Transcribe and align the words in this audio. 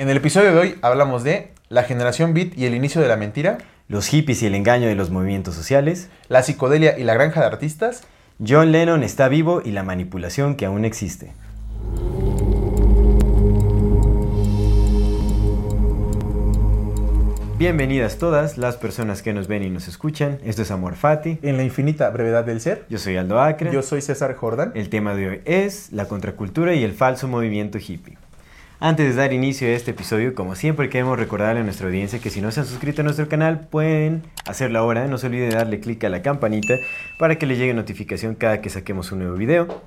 En 0.00 0.08
el 0.08 0.16
episodio 0.16 0.54
de 0.54 0.58
hoy 0.58 0.78
hablamos 0.80 1.24
de 1.24 1.50
la 1.68 1.82
generación 1.82 2.32
beat 2.32 2.56
y 2.56 2.64
el 2.64 2.74
inicio 2.74 3.02
de 3.02 3.08
la 3.08 3.18
mentira, 3.18 3.58
Los 3.86 4.06
hippies 4.06 4.42
y 4.42 4.46
el 4.46 4.54
engaño 4.54 4.88
de 4.88 4.94
los 4.94 5.10
movimientos 5.10 5.54
sociales. 5.54 6.08
la 6.28 6.42
psicodelia 6.42 6.98
y 6.98 7.04
la 7.04 7.12
granja 7.12 7.40
de 7.40 7.46
artistas. 7.46 8.04
John 8.42 8.72
Lennon 8.72 9.02
está 9.02 9.28
vivo 9.28 9.60
y 9.62 9.72
la 9.72 9.82
manipulación 9.82 10.56
que 10.56 10.64
aún 10.64 10.86
existe. 10.86 11.34
Bienvenidas 17.58 18.16
todas 18.16 18.56
las 18.56 18.78
personas 18.78 19.20
que 19.20 19.34
nos 19.34 19.48
ven 19.48 19.64
y 19.64 19.68
nos 19.68 19.86
escuchan. 19.86 20.38
Esto 20.42 20.62
es 20.62 20.70
Amor 20.70 20.94
Fati. 20.94 21.40
En 21.42 21.58
la 21.58 21.62
infinita 21.62 22.08
brevedad 22.08 22.46
del 22.46 22.62
ser. 22.62 22.86
Yo 22.88 22.96
soy 22.96 23.18
Aldo 23.18 23.38
Acre. 23.38 23.70
Yo 23.70 23.82
soy 23.82 24.00
César 24.00 24.34
Jordan. 24.34 24.72
El 24.74 24.88
tema 24.88 25.14
de 25.14 25.28
hoy 25.28 25.40
es 25.44 25.92
la 25.92 26.06
contracultura 26.06 26.72
y 26.72 26.84
el 26.84 26.94
falso 26.94 27.28
movimiento 27.28 27.76
hippie. 27.76 28.16
Antes 28.82 29.14
de 29.14 29.20
dar 29.20 29.34
inicio 29.34 29.68
a 29.68 29.72
este 29.72 29.90
episodio, 29.90 30.34
como 30.34 30.54
siempre 30.54 30.88
queremos 30.88 31.18
recordarle 31.18 31.60
a 31.60 31.64
nuestra 31.64 31.86
audiencia 31.86 32.18
que 32.18 32.30
si 32.30 32.40
no 32.40 32.50
se 32.50 32.60
han 32.60 32.66
suscrito 32.66 33.02
a 33.02 33.04
nuestro 33.04 33.28
canal 33.28 33.68
pueden 33.68 34.22
hacerlo 34.46 34.78
ahora. 34.78 35.06
No 35.06 35.18
se 35.18 35.26
olvide 35.26 35.48
de 35.48 35.54
darle 35.54 35.80
clic 35.80 36.02
a 36.04 36.08
la 36.08 36.22
campanita 36.22 36.76
para 37.18 37.36
que 37.36 37.44
les 37.44 37.58
llegue 37.58 37.74
notificación 37.74 38.34
cada 38.34 38.62
que 38.62 38.70
saquemos 38.70 39.12
un 39.12 39.18
nuevo 39.18 39.36
video. 39.36 39.82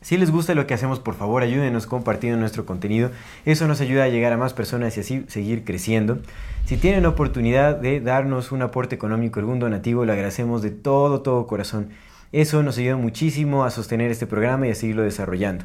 Si 0.00 0.16
les 0.16 0.30
gusta 0.30 0.54
lo 0.54 0.64
que 0.68 0.74
hacemos, 0.74 1.00
por 1.00 1.16
favor 1.16 1.42
ayúdenos 1.42 1.88
compartiendo 1.88 2.38
nuestro 2.38 2.64
contenido. 2.66 3.10
Eso 3.46 3.66
nos 3.66 3.80
ayuda 3.80 4.04
a 4.04 4.08
llegar 4.08 4.32
a 4.32 4.36
más 4.36 4.54
personas 4.54 4.96
y 4.96 5.00
así 5.00 5.24
seguir 5.26 5.64
creciendo. 5.64 6.20
Si 6.66 6.76
tienen 6.76 7.06
oportunidad 7.06 7.78
de 7.78 7.98
darnos 7.98 8.52
un 8.52 8.62
aporte 8.62 8.94
económico, 8.94 9.40
algún 9.40 9.58
donativo, 9.58 10.04
lo 10.04 10.12
agradecemos 10.12 10.62
de 10.62 10.70
todo, 10.70 11.22
todo 11.22 11.48
corazón. 11.48 11.88
Eso 12.30 12.62
nos 12.62 12.78
ayuda 12.78 12.94
muchísimo 12.94 13.64
a 13.64 13.72
sostener 13.72 14.12
este 14.12 14.28
programa 14.28 14.68
y 14.68 14.70
a 14.70 14.76
seguirlo 14.76 15.02
desarrollando. 15.02 15.64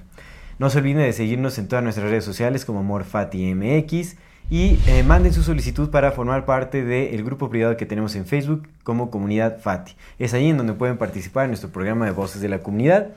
No 0.57 0.69
se 0.69 0.77
olviden 0.77 1.01
de 1.01 1.11
seguirnos 1.11 1.57
en 1.57 1.67
todas 1.67 1.83
nuestras 1.83 2.09
redes 2.09 2.23
sociales 2.23 2.63
como 2.63 2.79
AmorFatiMX 2.79 4.15
y 4.49 4.79
eh, 4.87 5.03
manden 5.05 5.33
su 5.33 5.43
solicitud 5.43 5.89
para 5.89 6.11
formar 6.11 6.45
parte 6.45 6.85
del 6.85 7.23
grupo 7.25 7.49
privado 7.49 7.75
que 7.75 7.85
tenemos 7.85 8.15
en 8.15 8.25
Facebook 8.25 8.67
como 8.83 9.11
Comunidad 9.11 9.59
Fati. 9.59 9.95
Es 10.17 10.33
ahí 10.33 10.49
en 10.49 10.57
donde 10.57 10.73
pueden 10.73 10.97
participar 10.97 11.45
en 11.45 11.51
nuestro 11.51 11.71
programa 11.71 12.05
de 12.05 12.11
Voces 12.11 12.41
de 12.41 12.47
la 12.47 12.59
Comunidad. 12.59 13.09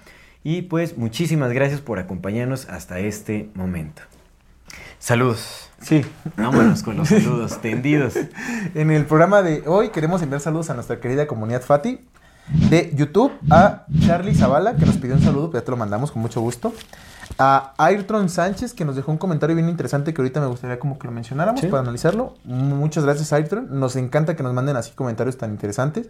Y 0.42 0.62
pues 0.62 0.97
muchísimas 0.98 1.53
gracias 1.53 1.80
por 1.80 1.98
acompañarnos 1.98 2.69
hasta 2.69 2.98
este 2.98 3.50
momento. 3.55 4.02
Saludos. 4.98 5.70
Sí. 5.80 6.05
Vámonos 6.36 6.83
con 6.83 6.97
los 6.97 7.08
saludos 7.08 7.61
tendidos. 7.61 8.14
En 8.75 8.91
el 8.91 9.05
programa 9.05 9.42
de 9.42 9.62
hoy 9.67 9.91
queremos 9.91 10.23
enviar 10.23 10.41
saludos 10.41 10.70
a 10.70 10.75
nuestra 10.75 10.98
querida 10.98 11.28
comunidad 11.28 11.62
Fati. 11.62 12.00
De 12.70 12.91
YouTube 12.95 13.30
a 13.50 13.84
Charlie 14.00 14.34
Zavala, 14.34 14.75
que 14.75 14.86
nos 14.86 14.97
pidió 14.97 15.14
un 15.17 15.23
saludo, 15.23 15.50
pero 15.50 15.61
ya 15.61 15.64
te 15.67 15.70
lo 15.70 15.77
mandamos 15.77 16.11
con 16.11 16.23
mucho 16.23 16.41
gusto. 16.41 16.73
A 17.39 17.75
Ayrton 17.79 18.29
Sánchez, 18.29 18.73
que 18.73 18.84
nos 18.84 18.97
dejó 18.97 19.12
un 19.12 19.19
comentario 19.19 19.55
bien 19.55 19.69
interesante 19.69 20.15
que 20.15 20.21
ahorita 20.21 20.41
me 20.41 20.47
gustaría 20.47 20.79
como 20.79 20.98
que 20.98 21.07
lo 21.07 21.12
mencionáramos 21.12 21.61
Sí. 21.61 21.67
para 21.69 21.83
analizarlo. 21.83 22.35
Muchas 22.45 23.05
gracias, 23.05 23.33
Ayrton. 23.33 23.69
Nos 23.79 23.97
encanta 23.97 24.35
que 24.35 24.43
nos 24.43 24.55
manden 24.55 24.77
así 24.77 24.93
comentarios 24.93 25.37
tan 25.37 25.51
interesantes. 25.51 26.08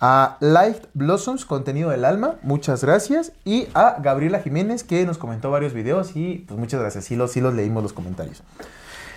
A 0.00 0.36
Light 0.40 0.84
Blossoms, 0.94 1.44
contenido 1.44 1.90
del 1.90 2.04
alma, 2.04 2.34
muchas 2.42 2.82
gracias. 2.84 3.32
Y 3.44 3.68
a 3.74 3.96
Gabriela 4.00 4.40
Jiménez, 4.40 4.84
que 4.84 5.04
nos 5.06 5.18
comentó 5.18 5.50
varios 5.50 5.72
videos 5.72 6.16
y 6.16 6.44
pues 6.48 6.58
muchas 6.58 6.80
gracias. 6.80 7.04
Sí 7.04 7.16
los, 7.16 7.32
sí 7.32 7.40
los 7.40 7.54
leímos 7.54 7.82
los 7.82 7.92
comentarios. 7.92 8.42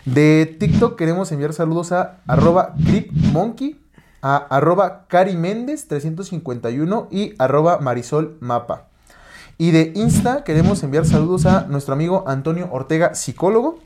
De 0.06 0.56
TikTok 0.59 0.97
queremos 0.97 1.31
enviar 1.31 1.53
saludos 1.53 1.91
a 1.91 2.17
arroba 2.28 2.73
CripMonkey, 2.85 3.79
a 4.22 4.38
arroba 4.38 5.06
Cari 5.07 5.35
Méndez 5.35 5.88
351 5.88 7.07
y 7.11 7.34
arroba 7.40 7.79
Marisol 7.79 8.38
Mapa. 8.40 8.85
Y 9.57 9.72
de 9.72 9.91
Insta 9.95 10.44
queremos 10.44 10.84
enviar 10.84 11.06
saludos 11.06 11.45
a 11.47 11.66
nuestro 11.68 11.94
amigo 11.94 12.23
Antonio 12.28 12.69
Ortega, 12.72 13.16
psicólogo, 13.16 13.79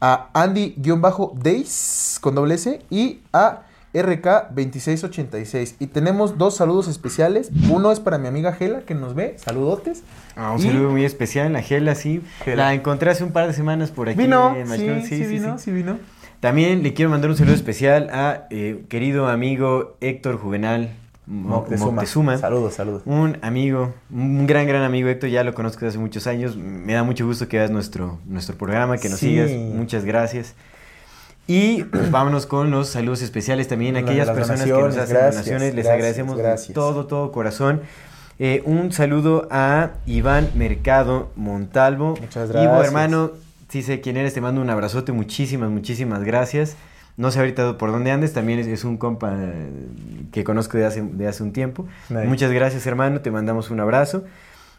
a 0.00 0.28
Andy-Days 0.32 2.18
con 2.20 2.34
doble 2.36 2.54
S 2.54 2.80
y 2.88 3.20
a 3.32 3.62
RK2686. 3.94 5.74
Y 5.80 5.86
tenemos 5.88 6.38
dos 6.38 6.56
saludos 6.56 6.88
especiales. 6.88 7.50
Uno 7.70 7.90
es 7.90 7.98
para 8.00 8.18
mi 8.18 8.28
amiga 8.28 8.52
Gela, 8.52 8.82
que 8.82 8.94
nos 8.94 9.14
ve. 9.14 9.34
Saludotes. 9.38 10.02
Ah, 10.36 10.52
un 10.52 10.60
Y- 10.60 10.64
saludo 10.64 10.90
muy 10.90 11.04
especial 11.04 11.56
a 11.56 11.62
Gela, 11.62 11.94
sí. 11.96 12.22
Gela. 12.44 12.64
La 12.66 12.74
encontré 12.74 13.10
hace 13.10 13.24
un 13.24 13.32
par 13.32 13.46
de 13.48 13.54
semanas 13.54 13.90
por 13.90 14.08
aquí. 14.08 14.18
Vino, 14.18 14.54
en 14.54 14.68
sí, 14.68 15.02
sí, 15.08 15.24
vino, 15.24 15.58
sí 15.58 15.70
vino. 15.72 15.98
También 16.40 16.82
le 16.84 16.94
quiero 16.94 17.10
mandar 17.10 17.30
un 17.30 17.36
saludo 17.36 17.54
especial 17.56 18.10
a 18.12 18.46
eh, 18.50 18.84
querido 18.88 19.26
amigo 19.26 19.96
Héctor 20.00 20.36
Juvenal 20.38 20.90
Moctezuma. 21.28 21.90
Moctezuma. 21.92 22.38
Saludos, 22.38 22.74
saludos. 22.74 23.02
Un 23.04 23.36
amigo, 23.42 23.92
un 24.10 24.46
gran, 24.46 24.66
gran 24.66 24.82
amigo 24.82 25.08
Héctor, 25.08 25.28
ya 25.28 25.44
lo 25.44 25.52
conozco 25.54 25.80
desde 25.84 25.88
hace 25.88 25.98
muchos 25.98 26.26
años. 26.26 26.56
Me 26.56 26.94
da 26.94 27.02
mucho 27.02 27.26
gusto 27.26 27.48
que 27.48 27.58
veas 27.58 27.70
nuestro, 27.70 28.18
nuestro 28.26 28.56
programa, 28.56 28.96
que 28.98 29.08
nos 29.10 29.18
Sí. 29.18 29.26
sigas. 29.30 29.50
Muchas 29.50 30.04
gracias. 30.06 30.54
Y 31.46 31.84
pues, 31.84 32.10
vámonos 32.10 32.46
con 32.46 32.70
los 32.70 32.88
saludos 32.88 33.22
especiales 33.22 33.68
también 33.68 33.96
a 33.96 34.00
aquellas 34.00 34.26
las 34.26 34.36
personas 34.36 34.62
que 34.64 34.70
nos 34.70 34.96
hacen 34.96 35.14
gracias, 35.16 35.32
donaciones. 35.34 35.74
Les 35.74 35.84
gracias, 35.84 35.92
agradecemos 35.94 36.36
de 36.36 36.42
gracias. 36.42 36.74
todo, 36.74 37.06
todo 37.06 37.30
corazón. 37.32 37.82
Eh, 38.38 38.62
un 38.66 38.92
saludo 38.92 39.48
a 39.50 39.90
Iván 40.06 40.50
Mercado 40.54 41.30
Montalvo. 41.36 42.14
Muchas 42.20 42.50
Ivo, 42.50 42.60
gracias. 42.60 42.86
hermano, 42.86 43.30
sí 43.68 43.82
sé 43.82 44.00
quién 44.00 44.16
eres, 44.16 44.32
te 44.34 44.40
mando 44.40 44.60
un 44.60 44.70
abrazote, 44.70 45.12
muchísimas, 45.12 45.70
muchísimas 45.70 46.22
gracias. 46.22 46.76
No 47.18 47.30
sé 47.30 47.40
ahorita 47.40 47.76
por 47.76 47.92
dónde 47.92 48.10
andes, 48.12 48.32
también 48.32 48.58
es, 48.60 48.66
es 48.66 48.84
un 48.84 48.96
compa 48.96 49.34
eh, 49.36 49.68
que 50.32 50.42
conozco 50.44 50.78
de 50.78 50.86
hace, 50.86 51.02
de 51.02 51.28
hace 51.28 51.42
un 51.42 51.52
tiempo. 51.52 51.86
Nice. 52.08 52.26
Muchas 52.26 52.50
gracias, 52.52 52.86
hermano, 52.86 53.20
te 53.20 53.30
mandamos 53.30 53.70
un 53.70 53.80
abrazo. 53.80 54.24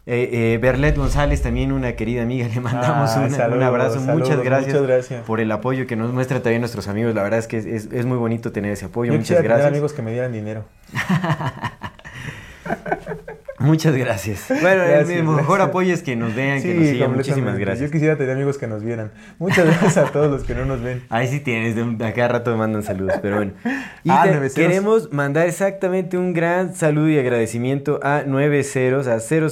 Eh, 0.06 0.54
eh, 0.54 0.58
Berlet 0.60 0.96
González, 0.98 1.42
también 1.44 1.72
una 1.74 1.94
querida 1.98 2.24
amiga, 2.24 2.48
le 2.54 2.62
mandamos 2.62 3.12
Ah, 3.12 3.28
una- 3.28 3.48
un 3.56 3.62
abrazo. 3.64 4.00
saludos, 4.00 4.30
muchas, 4.30 4.44
gracias 4.44 4.74
muchas 4.74 4.88
gracias. 4.88 5.26
por 5.26 5.40
el 5.42 5.52
apoyo 5.52 5.86
que 5.86 5.96
nos 5.98 6.12
muestran 6.14 6.42
también 6.42 6.62
nuestros 6.62 6.88
amigos. 6.88 7.14
La 7.14 7.22
verdad 7.22 7.40
es 7.40 7.48
que 7.48 7.58
es, 7.58 7.66
es- 7.66 7.90
es 7.92 8.06
muy 8.06 8.18
bonito 8.18 8.52
tener 8.52 8.72
ese 8.72 8.86
apoyo. 8.86 9.12
Yo 9.12 9.20
muchas 9.20 9.38
quisiera 9.38 9.42
tener 9.42 9.58
gracias. 9.58 9.72
amigos 9.72 9.94
que 9.94 10.02
me 10.02 10.12
dieran 10.14 10.32
dinero. 10.32 10.64
Muchas 13.60 13.96
gracias. 13.96 14.46
Bueno, 14.62 14.84
Gracias, 14.84 15.10
el 15.10 15.24
mejor 15.24 15.46
gracias. 15.58 15.68
apoyo 15.70 15.94
es 15.94 16.02
que 16.04 16.16
nos 16.16 16.34
vean, 16.36 16.62
que 16.62 16.74
nos 16.74 16.88
sigan. 16.88 17.14
Muchísimas 17.14 17.58
gracias. 17.58 17.90
Yo 17.90 17.92
quisiera 17.92 18.18
tener 18.18 18.36
amigos 18.36 18.58
que 18.58 18.68
nos 18.68 18.84
vieran. 18.84 19.12
Muchas 19.38 19.66
gracias 19.66 19.98
a 19.98 20.06
todos 20.12 20.30
los 20.32 20.44
que 20.44 20.56
no 20.56 20.66
nos 20.66 20.82
ven. 20.82 21.04
Ahí 21.10 21.28
sí 21.28 21.40
tienes, 21.40 21.76
a 21.78 22.14
cada 22.14 22.28
rato 22.30 22.52
me 22.52 22.58
mandan 22.58 22.84
saludos, 22.84 23.16
pero 23.22 23.38
bueno. 23.38 23.52
Y 24.04 24.10
Ah, 24.10 24.24
te- 24.26 24.50
queremos 24.54 25.12
mandar 25.12 25.48
exactamente 25.48 26.18
un 26.18 26.34
gran 26.34 26.74
saludo 26.76 27.10
y 27.10 27.20
agradecimiento 27.20 28.00
a 28.02 28.24
9 28.26 28.64
ceros, 28.64 29.08
a 29.08 29.20
000, 29.20 29.48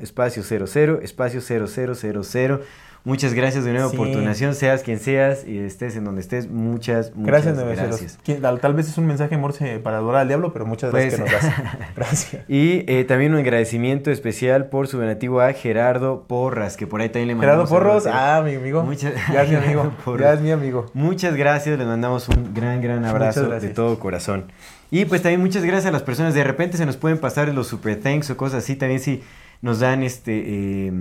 espacio 0.00 0.42
00, 0.42 1.00
espacio 1.02 1.40
0000. 1.40 2.60
Muchas 3.06 3.34
gracias 3.34 3.66
de 3.66 3.72
nuevo 3.74 3.90
por 3.90 4.06
tu 4.06 4.14
Sí. 4.14 4.18
donación, 4.20 4.54
seas 4.54 4.82
quien 4.82 4.98
seas 4.98 5.46
y 5.46 5.58
estés 5.58 5.94
en 5.94 6.04
donde 6.04 6.22
estés. 6.22 6.48
Muchas, 6.48 7.14
muchas 7.14 7.44
Gracias, 7.44 7.58
gracias. 7.78 8.18
Tal, 8.40 8.60
tal 8.60 8.72
vez 8.72 8.88
es 8.88 8.96
un 8.96 9.04
mensaje 9.06 9.36
morse 9.36 9.78
para 9.78 9.98
adorar 9.98 10.22
al 10.22 10.28
diablo, 10.28 10.54
pero 10.54 10.64
muchas 10.64 10.90
gracias 10.90 11.20
Pues- 11.20 11.30
que 11.30 11.36
nos 11.36 11.42
das. 11.42 11.54
Gracias. 11.96 12.42
Y 12.48 12.82
eh, 12.90 13.04
también 13.06 13.34
un 13.34 13.40
agradecimiento 13.40 14.10
especial 14.10 14.66
por 14.70 14.88
su 14.88 14.96
donativo 14.98 15.42
a 15.42 15.52
Gerardo 15.52 16.24
Porras, 16.26 16.78
que 16.78 16.86
por 16.86 17.02
ahí 17.02 17.10
también 17.10 17.28
le 17.28 17.34
Gerardo 17.34 17.64
mandamos 17.64 18.02
saludos. 18.04 18.04
Porros, 18.04 18.18
ah, 18.18 18.42
mi 18.42 18.54
amigo. 18.54 18.82
Muchas- 18.84 19.12
mi 19.28 19.36
amigo. 19.56 19.92
Gerardo 20.06 20.34
es 20.36 20.40
mi 20.40 20.50
amigo. 20.50 20.86
Muchas 20.94 21.36
gracias, 21.36 21.78
les 21.78 21.86
mandamos 21.86 22.28
un 22.30 22.54
gran, 22.54 22.80
gran 22.80 23.04
abrazo 23.04 23.42
de 23.42 23.48
gracias. 23.48 23.74
todo 23.74 23.98
corazón. 23.98 24.46
Y 24.90 25.04
pues 25.04 25.20
también 25.20 25.40
muchas 25.42 25.62
gracias 25.64 25.86
a 25.86 25.90
las 25.90 26.02
personas. 26.02 26.32
De 26.32 26.42
repente 26.44 26.78
se 26.78 26.86
nos 26.86 26.96
pueden 26.96 27.18
pasar 27.18 27.48
los 27.48 27.66
super 27.66 28.00
thanks 28.00 28.30
o 28.30 28.36
cosas 28.38 28.62
así. 28.64 28.76
También 28.76 29.00
si 29.00 29.22
nos 29.64 29.80
dan 29.80 30.02
este, 30.02 30.42
eh, 30.44 30.92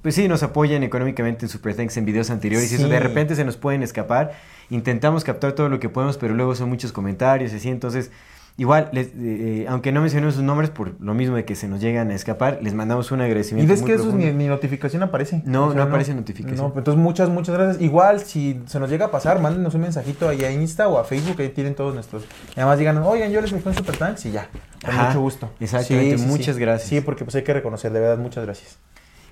pues 0.00 0.14
sí, 0.14 0.28
nos 0.28 0.44
apoyan 0.44 0.84
económicamente 0.84 1.44
en 1.44 1.48
super 1.48 1.74
thanks 1.74 1.96
en 1.96 2.04
videos 2.04 2.30
anteriores. 2.30 2.70
Y 2.70 2.76
eso 2.76 2.86
de 2.86 3.00
repente 3.00 3.34
se 3.34 3.44
nos 3.44 3.56
pueden 3.56 3.82
escapar. 3.82 4.38
Intentamos 4.70 5.24
captar 5.24 5.54
todo 5.54 5.68
lo 5.68 5.80
que 5.80 5.88
podemos, 5.88 6.18
pero 6.18 6.32
luego 6.32 6.54
son 6.54 6.68
muchos 6.68 6.92
comentarios 6.92 7.52
y 7.52 7.56
así. 7.56 7.68
Entonces, 7.68 8.12
igual, 8.56 8.90
les- 8.92 9.08
eh, 9.08 9.12
eh, 9.16 9.66
aunque 9.68 9.92
no 9.92 10.00
mencionemos 10.00 10.34
sus 10.34 10.42
nombres 10.44 10.70
por 10.70 11.00
lo 11.00 11.14
mismo 11.14 11.36
de 11.36 11.44
que 11.44 11.54
se 11.54 11.68
nos 11.68 11.80
llegan 11.80 12.10
a 12.10 12.14
escapar, 12.14 12.58
les 12.62 12.74
mandamos 12.74 13.10
un 13.10 13.20
Y 13.20 13.24
agradecimiento. 13.24 13.72
ves 13.72 13.80
muy 13.82 13.90
que 13.90 13.94
eso 13.96 14.12
ni, 14.12 14.26
ni 14.32 14.46
notificación 14.46 15.02
aparece. 15.02 15.42
No, 15.44 15.72
no 15.74 15.82
aparece 15.82 16.14
notificación. 16.14 16.58
No, 16.72 16.74
entonces 16.76 17.02
muchas, 17.02 17.28
muchas 17.28 17.54
gracias. 17.56 17.82
Igual, 17.82 18.20
si 18.20 18.60
se 18.66 18.78
nos 18.78 18.90
llega 18.90 19.06
a 19.06 19.10
pasar, 19.10 19.40
mándenos 19.40 19.74
un 19.74 19.80
mensajito 19.80 20.28
ahí 20.28 20.44
a 20.44 20.52
Insta 20.52 20.88
o 20.88 20.98
a 20.98 21.04
Facebook, 21.04 21.36
ahí 21.40 21.48
tienen 21.50 21.74
todos 21.74 21.94
nuestros. 21.94 22.24
Y 22.56 22.60
además 22.60 22.78
digan, 22.78 22.98
oigan, 22.98 23.30
yo 23.30 23.40
les 23.40 23.50
dejé 23.52 23.68
un 23.68 23.74
super 23.74 23.96
thanks 23.96 24.26
y 24.26 24.32
ya. 24.32 24.48
Con 24.84 24.90
Ajá, 24.94 25.08
mucho 25.08 25.20
gusto. 25.20 25.50
exactamente, 25.60 26.16
muchas 26.18 26.56
sí. 26.56 26.60
gracias. 26.60 26.88
Sí, 26.88 27.00
porque 27.00 27.24
pues 27.24 27.34
hay 27.36 27.42
que 27.44 27.52
reconocer, 27.54 27.92
de 27.92 28.00
verdad, 28.00 28.18
muchas 28.18 28.44
gracias. 28.44 28.78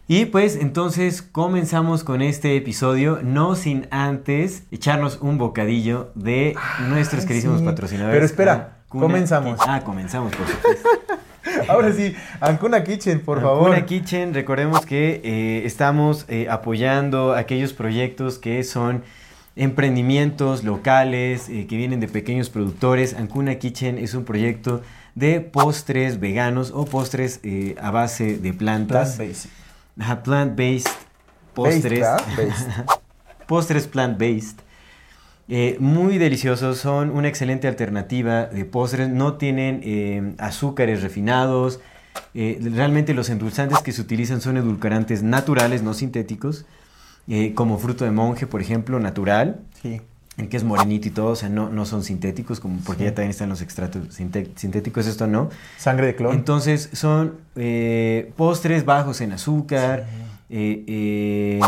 Y 0.08 0.24
pues 0.24 0.56
entonces 0.56 1.22
comenzamos 1.22 2.02
con 2.02 2.20
este 2.20 2.56
episodio, 2.56 3.20
no 3.22 3.54
sin 3.54 3.86
antes 3.92 4.64
echarnos 4.72 5.18
un 5.20 5.38
bocadillo 5.38 6.10
de 6.16 6.56
nuestros 6.88 7.20
Ay, 7.22 7.28
queridísimos 7.28 7.62
patrocinadores. 7.62 8.16
Pero 8.16 8.26
espera, 8.26 8.79
Comenzamos. 8.98 9.58
Kitchen. 9.58 9.74
Ah, 9.74 9.80
comenzamos, 9.82 10.34
por 10.34 10.46
supuesto. 10.46 10.88
Ahora 11.68 11.92
sí, 11.92 12.14
Ancuna 12.40 12.84
Kitchen, 12.84 13.20
por 13.20 13.40
favor. 13.40 13.68
Ancuna 13.68 13.86
Kitchen, 13.86 14.34
recordemos 14.34 14.84
que 14.84 15.20
eh, 15.24 15.62
estamos 15.64 16.26
eh, 16.28 16.48
apoyando 16.50 17.34
aquellos 17.34 17.72
proyectos 17.72 18.38
que 18.38 18.62
son 18.64 19.02
emprendimientos 19.56 20.64
locales, 20.64 21.48
eh, 21.48 21.66
que 21.66 21.76
vienen 21.76 22.00
de 22.00 22.08
pequeños 22.08 22.50
productores. 22.50 23.14
Ancuna 23.14 23.54
Kitchen 23.56 23.98
es 23.98 24.14
un 24.14 24.24
proyecto 24.24 24.82
de 25.14 25.40
postres 25.40 26.20
veganos 26.20 26.72
o 26.74 26.84
postres 26.84 27.40
a 27.80 27.90
base 27.90 28.38
de 28.38 28.52
plantas. 28.52 29.16
Plant-based. 29.16 30.22
Plant-based 30.24 30.90
postres. 31.54 32.00
Based, 32.00 32.36
¿verdad? 32.36 32.36
Based. 32.36 32.68
postres 33.46 33.86
plant-based. 33.86 34.69
Eh, 35.52 35.76
muy 35.80 36.16
deliciosos, 36.18 36.78
son 36.78 37.10
una 37.10 37.26
excelente 37.26 37.66
alternativa 37.66 38.46
de 38.46 38.64
postres, 38.64 39.08
no 39.08 39.34
tienen 39.34 39.80
eh, 39.82 40.34
azúcares 40.38 41.02
refinados, 41.02 41.80
eh, 42.34 42.60
realmente 42.72 43.14
los 43.14 43.28
endulzantes 43.30 43.80
que 43.80 43.90
se 43.90 44.00
utilizan 44.00 44.40
son 44.40 44.56
edulcorantes 44.58 45.24
naturales, 45.24 45.82
no 45.82 45.92
sintéticos, 45.92 46.66
eh, 47.26 47.52
como 47.54 47.78
fruto 47.78 48.04
de 48.04 48.12
monje, 48.12 48.46
por 48.46 48.60
ejemplo, 48.60 49.00
natural, 49.00 49.58
Sí. 49.82 50.00
el 50.36 50.48
que 50.48 50.56
es 50.56 50.62
morenito 50.62 51.08
y 51.08 51.10
todo, 51.10 51.32
o 51.32 51.36
sea, 51.36 51.48
no, 51.48 51.68
no 51.68 51.84
son 51.84 52.04
sintéticos, 52.04 52.60
como 52.60 52.78
porque 52.86 53.02
Sí. 53.02 53.08
ya 53.10 53.14
también 53.16 53.30
están 53.30 53.48
los 53.48 53.60
extractos 53.60 54.02
sinté- 54.16 54.52
sintéticos, 54.54 55.08
esto 55.08 55.26
no. 55.26 55.50
Sangre 55.78 56.06
de 56.06 56.14
clon. 56.14 56.32
Entonces 56.32 56.90
son 56.92 57.34
postres 58.36 58.84
bajos 58.84 59.20
en 59.20 59.32
azúcar, 59.32 60.06
eh, 60.48 61.58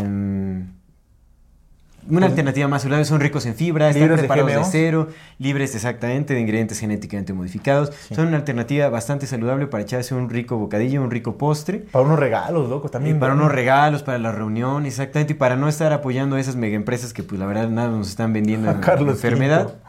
una 2.09 2.27
alternativa 2.27 2.67
más 2.69 2.83
saludable, 2.83 3.05
son 3.05 3.21
ricos 3.21 3.47
en 3.47 3.55
fibra, 3.55 3.89
están 3.89 4.03
Libres 4.03 4.17
de 4.23 4.29
preparados 4.29 4.51
de, 4.51 4.57
GMOs. 4.59 4.69
cero, 4.73 5.09
libres 5.39 5.75
exactamente 5.75 6.35
de 6.35 6.41
ingredientes 6.41 6.79
genéticamente 6.81 7.33
modificados. 7.33 7.93
Sí. 8.09 8.15
Son 8.15 8.29
una 8.29 8.37
alternativa 8.37 8.89
bastante 8.89 9.27
saludable 9.27 9.67
para 9.67 9.83
echarse 9.83 10.15
un 10.15 10.29
rico 10.29 10.57
bocadillo, 10.59 11.03
un 11.03 11.11
rico 11.11 11.39
postre. 11.39 11.79
Para 11.79 12.05
unos 12.05 12.19
regalos, 12.19 12.69
loco, 12.69 12.89
también. 12.89 13.17
Y 13.17 13.19
para 13.21 13.35
¿no? 13.35 13.41
unos 13.43 13.53
regalos, 13.53 14.03
para 14.03 14.19
la 14.19 14.33
reunión, 14.33 14.85
exactamente, 14.87 15.35
y 15.35 15.37
para 15.37 15.57
no 15.57 15.69
estar 15.69 15.93
apoyando 15.93 16.37
a 16.37 16.41
esas 16.41 16.57
mega 16.57 16.75
empresas 16.77 17.13
que 17.13 17.23
pues 17.23 17.39
la 17.39 17.47
verdad 17.47 17.69
nada 17.69 17.89
nos 17.91 18.09
están 18.09 18.33
vendiendo 18.33 18.71
en- 18.71 18.81
Carlos 18.81 19.15
enfermedad. 19.15 19.67
Quinto. 19.69 19.83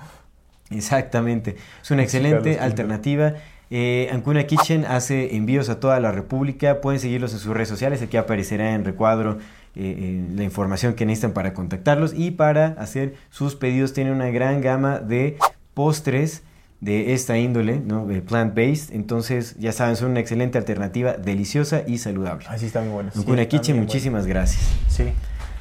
Exactamente. 0.72 1.56
Es 1.82 1.92
una 1.92 2.04
excelente 2.04 2.36
Carlos 2.38 2.48
Quinto. 2.54 2.64
alternativa. 2.64 3.34
Eh, 3.70 4.10
Ancuna 4.12 4.44
Kitchen 4.46 4.86
hace 4.86 5.36
envíos 5.36 5.70
a 5.70 5.80
toda 5.80 6.00
la 6.00 6.12
República. 6.12 6.80
Pueden 6.82 7.00
seguirlos 7.00 7.34
en 7.34 7.40
sus 7.40 7.54
redes 7.54 7.70
sociales. 7.70 8.02
Aquí 8.02 8.18
aparecerá 8.18 8.74
en 8.74 8.86
recuadro 8.86 9.40
eh, 9.76 9.96
eh, 9.98 10.26
la 10.36 10.44
información 10.44 10.94
que 10.94 11.06
necesitan 11.06 11.34
para 11.34 11.54
contactarlos. 11.54 12.14
Y 12.16 12.32
para 12.32 12.68
hacer 12.78 13.16
sus 13.30 13.56
pedidos 13.56 13.94
tienen 13.94 14.14
una 14.14 14.30
gran 14.30 14.62
gama 14.62 15.00
de 15.00 15.38
postres 15.74 16.44
de 16.80 17.14
esta 17.14 17.38
índole, 17.38 17.80
¿no? 17.80 18.06
De 18.06 18.22
plant-based. 18.22 18.94
Entonces, 18.94 19.56
ya 19.58 19.72
saben, 19.72 19.96
son 19.96 20.12
una 20.12 20.20
excelente 20.20 20.58
alternativa, 20.58 21.14
deliciosa 21.14 21.84
y 21.88 21.98
saludable. 21.98 22.46
Así 22.50 22.66
está 22.66 22.82
muy 22.82 22.90
bueno. 22.90 23.12
sí, 23.14 23.22
Kitchen, 23.24 23.76
bien 23.76 23.86
muchísimas 23.86 24.28
gracias. 24.28 24.62
Sí. 24.90 25.06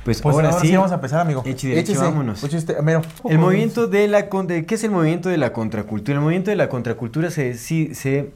Pues, 0.04 0.20
Pues 0.20 0.34
ahora, 0.34 0.52
sí, 0.52 0.74
vamos 0.74 0.90
a 0.90 0.96
empezar, 0.96 1.20
amigo. 1.20 1.44
Échese. 1.46 1.96
vámonos. 1.96 2.42
Mero. 2.82 3.02
El 3.28 3.38
movimiento 3.38 3.86
de 3.86 4.08
la 4.08 4.28
¿qué 4.28 4.74
es 4.74 4.82
el 4.82 4.90
movimiento 4.90 5.28
de 5.28 5.36
la 5.36 5.52
contracultura? 5.52 6.18
El 6.18 6.22
movimiento 6.22 6.50
de 6.50 6.56
la 6.56 6.68
contracultura 6.68 7.30
se, 7.30 7.54
sí, 7.54 7.94
se 7.94 8.32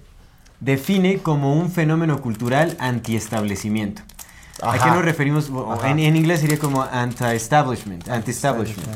define 0.60 1.18
como 1.18 1.54
un 1.54 1.70
fenómeno 1.70 2.20
cultural 2.20 2.76
anti-establecimiento. 2.78 4.02
¿A 4.62 4.72
Ajá. 4.72 4.84
qué 4.84 4.90
nos 4.90 5.04
referimos? 5.04 5.50
En, 5.84 5.98
en 5.98 6.16
inglés 6.16 6.40
sería 6.40 6.58
como 6.58 6.82
anti-establishment, 6.82 8.08
anti-establishment. 8.08 8.88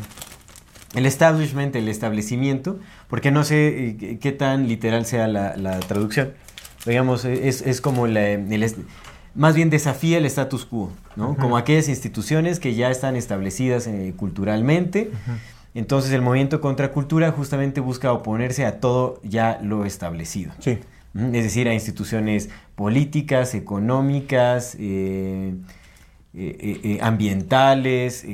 El 0.94 1.06
establishment, 1.06 1.76
el 1.76 1.88
establecimiento, 1.88 2.78
porque 3.08 3.30
no 3.30 3.44
sé 3.44 3.96
eh, 4.00 4.18
qué, 4.20 4.32
tan 4.32 4.66
literal 4.66 5.06
sea 5.06 5.28
la, 5.28 5.56
la 5.56 5.78
traducción. 5.80 6.32
Digamos, 6.86 7.24
eh, 7.24 7.48
es, 7.48 7.62
es 7.62 7.80
como 7.80 8.06
la, 8.06 8.30
el 8.30 8.62
est- 8.62 8.78
más 9.34 9.54
bien 9.54 9.70
desafía 9.70 10.18
el 10.18 10.26
status 10.26 10.64
quo, 10.64 10.90
¿no? 11.14 11.36
Como 11.36 11.56
aquellas 11.56 11.88
instituciones 11.88 12.58
que 12.58 12.74
ya 12.74 12.90
están 12.90 13.14
establecidas 13.14 13.86
eh, 13.86 14.14
culturalmente. 14.16 15.12
Entonces 15.74 16.10
el 16.10 16.22
movimiento 16.22 16.60
contra 16.60 16.90
cultura 16.90 17.30
justamente 17.30 17.78
busca 17.80 18.12
oponerse 18.12 18.66
a 18.66 18.80
todo 18.80 19.20
ya 19.22 19.60
lo 19.62 19.84
establecido. 19.84 20.50
Sí. 20.58 20.80
Es 21.14 21.42
decir, 21.42 21.68
a 21.68 21.74
instituciones 21.74 22.50
políticas, 22.76 23.54
económicas, 23.54 24.76
eh, 24.78 25.54
eh, 26.32 26.80
eh, 26.84 26.98
ambientales, 27.02 28.24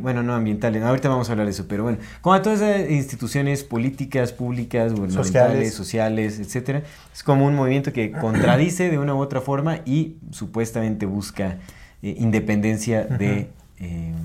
bueno, 0.00 0.22
no 0.22 0.32
ambientales, 0.32 0.84
ahorita 0.84 1.08
vamos 1.08 1.28
a 1.28 1.32
hablar 1.32 1.46
de 1.46 1.50
eso, 1.50 1.66
pero 1.66 1.82
bueno, 1.82 1.98
como 2.20 2.34
a 2.34 2.42
todas 2.42 2.60
esas 2.60 2.88
instituciones 2.88 3.64
políticas, 3.64 4.32
públicas, 4.32 4.92
gubernamentales, 4.92 5.74
sociales, 5.74 6.38
etcétera, 6.38 6.84
es 7.12 7.24
como 7.24 7.44
un 7.44 7.56
movimiento 7.56 7.92
que 7.92 8.12
contradice 8.20 8.88
de 8.88 8.98
una 8.98 9.16
u 9.16 9.18
otra 9.18 9.40
forma 9.40 9.80
y 9.84 10.18
supuestamente 10.30 11.06
busca 11.06 11.58
independencia 12.02 13.04
de 13.04 13.48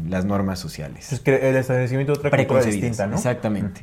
las 0.07 0.25
normas 0.25 0.59
sociales. 0.59 1.11
Es 1.11 1.19
que 1.19 1.49
el 1.49 1.55
establecimiento 1.55 2.13
de 2.13 2.19
otra 2.19 2.29
cultura 2.29 2.63
distinta, 2.63 3.07
¿no? 3.07 3.15
exactamente. 3.15 3.81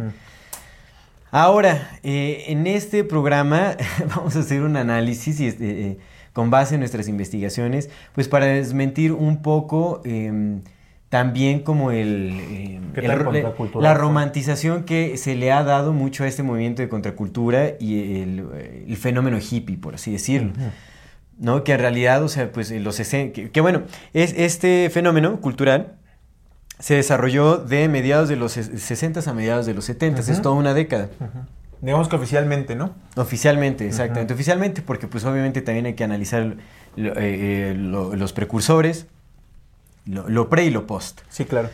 Ahora, 1.37 1.99
eh, 2.05 2.45
en 2.47 2.69
este 2.69 3.03
programa 3.03 3.77
vamos 4.15 4.37
a 4.37 4.39
hacer 4.39 4.63
un 4.63 4.77
análisis 4.77 5.41
y, 5.41 5.49
este, 5.49 5.87
eh, 5.87 5.99
con 6.33 6.49
base 6.49 6.77
en 6.77 6.81
nuestras 6.81 7.09
investigaciones, 7.09 7.91
pues 8.15 8.29
para 8.29 8.47
desmentir 8.47 9.11
un 9.11 9.43
poco 9.43 10.01
eh, 10.05 10.61
también 11.09 11.59
como 11.59 11.91
el, 11.91 12.81
¿Qué 12.95 13.01
el 13.01 13.81
la 13.81 13.95
romantización 13.95 14.85
que 14.85 15.17
se 15.17 15.35
le 15.35 15.51
ha 15.51 15.65
dado 15.65 15.93
mucho 15.93 16.23
a 16.23 16.29
este 16.29 16.45
movimiento 16.45 16.83
de 16.83 16.89
contracultura 16.89 17.73
y 17.81 18.23
el, 18.23 18.85
el 18.87 18.97
fenómeno 18.97 19.39
hippie, 19.39 19.77
por 19.77 19.97
así 19.97 20.13
decirlo. 20.13 20.53
¿no? 21.41 21.65
Que 21.65 21.73
en 21.73 21.81
realidad, 21.81 22.23
o 22.23 22.29
sea, 22.29 22.53
pues 22.53 22.71
los 22.71 22.95
60, 22.95 23.33
que, 23.33 23.51
que 23.51 23.61
bueno, 23.61 23.83
es 24.13 24.33
este 24.37 24.89
fenómeno 24.89 25.41
cultural 25.41 25.97
se 26.79 26.95
desarrolló 26.95 27.57
de 27.59 27.89
mediados 27.89 28.29
de 28.29 28.37
los 28.37 28.53
60 28.53 29.29
a 29.29 29.33
mediados 29.35 29.67
de 29.67 29.75
los 29.75 29.85
70, 29.85 30.21
es 30.21 30.29
Ujú. 30.29 30.43
toda 30.43 30.55
una 30.57 30.75
década. 30.75 31.09
Digamos 31.81 32.09
que 32.09 32.17
oficialmente, 32.17 32.75
¿no? 32.77 32.95
Oficialmente, 33.17 33.87
exactamente. 33.87 34.33
Oficialmente, 34.35 34.81
porque 34.83 35.07
pues 35.07 35.25
obviamente 35.25 35.61
también 35.61 35.87
hay 35.87 35.95
que 35.95 36.05
analizar 36.05 36.57
lo- 36.97 37.13
eh, 37.13 37.71
eh, 37.71 37.75
lo- 37.77 38.15
los 38.17 38.33
precursores, 38.33 39.07
lo, 40.07 40.29
lo 40.29 40.49
pre 40.49 40.65
y 40.65 40.71
lo 40.71 40.87
post. 40.87 41.21
Sí, 41.29 41.45
claro. 41.45 41.69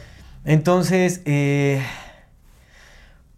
Entonces, 0.45 1.21
eh, 1.26 1.80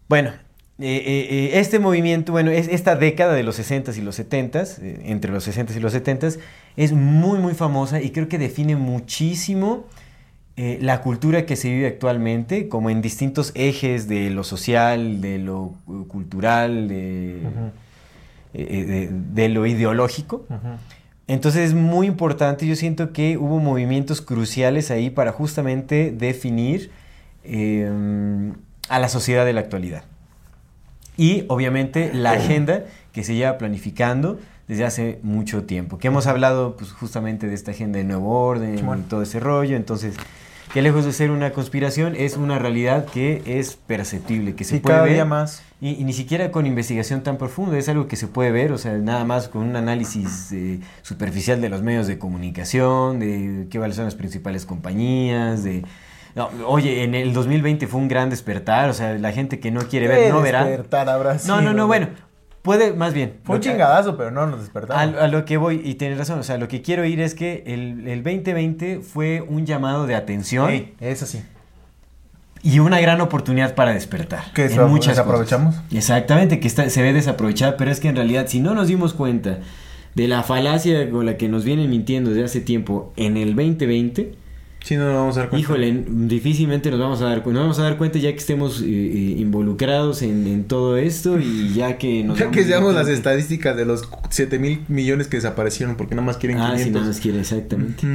bueno, 0.09 0.33
eh, 0.79 1.51
este 1.55 1.79
movimiento, 1.79 2.33
bueno, 2.33 2.51
es 2.51 2.69
esta 2.69 2.97
década 2.97 3.35
de 3.35 3.43
los 3.43 3.59
60s 3.59 3.97
y 3.97 4.01
los 4.03 4.19
70s, 4.19 4.79
eh, 4.81 5.03
entre 5.07 5.31
los 5.33 5.47
60s 5.47 5.77
y 5.77 5.81
los 5.81 5.95
70s, 5.95 6.39
es 6.77 6.93
muy, 6.93 7.39
muy 7.39 7.55
famosa 7.55 8.01
y 8.01 8.11
creo 8.11 8.29
que 8.29 8.39
define 8.39 8.77
muchísimo 8.77 9.85
eh, 10.57 10.79
la 10.83 11.01
cultura 11.01 11.47
que 11.47 11.57
se 11.57 11.71
vive 11.71 11.87
actualmente, 11.87 12.69
como 12.69 12.91
en 12.91 13.01
distintos 13.03 13.53
ejes 13.55 14.07
de 14.09 14.29
lo 14.31 14.45
social, 14.45 15.21
de 15.21 15.39
lo 15.39 15.73
eh, 15.89 15.93
cultural, 16.09 16.89
de, 16.89 17.37
eh, 17.39 17.41
eh, 18.55 18.85
de- 18.85 19.09
de 19.11 19.49
lo 19.49 19.65
ideológico. 19.67 20.45
Entonces 21.29 21.69
es 21.69 21.75
muy 21.75 22.07
importante, 22.07 22.67
yo 22.67 22.77
siento 22.77 23.13
que 23.13 23.39
hubo 23.39 23.61
movimientos 23.61 24.21
cruciales 24.21 24.91
ahí 24.91 25.09
para 25.09 25.33
justamente 25.33 26.11
definir 26.11 26.91
eh, 27.45 27.91
a 28.89 28.99
la 28.99 29.09
sociedad 29.09 29.45
de 29.47 29.53
la 29.55 29.61
actualidad. 29.61 30.03
Y 31.17 31.45
obviamente 31.49 32.13
la 32.13 32.33
agenda 32.33 32.85
que 33.13 33.23
se 33.25 33.35
lleva 33.35 33.57
planificando 33.59 34.39
desde 34.73 34.85
hace 34.85 35.19
mucho 35.23 35.65
tiempo, 35.65 35.99
que 35.99 36.09
hemos 36.09 36.27
hablado 36.27 36.77
pues, 36.77 36.93
justamente 36.93 37.47
de 37.47 37.55
esta 37.55 37.71
agenda 37.73 37.99
de 37.99 38.05
nuevo 38.05 38.31
orden 38.47 38.79
Simón. 38.79 39.05
y 39.07 39.09
todo 39.09 39.23
ese 39.23 39.39
rollo, 39.41 39.77
entonces 39.77 40.15
que 40.73 40.81
lejos 40.81 41.05
de 41.05 41.13
ser 41.13 41.31
una 41.31 41.53
conspiración 41.53 42.15
es 42.17 42.39
una 42.39 42.59
realidad 42.59 43.05
que 43.05 43.43
es 43.45 43.77
perceptible, 43.77 44.55
que 44.55 44.65
se 44.65 44.77
Sí, 44.77 44.81
puede 44.81 44.95
cada 44.95 45.05
ver. 45.05 45.13
día 45.15 45.25
más. 45.27 45.63
Y, 45.83 45.91
y 46.01 46.05
ni 46.05 46.15
siquiera 46.15 46.51
con 46.51 46.65
investigación 46.65 47.23
tan 47.23 47.37
profunda, 47.37 47.77
es 47.77 47.91
algo 47.91 48.07
que 48.09 48.17
se 48.17 48.27
puede 48.27 48.51
ver, 48.53 48.73
o 48.73 48.79
sea, 48.79 48.93
nada 48.97 49.25
más 49.27 49.49
con 49.49 49.63
un 49.69 49.77
análisis 49.77 50.51
eh, 50.53 50.81
superficial 51.03 51.61
de 51.61 51.69
los 51.69 51.83
medios 51.83 52.07
de 52.07 52.17
comunicación, 52.19 53.19
de 53.21 53.67
qué 53.69 53.79
cuáles 53.79 53.97
son 53.97 54.07
las 54.07 54.15
principales 54.15 54.65
compañías, 54.65 55.63
de... 55.63 55.85
no, 56.35 56.49
oye, 56.67 57.03
en 57.05 57.15
el 57.17 57.35
2020 57.35 57.87
fue 57.87 58.01
un 58.01 58.09
gran 58.09 58.31
despertar, 58.31 58.89
o 58.89 58.95
sea, 58.95 59.13
la 59.19 59.33
gente 59.33 59.61
que 59.61 59.71
no 59.71 59.81
quiere 59.83 60.09
ver, 60.09 60.33
no 60.33 60.41
verá. 60.41 60.65
despertar 60.65 61.09
habrá 61.11 61.37
No, 61.47 61.61
no, 61.61 61.75
no, 61.75 61.87
bueno, 61.87 62.09
puede, 62.63 62.93
más 62.95 63.13
bien. 63.15 63.35
Fue 63.45 63.57
un 63.57 63.63
chingadazo, 63.63 64.17
pero 64.17 64.31
no 64.31 64.47
nos 64.47 64.57
a, 64.57 64.63
despertamos. 64.63 65.17
a 65.21 65.29
lo 65.29 65.45
que 65.45 65.57
voy, 65.57 65.81
y 65.85 65.95
tienes 65.95 66.19
razón, 66.19 66.39
o 66.39 66.43
sea, 66.43 66.59
lo 66.59 66.69
que 66.69 66.81
quiero 66.83 67.05
ir 67.05 67.21
es 67.21 67.35
que 67.35 67.63
el, 67.67 68.07
el 68.09 68.23
2020 68.23 69.01
fue 69.01 69.41
un 69.47 69.67
llamado 69.67 70.07
de 70.07 70.15
atención 70.15 70.71
Ey, 70.71 70.95
es 71.01 71.23
así. 71.23 71.43
y 72.63 72.79
una 72.79 73.01
gran 73.01 73.21
oportunidad 73.21 73.75
para 73.75 73.93
despertar. 73.93 74.53
Que 74.55 74.67
en 74.67 74.89
muchas 74.89 75.17
desaprovechamos. 75.17 75.75
cosas. 75.77 75.93
Exactamente, 75.93 76.61
que 76.61 76.69
está- 76.69 76.89
se 76.89 77.03
ve 77.03 77.13
desaprovechada, 77.13 77.77
pero 77.77 77.91
es 77.91 77.99
que 78.01 78.09
en 78.09 78.17
realidad 78.17 78.47
si 78.49 78.61
no 78.61 78.75
nos 78.75 78.89
dimos 78.89 79.15
cuenta 79.15 79.59
de 80.15 80.29
la 80.29 80.43
falacia 80.43 81.09
con 81.11 81.27
la 81.27 81.37
que 81.37 81.49
nos 81.49 81.65
vienen 81.65 81.89
mintiendo 81.91 82.31
desde 82.31 82.45
hace 82.45 82.61
tiempo 82.61 83.13
en 83.17 83.37
el 83.37 83.57
2020, 83.57 84.35
Sí, 84.85 84.97
no 84.97 85.05
nos 85.07 85.15
vamos 85.15 85.37
a 85.37 85.41
dar 85.41 85.49
cuenta. 85.51 85.63
híjole, 85.65 86.05
difícilmente 86.09 86.91
nos 86.91 86.99
vamos 86.99 87.21
a 87.23 87.27
dar 87.27 87.43
cuenta, 87.45 87.61
nos 87.61 87.65
vamos 87.67 87.79
a 87.79 87.83
dar 87.85 87.97
cuenta 87.99 88.19
ya 88.19 88.33
que 88.33 88.39
estemos 88.39 88.81
eh, 88.83 88.85
eh, 88.87 89.35
involucrados 89.39 90.23
en, 90.23 90.47
en 90.49 90.65
todo 90.65 90.97
esto 90.97 91.39
y 91.39 91.73
ya 91.73 91.99
que 91.99 92.25
nos 92.25 92.37
Ya 92.39 92.51
que 92.51 92.65
seamos 92.65 92.93
las 92.95 93.07
estadísticas 93.09 93.77
de 93.77 93.85
los 93.85 94.09
7 94.31 94.59
mil 94.59 94.81
millones 94.89 95.29
que 95.29 95.37
desaparecieron 95.37 95.97
porque 95.97 96.15
nada 96.17 96.27
más 96.27 96.37
quieren 96.37 96.59
Ah, 96.59 96.73
500. 96.75 96.85
sí, 96.85 96.91
nada 96.91 97.07
más 97.07 97.21
quiere, 97.21 97.41
exactamente. 97.41 98.07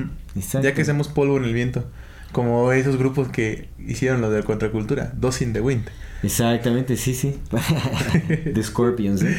Ya 0.62 0.74
que 0.74 0.84
seamos 0.84 1.08
polvo 1.08 1.38
en 1.38 1.46
el 1.46 1.54
viento. 1.54 1.86
Como 2.34 2.74
esos 2.74 2.98
grupos 2.98 3.30
que 3.30 3.70
hicieron 3.80 4.20
lo 4.20 4.30
de 4.30 4.40
la 4.42 4.46
contracultura. 4.46 5.14
Dos 5.18 5.42
in 5.42 5.54
the 5.54 5.62
wind. 5.62 5.86
Exactamente, 6.22 6.98
sí, 6.98 7.14
sí. 7.14 7.36
The 8.54 8.62
Scorpions, 8.64 9.22
¿eh? 9.24 9.36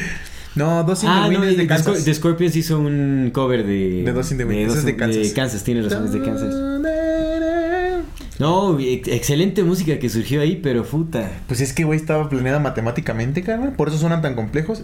No, 0.55 0.83
dos 0.83 1.03
in 1.03 1.09
Ah, 1.09 1.25
the 1.25 1.29
wind 1.29 1.43
no, 1.43 1.49
es 1.49 1.57
de 1.57 1.63
The, 1.63 1.67
Kansas. 1.67 2.03
The 2.05 2.13
Scorpions 2.15 2.55
hizo 2.55 2.79
un 2.79 3.29
cover 3.31 3.63
de... 3.67 4.01
De 4.03 4.11
Dos 4.11 4.31
in 4.31 4.39
the 4.39 4.45
Wind, 4.45 4.61
ese 4.61 4.67
Dos 4.69 4.77
es 4.79 4.85
de 4.85 4.95
Kansas. 4.95 5.29
Kansas, 5.33 5.63
tienes 5.63 5.85
razón, 5.85 6.05
es 6.05 6.11
de 6.13 6.21
Kansas. 6.23 6.55
No, 8.39 8.79
ex- 8.79 9.07
excelente 9.09 9.63
música 9.63 9.99
que 9.99 10.07
surgió 10.09 10.39
ahí, 10.41 10.59
pero 10.63 10.85
puta. 10.85 11.29
Pues 11.47 11.59
es 11.59 11.73
que, 11.73 11.83
güey, 11.83 11.99
estaba 11.99 12.29
planeada 12.29 12.59
matemáticamente, 12.59 13.41
carnal. 13.43 13.73
Por 13.73 13.89
eso 13.89 13.97
suenan 13.97 14.21
tan 14.21 14.33
complejos. 14.35 14.81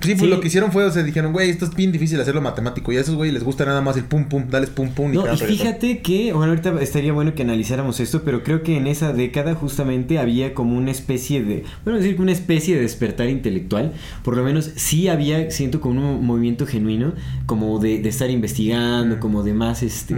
Sí, 0.00 0.14
pues 0.14 0.30
lo 0.30 0.40
que 0.40 0.46
hicieron 0.46 0.70
fue, 0.70 0.84
o 0.84 0.90
sea, 0.92 1.02
dijeron, 1.02 1.32
güey, 1.32 1.50
esto 1.50 1.64
es 1.64 1.74
bien 1.74 1.90
difícil 1.90 2.20
hacerlo 2.20 2.40
matemático. 2.40 2.92
Y 2.92 2.96
a 2.96 3.00
esos 3.00 3.16
güey 3.16 3.32
les 3.32 3.42
gusta 3.42 3.64
nada 3.64 3.80
más 3.80 3.96
el 3.96 4.04
pum 4.04 4.26
pum, 4.28 4.44
dales 4.48 4.70
pum 4.70 4.90
pum 4.90 5.12
y 5.12 5.16
No, 5.16 5.22
y 5.34 5.36
fíjate 5.58 5.98
que, 6.02 6.32
bueno, 6.32 6.52
ahorita 6.52 6.80
estaría 6.80 7.12
bueno 7.12 7.34
que 7.34 7.42
analizáramos 7.42 7.98
esto, 7.98 8.22
pero 8.24 8.44
creo 8.44 8.62
que 8.62 8.76
en 8.76 8.86
esa 8.86 9.12
década 9.12 9.54
justamente 9.56 10.20
había 10.20 10.54
como 10.54 10.76
una 10.78 10.92
especie 10.92 11.42
de, 11.42 11.64
bueno, 11.84 11.98
decir 11.98 12.14
que 12.14 12.22
una 12.22 12.32
especie 12.32 12.76
de 12.76 12.82
despertar 12.82 13.28
intelectual, 13.28 13.92
por 14.22 14.36
lo 14.36 14.44
menos 14.44 14.70
sí 14.76 15.08
había, 15.08 15.50
siento 15.50 15.80
como 15.80 16.18
un 16.18 16.24
movimiento 16.24 16.64
genuino, 16.64 17.12
como 17.46 17.80
de, 17.80 17.98
de 18.00 18.08
estar 18.08 18.30
investigando, 18.30 19.18
como 19.18 19.42
de 19.42 19.52
más, 19.54 19.82
este. 19.82 20.14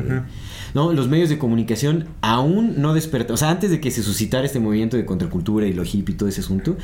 ¿No? 0.74 0.92
Los 0.92 1.08
medios 1.08 1.28
de 1.28 1.38
comunicación 1.38 2.06
aún 2.20 2.74
no 2.80 2.94
despertaron, 2.94 3.34
o 3.34 3.36
sea, 3.36 3.50
antes 3.50 3.70
de 3.70 3.80
que 3.80 3.90
se 3.90 4.02
suscitara 4.02 4.44
este 4.44 4.60
movimiento 4.60 4.96
de 4.96 5.04
contracultura 5.04 5.66
y 5.66 5.72
lo 5.72 5.84
hippie 5.84 6.14
y 6.14 6.18
todo 6.18 6.28
ese 6.28 6.40
asunto, 6.40 6.76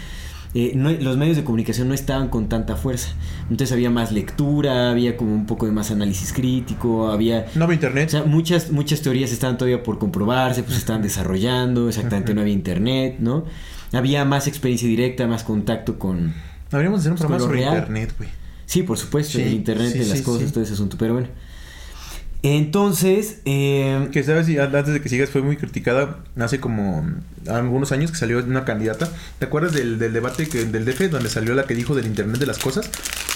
eh, 0.54 0.72
no- 0.74 0.90
los 0.90 1.16
medios 1.18 1.36
de 1.36 1.44
comunicación 1.44 1.88
no 1.88 1.94
estaban 1.94 2.28
con 2.28 2.48
tanta 2.48 2.76
fuerza. 2.76 3.08
Entonces 3.50 3.72
había 3.72 3.90
más 3.90 4.10
lectura, 4.12 4.90
había 4.90 5.16
como 5.16 5.34
un 5.34 5.44
poco 5.44 5.66
de 5.66 5.72
más 5.72 5.90
análisis 5.90 6.32
crítico, 6.32 7.08
había... 7.10 7.46
No 7.54 7.64
había 7.64 7.74
internet. 7.74 8.08
O 8.08 8.10
sea, 8.10 8.22
muchas, 8.24 8.70
muchas 8.70 9.02
teorías 9.02 9.32
estaban 9.32 9.58
todavía 9.58 9.82
por 9.82 9.98
comprobarse, 9.98 10.62
pues 10.62 10.74
se 10.74 10.80
estaban 10.80 11.02
desarrollando, 11.02 11.88
exactamente 11.88 12.32
no 12.34 12.40
había 12.40 12.54
internet, 12.54 13.16
¿no? 13.18 13.44
Había 13.92 14.24
más 14.24 14.46
experiencia 14.46 14.88
directa, 14.88 15.26
más 15.26 15.44
contacto 15.44 15.98
con... 15.98 16.32
Habríamos 16.72 17.04
de 17.04 17.10
hacer 17.10 17.12
un 17.12 17.18
Pues 17.18 17.26
programa 17.28 17.44
sobre 17.44 17.60
real. 17.60 17.74
internet, 17.78 18.14
güey. 18.16 18.30
Sí, 18.64 18.82
por 18.82 18.98
supuesto, 18.98 19.38
Sí, 19.38 19.42
el 19.44 19.52
internet 19.52 19.92
sí, 19.92 19.98
de 20.00 20.06
las 20.06 20.18
sí, 20.18 20.24
cosas, 20.24 20.52
todo 20.52 20.64
ese 20.64 20.72
asunto, 20.72 20.96
pero 20.98 21.12
bueno. 21.12 21.28
Entonces, 22.54 23.40
eh, 23.44 24.08
Que 24.12 24.22
sabes, 24.22 24.46
antes 24.58 24.94
de 24.94 25.00
que 25.00 25.08
sigas, 25.08 25.30
fue 25.30 25.42
muy 25.42 25.56
criticada 25.56 26.18
hace 26.38 26.60
como 26.60 27.04
algunos 27.48 27.90
años 27.90 28.12
que 28.12 28.16
salió 28.16 28.38
una 28.38 28.64
candidata. 28.64 29.08
¿Te 29.40 29.46
acuerdas 29.46 29.72
del, 29.72 29.98
del 29.98 30.12
debate 30.12 30.48
que, 30.48 30.64
del 30.64 30.84
DF 30.84 31.10
donde 31.10 31.28
salió 31.28 31.54
la 31.54 31.64
que 31.64 31.74
dijo 31.74 31.96
del 31.96 32.06
internet 32.06 32.38
de 32.38 32.46
las 32.46 32.58
cosas? 32.58 32.88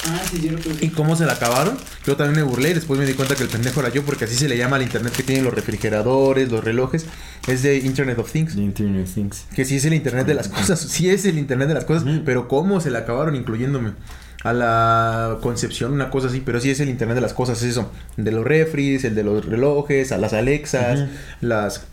Ah, 0.06 0.20
sí, 0.30 0.38
cierto. 0.38 0.70
¿Y 0.80 0.90
cómo 0.90 1.16
se 1.16 1.26
la 1.26 1.32
acabaron? 1.32 1.76
Yo 2.06 2.16
también 2.16 2.44
me 2.44 2.48
burlé 2.48 2.70
y 2.70 2.74
después 2.74 3.00
me 3.00 3.06
di 3.06 3.14
cuenta 3.14 3.34
que 3.34 3.42
el 3.42 3.48
pendejo 3.48 3.80
era 3.80 3.88
yo 3.88 4.04
porque 4.04 4.26
así 4.26 4.36
se 4.36 4.48
le 4.48 4.56
llama 4.56 4.76
al 4.76 4.82
internet 4.82 5.12
que 5.12 5.24
tienen 5.24 5.44
los 5.44 5.54
refrigeradores, 5.54 6.48
los 6.50 6.62
relojes. 6.62 7.06
Es 7.48 7.62
de 7.64 7.78
Internet 7.78 8.18
of 8.18 8.30
Things. 8.30 8.54
The 8.54 8.62
Internet 8.62 9.08
of 9.08 9.14
Things. 9.14 9.46
Que 9.54 9.64
sí 9.64 9.76
es 9.76 9.84
el 9.86 9.94
internet 9.94 10.26
de 10.26 10.34
las 10.34 10.48
cosas. 10.48 10.78
Sí 10.80 11.10
es 11.10 11.24
el 11.24 11.36
internet 11.36 11.66
de 11.66 11.74
las 11.74 11.84
cosas. 11.84 12.04
Ujú. 12.04 12.22
Pero 12.24 12.46
cómo 12.46 12.80
se 12.80 12.90
la 12.90 13.00
acabaron 13.00 13.34
incluyéndome. 13.34 13.92
A 14.42 14.52
la 14.54 15.36
concepción, 15.42 15.92
una 15.92 16.08
cosa 16.10 16.28
así, 16.28 16.40
pero 16.40 16.60
sí 16.60 16.70
es 16.70 16.80
el 16.80 16.88
internet 16.88 17.14
de 17.16 17.20
las 17.20 17.34
cosas, 17.34 17.62
es 17.62 17.70
eso, 17.72 17.90
de 18.16 18.32
los 18.32 18.42
refris, 18.44 19.04
el 19.04 19.14
de 19.14 19.22
los 19.22 19.44
relojes, 19.44 20.12
a 20.12 20.18
las 20.18 20.32
Alexas, 20.32 21.08
las 21.40 21.86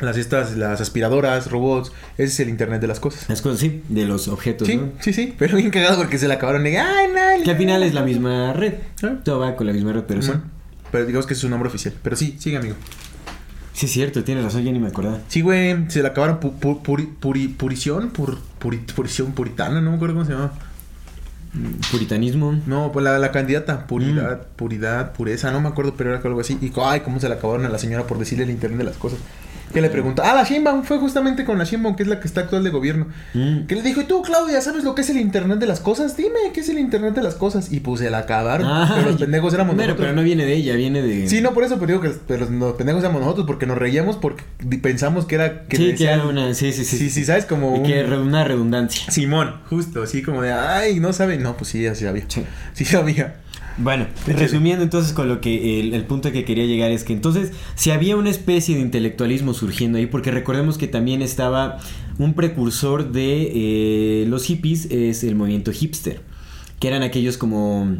las 0.00 0.16
estas, 0.16 0.56
las 0.56 0.80
aspiradoras, 0.80 1.50
robots, 1.50 1.90
ese 2.18 2.24
es 2.32 2.40
el 2.40 2.50
internet 2.50 2.80
de 2.80 2.86
las 2.86 3.00
cosas. 3.00 3.28
Las 3.28 3.42
cosas, 3.42 3.58
sí, 3.58 3.82
de 3.88 4.04
los 4.04 4.28
objetos, 4.28 4.68
Sí, 4.68 4.76
¿no? 4.76 4.90
sí, 5.00 5.12
sí, 5.12 5.34
pero 5.36 5.56
bien 5.56 5.70
cagado 5.70 5.96
porque 5.96 6.18
se 6.18 6.28
la 6.28 6.34
acabaron 6.34 6.62
de, 6.62 6.78
ay, 6.78 7.06
no, 7.08 7.42
Que 7.44 7.50
al 7.50 7.56
final 7.56 7.82
es 7.82 7.94
la 7.94 8.02
misma 8.02 8.52
red. 8.52 8.74
Ah. 9.02 9.16
Todo 9.24 9.40
va 9.40 9.56
con 9.56 9.66
la 9.66 9.72
misma 9.72 9.92
red, 9.92 10.04
pero 10.06 10.22
sí. 10.22 10.30
Pero 10.92 11.04
digamos 11.04 11.26
que 11.26 11.34
es 11.34 11.40
su 11.40 11.48
nombre 11.48 11.68
oficial. 11.68 11.94
Pero 12.00 12.14
sí, 12.14 12.36
sigue, 12.38 12.58
amigo. 12.58 12.76
Sí, 13.72 13.86
es 13.86 13.92
cierto, 13.92 14.22
tiene 14.22 14.40
razón, 14.42 14.62
ya 14.62 14.70
ni 14.70 14.78
me 14.78 14.86
acordaba. 14.88 15.18
Sí, 15.28 15.40
güey, 15.40 15.90
se 15.90 16.00
la 16.02 16.10
acabaron 16.10 16.38
pu- 16.38 16.58
pu- 16.60 16.80
puri- 16.82 17.08
puri- 17.20 17.48
purición, 17.48 18.12
pur- 18.12 18.38
puri- 18.60 18.78
purición 18.94 19.32
puritana, 19.32 19.80
no 19.80 19.90
me 19.90 19.96
acuerdo 19.96 20.14
cómo 20.14 20.26
se 20.26 20.32
llama. 20.32 20.52
Puritanismo. 21.90 22.60
No, 22.66 22.92
pues 22.92 23.04
la, 23.04 23.18
la 23.18 23.32
candidata, 23.32 23.86
puridad, 23.86 24.42
Mm. 24.42 24.56
puridad, 24.56 25.12
pureza, 25.12 25.50
no 25.50 25.60
me 25.60 25.68
acuerdo, 25.68 25.94
pero 25.96 26.10
era 26.14 26.20
algo 26.22 26.40
así. 26.40 26.58
Y 26.60 26.72
ay, 26.82 27.00
cómo 27.00 27.20
se 27.20 27.28
la 27.28 27.36
acabaron 27.36 27.64
a 27.66 27.68
la 27.68 27.78
señora 27.78 28.06
por 28.06 28.18
decirle 28.18 28.44
el 28.44 28.50
internet 28.50 28.78
de 28.78 28.84
las 28.84 28.96
cosas. 28.96 29.18
Que 29.72 29.80
le 29.80 29.90
pregunta, 29.90 30.22
ah, 30.24 30.34
la 30.34 30.44
Sheinbaum, 30.44 30.82
fue 30.84 30.98
justamente 30.98 31.44
con 31.44 31.58
la 31.58 31.64
Sheinbaum, 31.64 31.94
que 31.94 32.02
es 32.02 32.08
la 32.08 32.20
que 32.20 32.26
está 32.26 32.42
actual 32.42 32.64
de 32.64 32.70
gobierno. 32.70 33.06
Mm. 33.34 33.66
Que 33.66 33.74
le 33.74 33.82
dijo, 33.82 34.00
¿y 34.00 34.04
tú, 34.04 34.22
Claudia, 34.22 34.60
sabes 34.60 34.82
lo 34.84 34.94
que 34.94 35.02
es 35.02 35.10
el 35.10 35.18
internet 35.18 35.58
de 35.58 35.66
las 35.66 35.80
cosas? 35.80 36.16
Dime, 36.16 36.38
¿qué 36.54 36.60
es 36.60 36.68
el 36.68 36.78
internet 36.78 37.14
de 37.14 37.22
las 37.22 37.34
cosas? 37.34 37.70
Y 37.72 37.80
pues 37.80 38.00
se 38.00 38.10
la 38.10 38.18
acabaron. 38.18 38.66
Ah, 38.66 38.90
pero 38.96 39.10
los 39.10 39.20
pendejos 39.20 39.52
éramos 39.54 39.74
pero, 39.76 39.88
nosotros. 39.88 40.06
pero 40.06 40.16
no 40.16 40.22
viene 40.22 40.44
de 40.44 40.54
ella, 40.54 40.74
viene 40.74 41.02
de... 41.02 41.28
Sí, 41.28 41.40
no, 41.40 41.52
por 41.52 41.64
eso, 41.64 41.74
pero 41.78 41.86
digo 41.88 42.00
que 42.00 42.18
pero 42.26 42.48
los 42.50 42.74
pendejos 42.74 43.02
éramos 43.02 43.20
nosotros, 43.20 43.46
porque 43.46 43.66
nos 43.66 43.76
reíamos 43.78 44.16
porque 44.16 44.42
pensamos 44.82 45.26
que 45.26 45.34
era... 45.34 45.64
Que 45.66 45.76
sí, 45.76 45.94
que 45.94 46.04
era 46.04 46.24
una... 46.26 46.54
Sí, 46.54 46.72
sí, 46.72 46.84
sí. 46.84 46.96
Sí, 46.96 47.10
sí, 47.10 47.24
¿sabes? 47.24 47.44
Como 47.44 47.76
Y 47.76 47.80
un- 47.80 47.86
que 47.86 48.04
una 48.04 48.44
redundancia. 48.44 49.10
Simón, 49.10 49.54
justo, 49.68 50.02
así 50.02 50.22
como 50.22 50.42
de, 50.42 50.52
ay, 50.52 50.98
no 51.00 51.12
sabe. 51.12 51.38
No, 51.38 51.56
pues 51.56 51.70
sí, 51.70 51.86
así 51.86 52.06
había. 52.06 52.24
Sí. 52.28 52.44
Sí 52.72 52.84
sabía. 52.84 53.36
Bueno, 53.80 54.06
resumiendo 54.26 54.82
entonces 54.82 55.12
con 55.12 55.28
lo 55.28 55.40
que 55.40 55.80
el, 55.80 55.94
el 55.94 56.04
punto 56.04 56.32
que 56.32 56.44
quería 56.44 56.66
llegar 56.66 56.90
es 56.90 57.04
que 57.04 57.12
entonces 57.12 57.52
si 57.76 57.90
había 57.90 58.16
una 58.16 58.28
especie 58.30 58.74
de 58.74 58.80
intelectualismo 58.80 59.54
surgiendo 59.54 59.98
ahí, 59.98 60.06
porque 60.06 60.30
recordemos 60.32 60.78
que 60.78 60.88
también 60.88 61.22
estaba 61.22 61.78
un 62.18 62.34
precursor 62.34 63.12
de 63.12 63.52
eh, 63.54 64.26
los 64.26 64.44
hippies, 64.46 64.86
es 64.90 65.22
el 65.22 65.36
movimiento 65.36 65.70
hipster, 65.72 66.20
que 66.80 66.88
eran 66.88 67.02
aquellos 67.02 67.38
como 67.38 67.96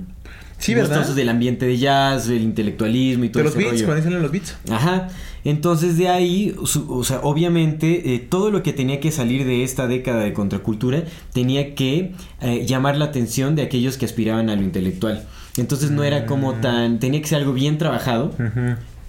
Sí, 0.58 0.74
¿verdad? 0.74 1.06
del 1.14 1.28
ambiente 1.28 1.66
de 1.66 1.78
jazz, 1.78 2.28
el 2.28 2.42
intelectualismo 2.42 3.22
y 3.24 3.28
todo 3.28 3.44
De 3.44 3.48
los 3.50 3.54
beats, 3.56 3.82
cuando 3.84 4.02
salen 4.02 4.20
los 4.22 4.32
beats. 4.32 4.56
Ajá. 4.68 5.06
Entonces 5.44 5.96
de 5.96 6.08
ahí, 6.08 6.56
su- 6.64 6.92
o 6.92 7.04
sea, 7.04 7.20
obviamente 7.22 8.14
eh, 8.14 8.18
todo 8.18 8.50
lo 8.50 8.64
que 8.64 8.72
tenía 8.72 8.98
que 8.98 9.12
salir 9.12 9.44
de 9.46 9.62
esta 9.62 9.86
década 9.86 10.24
de 10.24 10.32
contracultura 10.32 11.04
tenía 11.32 11.76
que 11.76 12.12
eh, 12.40 12.66
llamar 12.66 12.96
la 12.96 13.04
atención 13.04 13.54
de 13.54 13.62
aquellos 13.62 13.96
que 13.98 14.04
aspiraban 14.04 14.50
a 14.50 14.56
lo 14.56 14.62
intelectual. 14.62 15.24
Entonces 15.56 15.90
no 15.90 16.04
era 16.04 16.26
como 16.26 16.52
Mm. 16.54 16.60
tan, 16.60 16.98
tenía 17.00 17.20
que 17.20 17.26
ser 17.26 17.38
algo 17.38 17.52
bien 17.52 17.78
trabajado 17.78 18.34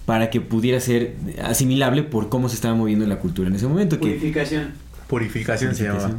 para 0.06 0.30
que 0.30 0.40
pudiera 0.40 0.80
ser 0.80 1.14
asimilable 1.44 2.02
por 2.02 2.28
cómo 2.28 2.48
se 2.48 2.56
estaba 2.56 2.74
moviendo 2.74 3.06
la 3.06 3.18
cultura 3.18 3.48
en 3.48 3.54
ese 3.54 3.66
momento. 3.68 3.98
Que, 4.00 4.08
Purificación. 4.08 4.68
Purificación 5.08 5.74
se 5.74 5.84
llamaba. 5.84 6.12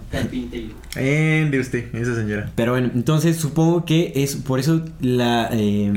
Ende 0.96 1.60
usted, 1.60 1.94
esa 1.96 2.16
señora. 2.16 2.52
pero 2.56 2.74
bueno, 2.74 2.92
entonces 2.94 3.38
supongo 3.38 3.86
que 3.86 4.12
es 4.16 4.36
por 4.36 4.60
eso 4.60 4.84
la... 5.02 5.50
eh, 5.52 5.92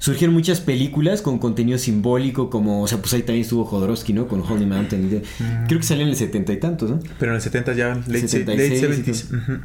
Surgieron 0.00 0.32
muchas 0.32 0.60
películas 0.60 1.22
con 1.22 1.40
contenido 1.40 1.76
simbólico, 1.76 2.50
como, 2.50 2.82
o 2.82 2.86
sea, 2.86 2.98
pues 2.98 3.12
ahí 3.14 3.22
también 3.22 3.42
estuvo 3.42 3.64
Jodorowsky, 3.64 4.12
¿no? 4.12 4.28
Con 4.28 4.42
Holy 4.42 4.64
Mountain. 4.64 5.10
de- 5.10 5.22
Creo 5.66 5.80
que 5.80 5.84
salió 5.86 6.04
en 6.04 6.10
el 6.10 6.14
setenta 6.14 6.52
y 6.52 6.60
tantos, 6.60 6.88
¿no? 6.88 7.00
Pero 7.18 7.32
en 7.32 7.36
el 7.36 7.42
70 7.42 7.72
ya, 7.74 7.88
late, 8.06 8.28
76 8.28 8.80
late 8.82 8.94
y 8.94 9.02
70s. 9.12 9.24
Ujú. 9.36 9.62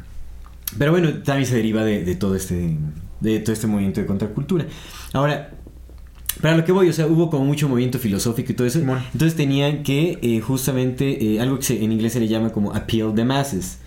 Pero 0.76 0.90
bueno, 0.90 1.10
también 1.22 1.46
se 1.48 1.54
deriva 1.54 1.84
de, 1.84 2.04
de 2.04 2.14
todo 2.16 2.34
este 2.34 2.76
de 3.24 3.40
todo 3.40 3.52
este 3.52 3.66
movimiento 3.66 4.00
de 4.00 4.06
contracultura. 4.06 4.66
Ahora, 5.12 5.50
para 6.40 6.56
lo 6.56 6.64
que 6.64 6.72
voy, 6.72 6.88
o 6.88 6.92
sea, 6.92 7.06
hubo 7.06 7.30
como 7.30 7.44
mucho 7.44 7.68
movimiento 7.68 7.98
filosófico 7.98 8.52
y 8.52 8.54
todo 8.54 8.66
eso. 8.66 8.78
Entonces 9.12 9.36
tenían 9.36 9.82
que 9.82 10.18
eh, 10.22 10.40
justamente 10.40 11.34
eh, 11.34 11.40
algo 11.40 11.58
que 11.58 11.64
se- 11.64 11.82
en 11.84 11.92
inglés 11.92 12.12
se 12.12 12.20
le 12.20 12.28
llama 12.28 12.50
como 12.50 12.72
appeal 12.74 13.14
the 13.14 13.24
masses, 13.24 13.78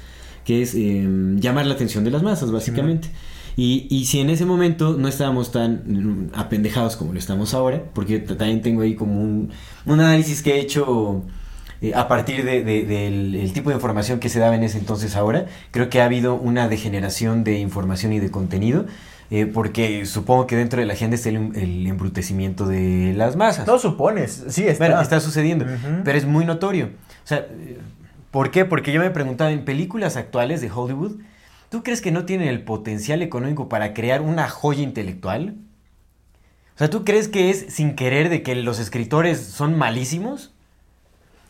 que 0.45 0.61
es 0.61 0.73
eh, 0.75 1.05
llamar 1.39 1.65
la 1.65 1.73
atención 1.75 2.03
de 2.03 2.11
las 2.11 2.23
masas, 2.23 2.51
básicamente. 2.51 3.09
Y, 3.57 3.87
y 3.89 4.05
si 4.05 4.19
en 4.19 4.29
ese 4.29 4.45
momento 4.45 4.95
no 4.97 5.07
estábamos 5.07 5.51
tan 5.51 5.81
mm, 5.87 6.29
apendejados 6.35 6.95
como 6.95 7.11
lo 7.13 7.19
estamos 7.19 7.53
ahora, 7.53 7.83
porque 7.93 8.19
también 8.19 8.61
tengo 8.61 8.81
ahí 8.81 8.95
como 8.95 9.19
un, 9.21 9.49
un 9.85 9.99
análisis 9.99 10.41
que 10.43 10.55
he 10.55 10.59
hecho 10.61 11.23
eh, 11.81 11.93
a 11.95 12.07
partir 12.07 12.45
de- 12.45 12.63
de- 12.63 12.85
del 12.85 13.35
el 13.35 13.51
tipo 13.53 13.69
de 13.71 13.75
información 13.75 14.19
que 14.19 14.29
se 14.29 14.39
daba 14.39 14.55
en 14.55 14.63
ese 14.63 14.77
entonces 14.77 15.15
ahora, 15.15 15.47
creo 15.71 15.89
que 15.89 16.01
ha 16.01 16.05
habido 16.05 16.35
una 16.35 16.67
degeneración 16.69 17.43
de 17.43 17.59
información 17.59 18.13
y 18.13 18.19
de 18.19 18.29
contenido, 18.31 18.85
eh, 19.29 19.45
porque 19.45 20.05
supongo 20.05 20.47
que 20.47 20.55
dentro 20.55 20.79
de 20.79 20.85
la 20.85 20.93
agenda 20.93 21.15
está 21.15 21.29
el, 21.29 21.51
el 21.55 21.85
embrutecimiento 21.87 22.65
de 22.67 23.13
las 23.15 23.35
masas. 23.35 23.67
No 23.67 23.77
supones, 23.79 24.45
sí 24.49 24.65
está. 24.67 24.85
Bueno, 24.85 25.01
está 25.01 25.19
sucediendo, 25.19 25.65
pero 26.03 26.17
es 26.17 26.25
muy 26.25 26.45
notorio. 26.45 26.85
O 27.23 27.27
sea, 27.27 27.39
eh, 27.39 27.77
¿por 28.31 28.51
qué? 28.51 28.65
Porque 28.65 28.91
yo 28.91 29.01
me 29.01 29.09
preguntaba, 29.09 29.51
en 29.51 29.65
películas 29.65 30.15
actuales 30.17 30.61
de 30.61 30.71
Hollywood, 30.71 31.17
¿tú 31.69 31.83
crees 31.83 32.01
que 32.01 32.11
no 32.11 32.25
tienen 32.25 32.47
el 32.47 32.63
potencial 32.63 33.21
económico 33.21 33.67
para 33.69 33.93
crear 33.93 34.21
una 34.21 34.47
joya 34.49 34.81
intelectual? 34.83 35.55
O 36.75 36.77
sea, 36.77 36.89
¿tú 36.89 37.03
crees 37.03 37.27
que 37.27 37.49
es 37.49 37.65
sin 37.73 37.95
querer 37.95 38.29
de 38.29 38.43
que 38.43 38.53
los 38.55 38.79
escritores 38.79 39.39
son 39.39 39.77
malísimos? 39.77 40.53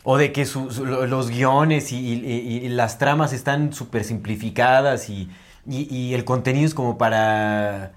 ¿O 0.03 0.17
de 0.17 0.31
que 0.31 0.45
su- 0.45 0.71
su- 0.71 0.85
lo- 0.85 1.05
los 1.05 1.29
guiones 1.29 1.91
y, 1.91 1.97
y- 1.97 2.59
y 2.63 2.69
las 2.69 2.97
tramas 2.97 3.33
están 3.33 3.73
súper 3.73 4.05
simplificadas 4.05 5.09
y, 5.09 5.29
y- 5.67 5.93
y 5.93 6.13
el 6.13 6.25
contenido 6.25 6.65
es 6.65 6.73
como 6.73 6.97
para 6.97 7.93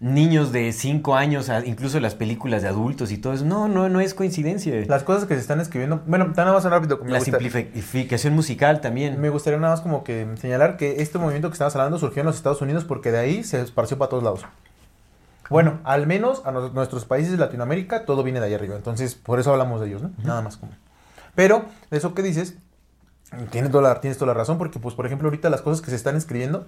niños 0.00 0.50
de 0.50 0.72
5 0.72 1.14
años, 1.14 1.48
incluso 1.64 2.00
las 2.00 2.16
películas 2.16 2.62
de 2.62 2.68
adultos 2.68 3.12
y 3.12 3.18
todo 3.18 3.32
eso. 3.34 3.44
No, 3.44 3.68
no, 3.68 3.88
no 3.88 4.00
es 4.00 4.14
coincidencia. 4.14 4.74
Las 4.88 5.04
cosas 5.04 5.26
que 5.26 5.34
se 5.34 5.40
están 5.40 5.60
escribiendo. 5.60 6.02
Bueno, 6.06 6.32
nada 6.36 6.52
más 6.52 6.64
rápido. 6.64 6.98
Me, 7.04 7.12
La 7.12 7.18
gusta- 7.20 7.38
simplificación 7.38 8.34
musical 8.34 8.80
también. 8.80 9.20
me 9.20 9.28
gustaría 9.30 9.60
nada 9.60 9.74
más 9.74 9.80
como 9.80 10.02
que 10.02 10.26
señalar 10.40 10.76
que 10.76 11.00
este 11.02 11.18
movimiento 11.18 11.48
que 11.48 11.52
estamos 11.52 11.76
hablando 11.76 11.98
surgió 11.98 12.20
en 12.20 12.26
los 12.26 12.34
Estados 12.36 12.60
Unidos 12.62 12.84
porque 12.84 13.12
de 13.12 13.18
ahí 13.18 13.44
se 13.44 13.60
esparció 13.60 13.96
para 13.98 14.08
todos 14.08 14.24
lados. 14.24 14.44
Bueno, 15.50 15.78
al 15.84 16.06
menos 16.06 16.42
a 16.46 16.50
nuestros 16.50 17.04
países 17.04 17.32
de 17.32 17.38
Latinoamérica 17.38 18.04
todo 18.04 18.22
viene 18.24 18.40
de 18.40 18.46
ahí 18.46 18.54
arriba. 18.54 18.74
Entonces, 18.74 19.14
por 19.14 19.38
eso 19.38 19.52
hablamos 19.52 19.80
de 19.80 19.86
ellos, 19.88 20.02
¿no? 20.02 20.10
Nada 20.24 20.40
más 20.40 20.56
como. 20.56 20.72
Pero, 21.34 21.64
eso 21.90 22.14
que 22.14 22.22
dices, 22.22 22.56
tienes 23.50 23.70
toda, 23.70 23.88
la, 23.94 24.00
tienes 24.00 24.18
toda 24.18 24.28
la 24.32 24.38
razón, 24.38 24.58
porque, 24.58 24.78
pues, 24.78 24.94
por 24.94 25.04
ejemplo, 25.06 25.28
ahorita 25.28 25.48
las 25.50 25.60
cosas 25.62 25.80
que 25.82 25.90
se 25.90 25.96
están 25.96 26.16
escribiendo, 26.16 26.66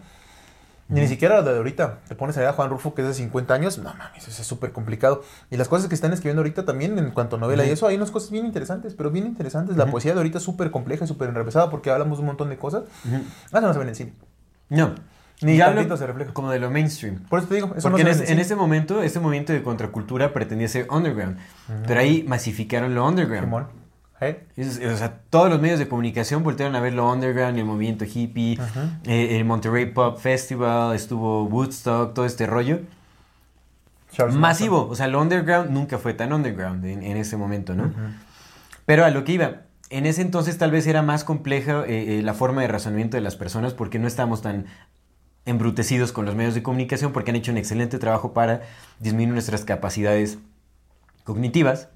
ni 0.88 1.06
siquiera 1.08 1.36
lo 1.40 1.42
de 1.50 1.56
ahorita. 1.56 2.00
Te 2.08 2.14
pones 2.14 2.36
a 2.36 2.40
ver 2.40 2.48
a 2.48 2.52
Juan 2.52 2.70
Rulfo, 2.70 2.94
que 2.94 3.02
es 3.02 3.08
de 3.08 3.14
50 3.14 3.54
años, 3.54 3.78
no 3.78 3.94
mames, 3.94 4.28
eso 4.28 4.42
es 4.42 4.46
súper 4.46 4.72
complicado. 4.72 5.22
Y 5.50 5.56
las 5.56 5.68
cosas 5.68 5.88
que 5.88 5.94
están 5.94 6.12
escribiendo 6.12 6.40
ahorita 6.40 6.64
también, 6.64 6.98
en 6.98 7.10
cuanto 7.10 7.36
a 7.36 7.38
novela 7.38 7.64
y 7.64 7.70
eso, 7.70 7.86
hay 7.86 7.96
unas 7.96 8.10
cosas 8.10 8.30
bien 8.30 8.46
interesantes, 8.46 8.94
pero 8.94 9.10
bien 9.10 9.26
interesantes. 9.26 9.76
La 9.76 9.86
poesía 9.86 10.12
de 10.12 10.18
ahorita 10.18 10.38
es 10.38 10.44
súper 10.44 10.70
compleja 10.70 11.04
y 11.04 11.08
súper 11.08 11.28
enrevesada 11.28 11.70
porque 11.70 11.90
hablamos 11.90 12.18
un 12.18 12.26
montón 12.26 12.50
de 12.50 12.56
cosas. 12.58 12.82
Ujú. 13.06 13.16
Ah, 13.52 13.58
eso 13.58 13.60
no 13.62 13.72
se 13.72 13.78
ve 13.78 13.82
en 13.84 13.88
el 13.88 13.96
cine. 13.96 14.12
No. 14.68 14.94
Ni 15.42 15.56
Ya 15.56 15.66
hablo 15.66 15.96
se 15.96 16.06
refleja. 16.06 16.32
como 16.32 16.50
de 16.50 16.60
lo 16.60 16.70
mainstream. 16.70 17.24
Por 17.28 17.40
eso 17.40 17.48
te 17.48 17.56
digo, 17.56 17.74
eso 17.76 17.90
Porque 17.90 18.04
no 18.04 18.10
en, 18.10 18.22
es- 18.22 18.30
en 18.30 18.38
este 18.38 18.54
momento, 18.54 19.02
este 19.02 19.18
movimiento 19.20 19.52
de 19.52 19.62
contracultura 19.62 20.32
pretendía 20.32 20.68
ser 20.68 20.86
underground. 20.90 21.38
Pero 21.88 22.00
ahí 22.00 22.24
masificaron 22.28 22.94
lo 22.94 23.06
underground. 23.06 23.44
Simón. 23.46 23.66
¿Eh? 24.20 24.46
Es- 24.56 24.78
o 24.80 24.96
sea, 24.96 25.18
todos 25.28 25.50
los 25.50 25.60
medios 25.60 25.78
de 25.78 25.88
comunicación 25.88 26.42
voltearon 26.44 26.76
a 26.76 26.80
ver 26.80 26.92
lo 26.94 27.10
underground, 27.10 27.58
el 27.58 27.64
movimiento 27.64 28.04
hippie, 28.04 28.58
eh, 29.04 29.36
el 29.36 29.44
Monterrey 29.44 29.86
Pop 29.86 30.18
Festival, 30.18 30.94
estuvo 30.94 31.44
Woodstock, 31.44 32.14
todo 32.14 32.24
este 32.24 32.46
rollo. 32.46 32.80
Charles 34.12 34.36
Masivo, 34.36 34.86
o 34.88 34.94
sea, 34.94 35.08
lo 35.08 35.20
underground 35.20 35.70
nunca 35.70 35.98
fue 35.98 36.14
tan 36.14 36.32
underground 36.32 36.84
en, 36.84 37.02
en 37.02 37.16
ese 37.16 37.36
momento, 37.36 37.74
¿no? 37.74 37.92
Pero 38.86 39.04
a 39.04 39.10
lo 39.10 39.24
que 39.24 39.32
iba, 39.32 39.62
en 39.90 40.06
ese 40.06 40.22
entonces 40.22 40.56
tal 40.58 40.70
vez 40.70 40.86
era 40.86 41.02
más 41.02 41.24
compleja 41.24 41.82
eh, 41.86 42.20
la 42.22 42.32
forma 42.34 42.62
de 42.62 42.68
razonamiento 42.68 43.16
de 43.16 43.20
las 43.22 43.34
personas 43.34 43.74
porque 43.74 43.98
no 43.98 44.06
estábamos 44.06 44.40
tan 44.42 44.66
embrutecidos 45.46 46.12
con 46.12 46.24
los 46.24 46.34
medios 46.36 46.54
de 46.54 46.62
comunicación 46.62 47.12
porque 47.12 47.30
han 47.32 47.36
hecho 47.36 47.50
un 47.50 47.58
excelente 47.58 47.98
trabajo 47.98 48.32
para 48.32 48.62
disminuir 49.00 49.34
nuestras 49.34 49.64
capacidades 49.64 50.38
cognitivas. 51.24 51.88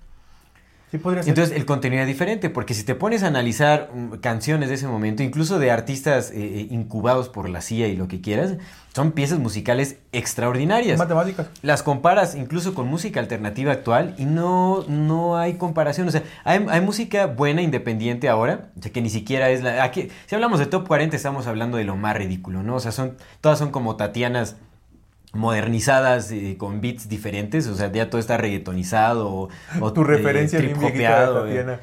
Sí, 0.91 0.99
podría 0.99 1.23
ser. 1.23 1.31
Entonces 1.31 1.57
el 1.57 1.67
contenido 1.67 2.03
es 2.03 2.09
diferente, 2.09 2.51
porque 2.51 2.75
si 2.75 2.85
te 2.85 2.95
pones 2.95 3.23
a 3.23 3.27
analizar 3.27 3.91
mm, 3.95 4.17
canciones 4.21 4.69
de 4.69 4.77
ese 4.77 4.87
momento, 4.87 5.23
incluso 5.23 5.59
de 5.59 5.71
artistas 5.71 6.31
eh, 6.31 6.37
eh, 6.37 6.69
incubados 6.71 7.29
por 7.29 7.49
la 7.49 7.61
CIA 7.61 7.89
y 7.89 7.97
lo 7.97 8.09
que 8.09 8.21
quieras, 8.21 8.57
son 8.95 9.13
piezas 9.13 9.39
musicales 9.39 9.99
extraordinarias. 10.13 10.99
Matemáticas. 10.99 11.49
Las 11.63 11.83
comparas 11.83 12.35
incluso 12.35 12.75
con 12.75 12.89
música 12.89 13.21
alternativa 13.21 13.73
actual 13.73 14.15
y 14.19 14.25
no, 14.25 14.85
no 14.89 15.37
hay 15.37 15.55
comparación. 15.55 16.09
O 16.09 16.11
sea, 16.11 16.23
hay, 16.45 16.65
hay 16.69 16.81
música 16.81 17.27
buena, 17.27 17.63
independiente 17.63 18.29
ahora, 18.29 18.71
o 18.79 18.83
sea, 18.83 18.91
que 18.91 19.03
ni 19.03 19.11
siquiera 19.11 19.51
es 19.51 19.63
la... 19.63 19.85
Aquí, 19.85 20.09
si 20.27 20.35
hablamos 20.35 20.59
de 20.59 20.67
top 20.67 20.89
40 20.89 21.15
estamos 21.15 21.47
hablando 21.47 21.77
de 21.77 21.85
lo 21.85 21.97
más 21.97 22.17
ridículo, 22.17 22.63
¿no? 22.63 22.77
O 22.77 22.81
sea, 22.81 22.93
son, 22.93 23.17
todas 23.41 23.59
son 23.59 23.71
como 23.71 23.97
Tatianas 23.97 24.57
modernizadas 25.33 26.31
eh, 26.33 26.57
con 26.59 26.81
beats 26.81 27.09
diferentes, 27.09 27.67
o 27.67 27.75
sea, 27.75 27.91
ya 27.93 28.09
todo 28.11 28.21
está 28.21 28.37
reggaetonizado 28.37 29.29
o, 29.31 29.49
o, 29.81 29.93
Tu 29.93 30.03
eh, 30.03 30.05
referencia 30.05 30.59
bien 30.61 30.79
viejita 30.79 31.43
de 31.45 31.61
eh. 31.61 31.79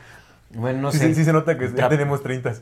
Bueno, 0.56 0.82
no 0.82 0.92
sí, 0.92 1.00
sé. 1.00 1.08
sí, 1.10 1.16
sí 1.16 1.25
se 1.25 1.34
nota 1.34 1.58
que 1.58 1.72
ya 1.75 1.90
tenemos 1.90 2.24
30. 2.24 2.54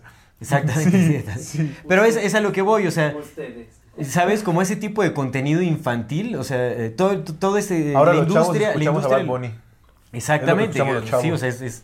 Exactamente. 0.42 1.24
Sí. 1.38 1.75
Pero 1.88 2.04
es, 2.06 2.16
es 2.18 2.36
a 2.36 2.42
lo 2.42 2.52
que 2.52 2.62
voy, 2.62 2.88
o 2.88 2.92
sea, 2.92 3.16
Ustedes. 3.18 3.68
¿sabes? 4.02 4.44
Como 4.44 4.62
ese 4.62 4.75
tipo 4.75 5.04
de 5.04 5.13
contenido 5.13 5.62
infantil, 5.62 6.36
o 6.36 6.44
sea, 6.44 6.68
eh, 6.72 6.90
todo, 6.90 7.20
todo 7.24 7.58
ese... 7.58 7.96
Ahora 7.96 8.13
la 8.13 8.24
los 8.24 8.34
chavos 8.34 8.48
industria, 8.56 8.75
la 8.75 8.82
a 8.82 8.84
industria- 8.94 9.18
Bad 9.20 9.25
Bunny. 9.25 9.52
Exactamente. 10.12 10.72
Es 10.72 10.78
lo 10.80 10.86
que 10.86 10.92
escuchamos 10.98 11.12
los 11.12 11.22
sí, 11.22 11.28
chavos. 11.28 11.34
o 11.34 11.38
sea, 11.38 11.50
es, 11.50 11.62
es- 11.62 11.84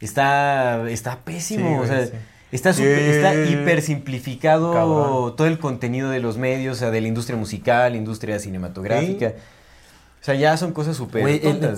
está, 0.00 0.88
está 0.90 1.18
pésimo. 1.24 1.84
Sí, 1.84 1.90
o 1.90 1.94
sea, 1.94 2.06
sí. 2.06 2.12
Está, 2.52 2.72
super- 2.72 2.98
está 2.98 3.34
hiper 3.34 3.82
simplificado 3.82 4.72
Cabrón. 4.72 5.36
todo 5.36 5.46
el 5.46 5.58
contenido 5.58 6.10
de 6.10 6.20
los 6.20 6.36
medios, 6.38 6.76
o 6.76 6.80
sea, 6.80 6.90
de 6.90 7.00
la 7.00 7.08
industria 7.08 7.36
musical, 7.38 7.94
industria 7.96 8.38
cinematográfica. 8.38 9.34
O 10.20 10.22
sea, 10.22 10.34
ya 10.34 10.54
son 10.58 10.72
cosas 10.72 10.98
súper 10.98 11.22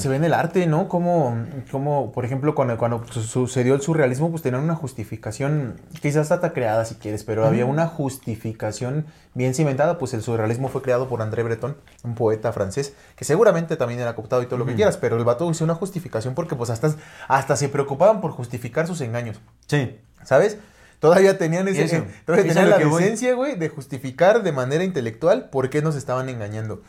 se 0.01 0.09
ve 0.09 0.17
en 0.17 0.25
el 0.25 0.35
arte, 0.35 0.67
¿no? 0.67 0.89
Como, 0.89 1.37
como 1.71 2.11
por 2.11 2.25
ejemplo, 2.25 2.57
cuando, 2.57 2.77
cuando 2.77 3.05
su- 3.09 3.23
sucedió 3.23 3.77
el 3.77 3.81
surrealismo, 3.83 4.31
pues 4.33 4.43
tenían 4.43 4.65
una 4.65 4.75
justificación, 4.75 5.81
quizás 6.01 6.33
hasta 6.33 6.53
creada 6.53 6.85
si 6.85 6.97
quieres, 6.97 7.23
pero 7.23 7.47
había 7.47 7.67
una 7.67 7.87
justificación 7.87 9.07
bien 9.35 9.55
cimentada. 9.55 9.97
Pues 9.97 10.13
el 10.15 10.23
surrealismo 10.23 10.67
fue 10.69 10.83
creado 10.83 11.09
por 11.09 11.23
André 11.23 11.45
Breton, 11.45 11.77
un 12.03 12.17
poeta 12.17 12.53
francés, 12.53 12.95
que 13.15 13.25
seguramente 13.25 13.77
también 13.77 14.01
era 14.01 14.17
cooptado 14.17 14.43
y 14.43 14.47
todo 14.47 14.59
lo 14.59 14.67
que 14.67 14.75
quieras, 14.75 14.97
pero 14.97 15.17
el 15.17 15.25
vato 15.25 15.49
hizo 15.49 15.63
una 15.63 15.77
justificación 15.77 16.35
porque 16.35 16.57
pues 16.57 16.69
hasta, 16.71 16.97
hasta 17.29 17.55
se 17.57 17.69
preocupaban 17.69 18.21
por 18.21 18.33
justificar 18.33 18.89
sus 18.89 19.01
engaños, 19.03 19.41
Sí. 19.69 19.99
¿sabes? 20.25 20.59
Todavía 21.03 21.37
tenían, 21.37 21.69
ese, 21.69 21.83
Eso. 21.83 21.97
eh, 21.97 22.05
todavía 22.25 22.51
Eso 22.53 22.61
tenían 22.61 22.71
la 22.71 22.79
decencia, 22.79 23.35
güey, 23.35 23.57
de 23.57 23.69
justificar 23.69 24.43
de 24.43 24.53
manera 24.53 24.85
intelectual 24.85 25.51
por 25.51 25.69
qué 25.69 25.83
nos 25.83 25.97
estaban 25.97 26.29
engañando. 26.31 26.81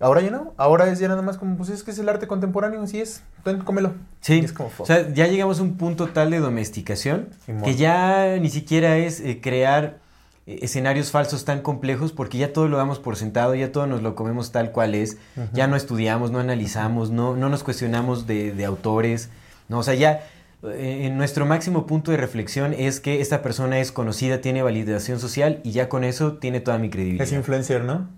Ahora 0.00 0.20
ya 0.20 0.30
no, 0.30 0.54
ahora 0.58 0.88
es 0.92 1.00
ya 1.00 1.08
nada 1.08 1.22
más 1.22 1.38
como, 1.38 1.56
pues 1.56 1.70
es 1.70 1.82
que 1.82 1.90
es 1.90 1.98
el 1.98 2.08
arte 2.08 2.28
contemporáneo, 2.28 2.80
así 2.82 3.00
es, 3.00 3.22
ten, 3.42 3.58
cómelo. 3.60 3.94
Sí, 4.20 4.34
Y 4.40 4.44
es 4.44 4.52
como, 4.52 4.68
fuck. 4.70 4.84
o 4.84 4.86
sea, 4.86 5.12
ya 5.12 5.26
llegamos 5.26 5.58
a 5.58 5.62
un 5.62 5.76
punto 5.76 6.06
tal 6.08 6.30
de 6.30 6.38
domesticación 6.38 7.30
Simón. 7.46 7.62
que 7.64 7.74
ya 7.74 8.36
ni 8.38 8.48
siquiera 8.50 8.96
es 8.98 9.18
eh, 9.18 9.40
crear 9.42 9.96
eh, 10.46 10.60
escenarios 10.62 11.10
falsos 11.10 11.44
tan 11.44 11.62
complejos 11.62 12.12
porque 12.12 12.38
ya 12.38 12.52
todo 12.52 12.68
lo 12.68 12.76
damos 12.76 13.00
por 13.00 13.16
sentado, 13.16 13.56
ya 13.56 13.72
todo 13.72 13.88
nos 13.88 14.02
lo 14.02 14.14
comemos 14.14 14.52
tal 14.52 14.70
cual 14.70 14.94
es, 14.94 15.16
ya 15.52 15.66
no 15.66 15.74
estudiamos, 15.74 16.30
no 16.30 16.38
analizamos, 16.38 17.10
no, 17.10 17.34
no 17.34 17.48
nos 17.48 17.64
cuestionamos 17.64 18.28
de, 18.28 18.52
de 18.52 18.64
autores, 18.66 19.30
no, 19.68 19.78
o 19.78 19.82
sea, 19.82 19.94
ya 19.94 20.20
eh, 20.64 21.02
en 21.06 21.16
nuestro 21.16 21.46
máximo 21.46 21.86
punto 21.86 22.10
de 22.10 22.16
reflexión 22.16 22.74
es 22.74 23.00
que 23.00 23.20
esta 23.20 23.42
persona 23.42 23.78
es 23.78 23.92
conocida, 23.92 24.40
tiene 24.40 24.62
validación 24.62 25.20
social 25.20 25.60
y 25.64 25.72
ya 25.72 25.88
con 25.88 26.04
eso 26.04 26.34
tiene 26.34 26.60
toda 26.60 26.78
mi 26.78 26.90
credibilidad. 26.90 27.24
es 27.26 27.32
influencer, 27.32 27.84
¿no? 27.84 28.08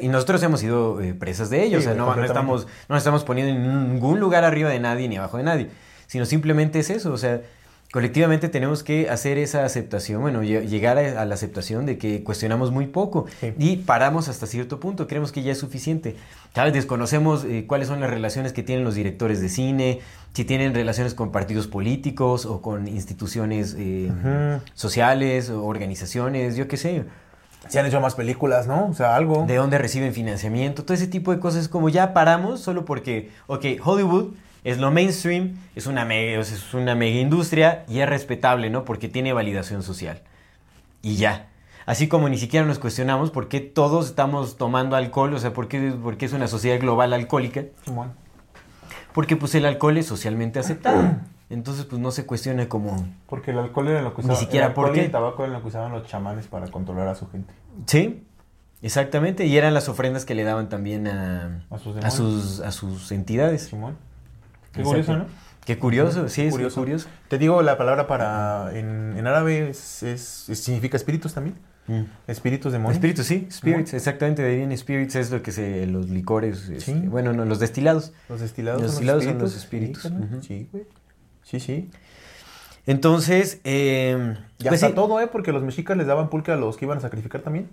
Y 0.00 0.08
nosotros 0.08 0.42
hemos 0.42 0.60
sido 0.60 1.00
eh, 1.02 1.12
presas 1.12 1.50
de 1.50 1.62
ellos. 1.62 1.82
Sí, 1.84 1.90
o 1.90 1.94
sea, 1.94 1.98
no, 1.98 2.24
estamos, 2.24 2.64
no 2.88 2.94
nos 2.94 2.98
estamos 2.98 3.22
poniendo 3.24 3.52
en 3.52 3.92
ningún 3.92 4.18
lugar 4.18 4.42
arriba 4.44 4.70
de 4.70 4.80
nadie 4.80 5.08
ni 5.08 5.16
abajo 5.18 5.36
de 5.36 5.42
nadie. 5.42 5.68
Sino 6.06 6.24
simplemente 6.24 6.78
es 6.78 6.88
eso. 6.88 7.12
O 7.12 7.18
sea, 7.18 7.42
colectivamente 7.92 8.48
tenemos 8.48 8.82
que 8.82 9.10
hacer 9.10 9.36
esa 9.36 9.64
aceptación, 9.64 10.22
bueno, 10.22 10.42
lle- 10.42 10.66
llegar 10.66 10.96
a, 10.98 11.24
la 11.26 11.34
aceptación 11.34 11.84
de 11.86 11.98
que 11.98 12.24
cuestionamos 12.24 12.70
muy 12.70 12.86
poco 12.86 13.26
Sí. 13.40 13.52
y 13.58 13.76
paramos 13.76 14.28
hasta 14.28 14.46
cierto 14.46 14.80
punto. 14.80 15.06
Creemos 15.06 15.32
que 15.32 15.42
ya 15.42 15.52
es 15.52 15.58
suficiente. 15.58 16.16
¿Sabes? 16.54 16.72
Desconocemos 16.72 17.44
eh, 17.44 17.64
cuáles 17.66 17.86
son 17.88 18.00
las 18.00 18.08
relaciones 18.10 18.52
que 18.54 18.62
tienen 18.62 18.84
los 18.84 18.94
directores 18.94 19.40
de 19.42 19.48
cine, 19.50 20.00
si 20.34 20.44
tienen 20.44 20.74
relaciones 20.74 21.14
con 21.14 21.30
partidos 21.30 21.68
políticos 21.68 22.44
o 22.44 22.60
con 22.60 22.88
instituciones 22.88 23.76
eh, 23.78 24.10
sociales 24.74 25.48
o 25.48 25.64
organizaciones, 25.64 26.56
yo 26.56 26.66
qué 26.66 26.76
sé. 26.76 27.04
Se 27.68 27.78
han 27.78 27.86
hecho 27.86 28.00
más 28.00 28.16
películas, 28.16 28.66
¿no? 28.66 28.88
O 28.88 28.94
sea, 28.94 29.14
algo. 29.14 29.46
de 29.46 29.54
dónde 29.54 29.78
reciben 29.78 30.12
financiamiento, 30.12 30.82
todo 30.82 30.94
ese 30.94 31.06
tipo 31.06 31.32
de 31.32 31.38
cosas, 31.38 31.68
como 31.68 31.88
ya 31.88 32.12
paramos 32.12 32.60
solo 32.60 32.84
porque, 32.84 33.30
ok, 33.46 33.64
Hollywood 33.82 34.34
es 34.64 34.78
lo 34.78 34.90
mainstream, 34.90 35.56
es 35.76 35.86
una 35.86 36.04
mega, 36.04 36.40
es 36.40 36.74
una 36.74 36.96
mega 36.96 37.20
industria 37.20 37.84
y 37.88 38.00
es 38.00 38.08
respetable, 38.08 38.70
¿no? 38.70 38.84
Porque 38.84 39.08
tiene 39.08 39.32
validación 39.32 39.84
social. 39.84 40.20
Y 41.00 41.14
ya. 41.14 41.48
Así 41.86 42.08
como 42.08 42.28
ni 42.28 42.38
siquiera 42.38 42.66
nos 42.66 42.80
cuestionamos 42.80 43.30
por 43.30 43.48
qué 43.48 43.60
todos 43.60 44.06
estamos 44.06 44.56
tomando 44.56 44.96
alcohol, 44.96 45.32
o 45.34 45.38
sea, 45.38 45.52
por 45.52 45.68
qué, 45.68 45.92
por 45.92 46.16
qué 46.16 46.26
es 46.26 46.32
una 46.32 46.48
sociedad 46.48 46.80
global 46.80 47.12
alcohólica. 47.12 47.66
Simón. 47.84 48.23
Porque 49.14 49.36
pues 49.36 49.54
el 49.54 49.64
alcohol 49.64 49.96
es 49.96 50.06
socialmente 50.06 50.58
aceptado. 50.58 51.02
Entonces 51.50 51.84
pues 51.86 52.00
no 52.02 52.10
se 52.10 52.26
cuestiona 52.26 52.68
como... 52.68 53.06
Porque 53.26 53.52
el 53.52 53.58
alcohol 53.58 53.88
era 53.88 54.02
lo 54.02 54.14
que 54.14 54.22
Ni 54.22 54.26
usaban. 54.26 54.40
siquiera 54.42 54.66
el 54.66 54.70
alcohol 54.72 54.86
por 54.88 54.96
y 54.96 54.98
qué. 55.00 55.04
el 55.06 55.12
tabaco 55.12 55.44
era 55.44 55.52
lo 55.52 55.62
que 55.62 55.68
usaban 55.68 55.92
los 55.92 56.06
chamanes 56.06 56.46
para 56.48 56.66
controlar 56.68 57.08
a 57.08 57.14
su 57.14 57.30
gente. 57.30 57.54
Sí, 57.86 58.24
exactamente. 58.82 59.46
Y 59.46 59.56
eran 59.56 59.72
las 59.74 59.88
ofrendas 59.88 60.24
que 60.24 60.34
le 60.34 60.42
daban 60.44 60.68
también 60.68 61.06
a, 61.06 61.64
A 61.70 61.78
sus 61.78 61.96
a 62.04 62.10
sus, 62.10 62.60
a 62.60 62.72
sus 62.72 63.12
entidades. 63.12 63.62
Simón. 63.66 63.96
Qué 64.72 64.80
Exacto. 64.80 64.88
curioso, 64.90 65.16
¿no? 65.16 65.26
Qué 65.64 65.78
curioso, 65.78 66.28
sí, 66.28 66.42
es 66.42 66.50
Curioso. 66.52 66.80
curioso. 66.80 67.08
Te 67.28 67.38
digo, 67.38 67.62
la 67.62 67.78
palabra 67.78 68.06
para. 68.06 68.70
En, 68.78 69.14
en 69.16 69.26
árabe 69.26 69.70
es, 69.70 70.02
es- 70.02 70.48
es- 70.50 70.62
significa 70.62 70.96
espíritus 70.98 71.32
también. 71.32 71.56
Espíritus 72.26 72.72
demonios. 72.72 72.96
Espíritus, 72.96 73.26
sí, 73.26 73.46
spirits, 73.50 73.92
exactamente, 73.94 74.42
de 74.42 74.48
ahí 74.50 74.56
viene 74.56 74.76
spirits, 74.76 75.16
es 75.16 75.30
lo 75.30 75.42
que 75.42 75.52
se, 75.52 75.86
los 75.86 76.08
licores, 76.08 76.68
este, 76.70 76.80
Sí. 76.80 76.94
bueno, 77.06 77.32
no, 77.32 77.44
los 77.44 77.58
destilados. 77.60 78.12
Los 78.28 78.40
destilados. 78.40 78.80
Los 78.80 78.92
son 78.92 79.00
destilados 79.00 79.24
son 79.24 79.38
los 79.38 79.56
espíritus. 79.56 80.02
Sí, 80.02 80.08
carnal. 80.08 80.28
Ujú. 80.32 80.42
Sí, 80.42 80.68
güey. 80.72 80.84
Sí, 81.42 81.60
sí. 81.60 81.90
Entonces, 82.86 83.60
eh, 83.64 84.36
Ya 84.58 84.70
pues 84.70 84.80
sí, 84.80 84.92
todo, 84.94 85.20
¿eh? 85.20 85.26
Porque 85.26 85.52
los 85.52 85.62
mexicas 85.62 85.96
les 85.96 86.06
daban 86.06 86.28
pulque 86.30 86.52
a 86.52 86.56
los 86.56 86.76
que 86.76 86.84
iban 86.84 86.98
a 86.98 87.00
sacrificar 87.00 87.40
también. 87.42 87.68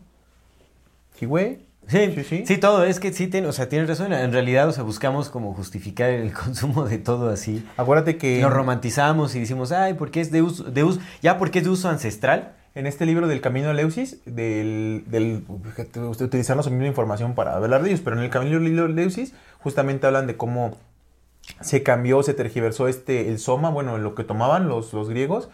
Sí, 1.17 1.25
güey. 1.25 1.59
Sí, 1.87 2.11
Sí, 2.15 2.23
sí, 2.23 2.43
sí. 2.45 2.57
todo, 2.57 2.83
es 2.83 2.99
que 2.99 3.11
sí, 3.11 3.27
ten- 3.27 3.45
o 3.45 3.51
sea, 3.51 3.67
tienes 3.67 3.89
razón, 3.89 4.13
en 4.13 4.31
realidad, 4.31 4.69
o 4.69 4.71
sea, 4.71 4.83
buscamos 4.83 5.29
como 5.29 5.53
justificar 5.53 6.09
el 6.11 6.31
consumo 6.33 6.85
de 6.85 6.97
todo 6.99 7.29
así. 7.29 7.65
Acuérdate 7.75 8.17
que. 8.17 8.39
Lo 8.41 8.49
romantizamos 8.49 9.35
y 9.35 9.39
decimos, 9.39 9.71
ay, 9.71 9.95
porque 9.95 10.21
es 10.21 10.31
de 10.31 10.41
uso, 10.43 10.63
de 10.65 10.83
uso, 10.83 10.99
ya 11.21 11.37
porque 11.37 11.59
es 11.59 11.65
de 11.65 11.71
uso 11.71 11.89
ancestral, 11.89 12.53
en 12.73 12.87
este 12.87 13.05
libro 13.05 13.27
del 13.27 13.41
Camino 13.41 13.67
de 13.67 13.73
Leusis, 13.73 14.19
del, 14.25 15.43
utilizar 16.19 16.55
la 16.55 16.63
misma 16.63 16.87
información 16.87 17.35
para 17.35 17.55
hablar 17.55 17.83
de 17.83 17.89
ellos, 17.89 18.01
pero 18.01 18.17
en 18.17 18.23
el 18.23 18.29
Camino 18.29 18.59
de 18.59 18.89
Leusis 18.89 19.33
justamente 19.59 20.07
hablan 20.07 20.27
de 20.27 20.37
cómo 20.37 20.77
se 21.59 21.83
cambió, 21.83 22.23
se 22.23 22.33
tergiversó 22.33 22.87
este, 22.87 23.29
el 23.29 23.39
soma, 23.39 23.69
bueno, 23.69 23.97
lo 23.97 24.15
que 24.15 24.23
tomaban 24.23 24.69
los, 24.69 24.93
los 24.93 25.09
griegos, 25.09 25.49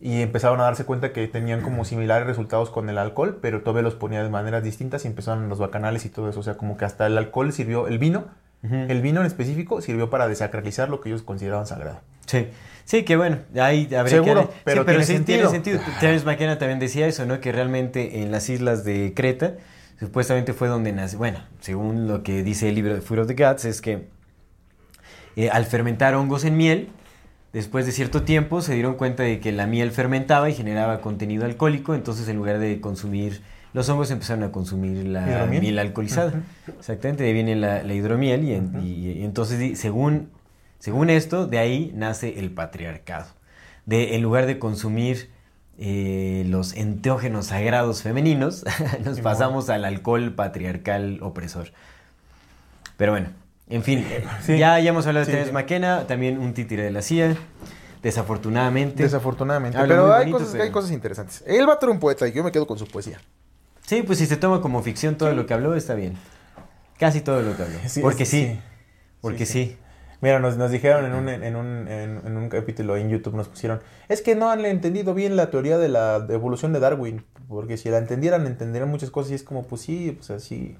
y 0.00 0.22
empezaron 0.22 0.60
a 0.60 0.64
darse 0.64 0.84
cuenta 0.84 1.12
que 1.12 1.28
tenían 1.28 1.60
como 1.60 1.84
similares 1.84 2.26
resultados 2.26 2.70
con 2.70 2.88
el 2.88 2.98
alcohol, 2.98 3.38
pero 3.42 3.60
todavía 3.60 3.82
los 3.82 3.94
ponía 3.94 4.22
de 4.22 4.30
maneras 4.30 4.62
distintas 4.62 5.04
y 5.04 5.08
empezaron 5.08 5.48
los 5.48 5.58
bacanales 5.58 6.06
y 6.06 6.08
todo 6.08 6.30
eso. 6.30 6.40
O 6.40 6.42
sea, 6.42 6.56
como 6.56 6.78
que 6.78 6.86
hasta 6.86 7.06
el 7.06 7.18
alcohol 7.18 7.52
sirvió, 7.52 7.86
el 7.86 7.98
vino, 7.98 8.24
el 8.62 9.00
vino 9.00 9.20
en 9.20 9.26
específico 9.26 9.80
sirvió 9.80 10.10
para 10.10 10.28
desacralizar 10.28 10.88
lo 10.88 11.00
que 11.00 11.08
ellos 11.08 11.22
consideraban 11.22 11.66
sagrado. 11.66 12.00
Sí. 12.26 12.48
Sí, 12.84 13.04
que 13.04 13.16
bueno, 13.16 13.38
ahí 13.60 13.84
habría 13.94 14.22
Seguro, 14.22 14.50
que... 14.50 14.56
pero 14.64 14.82
sí, 14.82 14.84
pero 14.84 14.84
tiene 14.84 15.04
sí 15.04 15.12
sentido. 15.12 15.48
tiene 15.48 15.50
sentido. 15.50 15.80
Terence 16.00 16.26
McKenna 16.26 16.58
también 16.58 16.80
decía 16.80 17.06
eso, 17.06 17.24
¿no? 17.24 17.40
Que 17.40 17.52
realmente 17.52 18.22
en 18.22 18.32
las 18.32 18.48
islas 18.48 18.84
de 18.84 19.12
Creta, 19.14 19.54
supuestamente 19.98 20.52
fue 20.54 20.66
donde 20.66 20.92
nació... 20.92 21.18
Bueno, 21.18 21.38
según 21.60 22.08
lo 22.08 22.22
que 22.22 22.42
dice 22.42 22.68
el 22.68 22.74
libro 22.74 22.94
de 22.94 23.00
Food 23.00 23.20
of 23.20 23.26
the 23.28 23.34
Gods, 23.34 23.64
es 23.64 23.80
que 23.80 24.08
eh, 25.36 25.50
al 25.50 25.66
fermentar 25.66 26.14
hongos 26.14 26.44
en 26.44 26.56
miel, 26.56 26.88
después 27.52 27.86
de 27.86 27.92
cierto 27.92 28.22
tiempo 28.22 28.60
se 28.60 28.74
dieron 28.74 28.94
cuenta 28.94 29.22
de 29.22 29.38
que 29.38 29.52
la 29.52 29.66
miel 29.66 29.92
fermentaba 29.92 30.50
y 30.50 30.54
generaba 30.54 31.00
contenido 31.00 31.44
alcohólico, 31.44 31.94
entonces 31.94 32.28
en 32.28 32.36
lugar 32.36 32.58
de 32.58 32.80
consumir 32.80 33.40
los 33.72 33.88
hongos 33.88 34.10
empezaron 34.10 34.42
a 34.44 34.50
consumir 34.52 35.06
la 35.06 35.28
Hidromiel. 35.28 35.62
miel 35.62 35.78
alcoholizada. 35.78 36.32
Exactamente, 36.78 37.22
de 37.22 37.28
ahí 37.28 37.34
viene 37.34 37.56
la, 37.56 37.82
la 37.82 37.94
hidromiel 37.94 38.44
y, 38.44 38.54
en- 38.54 38.80
y- 38.82 39.12
y 39.12 39.24
entonces 39.24 39.78
según, 39.78 40.30
según 40.78 41.10
esto, 41.10 41.46
de 41.46 41.58
ahí 41.58 41.92
nace 41.94 42.38
el 42.38 42.50
patriarcado. 42.50 43.26
De, 43.86 44.14
en 44.16 44.22
lugar 44.22 44.46
de 44.46 44.58
consumir 44.58 45.30
eh, 45.78 46.44
los 46.48 46.74
enteógenos 46.74 47.46
sagrados 47.46 48.02
femeninos, 48.02 48.64
nos 49.04 49.20
pasamos 49.20 49.70
al 49.70 49.84
alcohol 49.84 50.32
patriarcal 50.34 51.18
opresor. 51.22 51.68
Pero 52.96 53.12
bueno, 53.12 53.28
en 53.68 53.82
fin, 53.82 54.04
Sí. 54.42 54.58
ya, 54.58 54.78
ya 54.80 54.90
hemos 54.90 55.06
hablado 55.06 55.24
Sí, 55.24 55.30
de 55.32 55.38
Terence 55.38 55.50
sí. 55.50 55.54
McKenna, 55.54 56.06
también 56.06 56.38
un 56.38 56.52
títere 56.54 56.82
de 56.82 56.90
la 56.90 57.02
CIA, 57.02 57.36
desafortunadamente. 58.02 59.02
Desafortunadamente. 59.02 59.78
Pero 59.80 60.12
hay, 60.12 60.20
bonito, 60.20 60.38
cosas, 60.38 60.52
pero- 60.52 60.64
hay 60.64 60.70
cosas 60.70 60.90
interesantes. 60.92 61.42
El 61.46 61.66
vato 61.66 61.86
era 61.86 61.92
un 61.92 62.00
poeta 62.00 62.26
y 62.28 62.32
yo 62.32 62.42
me 62.44 62.52
quedo 62.52 62.66
con 62.66 62.78
su 62.78 62.86
poesía. 62.86 63.18
Sí, 63.90 64.04
pues 64.04 64.20
si 64.20 64.26
se 64.26 64.36
toma 64.36 64.60
como 64.60 64.84
ficción 64.84 65.16
todo 65.16 65.32
lo 65.32 65.46
que 65.46 65.52
habló, 65.52 65.74
está 65.74 65.94
bien. 65.94 66.16
Casi 66.96 67.22
todo 67.22 67.42
lo 67.42 67.56
que 67.56 67.64
habló. 67.64 67.76
Sí, 67.88 68.00
porque 68.00 68.24
sí, 68.24 68.56
porque 69.20 69.46
Sí. 69.46 69.76
Mira, 70.20 70.38
nos, 70.38 70.56
nos 70.56 70.70
dijeron 70.70 71.06
en 71.06 71.14
un, 71.14 71.28
en, 71.28 71.56
un, 71.56 71.88
en, 71.88 72.20
en 72.24 72.36
un 72.36 72.48
capítulo 72.50 72.96
en 72.96 73.08
YouTube, 73.08 73.34
nos 73.34 73.48
pusieron, 73.48 73.80
es 74.08 74.22
que 74.22 74.36
no 74.36 74.48
han 74.48 74.64
entendido 74.64 75.12
bien 75.12 75.34
la 75.34 75.50
teoría 75.50 75.76
de 75.76 75.88
la 75.88 76.24
evolución 76.28 76.72
de 76.72 76.78
Darwin, 76.78 77.24
porque 77.48 77.76
si 77.76 77.88
la 77.88 77.98
entendieran, 77.98 78.46
entenderían 78.46 78.88
muchas 78.88 79.10
cosas 79.10 79.32
y 79.32 79.34
es 79.34 79.42
como, 79.42 79.64
pues 79.64 79.80
sí, 79.80 80.12
pues 80.16 80.30
así, 80.30 80.76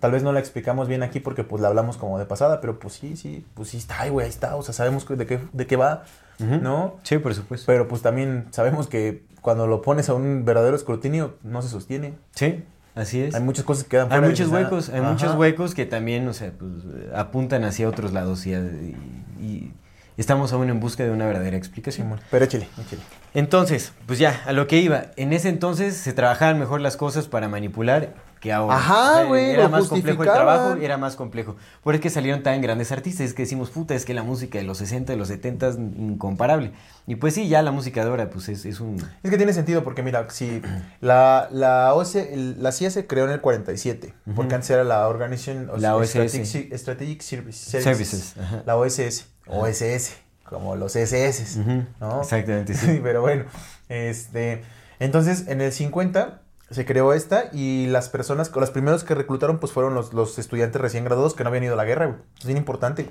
tal 0.00 0.12
vez 0.12 0.22
no 0.22 0.32
la 0.32 0.40
explicamos 0.40 0.88
bien 0.88 1.02
aquí 1.02 1.20
porque 1.20 1.44
pues 1.44 1.60
la 1.60 1.68
hablamos 1.68 1.98
como 1.98 2.18
de 2.18 2.24
pasada, 2.24 2.62
pero 2.62 2.78
pues 2.78 2.94
sí, 2.94 3.18
sí, 3.18 3.44
pues 3.52 3.68
sí 3.68 3.76
está, 3.76 4.08
güey, 4.08 4.24
ahí 4.24 4.30
está, 4.30 4.56
o 4.56 4.62
sea, 4.62 4.72
sabemos 4.72 5.06
de 5.06 5.26
qué, 5.26 5.40
de 5.52 5.66
qué 5.66 5.76
va. 5.76 6.04
¿no? 6.38 6.96
Sí, 7.02 7.18
por 7.18 7.34
supuesto. 7.34 7.66
Pero 7.66 7.86
pues 7.86 8.02
también 8.02 8.46
sabemos 8.50 8.88
que 8.88 9.25
cuando 9.46 9.68
lo 9.68 9.80
pones 9.80 10.08
a 10.08 10.14
un 10.14 10.44
verdadero 10.44 10.74
escrutinio, 10.74 11.36
no 11.44 11.62
se 11.62 11.68
sostiene. 11.68 12.14
Sí, 12.34 12.64
así 12.96 13.20
es. 13.20 13.32
Hay 13.32 13.42
muchas 13.44 13.64
cosas 13.64 13.84
que 13.84 13.90
quedan 13.90 14.06
Hay 14.06 14.18
fuera. 14.18 14.26
y 14.26 14.30
muchos 14.30 14.48
huecos, 14.48 14.88
hay 14.88 14.98
ajá. 14.98 15.12
muchos 15.12 15.34
huecos 15.36 15.72
que 15.72 15.86
también, 15.86 16.26
o 16.26 16.32
sea, 16.32 16.50
pues, 16.50 16.68
apuntan 17.14 17.62
hacia 17.62 17.88
otros 17.88 18.12
lados 18.12 18.44
y, 18.44 19.72
estamos 20.16 20.52
aún 20.52 20.68
en 20.68 20.80
busca 20.80 21.04
de 21.04 21.12
una 21.12 21.26
verdadera 21.26 21.56
explicación. 21.56 22.08
Simón, 22.08 22.20
Pero 22.28 22.44
échale, 22.44 22.66
échale. 22.84 23.02
Entonces, 23.34 23.92
pues 24.06 24.18
ya, 24.18 24.42
a 24.46 24.52
lo 24.52 24.66
que 24.66 24.78
iba. 24.78 25.12
En 25.14 25.32
ese 25.32 25.48
entonces 25.48 25.96
se 25.96 26.12
trabajaban 26.12 26.58
mejor 26.58 26.80
las 26.80 26.96
cosas 26.96 27.28
para 27.28 27.46
manipular 27.46 28.14
que 28.46 28.52
ahora. 28.52 28.76
Ajá, 28.76 29.24
güey, 29.24 29.50
Era 29.50 29.68
más 29.68 29.88
complejo 29.88 30.22
el 30.22 30.28
trabajo, 30.30 30.76
era 30.80 30.96
más 30.96 31.16
complejo. 31.16 31.56
Por 31.82 31.94
eso 31.94 31.98
es 31.98 32.02
que 32.02 32.10
salieron 32.10 32.42
tan 32.42 32.60
grandes 32.60 32.92
artistas, 32.92 33.26
es 33.26 33.34
que 33.34 33.42
decimos, 33.42 33.70
puta, 33.70 33.94
es 33.94 34.04
que 34.04 34.14
la 34.14 34.22
música 34.22 34.58
de 34.58 34.64
los 34.64 34.78
60, 34.78 35.12
de 35.12 35.18
los 35.18 35.28
70 35.28 35.68
es 35.68 35.76
incomparable. 35.76 36.72
Y 37.06 37.16
pues 37.16 37.34
sí, 37.34 37.48
ya 37.48 37.62
la 37.62 37.72
música 37.72 38.04
de 38.04 38.10
ahora, 38.10 38.30
pues 38.30 38.48
es, 38.48 38.64
es 38.64 38.80
un... 38.80 38.96
Es 39.22 39.30
que 39.30 39.36
tiene 39.36 39.52
sentido 39.52 39.82
porque 39.82 40.02
mira, 40.02 40.28
si 40.30 40.62
la, 41.00 41.48
la, 41.50 41.92
la 41.94 42.72
CIA 42.72 42.90
se 42.90 43.06
creó 43.06 43.24
en 43.24 43.32
el 43.32 43.40
47, 43.40 44.14
porque 44.34 44.54
antes 44.54 44.70
era 44.70 44.84
la 44.84 45.08
Organization 45.08 45.68
of 45.70 45.80
La. 45.80 45.96
Strategic, 46.04 46.72
Strategic 46.76 47.20
Services, 47.22 47.82
Services, 47.82 48.34
la 48.64 48.76
OSS, 48.76 49.26
OSS, 49.46 50.12
como 50.44 50.76
los 50.76 50.94
SS, 50.94 51.58
¿no? 52.00 52.20
Exactamente. 52.20 52.74
Sí, 52.74 53.00
pero 53.02 53.22
bueno, 53.22 53.44
este, 53.88 54.62
entonces 55.00 55.48
en 55.48 55.60
el 55.60 55.72
50 55.72 56.42
se 56.70 56.84
creó 56.84 57.12
esta 57.12 57.44
y 57.52 57.86
las 57.86 58.08
personas, 58.08 58.50
los 58.54 58.70
primeros 58.70 59.04
que 59.04 59.14
reclutaron 59.14 59.58
pues 59.58 59.72
fueron 59.72 59.94
los, 59.94 60.12
los 60.12 60.38
estudiantes 60.38 60.80
recién 60.80 61.04
graduados 61.04 61.34
que 61.34 61.44
no 61.44 61.48
habían 61.48 61.64
ido 61.64 61.74
a 61.74 61.76
la 61.76 61.84
guerra, 61.84 62.06
güey. 62.06 62.18
Es 62.38 62.46
bien 62.46 62.58
importante. 62.58 63.08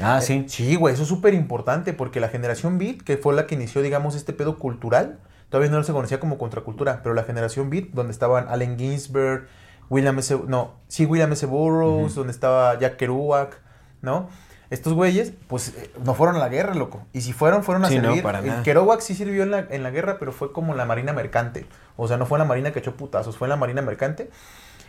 Ah, 0.00 0.20
sí. 0.20 0.44
Sí, 0.48 0.76
güey, 0.76 0.94
eso 0.94 1.02
es 1.02 1.08
súper 1.08 1.34
importante 1.34 1.92
porque 1.92 2.20
la 2.20 2.28
generación 2.28 2.78
Beat, 2.78 3.02
que 3.02 3.16
fue 3.16 3.34
la 3.34 3.46
que 3.46 3.54
inició, 3.54 3.82
digamos, 3.82 4.14
este 4.14 4.32
pedo 4.32 4.58
cultural, 4.58 5.18
todavía 5.50 5.70
no 5.70 5.82
se 5.82 5.92
conocía 5.92 6.20
como 6.20 6.38
contracultura, 6.38 7.00
pero 7.02 7.14
la 7.14 7.24
generación 7.24 7.68
Beat, 7.68 7.90
donde 7.92 8.12
estaban 8.12 8.48
Allen 8.48 8.78
Ginsberg, 8.78 9.46
William 9.90 10.18
S. 10.18 10.38
No, 10.46 10.74
sí, 10.88 11.06
William 11.06 11.32
S. 11.32 11.44
Burroughs, 11.46 12.14
donde 12.14 12.32
estaba 12.32 12.78
Jack 12.78 12.96
Kerouac, 12.96 13.60
¿no? 14.02 14.28
Estos 14.70 14.92
güeyes, 14.92 15.32
pues, 15.46 15.68
eh, 15.76 15.90
no 16.04 16.14
fueron 16.14 16.36
a 16.36 16.38
la 16.40 16.48
guerra, 16.48 16.74
loco. 16.74 17.06
Y 17.12 17.22
si 17.22 17.32
fueron, 17.32 17.62
fueron 17.64 17.84
a 17.84 17.88
Sí, 17.88 17.96
no, 17.96 18.08
servir. 18.08 18.22
para 18.22 18.40
El 18.40 18.46
nada. 18.46 18.62
Kerouac 18.62 19.00
sí 19.00 19.14
sirvió 19.14 19.42
en 19.42 19.50
la, 19.50 19.60
en 19.70 19.82
la 19.82 19.90
guerra, 19.90 20.18
pero 20.18 20.30
fue 20.32 20.52
como 20.52 20.74
la 20.74 20.84
marina 20.84 21.12
mercante. 21.14 21.66
O 21.96 22.06
sea, 22.06 22.16
no 22.18 22.26
fue 22.26 22.38
la 22.38 22.44
marina 22.44 22.70
que 22.72 22.80
echó 22.80 22.94
putazos, 22.94 23.36
fue 23.38 23.48
la 23.48 23.56
marina 23.56 23.80
mercante. 23.80 24.30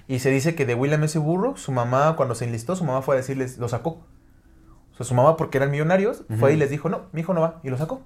Y 0.08 0.20
se 0.20 0.32
dice 0.32 0.56
que 0.56 0.66
de 0.66 0.76
William 0.76 1.04
S. 1.04 1.18
Burroughs, 1.20 1.62
su 1.62 1.72
mamá, 1.72 2.16
cuando 2.18 2.36
se 2.36 2.44
enlistó, 2.46 2.76
su 2.76 2.84
mamá 2.84 3.02
fue 3.02 3.16
a 3.16 3.18
decirles, 3.20 3.58
lo 3.58 3.70
sacó. 3.70 4.02
O 4.94 4.98
sea, 4.98 5.06
su 5.06 5.14
mamá, 5.14 5.38
porque 5.38 5.58
eran 5.60 5.72
millonarios, 5.72 6.24
fue 6.40 6.54
y 6.54 6.58
les 6.58 6.70
dijo, 6.70 6.90
no, 6.90 7.04
mi 7.14 7.22
hijo 7.22 7.34
no 7.34 7.42
va, 7.42 7.60
y 7.64 7.70
lo 7.70 7.78
sacó. 7.78 8.02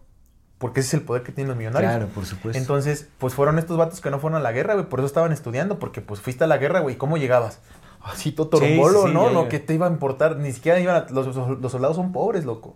Porque 0.59 0.81
ese 0.81 0.89
es 0.89 0.93
el 0.93 1.01
poder 1.01 1.23
que 1.23 1.31
tienen 1.31 1.49
los 1.49 1.57
millonarios. 1.57 1.91
Claro, 1.91 2.07
por 2.09 2.25
supuesto. 2.25 2.57
Entonces, 2.59 3.09
pues 3.17 3.33
fueron 3.33 3.57
estos 3.57 3.77
vatos 3.77 3.99
que 3.99 4.11
no 4.11 4.19
fueron 4.19 4.37
a 4.37 4.43
la 4.43 4.51
guerra, 4.51 4.75
güey, 4.75 4.85
por 4.87 4.99
eso 4.99 5.07
estaban 5.07 5.31
estudiando, 5.31 5.79
porque 5.79 6.01
pues 6.01 6.21
fuiste 6.21 6.43
a 6.43 6.47
la 6.47 6.57
guerra, 6.57 6.81
güey, 6.81 6.95
¿cómo 6.97 7.17
llegabas? 7.17 7.59
Así 8.03 8.31
todo 8.33 8.57
Sí, 8.59 8.77
¿no? 8.79 9.27
ya, 9.27 9.31
No, 9.33 9.47
que 9.49 9.59
te 9.59 9.73
iba 9.73 9.87
a 9.87 9.89
importar, 9.89 10.37
ni 10.37 10.51
siquiera 10.51 10.79
iban 10.79 10.95
a- 10.95 11.05
los, 11.09 11.35
los 11.35 11.71
soldados 11.71 11.95
son 11.95 12.11
pobres, 12.11 12.45
loco. 12.45 12.75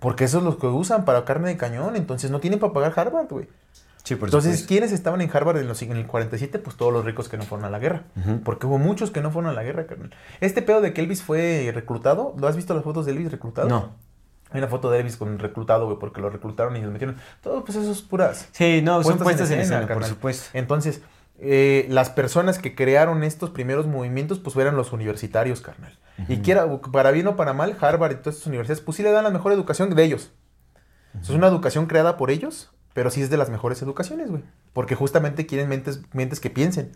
Porque 0.00 0.24
eso 0.24 0.38
es 0.38 0.44
lo 0.44 0.58
que 0.58 0.66
usan 0.66 1.04
para 1.06 1.24
carne 1.24 1.48
de 1.48 1.56
cañón, 1.56 1.96
entonces 1.96 2.30
no 2.30 2.40
tienen 2.40 2.58
para 2.58 2.74
pagar 2.74 2.92
Harvard, 2.94 3.26
güey. 3.30 3.48
Sí, 4.04 4.14
por 4.14 4.28
Entonces, 4.28 4.52
supuesto. 4.52 4.68
¿quiénes 4.68 4.92
estaban 4.92 5.20
en 5.22 5.30
Harvard 5.34 5.56
en, 5.56 5.66
los, 5.66 5.80
en 5.82 5.92
el 5.96 6.06
47? 6.06 6.58
Pues 6.60 6.76
todos 6.76 6.92
los 6.92 7.04
ricos 7.04 7.28
que 7.28 7.36
no 7.38 7.42
fueron 7.44 7.64
a 7.64 7.70
la 7.70 7.78
guerra. 7.80 8.04
Porque 8.44 8.66
hubo 8.66 8.78
muchos 8.78 9.10
que 9.10 9.20
no 9.22 9.30
fueron 9.32 9.50
a 9.50 9.54
la 9.54 9.62
guerra, 9.64 9.86
carnal. 9.86 10.10
Este 10.40 10.62
pedo 10.62 10.80
de 10.80 10.92
que 10.92 11.00
Elvis 11.00 11.22
fue 11.22 11.72
reclutado, 11.74 12.34
¿lo 12.38 12.46
has 12.46 12.54
visto 12.54 12.72
las 12.74 12.84
fotos 12.84 13.06
de 13.06 13.12
Elvis 13.12 13.32
reclutado? 13.32 13.68
No. 13.68 13.90
Hay 14.52 14.58
una 14.58 14.68
foto 14.68 14.90
de 14.90 15.00
Elvis 15.00 15.16
con 15.16 15.38
reclutado, 15.40 15.86
güey, 15.86 15.98
porque 15.98 16.20
lo 16.20 16.30
reclutaron 16.30 16.76
y 16.76 16.82
lo 16.82 16.90
metieron. 16.92 17.16
Todo, 17.42 17.64
pues 17.64 17.78
eso 17.78 17.90
es 17.90 18.02
puras. 18.02 18.48
Sí, 18.52 18.80
no, 18.82 19.02
son 19.02 19.18
puestas 19.18 19.24
puestas 19.24 19.50
en 19.50 19.60
escena, 19.60 19.88
por 19.88 20.04
supuesto. 20.04 20.50
Entonces, 20.52 21.02
eh, 21.38 21.86
las 21.90 22.10
personas 22.10 22.58
que 22.58 22.74
crearon 22.74 23.22
estos 23.24 23.50
primeros 23.50 23.86
movimientos, 23.86 24.38
pues 24.38 24.56
eran 24.56 24.76
los 24.76 24.92
universitarios, 24.92 25.60
carnal. 25.60 25.98
Y 26.28 26.38
quiera, 26.38 26.66
para 26.92 27.10
bien 27.10 27.26
o 27.26 27.36
para 27.36 27.52
mal, 27.52 27.76
Harvard 27.78 28.12
y 28.12 28.14
todas 28.16 28.36
estas 28.36 28.46
universidades, 28.46 28.80
pues 28.80 28.96
sí 28.96 29.02
le 29.02 29.10
dan 29.10 29.24
la 29.24 29.30
mejor 29.30 29.52
educación 29.52 29.94
de 29.94 30.02
ellos. 30.02 30.32
Sea, 31.12 31.20
Es 31.22 31.30
una 31.30 31.46
educación 31.46 31.86
creada 31.86 32.16
por 32.16 32.30
ellos, 32.30 32.70
pero 32.94 33.10
sí 33.10 33.20
es 33.20 33.28
de 33.28 33.36
las 33.36 33.50
mejores 33.50 33.82
educaciones, 33.82 34.30
güey. 34.30 34.42
Porque 34.72 34.94
justamente 34.94 35.44
quieren 35.46 35.68
mentes, 35.68 36.00
mentes 36.14 36.40
que 36.40 36.48
piensen. 36.48 36.92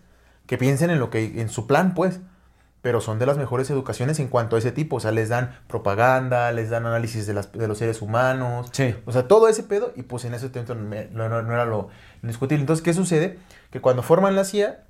Que 0.47 0.57
piensen 0.57 0.89
en 0.91 0.99
lo 0.99 1.11
que, 1.11 1.41
en 1.41 1.49
su 1.51 1.67
plan, 1.67 1.93
pues. 1.95 2.21
Pero 2.81 3.03
son 3.03 3.19
de 3.19 3.27
las 3.27 3.37
mejores 3.37 3.69
educaciones 3.69 4.19
en 4.21 4.29
cuanto 4.29 4.57
a 4.57 4.59
ese 4.59 4.73
tipo. 4.73 4.97
O 4.97 5.01
sea, 5.01 5.11
les 5.13 5.29
dan 5.29 5.59
propaganda, 5.69 6.51
les 6.53 6.71
dan 6.71 6.87
análisis 6.87 7.27
de, 7.27 7.35
las- 7.35 7.53
de 7.53 7.69
los 7.69 7.77
seres 7.77 8.01
humanos. 8.01 8.69
Sí. 8.73 8.95
O 9.05 9.13
sea, 9.13 9.29
todo 9.29 9.49
ese 9.49 9.63
pedo, 9.65 9.93
y 9.97 10.03
pues 10.03 10.25
en 10.25 10.33
ese 10.33 10.49
momento 10.49 10.75
me- 10.75 11.09
no, 11.13 11.29
no- 11.29 11.43
no 11.43 11.53
era 11.53 11.67
lo 11.67 11.89
indiscutible. 12.23 12.63
Entonces, 12.63 12.83
¿qué 12.83 12.95
sucede? 12.95 13.39
Que 13.71 13.81
cuando 13.81 14.03
forman 14.03 14.35
la 14.35 14.45
CIA, 14.45 14.81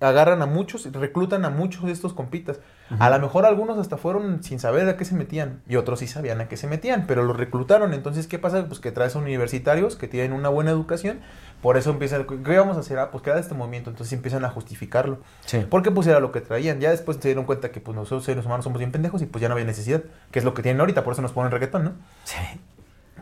agarran 0.00 0.42
a 0.42 0.46
muchos, 0.46 0.90
reclutan 0.92 1.44
a 1.44 1.50
muchos 1.50 1.84
de 1.84 1.92
estos 1.92 2.12
compitas. 2.12 2.58
A 2.98 3.08
lo 3.08 3.18
mejor 3.18 3.46
algunos 3.46 3.78
hasta 3.78 3.96
fueron 3.96 4.42
sin 4.42 4.58
saber 4.58 4.88
a 4.88 4.96
qué 4.96 5.04
se 5.04 5.14
metían, 5.14 5.62
y 5.68 5.76
otros 5.76 6.00
sí 6.00 6.06
sabían 6.06 6.40
a 6.40 6.48
qué 6.48 6.56
se 6.56 6.66
metían, 6.66 7.06
pero 7.06 7.22
los 7.22 7.36
reclutaron. 7.36 7.94
Entonces, 7.94 8.26
¿qué 8.26 8.38
pasa? 8.38 8.66
Pues 8.66 8.80
que 8.80 8.90
traes 8.92 9.14
a 9.16 9.20
universitarios 9.20 9.96
que 9.96 10.08
tienen 10.08 10.32
una 10.32 10.48
buena 10.48 10.72
educación, 10.72 11.20
por 11.62 11.76
eso 11.76 11.90
empiezan, 11.90 12.26
¿qué 12.26 12.58
vamos 12.58 12.76
a 12.76 12.80
hacer? 12.80 12.98
Ah, 12.98 13.10
pues 13.10 13.22
crear 13.22 13.38
este 13.38 13.54
movimiento, 13.54 13.88
entonces 13.88 14.12
empiezan 14.12 14.44
a 14.44 14.50
justificarlo. 14.50 15.20
Sí. 15.46 15.64
Porque 15.70 15.90
pues 15.90 16.06
era 16.06 16.20
lo 16.20 16.30
que 16.30 16.40
traían. 16.40 16.80
Ya 16.80 16.90
después 16.90 17.16
se 17.20 17.28
dieron 17.28 17.44
cuenta 17.44 17.70
que 17.70 17.80
pues 17.80 17.94
nosotros 17.94 18.24
seres 18.24 18.44
humanos 18.44 18.64
somos 18.64 18.78
bien 18.80 18.92
pendejos 18.92 19.22
y 19.22 19.26
pues 19.26 19.40
ya 19.40 19.48
no 19.48 19.54
había 19.54 19.64
necesidad, 19.64 20.02
que 20.30 20.40
es 20.40 20.44
lo 20.44 20.52
que 20.52 20.62
tienen 20.62 20.80
ahorita, 20.80 21.04
por 21.04 21.12
eso 21.12 21.22
nos 21.22 21.32
ponen 21.32 21.52
reggaetón, 21.52 21.84
¿no? 21.84 21.92
Sí. 22.24 22.36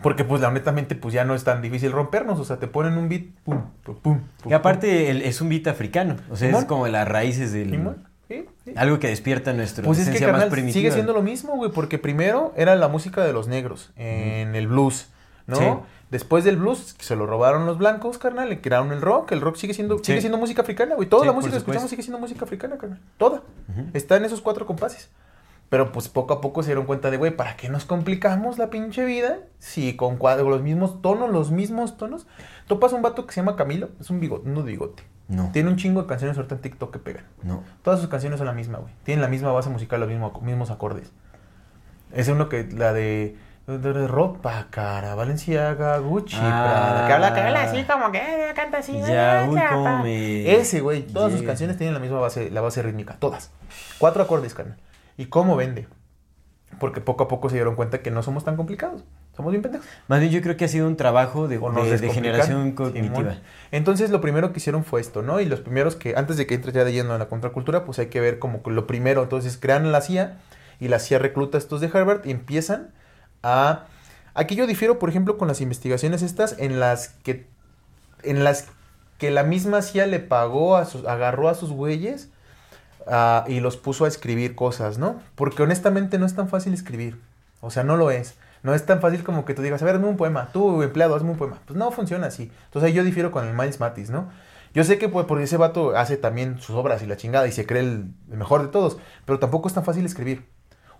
Porque 0.03 0.25
pues 0.25 0.41
la 0.41 0.49
honestamente 0.49 0.95
pues 0.95 1.15
ya 1.15 1.25
no 1.25 1.35
es 1.35 1.45
tan 1.45 1.63
difícil 1.63 1.93
rompernos, 1.93 2.39
o 2.39 2.45
sea, 2.45 2.59
te 2.59 2.67
ponen 2.67 2.97
un 2.99 3.09
beat, 3.09 3.25
pum, 3.45 3.63
pum, 3.85 3.97
pum. 3.97 4.21
Y 4.47 4.53
aparte 4.53 5.11
el- 5.11 5.23
es 5.23 5.41
un 5.41 5.49
beat 5.49 5.67
africano, 5.69 6.17
o 6.31 6.37
sea, 6.37 6.51
es 6.51 6.65
como 6.67 6.87
las 6.89 7.07
raíces 7.09 7.53
del... 7.53 7.71
sí, 8.29 8.47
sí. 8.65 8.73
Algo 8.77 8.99
que 8.99 9.09
despierta 9.09 9.53
nuestra 9.53 9.85
Pues 9.85 9.99
es 9.99 10.07
que 10.07 10.13
más 10.27 10.33
carnal, 10.33 10.49
primitiva. 10.51 10.73
sigue 10.75 10.91
siendo 10.91 11.13
lo 11.13 11.23
mismo, 11.23 11.57
güey, 11.57 11.71
porque 11.71 11.99
primero 11.99 12.53
era 12.57 12.75
la 12.77 12.89
música 12.89 13.25
de 13.25 13.33
los 13.33 13.49
negros, 13.49 13.91
en 13.97 14.55
el 14.55 14.69
blues, 14.69 15.09
¿no? 15.47 15.57
Sí. 15.57 15.65
Después 16.11 16.45
del 16.45 16.59
blues, 16.59 16.95
se 16.99 17.17
lo 17.17 17.25
robaron 17.27 17.65
los 17.65 17.79
blancos, 17.79 18.19
carnal, 18.19 18.51
le 18.51 18.61
crearon 18.61 18.93
el 18.93 19.01
rock. 19.01 19.33
El 19.33 19.41
rock 19.41 19.57
sigue 19.57 19.73
siendo, 19.73 19.99
sigue 20.05 20.21
siendo 20.21 20.37
música 20.37 20.61
africana, 20.61 20.95
güey. 20.95 21.09
Toda 21.09 21.25
la 21.25 21.33
música 21.33 21.53
que 21.53 21.59
escuchamos 21.59 21.89
sigue 21.89 22.03
siendo 22.03 22.19
música 22.19 22.45
africana, 22.45 22.77
carnal. 22.77 23.01
Toda. 23.17 23.41
Está 23.95 24.19
en 24.19 24.27
esos 24.27 24.43
cuatro 24.43 24.67
compases. 24.67 25.09
Pero 25.73 25.91
pues 25.91 26.11
poco 26.11 26.35
a 26.35 26.43
poco 26.43 26.63
se 26.63 26.67
dieron 26.69 26.85
cuenta 26.85 27.11
de, 27.11 27.17
güey, 27.17 27.35
¿para 27.35 27.57
qué 27.57 27.71
nos 27.71 27.87
complicamos 27.87 28.59
la 28.59 28.69
pinche 28.69 29.07
vida? 29.07 29.39
Si 29.59 29.97
con 29.97 30.19
cuadros, 30.19 30.47
los 30.51 30.61
mismos 30.61 31.01
tonos, 31.01 31.31
los 31.31 31.51
mismos 31.51 31.97
tonos. 31.97 32.27
Topas 32.67 32.93
un 32.93 33.01
vato 33.01 33.25
que 33.25 33.33
se 33.33 33.41
llama 33.41 33.57
Camilo, 33.57 33.89
es 33.99 34.11
un 34.11 34.21
bigote, 34.21 34.51
no 34.51 34.63
bigote. 34.65 35.03
No. 35.29 35.49
Tiene 35.51 35.71
un 35.71 35.77
chingo 35.77 36.03
de 36.03 36.09
canciones 36.09 36.37
ahorita 36.37 36.57
en 36.57 36.61
TikTok 36.61 36.93
que 36.93 36.99
pegan. 36.99 37.25
No. 37.43 37.63
Todas 37.81 38.01
sus 38.01 38.11
canciones 38.11 38.37
son 38.37 38.49
la 38.49 38.53
misma, 38.53 38.81
güey. 38.81 38.93
Tienen 39.03 39.23
la 39.23 39.29
misma 39.29 39.51
base 39.51 39.71
musical, 39.71 39.99
los 39.99 40.11
mismos, 40.11 40.43
mismos 40.43 40.71
acordes. 40.71 41.11
Es 42.13 42.29
uno 42.29 42.51
que, 42.51 42.65
la 42.65 42.93
de... 42.93 43.39
de 43.67 44.07
ropa 44.09 44.67
cara, 44.69 45.15
Valenciaga, 45.15 45.97
Gucci, 46.01 46.37
Ah. 46.39 46.51
Prada, 46.51 47.07
que 47.07 47.13
habla, 47.15 47.35
que 47.35 47.41
habla 47.41 47.63
así 47.63 47.85
como 47.85 48.13
que 48.13 48.19
eh, 48.19 48.53
canta 48.55 48.77
así. 48.77 49.01
Ya, 49.01 49.49
uy, 49.49 50.45
Ese, 50.47 50.83
güey, 50.83 51.07
todas 51.07 51.33
sus 51.33 51.41
canciones 51.41 51.79
tienen 51.79 51.95
la 51.95 52.01
misma 52.01 52.21
base, 52.21 52.51
la 52.51 52.61
base 52.61 52.83
rítmica, 52.83 53.17
todas. 53.19 53.51
Cuatro 53.99 54.23
acordes, 54.23 54.53
carnal. 54.53 54.77
¿Y 55.17 55.27
cómo 55.27 55.57
vende? 55.57 55.89
Porque 56.81 57.01
poco 57.01 57.25
a 57.25 57.29
poco 57.29 57.49
se 57.49 57.57
dieron 57.57 57.77
cuenta 57.77 58.01
que 58.03 58.11
no 58.11 58.23
somos 58.23 58.45
tan 58.45 58.57
complicados. 58.57 59.05
Somos 59.37 59.53
bien 59.53 59.63
pendejos. 59.63 59.87
Más 60.09 60.21
bien 60.21 60.33
yo 60.33 60.41
creo 60.43 60.57
que 60.57 60.65
ha 60.65 60.69
sido 60.69 60.87
un 60.87 60.97
trabajo 60.97 61.49
de, 61.49 61.59
de- 61.59 62.11
generación 62.11 62.73
cognitiva. 62.73 63.37
Entonces 63.71 64.11
lo 64.11 64.21
primero 64.21 64.53
que 64.53 64.59
hicieron 64.59 64.85
fue 64.85 65.01
esto, 65.01 65.23
¿no? 65.23 65.41
Y 65.41 65.47
los 65.47 65.61
primeros 65.61 65.97
que, 65.97 66.15
antes 66.17 66.37
de 66.37 66.47
que 66.47 66.55
entres 66.55 66.75
ya 66.75 66.85
de 66.85 66.93
lleno 66.93 67.13
en 67.13 67.19
la 67.19 67.29
contracultura, 67.29 67.85
pues 67.85 67.99
hay 67.99 68.07
que 68.07 68.21
ver 68.21 68.39
como 68.39 68.63
que 68.63 68.71
lo 68.71 68.87
primero. 68.87 69.23
Entonces 69.23 69.57
crean 69.59 69.91
la 69.93 70.01
CIA 70.01 70.39
y 70.81 70.89
la 70.89 70.99
CIA 70.99 71.19
recluta 71.19 71.57
a 71.57 71.61
estos 71.61 71.81
de 71.81 71.91
Harvard 71.93 72.27
y 72.27 72.31
empiezan 72.31 72.91
a... 73.43 73.87
Aquí 74.35 74.55
yo 74.57 74.67
difiero, 74.67 74.99
por 74.99 75.11
ejemplo, 75.11 75.37
con 75.39 75.49
las 75.49 75.61
investigaciones 75.61 76.23
estas 76.23 76.57
en 76.59 76.81
las 76.81 77.09
que... 77.09 77.47
En 78.23 78.45
las 78.45 78.69
que 79.19 79.31
la 79.31 79.45
misma 79.45 79.83
CIA 79.83 80.07
le 80.07 80.19
pagó, 80.21 80.77
a 80.77 80.85
sus, 80.85 81.07
agarró 81.07 81.49
a 81.49 81.55
sus 81.55 81.71
güeyes 81.71 82.31
ah, 83.07 83.45
y 83.49 83.61
los 83.61 83.77
puso 83.77 84.05
a 84.05 84.09
escribir 84.09 84.55
cosas, 84.55 84.99
¿no? 84.99 85.21
Porque 85.35 85.63
honestamente 85.63 86.19
no 86.19 86.27
es 86.27 86.35
tan 86.35 86.49
fácil 86.49 86.75
escribir. 86.75 87.19
O 87.61 87.71
sea, 87.71 87.85
no 87.85 87.97
lo 87.97 88.11
es. 88.11 88.35
No 88.63 88.75
es 88.75 88.87
tan 88.87 89.01
fácil 89.01 89.25
como 89.25 89.45
que 89.45 89.55
tú 89.55 89.63
digas, 89.63 89.83
a 89.83 89.85
ver, 89.85 89.97
hazme 89.97 90.07
un 90.09 90.17
poema. 90.17 90.49
Tú, 90.53 90.83
empleado, 90.83 91.15
hazme 91.17 91.31
un 91.31 91.37
poema. 91.37 91.59
Pues 91.67 91.77
no 91.77 91.91
funciona 91.91 92.29
así. 92.29 92.51
Entonces 92.67 92.89
ahí 92.89 92.93
yo 92.95 93.03
difiero 93.05 93.31
con 93.33 93.47
el 93.47 93.55
Miles 93.55 93.81
Matis, 93.81 94.11
¿no? 94.11 94.31
Yo 94.75 94.85
sé 94.85 94.99
que 94.99 95.09
pues, 95.09 95.27
porque 95.27 95.45
ese 95.45 95.57
vato 95.57 95.97
hace 95.97 96.17
también 96.17 96.59
sus 96.61 96.75
obras 96.77 97.03
y 97.03 97.07
la 97.07 97.17
chingada 97.17 97.47
y 97.47 97.53
se 97.53 97.67
cree 97.67 97.81
el, 97.83 98.07
el 98.31 98.39
mejor 98.39 98.63
de 98.63 98.69
todos, 98.69 98.99
pero 99.27 99.39
tampoco 99.39 99.69
es 99.69 99.75
tan 99.75 99.85
fácil 99.85 100.07
escribir. 100.07 100.45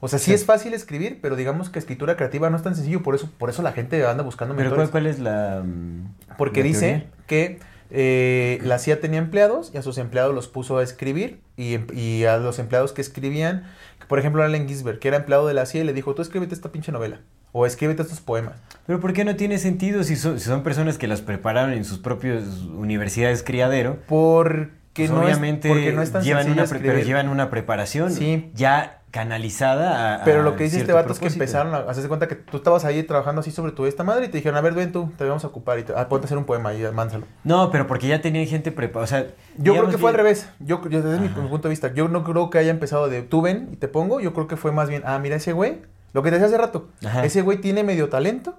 O 0.01 0.09
sea, 0.09 0.19
sí, 0.19 0.27
Sí. 0.27 0.35
es 0.35 0.45
fácil 0.45 0.75
escribir, 0.75 1.21
pero 1.23 1.37
digamos 1.37 1.71
que 1.71 1.79
escritura 1.79 2.17
creativa 2.17 2.51
no 2.51 2.57
es 2.57 2.63
tan 2.65 2.75
sencillo, 2.75 3.03
por 3.05 3.15
eso, 3.15 3.31
por 3.39 3.49
eso 3.49 3.63
la 3.63 3.73
gente 3.73 4.05
anda 4.05 4.25
buscando 4.25 4.55
Pero 4.57 4.71
mentores. 4.71 4.91
¿cuál, 4.91 5.05
cuál 5.05 5.11
es 5.13 5.21
la...? 5.21 5.63
mm, 5.65 6.35
Porque 6.37 6.61
la 6.61 6.67
dice 6.67 6.81
teoría? 6.81 7.11
que 7.29 7.61
eh, 7.91 8.59
la 8.63 8.79
CIA 8.79 9.01
tenía 9.01 9.21
empleados 9.21 9.71
y 9.73 9.77
a 9.79 9.83
sus 9.83 9.99
empleados 9.99 10.35
los 10.35 10.49
puso 10.49 10.79
a 10.79 10.83
escribir 10.83 11.41
y, 11.63 11.75
em- 11.75 11.87
y 11.95 12.25
a 12.25 12.37
los 12.39 12.59
empleados 12.59 12.93
que 12.93 13.01
escribían, 13.01 13.65
por 14.09 14.19
ejemplo 14.19 14.43
Allen 14.43 14.67
Ginsberg, 14.69 14.99
que 14.99 15.09
era 15.09 15.19
empleado 15.19 15.47
de 15.47 15.55
la 15.55 15.65
CIA 15.67 15.85
le 15.85 15.93
dijo, 15.93 16.15
tú 16.15 16.23
escríbete 16.23 16.55
esta 16.55 16.71
pinche 16.73 16.93
novela 16.93 17.21
o 17.53 17.67
escríbete 17.67 18.03
estos 18.03 18.21
poemas. 18.21 18.55
Pero 18.87 18.99
¿por 19.01 19.13
qué 19.13 19.25
no 19.25 19.37
tiene 19.37 19.59
sentido 19.59 20.03
si 20.05 20.17
son, 20.17 20.39
si 20.41 20.47
son 20.47 20.63
personas 20.63 20.99
que 20.99 21.07
las 21.07 21.21
prepararon 21.21 21.73
en 21.73 21.85
sus 21.85 21.99
propias 21.99 22.43
universidades 22.77 23.43
criadero? 23.43 23.99
Porque, 24.09 24.71
Pues 24.95 25.11
no, 25.11 25.21
obviamente 25.23 25.69
es, 25.69 25.75
porque 25.75 25.93
no 25.93 26.03
es 26.03 26.13
tan 26.13 26.23
llevan 26.23 26.51
una 26.51 26.65
pero 26.67 26.99
llevan 26.99 27.29
una 27.29 27.51
preparación 27.51 28.11
Sí. 28.13 28.51
ya 28.55 29.02
canalizada 29.13 30.17
a, 30.23 30.25
Pero 30.25 30.43
lo 30.43 30.57
que 30.57 30.65
dice 30.65 30.79
este 30.79 30.93
vato 30.93 31.13
es 31.13 31.21
que 31.21 31.29
empezaron 31.29 31.73
a 31.75 31.79
hacerse 31.91 32.09
cuenta 32.09 32.27
que 32.27 32.35
tú 32.35 32.57
estabas 32.57 32.85
ahí 32.85 33.03
trabajando 33.05 33.43
así 33.43 33.53
sobre 33.53 33.71
tu 33.71 33.87
esta 33.87 34.03
madre 34.03 34.25
y 34.25 34.29
te 34.29 34.39
dijeron, 34.39 34.57
a 34.59 34.61
ver, 34.63 34.73
ven 34.73 34.91
tú, 34.91 35.13
te 35.17 35.25
vamos 35.25 35.45
a 35.45 35.49
ocupar 35.49 35.79
y 35.79 35.85
te, 35.85 35.93
ah, 35.95 36.09
ponte 36.09 36.25
a 36.25 36.27
hacer 36.27 36.39
un 36.39 36.45
poema 36.45 36.75
y 36.75 36.83
mándalo. 36.93 37.27
No, 37.45 37.71
pero 37.71 37.87
porque 37.87 38.09
ya 38.09 38.21
tenían 38.21 38.47
gente 38.47 38.73
preparada, 38.73 39.05
o 39.05 39.07
sea... 39.07 39.27
Yo 39.59 39.75
creo 39.75 39.89
que 39.91 39.99
fue 39.99 40.11
al 40.11 40.17
revés. 40.17 40.49
Yo, 40.59 40.81
yo- 40.89 41.03
desde 41.03 41.21
mi 41.21 41.29
punto 41.29 41.69
de 41.69 41.71
vista, 41.71 41.93
yo 41.93 42.09
no 42.09 42.25
creo 42.25 42.51
que 42.51 42.59
haya 42.59 42.71
empezado 42.71 43.09
de 43.09 43.23
tú 43.23 43.43
ven 43.43 43.69
y 43.73 43.77
te 43.77 43.87
pongo. 43.87 44.19
Yo 44.21 44.33
creo 44.33 44.49
que 44.49 44.57
fue 44.57 44.73
más 44.73 44.89
bien, 44.89 45.03
ah, 45.05 45.19
mira 45.19 45.37
ese 45.37 45.53
güey, 45.53 45.83
lo 46.15 46.23
que 46.23 46.31
te 46.31 46.37
decía 46.37 46.49
hace 46.49 46.59
rato. 46.59 46.89
Ajá. 47.05 47.25
Ese 47.25 47.43
güey 47.43 47.59
tiene 47.59 47.85
medio 47.85 48.09
talento. 48.09 48.57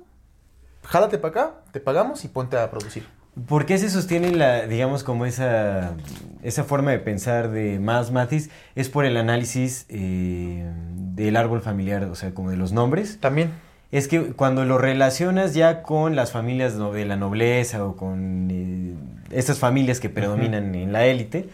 Jálate 0.83 1.17
para 1.17 1.31
acá, 1.31 1.53
te 1.71 1.79
pagamos 1.79 2.23
y 2.25 2.27
ponte 2.27 2.57
a 2.57 2.69
producir. 2.69 3.07
¿Por 3.47 3.65
qué 3.65 3.77
se 3.77 3.89
sostiene 3.89 4.31
la, 4.31 4.67
digamos, 4.67 5.03
como 5.03 5.25
esa, 5.25 5.93
esa 6.43 6.63
forma 6.63 6.91
de 6.91 6.99
pensar 6.99 7.49
de 7.49 7.79
más 7.79 8.11
Mathis? 8.11 8.49
Es 8.75 8.89
por 8.89 9.05
el 9.05 9.17
análisis 9.17 9.85
eh, 9.89 10.63
del 11.15 11.35
árbol 11.35 11.61
familiar, 11.61 12.03
o 12.05 12.15
sea, 12.15 12.33
como 12.33 12.51
de 12.51 12.57
los 12.57 12.73
nombres. 12.73 13.19
También. 13.19 13.51
Es 13.91 14.07
que 14.07 14.33
cuando 14.33 14.65
lo 14.65 14.77
relacionas 14.77 15.53
ya 15.53 15.83
con 15.83 16.15
las 16.15 16.31
familias 16.31 16.77
de 16.77 17.05
la 17.05 17.15
nobleza 17.15 17.85
o 17.85 17.95
con 17.95 18.49
eh, 18.51 18.95
estas 19.35 19.59
familias 19.59 19.99
que 19.99 20.09
predominan 20.09 20.73
en 20.75 20.91
la 20.93 21.05
élite, 21.05 21.47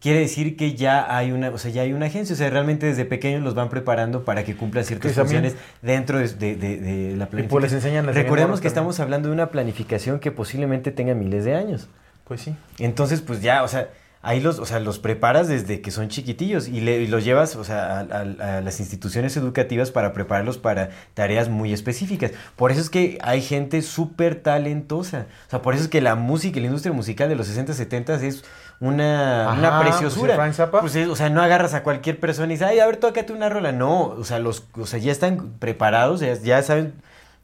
quiere 0.00 0.20
decir 0.20 0.56
que 0.56 0.74
ya 0.74 1.16
hay 1.16 1.32
una, 1.32 1.50
o 1.50 1.58
sea, 1.58 1.70
ya 1.70 1.82
hay 1.82 1.92
una 1.92 2.06
agencia, 2.06 2.34
o 2.34 2.36
sea, 2.36 2.50
realmente 2.50 2.86
desde 2.86 3.04
pequeños 3.04 3.42
los 3.42 3.54
van 3.54 3.68
preparando 3.68 4.24
para 4.24 4.44
que 4.44 4.56
cumplan 4.56 4.84
ciertas 4.84 5.12
Que 5.12 5.18
funciones 5.20 5.56
dentro 5.82 6.18
de, 6.18 6.28
de- 6.28 6.56
de- 6.56 6.76
de 6.78 7.16
la 7.16 7.24
Y 7.24 7.28
pues 7.28 7.40
les 7.42 7.48
planificación. 7.48 7.76
enseñan 7.76 8.06
Recordemos 8.14 8.60
que 8.60 8.68
también. 8.68 8.68
estamos 8.68 9.00
hablando 9.00 9.28
de 9.28 9.34
una 9.34 9.50
planificación 9.50 10.20
que 10.20 10.30
posiblemente 10.32 10.90
tenga 10.90 11.14
miles 11.14 11.44
de 11.44 11.54
años. 11.54 11.88
Pues 12.26 12.42
sí. 12.42 12.54
Entonces, 12.78 13.20
pues 13.20 13.42
ya, 13.42 13.62
o 13.64 13.68
sea, 13.68 13.88
ahí 14.22 14.40
los, 14.40 14.58
o 14.58 14.66
sea, 14.66 14.80
los 14.80 14.98
preparas 14.98 15.48
desde 15.48 15.80
que 15.80 15.90
son 15.90 16.08
chiquitillos 16.08 16.68
y, 16.68 16.80
le- 16.80 17.00
y 17.00 17.06
los 17.06 17.24
llevas, 17.24 17.56
o 17.56 17.64
sea, 17.64 18.00
a, 18.00 18.00
a- 18.00 18.58
a 18.58 18.60
las 18.60 18.78
instituciones 18.80 19.36
educativas 19.36 19.90
para 19.90 20.12
prepararlos 20.12 20.58
para 20.58 20.90
tareas 21.14 21.48
muy 21.48 21.72
específicas. 21.72 22.32
Por 22.56 22.70
eso 22.70 22.80
es 22.82 22.90
que 22.90 23.18
hay 23.22 23.40
gente 23.40 23.80
súper 23.82 24.34
talentosa. 24.42 25.26
O 25.46 25.50
sea, 25.50 25.62
por 25.62 25.74
eso 25.74 25.84
es 25.84 25.88
que 25.88 26.00
la 26.02 26.16
música 26.16 26.58
y 26.58 26.60
la 26.62 26.66
industria 26.66 26.92
musical 26.92 27.28
de 27.28 27.36
los 27.36 27.46
60, 27.46 27.72
70 27.72 28.14
es 28.16 28.44
una, 28.78 29.50
Ajá, 29.50 29.58
una 29.58 29.70
pues, 29.82 29.88
preciosura. 29.96 30.52
Zappa. 30.52 30.80
Pues 30.80 30.96
es- 30.96 31.08
o 31.08 31.16
sea, 31.16 31.30
no 31.30 31.40
agarras 31.42 31.74
a 31.74 31.82
cualquier 31.82 32.20
persona 32.20 32.48
y 32.48 32.56
dices, 32.56 32.66
ay, 32.68 32.78
a 32.80 32.86
ver, 32.86 32.96
tócate 32.98 33.32
una 33.32 33.48
rola. 33.48 33.72
No, 33.72 34.02
o 34.08 34.24
sea, 34.24 34.38
los, 34.38 34.64
o 34.78 34.86
sea, 34.86 34.98
ya 34.98 35.12
están 35.12 35.54
preparados, 35.58 36.20
ya, 36.20 36.34
ya 36.34 36.62
saben 36.62 36.94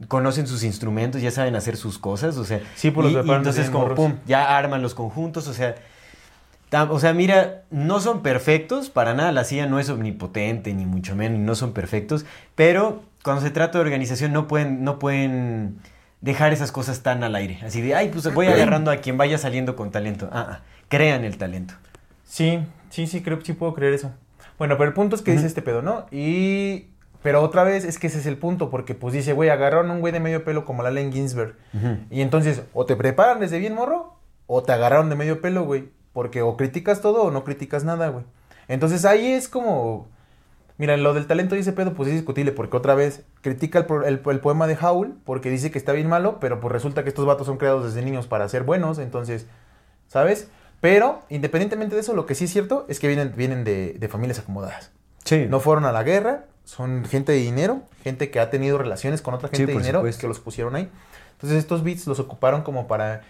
conocen 0.08 0.46
sus 0.46 0.62
instrumentos, 0.62 1.22
ya 1.22 1.30
saben 1.30 1.56
hacer 1.56 1.78
sus 1.78 1.98
cosas, 1.98 2.36
o 2.36 2.44
sea, 2.44 2.60
Sí, 2.74 2.90
pues 2.90 3.10
los 3.14 3.24
y- 3.24 3.30
y 3.30 3.32
entonces 3.32 3.70
como 3.70 3.94
pum, 3.94 4.16
ya 4.26 4.58
arman 4.58 4.82
los 4.82 4.94
conjuntos, 4.94 5.48
o 5.48 5.54
sea, 5.54 5.74
o 6.84 6.98
sea, 6.98 7.12
mira, 7.12 7.64
no 7.70 8.00
son 8.00 8.22
perfectos, 8.22 8.90
para 8.90 9.14
nada, 9.14 9.32
la 9.32 9.44
CIA 9.44 9.66
no 9.66 9.78
es 9.78 9.88
omnipotente, 9.88 10.74
ni 10.74 10.86
mucho 10.86 11.14
menos, 11.16 11.38
no 11.38 11.54
son 11.54 11.72
perfectos, 11.72 12.24
pero 12.54 13.02
cuando 13.22 13.42
se 13.42 13.50
trata 13.50 13.78
de 13.78 13.84
organización 13.84 14.32
no 14.32 14.46
pueden, 14.48 14.84
no 14.84 14.98
pueden 14.98 15.78
dejar 16.20 16.52
esas 16.52 16.72
cosas 16.72 17.02
tan 17.02 17.24
al 17.24 17.34
aire, 17.34 17.58
así 17.64 17.80
de, 17.82 17.94
ay, 17.94 18.08
pues 18.08 18.32
voy 18.32 18.46
agarrando 18.46 18.90
a 18.90 18.98
quien 18.98 19.16
vaya 19.18 19.38
saliendo 19.38 19.76
con 19.76 19.90
talento, 19.90 20.28
ah, 20.32 20.46
ah, 20.50 20.60
crean 20.88 21.24
el 21.24 21.36
talento. 21.36 21.74
Sí, 22.24 22.60
sí, 22.90 23.06
sí, 23.06 23.22
creo 23.22 23.40
sí 23.42 23.52
puedo 23.52 23.74
creer 23.74 23.94
eso. 23.94 24.12
Bueno, 24.58 24.76
pero 24.78 24.88
el 24.88 24.94
punto 24.94 25.16
es 25.16 25.22
que 25.22 25.32
dice 25.32 25.46
este 25.46 25.62
pedo, 25.62 25.82
¿no? 25.82 26.06
Y. 26.10 26.88
Pero 27.22 27.42
otra 27.42 27.64
vez 27.64 27.84
es 27.84 27.98
que 27.98 28.06
ese 28.06 28.18
es 28.18 28.26
el 28.26 28.36
punto, 28.36 28.70
porque 28.70 28.94
pues 28.94 29.12
dice, 29.12 29.32
güey, 29.32 29.50
agarraron 29.50 29.90
a 29.90 29.94
un 29.94 30.00
güey 30.00 30.12
de 30.12 30.20
medio 30.20 30.44
pelo 30.44 30.64
como 30.64 30.82
la 30.82 30.90
Allen 30.90 31.12
Ginsberg. 31.12 31.56
Y 32.10 32.20
entonces, 32.20 32.62
o 32.72 32.86
te 32.86 32.94
preparan 32.94 33.40
desde 33.40 33.58
bien 33.58 33.74
morro, 33.74 34.16
o 34.46 34.62
te 34.62 34.72
agarraron 34.72 35.10
de 35.10 35.16
medio 35.16 35.40
pelo, 35.40 35.64
güey. 35.64 35.88
Porque 36.16 36.40
o 36.40 36.56
criticas 36.56 37.02
todo 37.02 37.24
o 37.24 37.30
no 37.30 37.44
criticas 37.44 37.84
nada, 37.84 38.08
güey. 38.08 38.24
Entonces 38.68 39.04
ahí 39.04 39.32
es 39.32 39.48
como. 39.50 40.08
Mira, 40.78 40.96
lo 40.96 41.12
del 41.12 41.26
talento 41.26 41.56
y 41.56 41.58
ese 41.58 41.74
pedo, 41.74 41.92
pues 41.92 42.08
es 42.08 42.14
discutible, 42.14 42.52
porque 42.52 42.74
otra 42.78 42.94
vez 42.94 43.22
critica 43.42 43.80
el, 43.80 43.84
pro- 43.84 44.06
el- 44.06 44.22
el 44.24 44.40
poema 44.40 44.66
de 44.66 44.78
Howl, 44.80 45.14
porque 45.26 45.50
dice 45.50 45.70
que 45.70 45.76
está 45.76 45.92
bien 45.92 46.08
malo, 46.08 46.38
pero 46.40 46.58
pues 46.58 46.72
resulta 46.72 47.02
que 47.02 47.10
estos 47.10 47.26
vatos 47.26 47.46
son 47.46 47.58
creados 47.58 47.84
desde 47.84 48.00
niños 48.02 48.26
para 48.26 48.48
ser 48.48 48.62
buenos, 48.62 48.98
entonces, 48.98 49.46
¿sabes? 50.08 50.48
Pero, 50.80 51.20
independientemente 51.28 51.94
de 51.96 52.00
eso, 52.00 52.14
lo 52.14 52.24
que 52.24 52.34
sí 52.34 52.44
es 52.44 52.50
cierto 52.50 52.86
es 52.88 52.98
que 52.98 53.08
vienen, 53.08 53.34
vienen 53.36 53.62
de, 53.64 53.92
de 53.98 54.08
familias 54.08 54.38
acomodadas. 54.38 54.90
Sí. 55.24 55.46
No 55.50 55.60
fueron 55.60 55.84
a 55.84 55.92
la 55.92 56.02
guerra, 56.02 56.44
son 56.64 57.04
gente 57.04 57.32
de 57.32 57.38
dinero, 57.38 57.82
gente 58.02 58.30
que 58.30 58.40
ha 58.40 58.48
tenido 58.50 58.78
relaciones 58.78 59.20
con 59.22 59.34
otra 59.34 59.48
Sí, 59.50 59.56
gente 59.58 59.72
de 59.72 59.74
por 59.74 59.82
dinero 59.82 59.98
supuesto. 60.00 60.20
que 60.22 60.28
los 60.28 60.40
pusieron 60.40 60.76
ahí. 60.76 60.90
Entonces 61.32 61.58
estos 61.58 61.82
beats 61.84 62.06
los 62.06 62.20
ocuparon 62.20 62.62
como 62.62 62.86
para, 62.86 63.22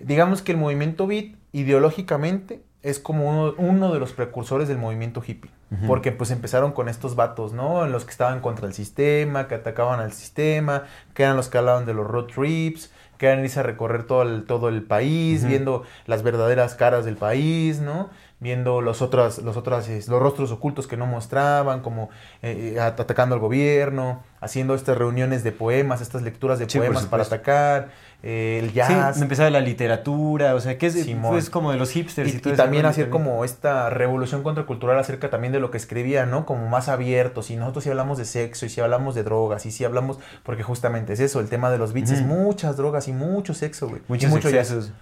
digamos 0.00 0.42
que 0.42 0.52
el 0.52 0.58
movimiento 0.58 1.06
beat 1.06 1.34
ideológicamente 1.52 2.62
es 2.82 2.98
como 2.98 3.28
uno, 3.30 3.54
uno 3.58 3.92
de 3.92 4.00
los 4.00 4.12
precursores 4.12 4.68
del 4.68 4.78
movimiento 4.78 5.22
hippie. 5.26 5.50
Porque 5.86 6.12
pues 6.12 6.30
empezaron 6.30 6.72
con 6.72 6.90
estos 6.90 7.16
vatos, 7.16 7.54
¿no? 7.54 7.86
En 7.86 7.92
los 7.92 8.04
que 8.04 8.10
estaban 8.10 8.40
contra 8.40 8.66
el 8.66 8.74
sistema, 8.74 9.48
que 9.48 9.54
atacaban 9.54 10.00
al 10.00 10.12
sistema, 10.12 10.82
que 11.14 11.22
eran 11.22 11.34
los 11.34 11.48
que 11.48 11.56
hablaban 11.56 11.86
de 11.86 11.94
los 11.94 12.06
road 12.06 12.26
trips, 12.26 12.92
que 13.16 13.24
eran 13.26 13.42
irse 13.42 13.60
a 13.60 13.62
recorrer 13.62 14.04
todo 14.04 14.20
el, 14.22 14.44
todo 14.44 14.68
el 14.68 14.82
país, 14.82 15.44
viendo 15.46 15.84
las 16.04 16.22
verdaderas 16.22 16.74
caras 16.74 17.06
del 17.06 17.16
país, 17.16 17.80
¿no? 17.80 18.10
viendo 18.38 18.82
los 18.82 19.00
otros, 19.02 19.38
los 19.38 19.56
otros, 19.56 19.88
eh, 19.88 20.02
los 20.08 20.20
rostros 20.20 20.50
ocultos 20.50 20.88
que 20.88 20.96
no 20.96 21.06
mostraban, 21.06 21.80
como 21.80 22.10
eh, 22.42 22.72
eh, 22.74 22.80
at- 22.80 22.98
atacando 23.00 23.36
al 23.36 23.40
gobierno, 23.40 24.24
haciendo 24.40 24.74
estas 24.74 24.98
reuniones 24.98 25.44
de 25.44 25.52
poemas, 25.52 26.00
estas 26.00 26.22
lecturas 26.22 26.58
de 26.58 26.68
Sí, 26.68 26.78
poemas 26.78 27.06
para 27.06 27.22
atacar, 27.22 27.90
eh, 28.24 28.60
el 28.62 28.68
Sí, 28.70 28.74
jazz. 28.76 29.20
empezaba 29.20 29.50
la 29.50 29.60
literatura, 29.60 30.54
o 30.54 30.60
sea, 30.60 30.78
que 30.78 30.86
es, 30.86 30.94
Simón. 30.94 31.32
pues, 31.32 31.50
como 31.50 31.72
de 31.72 31.78
los 31.78 31.90
hipsters. 31.90 32.32
Y, 32.32 32.36
Y, 32.36 32.38
todo 32.40 32.50
y 32.50 32.52
ese 32.54 32.62
también 32.62 32.86
hacer 32.86 33.06
también. 33.10 33.24
como 33.26 33.44
esta 33.44 33.90
revolución 33.90 34.42
contracultural 34.42 34.98
acerca 34.98 35.28
también 35.28 35.52
de 35.52 35.58
lo 35.60 35.70
que 35.70 35.76
escribía, 35.78 36.24
¿no? 36.24 36.46
Como 36.46 36.68
más 36.68 36.88
abiertos. 36.88 37.50
Y 37.50 37.56
nosotros 37.56 37.84
sí 37.84 37.90
hablamos 37.90 38.18
de 38.18 38.24
sexo, 38.24 38.64
y 38.66 38.68
sí 38.68 38.80
hablamos 38.80 39.14
de 39.16 39.24
drogas, 39.24 39.66
y 39.66 39.70
sí 39.72 39.84
hablamos, 39.84 40.18
porque 40.44 40.62
justamente 40.62 41.12
es 41.14 41.20
eso, 41.20 41.40
el 41.40 41.48
tema 41.48 41.70
de 41.70 41.78
los 41.78 41.92
beats 41.92 42.10
es 42.12 42.22
muchas 42.22 42.76
drogas 42.76 43.08
y 43.08 43.12
mucho 43.12 43.54
sexo, 43.54 43.88
güey. 43.88 44.00
Y 44.00 44.04
Muchos 44.08 44.30
mucho 44.30 44.50
jazz. 44.50 44.70
excesos. 44.70 44.92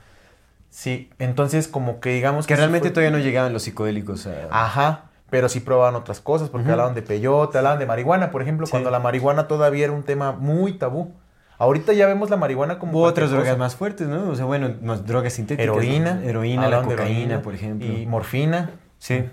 Sí, 0.71 1.11
entonces 1.19 1.67
como 1.69 2.01
que 2.01 2.11
digamos 2.15 2.47
Que 2.47 2.55
eso 2.55 2.61
realmente 2.61 2.89
fue- 2.89 2.95
todavía 2.95 3.11
no 3.11 3.23
llegaban 3.23 3.53
los 3.53 3.63
psicodélicos 3.65 4.27
a... 4.29 4.47
Ajá, 4.51 5.05
pero 5.29 5.49
sí 5.49 5.61
probaban 5.61 5.95
otras 5.97 6.21
cosas, 6.21 6.49
porque 6.49 6.71
hablaban 6.71 6.95
de 6.95 7.03
peyote, 7.03 7.59
hablaban 7.59 7.79
de 7.81 7.87
marihuana, 7.87 8.31
por 8.31 8.41
ejemplo, 8.43 8.67
cuando 8.71 8.91
la 8.91 8.99
marihuana 9.01 9.47
todavía 9.49 9.85
era 9.85 9.93
un 9.93 10.05
tema 10.05 10.33
muy 10.33 10.73
tabú. 10.75 11.13
Ahorita 11.61 11.93
ya 11.93 12.07
vemos 12.07 12.31
la 12.31 12.39
marihuana 12.39 12.79
como 12.79 13.03
otras 13.03 13.29
drogas 13.29 13.49
cosa. 13.49 13.59
más 13.59 13.77
fuertes, 13.77 14.09
¿no? 14.09 14.31
O 14.31 14.35
sea, 14.35 14.47
bueno, 14.47 14.77
más 14.81 15.07
drogas 15.07 15.35
sintéticas. 15.35 15.65
Heroína. 15.65 16.15
¿no? 16.15 16.23
Heroína, 16.23 16.69
la 16.71 16.83
cocaína, 16.83 17.03
heroína, 17.05 17.43
por 17.43 17.55
ejemplo. 17.55 17.87
Y 17.87 18.07
morfina. 18.07 18.71
Sí. 18.99 19.25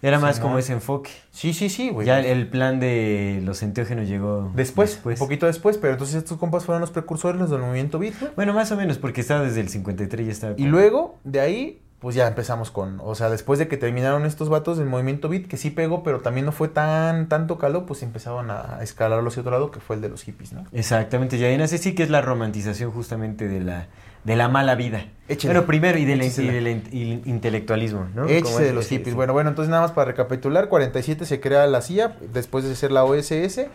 Era 0.00 0.18
más 0.18 0.40
como 0.40 0.58
ese 0.58 0.72
enfoque. 0.72 1.10
Sí, 1.30 1.52
sí, 1.52 1.68
sí, 1.68 1.90
güey. 1.90 2.06
Ya 2.06 2.20
el, 2.20 2.48
plan 2.48 2.80
de 2.80 3.42
los 3.44 3.62
enteógenos 3.62 4.08
llegó 4.08 4.50
Después, 4.54 4.98
un 5.04 5.16
poquito 5.16 5.44
después, 5.44 5.76
pero 5.76 5.92
entonces 5.92 6.16
estos 6.16 6.38
compas 6.38 6.64
fueron 6.64 6.80
los 6.80 6.90
precursores 6.90 7.38
los 7.38 7.50
del 7.50 7.60
movimiento 7.60 7.98
beat. 7.98 8.14
Bueno, 8.34 8.54
más 8.54 8.72
o 8.72 8.76
menos, 8.76 8.96
porque 8.96 9.20
estaba 9.20 9.42
desde 9.42 9.60
el 9.60 9.68
53 9.68 10.26
ya 10.26 10.32
estaba. 10.32 10.54
Y 10.56 10.64
luego, 10.64 11.18
de 11.24 11.40
ahí, 11.40 11.82
pues 12.00 12.14
ya 12.14 12.28
empezamos 12.28 12.70
con, 12.70 13.00
o 13.02 13.14
sea, 13.16 13.28
después 13.28 13.58
de 13.58 13.66
que 13.66 13.76
terminaron 13.76 14.24
estos 14.24 14.48
vatos 14.48 14.78
del 14.78 14.86
movimiento 14.86 15.28
beat, 15.28 15.46
que 15.46 15.56
sí 15.56 15.70
pegó, 15.70 16.04
pero 16.04 16.20
también 16.20 16.46
no 16.46 16.52
fue 16.52 16.68
tan, 16.68 17.28
tanto 17.28 17.58
calor, 17.58 17.86
pues 17.86 18.04
empezaron 18.04 18.52
a 18.52 18.78
escalarlo 18.82 19.28
hacia 19.28 19.40
otro 19.40 19.50
lado, 19.50 19.70
que 19.72 19.80
fue 19.80 19.96
el 19.96 20.02
de 20.02 20.08
los 20.08 20.22
hippies, 20.22 20.52
¿no? 20.52 20.64
Exactamente, 20.72 21.38
ya 21.38 21.48
ahí 21.48 21.58
nace 21.58 21.76
sí 21.78 21.96
que 21.96 22.04
es 22.04 22.10
la 22.10 22.20
romantización 22.20 22.92
justamente 22.92 23.48
de 23.48 23.58
la, 23.60 23.88
de 24.22 24.36
la 24.36 24.48
mala 24.48 24.76
vida. 24.76 25.06
Échele. 25.26 25.54
Bueno, 25.54 25.66
primero 25.66 25.98
y 25.98 26.04
del, 26.04 26.22
y 26.22 26.26
Échesela. 26.26 26.52
del 26.52 26.68
in- 26.68 26.84
y 26.92 27.28
intelectualismo, 27.28 28.06
¿no? 28.14 28.26
Échese 28.28 28.62
de 28.62 28.72
los 28.72 28.86
hippies. 28.86 29.16
Bueno, 29.16 29.32
bueno, 29.32 29.50
entonces 29.50 29.68
nada 29.70 29.82
más 29.82 29.90
para 29.90 30.12
recapitular, 30.12 30.68
47 30.68 31.26
se 31.26 31.40
crea 31.40 31.66
la 31.66 31.82
CIA, 31.82 32.16
después 32.32 32.62
de 32.64 32.76
ser 32.76 32.92
la 32.92 33.04
OSS. 33.04 33.66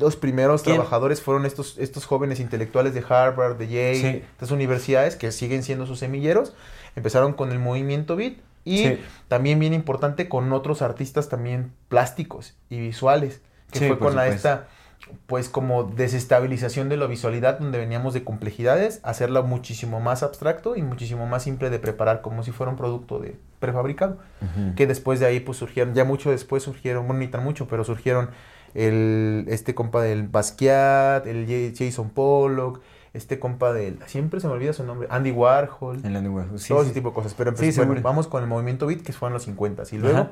Los 0.00 0.16
primeros 0.16 0.62
¿Quién? 0.62 0.76
trabajadores 0.76 1.20
fueron 1.20 1.44
estos, 1.44 1.76
estos 1.76 2.06
jóvenes 2.06 2.40
intelectuales 2.40 2.94
de 2.94 3.04
Harvard, 3.06 3.58
de 3.58 3.68
Yale, 3.68 3.94
Sí. 4.00 4.22
estas 4.32 4.50
universidades 4.50 5.16
que 5.16 5.30
siguen 5.32 5.62
siendo 5.62 5.84
sus 5.84 5.98
semilleros. 5.98 6.54
Empezaron 6.96 7.32
con 7.32 7.50
el 7.52 7.58
movimiento 7.58 8.16
beat 8.16 8.34
y 8.64 8.78
Sí. 8.78 9.00
también 9.28 9.58
bien 9.58 9.74
importante 9.74 10.28
con 10.28 10.52
otros 10.52 10.82
artistas 10.82 11.28
también 11.28 11.72
plásticos 11.88 12.54
y 12.70 12.78
visuales, 12.80 13.40
que 13.72 13.80
Sí, 13.80 13.88
fue 13.88 13.98
con 13.98 14.14
la, 14.16 14.28
esta 14.28 14.68
pues 15.26 15.48
como 15.48 15.82
desestabilización 15.82 16.88
de 16.88 16.96
la 16.96 17.06
visualidad 17.06 17.58
donde 17.58 17.76
veníamos 17.78 18.14
de 18.14 18.22
complejidades, 18.22 19.00
hacerla 19.02 19.42
muchísimo 19.42 19.98
más 19.98 20.22
abstracto 20.22 20.76
y 20.76 20.82
muchísimo 20.82 21.26
más 21.26 21.42
simple 21.42 21.70
de 21.70 21.80
preparar 21.80 22.20
como 22.22 22.44
si 22.44 22.52
fuera 22.52 22.70
un 22.70 22.78
producto 22.78 23.18
de 23.18 23.36
prefabricado 23.58 24.18
que 24.76 24.86
después 24.86 25.18
de 25.18 25.26
ahí 25.26 25.40
pues 25.40 25.58
surgieron, 25.58 25.94
ya 25.94 26.04
mucho 26.04 26.30
después 26.30 26.62
surgieron, 26.62 27.06
bueno, 27.08 27.18
ni 27.20 27.26
tan 27.28 27.42
mucho, 27.42 27.66
pero 27.66 27.82
surgieron 27.84 28.30
el, 28.74 29.44
este 29.48 29.74
compa 29.74 30.02
del 30.02 30.28
Basquiat, 30.28 31.26
el 31.26 31.74
Jason 31.76 32.10
Pollock, 32.10 32.80
este 33.14 33.38
compa 33.38 33.72
del, 33.72 33.98
siempre 34.06 34.40
se 34.40 34.46
me 34.48 34.54
olvida 34.54 34.72
su 34.72 34.84
nombre, 34.84 35.06
Andy 35.10 35.30
Warhol, 35.32 36.00
En 36.04 36.12
la 36.14 36.20
New 36.22 36.58
sí, 36.58 36.68
todo 36.68 36.80
sí. 36.80 36.86
ese 36.86 36.94
tipo 36.94 37.10
de 37.10 37.14
cosas, 37.14 37.34
pero 37.34 37.54
Sí, 37.56 37.70
bueno, 37.76 38.00
vamos 38.02 38.26
con 38.26 38.42
el 38.42 38.48
movimiento 38.48 38.86
beat 38.86 39.02
que 39.02 39.12
fue 39.12 39.28
en 39.28 39.34
los 39.34 39.42
50 39.44 39.82
y 39.92 39.98
luego, 39.98 40.18
Ajá. 40.18 40.30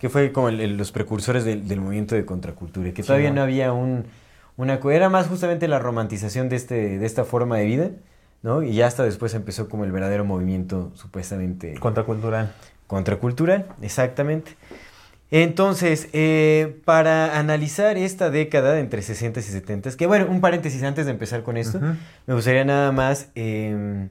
Que 0.00 0.08
fue 0.10 0.30
como 0.32 0.48
el- 0.50 0.60
el- 0.60 0.76
los 0.76 0.92
precursores 0.92 1.44
del, 1.44 1.66
del 1.68 1.80
movimiento 1.80 2.14
de 2.14 2.24
contracultura, 2.26 2.92
que 2.92 3.02
todavía 3.02 3.30
no 3.30 3.40
había 3.40 3.72
un, 3.72 4.04
una... 4.58 4.74
Era 4.92 5.08
más 5.08 5.26
justamente 5.26 5.68
la 5.68 5.78
romantización 5.78 6.48
de, 6.50 6.56
este, 6.56 6.98
de 6.98 7.06
esta 7.06 7.24
forma 7.24 7.56
de 7.56 7.64
vida, 7.64 7.90
¿no? 8.42 8.62
Y 8.62 8.74
ya 8.74 8.86
hasta 8.88 9.04
después 9.04 9.32
empezó 9.34 9.68
como 9.70 9.84
el 9.84 9.92
verdadero 9.92 10.24
movimiento 10.26 10.90
supuestamente 10.94 11.74
contracultural. 11.78 12.52
contracultural, 12.88 13.66
exactamente. 13.80 14.52
Entonces, 15.30 16.08
eh, 16.12 16.80
para 16.84 17.38
analizar 17.38 17.98
esta 17.98 18.30
década 18.30 18.74
de 18.74 18.80
entre 18.80 19.02
60 19.02 19.40
y 19.40 19.42
70, 19.42 19.96
que 19.96 20.06
bueno, 20.06 20.26
un 20.28 20.40
paréntesis 20.40 20.82
antes 20.84 21.06
de 21.06 21.12
empezar 21.12 21.42
con 21.42 21.56
esto, 21.56 21.80
me 22.26 22.34
gustaría 22.34 22.64
nada 22.64 22.92
más 22.92 23.30
eh, 23.34 24.08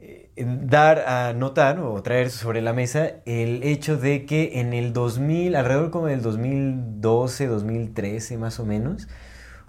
eh, 0.00 0.34
dar 0.36 1.00
a 1.08 1.32
notar 1.32 1.80
o 1.80 2.00
traer 2.02 2.30
sobre 2.30 2.62
la 2.62 2.72
mesa 2.72 3.14
el 3.26 3.64
hecho 3.64 3.96
de 3.96 4.26
que 4.26 4.60
en 4.60 4.74
el 4.74 4.92
2000, 4.92 5.56
alrededor 5.56 5.90
como 5.90 6.06
del 6.06 6.22
2012, 6.22 7.46
2013 7.48 8.38
más 8.38 8.60
o 8.60 8.64
menos, 8.64 9.08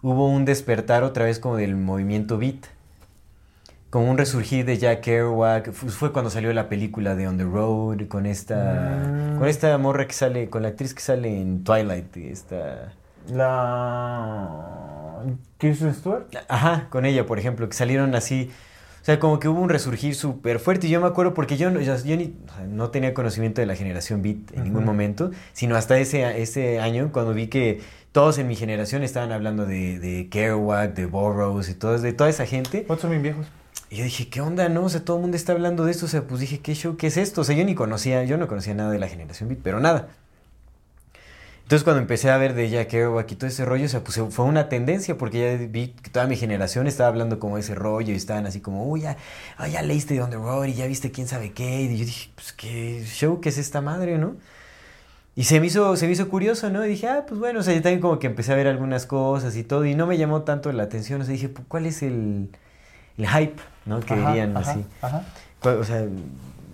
hubo 0.04 0.30
un 0.30 0.46
despertar 0.46 1.04
otra 1.04 1.26
vez 1.26 1.40
como 1.40 1.58
del 1.58 1.76
movimiento 1.76 2.38
beat. 2.38 2.68
Como 3.90 4.10
un 4.12 4.18
resurgir 4.20 4.66
de 4.66 4.78
Jack 4.78 5.02
Kerouac, 5.02 5.72
fu- 5.72 5.88
fue 5.90 6.12
cuando 6.14 6.30
salió 6.30 6.54
la 6.54 6.70
película 6.70 7.16
de 7.16 7.28
On 7.28 7.38
the 7.38 7.44
Road, 7.44 8.08
con 8.08 8.26
esta, 8.28 9.00
Mm. 9.36 9.40
con 9.40 9.48
esta 9.48 9.76
morra 9.80 10.06
que 10.06 10.14
sale, 10.14 10.48
con 10.50 10.62
la 10.62 10.68
actriz 10.70 10.94
que 10.94 11.02
sale 11.02 11.42
en 11.42 11.64
Twilight, 11.64 12.16
esta... 12.18 12.94
La... 13.32 15.24
Kirsten 15.58 15.94
Stewart. 15.94 16.24
Ajá, 16.48 16.88
con 16.90 17.06
ella, 17.06 17.26
por 17.26 17.40
ejemplo, 17.40 17.68
que 17.68 17.76
salieron 17.76 18.16
así. 18.16 18.50
O 19.02 19.06
sea, 19.06 19.20
como 19.20 19.40
que 19.40 19.48
hubo 19.48 19.60
un 19.60 19.70
resurgir 19.70 20.14
súper 20.16 20.60
fuerte. 20.60 20.88
Y 20.88 20.90
yo 20.92 21.02
me 21.02 21.08
acuerdo 21.08 21.34
porque 21.34 21.58
yo, 21.58 21.72
no- 21.72 21.80
yo, 21.82 21.96
yo 22.04 22.16
ni, 22.16 22.36
o 22.48 22.54
sea, 22.54 22.66
no 22.68 22.90
tenía 22.92 23.14
conocimiento 23.14 23.60
de 23.62 23.68
la 23.68 23.76
generación 23.76 24.22
Beat 24.22 24.52
en 24.56 24.64
ningún 24.66 24.86
momento, 24.86 25.32
sino 25.54 25.76
hasta 25.76 25.98
ese, 25.98 26.42
ese 26.42 26.80
año 26.80 27.10
cuando 27.12 27.34
vi 27.34 27.48
que 27.48 27.82
todos 28.12 28.38
en 28.38 28.48
mi 28.48 28.56
generación 28.56 29.04
estaban 29.04 29.32
hablando 29.32 29.66
de, 29.66 30.00
de 30.00 30.30
Kerouac, 30.30 30.94
de 30.94 31.06
Burroughs 31.06 31.70
y 31.70 31.74
todo, 31.74 31.98
de 31.98 32.14
toda 32.14 32.30
esa 32.30 32.46
gente. 32.46 32.84
¿Cuántos 32.84 33.02
son 33.02 33.12
bien 33.12 33.24
viejos? 33.24 33.48
Y 33.90 33.98
yo 33.98 34.04
dije, 34.04 34.30
¿qué 34.30 34.42
onda, 34.42 34.70
no? 34.70 34.84
O 34.84 34.90
sea, 34.90 35.04
todo 35.04 35.18
el 35.18 35.22
mundo 35.22 35.38
está 35.38 35.54
hablando 35.54 35.86
de 35.86 35.92
esto. 35.92 36.06
O 36.06 36.10
sea, 36.10 36.24
pues 36.24 36.42
dije, 36.42 36.60
¿qué 36.60 36.76
show? 36.76 36.96
¿Qué 36.98 37.08
es 37.08 37.18
esto? 37.18 37.42
O 37.42 37.44
sea, 37.44 37.56
yo 37.56 37.66
ni 37.66 37.76
conocía, 37.76 38.24
yo 38.24 38.38
no 38.38 38.48
conocía 38.48 38.74
nada 38.74 38.92
de 38.92 39.00
la 39.00 39.08
generación 39.08 39.50
Beat, 39.50 39.62
pero 39.64 39.80
nada. 39.80 40.10
Entonces 41.70 41.84
cuando 41.84 42.02
empecé 42.02 42.32
a 42.32 42.38
ver 42.38 42.56
de 42.56 42.68
Jack 42.68 42.88
Kerouac 42.88 43.32
y 43.32 43.36
todo 43.36 43.48
ese 43.48 43.64
rollo, 43.64 43.86
o 43.86 43.90
sea, 43.90 44.04
pues 44.04 44.20
fue 44.32 44.46
una 44.46 44.70
tendencia 44.70 45.20
porque 45.20 45.60
ya 45.60 45.68
vi 45.68 45.90
que 45.90 46.10
toda 46.10 46.26
mi 46.26 46.36
generación 46.36 46.88
estaba 46.88 47.10
hablando 47.10 47.38
como 47.38 47.60
ese 47.60 47.76
rollo 47.76 48.12
y 48.12 48.16
estaban 48.16 48.48
así 48.48 48.60
como, 48.60 48.88
uy, 48.88 49.02
ya, 49.02 49.18
ah, 49.56 49.68
ya 49.68 49.84
leíste 49.84 50.16
de 50.16 50.22
On 50.22 50.68
y 50.68 50.74
ya 50.74 50.88
viste 50.88 51.12
quién 51.12 51.28
sabe 51.28 51.52
qué. 51.54 51.82
Y 51.82 51.98
yo 52.00 52.06
dije, 52.06 52.32
pues 52.34 52.54
qué 52.54 53.04
show, 53.06 53.40
¿qué 53.40 53.50
es 53.50 53.60
esta 53.60 53.82
madre, 53.82 54.18
no? 54.18 54.36
Y 55.36 55.44
se 55.44 55.60
me 55.60 55.68
hizo, 55.68 55.96
se 55.96 56.08
me 56.08 56.14
hizo 56.14 56.28
curioso, 56.28 56.72
¿no? 56.72 56.84
Y 56.86 56.90
dije, 56.90 57.08
ah, 57.08 57.26
pues 57.28 57.40
bueno, 57.40 57.60
o 57.60 57.64
sea, 57.64 57.76
yo 57.76 57.82
también 57.84 58.02
como 58.02 58.20
que 58.20 58.28
empecé 58.28 58.52
a 58.52 58.56
ver 58.56 58.68
algunas 58.68 59.06
cosas 59.06 59.56
y 59.56 59.64
todo 59.64 59.86
y 59.86 59.94
no 59.96 60.08
me 60.08 60.18
llamó 60.18 60.42
tanto 60.44 60.72
la 60.72 60.84
atención. 60.84 61.22
O 61.22 61.24
sea, 61.24 61.34
dije, 61.34 61.50
pues, 61.50 61.68
¿cuál 61.68 61.86
es 61.86 62.02
el, 62.02 62.50
el 63.18 63.28
hype, 63.28 63.62
¿no? 63.90 64.00
Que 64.00 64.14
Ajá, 64.14 64.28
dirían 64.30 64.56
ajá, 64.56 64.72
así. 64.72 64.86
Ajá. 65.02 65.22
¿Cuál- 65.60 65.78
O 65.80 65.84
sea, 65.84 66.06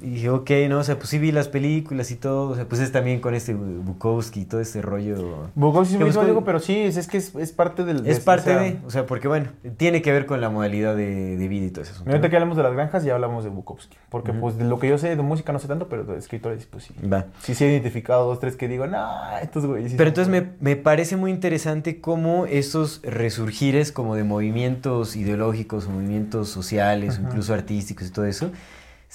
y 0.01 0.12
dije, 0.12 0.29
ok, 0.29 0.51
no, 0.69 0.79
o 0.79 0.84
sea, 0.84 0.97
pues 0.97 1.10
sí 1.10 1.17
vi 1.17 1.31
las 1.31 1.47
películas 1.47 2.12
y 2.12 2.15
todo, 2.15 2.49
o 2.49 2.55
sea, 2.55 2.65
pues 2.65 2.81
es 2.81 2.91
también 2.91 3.19
con 3.19 3.34
este 3.34 3.53
Bukowski 3.53 4.41
y 4.41 4.45
todo 4.45 4.62
este 4.62 4.81
rollo. 4.81 5.47
Bukowski 5.55 5.95
es 5.95 6.15
muy 6.15 6.25
digo, 6.25 6.43
pero 6.43 6.60
sí, 6.60 6.77
es, 6.77 6.97
es 6.97 7.08
que 7.08 7.17
es, 7.17 7.34
es 7.36 7.51
parte 7.51 7.84
del... 7.84 8.05
Es 8.05 8.19
parte 8.19 8.51
o 8.51 8.53
sea, 8.53 8.62
de, 8.62 8.77
o 8.86 8.89
sea, 8.89 9.05
porque 9.05 9.27
bueno, 9.27 9.47
tiene 9.77 10.01
que 10.01 10.12
ver 10.12 10.25
con 10.25 10.41
la 10.41 10.49
modalidad 10.49 10.95
de, 10.95 11.38
de 11.38 11.47
vida 11.47 11.65
y 11.65 11.69
todo 11.71 11.84
eso. 11.84 12.03
Ahorita 12.05 12.29
que 12.29 12.36
hablamos 12.36 12.58
de 12.58 12.63
las 12.63 12.73
granjas 12.73 13.03
ya 13.03 13.15
hablamos 13.15 13.43
de 13.43 13.49
Bukowski. 13.49 13.97
Porque 14.10 14.31
pues 14.34 14.58
de 14.58 14.63
lo 14.65 14.79
que 14.79 14.88
yo 14.88 14.97
sé 14.97 15.15
de 15.15 15.21
música 15.21 15.51
no 15.51 15.60
sé 15.60 15.67
tanto, 15.67 15.89
pero 15.89 16.03
de 16.03 16.17
escritores 16.17 16.65
pues 16.65 16.86
sí. 16.86 16.93
Va. 17.08 17.25
Sí, 17.41 17.55
sí 17.55 17.65
he 17.65 17.71
identificado 17.71 18.25
dos, 18.27 18.39
tres 18.39 18.55
que 18.55 18.67
digo, 18.67 18.88
no, 18.88 19.08
estos 19.41 19.65
güeyes. 19.65 19.91
sí 19.91 19.97
Pero 19.97 20.10
entonces 20.10 20.31
buenos". 20.31 20.53
me, 20.62 20.75
me 20.75 20.75
parece 20.75 21.17
muy 21.17 21.31
interesante 21.31 21.99
cómo 21.99 22.45
esos 22.45 23.01
resurgires 23.03 23.91
como 23.91 24.15
de 24.15 24.23
movimientos 24.23 25.15
ideológicos, 25.15 25.88
movimientos 25.88 26.49
sociales, 26.49 27.19
incluso 27.21 27.53
artísticos 27.53 28.08
y 28.08 28.12
todo 28.12 28.25
eso, 28.25 28.51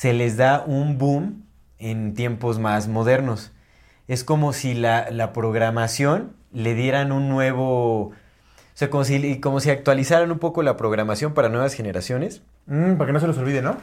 se 0.01 0.15
les 0.15 0.39
da 0.39 0.65
un 0.67 0.97
boom 0.97 1.45
en 1.79 2.15
tiempos 2.15 2.59
más 2.59 2.89
modernos. 2.89 3.53
Es 4.09 4.25
como 4.25 4.55
si 4.55 4.73
la, 4.73 5.11
la 5.11 5.35
programación 5.35 6.33
le 6.55 6.73
dieran 6.75 7.13
un 7.13 7.29
nuevo... 7.29 8.05
O 8.05 8.13
sea, 8.73 8.89
como 8.89 9.05
si, 9.05 9.41
como 9.41 9.61
si 9.61 9.69
actualizaran 9.69 10.33
un 10.33 10.39
poco 10.39 10.63
la 10.63 10.79
programación 10.79 11.35
para 11.35 11.51
nuevas 11.51 11.75
generaciones, 11.75 12.41
Mm, 12.65 12.95
para 12.95 13.09
que 13.09 13.13
no 13.13 13.21
se 13.21 13.27
los 13.27 13.37
olvide, 13.37 13.61
¿no? 13.61 13.77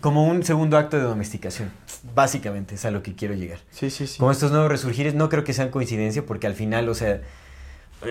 como 0.00 0.28
un 0.28 0.44
segundo 0.44 0.76
acto 0.78 0.98
de 0.98 1.02
domesticación. 1.02 1.72
Básicamente 2.14 2.76
es 2.76 2.84
a 2.84 2.92
lo 2.92 3.02
que 3.02 3.16
quiero 3.16 3.34
llegar. 3.34 3.58
Sí, 3.70 3.90
sí, 3.90 4.06
sí. 4.06 4.18
Como 4.18 4.30
estos 4.30 4.52
nuevos 4.52 4.70
resurgires, 4.70 5.14
no 5.14 5.28
creo 5.28 5.42
que 5.42 5.52
sean 5.52 5.70
coincidencia, 5.70 6.24
porque 6.24 6.46
al 6.46 6.54
final, 6.54 6.88
o 6.88 6.94
sea, 6.94 7.22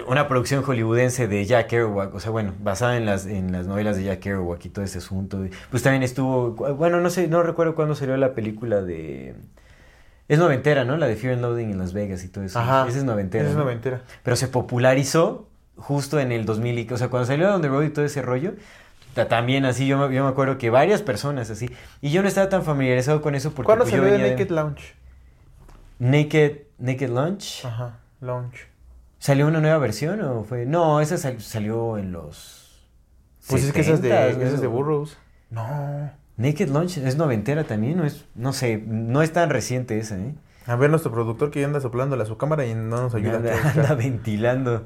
una 0.07 0.27
producción 0.27 0.63
hollywoodense 0.63 1.27
de 1.27 1.45
Jack 1.45 1.67
Kerouac, 1.67 2.13
o 2.15 2.19
sea, 2.19 2.31
bueno, 2.31 2.53
basada 2.59 2.97
en 2.97 3.05
las, 3.05 3.25
en 3.25 3.51
las 3.51 3.67
novelas 3.67 3.95
de 3.95 4.03
Jack 4.03 4.19
Kerouac 4.19 4.65
y 4.65 4.69
todo 4.69 4.83
ese 4.83 4.97
asunto, 4.97 5.39
pues 5.71 5.83
también 5.83 6.03
estuvo, 6.03 6.51
bueno, 6.75 6.99
no 7.01 7.09
sé, 7.09 7.27
no 7.27 7.43
recuerdo 7.43 7.75
cuándo 7.75 7.95
salió 7.95 8.17
la 8.17 8.33
película 8.33 8.81
de... 8.81 9.35
Es 10.27 10.39
noventera, 10.39 10.85
¿no? 10.85 10.97
La 10.97 11.05
de 11.05 11.15
Fear 11.15 11.33
and 11.33 11.43
Loathing 11.43 11.69
en 11.69 11.77
Las 11.77 11.93
Vegas 11.93 12.23
y 12.23 12.29
todo 12.29 12.43
eso. 12.43 12.57
Ajá. 12.57 12.87
Esa 12.89 12.97
es 12.97 13.03
noventera. 13.03 13.43
Esa 13.43 13.51
es 13.51 13.57
¿no? 13.57 13.63
noventera. 13.63 14.01
Pero 14.23 14.35
se 14.35 14.47
popularizó 14.47 15.47
justo 15.77 16.19
en 16.19 16.31
el 16.31 16.45
2000, 16.45 16.79
y- 16.79 16.87
o 16.91 16.97
sea, 16.97 17.09
cuando 17.09 17.27
salió 17.27 17.53
On 17.53 17.61
The 17.61 17.67
Road 17.67 17.83
y 17.83 17.89
todo 17.89 18.03
ese 18.05 18.23
rollo, 18.23 18.53
ta- 19.13 19.27
también 19.27 19.65
así, 19.65 19.85
yo 19.85 19.99
me, 19.99 20.13
yo 20.15 20.23
me 20.23 20.29
acuerdo 20.29 20.57
que 20.57 20.71
varias 20.71 21.03
personas 21.03 21.51
así, 21.51 21.69
y 22.01 22.09
yo 22.09 22.23
no 22.23 22.27
estaba 22.27 22.49
tan 22.49 22.63
familiarizado 22.63 23.21
con 23.21 23.35
eso 23.35 23.51
porque... 23.51 23.67
¿Cuándo 23.67 23.83
pues, 23.85 23.91
salió 23.91 24.05
de 24.05 24.11
venía 24.13 24.25
de- 24.25 24.31
Naked 24.31 24.49
Lounge? 24.49 24.93
Naked, 25.99 26.57
Naked 26.79 27.09
Lunch. 27.09 27.63
Ajá, 27.65 27.99
launch. 28.19 28.67
¿Salió 29.19 29.47
una 29.47 29.59
nueva 29.61 29.77
versión 29.77 30.21
o 30.21 30.43
fue...? 30.43 30.65
No, 30.65 31.01
esa 31.01 31.17
sal- 31.17 31.41
salió 31.41 31.97
en 31.97 32.11
los... 32.11 32.83
Pues 33.47 33.63
es 33.63 33.73
que 33.73 33.83
de, 33.83 34.11
70s, 34.11 34.41
esas 34.41 34.61
de 34.61 34.67
¿no? 34.67 34.73
Burroughs. 34.73 35.17
No. 35.51 36.11
Naked 36.37 36.69
Lunch 36.69 36.97
es 36.97 37.15
noventera 37.15 37.63
también, 37.63 37.97
¿no? 37.97 38.05
Es, 38.05 38.25
no 38.35 38.53
sé, 38.53 38.83
no 38.85 39.21
es 39.21 39.31
tan 39.31 39.49
reciente 39.49 39.97
esa, 39.99 40.17
¿eh? 40.17 40.35
A 40.67 40.75
ver, 40.75 40.89
nuestro 40.89 41.11
productor 41.11 41.51
que 41.51 41.61
ya 41.61 41.67
anda 41.67 41.79
soplándole 41.79 42.23
a 42.23 42.25
su 42.25 42.37
cámara 42.37 42.65
y 42.65 42.73
no 42.73 43.01
nos 43.01 43.13
ayuda. 43.13 43.37
anda, 43.37 43.53
a 43.53 43.69
anda 43.71 43.93
ventilando 43.95 44.83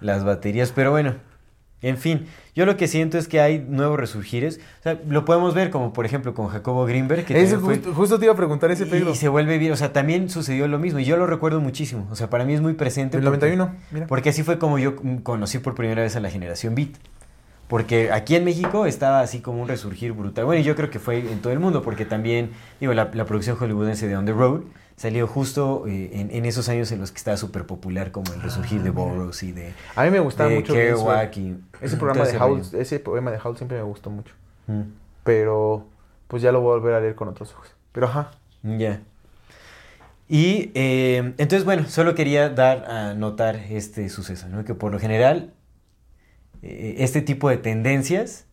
las 0.00 0.24
baterías, 0.24 0.72
pero 0.72 0.90
bueno, 0.90 1.14
en 1.82 1.98
fin, 1.98 2.26
yo 2.54 2.64
lo 2.66 2.76
que 2.76 2.88
siento 2.88 3.18
es 3.18 3.28
que 3.28 3.40
hay 3.40 3.58
nuevos 3.58 3.98
resurgires, 4.00 4.60
o 4.80 4.82
sea, 4.82 4.98
lo 5.08 5.24
podemos 5.24 5.54
ver 5.54 5.70
como 5.70 5.92
por 5.92 6.06
ejemplo 6.06 6.34
con 6.34 6.48
Jacobo 6.48 6.84
Greenberg, 6.86 7.24
que 7.24 7.40
Eso 7.40 7.56
también 7.58 7.60
fue- 7.60 7.74
justo, 7.76 7.94
justo 7.94 8.18
te 8.18 8.24
iba 8.24 8.34
a 8.34 8.36
preguntar 8.36 8.70
ese 8.70 8.86
pedo. 8.86 9.10
y 9.12 9.14
se 9.14 9.28
vuelve 9.28 9.58
bien, 9.58 9.72
o 9.72 9.76
sea, 9.76 9.92
también 9.92 10.30
sucedió 10.30 10.66
lo 10.68 10.78
mismo, 10.78 10.98
y 10.98 11.04
yo 11.04 11.16
lo 11.16 11.26
recuerdo 11.26 11.60
muchísimo, 11.60 12.06
o 12.10 12.16
sea, 12.16 12.30
para 12.30 12.44
mí 12.44 12.54
es 12.54 12.60
muy 12.60 12.72
presente. 12.74 13.18
El 13.18 13.22
porque- 13.24 13.36
91, 13.46 13.74
mira. 13.90 14.06
Porque 14.06 14.30
así 14.30 14.42
fue 14.42 14.58
como 14.58 14.78
yo 14.78 14.96
conocí 15.22 15.58
por 15.58 15.74
primera 15.74 16.02
vez 16.02 16.16
a 16.16 16.20
la 16.20 16.30
generación 16.30 16.74
Beat. 16.74 16.90
Porque 17.68 18.12
aquí 18.12 18.36
en 18.36 18.44
México 18.44 18.86
estaba 18.86 19.20
así 19.20 19.40
como 19.40 19.60
un 19.60 19.66
resurgir 19.66 20.12
brutal. 20.12 20.44
Bueno, 20.44 20.60
y 20.60 20.64
yo 20.64 20.76
creo 20.76 20.88
que 20.88 21.00
fue 21.00 21.18
en 21.18 21.40
todo 21.40 21.52
el 21.52 21.58
mundo, 21.58 21.82
porque 21.82 22.04
también, 22.04 22.50
digo, 22.78 22.94
la, 22.94 23.10
la 23.12 23.24
producción 23.24 23.56
hollywoodense 23.56 24.06
de 24.06 24.16
On 24.16 24.24
the 24.24 24.30
Road 24.32 24.60
salió 24.96 25.26
justo 25.26 25.84
eh, 25.86 26.10
en, 26.14 26.30
en 26.30 26.46
esos 26.46 26.68
años 26.68 26.90
en 26.90 27.00
los 27.00 27.12
que 27.12 27.18
estaba 27.18 27.36
súper 27.36 27.66
popular, 27.66 28.10
como 28.12 28.32
el 28.32 28.40
resurgir 28.40 28.82
de 28.82 28.90
Burroughs 28.90 29.42
y 29.42 29.52
de, 29.52 29.72
A 29.94 30.04
mí 30.04 30.10
me 30.10 30.20
gustaba 30.20 30.50
mucho 30.50 30.72
Kerouac 30.72 31.36
y 31.36 31.56
ese 31.80 31.96
programa 31.96 32.26
de 32.26 32.38
Howl, 32.38 32.62
ese 32.72 32.98
poema 33.00 33.30
de 33.30 33.38
Howl 33.38 33.56
siempre 33.56 33.76
me 33.76 33.84
gustó 33.84 34.10
mucho. 34.10 34.34
Mm, 34.66 34.82
Pero 35.22 35.86
pues 36.28 36.42
ya 36.42 36.50
lo 36.50 36.60
voy 36.60 36.72
a 36.72 36.78
volver 36.78 36.94
a 36.94 37.00
leer 37.00 37.14
con 37.14 37.28
otros 37.28 37.52
ojos. 37.52 37.74
Pero 37.92 38.06
ajá. 38.06 38.30
Ya. 38.62 39.00
Y 40.28 40.72
eh, 40.74 41.34
entonces, 41.38 41.64
bueno, 41.64 41.86
solo 41.88 42.14
quería 42.14 42.48
dar 42.48 42.90
a 42.90 43.14
notar 43.14 43.56
este 43.70 44.08
suceso, 44.08 44.48
¿no? 44.48 44.64
Que 44.64 44.74
por 44.74 44.90
lo 44.90 44.98
general, 44.98 45.52
eh, 46.62 46.96
este 46.98 47.22
tipo 47.22 47.48
de 47.48 47.58
tendencias 47.58 48.46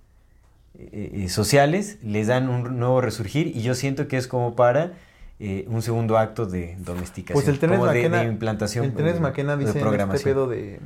eh, 0.78 1.28
sociales 1.30 1.98
les 2.04 2.28
dan 2.28 2.50
un 2.50 2.78
nuevo 2.78 3.02
resurgir 3.02 3.48
y 3.48 3.62
yo 3.62 3.74
siento 3.74 4.08
que 4.08 4.18
es 4.18 4.28
como 4.28 4.56
para 4.56 4.94
eh, 5.40 5.66
un 5.68 5.82
segundo 5.82 6.18
acto 6.18 6.46
de 6.46 6.76
domesticación. 6.80 7.34
Pues 7.36 7.48
el 7.48 7.60
como 7.60 7.86
de- 7.88 7.92
de, 8.20 8.26
implantación. 8.26 8.86
el 8.86 9.20
McKenna 9.22 9.58
de 9.58 9.66
dice 9.66 9.80
en 9.80 9.86
este 10.16 10.24
pedo 10.24 10.48
de, 10.48 10.80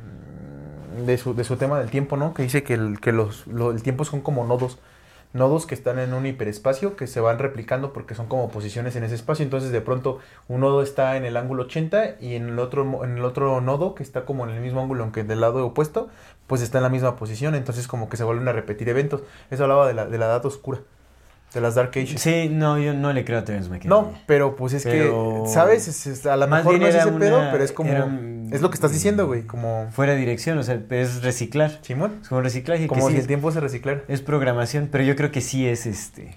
de, 1.06 1.18
su, 1.18 1.34
de 1.34 1.44
su 1.44 1.56
tema 1.56 1.78
del 1.78 1.90
tiempo, 1.90 2.16
¿no? 2.16 2.34
Que 2.34 2.42
dice 2.42 2.62
que, 2.62 2.74
el, 2.74 3.00
que 3.00 3.12
los, 3.12 3.46
lo- 3.46 3.70
el 3.70 3.82
tiempo 3.82 4.04
son 4.04 4.20
como 4.20 4.44
nodos. 4.46 4.78
Nodos 5.34 5.66
que 5.66 5.74
están 5.74 5.98
en 5.98 6.14
un 6.14 6.24
hiperespacio 6.24 6.96
que 6.96 7.06
se 7.06 7.20
van 7.20 7.38
replicando 7.38 7.92
porque 7.92 8.14
son 8.14 8.28
como 8.28 8.48
posiciones 8.48 8.96
en 8.96 9.04
ese 9.04 9.14
espacio. 9.14 9.42
Entonces, 9.42 9.70
de 9.70 9.82
pronto, 9.82 10.20
un 10.48 10.60
nodo 10.60 10.80
está 10.80 11.18
en 11.18 11.26
el 11.26 11.36
ángulo 11.36 11.64
80 11.64 12.16
y 12.18 12.34
en 12.34 12.48
el 12.48 12.58
otro, 12.58 13.04
en 13.04 13.18
el 13.18 13.24
otro 13.26 13.60
nodo, 13.60 13.94
que 13.94 14.02
está 14.02 14.24
como 14.24 14.44
en 14.48 14.54
el 14.54 14.62
mismo 14.62 14.80
ángulo, 14.80 15.02
aunque 15.02 15.24
del 15.24 15.42
lado 15.42 15.66
opuesto, 15.66 16.08
pues 16.46 16.62
está 16.62 16.78
en 16.78 16.84
la 16.84 16.88
misma 16.88 17.16
posición. 17.16 17.54
Entonces, 17.54 17.86
como 17.86 18.08
que 18.08 18.16
se 18.16 18.24
vuelven 18.24 18.48
a 18.48 18.52
repetir 18.52 18.88
eventos. 18.88 19.20
Eso 19.50 19.64
hablaba 19.64 19.86
de 19.86 19.92
la, 19.92 20.06
de 20.06 20.16
la 20.16 20.24
edad 20.26 20.46
oscura, 20.46 20.78
de 21.54 21.60
las 21.60 21.74
Dark 21.74 21.90
Ages. 21.96 22.20
Sí, 22.20 22.48
no, 22.50 22.78
yo 22.78 22.92
no 22.94 23.12
le 23.12 23.24
creo 23.24 23.38
a 23.38 23.44
Terence 23.44 23.70
McKenna. 23.70 23.94
No, 23.94 24.12
pero 24.26 24.54
pues 24.56 24.74
es 24.74 24.84
Pero- 24.84 25.44
que, 25.44 25.50
¿sabes? 25.50 25.88
Es- 25.88 26.06
es- 26.06 26.26
a 26.26 26.36
lo 26.36 26.46
Más 26.46 26.64
mejor 26.64 26.80
no 26.80 26.86
es 26.86 26.94
ese 26.94 27.08
una- 27.08 27.18
pedo, 27.18 27.42
pero 27.50 27.64
es 27.64 27.72
como... 27.72 27.90
un- 27.92 28.50
Es 28.52 28.60
lo 28.62 28.70
que 28.70 28.74
estás 28.74 28.92
diciendo, 28.92 29.26
güey, 29.26 29.42
como... 29.42 29.88
Fuera 29.92 30.12
de 30.14 30.18
dirección, 30.18 30.56
o 30.58 30.62
sea, 30.62 30.80
es 30.90 31.22
reciclar. 31.22 31.78
Simón. 31.82 32.18
Es 32.22 32.28
como 32.28 32.40
reciclaje. 32.40 32.82
que 32.82 32.88
Como 32.88 33.08
sí 33.08 33.14
si 33.14 33.20
el 33.20 33.26
tiempo 33.26 33.50
se 33.52 33.60
reciclara. 33.60 34.02
Es 34.08 34.22
programación, 34.22 34.88
pero 34.90 35.04
yo 35.04 35.16
creo 35.16 35.30
que 35.30 35.40
sí 35.42 35.66
es 35.66 35.84
este. 35.86 36.34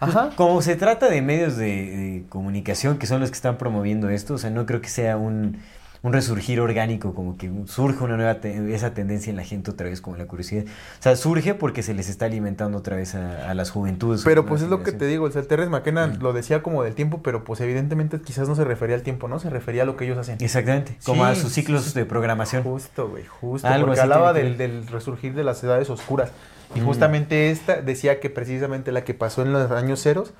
pues, 0.00 0.14
Ajá. 0.14 0.30
como 0.36 0.60
se 0.60 0.76
trata 0.76 1.08
de 1.08 1.22
medios 1.22 1.56
de, 1.56 1.66
de 1.66 2.24
comunicación 2.28 2.98
que 2.98 3.06
son 3.06 3.20
los 3.20 3.30
que 3.30 3.36
están 3.36 3.56
promoviendo 3.58 4.08
esto, 4.10 4.34
o 4.34 4.38
sea, 4.38 4.50
no 4.50 4.66
creo 4.66 4.80
que 4.82 4.88
sea 4.90 5.16
un, 5.16 5.58
un 6.04 6.12
resurgir 6.12 6.60
orgánico, 6.60 7.14
como 7.14 7.36
que 7.36 7.50
surge 7.66 8.04
una 8.04 8.16
nueva 8.16 8.34
te- 8.34 8.72
esa 8.74 8.94
tendencia 8.94 9.30
en 9.30 9.36
la 9.36 9.42
gente 9.42 9.72
otra 9.72 9.88
vez, 9.88 10.00
como 10.00 10.16
la 10.16 10.26
curiosidad. 10.26 10.64
O 10.64 11.02
sea, 11.02 11.16
surge 11.16 11.54
porque 11.54 11.82
se 11.82 11.94
les 11.94 12.08
está 12.08 12.26
alimentando 12.26 12.78
otra 12.78 12.94
vez 12.94 13.16
a, 13.16 13.50
a 13.50 13.54
las 13.54 13.70
juventudes. 13.70 14.22
Pero 14.22 14.44
pues 14.46 14.62
es 14.62 14.68
lo 14.68 14.82
que 14.82 14.92
te 14.92 15.06
digo, 15.06 15.24
o 15.24 15.30
sea, 15.32 15.40
el 15.40 15.46
Terence 15.48 15.70
McKenna 15.70 16.06
Mm. 16.06 16.22
lo 16.22 16.32
decía 16.32 16.62
como 16.62 16.82
del 16.84 16.94
tiempo, 16.94 17.22
pero 17.22 17.42
pues 17.42 17.60
evidentemente 17.60 18.20
quizás 18.20 18.46
no 18.48 18.54
se 18.54 18.64
refería 18.64 18.94
al 18.94 19.02
tiempo, 19.02 19.26
¿no? 19.26 19.38
Se 19.40 19.50
refería 19.50 19.82
a 19.82 19.86
lo 19.86 19.96
que 19.96 20.04
ellos 20.04 20.18
hacen. 20.18 20.36
Exactamente, 20.40 20.96
como 21.04 21.24
Sí. 21.24 21.30
a 21.32 21.34
sus 21.34 21.52
ciclos 21.52 21.94
de 21.94 22.04
programación. 22.04 22.62
Justo, 22.62 23.08
güey, 23.08 23.24
justo. 23.24 23.66
Algo 23.66 23.86
porque 23.86 24.00
hablaba 24.02 24.32
del, 24.34 24.58
del 24.58 24.86
resurgir 24.86 25.34
de 25.34 25.42
las 25.42 25.64
edades 25.64 25.88
oscuras. 25.90 26.30
Y 26.74 26.80
justamente 26.80 27.50
esta 27.50 27.80
decía 27.80 28.20
que 28.20 28.30
precisamente 28.30 28.92
la 28.92 29.04
que 29.04 29.14
pasó 29.14 29.42
en 29.42 29.52
los 29.52 29.70
años 29.70 30.02
ceros 30.02 30.32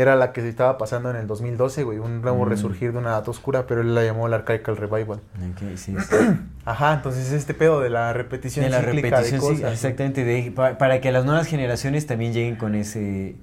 era 0.00 0.14
la 0.16 0.32
que 0.32 0.40
se 0.40 0.48
estaba 0.48 0.78
pasando 0.78 1.10
en 1.10 1.16
el 1.16 1.26
2012, 1.26 1.82
güey. 1.82 1.98
Un 1.98 2.22
nuevo 2.22 2.44
Mm. 2.44 2.48
resurgir 2.48 2.92
de 2.92 2.98
una 2.98 3.10
edad 3.10 3.28
oscura, 3.28 3.66
pero 3.66 3.80
él 3.80 3.94
la 3.94 4.04
llamó 4.04 4.26
el 4.26 4.34
Archaical 4.34 4.76
Revival. 4.76 5.18
Ok, 5.50 5.76
sí, 5.76 5.94
sí. 5.98 6.16
Ajá, 6.64 6.94
entonces 6.94 7.32
este 7.32 7.54
pedo 7.54 7.80
de 7.80 7.90
la 7.90 8.12
repetición 8.12 8.64
De 8.64 8.70
la 8.70 8.80
cíclica 8.80 9.16
repetición, 9.22 9.50
de 9.52 9.56
sí, 9.56 9.62
exactamente, 9.64 10.24
de- 10.24 10.50
pa- 10.52 10.78
para 10.78 11.00
que 11.00 11.10
las 11.12 11.24
nuevas 11.24 11.46
generaciones 11.46 12.06
también 12.06 12.32
lleguen 12.32 12.56
con 12.56 12.74
ese... 12.74 13.36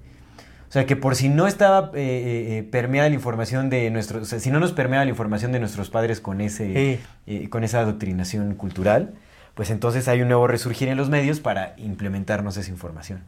O 0.69 0.71
sea, 0.75 0.85
que 0.85 0.95
por 0.95 1.15
si 1.15 1.29
no 1.29 1.47
estaba 1.47 1.91
eh, 1.93 2.01
eh, 2.01 2.57
eh, 2.57 2.63
permeada 2.63 3.07
la 3.09 3.15
información 3.15 3.69
de 3.69 3.89
nuestros... 3.91 4.23
O 4.23 4.25
sea, 4.25 4.39
si 4.39 4.49
no 4.51 4.59
nos 4.59 4.71
permeaba 4.73 5.05
la 5.05 5.11
información 5.11 5.51
de 5.51 5.59
nuestros 5.59 5.89
padres 5.89 6.19
con, 6.21 6.41
ese, 6.41 6.99
eh, 7.27 7.49
con 7.49 7.63
esa 7.63 7.79
adoctrinación 7.79 8.55
cultural, 8.55 9.13
pues 9.53 9.69
entonces 9.69 10.07
hay 10.09 10.21
un 10.21 10.27
nuevo 10.27 10.47
resurgir 10.47 10.89
en 10.89 10.97
los 10.97 11.09
medios 11.09 11.39
para 11.39 11.75
implementarnos 11.77 12.57
esa 12.57 12.69
información. 12.71 13.21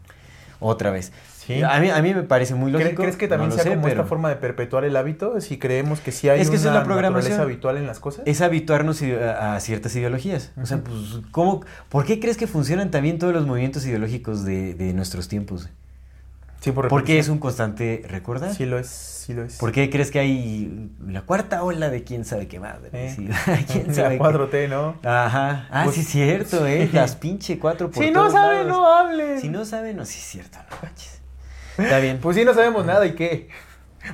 Otra 0.60 0.90
vez. 0.92 1.14
Sí. 1.48 1.64
A, 1.64 1.80
mí, 1.80 1.90
a 1.90 2.02
mí 2.02 2.14
me 2.14 2.24
parece 2.24 2.54
muy 2.56 2.72
¿Cre- 2.72 2.80
lógico. 2.84 3.02
¿Crees 3.04 3.16
que 3.18 3.28
también 3.30 3.50
no 3.50 3.56
sea 3.56 3.64
sé, 3.64 3.70
como 3.72 3.84
pero 3.84 3.94
esta 4.02 4.04
forma 4.10 4.30
de 4.30 4.36
perpetuar 4.36 4.84
el 4.84 4.96
hábito? 4.98 5.40
Si 5.42 5.58
creemos 5.58 6.02
que 6.02 6.12
sí 6.12 6.28
hay 6.30 6.42
Es 6.42 6.50
que 6.50 6.58
eso 6.58 6.66
es 6.66 6.72
una 6.72 6.80
la 6.82 6.86
programación. 6.86 7.32
naturaleza 7.32 7.42
habitual 7.44 7.78
en 7.78 7.88
las 7.88 8.00
cosas. 8.00 8.24
Es 8.28 8.42
habituarnos 8.42 9.02
a, 9.02 9.60
ciertas 9.62 9.96
ideologías. 9.96 10.52
O 10.62 10.66
sea, 10.66 10.80
pues, 10.80 11.22
¿cómo, 11.32 11.64
¿por 11.90 12.06
qué 12.06 12.20
crees 12.20 12.36
que 12.38 12.48
funcionan 12.48 12.92
también 12.92 13.18
todos 13.18 13.34
los 13.34 13.48
movimientos 13.48 13.86
ideológicos 13.86 14.44
de, 14.46 14.74
de 14.74 14.94
nuestros 14.94 15.28
tiempos? 15.30 15.70
Sí, 16.60 16.72
por 16.72 16.88
¿Por 16.88 17.04
qué 17.04 17.20
es 17.20 17.30
un 17.30 17.38
constante 17.38 18.02
recordar? 18.10 18.54
Sí 18.54 18.66
lo 18.66 18.80
es, 18.80 18.88
sí 18.88 19.34
lo 19.34 19.44
es. 19.44 19.58
¿Por 19.58 19.72
qué 19.72 19.90
crees 19.92 20.10
que 20.10 20.18
hay 20.20 20.90
la 21.08 21.22
cuarta 21.22 21.64
ola 21.64 21.90
de 21.92 22.04
quién 22.04 22.26
sabe 22.26 22.48
qué 22.48 22.60
madre? 22.60 22.90
Eh. 22.92 23.14
Sí, 23.16 23.30
¿Quién 23.72 23.88
La 23.90 23.94
sabe 23.94 24.18
qué? 24.18 24.24
4T, 24.24 24.68
¿no? 24.70 24.96
Ajá. 25.08 25.68
Ah, 25.72 25.84
Pues- 25.84 25.96
sí 25.96 26.02
es 26.02 26.08
cierto, 26.10 26.66
¿eh? 26.66 26.90
Las 26.92 27.16
pinche 27.16 27.60
cuatro 27.60 27.90
por 27.92 28.04
Si 28.04 28.10
no 28.12 28.28
lados. 28.28 28.68
no 28.68 28.92
hablen. 28.92 29.40
Si 29.40 29.50
no 29.50 29.64
saben, 29.66 29.96
no, 29.98 30.04
sí 30.04 30.18
es 30.18 30.26
cierto, 30.26 30.58
no 30.72 30.78
manches. 30.82 31.17
Está 31.78 32.00
bien. 32.00 32.20
Pues 32.22 32.36
sí, 32.38 32.44
no 32.46 32.54
sabemos 32.54 32.86
nada 32.86 33.06
y 33.06 33.14
qué. 33.14 33.50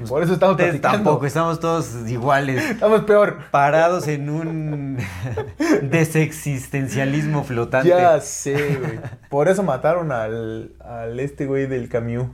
Por 0.08 0.24
eso 0.24 0.34
estamos 0.34 0.56
platicando. 0.56 0.98
tampoco, 0.98 1.26
estamos 1.28 1.60
todos 1.60 1.94
iguales. 2.08 2.64
Estamos 2.64 3.02
peor. 3.02 3.38
Parados 3.52 4.08
en 4.08 4.30
un 4.30 4.98
desexistencialismo 5.84 7.44
flotante. 7.44 7.90
Ya 7.90 8.20
sé, 8.20 8.76
güey. 8.78 9.00
Por 9.30 9.48
eso 9.50 9.64
mataron 9.64 10.12
al, 10.12 10.72
al 10.80 11.20
este 11.20 11.46
güey 11.46 11.68
del 11.68 11.90
Camus. 11.90 12.28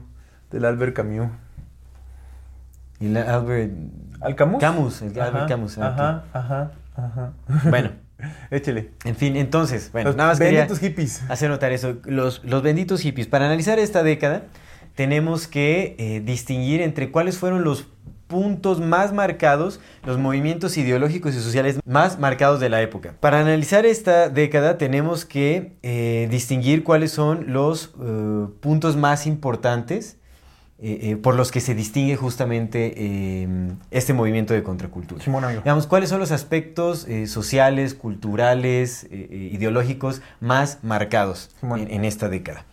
Del 0.50 0.64
Albert 0.64 0.94
Camus. 0.96 1.28
Y 2.98 3.08
la 3.08 3.22
Albert. 3.34 3.72
¿Al 4.20 4.34
Camus? 4.36 4.60
Camus, 4.60 5.02
el 5.02 5.08
Albert 5.20 5.36
Ajá, 5.36 5.46
Camus. 5.46 5.78
ah, 5.78 6.22
Ajá, 6.32 6.72
ajá. 6.96 7.32
Bueno, 7.70 7.90
Échele. 8.50 8.90
en 9.04 9.16
fin, 9.16 9.36
entonces, 9.36 9.90
bueno, 9.92 10.08
Los 10.10 10.16
nada 10.16 10.30
más 10.30 10.38
quería 10.38 10.60
benditos 10.60 10.78
hippies. 10.80 11.22
hacer 11.30 11.48
notar 11.50 11.72
eso. 11.72 11.96
Los, 12.04 12.44
los 12.44 12.62
benditos 12.62 13.00
hippies. 13.00 13.26
Para 13.26 13.46
analizar 13.46 13.78
esta 13.78 14.02
década, 14.02 14.42
tenemos 15.00 15.46
que 15.46 15.96
eh, 15.96 16.20
distinguir 16.22 16.82
entre 16.82 17.10
cuáles 17.10 17.38
fueron 17.38 17.64
los 17.64 17.86
puntos 18.26 18.80
más 18.80 19.14
marcados, 19.14 19.80
los 20.04 20.18
movimientos 20.18 20.76
ideológicos 20.76 21.34
y 21.34 21.40
sociales 21.40 21.80
más 21.86 22.18
marcados 22.18 22.60
de 22.60 22.68
la 22.68 22.82
época. 22.82 23.14
Para 23.18 23.40
analizar 23.40 23.86
esta 23.86 24.28
década 24.28 24.76
tenemos 24.76 25.24
que 25.24 25.72
eh, 25.82 26.28
distinguir 26.30 26.84
cuáles 26.84 27.12
son 27.12 27.50
los 27.50 27.94
eh, 27.98 28.46
puntos 28.60 28.98
más 28.98 29.26
importantes 29.26 30.18
eh, 30.82 31.16
por 31.16 31.34
los 31.34 31.50
que 31.50 31.62
se 31.62 31.74
distingue 31.74 32.16
justamente 32.16 33.48
este 33.90 34.12
movimiento 34.12 34.52
de 34.52 34.62
contracultura. 34.62 35.24
Simón, 35.24 35.44
amigo. 35.44 35.62
Digamos, 35.62 35.86
¿cuáles 35.86 36.10
son 36.10 36.20
los 36.20 36.30
aspectos 36.30 37.06
sociales, 37.24 37.94
culturales, 37.94 39.06
ideológicos 39.10 40.20
más 40.40 40.78
marcados 40.82 41.48
en 41.62 42.04
esta 42.04 42.28
década? 42.28 42.66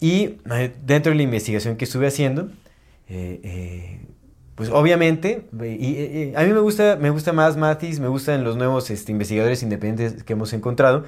Y 0.00 0.38
eh, 0.52 0.72
dentro 0.84 1.10
de 1.12 1.16
la 1.16 1.22
investigación 1.22 1.76
que 1.76 1.84
estuve 1.84 2.06
haciendo, 2.06 2.50
eh, 3.10 3.40
eh, 3.42 4.00
pues 4.54 4.70
obviamente, 4.70 5.46
y, 5.52 6.32
a 6.36 6.42
mí 6.42 6.52
me 6.52 6.60
gusta, 6.60 6.96
me 6.96 7.10
gusta 7.10 7.32
más 7.32 7.56
Matis, 7.56 7.98
me 7.98 8.06
gustan 8.08 8.44
los 8.44 8.56
nuevos 8.56 8.90
este, 8.90 9.10
investigadores 9.10 9.62
independientes 9.62 10.22
que 10.22 10.32
hemos 10.34 10.52
encontrado, 10.52 11.06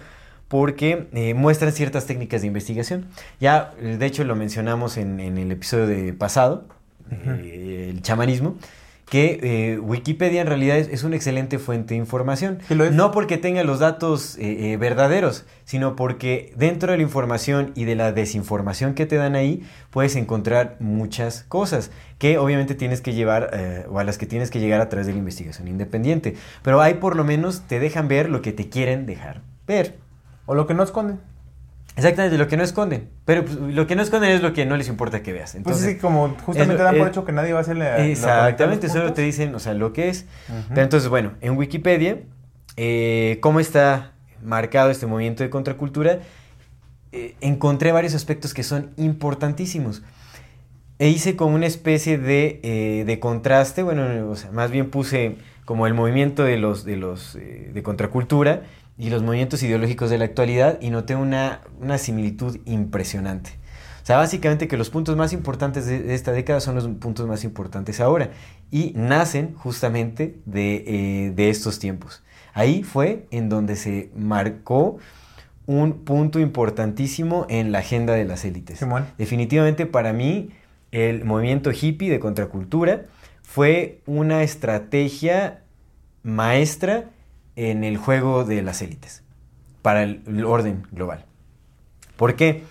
porque 0.49 1.07
eh, 1.13 1.35
muestran 1.35 1.73
ciertas 1.73 2.07
técnicas 2.07 2.41
de 2.41 2.49
investigación. 2.49 3.07
Ya, 3.41 3.73
de 3.81 4.05
hecho, 4.05 4.25
lo 4.25 4.35
mencionamos 4.35 4.97
en, 4.97 5.21
en 5.21 5.39
el 5.39 5.53
episodio 5.53 5.87
de 5.87 6.13
pasado, 6.13 6.67
el 7.11 8.01
chamanismo, 8.03 8.57
que 9.13 9.41
eh, 9.43 9.79
Wikipedia 9.79 10.41
en 10.41 10.47
realidad 10.47 10.79
es, 10.79 10.89
es 10.89 11.05
una 11.05 11.17
excelente 11.17 11.59
fuente 11.59 11.93
de 11.93 11.99
información. 11.99 12.61
No 12.71 13.11
porque 13.11 13.37
tenga 13.37 13.63
los 13.63 13.79
datos 13.79 14.39
eh, 14.39 14.73
eh, 14.73 14.79
verdaderos, 14.79 15.45
sino 15.67 15.97
porque 15.97 16.55
dentro 16.57 16.93
de 16.93 16.97
la 16.97 17.03
información 17.03 17.73
y 17.75 17.85
de 17.85 17.95
la 17.95 18.13
desinformación 18.13 18.95
que 18.95 19.05
te 19.05 19.17
dan 19.17 19.35
ahí, 19.35 19.65
puedes 19.91 20.17
encontrar 20.17 20.79
muchas 20.81 21.43
cosas 21.43 21.91
que 22.17 22.39
obviamente 22.39 22.75
tienes 22.75 23.03
que 23.03 23.13
llevar, 23.13 23.85
o 23.91 23.99
a 23.99 24.05
las 24.05 24.17
que 24.17 24.25
tienes 24.25 24.51
que 24.51 24.61
llegar 24.61 24.81
a 24.81 24.89
través 24.89 25.07
de 25.07 25.13
la 25.13 25.19
investigación 25.19 25.69
independiente. 25.69 26.35
Pero 26.63 26.81
ahí 26.81 26.95
por 26.95 27.15
lo 27.15 27.23
menos 27.23 27.65
te 27.69 27.81
dejan 27.81 28.09
ver 28.09 28.31
lo 28.31 28.41
que 28.41 28.53
te 28.53 28.71
quieren 28.71 29.05
dejar 29.05 29.43
ver. 29.67 29.99
O 30.47 30.55
lo 30.55 30.67
que 30.67 30.73
no 30.73 30.83
esconden. 30.83 31.21
Exactamente, 31.97 32.39
lo 32.39 32.49
que 32.49 32.57
no 32.57 32.63
esconden. 32.63 33.11
Pero 33.25 33.45
pues, 33.45 33.57
lo 33.57 33.87
que 33.87 33.97
no 33.97 34.03
esconden 34.03 34.31
es 34.31 34.43
lo 34.43 34.53
que 34.55 34.65
no 34.65 34.77
les 34.77 34.89
importa 34.89 35.23
que 35.23 35.33
veas. 35.33 35.51
Pues 35.53 35.57
Entonces, 35.57 35.93
sí, 35.93 35.99
como 35.99 36.29
justamente 36.45 36.79
lo- 36.79 36.85
dan 36.85 36.97
por 36.97 37.07
es- 37.07 37.11
hecho 37.13 37.25
que 37.25 37.33
nadie 37.33 37.53
va 37.53 37.59
a 37.59 37.63
hacerle. 37.63 38.11
Exactamente, 38.11 38.89
solo 38.89 39.13
te 39.13 39.23
dicen, 39.23 39.55
o 39.55 39.59
sea, 39.59 39.75
lo 39.75 39.93
que 39.93 40.09
es. 40.09 40.27
Pero 40.71 40.83
entonces, 40.83 41.09
bueno, 41.09 41.33
en 41.41 41.57
Wikipedia, 41.57 42.19
eh, 42.77 43.39
¿cómo 43.41 43.61
está 43.61 44.13
marcado 44.43 44.91
este 44.91 45.07
movimiento 45.07 45.43
de 45.43 45.51
contracultura? 45.51 46.21
Eh, 47.13 47.35
encontré 47.43 47.93
varios 47.93 48.15
aspectos 48.15 48.55
que 48.55 48.63
son 48.63 48.91
importantísimos. 48.97 50.03
E 50.99 51.09
hice 51.09 51.37
como 51.37 51.55
una 51.57 51.67
especie 51.67 52.17
de, 52.17 52.61
eh, 52.63 53.05
de 53.05 53.21
contraste, 53.21 53.83
bueno, 53.83 54.31
o 54.31 54.37
sea, 54.37 54.51
más 54.53 54.71
bien 54.71 54.89
puse 54.89 55.37
como 55.65 55.87
el 55.87 55.95
movimiento 55.95 56.43
de 56.45 56.57
los, 56.59 56.85
de 56.85 56.97
los 56.97 57.35
eh, 57.37 57.71
de 57.75 57.83
contracultura 57.83 58.63
y 58.99 59.11
los 59.11 59.23
movimientos 59.23 59.63
ideológicos 59.63 60.11
de 60.11 60.19
la 60.19 60.25
actualidad 60.25 60.79
y 60.81 60.91
noté 60.91 61.17
una, 61.17 61.61
una 61.81 61.99
similitud 61.99 62.59
impresionante. 62.67 63.59
O 64.03 64.07
sea, 64.07 64.17
básicamente 64.17 64.67
que 64.67 64.77
los 64.77 64.91
puntos 64.91 65.17
más 65.17 65.33
importantes 65.33 65.87
de, 65.87 66.15
esta 66.15 66.33
década 66.33 66.61
son 66.61 66.75
los 66.75 66.89
puntos 66.89 67.27
más 67.27 67.45
importantes 67.45 68.01
ahora 68.01 68.31
y 68.71 68.93
nacen 68.97 69.55
justamente 69.55 70.41
de, 70.45 70.85
eh, 70.87 71.33
de 71.35 71.51
estos 71.51 71.79
tiempos. 71.79 72.23
Ahí 72.53 72.83
fue 72.83 73.27
en 73.31 73.49
donde 73.49 73.77
se 73.77 74.11
marcó 74.17 74.99
un 75.67 76.05
punto 76.05 76.41
importantísimo 76.41 77.47
en 77.49 77.71
la 77.71 77.79
agenda 77.79 78.15
de 78.15 78.25
las 78.25 78.45
élites. 78.45 78.81
Simón. 78.81 79.07
Definitivamente 79.19 79.87
para 79.87 80.13
mí 80.13 80.51
el 80.91 81.25
movimiento 81.25 81.71
hippie 81.71 82.11
de 82.11 82.19
contracultura 82.19 83.07
fue 83.43 84.01
una 84.07 84.43
estrategia 84.43 85.63
maestra 86.23 87.11
en 87.57 87.85
el 87.85 87.97
juego 87.97 88.45
de 88.45 88.63
las 88.63 88.83
élites 88.83 89.23
para 89.83 90.03
el, 90.03 90.45
orden 90.45 90.87
global. 90.93 91.25
¿Por 92.17 92.37
qué? 92.37 92.63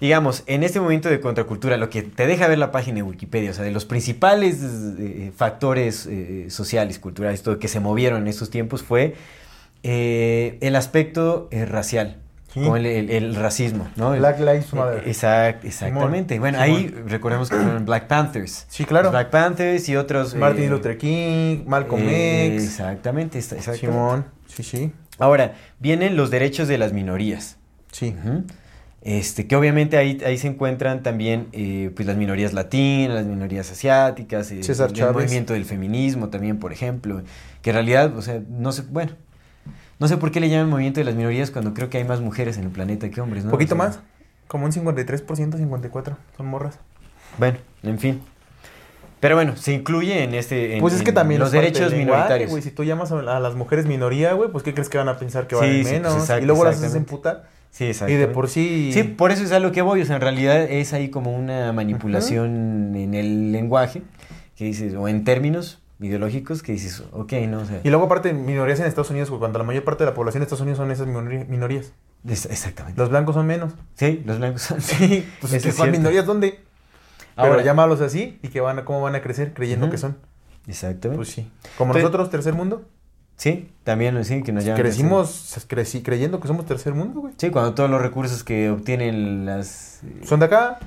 Digamos, 0.00 0.42
en 0.46 0.62
este 0.62 0.80
momento 0.80 1.08
de 1.08 1.20
contracultura, 1.20 1.76
lo 1.76 1.90
que 1.90 2.02
te 2.02 2.26
deja 2.26 2.48
ver 2.48 2.58
la 2.58 2.72
página 2.72 2.96
de 2.96 3.02
Wikipedia, 3.02 3.50
o 3.50 3.54
sea, 3.54 3.64
de 3.64 3.70
los 3.70 3.84
principales 3.84 4.58
eh, 4.62 5.30
factores 5.36 6.06
eh, 6.06 6.46
sociales, 6.48 6.98
culturales, 6.98 7.42
todo 7.42 7.58
que 7.58 7.68
se 7.68 7.80
movieron 7.80 8.22
en 8.22 8.28
estos 8.28 8.48
tiempos 8.50 8.82
fue 8.82 9.14
eh, 9.82 10.58
el 10.60 10.76
aspecto 10.76 11.48
eh, 11.50 11.64
racial, 11.64 12.18
Sí. 12.52 12.60
como 12.60 12.76
el, 12.76 12.84
el- 12.86 13.10
el 13.10 13.34
racismo, 13.36 13.88
¿no? 13.96 14.10
Black 14.10 14.40
Lives 14.40 14.72
Matter. 14.74 15.04
exact- 15.06 15.64
exactamente. 15.64 16.34
Simón, 16.34 16.52
Bueno, 16.52 16.64
Simón. 16.64 16.78
ahí 16.78 16.86
recordemos 17.06 17.48
que 17.48 17.56
fueron 17.56 17.84
Black 17.84 18.08
Panthers. 18.08 18.66
Sí, 18.68 18.84
claro. 18.84 19.10
Black 19.10 19.30
Panthers 19.30 19.88
y 19.88 19.96
otros. 19.96 20.34
Martin 20.34 20.64
eh, 20.64 20.68
Luther 20.70 20.98
King, 20.98 21.64
Malcolm 21.66 22.02
eh, 22.04 22.46
X. 22.54 22.64
Exactamente, 22.64 23.38
exactamente. 23.38 23.86
Simón. 23.86 24.24
Sí, 24.48 24.62
sí. 24.64 24.92
Ahora, 25.18 25.54
vienen 25.78 26.16
los 26.16 26.30
derechos 26.30 26.66
de 26.66 26.76
las 26.78 26.92
minorías. 26.92 27.56
Sí. 27.92 28.14
Este, 29.02 29.46
que 29.46 29.56
obviamente 29.56 29.96
ahí, 29.96 30.18
ahí 30.26 30.36
se 30.36 30.48
encuentran 30.48 31.02
también 31.02 31.46
eh, 31.52 31.90
pues 31.96 32.06
las 32.06 32.16
minorías 32.18 32.52
latinas, 32.52 33.14
las 33.14 33.26
minorías 33.26 33.70
asiáticas, 33.70 34.50
eh, 34.50 34.60
el 34.60 34.92
Chávez. 34.92 35.14
movimiento 35.14 35.54
del 35.54 35.64
feminismo 35.64 36.28
también, 36.28 36.58
por 36.58 36.70
ejemplo, 36.72 37.22
que 37.62 37.70
en 37.70 37.74
realidad, 37.76 38.14
o 38.16 38.20
sea, 38.22 38.42
no 38.50 38.72
sé, 38.72 38.82
bueno, 38.90 39.12
no 40.00 40.08
sé 40.08 40.16
por 40.16 40.32
qué 40.32 40.40
le 40.40 40.48
llaman 40.48 40.68
movimiento 40.70 40.98
de 41.00 41.04
las 41.04 41.14
minorías 41.14 41.50
cuando 41.50 41.74
creo 41.74 41.88
que 41.90 41.98
hay 41.98 42.04
más 42.04 42.20
mujeres 42.20 42.56
en 42.58 42.64
el 42.64 42.70
planeta 42.70 43.08
que 43.10 43.20
hombres, 43.20 43.44
¿no? 43.44 43.50
poquito 43.50 43.76
más. 43.76 44.00
Como 44.48 44.64
un 44.64 44.72
53%, 44.72 45.24
54%. 45.26 46.16
Son 46.36 46.46
morras. 46.46 46.78
Bueno, 47.38 47.58
en 47.84 47.98
fin. 48.00 48.20
Pero 49.20 49.34
bueno, 49.36 49.54
se 49.56 49.74
incluye 49.74 50.24
en 50.24 50.34
este. 50.34 50.74
en- 50.74 50.80
Pues 50.80 50.94
es 50.94 51.02
que 51.02 51.12
también 51.12 51.38
los 51.40 51.52
derechos 51.52 51.92
lenguaje, 51.92 51.98
minoritarios. 52.38 52.64
Si 52.64 52.70
tú 52.70 52.82
llamas 52.84 53.12
a, 53.12 53.20
las 53.38 53.54
mujeres 53.54 53.84
minoría, 53.86 54.32
güey, 54.32 54.50
pues 54.50 54.64
¿qué 54.64 54.72
crees 54.72 54.88
que 54.88 54.96
van 54.96 55.10
a 55.10 55.18
pensar 55.18 55.46
que 55.46 55.54
Sí, 55.56 55.60
valen 55.60 55.74
sí, 55.76 55.82
pues, 55.82 55.92
menos? 55.92 56.14
exacto, 56.14 56.42
y 56.42 56.46
luego 56.46 56.64
las 56.64 56.78
haces 56.78 56.94
emputar. 56.94 57.44
Sí, 57.70 57.84
Y 57.84 57.88
exacto. 57.88 58.14
de 58.14 58.26
por 58.28 58.48
sí. 58.48 58.90
Sí, 58.94 59.02
por 59.04 59.30
eso 59.30 59.44
es 59.44 59.52
a 59.52 59.60
lo 59.60 59.70
que 59.72 59.82
voy. 59.82 60.00
O 60.00 60.06
sea, 60.06 60.16
en 60.16 60.22
realidad 60.22 60.62
es 60.62 60.94
ahí 60.94 61.10
como 61.10 61.36
una 61.36 61.72
manipulación 61.74 62.96
en 62.96 63.12
el 63.14 63.52
lenguaje, 63.52 64.02
que 64.56 64.64
dices, 64.64 64.94
o 64.94 65.06
en 65.06 65.22
términos 65.24 65.79
ideológicos, 66.00 66.62
que 66.62 66.72
dices, 66.72 67.02
ok, 67.12 67.32
no, 67.48 67.60
o 67.60 67.64
sea. 67.64 67.80
Y 67.84 67.88
luego 67.90 68.06
aparte 68.06 68.32
minorías 68.32 68.80
en 68.80 68.86
Estados 68.86 69.10
Unidos, 69.10 69.30
cuando 69.30 69.58
la 69.58 69.64
mayor 69.64 69.84
parte 69.84 70.04
de 70.04 70.10
la 70.10 70.14
población 70.14 70.40
de 70.40 70.44
Estados 70.44 70.62
Unidos 70.62 70.78
son 70.78 70.90
esas 70.90 71.06
minorías. 71.06 71.92
es- 72.26 72.46
exactamente. 72.46 72.98
Los 73.00 73.10
blancos 73.10 73.34
son 73.34 73.46
menos. 73.46 73.72
Sí, 73.94 74.22
los 74.24 74.38
blancos 74.38 74.62
son. 74.62 74.80
Sí, 74.80 75.26
Pues 75.40 75.52
es 75.52 75.62
que 75.62 75.72
son 75.72 75.90
minorías, 75.90 76.26
¿dónde? 76.26 76.60
Ahora- 77.36 77.52
Pero 77.52 77.64
llámalos 77.64 78.00
así 78.00 78.38
y 78.42 78.48
que 78.48 78.60
van 78.60 78.78
a, 78.80 78.84
cómo 78.84 79.00
van 79.02 79.14
a 79.14 79.22
crecer 79.22 79.52
creyendo 79.54 79.88
que 79.90 79.98
son. 79.98 80.16
Exactamente. 80.66 81.16
Pues 81.16 81.28
sí. 81.28 81.50
Como 81.78 81.92
nosotros, 81.94 82.30
tercer 82.30 82.54
mundo. 82.54 82.84
Sí, 83.36 83.70
también, 83.84 84.22
sí, 84.26 84.42
que 84.42 84.52
nos 84.52 84.64
llaman. 84.64 84.82
Crecimos 84.82 85.64
crecí, 85.66 86.02
creyendo 86.02 86.40
que 86.40 86.46
somos 86.48 86.66
tercer 86.66 86.92
mundo, 86.92 87.20
güey. 87.20 87.32
Sí, 87.38 87.48
cuando 87.48 87.72
todos 87.72 87.88
los 87.88 88.02
recursos 88.02 88.44
que 88.44 88.68
obtienen 88.68 89.46
las. 89.46 90.00
eh, 90.04 90.20
Son 90.26 90.40
de 90.40 90.46
acá. 90.46 90.78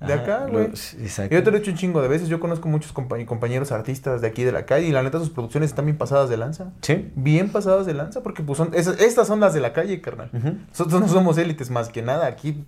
De 0.00 0.14
ajá, 0.14 0.22
acá, 0.22 0.46
güey. 0.50 0.64
Exacto. 0.66 1.34
Yo 1.34 1.42
te 1.42 1.50
lo 1.50 1.56
he 1.58 1.60
hecho 1.60 1.70
un 1.70 1.76
chingo 1.76 2.00
de 2.00 2.08
veces. 2.08 2.28
Yo 2.28 2.40
conozco 2.40 2.68
muchos 2.68 2.94
compa- 2.94 3.22
compañeros 3.26 3.70
artistas 3.70 4.20
de 4.22 4.28
aquí 4.28 4.44
de 4.44 4.52
la 4.52 4.64
calle 4.64 4.86
y 4.86 4.92
la 4.92 5.02
neta 5.02 5.18
sus 5.18 5.28
producciones 5.30 5.68
están 5.70 5.84
bien 5.84 5.98
pasadas 5.98 6.30
de 6.30 6.38
lanza. 6.38 6.72
Sí. 6.80 7.10
Bien 7.16 7.50
pasadas 7.50 7.84
de 7.84 7.92
lanza 7.92 8.22
porque 8.22 8.42
pues 8.42 8.56
son 8.56 8.70
esas, 8.74 8.98
estas 9.00 9.26
son 9.26 9.40
las 9.40 9.52
de 9.52 9.60
la 9.60 9.72
calle, 9.74 10.00
carnal. 10.00 10.30
Nosotros 10.70 11.00
no 11.00 11.08
somos 11.08 11.36
élites 11.36 11.70
más 11.70 11.90
que 11.90 12.00
nada. 12.00 12.26
Aquí 12.26 12.64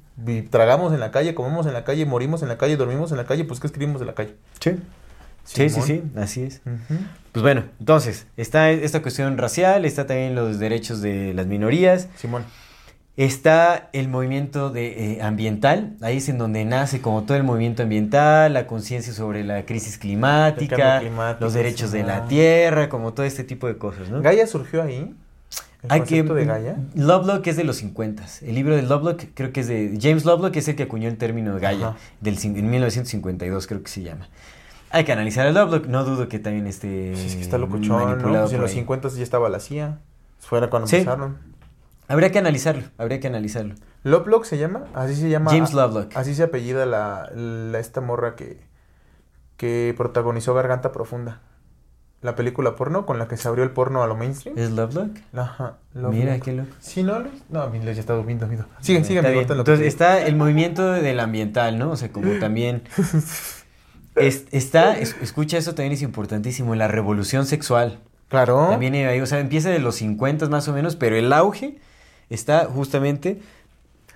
tragamos 0.51 0.93
en 0.93 1.01
la 1.01 1.11
calle, 1.11 1.35
comemos 1.35 1.67
en 1.67 1.73
la 1.73 1.85
calle, 1.85 2.05
morimos 2.05 2.43
en 2.43 2.49
la 2.49 2.59
calle, 2.59 2.77
dormimos 2.77 3.11
en 3.13 3.17
la 3.17 3.25
calle. 3.25 3.45
Pues 3.45 3.61
¿qué 3.61 3.67
escribimos 3.67 4.01
de 4.01 4.07
la 4.07 4.15
calle? 4.15 4.35
Sí. 4.61 4.73
Sí, 5.45 5.69
sí, 5.71 5.81
sí, 5.83 6.03
así 6.17 6.43
es. 6.45 6.61
Pues 7.33 7.43
bueno, 7.43 7.65
entonces, 7.81 8.27
está 8.37 8.71
esta 8.71 9.03
cuestión 9.03 9.37
racial, 9.39 9.85
está 9.85 10.07
también 10.07 10.37
los 10.37 10.61
derechos 10.61 11.03
de 11.03 11.35
las 11.35 11.47
minorías, 11.49 12.09
Simón. 12.17 12.45
Está 13.17 13.91
el 13.93 14.09
movimiento 14.09 14.71
de, 14.71 15.15
eh, 15.15 15.23
ambiental, 15.23 15.97
ahí 16.01 16.17
es 16.19 16.29
en 16.29 16.39
donde 16.39 16.65
nace 16.65 17.01
como 17.01 17.25
todo 17.25 17.37
el 17.37 17.45
movimiento 17.45 17.83
ambiental, 17.83 18.55
la 18.55 18.67
conciencia 18.67 19.13
sobre 19.13 19.45
la 19.45 19.65
crisis 19.67 19.99
climática, 19.99 21.03
los 21.41 21.53
derechos 21.53 21.93
de 21.93 22.05
la 22.05 22.27
tierra, 22.27 22.89
como 22.89 23.13
todo 23.13 23.27
este 23.27 23.45
tipo 23.45 23.67
de 23.67 23.77
cosas, 23.77 24.09
¿no? 24.09 24.23
Gaia 24.23 24.47
surgió 24.47 24.83
ahí. 24.83 25.15
El 25.83 25.91
Hay 25.91 26.03
que, 26.03 26.23
de 26.23 26.45
Gaia. 26.45 26.77
Lovelock 26.95 27.45
es 27.49 27.57
de 27.57 27.65
los 27.65 27.77
50. 27.79 28.23
El 28.43 28.55
libro 28.55 28.77
de 28.77 28.83
Lovelock 28.83 29.25
creo 29.35 29.53
que 29.53 29.61
es 29.61 29.67
de 29.67 29.99
James 30.01 30.25
Lovelock, 30.25 30.55
es 30.55 30.69
el 30.69 30.77
que 30.77 30.85
acuñó 30.85 31.09
el 31.09 31.17
término 31.17 31.59
Gaia, 31.59 31.89
Ajá. 31.89 31.97
del, 32.21 32.39
en 32.41 32.71
1952 32.71 33.67
creo 33.67 33.83
que 33.83 33.91
se 33.91 34.03
llama. 34.03 34.29
Hay 34.91 35.05
que 35.05 35.13
analizar 35.13 35.45
el 35.47 35.55
Lovelock, 35.55 35.87
no 35.87 36.05
dudo 36.05 36.29
que 36.29 36.39
también 36.39 36.67
esté 36.69 37.15
Sí, 37.17 37.27
es 37.27 37.35
que 37.37 37.43
está 37.43 37.59
locochón, 37.59 38.19
¿no? 38.23 38.29
Pues 38.29 38.53
en 38.53 38.61
los 38.61 38.71
ahí. 38.71 38.77
50 38.77 39.09
ya 39.09 39.23
estaba 39.23 39.49
la 39.49 39.59
CIA. 39.59 39.99
Fuera 40.39 40.71
cuando 40.71 40.87
Sí. 40.87 40.97
empezaron. 40.97 41.52
Habría 42.13 42.31
que 42.31 42.39
analizarlo, 42.39 42.85
habría 42.99 43.19
que 43.21 43.27
analizarlo. 43.29 43.75
Lovelock 44.05 44.45
se 44.45 44.59
llama, 44.59 44.85
así 44.95 45.15
se 45.17 45.29
llama. 45.31 45.51
James 45.51 45.73
Lovelock. 45.73 46.17
Así 46.17 46.35
se 46.35 46.43
apellida 46.45 46.87
la, 46.87 47.31
la- 47.35 47.79
esta 47.79 48.01
morra 48.01 48.35
que, 48.37 48.61
que 49.57 49.95
protagonizó 49.97 50.55
Garganta 50.55 50.93
Profunda. 50.93 51.41
La 52.21 52.37
película 52.37 52.77
porno 52.77 53.05
con 53.05 53.19
la 53.19 53.27
que 53.27 53.37
se 53.37 53.49
abrió 53.49 53.65
el 53.65 53.71
porno 53.73 54.03
a 54.03 54.07
lo 54.07 54.17
mainstream. 54.17 54.57
¿Es 54.57 54.71
Lovelock? 54.71 55.11
Ajá. 55.35 55.79
Mira, 55.95 56.39
qué 56.39 56.53
loco. 56.53 56.69
Sí, 56.79 57.03
no, 57.03 57.19
Luis? 57.19 57.43
No, 57.49 57.73
ya 57.75 57.91
está 57.91 58.13
durmiendo, 58.15 58.45
amigo. 58.47 58.65
Sigue, 58.81 58.99
Está 58.99 59.09
sigue, 59.09 59.21
bien. 59.21 59.27
amigo. 59.27 59.41
ahorita 59.41 59.55
lo 59.57 59.65
que 59.65 59.71
Entonces 59.73 59.79
sigue. 59.79 59.89
está 59.89 60.25
el 60.27 60.37
movimiento 60.37 60.93
del 60.93 61.19
ambiental, 61.19 61.79
¿no? 61.81 61.91
O 61.91 61.97
sea, 61.97 62.13
como 62.13 62.33
también... 62.39 62.83
es- 64.17 64.45
está, 64.53 64.97
es- 64.99 65.17
escucha, 65.21 65.59
eso 65.59 65.75
también 65.75 65.93
es 65.93 66.03
importantísimo, 66.03 66.75
la 66.75 66.89
revolución 66.89 67.47
sexual. 67.47 67.99
Claro. 68.29 68.69
También 68.71 68.95
ahí, 68.95 69.21
o 69.21 69.27
sea, 69.27 69.41
empieza 69.41 69.71
de 69.71 69.79
los 69.79 69.97
50 69.97 70.49
más 70.49 70.69
o 70.69 70.73
menos, 70.73 70.97
pero 70.97 71.17
el 71.17 71.33
auge 71.33 71.79
está 72.33 72.67
justamente 72.67 73.41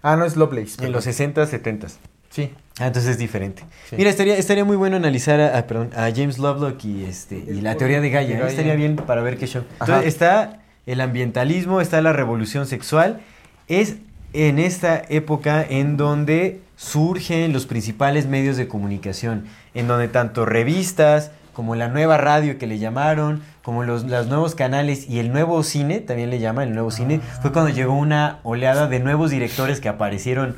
Ah, 0.02 0.16
no 0.16 0.24
es 0.24 0.36
Lovelace. 0.36 0.84
en 0.84 0.92
los 0.92 1.04
60, 1.04 1.46
70. 1.46 1.88
Sí. 2.30 2.52
Ah, 2.78 2.88
entonces 2.88 3.12
es 3.12 3.18
diferente. 3.18 3.62
Sí. 3.88 3.96
Mira, 3.96 4.10
estaría, 4.10 4.36
estaría 4.36 4.64
muy 4.64 4.76
bueno 4.76 4.96
analizar 4.96 5.40
a, 5.40 5.56
a- 5.58 5.66
perdón, 5.66 5.90
a 5.96 6.10
James 6.14 6.38
Lovelock 6.38 6.84
y, 6.84 7.04
este, 7.04 7.36
y 7.38 7.60
la 7.60 7.76
teoría 7.76 8.00
de 8.00 8.10
Gaia. 8.10 8.38
¿eh? 8.38 8.46
Estaría 8.46 8.74
bien 8.74 8.96
para 8.96 9.22
ver 9.22 9.36
qué 9.38 9.46
show. 9.46 9.64
Entonces 9.80 10.06
está 10.06 10.60
el 10.84 11.00
ambientalismo, 11.00 11.80
está 11.80 12.00
la 12.02 12.12
revolución 12.12 12.66
sexual. 12.66 13.20
Es 13.68 13.96
en 14.32 14.58
esta 14.58 15.02
época 15.08 15.64
en 15.68 15.96
donde 15.96 16.60
surgen 16.76 17.52
los 17.54 17.66
principales 17.66 18.26
medios 18.26 18.56
de 18.58 18.68
comunicación, 18.68 19.46
en 19.74 19.88
donde 19.88 20.08
tanto 20.08 20.44
revistas 20.44 21.30
como 21.56 21.74
la 21.74 21.88
nueva 21.88 22.18
radio 22.18 22.58
que 22.58 22.66
le 22.66 22.78
llamaron, 22.78 23.40
como 23.62 23.82
los, 23.82 24.04
los 24.04 24.26
nuevos 24.26 24.54
canales 24.54 25.08
y 25.08 25.20
el 25.20 25.32
nuevo 25.32 25.62
cine, 25.62 26.00
también 26.00 26.28
le 26.28 26.38
llaman 26.38 26.68
el 26.68 26.74
nuevo 26.74 26.90
cine, 26.90 27.18
fue 27.40 27.50
cuando 27.50 27.70
llegó 27.70 27.94
una 27.94 28.40
oleada 28.42 28.88
de 28.88 29.00
nuevos 29.00 29.30
directores 29.30 29.80
que 29.80 29.88
aparecieron 29.88 30.54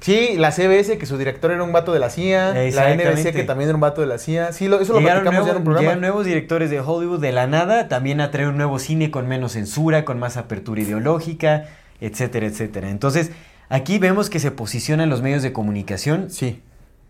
Sí, 0.00 0.34
la 0.36 0.52
CBS, 0.52 0.96
que 0.98 1.06
su 1.06 1.16
director 1.18 1.50
era 1.50 1.62
un 1.64 1.72
vato 1.72 1.92
de 1.94 1.98
la 1.98 2.08
CIA. 2.10 2.52
La. 2.72 2.94
NBC, 2.94 3.32
que 3.32 3.42
también 3.42 3.68
era 3.70 3.74
un 3.74 3.80
vato 3.80 4.00
de 4.02 4.06
la 4.06 4.18
CIA. 4.18 4.52
Sí, 4.52 4.68
lo- 4.68 4.80
eso 4.80 4.92
lo 4.92 5.00
Llegaron, 5.00 5.22
platicamos 5.22 5.46
ya 5.46 5.52
en 5.52 5.58
un 5.58 5.64
programa. 5.64 5.82
llegan 5.88 6.00
nuevos 6.00 6.24
directores 6.26 6.70
de 6.70 6.78
Hollywood 6.80 7.20
de 7.20 7.32
la 7.32 7.46
nada, 7.48 7.88
también 7.88 8.20
a 8.20 8.30
traer 8.30 8.48
un 8.48 8.58
nuevo 8.58 8.78
cine 8.78 9.10
con 9.10 9.26
menos 9.26 9.52
censura, 9.52 10.04
con 10.04 10.18
más 10.20 10.36
apertura 10.36 10.82
ideológica, 10.82 11.64
etcétera, 12.00 12.46
etcétera. 12.46 12.90
Entonces, 12.90 13.32
aquí 13.70 13.98
vemos 13.98 14.30
que 14.30 14.38
se 14.38 14.50
posicionan 14.52 15.08
los 15.10 15.20
medios 15.20 15.42
de 15.42 15.52
comunicación, 15.52 16.30
Sí, 16.30 16.60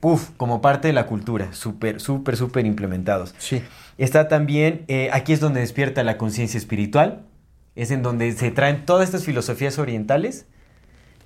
puf, 0.01 0.31
como 0.37 0.61
parte 0.61 0.89
de 0.89 0.95
la 0.95 1.07
cultura, 1.07 1.53
súper, 1.53 2.01
súper, 2.01 2.37
súper 2.37 2.67
implementados. 2.67 3.35
sí. 3.39 3.63
Está 3.99 4.29
también, 4.29 4.85
eh, 4.87 5.11
aquí 5.13 5.33
es 5.33 5.41
donde 5.41 5.59
despierta 5.59 6.05
la 6.05 6.19
conciencia 6.19 6.57
espiritual, 6.57 7.27
es 7.75 7.91
en 7.91 8.05
donde 8.05 8.31
se 8.31 8.53
traen 8.53 8.87
todas 8.87 9.05
estas 9.09 9.25
filosofías 9.25 9.81
orientales, 9.81 10.47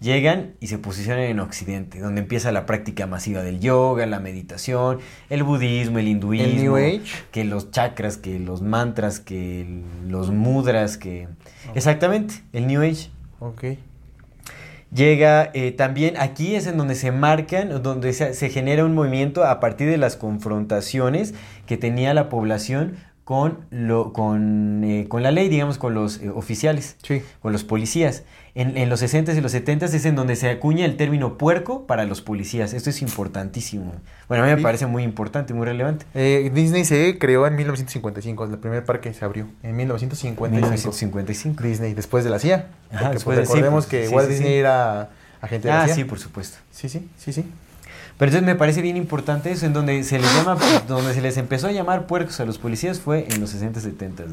llegan 0.01 0.55
y 0.59 0.68
se 0.68 0.79
posicionan 0.79 1.25
en 1.25 1.41
Occidente, 1.41 2.01
donde 2.01 2.23
empieza 2.23 2.51
la 2.51 2.64
práctica 2.64 3.07
masiva 3.07 3.43
del 3.43 3.61
yoga, 3.61 4.07
la 4.07 4.20
meditación, 4.20 5.01
el 5.29 5.43
budismo, 5.43 5.99
el 5.99 6.09
hinduismo, 6.09 6.47
El 6.47 6.57
New 6.57 6.77
Age. 6.77 7.03
que 7.31 7.45
los 7.45 7.70
chakras, 7.70 8.16
que 8.16 8.39
los 8.39 8.62
mantras, 8.62 9.20
que 9.20 9.83
los 10.09 10.31
mudras, 10.31 10.97
que... 10.97 11.29
Exactamente, 11.75 12.43
el 12.55 12.66
New 12.66 12.83
Age. 12.83 13.11
Ok. 13.39 13.64
Llega 14.95 15.51
eh, 15.55 15.72
también, 15.72 16.16
aquí 16.18 16.55
es 16.55 16.66
en 16.66 16.76
donde 16.76 16.95
se 16.95 17.12
marcan, 17.12 17.82
donde 17.82 18.12
se, 18.12 18.34
se 18.34 18.51
genera 18.51 18.84
un 18.84 18.95
movimiento 18.95 19.45
a 19.45 19.59
partir 19.59 19.88
de 19.88 19.97
las 19.97 20.16
confrontaciones 20.16 21.32
que 21.66 21.76
tenía 21.78 22.12
la 22.12 22.28
población 22.28 22.97
con, 23.24 23.61
lo, 23.70 24.12
con, 24.12 24.84
eh, 24.84 25.07
con 25.09 25.22
la 25.22 25.30
ley, 25.30 25.49
digamos, 25.49 25.78
con 25.78 25.95
los 25.95 26.20
eh, 26.20 26.28
oficiales, 26.28 26.97
Sí. 27.03 27.22
con 27.40 27.53
los 27.53 27.64
policías. 27.64 28.24
En, 28.55 28.76
en 28.76 28.90
los 28.90 29.03
60s 29.03 29.34
y 29.34 29.40
los 29.40 29.55
70s 29.55 29.94
es 29.94 30.05
en 30.05 30.14
donde 30.14 30.36
se 30.36 30.50
acuña 30.50 30.84
el 30.84 30.98
término 30.98 31.38
puerco 31.38 31.86
para 31.86 32.05
los 32.05 32.20
policías. 32.20 32.74
Esto 32.74 32.90
es 32.90 33.00
importantísimo. 33.00 33.94
Bueno, 34.28 34.44
a 34.44 34.46
mí 34.46 34.55
me 34.55 34.61
parece 34.61 34.84
muy 34.84 35.05
importante, 35.05 35.55
muy 35.55 35.64
relevante. 35.64 36.05
Eh, 36.12 36.50
Disney 36.55 36.84
se 36.84 37.18
creó 37.18 37.46
en 37.46 37.57
1955, 37.57 38.44
el 38.44 38.59
primer 38.59 38.84
parque 38.84 39.14
se 39.14 39.24
abrió 39.24 39.46
en 39.62 39.74
1955. 39.76 40.48
1955. 40.55 41.62
Disney, 41.64 41.94
después 41.94 42.24
de 42.24 42.30
la 42.30 42.38
CIA. 42.38 42.66
Ajá, 42.90 42.98
Porque, 43.05 43.14
después 43.14 43.36
pues, 43.38 43.48
sí, 43.48 43.55
recordemos 43.55 43.86
pues, 43.86 44.03
que 44.03 44.09
sí, 44.09 44.14
Walt 44.14 44.28
sí, 44.28 44.34
Disney 44.34 44.55
era 44.55 45.09
agente 45.40 45.68
de 45.68 45.74
la 45.74 45.82
Ah, 45.82 45.86
CIA. 45.86 45.94
sí, 45.94 46.05
por 46.05 46.18
supuesto. 46.18 46.59
Sí, 46.72 46.90
sí, 46.90 47.09
sí, 47.16 47.32
sí. 47.32 47.46
Pero 48.18 48.28
entonces 48.30 48.46
me 48.46 48.55
parece 48.55 48.82
bien 48.82 48.98
importante 48.98 49.50
eso, 49.50 49.64
en 49.64 49.72
donde 49.72 50.05
se 50.05 50.18
les 50.18 50.30
llama, 50.34 50.59
donde 50.86 51.14
se 51.14 51.22
les 51.22 51.38
empezó 51.38 51.68
a 51.68 51.72
llamar 51.72 52.07
puercos 52.07 52.38
a 52.40 52.44
los 52.44 52.59
policías 52.59 53.00
fue 53.00 53.26
en 53.30 53.40
los 53.40 53.48
60, 53.48 53.80
70. 53.80 54.24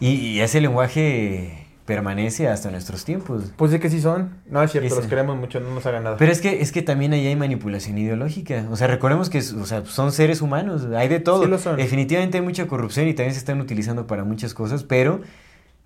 Y, 0.00 0.08
y 0.08 0.40
ese 0.40 0.60
lenguaje 0.62 1.63
permanece 1.84 2.48
hasta 2.48 2.70
nuestros 2.70 3.04
tiempos. 3.04 3.52
Pues 3.56 3.70
sí 3.70 3.78
que 3.78 3.90
sí 3.90 4.00
son. 4.00 4.38
No 4.46 4.62
es 4.62 4.72
cierto, 4.72 4.94
los 4.94 5.06
queremos 5.06 5.36
mucho, 5.36 5.60
no 5.60 5.74
nos 5.74 5.84
hagan 5.86 6.04
nada. 6.04 6.16
Pero 6.16 6.32
es 6.32 6.40
que, 6.40 6.62
es 6.62 6.72
que 6.72 6.82
también 6.82 7.12
ahí 7.12 7.26
hay 7.26 7.36
manipulación 7.36 7.98
ideológica. 7.98 8.66
O 8.70 8.76
sea, 8.76 8.86
recordemos 8.86 9.28
que 9.28 9.38
o 9.38 9.66
sea, 9.66 9.84
son 9.84 10.12
seres 10.12 10.40
humanos, 10.40 10.86
hay 10.96 11.08
de 11.08 11.20
todo. 11.20 11.42
Sí 11.42 11.48
lo 11.48 11.58
son. 11.58 11.76
Definitivamente 11.76 12.38
hay 12.38 12.44
mucha 12.44 12.66
corrupción 12.66 13.06
y 13.08 13.14
también 13.14 13.34
se 13.34 13.38
están 13.38 13.60
utilizando 13.60 14.06
para 14.06 14.24
muchas 14.24 14.54
cosas, 14.54 14.82
pero 14.82 15.20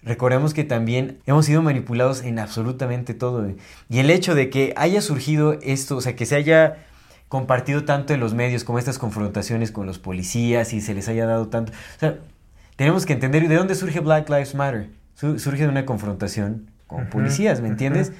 recordemos 0.02 0.54
que 0.54 0.64
también 0.64 1.18
hemos 1.26 1.46
sido 1.46 1.62
manipulados 1.62 2.22
en 2.22 2.38
absolutamente 2.38 3.14
todo. 3.14 3.48
Y 3.88 3.98
el 3.98 4.10
hecho 4.10 4.34
de 4.34 4.50
que 4.50 4.72
haya 4.76 5.00
surgido 5.02 5.58
esto, 5.62 5.96
o 5.96 6.00
sea, 6.00 6.14
que 6.14 6.26
se 6.26 6.36
haya 6.36 6.84
compartido 7.28 7.84
tanto 7.84 8.14
en 8.14 8.20
los 8.20 8.34
medios 8.34 8.64
como 8.64 8.78
estas 8.78 8.98
confrontaciones 8.98 9.72
con 9.72 9.86
los 9.86 9.98
policías 9.98 10.72
y 10.72 10.80
se 10.80 10.94
les 10.94 11.08
haya 11.08 11.26
dado 11.26 11.48
tanto... 11.48 11.72
O 11.72 11.98
sea, 11.98 12.18
tenemos 12.76 13.04
que 13.04 13.12
entender 13.12 13.48
de 13.48 13.56
dónde 13.56 13.74
surge 13.74 14.00
Black 14.00 14.28
Lives 14.30 14.54
Matter. 14.54 14.88
Su- 15.18 15.38
surge 15.40 15.64
de 15.64 15.68
una 15.68 15.84
confrontación 15.84 16.70
con 16.86 17.10
policías, 17.10 17.60
¿me 17.60 17.66
entiendes? 17.68 18.10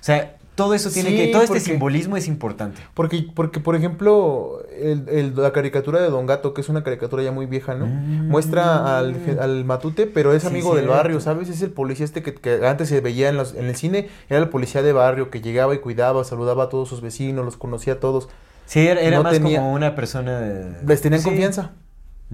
O 0.00 0.02
sea, 0.02 0.34
todo 0.56 0.74
eso 0.74 0.90
tiene 0.90 1.10
Sí, 1.10 1.16
que... 1.16 1.26
Todo 1.28 1.42
este 1.44 1.60
simbolismo 1.60 2.16
es 2.16 2.26
importante. 2.26 2.82
Porque, 2.94 3.24
porque 3.34 3.60
por 3.60 3.76
ejemplo, 3.76 4.60
el- 4.76 5.08
el- 5.08 5.36
la 5.36 5.52
caricatura 5.52 6.00
de 6.02 6.10
Don 6.10 6.26
Gato, 6.26 6.52
que 6.52 6.60
es 6.60 6.68
una 6.68 6.82
caricatura 6.82 7.22
ya 7.22 7.30
muy 7.30 7.46
vieja, 7.46 7.76
¿no? 7.76 7.86
Mm. 7.86 8.28
Muestra 8.28 8.98
al, 8.98 9.14
al 9.40 9.64
matute, 9.64 10.06
pero 10.08 10.32
es 10.34 10.42
Sí, 10.42 10.48
amigo 10.48 10.74
del 10.74 10.88
barrio, 10.88 11.20
¿sabes? 11.20 11.48
Es 11.48 11.62
el 11.62 11.70
policía 11.70 12.04
este 12.04 12.22
que, 12.24 12.34
que 12.34 12.66
antes 12.66 12.88
se 12.88 13.00
veía 13.00 13.28
en, 13.28 13.36
los- 13.36 13.54
en 13.54 13.66
el 13.66 13.76
cine, 13.76 14.08
era 14.28 14.40
el 14.40 14.48
policía 14.48 14.82
de 14.82 14.92
barrio 14.92 15.30
que 15.30 15.40
llegaba 15.40 15.72
y 15.74 15.78
cuidaba, 15.78 16.24
saludaba 16.24 16.64
a 16.64 16.68
todos 16.68 16.88
sus 16.88 17.00
vecinos, 17.00 17.44
los 17.44 17.56
conocía 17.56 17.92
a 17.94 18.00
todos. 18.00 18.28
Sí, 18.66 18.80
era, 18.86 19.00
era 19.00 19.18
No 19.18 19.22
más 19.22 19.32
tenía- 19.34 19.60
como 19.60 19.72
una 19.72 19.94
persona... 19.94 20.40
de- 20.40 20.82
Les 20.84 21.00
tenían 21.00 21.20
Sí. 21.22 21.28
confianza. 21.28 21.70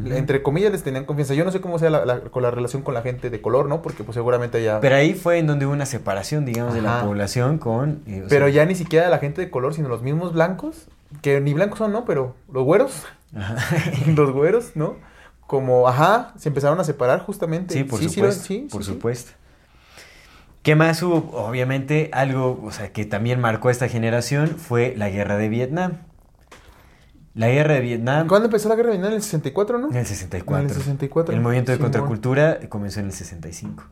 Entre 0.04 0.42
comillas 0.42 0.70
les 0.72 0.82
tenían 0.82 1.06
confianza. 1.06 1.32
Yo 1.32 1.44
no 1.44 1.50
sé 1.52 1.60
cómo 1.62 1.78
sea 1.78 1.88
la, 1.88 2.04
la- 2.04 2.20
con 2.20 2.42
la 2.42 2.50
relación 2.50 2.82
con 2.82 2.92
la 2.92 3.00
gente 3.00 3.30
de 3.30 3.40
color, 3.40 3.66
¿no? 3.66 3.80
Porque 3.80 4.04
pues 4.04 4.14
seguramente 4.14 4.62
ya... 4.62 4.78
Pero 4.80 4.94
ahí 4.96 5.14
fue 5.14 5.38
en 5.38 5.46
donde 5.46 5.64
hubo 5.64 5.72
una 5.72 5.86
separación, 5.86 6.44
digamos, 6.44 6.74
de 6.74 6.82
la 6.82 7.02
población 7.02 7.56
con... 7.58 8.02
eh, 8.06 8.24
Pero 8.28 8.46
sea, 8.46 8.54
ya 8.54 8.66
ni 8.66 8.74
siquiera 8.74 9.08
la 9.08 9.18
gente 9.18 9.40
de 9.40 9.48
color, 9.50 9.72
sino 9.72 9.88
los 9.88 10.02
mismos 10.02 10.34
blancos, 10.34 10.88
que 11.22 11.40
ni 11.40 11.54
blancos 11.54 11.78
son, 11.78 11.92
¿no? 11.92 12.04
Pero 12.04 12.34
los 12.52 12.64
güeros, 12.64 13.04
Ajá. 13.34 13.56
los 14.14 14.32
güeros, 14.32 14.72
¿no? 14.74 14.96
Como, 15.46 15.88
ajá, 15.88 16.34
se 16.36 16.48
empezaron 16.50 16.78
a 16.80 16.84
separar 16.84 17.20
justamente. 17.20 17.72
Sí, 17.72 17.84
por 17.84 17.98
supuesto. 18.02 18.44
sí, 18.44 18.68
por 18.70 18.82
sí, 18.82 18.88
sí. 18.88 18.92
supuesto. 18.94 19.32
¿Qué 20.62 20.74
más 20.74 21.00
hubo? 21.02 21.30
Obviamente, 21.32 22.10
algo, 22.12 22.60
o 22.64 22.72
sea, 22.72 22.92
que 22.92 23.04
también 23.04 23.40
marcó 23.40 23.70
esta 23.70 23.88
generación 23.88 24.48
fue 24.58 24.94
la 24.96 25.08
guerra 25.08 25.36
de 25.38 25.48
Vietnam. 25.48 25.98
La 27.36 27.48
guerra 27.48 27.74
de 27.74 27.80
Vietnam 27.80 28.26
¿Cuándo 28.26 28.46
empezó 28.46 28.68
la 28.68 28.74
guerra 28.76 28.88
de 28.88 28.96
Vietnam? 28.96 29.12
En 29.12 29.16
el 29.18 29.22
64, 29.22 29.78
¿no? 29.78 29.90
en 29.90 29.96
el 29.96 30.06
64. 30.06 30.64
En 30.64 30.70
el 30.70 30.74
64. 30.76 31.34
El 31.34 31.40
movimiento 31.40 31.70
de 31.70 31.78
contracultura 31.78 32.58
comenzó 32.68 33.00
en 33.00 33.06
el 33.06 33.12
65. 33.12 33.84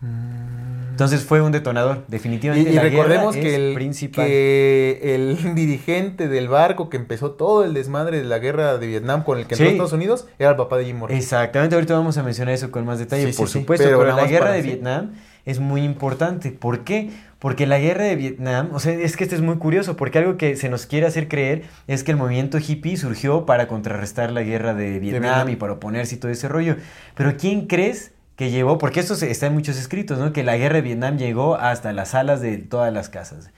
Mm. 0.00 0.90
Entonces 0.90 1.24
fue 1.24 1.40
un 1.40 1.50
detonador, 1.50 2.04
definitivamente. 2.06 2.70
y 2.70 2.74
la 2.74 2.82
recordemos 2.82 3.34
que 3.34 3.56
el, 3.56 3.74
principal. 3.74 4.26
que 4.26 5.00
el 5.16 5.38
dirigente 5.56 6.28
del 6.28 6.46
barco 6.46 6.88
que 6.88 6.96
empezó 6.96 7.32
todo 7.32 7.64
el 7.64 7.74
desmadre 7.74 8.18
de 8.18 8.24
la 8.24 8.38
guerra 8.38 8.78
de 8.78 8.86
Vietnam 8.86 9.24
con 9.24 9.38
el 9.38 9.46
que 9.46 9.54
entró 9.54 9.64
Sí. 9.66 9.70
a 9.70 9.72
Estados 9.72 9.92
Unidos 9.92 10.28
era 10.38 10.50
el 10.50 10.56
papá 10.56 10.76
de 10.78 10.84
Jim 10.84 10.98
Morrison. 10.98 11.18
Exactamente, 11.20 11.74
ahorita 11.74 11.94
vamos 11.94 12.16
a 12.16 12.22
mencionar 12.22 12.54
eso 12.54 12.70
con 12.70 12.84
más 12.84 13.00
detalle, 13.00 13.32
Sí, 13.32 13.36
por 13.36 13.48
sí, 13.48 13.58
supuesto, 13.58 13.84
pero 13.86 14.04
la 14.04 14.26
guerra 14.26 14.52
de. 14.52 14.62
Vietnam 14.62 15.14
es 15.44 15.58
muy 15.58 15.82
importante. 15.82 16.52
¿Por 16.52 16.84
qué? 16.84 17.10
Porque 17.44 17.66
la 17.66 17.78
guerra 17.78 18.04
de 18.04 18.16
Vietnam, 18.16 18.70
o 18.72 18.80
sea, 18.80 18.94
es 18.94 19.18
que 19.18 19.24
esto 19.24 19.36
es 19.36 19.42
muy 19.42 19.58
curioso, 19.58 19.98
porque 19.98 20.16
algo 20.16 20.38
que 20.38 20.56
se 20.56 20.70
nos 20.70 20.86
quiere 20.86 21.06
hacer 21.06 21.28
creer 21.28 21.64
es 21.86 22.02
que 22.02 22.10
el 22.10 22.16
movimiento 22.16 22.56
hippie 22.56 22.96
surgió 22.96 23.44
para 23.44 23.68
contrarrestar 23.68 24.32
la 24.32 24.40
guerra 24.40 24.72
de 24.72 24.98
Vietnam, 24.98 25.20
Vietnam. 25.20 25.48
y 25.50 25.56
para 25.56 25.74
oponerse 25.74 26.14
y 26.14 26.18
todo 26.18 26.32
ese 26.32 26.48
rollo. 26.48 26.76
Pero 27.14 27.36
¿quién 27.36 27.66
crees 27.66 28.12
que 28.36 28.50
llevó? 28.50 28.78
Porque 28.78 29.00
esto 29.00 29.12
está 29.12 29.48
en 29.48 29.52
muchos 29.52 29.76
escritos, 29.76 30.18
¿no? 30.18 30.32
Que 30.32 30.42
la 30.42 30.56
guerra 30.56 30.76
de 30.76 30.80
Vietnam 30.80 31.18
llegó 31.18 31.56
hasta 31.56 31.92
las 31.92 32.12
salas 32.12 32.40
de 32.40 32.56
todas 32.56 32.90
las 32.94 33.10
casas. 33.10 33.50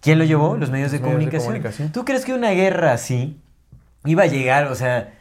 ¿Quién 0.00 0.20
lo 0.20 0.24
llevó? 0.24 0.56
Los 0.56 0.70
medios, 0.70 0.92
de, 0.92 0.98
Los 0.98 1.08
medios 1.08 1.08
de 1.08 1.10
comunicación. 1.10 1.42
comunicación. 1.42 1.90
¿Tú 1.90 2.04
crees 2.04 2.24
que 2.24 2.34
una 2.34 2.52
guerra 2.52 2.92
así 2.92 3.36
iba 4.04 4.22
a 4.22 4.26
llegar, 4.26 4.68
o 4.68 4.76
sea, 4.76 5.17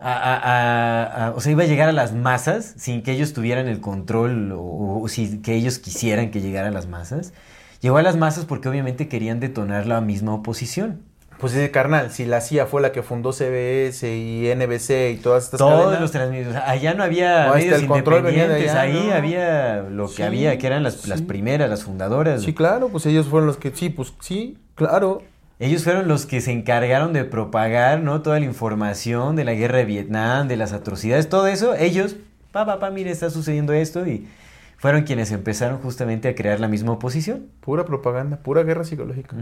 a, 0.00 0.12
a- 0.12 0.36
a- 0.36 1.26
a- 1.26 1.30
o 1.32 1.40
sea, 1.40 1.52
iba 1.52 1.64
a 1.64 1.66
llegar 1.66 1.88
a 1.88 1.92
las 1.92 2.12
masas 2.12 2.74
sin 2.76 3.02
que 3.02 3.12
ellos 3.12 3.32
tuvieran 3.32 3.66
el 3.68 3.80
control 3.80 4.52
o, 4.52 5.00
o 5.02 5.08
sin 5.08 5.42
que 5.42 5.54
ellos 5.54 5.78
quisieran 5.78 6.30
que 6.30 6.40
llegara 6.40 6.68
a 6.68 6.70
las 6.70 6.86
masas? 6.86 7.32
Llegó 7.80 7.96
a 7.98 8.02
las 8.02 8.16
masas 8.16 8.44
porque 8.44 8.68
obviamente 8.68 9.08
querían 9.08 9.40
detonar 9.40 9.86
la 9.86 10.00
misma 10.00 10.34
oposición. 10.34 11.02
Pues 11.38 11.52
ese 11.54 11.70
carnal, 11.70 12.10
si 12.10 12.24
la 12.26 12.40
CIA 12.40 12.66
fue 12.66 12.82
la 12.82 12.90
que 12.90 13.04
fundó 13.04 13.32
CBS 13.32 14.02
y 14.12 14.48
NBC 14.50 15.12
y 15.12 15.16
todas 15.18 15.44
estas 15.44 15.58
Todos 15.58 15.94
cadenas, 15.94 16.00
los 16.00 16.10
sea, 16.50 16.68
allá 16.68 16.94
no 16.94 17.04
había 17.04 17.46
No, 17.46 17.54
medios 17.54 17.80
el 17.80 17.86
control 17.86 18.22
venía 18.24 18.48
de 18.48 18.58
independientes. 18.60 18.74
allá, 18.74 18.80
Ahí 19.00 19.06
¿no? 19.08 19.14
había 19.14 19.76
lo 19.88 20.08
que 20.08 20.14
Sí, 20.14 20.22
había, 20.24 20.58
que 20.58 20.66
eran 20.66 20.82
las, 20.82 21.06
las 21.06 21.22
primeras, 21.22 21.70
las 21.70 21.84
fundadoras. 21.84 22.42
Sí, 22.42 22.54
claro, 22.54 22.88
pues 22.88 23.06
ellos 23.06 23.26
fueron 23.28 23.46
los 23.46 23.56
que, 23.56 23.70
sí, 23.72 23.88
pues 23.88 24.12
sí, 24.20 24.58
claro. 24.74 25.22
Ellos 25.60 25.82
fueron 25.84 26.06
los 26.06 26.24
que 26.26 26.40
se 26.40 26.52
encargaron 26.52 27.12
de 27.12 27.24
propagar, 27.24 28.00
¿no? 28.00 28.22
Toda 28.22 28.38
la 28.38 28.46
información 28.46 29.34
de 29.36 29.44
la 29.44 29.54
guerra 29.54 29.78
de 29.78 29.84
Vietnam, 29.86 30.46
de 30.48 30.56
las 30.56 30.72
atrocidades, 30.72 31.28
todo 31.28 31.46
eso. 31.48 31.74
Ellos, 31.74 32.16
pa, 32.52 32.64
pa, 32.64 32.78
pa, 32.78 32.90
mire, 32.90 33.10
está 33.10 33.28
sucediendo 33.30 33.72
esto 33.72 34.06
y 34.06 34.28
fueron 34.76 35.02
quienes 35.02 35.32
empezaron 35.32 35.78
justamente 35.78 36.28
a 36.28 36.36
crear 36.36 36.60
la 36.60 36.68
misma 36.68 36.92
oposición. 36.92 37.46
Pura 37.60 37.84
propaganda, 37.84 38.36
pura 38.36 38.62
guerra 38.62 38.84
psicológica. 38.84 39.34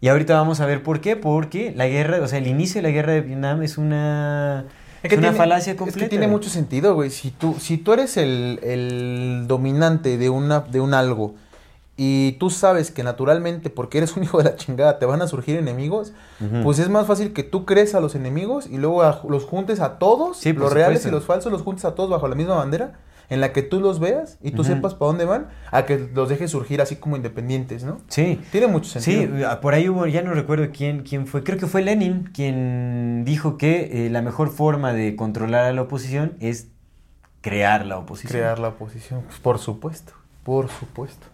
Y 0.00 0.06
ahorita 0.08 0.34
vamos 0.34 0.60
a 0.60 0.66
ver 0.66 0.84
por 0.84 1.00
qué, 1.00 1.16
porque 1.16 1.72
la 1.74 1.88
guerra, 1.88 2.20
o 2.22 2.28
sea, 2.28 2.38
el 2.38 2.46
inicio 2.46 2.80
de 2.80 2.82
la 2.88 2.90
guerra 2.94 3.12
de 3.14 3.22
Vietnam 3.22 3.62
es 3.64 3.78
una, 3.78 4.64
Es 5.02 5.10
es 5.10 5.18
una 5.18 5.28
tiene- 5.30 5.36
falacia 5.36 5.72
Es 5.72 5.76
completa. 5.78 5.98
que 6.04 6.08
tiene 6.08 6.28
mucho 6.28 6.48
sentido, 6.50 6.94
güey. 6.94 7.10
Si 7.10 7.32
tú, 7.32 7.56
si 7.58 7.78
tú 7.78 7.92
eres 7.94 8.16
el, 8.16 8.60
el 8.62 9.46
dominante 9.48 10.16
de, 10.18 10.30
una, 10.30 10.60
de 10.60 10.78
un 10.80 10.94
algo 10.94 11.34
y 11.96 12.32
tú 12.32 12.50
sabes 12.50 12.90
que 12.90 13.02
naturalmente, 13.02 13.70
porque 13.70 13.98
eres 13.98 14.16
un 14.16 14.22
hijo 14.24 14.38
de 14.38 14.44
la 14.44 14.56
chingada, 14.56 14.98
te 14.98 15.06
van 15.06 15.22
a 15.22 15.28
surgir 15.28 15.56
enemigos, 15.56 16.12
pues 16.62 16.78
es 16.78 16.88
más 16.90 17.06
fácil 17.06 17.32
que 17.32 17.42
tú 17.42 17.64
crees 17.64 17.94
a 17.94 18.00
los 18.00 18.14
enemigos 18.14 18.66
y 18.66 18.76
luego 18.76 19.02
a- 19.02 19.22
los 19.28 19.44
juntes 19.44 19.80
a 19.80 19.98
todos, 19.98 20.36
Sí, 20.38 20.52
los 20.52 20.72
reales 20.72 21.06
y 21.06 21.10
los 21.10 21.24
falsos, 21.24 21.50
los 21.52 21.62
juntes 21.62 21.84
a 21.86 21.94
todos 21.94 22.10
bajo 22.10 22.28
la 22.28 22.34
misma 22.34 22.56
bandera, 22.56 22.98
en 23.28 23.40
la 23.40 23.52
que 23.52 23.62
tú 23.62 23.80
los 23.80 23.98
veas 23.98 24.38
y 24.40 24.52
tú 24.52 24.62
sepas 24.62 24.94
para 24.94 25.08
dónde 25.08 25.24
van, 25.24 25.48
a 25.72 25.84
que 25.84 25.98
los 26.14 26.28
dejes 26.28 26.50
surgir 26.50 26.80
así 26.80 26.94
como 26.96 27.16
independientes, 27.16 27.82
¿no? 27.82 27.98
Sí. 28.08 28.40
Tiene 28.52 28.68
mucho 28.68 28.88
sentido. 28.88 29.36
Sí, 29.36 29.44
por 29.60 29.74
ahí 29.74 29.88
hubo, 29.88 30.06
ya 30.06 30.22
no 30.22 30.32
recuerdo 30.32 30.68
quién, 30.72 31.02
quién 31.02 31.26
fue, 31.26 31.42
creo 31.42 31.58
que 31.58 31.66
fue 31.66 31.82
Lenin 31.82 32.30
quien 32.32 33.24
dijo 33.24 33.56
que 33.58 34.06
eh, 34.06 34.10
la 34.10 34.22
mejor 34.22 34.50
forma 34.50 34.92
de 34.92 35.16
controlar 35.16 35.64
a 35.64 35.72
la 35.72 35.82
oposición 35.82 36.34
es 36.40 36.68
crear 37.40 37.84
la 37.86 37.98
oposición. 37.98 38.30
Crear 38.30 38.58
la 38.60 38.68
oposición, 38.68 39.22
pues, 39.22 39.38
por 39.40 39.58
supuesto, 39.58 40.12
por 40.44 40.68
supuesto. 40.68 41.26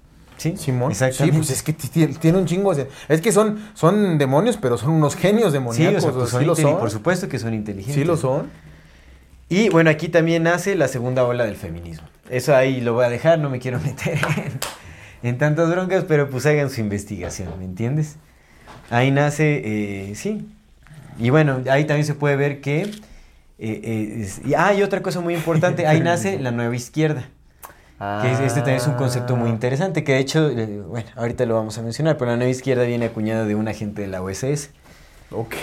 Sí, 0.43 0.57
Simón. 0.57 0.91
exactamente. 0.91 1.33
Sí, 1.33 1.39
pues 1.39 1.51
es 1.51 1.63
que 1.63 1.73
tiene, 2.19 2.39
un 2.39 2.47
chingo. 2.47 2.75
de- 2.75 2.89
Es 3.09 3.21
que 3.21 3.33
son, 3.33 3.59
son 3.75 4.19
demonios, 4.19 4.57
pero 4.57 4.77
son 4.79 4.91
unos 4.91 5.15
genios 5.17 5.49
Sí, 5.49 5.53
demoníacos. 5.53 5.99
o 5.99 6.01
sea, 6.01 6.11
o 6.11 6.15
pues 6.19 6.31
son 6.31 6.41
sí 6.41 6.47
lo 6.47 6.55
son. 6.57 6.79
por 6.79 6.91
supuesto 6.91 7.29
que 7.29 7.39
son 7.39 7.55
inteligentes. 7.55 7.95
Sí 7.95 8.05
lo 8.05 8.17
son. 8.17 8.49
Y 9.49 9.69
bueno, 9.69 9.91
aquí 9.91 10.09
también 10.09 10.45
nace 10.45 10.75
la 10.77 10.89
segunda 10.89 11.25
ola 11.25 11.45
del 11.45 11.57
feminismo. 11.57 12.07
Eso 12.31 12.57
ahí 12.57 12.81
lo 12.81 12.95
voy 12.95 13.05
a 13.05 13.09
dejar, 13.11 13.39
no 13.39 13.51
me 13.51 13.59
quiero 13.59 13.79
meter 13.81 14.19
en, 15.23 15.29
en 15.29 15.39
tantas 15.39 15.71
broncas, 15.71 16.05
pero 16.09 16.31
pues 16.31 16.47
hagan 16.47 16.71
su 16.71 16.81
investigación, 16.81 17.51
¿me 17.59 17.65
entiendes? 17.67 18.17
Ahí 18.91 19.11
nace, 19.11 19.61
eh, 19.65 20.15
sí. 20.15 20.47
Y 21.19 21.29
bueno, 21.31 21.61
ahí 21.71 21.85
también 21.85 22.07
se 22.07 22.15
puede 22.15 22.37
ver 22.37 22.61
que... 22.63 22.81
eh, 22.83 22.91
eh, 23.59 24.17
es- 24.23 24.41
y, 24.45 24.55
ah, 24.55 24.73
y 24.75 24.83
otra 24.83 25.03
cosa 25.03 25.21
muy 25.21 25.35
importante, 25.35 25.87
ahí 25.87 26.01
nace 26.01 26.39
la 26.39 26.51
nueva 26.51 26.75
izquierda. 26.75 27.29
Que 28.23 28.33
este 28.33 28.61
también 28.61 28.77
es 28.79 28.87
un 28.87 28.95
concepto 28.95 29.37
muy 29.37 29.49
interesante, 29.51 30.03
que 30.03 30.13
de 30.15 30.19
hecho, 30.19 30.49
eh, 30.51 30.81
bueno, 30.81 31.09
ahorita 31.17 31.47
lo 31.47 31.55
vamos 31.55 31.79
a 31.79 31.83
mencionar, 31.83 32.17
pero 32.17 32.31
la 32.33 32.37
nueva 32.37 32.51
izquierda 32.51 32.83
viene 32.85 33.07
acuñada 33.07 33.45
de 33.45 33.55
un 33.55 33.69
agente 33.69 34.03
de 34.03 34.09
la 34.09 34.23
OSS. 34.23 34.71
Ok. 35.31 35.55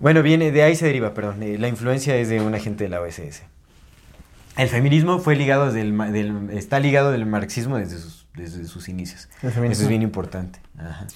Bueno, 0.00 0.22
viene, 0.22 0.50
de 0.52 0.62
ahí 0.62 0.76
se 0.76 0.86
deriva, 0.86 1.12
perdón. 1.12 1.42
eh, 1.42 1.58
la 1.58 1.68
influencia 1.68 2.16
es 2.16 2.28
de 2.28 2.40
un 2.40 2.54
agente 2.54 2.84
de 2.84 2.90
la 2.90 3.00
OSS. 3.00 3.42
El 4.56 4.68
feminismo 4.68 5.18
fue 5.18 5.36
ligado 5.36 5.72
del- 5.72 6.50
está 6.52 6.80
ligado 6.80 7.12
del 7.12 7.26
marxismo 7.26 7.76
desde 7.78 7.98
sus, 7.98 8.26
desde 8.34 8.64
sus 8.64 8.88
inicios. 8.88 9.28
Eso 9.42 9.62
es 9.64 9.88
bien 9.88 10.02
importante. 10.02 10.60
Ajá. 10.78 11.06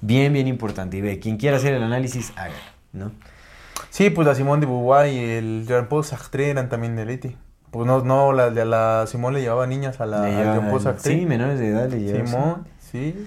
Bien, 0.00 0.32
bien 0.32 0.48
importante. 0.48 0.96
Y 0.96 1.00
ve, 1.00 1.18
quien 1.20 1.36
quiera 1.36 1.58
hacer 1.58 1.74
el 1.74 1.82
análisis, 1.82 2.32
haga, 2.36 2.54
¿no? 2.92 3.12
Sí, 3.90 4.10
pues 4.10 4.26
la 4.26 4.34
Simone 4.34 4.60
de 4.60 4.66
Beauvoir 4.66 5.12
y 5.12 5.18
el 5.18 5.64
Jean-Paul 5.68 6.04
Sartre 6.04 6.50
eran 6.50 6.68
también 6.68 6.96
de 6.96 7.02
élite. 7.02 7.36
Pues 7.72 7.86
no, 7.86 8.04
no, 8.04 8.32
la, 8.32 8.50
la, 8.50 8.64
la 8.66 9.06
Simone 9.06 9.38
le 9.38 9.42
llevaba 9.42 9.66
niñas 9.66 9.98
a 10.00 10.06
la 10.06 10.22
sí, 10.98 11.24
menores 11.26 11.58
de 11.58 11.68
edad 11.68 11.88
le 11.88 12.00
llevan. 12.00 12.26
Simón, 12.26 12.68
sí. 12.78 13.26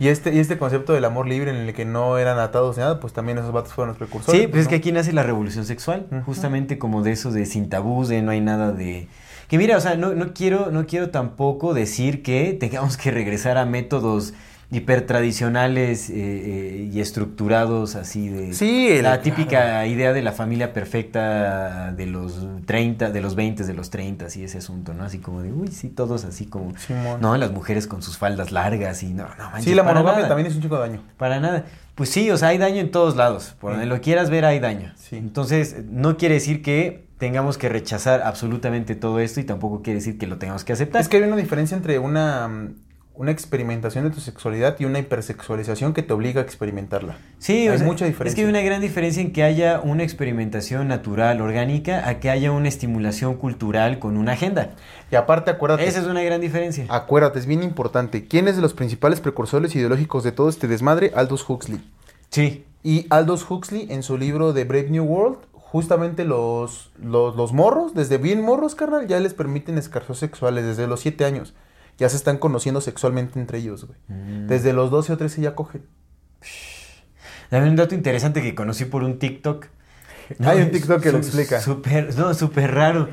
Y 0.00 0.08
este, 0.08 0.34
y 0.34 0.40
este 0.40 0.58
concepto 0.58 0.92
del 0.92 1.04
amor 1.04 1.28
libre 1.28 1.50
en 1.52 1.68
el 1.68 1.72
que 1.72 1.84
no 1.84 2.18
eran 2.18 2.40
atados 2.40 2.76
ni 2.76 2.82
nada, 2.82 2.98
pues 2.98 3.12
también 3.12 3.38
esos 3.38 3.52
vatos 3.52 3.72
fueron 3.72 3.90
los 3.90 3.96
precursores. 3.96 4.40
Sí, 4.40 4.48
pues 4.48 4.62
es 4.62 4.66
¿no? 4.66 4.70
que 4.70 4.76
aquí 4.76 4.90
nace 4.90 5.12
la 5.12 5.22
revolución 5.22 5.64
sexual, 5.64 6.06
justamente 6.26 6.78
como 6.78 7.04
de 7.04 7.12
eso 7.12 7.30
de 7.30 7.46
sin 7.46 7.68
tabús, 7.68 8.08
de 8.08 8.22
no 8.22 8.32
hay 8.32 8.40
nada 8.40 8.72
de... 8.72 9.06
Que 9.46 9.56
mira, 9.56 9.76
o 9.76 9.80
sea, 9.80 9.96
no, 9.96 10.14
no, 10.14 10.34
quiero, 10.34 10.72
no 10.72 10.86
quiero 10.86 11.10
tampoco 11.10 11.72
decir 11.72 12.24
que 12.24 12.54
tengamos 12.58 12.96
que 12.96 13.12
regresar 13.12 13.56
a 13.56 13.66
métodos 13.66 14.34
hipertradicionales 14.70 16.10
eh, 16.10 16.14
eh, 16.16 16.90
y 16.92 17.00
estructurados 17.00 17.94
así 17.94 18.28
de... 18.28 18.52
Sí, 18.54 18.88
el- 18.88 19.04
la 19.04 19.20
típica 19.20 19.86
idea 19.86 20.12
de 20.12 20.22
la 20.22 20.32
familia 20.32 20.72
perfecta 20.72 21.92
de 21.92 22.06
los 22.06 22.44
30, 22.66 23.10
de 23.10 23.20
los 23.20 23.34
20, 23.36 23.64
de 23.64 23.74
los 23.74 23.90
30 23.90 24.26
y 24.36 24.42
ese 24.44 24.58
asunto, 24.58 24.94
¿no? 24.94 25.04
Así 25.04 25.18
como 25.18 25.42
de, 25.42 25.52
uy, 25.52 25.68
sí, 25.68 25.88
todos 25.88 26.24
así 26.24 26.46
como... 26.46 26.76
Simón. 26.78 27.20
No, 27.20 27.36
las 27.36 27.52
mujeres 27.52 27.86
con 27.86 28.02
sus 28.02 28.18
faldas 28.18 28.52
largas 28.52 29.02
y 29.02 29.12
no, 29.14 29.24
no 29.38 29.44
manches, 29.50 29.64
Sí, 29.64 29.74
la 29.74 29.82
monogamia 29.82 30.26
también 30.28 30.46
es 30.48 30.56
un 30.56 30.62
chico 30.62 30.76
de 30.76 30.88
daño. 30.88 31.02
Para 31.16 31.38
nada. 31.40 31.64
Pues 31.94 32.10
sí, 32.10 32.30
o 32.30 32.36
sea, 32.36 32.48
hay 32.48 32.58
daño 32.58 32.80
en 32.80 32.90
todos 32.90 33.16
lados. 33.16 33.54
Por 33.60 33.72
donde 33.72 33.86
lo 33.86 34.00
quieras 34.00 34.28
ver, 34.30 34.44
hay 34.44 34.58
daño. 34.60 34.92
Sí. 34.96 35.16
Entonces, 35.16 35.76
no 35.88 36.16
quiere 36.16 36.34
decir 36.34 36.62
que 36.62 37.06
tengamos 37.18 37.56
que 37.56 37.70
rechazar 37.70 38.20
absolutamente 38.22 38.94
todo 38.94 39.20
esto 39.20 39.40
y 39.40 39.44
tampoco 39.44 39.80
quiere 39.80 40.00
decir 40.00 40.18
que 40.18 40.26
lo 40.26 40.36
tengamos 40.36 40.64
que 40.64 40.74
aceptar. 40.74 41.00
Es 41.00 41.08
que 41.08 41.16
hay 41.16 41.22
una 41.22 41.36
diferencia 41.36 41.74
entre 41.74 41.98
una, 41.98 42.46
mm, 42.48 42.74
una 43.16 43.30
experimentación 43.30 44.04
de 44.04 44.10
tu 44.10 44.20
sexualidad 44.20 44.76
y 44.78 44.84
una 44.84 44.98
hipersexualización 44.98 45.94
que 45.94 46.02
te 46.02 46.12
obliga 46.12 46.40
a 46.40 46.44
experimentarla. 46.44 47.16
Sí, 47.38 47.68
o 47.68 47.72
hay 47.72 47.78
sea, 47.78 47.86
mucha 47.86 48.04
Es 48.04 48.10
diferencia. 48.12 48.36
que 48.36 48.44
hay 48.44 48.50
una 48.50 48.60
gran 48.60 48.80
diferencia 48.80 49.22
en 49.22 49.32
que 49.32 49.42
haya 49.42 49.80
una 49.82 50.02
experimentación 50.02 50.88
natural, 50.88 51.40
orgánica, 51.40 52.08
a 52.08 52.20
que 52.20 52.30
haya 52.30 52.52
una 52.52 52.68
estimulación 52.68 53.36
cultural 53.36 53.98
con 53.98 54.16
una 54.16 54.32
agenda. 54.32 54.74
Y 55.10 55.16
aparte, 55.16 55.50
acuérdate, 55.50 55.86
Esa 55.86 56.00
es 56.00 56.06
una 56.06 56.22
gran 56.22 56.40
diferencia. 56.40 56.84
acuérdate, 56.88 57.38
es 57.38 57.46
bien 57.46 57.62
importante. 57.62 58.26
¿Quién 58.26 58.48
es 58.48 58.56
de 58.56 58.62
los 58.62 58.74
principales 58.74 59.20
precursores 59.20 59.74
ideológicos 59.74 60.22
de 60.24 60.32
todo 60.32 60.48
este 60.48 60.68
desmadre? 60.68 61.12
Aldous 61.14 61.48
Huxley. 61.48 61.80
Sí. 62.30 62.64
Y 62.82 63.06
Aldous 63.10 63.44
Huxley, 63.50 63.86
en 63.90 64.02
su 64.02 64.18
libro 64.18 64.52
de 64.52 64.64
Brave 64.64 64.90
New 64.90 65.04
World, 65.04 65.38
justamente 65.52 66.24
los, 66.24 66.90
los, 67.02 67.34
los 67.34 67.52
morros, 67.52 67.94
desde 67.94 68.18
bien 68.18 68.40
morros, 68.42 68.74
carnal, 68.74 69.06
ya 69.08 69.18
les 69.20 69.34
permiten 69.34 69.78
escarzos 69.78 70.18
sexuales 70.18 70.64
desde 70.64 70.86
los 70.86 71.00
7 71.00 71.24
años. 71.24 71.54
Ya 71.98 72.08
se 72.08 72.16
están 72.16 72.38
conociendo 72.38 72.80
sexualmente 72.80 73.38
entre 73.38 73.58
ellos, 73.58 73.86
güey. 73.86 73.98
Mm. 74.08 74.46
Desde 74.46 74.72
los 74.72 74.90
12 74.90 75.14
o 75.14 75.16
13 75.16 75.42
ya 75.42 75.54
cogen. 75.54 75.82
También 77.48 77.70
un 77.70 77.76
dato 77.76 77.94
interesante 77.94 78.42
que 78.42 78.54
conocí 78.54 78.84
por 78.84 79.02
un 79.02 79.18
TikTok. 79.18 79.66
Hay 80.44 80.60
un 80.60 80.70
TikTok 80.70 81.02
que 81.02 81.12
lo 81.12 81.18
explica. 81.18 81.60
Súper, 81.60 82.16
no, 82.16 82.34
súper 82.34 82.74
raro. 82.74 83.08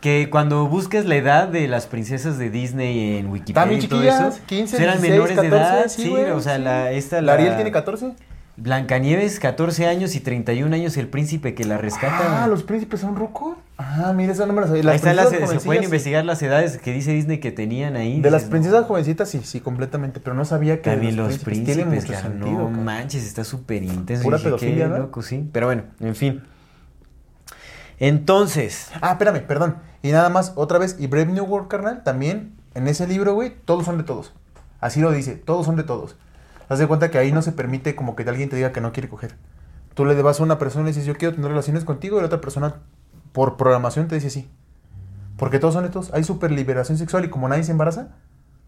Que 0.00 0.28
cuando 0.30 0.66
buscas 0.66 1.04
la 1.04 1.16
edad 1.16 1.48
de 1.48 1.68
las 1.68 1.86
princesas 1.86 2.38
de 2.38 2.50
Disney 2.50 3.18
en 3.18 3.30
Wikipedia 3.30 3.62
También 3.62 3.82
y 3.82 3.86
todo 3.86 4.00
chiquillas, 4.00 4.36
eso, 4.36 4.46
15, 4.46 4.82
eran 4.82 5.00
16, 5.00 5.10
menores 5.10 5.36
de 5.36 5.50
14, 5.50 5.56
edad. 5.56 5.88
sí, 5.88 6.08
güey, 6.08 6.30
o 6.30 6.40
sea, 6.40 6.56
sí. 6.56 6.62
la, 6.62 6.92
esta, 6.92 7.20
¿La 7.20 7.34
Ariel 7.34 7.54
tiene 7.56 7.70
14? 7.70 8.12
Blancanieves, 8.56 9.40
14 9.40 9.86
años 9.86 10.14
y 10.14 10.20
31 10.20 10.74
años, 10.74 10.96
el 10.96 11.08
príncipe 11.08 11.54
que 11.54 11.64
la 11.64 11.78
rescata. 11.78 12.44
Ah, 12.44 12.46
los 12.46 12.62
príncipes 12.62 13.00
son 13.00 13.16
rucos. 13.16 13.56
Ah, 13.84 14.12
mira, 14.14 14.32
eso 14.32 14.46
no 14.46 14.52
me 14.52 14.60
lo 14.60 14.66
sabía. 14.66 14.82
Ahí 14.90 15.14
las, 15.14 15.28
se 15.30 15.60
pueden 15.60 15.84
investigar 15.84 16.24
las 16.24 16.40
edades 16.42 16.78
que 16.78 16.92
dice 16.92 17.12
Disney 17.12 17.38
que 17.38 17.50
tenían 17.52 17.96
ahí. 17.96 18.20
De 18.20 18.30
las 18.30 18.44
princesas 18.44 18.82
no, 18.82 18.86
jovencitas, 18.86 19.28
sí, 19.28 19.40
sí, 19.44 19.60
completamente. 19.60 20.20
Pero 20.20 20.34
no 20.34 20.44
sabía 20.44 20.76
que. 20.80 20.90
También 20.90 21.16
los 21.16 21.38
príncipes, 21.38 21.76
Tiene 21.76 21.90
mucho 21.90 22.06
claro, 22.06 22.28
sentido. 22.28 22.70
no 22.70 22.70
manches, 22.70 23.24
está 23.24 23.44
súper 23.44 23.82
intenso. 23.82 24.22
Pura 24.22 24.36
Dije, 24.38 24.48
pedofilia, 24.48 24.88
loco, 24.88 25.22
sí. 25.22 25.48
Pero 25.52 25.66
bueno, 25.66 25.84
en 26.00 26.14
fin. 26.14 26.42
Entonces, 27.98 28.90
Ah, 29.00 29.12
espérame, 29.12 29.42
perdón. 29.46 29.76
Y 30.02 30.10
nada 30.10 30.28
más, 30.28 30.52
otra 30.56 30.78
vez, 30.78 30.96
y 30.98 31.06
Brave 31.06 31.32
New 31.32 31.44
World, 31.44 31.68
carnal, 31.68 32.02
también 32.02 32.54
en 32.74 32.88
ese 32.88 33.06
libro, 33.06 33.34
güey, 33.34 33.54
todos 33.64 33.84
son 33.84 33.98
de 33.98 34.04
todos. 34.04 34.32
Así 34.80 35.00
lo 35.00 35.12
dice, 35.12 35.36
todos 35.36 35.66
son 35.66 35.76
de 35.76 35.84
todos. 35.84 36.16
Haz 36.68 36.78
de 36.78 36.86
cuenta 36.88 37.10
que 37.10 37.18
ahí 37.18 37.30
no 37.32 37.42
se 37.42 37.52
permite 37.52 37.94
como 37.94 38.16
que 38.16 38.22
alguien 38.24 38.48
te 38.48 38.56
diga 38.56 38.72
que 38.72 38.80
no 38.80 38.92
quiere 38.92 39.08
coger. 39.08 39.36
Tú 39.94 40.04
le 40.04 40.20
vas 40.22 40.40
a 40.40 40.42
una 40.42 40.58
persona 40.58 40.82
y 40.82 40.86
le 40.86 40.90
dices, 40.90 41.06
yo 41.06 41.14
quiero 41.16 41.34
tener 41.34 41.50
relaciones 41.50 41.84
contigo, 41.84 42.16
y 42.16 42.20
la 42.20 42.26
otra 42.26 42.40
persona, 42.40 42.76
por 43.32 43.56
programación, 43.56 44.08
te 44.08 44.14
dice 44.16 44.30
sí. 44.30 44.48
Porque 45.36 45.58
todos 45.58 45.74
son 45.74 45.90
todos. 45.90 46.12
Hay 46.12 46.24
super 46.24 46.50
liberación 46.50 46.98
sexual 46.98 47.24
y 47.24 47.30
como 47.30 47.48
nadie 47.48 47.64
se 47.64 47.72
embaraza, 47.72 48.08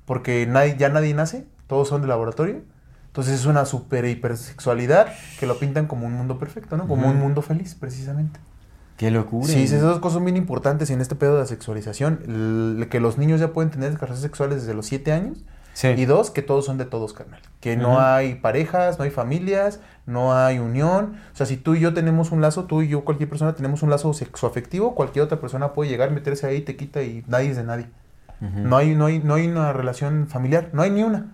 porque 0.07 0.47
nadie, 0.47 0.77
ya 0.79 0.89
nadie 0.89 1.15
nace, 1.15 1.47
todos 1.67 1.89
son 1.89 2.03
de 2.03 2.09
laboratorio. 2.09 2.63
Entonces 3.07 3.35
es 3.41 3.47
una 3.47 3.65
super 3.65 4.05
hipersexualidad 4.07 5.07
que 5.39 5.47
lo 5.47 5.59
pintan 5.59 5.87
como 5.87 6.07
un 6.07 6.15
mundo 6.15 6.39
perfecto, 6.39 6.77
¿no? 6.77 6.89
Como 6.89 7.09
un 7.09 7.19
mundo 7.19 7.43
feliz, 7.43 7.75
precisamente. 7.75 8.41
qué 8.97 9.11
locura. 9.11 9.49
Sí, 9.49 9.63
esas 9.65 9.83
dos 9.83 9.99
cosas 10.01 10.15
son 10.15 10.25
bien 10.25 10.37
importantes 10.37 10.89
en 10.91 11.01
este 11.01 11.15
pedo 11.17 11.35
de 11.35 11.41
la 11.41 11.47
sexualización. 11.47 12.21
El- 12.27 12.89
que 12.91 13.01
los 13.01 13.19
niños 13.19 13.41
ya 13.41 13.53
pueden 13.53 13.71
tener 13.71 13.91
relaciones 13.93 14.21
sexuales 14.21 14.61
desde 14.63 14.75
los 14.75 14.87
7 14.87 15.13
años. 15.13 15.45
Sí. 15.75 15.89
Y 15.89 16.07
dos, 16.07 16.31
que 16.31 16.41
todos 16.41 16.65
son 16.65 16.79
de 16.79 16.87
todos, 16.87 17.13
carnal. 17.13 17.41
Que 17.61 17.77
no 17.77 18.01
hay 18.01 18.37
parejas, 18.37 18.99
no 18.99 19.05
hay 19.05 19.11
familias, 19.11 19.81
no 20.07 20.35
hay 20.35 20.59
unión. 20.59 21.17
O 21.33 21.37
sea, 21.37 21.45
si 21.47 21.57
tú 21.59 21.75
y 21.75 21.81
yo 21.81 21.93
tenemos 21.93 22.31
un 22.33 22.41
lazo, 22.41 22.65
tú 22.65 22.81
y 22.83 22.89
yo, 22.89 23.05
cualquier 23.05 23.29
persona, 23.29 23.55
tenemos 23.55 23.83
un 23.83 23.91
lazo 23.91 24.13
sexoafectivo, 24.15 24.95
cualquier 24.95 25.25
otra 25.25 25.41
persona 25.41 25.73
puede 25.73 25.91
llegar, 25.91 26.11
meterse 26.11 26.47
ahí, 26.47 26.63
te 26.63 26.77
quita 26.77 27.03
y 27.03 27.23
nadie 27.27 27.51
es 27.51 27.57
de 27.57 27.65
nadie. 27.65 27.87
No 28.41 28.77
hay, 28.77 28.95
no 28.95 29.07
hay, 29.07 29.19
no 29.21 29.35
hay 29.35 29.47
una 29.47 29.73
relación 29.73 30.27
familiar, 30.29 30.71
no 30.73 30.83
hay 30.83 30.91
ni 30.91 31.03
una. 31.03 31.33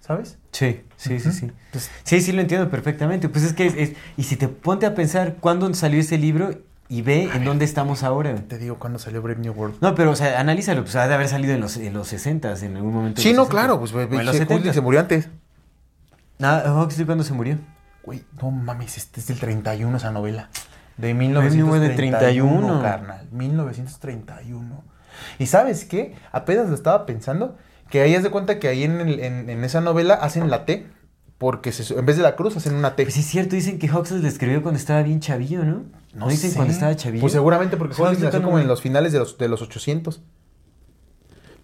¿Sabes? 0.00 0.38
Sí, 0.50 0.80
sí, 0.96 1.20
sí, 1.20 1.30
sí. 1.32 1.52
Pues, 1.70 1.90
Sí, 2.02 2.20
sí 2.20 2.32
lo 2.32 2.40
entiendo 2.40 2.68
perfectamente. 2.70 3.28
Pues 3.28 3.44
es 3.44 3.52
que 3.52 3.66
es, 3.66 3.74
es- 3.76 3.92
y 4.16 4.24
si 4.24 4.36
te 4.36 4.48
ponte 4.48 4.86
a 4.86 4.94
pensar 4.94 5.36
cuándo 5.40 5.72
salió 5.74 6.00
ese 6.00 6.18
libro 6.18 6.50
y 6.90 7.00
ve 7.02 7.30
en 7.32 7.44
dónde 7.44 7.64
estamos 7.64 8.02
ahora. 8.02 8.34
te 8.34 8.58
digo 8.58 8.78
cuándo 8.78 8.98
salió 8.98 9.22
Brave 9.22 9.40
New 9.40 9.54
World. 9.54 9.76
No, 9.80 9.94
pero 9.94 10.10
o 10.10 10.16
sea, 10.16 10.38
analízalo, 10.40 10.82
pues 10.82 10.94
ha 10.96 11.08
de 11.08 11.14
haber 11.14 11.28
salido 11.28 11.54
en 11.54 11.60
los, 11.60 11.76
en 11.78 11.94
los 11.94 12.08
60 12.08 12.54
en 12.60 12.76
algún 12.76 12.92
momento. 12.92 13.22
Sí, 13.22 13.32
no, 13.32 13.46
60s. 13.46 13.48
claro, 13.48 13.78
pues 13.78 13.92
en 13.92 13.98
los 14.10 14.10
Huxley 14.12 14.38
70 14.38 14.72
se 14.74 14.80
murió 14.82 15.00
antes. 15.00 15.28
Ah, 16.42 16.82
Huxley 16.84 17.06
cuándo 17.06 17.24
se 17.24 17.32
murió? 17.32 17.58
Güey, 18.02 18.24
no 18.40 18.50
mames, 18.50 18.96
este 18.96 19.20
es 19.20 19.26
del 19.28 19.38
31 19.38 19.96
esa 19.96 20.10
novela. 20.10 20.48
De 20.96 21.14
New 21.14 21.30
World 21.32 21.50
de 21.50 21.56
1931, 21.56 22.50
31. 22.50 22.82
carnal. 22.82 23.28
1931. 23.30 24.82
¿Y 25.38 25.46
sabes 25.46 25.84
qué? 25.84 26.14
Apenas 26.32 26.68
lo 26.68 26.74
estaba 26.74 27.06
pensando, 27.06 27.56
que 27.88 28.00
ahí 28.02 28.14
haz 28.14 28.22
de 28.22 28.30
cuenta 28.30 28.58
que 28.58 28.68
ahí 28.68 28.84
en, 28.84 29.00
el- 29.00 29.20
en- 29.20 29.48
en 29.50 29.64
esa 29.64 29.80
novela 29.80 30.14
hacen 30.14 30.50
la 30.50 30.64
T, 30.64 30.86
porque 31.40 31.72
se- 31.72 31.98
en 31.98 32.04
vez 32.04 32.18
de 32.18 32.22
la 32.22 32.36
cruz 32.36 32.54
hacen 32.58 32.74
una 32.74 32.94
T. 32.96 33.02
Pues 33.04 33.14
sí 33.14 33.20
es 33.20 33.26
cierto, 33.26 33.56
dicen 33.56 33.78
que 33.78 33.90
Huxley 33.90 34.20
le 34.20 34.28
escribió 34.28 34.60
cuando 34.62 34.78
estaba 34.78 35.02
bien 35.02 35.20
chavillo, 35.20 35.64
¿no? 35.64 35.84
¿No, 36.12 36.28
dicen 36.28 36.50
sé. 36.50 36.56
cuando 36.56 36.74
estaba 36.74 36.94
chavillo? 36.94 37.22
Pues 37.22 37.32
seguramente 37.32 37.78
porque 37.78 37.94
Huxley 37.94 38.18
nació 38.22 38.42
como 38.42 38.58
en 38.58 38.68
los 38.68 38.82
finales 38.82 39.12
de 39.14 39.20
los, 39.20 39.38
de 39.38 39.48
los 39.48 39.62
800. 39.62 40.20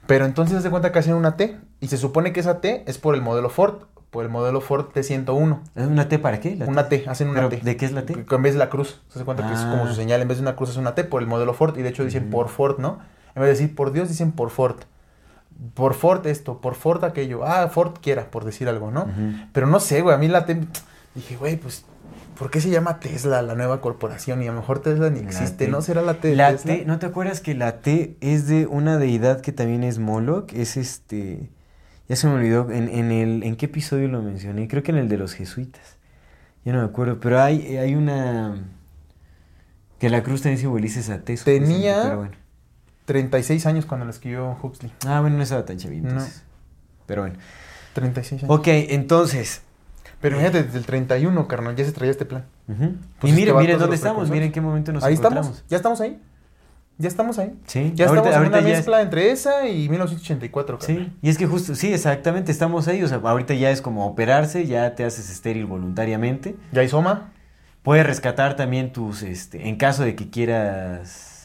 Pero 0.07 0.25
entonces 0.25 0.63
de 0.63 0.71
cuenta 0.71 0.93
que 0.93 0.99
hacen 0.99 1.13
una 1.15 1.37
T, 1.37 1.59
y 1.81 1.89
se 1.89 1.99
supone 1.99 2.33
que 2.33 2.41
esa 2.41 2.61
T 2.63 2.85
es 2.87 2.97
por 2.97 3.15
el 3.17 3.21
modelo 3.23 3.51
Ford, 3.51 3.83
por 4.11 4.25
el 4.25 4.31
modelo 4.31 4.61
Ford 4.63 4.87
T101. 4.95 5.61
¿Una 5.75 6.09
T 6.09 6.19
para 6.21 6.41
qué? 6.41 6.57
La 6.57 6.65
Una 6.67 6.89
T, 6.89 7.05
hacen 7.07 7.29
una 7.29 7.41
¿Pero 7.41 7.49
T. 7.51 7.61
de 7.63 7.77
qué 7.77 7.85
es 7.85 7.93
la 7.93 8.07
T? 8.07 8.15
En 8.31 8.43
vez 8.43 8.55
de 8.55 8.59
la 8.59 8.71
cruz. 8.71 9.03
Se 9.09 9.19
hace 9.19 9.25
cuenta 9.27 9.47
que 9.47 9.53
es 9.53 9.61
como 9.61 9.85
Ah. 9.85 9.89
su 9.89 9.95
señal. 9.95 10.23
En 10.23 10.29
vez 10.29 10.39
de 10.39 10.43
una 10.43 10.57
cruz 10.57 10.71
es 10.71 10.77
una 10.77 10.95
T 10.95 11.05
por 11.05 11.21
el 11.21 11.29
modelo 11.29 11.53
Ford. 11.53 11.77
Y 11.77 11.83
de 11.83 11.91
hecho 11.91 12.03
dicen 12.05 12.31
por 12.31 12.49
Ford, 12.49 12.79
¿no? 12.79 12.99
En 13.35 13.43
vez 13.43 13.49
de 13.59 13.63
decir 13.65 13.75
por 13.75 13.93
Dios, 13.93 14.09
dicen 14.09 14.33
por 14.33 14.49
Ford. 14.51 14.77
Por 15.75 15.95
Ford 15.95 16.27
esto, 16.27 16.61
por 16.61 16.75
Ford 16.75 17.03
aquello. 17.05 17.45
Ah, 17.47 17.69
Ford 17.69 17.95
quiera, 18.03 18.31
por 18.31 18.45
decir 18.45 18.69
algo, 18.69 18.91
¿no? 18.91 19.07
Pero 19.53 19.67
no 19.67 19.81
sé, 19.81 20.03
güey. 20.03 20.15
A 20.15 20.19
mí 20.19 20.29
la 20.29 20.45
T. 20.47 20.61
Dije, 21.15 21.37
güey, 21.37 21.57
pues. 21.57 21.85
¿por 22.39 22.51
qué 22.51 22.61
se 22.61 22.69
llama 22.69 23.01
Tesla, 23.01 23.41
la 23.41 23.55
nueva 23.55 23.81
corporación? 23.81 24.43
Y 24.43 24.47
a 24.49 24.53
lo 24.53 24.61
mejor 24.61 24.81
Tesla 24.81 25.09
ni 25.09 25.21
La 25.21 25.27
existe. 25.27 25.69
¿no? 25.69 25.81
¿Será 25.81 26.03
la 26.03 26.15
T 26.21 26.29
de 26.29 26.37
La 26.37 26.51
Tesla? 26.53 26.75
T, 26.75 26.85
¿no 26.85 26.99
te 26.99 27.07
acuerdas 27.07 27.41
que 27.41 27.55
la 27.55 27.81
T 27.81 28.19
es 28.21 28.47
de 28.47 28.67
una 28.67 28.99
deidad 28.99 29.41
que 29.41 29.53
también 29.53 29.83
es 29.85 29.99
Moloch? 29.99 30.53
Es 30.53 30.77
este. 30.77 31.49
Ya 32.09 32.17
se 32.17 32.27
me 32.29 32.35
olvidó. 32.35 32.71
¿En, 32.71 32.89
en 32.91 33.11
el, 33.11 33.43
¿En 33.43 33.57
qué 33.57 33.65
episodio 33.67 34.09
lo 34.09 34.21
mencioné? 34.21 34.69
Creo 34.69 34.83
que 34.83 34.91
en 34.93 34.99
el 34.99 35.09
de 35.09 35.17
los 35.17 35.33
jesuitas. 35.33 35.97
Ya 36.67 36.73
no 36.75 36.81
me 36.81 36.85
acuerdo. 36.85 37.19
Pero 37.21 37.41
hay, 37.41 37.79
hay 37.79 37.95
una. 37.95 38.63
Que 39.99 40.11
la 40.11 40.23
cruz 40.23 40.43
también 40.43 40.59
simboliza 40.61 41.01
esa 41.01 41.21
T. 41.23 41.35
Tenía- 41.39 42.03
Pero 42.03 42.17
bueno. 42.19 42.33
36 43.07 43.65
años 43.67 43.87
cuando 43.87 44.05
lo 44.05 44.11
escribió 44.11 44.57
Huxley. 44.63 44.93
Ah, 45.07 45.21
bueno, 45.21 45.37
no 45.37 45.43
estaba 45.43 45.65
tan 45.65 45.79
chavito. 45.79 46.09
No. 46.15 46.23
Pero 47.07 47.23
bueno. 47.23 47.37
36 47.95 48.43
años. 48.45 48.55
Ok, 48.59 48.67
entonces. 48.69 49.63
Pero 50.21 50.39
fíjate, 50.39 50.63
desde 50.65 50.79
el 50.79 50.87
31, 50.87 51.47
carnal, 51.49 51.77
ya 51.77 51.85
se 51.85 51.93
traía 51.93 52.11
este 52.11 52.25
plan. 52.25 52.45
Pues 53.21 53.33
y 53.33 53.37
miren, 53.37 53.57
miren 53.57 53.79
dónde 53.79 53.97
estamos. 53.97 54.29
Miren 54.29 54.47
en 54.47 54.53
qué 54.53 54.61
momento 54.61 54.93
nos 54.93 55.05
Ahí 55.05 55.15
encontramos. 55.15 55.47
estamos, 55.49 55.65
ya 55.71 55.77
estamos 55.77 56.01
ahí. 56.01 56.21
Ya 56.99 57.09
estamos 57.09 57.39
ahí. 57.39 57.55
Sí, 57.67 57.93
Ya 57.95 58.07
ahorita- 58.09 58.29
estamos 58.31 58.47
en 58.47 58.53
una 58.55 58.59
es- 58.71 58.77
mezcla 58.79 59.03
entre 59.03 59.31
esa 59.31 59.69
y 59.69 59.89
1984, 59.91 60.79
carnal. 60.79 61.05
Sí, 61.07 61.13
y 61.21 61.29
es 61.29 61.37
que 61.37 61.47
justo, 61.47 61.75
sí, 61.75 61.93
exactamente, 61.93 62.51
estamos 62.51 62.89
ahí, 62.89 63.03
o 63.03 63.09
sea, 63.09 63.19
ahorita 63.23 63.53
ya 63.55 63.71
es 63.71 63.83
como 63.83 64.07
operarse, 64.07 64.67
ya 64.67 64.95
te 64.95 65.05
haces 65.05 65.31
estéril 65.31 65.67
voluntariamente. 65.67 66.57
¿Ya 66.73 66.81
hay 66.81 66.89
Soma? 66.89 67.33
Puedes 67.83 68.07
rescatar 68.07 68.57
también 68.57 68.93
tus, 68.95 69.23
este, 69.23 69.69
en 69.69 69.77
caso 69.77 70.03
de 70.05 70.17
que 70.17 70.31
quieras 70.31 71.36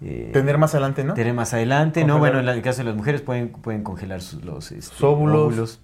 eh, 0.00 0.30
Tener 0.32 0.58
más 0.58 0.74
adelante, 0.74 1.04
¿no? 1.04 1.14
tener 1.14 1.34
más 1.34 1.54
adelante, 1.54 2.04
¿no? 2.04 2.18
Bueno, 2.18 2.38
en 2.38 2.48
el 2.48 2.62
caso 2.62 2.78
de 2.78 2.84
las 2.84 2.94
mujeres 2.96 3.20
pueden, 3.20 3.48
pueden 3.50 3.82
congelar 3.82 4.20
sus, 4.20 4.44
los 4.44 4.70
este, 4.70 4.94
Sus 4.94 5.02
óvulos. 5.02 5.80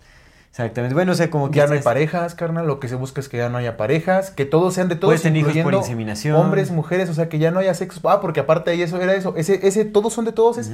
Exactamente, 0.50 0.94
bueno, 0.94 1.10
o 1.10 1.14
sea, 1.16 1.30
como 1.30 1.50
que... 1.50 1.58
Ya 1.58 1.66
no 1.66 1.72
hay 1.72 1.80
parejas, 1.80 2.36
carnal. 2.36 2.68
Lo 2.68 2.78
que 2.78 2.86
se 2.86 2.94
busca 2.94 3.20
es 3.20 3.28
que 3.28 3.38
ya 3.38 3.48
no 3.48 3.58
haya 3.58 3.76
parejas, 3.76 4.30
que 4.30 4.44
todos 4.44 4.74
sean 4.74 4.88
de 4.88 4.94
todos, 4.94 5.08
Puedes 5.08 5.22
tener 5.22 5.40
hijos 5.40 5.56
por 5.64 5.74
inseminación. 5.74 6.36
hombres, 6.36 6.70
mujeres, 6.70 7.10
o 7.10 7.14
sea, 7.14 7.28
que 7.28 7.40
ya 7.40 7.50
no 7.50 7.58
haya 7.58 7.74
sexo. 7.74 8.08
Ah, 8.08 8.20
porque 8.20 8.38
aparte 8.38 8.70
ahí 8.70 8.80
eso 8.80 9.00
era 9.00 9.16
eso. 9.16 9.34
Ese, 9.36 9.66
ese 9.66 9.84
todos 9.84 10.12
son 10.12 10.24
de 10.24 10.30
todos, 10.30 10.58
es 10.58 10.70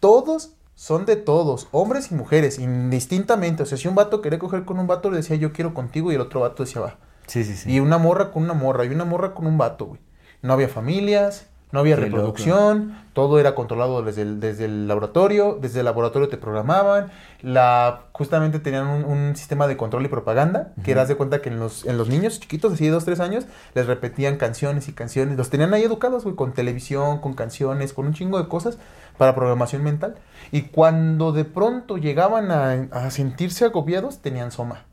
todos 0.00 0.54
son 0.74 1.04
de 1.04 1.16
todos, 1.16 1.68
hombres 1.70 2.10
y 2.10 2.14
mujeres, 2.14 2.58
indistintamente. 2.58 3.62
O 3.62 3.66
sea, 3.66 3.76
si 3.76 3.86
un 3.86 3.94
vato 3.94 4.22
quería 4.22 4.38
coger 4.38 4.64
con 4.64 4.78
un 4.78 4.86
vato, 4.86 5.10
le 5.10 5.18
decía 5.18 5.36
yo 5.36 5.52
quiero 5.52 5.74
contigo 5.74 6.10
y 6.10 6.14
el 6.14 6.20
otro 6.22 6.40
vato 6.40 6.64
decía 6.64 6.80
va. 6.80 6.96
Sí, 7.26 7.44
sí, 7.44 7.54
sí. 7.54 7.70
Y 7.70 7.80
una 7.80 7.98
morra 7.98 8.30
con 8.30 8.42
una 8.42 8.54
morra 8.54 8.86
y 8.86 8.88
una 8.88 9.04
morra 9.04 9.34
con 9.34 9.46
un 9.46 9.58
vato, 9.58 9.86
güey. 9.86 10.00
No 10.40 10.54
había 10.54 10.68
familias, 10.68 11.48
no 11.72 11.80
había 11.80 11.96
reproducción, 11.96 12.96
todo 13.14 13.40
era 13.40 13.54
controlado 13.54 14.02
desde 14.02 14.22
el, 14.22 14.40
desde 14.40 14.66
el 14.66 14.86
laboratorio, 14.86 15.58
desde 15.60 15.80
el 15.80 15.86
laboratorio 15.86 16.28
te 16.28 16.36
programaban, 16.36 17.10
la, 17.40 18.02
justamente 18.12 18.58
tenían 18.58 18.86
un, 18.86 19.04
un 19.04 19.36
sistema 19.36 19.66
de 19.66 19.78
control 19.78 20.04
y 20.04 20.08
propaganda, 20.08 20.72
que 20.84 20.92
eras 20.92 21.08
de 21.08 21.16
cuenta 21.16 21.40
que 21.40 21.48
en 21.48 21.58
los, 21.58 21.86
en 21.86 21.96
los 21.96 22.08
niños 22.08 22.40
chiquitos, 22.40 22.74
así 22.74 22.84
de 22.84 22.90
dos, 22.90 23.06
tres 23.06 23.20
años, 23.20 23.46
les 23.74 23.86
repetían 23.86 24.36
canciones 24.36 24.88
y 24.88 24.92
canciones, 24.92 25.36
los 25.36 25.48
tenían 25.48 25.72
ahí 25.72 25.82
educados, 25.82 26.24
güey, 26.24 26.36
con 26.36 26.52
televisión, 26.52 27.20
con 27.20 27.32
canciones, 27.32 27.94
con 27.94 28.06
un 28.06 28.12
chingo 28.12 28.38
de 28.38 28.48
cosas 28.48 28.76
para 29.16 29.34
programación 29.34 29.82
mental. 29.82 30.16
Y 30.50 30.62
cuando 30.62 31.32
de 31.32 31.46
pronto 31.46 31.96
llegaban 31.96 32.50
a, 32.50 32.88
a 32.92 33.10
sentirse 33.10 33.64
agobiados, 33.64 34.20
tenían 34.20 34.52
soma, 34.52 34.84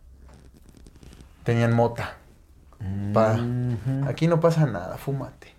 tenían 1.43 1.75
mota. 1.75 2.15
Pa, 3.13 3.37
aquí 4.07 4.27
no 4.29 4.39
pasa 4.39 4.65
nada, 4.65 4.97
fúmate. 4.97 5.58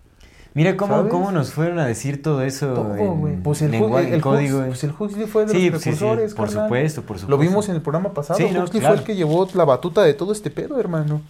Mira 0.53 0.77
cómo, 0.77 1.09
cómo 1.09 1.31
nos 1.31 1.53
fueron 1.53 1.79
a 1.79 1.87
decir 1.87 2.23
todo 2.23 2.43
eso 2.43 2.75
Todo, 2.75 2.97
en. 3.29 3.43
Pues 3.43 3.63
el, 3.63 3.71
lenguaje, 3.71 4.09
Hux- 4.11 4.15
el, 4.15 4.21
código. 4.21 4.59
Hux- 4.61 4.67
pues 4.67 4.85
el 4.85 4.91
Huxley 4.99 5.27
fue 5.27 5.47
de 5.47 5.53
Sí, 5.53 5.71
los 5.71 5.81
sí, 5.81 5.91
sí, 5.93 5.97
precursores, 5.97 6.35
por 6.35 6.47
carnal. 6.47 6.65
supuesto, 6.67 7.03
por 7.03 7.19
supuesto. 7.19 7.31
Lo 7.31 7.39
vimos 7.39 7.69
en 7.69 7.77
el 7.77 7.83
programa 7.83 8.13
pasado. 8.13 8.39
Sí, 8.39 8.49
no, 8.53 8.65
Huxley 8.65 8.81
claro. 8.81 8.95
fue 8.97 9.01
el 9.03 9.07
que 9.07 9.15
llevó 9.15 9.47
la 9.55 9.65
batuta 9.65 10.03
de 10.03 10.13
todo 10.15 10.33
este 10.33 10.51
pedo, 10.51 10.81
hermano. 10.81 11.21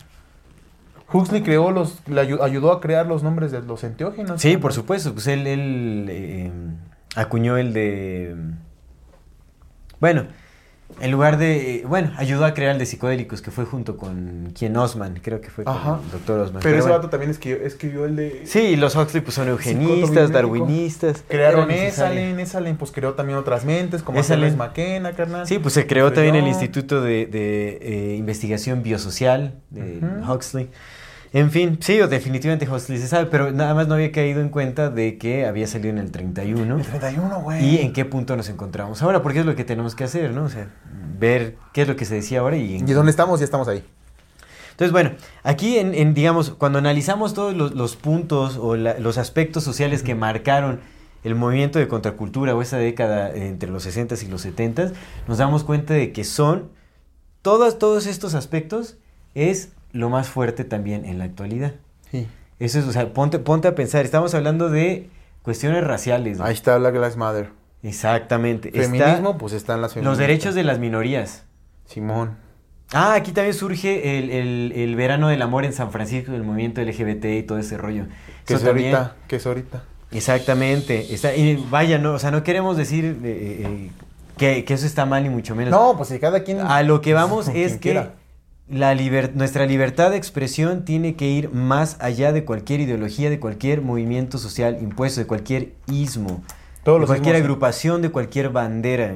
Huxley 1.12 1.42
creó 1.42 1.70
los, 1.70 1.98
le 2.06 2.22
ayu- 2.22 2.40
ayudó 2.40 2.72
a 2.72 2.80
crear 2.80 3.04
los 3.06 3.22
nombres 3.22 3.52
de 3.52 3.60
los 3.60 3.84
enteógenos. 3.84 4.40
Sí, 4.40 4.56
por 4.56 4.72
supuesto. 4.72 5.12
Pues 5.12 5.26
él, 5.26 5.46
él 5.46 6.06
eh, 6.08 6.50
acuñó 7.16 7.58
el 7.58 7.72
de. 7.74 8.36
Bueno, 10.00 10.24
en 11.00 11.10
lugar 11.10 11.38
de. 11.38 11.84
Bueno, 11.86 12.12
ayudó 12.16 12.44
a 12.44 12.54
crear 12.54 12.72
el 12.72 12.78
de 12.78 12.86
psicodélicos, 12.86 13.42
que 13.42 13.50
fue 13.50 13.64
junto 13.64 13.96
con 13.96 14.52
quien 14.58 14.76
Osman, 14.76 15.20
creo 15.22 15.40
que 15.40 15.50
fue 15.50 15.64
con 15.64 15.76
Ajá. 15.76 16.00
el 16.04 16.10
doctor 16.10 16.40
Osman. 16.40 16.62
Pero 16.62 16.76
ese 16.76 16.82
bueno. 16.82 16.96
vato 16.96 17.10
también 17.10 17.30
escribió, 17.30 17.64
escribió 17.64 18.04
el 18.04 18.16
de... 18.16 18.42
Sí, 18.44 18.60
y 18.60 18.76
los 18.76 18.96
Huxley 18.96 19.22
pues 19.22 19.34
son 19.34 19.48
eugenistas, 19.48 20.30
darwinistas. 20.30 21.24
Crearon. 21.28 21.70
Esalen, 21.70 22.40
Esalen 22.40 22.76
pues 22.76 22.90
creó 22.90 23.14
también 23.14 23.38
otras 23.38 23.64
mentes, 23.64 24.02
como 24.02 24.20
Esalen. 24.20 24.56
McKenna, 24.56 25.12
carnal. 25.12 25.46
Sí, 25.46 25.58
pues 25.58 25.74
se 25.74 25.86
creó 25.86 26.12
también 26.12 26.36
el. 26.36 26.50
Instituto 26.50 27.00
de, 27.00 27.26
de, 27.26 27.78
eh, 27.80 28.16
Investigación 28.16 28.82
Biosocial 28.82 29.54
de. 29.70 30.00
Huxley. 30.28 30.68
En 31.32 31.50
fin, 31.52 31.78
sí, 31.80 31.96
definitivamente 31.98 32.68
Huxley 32.68 32.98
se 32.98 33.06
sabe, 33.06 33.26
pero 33.26 33.52
nada 33.52 33.72
más 33.74 33.86
no 33.86 33.94
había 33.94 34.10
caído 34.10 34.40
en 34.40 34.48
cuenta 34.48 34.90
de 34.90 35.16
que 35.16 35.46
había 35.46 35.68
salido 35.68 35.90
en 35.90 35.98
el 35.98 36.10
31 36.10 36.76
El 36.78 36.82
31, 36.82 37.40
güey. 37.42 37.64
y 37.64 37.78
en 37.78 37.92
qué 37.92 38.04
punto 38.04 38.36
nos 38.36 38.48
encontramos 38.48 39.00
ahora, 39.02 39.22
porque 39.22 39.38
es 39.40 39.46
lo 39.46 39.54
que 39.54 39.62
tenemos 39.64 39.94
que 39.94 40.02
hacer, 40.04 40.32
¿no? 40.32 40.44
O 40.44 40.48
sea, 40.48 40.68
ver 41.20 41.56
qué 41.72 41.82
es 41.82 41.88
lo 41.88 41.94
que 41.94 42.04
se 42.04 42.16
decía 42.16 42.40
ahora 42.40 42.56
y... 42.56 42.78
en- 42.78 42.88
¿Y 42.88 42.92
dónde 42.92 43.10
estamos? 43.10 43.38
Ya 43.38 43.44
estamos 43.44 43.68
ahí. 43.68 43.84
Entonces, 44.72 44.90
bueno, 44.90 45.12
aquí, 45.44 45.78
en, 45.78 45.94
en, 45.94 46.14
digamos, 46.14 46.50
cuando 46.50 46.80
analizamos 46.80 47.32
todos 47.34 47.54
los, 47.54 47.74
los 47.76 47.94
puntos 47.94 48.56
o 48.60 48.74
la- 48.74 48.98
los 48.98 49.16
aspectos 49.16 49.62
sociales 49.62 50.02
que 50.02 50.16
marcaron 50.16 50.80
el 51.22 51.36
movimiento 51.36 51.78
de 51.78 51.86
contracultura 51.86 52.56
o 52.56 52.62
esa 52.62 52.78
década 52.78 53.30
entre 53.32 53.70
los 53.70 53.86
60s 53.86 54.20
y 54.24 54.28
los 54.28 54.44
70s, 54.44 54.92
nos 55.28 55.38
damos 55.38 55.62
cuenta 55.62 55.94
de 55.94 56.12
que 56.12 56.24
son, 56.24 56.70
todos, 57.42 57.78
todos 57.78 58.06
estos 58.06 58.34
aspectos 58.34 58.96
es 59.34 59.68
lo 59.92 60.08
más 60.10 60.28
fuerte 60.28 60.64
también 60.64 61.04
en 61.04 61.18
la 61.18 61.24
actualidad. 61.24 61.72
Sí. 62.10 62.26
Eso 62.58 62.78
es, 62.78 62.84
o 62.86 62.92
sea, 62.92 63.12
ponte, 63.12 63.38
ponte 63.38 63.68
a 63.68 63.74
pensar, 63.74 64.04
estamos 64.04 64.34
hablando 64.34 64.68
de 64.68 65.08
cuestiones 65.42 65.82
raciales. 65.84 66.38
¿no? 66.38 66.44
Ahí 66.44 66.54
está 66.54 66.76
Black 66.78 66.94
Lives 66.94 67.16
Matter. 67.16 67.50
Exactamente. 67.82 68.68
Está 68.68 68.82
Feminismo, 68.90 69.38
pues 69.38 69.52
están 69.54 69.80
las 69.80 69.88
los 69.90 69.94
feministas. 69.94 70.18
derechos 70.18 70.54
de 70.54 70.64
las 70.64 70.78
minorías. 70.78 71.44
Simón. 71.86 72.36
Ah, 72.92 73.14
aquí 73.14 73.32
también 73.32 73.54
surge 73.54 74.18
el, 74.18 74.30
el- 74.30 74.72
el 74.74 74.96
verano 74.96 75.28
del 75.28 75.40
amor 75.42 75.64
en 75.64 75.72
San 75.72 75.90
Francisco, 75.92 76.32
el 76.32 76.42
movimiento 76.42 76.80
LGBT 76.82 77.24
y 77.38 77.42
todo 77.44 77.58
ese 77.58 77.76
rollo. 77.78 78.04
Que 78.46 78.54
es 78.54 78.62
también- 78.62 78.94
ahorita, 78.94 79.16
que 79.28 79.36
es 79.36 79.46
ahorita. 79.46 79.84
Exactamente. 80.12 81.14
Está, 81.14 81.34
y 81.34 81.56
vaya, 81.70 81.98
no, 81.98 82.14
o 82.14 82.18
sea, 82.18 82.30
no 82.30 82.42
queremos 82.42 82.76
decir 82.76 83.04
eh, 83.04 83.64
eh, 83.64 83.90
que, 84.36 84.64
que 84.64 84.74
eso 84.74 84.86
está 84.86 85.06
mal 85.06 85.22
ni 85.22 85.28
mucho 85.30 85.54
menos. 85.54 85.70
No, 85.70 85.96
pues 85.96 86.08
si 86.08 86.18
cada 86.18 86.42
quien... 86.42 86.60
A 86.60 86.82
lo 86.82 87.00
que 87.00 87.14
vamos 87.14 87.48
Quien 87.48 87.64
es 87.64 87.72
que 87.74 87.78
quiera. 87.78 88.14
La 88.70 88.94
liber- 88.94 89.32
nuestra 89.34 89.66
libertad 89.66 90.10
de 90.10 90.16
expresión 90.16 90.84
tiene 90.84 91.16
que 91.16 91.26
ir 91.28 91.52
más 91.52 91.96
allá 92.00 92.32
de 92.32 92.44
cualquier 92.44 92.80
ideología, 92.80 93.28
de 93.30 93.40
cualquier 93.40 93.82
movimiento 93.82 94.38
social 94.38 94.78
impuesto, 94.80 95.20
de 95.20 95.26
cualquier 95.26 95.72
ismo, 95.88 96.42
Todos 96.84 97.00
de 97.00 97.06
cualquier 97.06 97.34
ismos, 97.34 97.38
sí. 97.46 97.50
agrupación, 97.50 98.02
de 98.02 98.10
cualquier 98.10 98.50
bandera. 98.50 99.14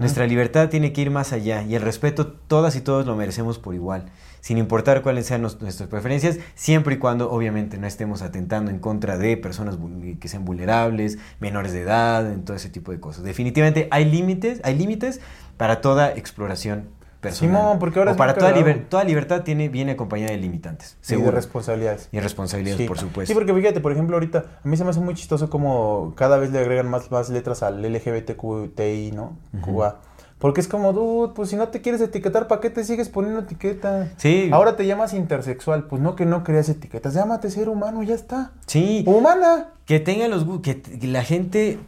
Nuestra 0.00 0.26
libertad 0.26 0.70
tiene 0.70 0.92
que 0.92 1.02
ir 1.02 1.10
más 1.12 1.32
allá 1.32 1.62
y 1.62 1.76
el 1.76 1.82
respeto 1.82 2.26
todas 2.26 2.74
y 2.74 2.80
todos 2.80 3.06
lo 3.06 3.14
merecemos 3.14 3.60
por 3.60 3.76
igual, 3.76 4.06
sin 4.40 4.58
importar 4.58 5.02
cuáles 5.02 5.26
sean 5.26 5.42
nos- 5.42 5.60
nuestras 5.60 5.88
preferencias, 5.88 6.38
siempre 6.56 6.96
y 6.96 6.98
cuando 6.98 7.30
obviamente 7.30 7.78
no 7.78 7.86
estemos 7.86 8.22
atentando 8.22 8.72
en 8.72 8.80
contra 8.80 9.18
de 9.18 9.36
personas 9.36 9.78
que 10.18 10.26
sean 10.26 10.44
vulnerables, 10.44 11.18
menores 11.38 11.72
de 11.72 11.82
edad, 11.82 12.28
en 12.32 12.44
todo 12.44 12.56
ese 12.56 12.70
tipo 12.70 12.90
de 12.90 12.98
cosas. 12.98 13.22
Definitivamente 13.22 13.86
hay 13.92 14.04
límites, 14.10 14.60
hay 14.64 14.76
límites 14.76 15.20
para 15.56 15.80
toda 15.80 16.10
exploración 16.12 16.88
personal. 17.20 17.56
Simón, 17.56 17.78
porque 17.78 17.98
ahora 17.98 18.12
O 18.12 18.14
es 18.14 18.18
para 18.18 18.34
toda, 18.34 18.52
cagado. 18.52 18.64
liber- 18.66 18.88
toda 18.88 19.04
libertad 19.04 19.42
tiene 19.42 19.68
viene 19.68 19.92
acompañada 19.92 20.30
de 20.32 20.38
limitantes, 20.38 20.96
Sí, 21.00 21.14
de 21.14 21.18
seguro. 21.18 21.32
responsabilidades. 21.32 22.08
y 22.12 22.20
responsabilidades, 22.20 22.78
Sí. 22.82 22.86
por 22.88 22.98
supuesto. 22.98 23.26
Sí, 23.32 23.34
porque 23.34 23.52
fíjate, 23.54 23.80
por 23.80 23.92
ejemplo, 23.92 24.16
ahorita 24.16 24.44
a 24.64 24.68
mí 24.68 24.76
se 24.76 24.84
me 24.84 24.90
hace 24.90 25.00
muy 25.00 25.14
chistoso 25.14 25.50
como 25.50 26.12
cada 26.16 26.38
vez 26.38 26.50
le 26.50 26.58
agregan 26.58 26.88
más, 26.88 27.10
más 27.10 27.28
letras 27.30 27.62
al 27.62 27.84
LGBTQTI, 27.84 29.12
¿no? 29.12 29.36
QA. 29.64 29.96
Porque 30.38 30.60
es 30.60 30.68
como, 30.68 30.92
dude, 30.92 31.32
pues 31.34 31.48
si 31.48 31.56
no 31.56 31.66
te 31.66 31.80
quieres 31.80 32.00
etiquetar, 32.00 32.46
¿para 32.46 32.60
qué 32.60 32.70
te 32.70 32.84
sigues 32.84 33.08
poniendo 33.08 33.40
etiqueta? 33.40 34.12
Sí. 34.18 34.50
Ahora 34.52 34.76
te 34.76 34.86
llamas 34.86 35.12
intersexual, 35.12 35.84
pues 35.88 36.00
no 36.00 36.14
que 36.14 36.26
no 36.26 36.44
creas 36.44 36.68
etiquetas, 36.68 37.14
llámate 37.14 37.50
ser 37.50 37.68
humano, 37.68 38.04
ya 38.04 38.14
está. 38.14 38.52
Sí. 38.66 39.02
Humana. 39.04 39.70
Que 39.84 39.98
tenga 39.98 40.28
los 40.28 40.46
que, 40.62 40.80
la 41.02 41.24
gente, 41.24 41.80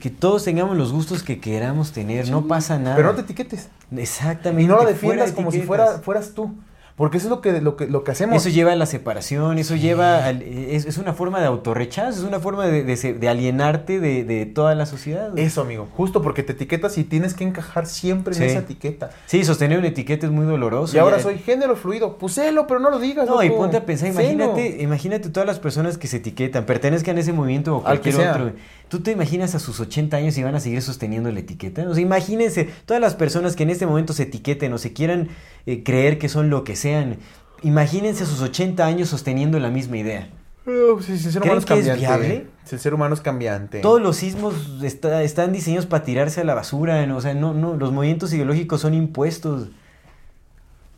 que 0.00 0.10
todos 0.10 0.44
tengamos 0.44 0.76
los 0.76 0.92
gustos 0.92 1.22
que 1.22 1.40
queramos 1.40 1.92
tener, 1.92 2.28
no 2.30 2.46
pasa 2.46 2.78
nada. 2.78 2.96
Pero 2.96 3.08
no 3.08 3.14
te 3.16 3.22
etiquetes. 3.22 3.68
Exactamente. 3.94 4.62
Y 4.62 4.66
no 4.66 4.76
fuera 4.76 4.90
defiendas 4.90 5.32
como 5.32 5.50
si 5.50 5.62
fuera, 5.62 5.98
fueras 5.98 6.30
tú. 6.32 6.54
Porque 6.96 7.16
eso 7.16 7.26
es 7.26 7.30
lo 7.30 7.40
que, 7.40 7.60
lo 7.60 7.76
que, 7.76 7.88
lo 7.88 8.04
que 8.04 8.12
hacemos. 8.12 8.36
Eso 8.36 8.54
lleva 8.54 8.70
a 8.72 8.76
la 8.76 8.86
separación, 8.86 9.58
eso 9.58 9.74
lleva 9.74 10.26
al- 10.26 10.42
es, 10.42 10.84
es 10.86 10.96
una 10.96 11.12
forma 11.12 11.40
de 11.40 11.46
autorrechazo, 11.46 12.20
es 12.20 12.24
una 12.24 12.38
forma 12.38 12.66
de, 12.68 12.84
de 12.84 13.28
alienarte 13.28 13.98
de, 13.98 14.22
de 14.22 14.46
toda 14.46 14.76
la 14.76 14.86
sociedad. 14.86 15.32
güey. 15.32 15.42
Eso, 15.44 15.62
amigo. 15.62 15.88
Justo 15.96 16.22
porque 16.22 16.44
te 16.44 16.52
etiquetas 16.52 16.96
y 16.96 17.02
tienes 17.02 17.34
que 17.34 17.42
encajar 17.42 17.86
siempre 17.86 18.32
Sí. 18.34 18.44
en 18.44 18.50
esa 18.50 18.58
etiqueta. 18.60 19.10
Sí, 19.26 19.44
sostener 19.44 19.78
una 19.80 19.88
etiqueta 19.88 20.26
es 20.26 20.30
muy 20.32 20.46
doloroso. 20.46 20.94
Y 20.96 21.00
ahora 21.00 21.18
soy 21.18 21.38
género 21.38 21.74
fluido. 21.74 22.16
Pues 22.16 22.34
sélo, 22.34 22.68
pero 22.68 22.78
no 22.78 22.90
lo 22.90 23.00
digas. 23.00 23.26
No, 23.28 23.42
y 23.42 23.50
ponte 23.50 23.76
a 23.76 23.84
pensar, 23.84 24.08
imagínate, 24.10 24.80
imagínate 24.80 25.30
todas 25.30 25.48
las 25.48 25.58
personas 25.58 25.98
que 25.98 26.06
se 26.06 26.18
etiquetan, 26.18 26.64
pertenezcan 26.64 27.16
a 27.16 27.20
ese 27.20 27.32
movimiento 27.32 27.76
o 27.76 27.82
cualquier 27.82 28.14
otro. 28.16 28.52
¿Tú 28.88 29.00
te 29.00 29.10
imaginas 29.10 29.56
a 29.56 29.58
sus 29.58 29.80
80 29.80 30.16
años 30.18 30.38
y 30.38 30.42
van 30.44 30.54
a 30.54 30.60
seguir 30.60 30.80
sosteniendo 30.80 31.32
la 31.32 31.40
etiqueta? 31.40 31.82
O 31.88 31.94
sea, 31.94 32.02
imagínense 32.02 32.68
todas 32.86 33.00
las 33.00 33.14
personas 33.16 33.56
que 33.56 33.64
en 33.64 33.70
este 33.70 33.86
momento 33.86 34.12
se 34.12 34.24
etiqueten 34.24 34.72
o 34.72 34.78
se 34.78 34.92
quieran 34.92 35.28
eh, 35.66 35.82
creer 35.82 36.18
que 36.18 36.28
son 36.28 36.50
lo 36.50 36.64
que 36.64 36.76
sean. 36.76 37.16
imagínense 37.62 38.24
a 38.24 38.26
sus 38.26 38.40
80 38.42 38.84
años 38.84 39.08
sosteniendo 39.08 39.58
la 39.58 39.70
misma 39.70 39.96
idea. 39.96 40.28
Pues, 40.64 41.06
si 41.06 41.12
el 41.12 41.18
ser 41.18 41.42
¿Creen 41.42 41.44
humano 41.44 41.58
es 41.60 41.64
que 41.66 41.74
es 41.74 41.86
cambiante. 41.86 42.00
viable? 42.00 42.46
Si 42.64 42.74
el 42.74 42.80
ser 42.80 42.94
humano 42.94 43.14
es 43.14 43.20
cambiante. 43.20 43.80
Todos 43.80 44.00
los 44.02 44.16
sismos 44.16 44.54
está- 44.82 45.22
están 45.22 45.52
diseñados 45.52 45.86
para 45.86 46.04
tirarse 46.04 46.40
a 46.40 46.44
la 46.44 46.54
basura, 46.54 47.06
¿no? 47.06 47.16
o 47.16 47.20
sea, 47.20 47.34
no, 47.34 47.52
no, 47.54 47.74
los 47.76 47.92
movimientos 47.92 48.32
ideológicos 48.34 48.80
son 48.82 48.92
impuestos. 48.94 49.68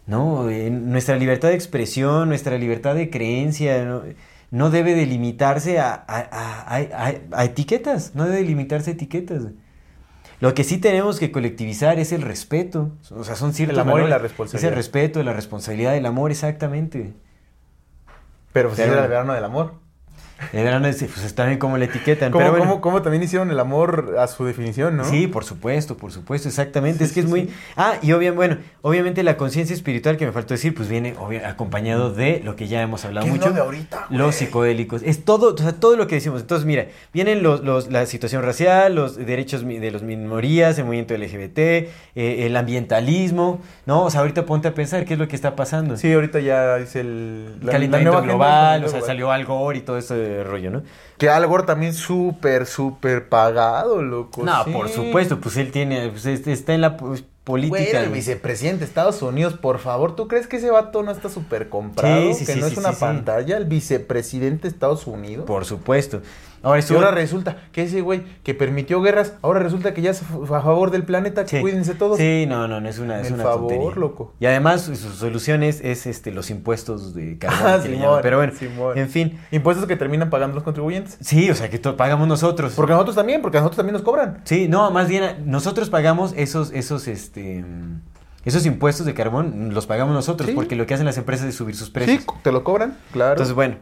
No, 0.07 0.49
Eh, 0.49 0.71
nuestra 0.71 1.17
libertad 1.17 1.49
de 1.49 1.55
expresión, 1.55 2.29
nuestra 2.29 2.59
libertad 2.59 2.95
de 2.95 3.11
creencia, 3.11 3.85
no, 3.85 4.03
no 4.53 4.71
debe 4.71 4.95
de 4.95 5.05
limitarse 5.07 5.81
a, 5.81 5.95
a- 5.95 6.77
a- 6.79 7.13
a- 7.33 7.45
etiquetas, 7.45 8.13
no 8.15 8.25
debe 8.25 8.37
de 8.39 8.45
limitarse 8.45 8.91
a 8.91 8.95
etiquetas. 8.95 9.43
Lo 10.41 10.53
que 10.55 10.65
sí 10.65 10.79
tenemos 10.79 11.19
que 11.19 11.33
colectivizar 11.33 11.99
es 11.99 12.13
el 12.13 12.23
respeto, 12.23 12.91
o 13.11 13.25
sea, 13.25 13.37
son 13.37 13.55
ciertos 13.55 13.75
El 13.77 13.81
amor 13.81 14.03
y 14.03 14.09
la 14.09 14.17
Es 14.17 14.23
responsabilidad. 14.23 14.71
el 14.71 14.77
respeto, 14.77 15.23
la 15.23 15.33
responsabilidad, 15.33 15.97
el 15.97 16.05
amor, 16.07 16.31
exactamente. 16.31 17.15
Pero 18.53 18.69
pues 18.69 18.81
Pero 18.81 19.03
el 19.03 19.09
verano 19.09 19.33
del 19.33 19.45
amor. 19.45 19.75
El 20.53 20.65
verano 20.65 20.87
es- 20.87 20.99
pues 21.03 21.25
está 21.25 21.47
bien 21.47 21.59
como 21.59 21.79
la 21.79 21.87
etiquetan, 21.87 22.31
¿Cómo, 22.31 22.41
pero 22.41 22.51
bueno. 22.53 22.67
cómo- 22.67 22.81
cómo 22.83 23.03
también 23.03 23.23
hicieron 23.23 23.51
el 23.51 23.59
amor 23.59 24.17
a 24.19 24.27
su 24.27 24.45
definición, 24.45 24.97
no? 24.97 25.05
Sí, 25.05 25.27
por 25.27 25.45
supuesto, 25.45 25.97
por 25.97 26.13
supuesto, 26.13 26.49
exactamente. 26.49 26.99
Sí, 26.99 27.05
es 27.05 27.13
que 27.13 27.21
sí, 27.23 27.27
es 27.27 27.31
muy. 27.31 27.41
sí. 27.47 27.51
Ah, 27.77 27.95
y 28.03 28.13
obvia- 28.13 28.33
bueno, 28.33 28.59
obviamente 28.83 29.23
la 29.23 29.37
conciencia 29.39 29.75
espiritual 29.75 30.17
que 30.19 30.27
me 30.27 30.33
faltó 30.33 30.53
decir, 30.55 30.75
pues 30.75 30.89
viene 30.89 31.15
obvia- 31.19 31.49
acompañado 31.49 32.13
de 32.13 32.41
lo 32.45 32.55
que 32.55 32.69
ya 32.69 32.83
hemos 32.83 33.05
hablado 33.07 33.25
¿Qué 33.25 33.31
es 33.33 33.37
mucho. 33.39 33.49
lo 33.49 33.55
de 33.55 33.61
ahorita, 33.63 34.07
güey? 34.09 34.19
Los 34.19 34.35
psicodélicos. 34.35 35.03
Es 35.05 35.25
todo, 35.25 35.55
o 35.55 35.57
sea, 35.59 35.73
todo 35.73 35.97
lo 35.97 36.07
que 36.07 36.17
decimos. 36.17 36.43
Entonces, 36.43 36.67
mira, 36.67 36.87
vienen 37.15 37.43
los, 37.43 37.65
los- 37.65 37.91
la 37.91 38.05
situación 38.07 38.43
racial, 38.43 38.95
los 38.95 39.17
derechos 39.17 39.67
de 39.67 39.91
las 39.91 40.03
minorías, 40.03 40.79
el 40.79 40.85
movimiento 40.85 41.15
LGBT, 41.15 41.59
eh, 42.15 42.47
el 42.47 42.57
ambientalismo, 42.57 43.61
¿no? 43.87 44.05
O 44.05 44.11
sea, 44.11 44.21
ahorita 44.21 44.45
ponte 44.47 44.69
a 44.69 44.75
pensar 44.75 45.05
qué 45.05 45.15
es 45.15 45.19
lo 45.19 45.29
que 45.29 45.37
está 45.37 45.57
pasando. 45.57 45.97
Sí, 45.97 46.13
ahorita 46.13 46.41
ya 46.41 46.77
es 46.79 46.95
el... 46.97 47.57
la- 47.63 47.73
Calentamiento 47.73 48.21
global, 48.23 48.81
o 48.85 48.89
sea, 48.89 48.99
global. 48.99 49.07
salió 49.07 49.31
Al 49.33 49.45
Gore 49.45 49.79
y 49.79 49.81
todo 49.83 49.97
ese 50.27 50.45
rollo, 50.45 50.71
¿no? 50.71 50.83
Que 51.19 51.29
Al 51.31 51.47
Gore 51.47 51.65
también 51.65 51.95
súper, 51.95 52.67
súper 52.67 53.29
pagado, 53.29 54.03
loco. 54.03 54.43
no, 54.45 54.65
sí. 54.65 54.71
por 54.71 54.89
supuesto, 54.89 55.41
pues 55.41 55.57
él 55.57 55.71
tiene, 55.73 56.09
pues, 56.11 56.27
está 56.27 56.75
en 56.75 56.81
la 56.81 56.97
pues, 56.97 57.25
Güey, 57.47 57.61
política. 57.71 57.91
era 57.91 58.01
el 58.01 58.09
güey. 58.09 58.21
vicepresidente 58.21 58.81
de 58.81 58.87
Estados 58.87 59.23
Unidos, 59.23 59.55
por 59.55 59.79
favor, 59.79 60.17
¿tú 60.17 60.27
crees 60.27 60.49
que 60.49 60.57
ese 60.57 60.69
vato 60.71 61.05
no 61.05 61.13
está 61.13 61.29
súper 61.29 61.69
comprado? 61.69 62.35
Sí, 62.35 62.45
sí, 62.45 62.53
que 62.53 62.57
no 62.57 62.67
es 62.67 62.77
una 62.77 62.91
pantalla, 62.93 63.57
el 63.57 63.67
vicepresidente 63.67 64.63
de 64.63 64.69
Estados 64.69 65.07
Unidos. 65.07 65.47
Por 65.47 65.65
supuesto. 65.65 66.23
Ahora 66.67 66.81
Y 66.89 66.93
ahora 66.95 67.11
resulta 67.13 67.57
que 67.71 67.83
ese 67.85 68.01
güey 68.01 68.25
que 68.43 68.53
permitió 68.53 69.01
guerras, 69.01 69.35
ahora 69.41 69.61
resulta 69.61 69.95
que 69.95 70.03
ya 70.03 70.11
es 70.11 70.23
a 70.23 70.25
favor 70.61 70.91
del 70.91 71.05
planeta, 71.05 71.45
que 71.45 71.57
Sí. 71.59 71.61
cuídense 71.61 71.95
todos. 71.95 72.19
Sí, 72.19 72.45
no, 72.49 72.67
no, 72.67 72.81
no 72.81 72.89
es 72.89 72.99
una, 72.99 73.21
es 73.21 73.29
El 73.29 73.35
una 73.35 73.45
favor, 73.45 73.69
tontería. 73.73 73.95
loco. 74.01 74.35
Y 74.41 74.47
además 74.47 74.83
su 74.83 74.97
solución 74.97 75.63
es, 75.63 75.81
es, 75.81 76.07
este, 76.07 76.33
los 76.33 76.51
impuestos 76.51 77.15
de 77.15 77.39
carbón. 77.39 77.61
Ah, 77.63 77.79
que 77.81 77.89
le 77.89 77.95
Simón, 77.95 78.03
llaman. 78.09 78.21
Pero 78.23 78.37
bueno, 78.39 78.53
Simón. 78.59 78.99
en 78.99 79.09
fin. 79.09 79.39
Impuestos 79.53 79.87
que 79.87 79.95
terminan 79.97 80.29
pagando 80.29 80.57
los 80.57 80.65
contribuyentes. 80.65 81.17
Sí, 81.21 81.49
o 81.51 81.55
sea, 81.55 81.71
que 81.71 81.79
pagamos 81.79 82.27
nosotros. 82.27 82.73
Porque 82.75 82.93
nosotros 82.93 83.15
también, 83.15 83.43
porque 83.43 83.59
a 83.59 83.61
nosotros 83.61 83.77
también 83.77 83.93
nos 83.95 84.03
cobran. 84.03 84.41
Sí, 84.45 84.67
no, 84.69 84.91
más 84.91 85.09
bien 85.09 85.45
nosotros 85.47 85.89
pagamos 85.89 86.35
esos, 86.37 86.73
esos, 86.73 87.07
este, 87.07 87.65
esos 88.45 88.67
impuestos 88.67 89.07
de 89.07 89.15
carbón, 89.15 89.73
los 89.75 89.87
pagamos 89.87 90.15
nosotros, 90.15 90.49
Sí. 90.49 90.55
porque 90.55 90.77
lo 90.77 90.87
que 90.87 90.95
hacen 90.95 91.07
las 91.07 91.19
empresas 91.19 91.47
es 91.47 91.55
subir 91.55 91.77
sus 91.77 91.91
precios. 91.91 92.23
Sí, 92.23 92.27
te 92.43 92.51
lo 92.53 92.65
cobran, 92.65 92.97
claro. 93.13 93.33
Entonces, 93.33 93.55
bueno, 93.55 93.77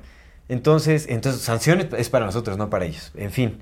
entonces, 0.48 1.06
entonces, 1.08 1.40
sanciones 1.40 1.86
es 1.96 2.10
para 2.10 2.26
nosotros, 2.26 2.58
no 2.58 2.68
para 2.68 2.84
ellos. 2.84 3.12
En 3.16 3.30
fin. 3.30 3.58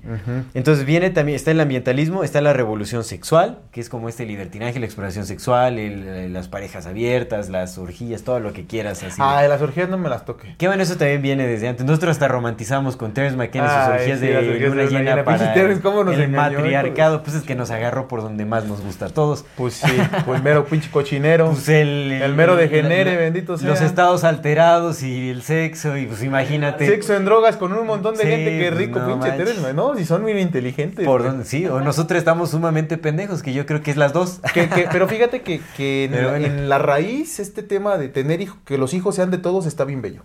Entonces 0.53 0.85
viene 0.85 1.09
también, 1.11 1.35
está 1.37 1.51
el 1.51 1.59
ambientalismo, 1.61 2.23
está 2.25 2.41
la 2.41 2.51
revolución 2.51 3.03
sexual, 3.05 3.59
que 3.71 3.79
es 3.79 3.87
como 3.89 4.09
este 4.09 4.25
libertinaje, 4.25 4.79
la 4.79 4.85
exploración 4.85 5.25
sexual, 5.25 5.79
el- 5.79 6.05
el- 6.07 6.33
las 6.33 6.49
parejas 6.49 6.85
abiertas, 6.85 7.49
las 7.49 7.77
orgías, 7.77 8.23
todo 8.23 8.39
lo 8.41 8.51
que 8.51 8.65
quieras 8.65 9.01
así. 9.03 9.15
Ah, 9.19 9.41
de 9.41 9.47
las 9.47 9.61
orgías 9.61 9.87
no 9.87 9.97
me 9.97 10.09
las 10.09 10.25
toque. 10.25 10.55
Qué 10.57 10.67
bueno, 10.67 10.83
eso 10.83 10.97
también 10.97 11.21
viene 11.21 11.47
desde 11.47 11.69
antes. 11.69 11.85
Nosotros 11.85 12.11
hasta 12.11 12.27
romantizamos 12.27 12.97
con 12.97 13.13
Terence 13.13 13.37
McKenna 13.37 13.85
sus 13.85 13.93
orgías 14.01 14.19
sí, 14.19 14.27
de 14.27 14.41
luna 14.67 14.83
llena 14.83 14.99
llena. 15.11 15.23
para 15.23 15.37
Pinche 15.37 15.53
Terence, 15.53 15.81
¿cómo 15.81 16.03
nos 16.03 16.15
el 16.15 16.23
engañó, 16.23 16.57
matriarcado. 16.59 17.23
Pues 17.23 17.35
es 17.37 17.43
que 17.43 17.55
nos 17.55 17.71
agarró 17.71 18.07
por 18.09 18.21
donde 18.21 18.43
más 18.45 18.65
nos 18.65 18.81
gusta 18.81 19.05
a 19.05 19.09
todos. 19.09 19.45
Pues 19.55 19.75
sí, 19.75 19.97
pues 20.25 20.43
mero 20.43 20.65
pinche 20.65 20.89
cochinero. 20.91 21.51
Pues 21.51 21.69
el, 21.69 22.11
El 22.11 22.33
mero 22.33 22.55
degenere, 22.57 23.15
bendito 23.15 23.57
sea. 23.57 23.69
Los 23.69 23.79
estados 23.81 24.23
alterados 24.25 25.01
y 25.01 25.29
el 25.29 25.43
sexo, 25.43 25.95
y 25.97 26.07
pues 26.07 26.21
imagínate. 26.23 26.72
Sexo 26.77 27.13
en 27.15 27.25
drogas 27.25 27.57
con 27.57 27.73
un 27.73 27.85
montón 27.85 28.15
de 28.15 28.23
Sí, 28.23 28.29
gente 28.29 28.57
que 28.59 28.67
pues, 28.69 28.77
rico, 28.77 28.99
no 28.99 29.19
pinche. 29.19 29.31
Terence, 29.37 29.73
¿no? 29.73 29.95
Si 29.95 30.05
son 30.05 30.21
muy 30.21 30.31
inteligentes. 30.33 31.05
Por 31.05 31.23
donde, 31.23 31.45
sí, 31.45 31.65
o 31.65 31.79
nosotros 31.81 32.17
estamos 32.17 32.51
sumamente 32.51 32.97
pendejos, 32.97 33.41
que 33.43 33.53
yo 33.53 33.65
creo 33.65 33.81
que 33.81 33.91
es 33.91 33.97
las 33.97 34.13
dos. 34.13 34.39
Que- 34.53 34.69
que- 34.69 34.87
pero 34.91 35.07
fíjate 35.07 35.41
que, 35.41 35.61
que 35.77 36.05
en, 36.05 36.11
Pero 36.11 36.23
la, 36.31 36.37
bueno. 36.39 36.45
en 36.45 36.69
la 36.69 36.77
raíz, 36.77 37.39
este 37.39 37.63
tema 37.63 37.97
de 37.97 38.09
tener 38.09 38.41
hijos, 38.41 38.57
que 38.65 38.77
los 38.77 38.93
hijos 38.93 39.15
sean 39.15 39.31
de 39.31 39.37
todos, 39.37 39.65
está 39.65 39.85
bien 39.85 40.01
bello. 40.01 40.21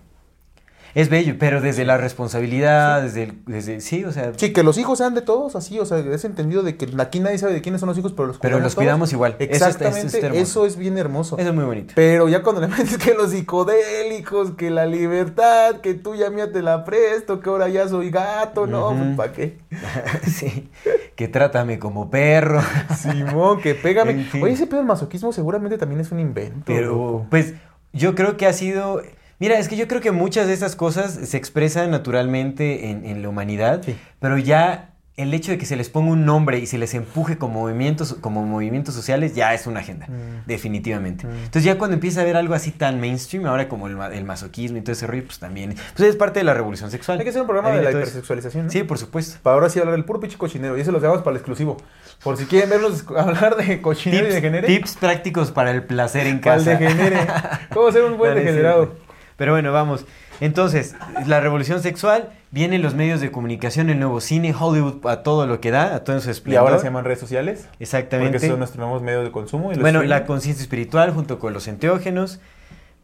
Es 1.00 1.08
bello, 1.10 1.36
pero 1.38 1.60
desde 1.60 1.84
la 1.84 1.96
responsabilidad, 1.96 3.02
desde, 3.02 3.22
el- 3.24 3.38
desde, 3.46 3.80
sí, 3.80 4.04
o 4.04 4.10
sea, 4.12 4.32
Sí, 4.36 4.52
que 4.52 4.62
los 4.62 4.78
hijos 4.78 4.98
sean 4.98 5.14
de 5.14 5.22
todos, 5.22 5.54
así, 5.56 5.78
o 5.78 5.86
sea, 5.86 5.98
es 5.98 6.24
entendido 6.24 6.62
de 6.62 6.76
que 6.76 6.88
aquí 6.98 7.20
nadie 7.20 7.38
sabe 7.38 7.52
de 7.54 7.60
quiénes 7.62 7.80
son 7.80 7.88
los 7.88 7.96
hijos, 7.98 8.12
pero 8.12 8.26
los 8.28 8.38
Pero 8.38 8.56
los 8.56 8.64
todos. 8.64 8.74
cuidamos 8.74 9.12
igual. 9.12 9.36
Eso 9.38 9.44
está- 9.52 9.54
eso 9.56 9.66
Exactamente, 9.66 10.18
está 10.18 10.34
eso 10.34 10.66
es 10.66 10.76
bien 10.76 10.98
hermoso. 10.98 11.38
eso 11.38 11.48
es 11.48 11.54
muy 11.54 11.64
bonito. 11.64 11.92
Pero 11.94 12.28
ya 12.28 12.42
cuando 12.42 12.60
le 12.60 12.68
metes 12.68 12.98
que 12.98 13.14
los 13.14 13.30
psicodélicos, 13.30 14.52
que 14.52 14.70
la 14.70 14.86
libertad, 14.86 15.76
que 15.80 15.94
tú 15.94 16.14
ya 16.14 16.30
mía 16.30 16.50
te 16.52 16.62
la 16.62 16.84
presto, 16.84 17.40
que 17.40 17.48
ahora 17.48 17.68
ya 17.68 17.86
soy 17.88 18.10
gato, 18.10 18.66
no, 18.66 18.88
pues 18.96 19.16
¿para 19.16 19.32
qué? 19.32 19.58
sí, 20.26 20.68
que 21.16 21.28
trátame 21.28 21.78
como 21.78 22.10
perro. 22.10 22.60
Simón, 23.00 23.60
que 23.60 23.74
pégame. 23.74 24.12
En 24.12 24.24
fin. 24.24 24.42
Oye, 24.42 24.54
ese 24.54 24.66
pedo 24.66 24.78
del 24.78 24.86
masoquismo 24.86 25.32
seguramente 25.32 25.78
también 25.78 26.00
es 26.00 26.10
un 26.10 26.20
invento. 26.20 26.64
Pero, 26.66 26.86
loco. 26.92 27.26
pues, 27.30 27.54
yo 27.92 28.14
creo 28.14 28.36
que 28.36 28.46
ha 28.46 28.52
sido. 28.52 29.00
Mira, 29.40 29.58
es 29.58 29.68
que 29.68 29.76
yo 29.76 29.86
creo 29.88 30.00
que 30.00 30.10
muchas 30.10 30.46
de 30.48 30.52
esas 30.54 30.74
cosas 30.76 31.12
se 31.12 31.36
expresan 31.36 31.90
naturalmente 31.90 32.90
en, 32.90 33.04
en 33.06 33.22
la 33.22 33.28
humanidad, 33.28 33.82
Sí. 33.84 33.96
pero 34.20 34.36
ya 34.38 34.90
el 35.16 35.34
hecho 35.34 35.50
de 35.50 35.58
que 35.58 35.66
se 35.66 35.74
les 35.74 35.88
ponga 35.88 36.12
un 36.12 36.24
nombre 36.24 36.60
y 36.60 36.66
se 36.66 36.78
les 36.78 36.94
empuje 36.94 37.38
como 37.38 37.60
movimientos, 37.62 38.14
como 38.20 38.46
movimientos 38.46 38.94
sociales 38.94 39.34
ya 39.34 39.52
es 39.52 39.66
una 39.66 39.80
agenda, 39.80 40.06
Mm. 40.06 40.46
definitivamente. 40.46 41.26
Mm. 41.26 41.30
Entonces 41.30 41.64
ya 41.64 41.76
cuando 41.76 41.94
empieza 41.94 42.20
a 42.20 42.24
ver 42.24 42.36
algo 42.36 42.54
así 42.54 42.70
tan 42.70 43.00
mainstream, 43.00 43.44
ahora 43.46 43.68
como 43.68 43.88
el, 43.88 43.96
ma- 43.96 44.08
el 44.14 44.24
masoquismo 44.24 44.78
y 44.78 44.80
todo 44.82 44.92
ese 44.92 45.08
rollo, 45.08 45.24
pues 45.26 45.40
también, 45.40 45.74
pues 45.96 46.08
es 46.08 46.14
parte 46.14 46.38
de 46.38 46.44
la 46.44 46.54
revolución 46.54 46.90
sexual. 46.92 47.18
Hay 47.18 47.24
que 47.24 47.30
hacer 47.30 47.42
un 47.42 47.48
programa 47.48 47.70
Ahí 47.70 47.78
de 47.78 47.84
la 47.84 47.90
hipersexualización, 47.90 48.66
¿no? 48.66 48.70
Sí, 48.70 48.84
por 48.84 48.98
supuesto. 48.98 49.38
Para 49.42 49.54
ahora 49.54 49.68
sí 49.70 49.80
hablar 49.80 49.94
del 49.96 50.04
puro 50.04 50.20
pinche 50.20 50.38
cochinero. 50.38 50.78
Y 50.78 50.82
eso 50.82 50.92
lo 50.92 51.00
dejamos 51.00 51.22
para 51.22 51.32
el 51.32 51.38
exclusivo. 51.38 51.76
Por 52.22 52.36
si 52.36 52.44
quieren 52.46 52.70
vernos 52.70 53.04
hablar 53.16 53.56
de 53.56 53.80
cochinero 53.82 54.22
y 54.22 54.28
Tips, 54.28 54.34
degenere. 54.36 54.66
tips 54.68 54.96
prácticos 54.98 55.50
para 55.50 55.72
el 55.72 55.82
placer 55.82 56.28
en 56.28 56.40
Para 56.40 56.56
el 56.56 56.64
casa. 56.64 56.78
degenere. 56.78 57.16
¿Cómo 57.74 57.90
ser 57.90 58.04
un 58.04 58.18
buen 58.18 58.34
degenerado? 58.36 58.94
Pero 59.38 59.52
bueno, 59.52 59.72
vamos. 59.72 60.04
Entonces, 60.40 60.94
la 61.26 61.40
revolución 61.40 61.80
sexual, 61.80 62.30
vienen 62.50 62.82
los 62.82 62.94
medios 62.94 63.20
de 63.20 63.30
comunicación, 63.30 63.88
el 63.88 63.98
nuevo 64.00 64.20
cine, 64.20 64.52
Hollywood 64.58 65.06
a 65.06 65.22
todo 65.22 65.46
lo 65.46 65.60
que 65.60 65.70
da, 65.70 65.94
a 65.94 66.04
todo 66.04 66.16
en 66.16 66.22
su 66.22 66.42
Y 66.50 66.56
ahora 66.56 66.78
se 66.78 66.84
llaman 66.84 67.04
redes 67.04 67.20
sociales. 67.20 67.60
Porque 67.68 67.84
Exactamente. 67.84 68.36
esos 68.38 68.50
son 68.50 68.58
nuestros 68.58 68.78
nuevos 68.80 69.00
medios 69.00 69.24
de 69.24 69.30
consumo. 69.30 69.72
y 69.72 69.76
Bueno, 69.76 70.00
streaming. 70.00 70.08
la 70.08 70.26
conciencia 70.26 70.60
espiritual 70.62 71.12
junto 71.14 71.38
con 71.38 71.52
los 71.52 71.68
enteógenos. 71.68 72.40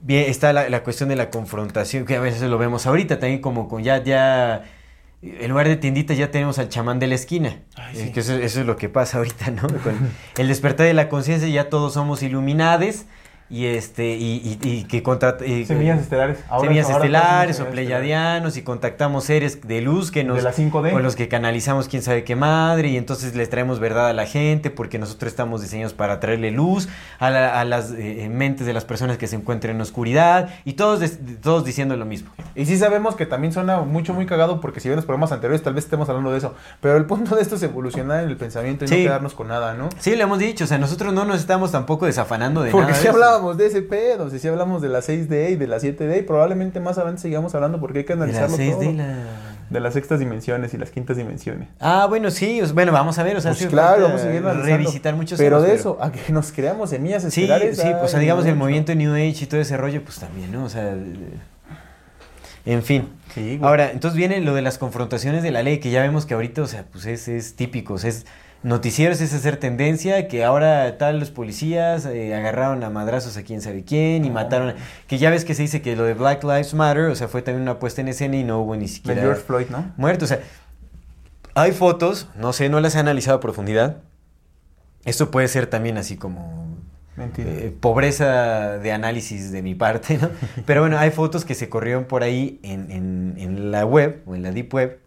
Bien, 0.01 0.29
está 0.29 0.53
la, 0.53 0.69
la 0.69 0.83
cuestión 0.83 1.09
de 1.09 1.17
la 1.17 1.31
confrontación, 1.31 2.05
que 2.05 2.17
a 2.17 2.21
veces 2.21 2.43
lo 2.43 2.59
vemos 2.59 2.87
ahorita 2.87 3.21
también 3.21 3.41
como 3.41 3.69
con 3.69 3.83
ya, 3.85 4.03
ya, 4.03 4.65
en 5.23 5.49
lugar 5.51 5.69
de 5.69 5.77
tienditas 5.77 6.19
ya 6.19 6.31
tenemos 6.33 6.59
al 6.59 6.69
chamán 6.69 6.99
de 6.99 7.07
la 7.07 7.15
esquina. 7.15 7.61
Ay, 7.77 7.97
Eh, 7.97 8.05
sí. 8.07 8.13
que 8.13 8.21
eso, 8.21 8.35
eso 8.35 8.61
es 8.61 8.67
lo 8.67 8.77
que 8.77 8.89
pasa 8.89 9.19
ahorita, 9.19 9.51
¿no? 9.53 9.63
Con 9.69 10.11
el 10.37 10.49
despertar 10.49 10.87
de 10.87 10.95
la 10.95 11.09
conciencia 11.09 11.49
ya 11.49 11.69
todos 11.71 11.95
somos 11.95 12.23
iluminades 12.23 13.07
y 13.51 13.67
este, 13.67 14.17
y, 14.17 14.59
y- 14.63 14.69
y 14.69 14.85
que 14.85 15.03
contra... 15.03 15.37
y- 15.45 15.65
Semillas 15.67 16.01
estelares. 16.01 16.39
Ahora- 16.49 16.63
semillas 16.69 16.87
ahora 16.91 17.05
estelares 17.05 17.61
o 17.61 17.67
pleyadianos 17.67 18.57
y 18.57 18.63
contactamos 18.63 19.25
seres 19.25 19.67
de 19.67 19.81
luz 19.81 20.11
que 20.11 20.25
nos 20.25 20.39
De 20.39 20.43
la 20.43 20.53
5D. 20.53 20.93
con 20.93 21.03
los 21.03 21.15
que 21.15 21.29
canalizamos 21.29 21.89
quién 21.89 22.03
sabe 22.03 22.25
qué 22.25 22.37
madre 22.37 22.89
y 22.89 22.97
entonces 22.97 23.35
les 23.37 23.51
traemos 23.51 23.81
verdad 23.81 24.09
a 24.09 24.13
la 24.13 24.27
gente 24.27 24.71
porque 24.71 24.99
nosotros 24.99 25.31
estamos 25.31 25.61
diseñados 25.63 25.93
para 25.95 26.21
traerle 26.21 26.51
luz 26.51 26.89
a, 27.19 27.31
la- 27.31 27.61
a 27.61 27.65
las 27.65 27.93
eh, 27.93 28.29
mentes 28.33 28.67
de 28.67 28.73
las 28.73 28.85
personas 28.85 29.19
que 29.19 29.27
se 29.27 29.37
encuentran 29.37 29.77
en 29.77 29.81
oscuridad 29.83 30.49
y 30.65 30.73
todos 30.75 31.03
todos 31.43 31.65
diciendo 31.65 31.97
lo 31.97 32.07
mismo. 32.07 32.31
Y 32.55 32.67
sí 32.67 32.79
sabemos 32.79 33.15
que 33.15 33.27
también 33.27 33.53
suena 33.53 33.81
mucho, 33.81 34.15
muy 34.15 34.27
cagado 34.27 34.61
porque 34.61 34.81
si 34.81 34.89
ven 34.89 34.97
los 34.97 35.05
programas 35.05 35.33
anteriores 35.33 35.63
tal 35.63 35.75
vez 35.75 35.85
estemos 35.85 36.09
hablando 36.09 36.33
de 36.33 36.39
eso. 36.39 36.55
Pero 36.81 36.97
el 36.97 37.05
punto 37.05 37.37
de 37.37 37.43
esto 37.43 37.57
es 37.57 37.63
evolucionar 37.63 38.25
en 38.25 38.31
el 38.31 38.37
pensamiento 38.37 38.85
y 38.85 38.89
Sí. 38.89 38.97
no 38.99 39.03
quedarnos 39.05 39.35
con 39.35 39.49
nada, 39.49 39.75
¿no? 39.75 39.89
Sí, 39.99 40.17
lo 40.17 40.23
hemos 40.25 40.39
dicho, 40.39 40.65
o 40.65 40.67
sea, 40.67 40.79
nosotros 40.79 41.13
no 41.13 41.25
nos 41.25 41.41
estamos 41.41 41.73
tampoco 41.73 42.07
desafanando 42.07 42.63
de 42.63 42.71
Porque 42.71 42.93
nada. 42.93 42.99
si 42.99 43.05
de 43.05 43.11
eso. 43.11 43.19
De 43.53 43.67
ese 43.67 43.83
pedo, 43.83 44.31
si 44.31 44.39
sí 44.39 44.49
hablamos 44.49 44.81
de 44.81 44.89
la 44.89 45.01
6D 45.01 45.51
y 45.51 45.57
de 45.57 45.67
la 45.67 45.77
7D 45.79 46.19
y 46.21 46.23
probablemente 46.23 46.81
más 46.81 46.97
adelante 46.97 47.21
sigamos 47.23 47.55
hablando 47.55 47.79
porque 47.81 47.99
hay 47.99 48.05
que 48.05 48.15
De 48.15 48.19
la 48.21 48.25
analizarlo 48.25 48.57
todo. 48.57 48.81
de 48.81 48.93
la- 48.95 49.17
De 49.71 49.81
las 49.81 49.95
sextas 49.95 50.19
dimensiones 50.21 50.73
y 50.75 50.79
las 50.79 50.91
quintas 50.91 51.17
dimensiones. 51.17 51.69
Ah, 51.81 52.07
bueno, 52.09 52.31
sí, 52.31 52.61
bueno, 52.75 52.93
vamos 52.93 53.19
a 53.19 53.23
ver, 53.23 53.37
o 53.37 53.41
sea, 53.41 53.53
Pues 53.53 53.67
claro, 53.67 54.05
vamos 54.05 54.21
a 54.21 54.25
seguir 54.25 54.43
revisitar 54.43 55.15
muchos 55.17 55.39
Pero 55.39 55.57
temas, 55.57 55.69
de 55.71 55.75
eso, 55.77 55.99
a 56.01 56.13
que 56.13 56.33
nos 56.33 56.53
creamos 56.53 56.91
semillas 56.91 57.23
Sí, 57.25 57.47
sí, 57.73 57.87
pues 58.01 58.15
ay, 58.15 58.21
digamos 58.21 58.45
el 58.47 58.57
movimiento 58.57 58.95
New 58.95 59.13
Age 59.15 59.45
y 59.45 59.47
todo 59.47 59.61
ese 59.61 59.77
rollo, 59.77 60.03
pues 60.05 60.19
también, 60.19 60.53
¿no? 60.53 60.65
O 60.65 60.69
sea, 60.69 60.95
en 62.67 62.83
fin. 62.83 63.09
Sí. 63.35 63.59
Ahora, 63.63 63.91
entonces 63.91 64.17
viene 64.17 64.41
lo 64.41 64.55
de 64.55 64.63
las 64.63 64.79
confrontaciones 64.79 65.43
de 65.43 65.51
la 65.51 65.63
ley, 65.63 65.79
que 65.81 65.91
ya 65.91 66.01
vemos 66.03 66.25
que 66.25 66.35
ahorita, 66.35 66.63
o 66.63 66.67
sea, 66.67 66.85
pues 66.91 67.05
es, 67.07 67.29
es 67.29 67.57
típico, 67.57 67.95
o 67.95 67.99
sea, 67.99 68.11
es, 68.11 68.27
noticieros 68.65 69.21
es 69.21 69.33
hacer 69.33 69.59
tendencia, 69.59 70.27
que 70.27 70.43
ahora 70.45 70.99
tal 70.99 71.21
los 71.21 71.31
policías 71.31 72.05
eh, 72.07 72.35
agarraron 72.35 72.83
a 72.83 72.91
madrazos 72.91 73.37
a 73.37 73.45
quién 73.45 73.61
sabe 73.63 73.85
quién 73.85 74.25
y 74.25 74.31
mataron, 74.31 74.71
a- 74.71 74.75
que 75.07 75.19
ya 75.19 75.31
ves 75.31 75.45
que 75.45 75.55
se 75.55 75.63
dice 75.63 75.81
que 75.83 75.95
lo 75.95 76.03
de 76.03 76.15
Black 76.15 76.43
Lives 76.43 76.75
Matter, 76.75 77.05
o 77.05 77.15
sea, 77.15 77.29
fue 77.29 77.43
también 77.43 77.63
una 77.63 77.79
puesta 77.79 78.01
en 78.01 78.09
escena 78.09 78.37
y 78.37 78.43
no 78.43 78.61
hubo 78.61 78.75
ni 78.75 78.83
De 78.83 78.89
siquiera 78.89 79.21
George 79.23 79.43
Floyd, 79.43 79.67
¿no? 79.71 79.93
muerto, 79.97 80.25
o 80.25 80.29
sea, 80.29 80.41
hay 81.55 81.71
fotos, 81.71 82.27
no 82.37 82.53
sé, 82.53 82.69
no 82.69 82.81
las 82.81 82.97
he 82.97 82.99
analizado 82.99 83.37
a 83.37 83.41
profundidad. 83.41 83.99
Esto 85.05 85.31
puede 85.31 85.47
ser 85.49 85.67
también 85.67 85.99
así 85.99 86.17
como 86.17 86.67
eh, 87.37 87.77
pobreza 87.79 88.79
de 88.79 88.91
análisis 88.91 89.53
de 89.53 89.63
mi 89.63 89.75
parte, 89.75 90.19
¿no? 90.19 90.31
Pero 90.67 90.81
bueno, 90.81 90.99
hay 90.99 91.11
fotos 91.11 91.45
que 91.45 91.55
se 91.55 91.69
corrieron 91.69 92.05
por 92.07 92.23
ahí 92.23 92.59
en, 92.63 92.91
en- 92.91 93.35
en 93.39 93.71
la 93.71 93.85
web 93.85 94.23
o 94.27 94.35
en 94.35 94.43
la 94.43 94.51
deep 94.51 94.73
web 94.75 94.99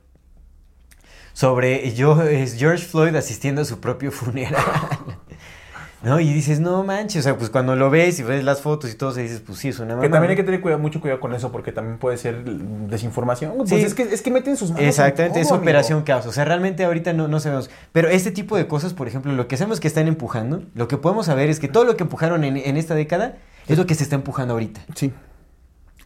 sobre 1.37 1.93
yo, 1.93 2.19
es 2.23 2.55
George 2.55 2.83
Floyd 2.83 3.15
asistiendo 3.15 3.61
a 3.61 3.65
su 3.65 3.79
propio 3.79 4.11
funeral. 4.11 4.55
¿No? 6.01 6.19
Y 6.19 6.33
dices, 6.33 6.59
no 6.59 6.83
manches, 6.83 7.19
o 7.19 7.23
sea, 7.23 7.37
pues 7.37 7.51
cuando 7.51 7.75
lo 7.75 7.91
ves 7.91 8.19
y 8.19 8.23
ves 8.23 8.43
las 8.43 8.61
fotos 8.61 8.91
y 8.91 8.95
todo, 8.95 9.11
se 9.11 9.21
dices, 9.21 9.41
pues 9.45 9.59
sí, 9.59 9.67
es 9.67 9.77
una 9.77 9.89
que 9.89 9.93
mamada. 9.95 10.11
también 10.13 10.29
hay 10.31 10.35
que 10.35 10.43
tener 10.43 10.61
cuidado, 10.61 10.81
mucho 10.81 10.99
cuidado 10.99 11.19
con 11.19 11.35
eso, 11.35 11.51
porque 11.51 11.71
también 11.71 11.99
puede 11.99 12.17
ser 12.17 12.43
desinformación. 12.43 13.53
Pues 13.55 13.69
Sí. 13.69 13.75
es 13.75 13.93
que, 13.93 14.01
es 14.03 14.21
que 14.23 14.31
meten 14.31 14.57
sus 14.57 14.69
manos. 14.69 14.81
en 14.81 14.89
Exactamente, 14.89 15.39
es 15.41 15.47
todo, 15.47 15.57
amigo. 15.57 15.69
operación 15.69 16.01
caos. 16.01 16.25
O 16.25 16.31
sea, 16.31 16.43
realmente 16.43 16.83
ahorita 16.85 17.13
no, 17.13 17.27
no 17.27 17.39
sabemos. 17.39 17.69
Pero 17.91 18.09
este 18.09 18.31
tipo 18.31 18.57
de 18.57 18.65
cosas, 18.65 18.93
por 18.95 19.07
ejemplo, 19.07 19.31
lo 19.33 19.47
que 19.47 19.57
sabemos 19.57 19.79
que 19.79 19.87
están 19.87 20.07
empujando, 20.07 20.63
lo 20.73 20.87
que 20.87 20.97
podemos 20.97 21.27
saber 21.27 21.51
es 21.51 21.59
que 21.59 21.67
todo 21.67 21.83
lo 21.83 21.97
que 21.97 22.03
empujaron 22.03 22.43
en, 22.43 22.57
en 22.57 22.77
esta 22.77 22.95
década 22.95 23.37
es 23.67 23.77
lo 23.77 23.85
que 23.85 23.93
se 23.93 24.01
está 24.03 24.15
empujando 24.15 24.53
ahorita. 24.55 24.81
Sí. 24.95 25.11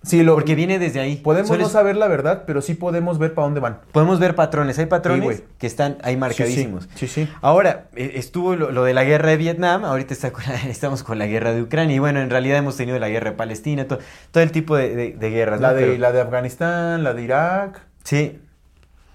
Sí, 0.04 0.24
lo, 0.24 0.34
Porque 0.34 0.56
viene 0.56 0.80
desde 0.80 0.99
ahí. 0.99 1.18
podemos 1.18 1.47
Solo 1.49 1.60
no 1.62 1.68
es- 1.68 1.72
saber 1.74 1.95
la 1.95 2.08
verdad, 2.08 2.43
pero 2.47 2.62
sí 2.64 2.74
podemos 2.74 3.20
ver 3.20 3.36
para 3.36 3.45
dónde 3.45 3.60
van. 3.60 3.82
podemos 3.91 4.20
ver 4.20 4.34
patrones. 4.34 4.80
Hay 4.80 4.88
patrones 4.88 5.43
que 5.60 5.68
están 5.68 5.97
ahí 6.02 6.18
marcadísimos. 6.18 6.89
Sí, 6.95 7.08
sí. 7.08 7.26
sí. 7.28 7.32
Ahora, 7.41 7.86
eh, 7.95 8.14
estuvo 8.16 8.56
lo, 8.56 8.72
lo 8.72 8.84
de 8.84 8.95
la 8.95 9.04
guerra 9.04 9.30
de 9.30 9.38
Vietnam, 9.38 9.86
ahorita 9.86 10.12
está 10.16 10.32
con 10.32 10.43
la- 10.47 10.56
estamos 10.70 11.04
con 11.04 11.20
la 11.20 11.28
guerra 11.28 11.54
de 11.54 11.62
Ucrania, 11.62 11.95
y 11.95 11.99
bueno, 11.99 12.20
en 12.20 12.32
realidad 12.32 12.58
hemos 12.58 12.78
tenido 12.78 12.97
la 12.97 13.10
guerra 13.10 13.30
de 13.32 13.38
Palestina, 13.38 13.86
to- 13.88 13.99
todo 14.32 14.41
el 14.41 14.52
tipo 14.52 14.76
de, 14.76 14.95
de- 14.95 15.12
de 15.12 15.30
guerras. 15.30 15.62
La, 15.62 15.70
¿no? 15.70 15.76
de, 15.76 15.82
Pero- 15.86 15.97
la 15.99 16.12
de 16.12 16.22
Afganistán, 16.22 17.04
la 17.04 17.14
de 17.14 17.22
Irak, 17.22 17.82
Sí. 18.04 18.39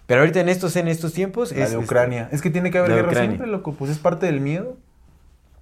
Pero 0.06 0.20
ahorita 0.20 0.38
en 0.38 0.48
estos, 0.48 0.76
en 0.76 0.86
estos 0.86 1.12
tiempos 1.14 1.50
la 1.50 1.64
es- 1.64 1.72
de 1.72 1.78
es- 1.78 1.84
Ucrania. 1.84 2.28
Es 2.30 2.42
que 2.42 2.50
tiene 2.50 2.70
que 2.70 2.78
haber 2.78 2.92
guerra 2.92 3.08
Ucrania. 3.08 3.30
siempre, 3.30 3.48
loco. 3.48 3.72
Pues 3.72 3.90
es 3.90 3.98
parte 3.98 4.26
del 4.26 4.40
miedo. 4.40 4.76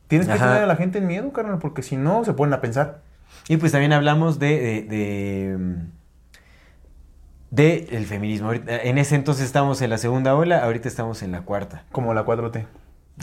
Tienes 0.07 0.27
que 0.27 0.35
Ajá. 0.35 0.49
tener 0.49 0.62
a 0.64 0.66
la 0.66 0.77
gente 0.77 0.99
en 0.99 1.07
miedo, 1.07 1.33
carnal, 1.33 1.59
porque 1.61 1.83
si 1.83 1.97
no, 1.97 2.27
se 2.27 2.35
ponen 2.35 2.53
a 2.53 2.61
pensar. 2.61 3.01
Y 3.49 3.57
pues 3.59 3.72
también 3.72 3.92
hablamos 3.92 4.38
de, 4.38 4.59
de, 4.59 4.82
de, 4.82 5.57
mm, 5.59 5.74
de 7.51 7.88
el 7.92 8.07
feminismo. 8.07 8.53
En 8.53 8.99
ese 8.99 9.14
entonces 9.16 9.45
estábamos 9.45 9.82
en 9.82 9.90
la 9.90 9.99
segunda 9.99 10.34
ola, 10.34 10.64
ahorita 10.64 10.88
estamos 10.88 11.22
en 11.22 11.32
la 11.32 11.42
cuarta. 11.42 11.84
Como 11.92 12.14
la 12.14 12.24
4T. 12.24 12.66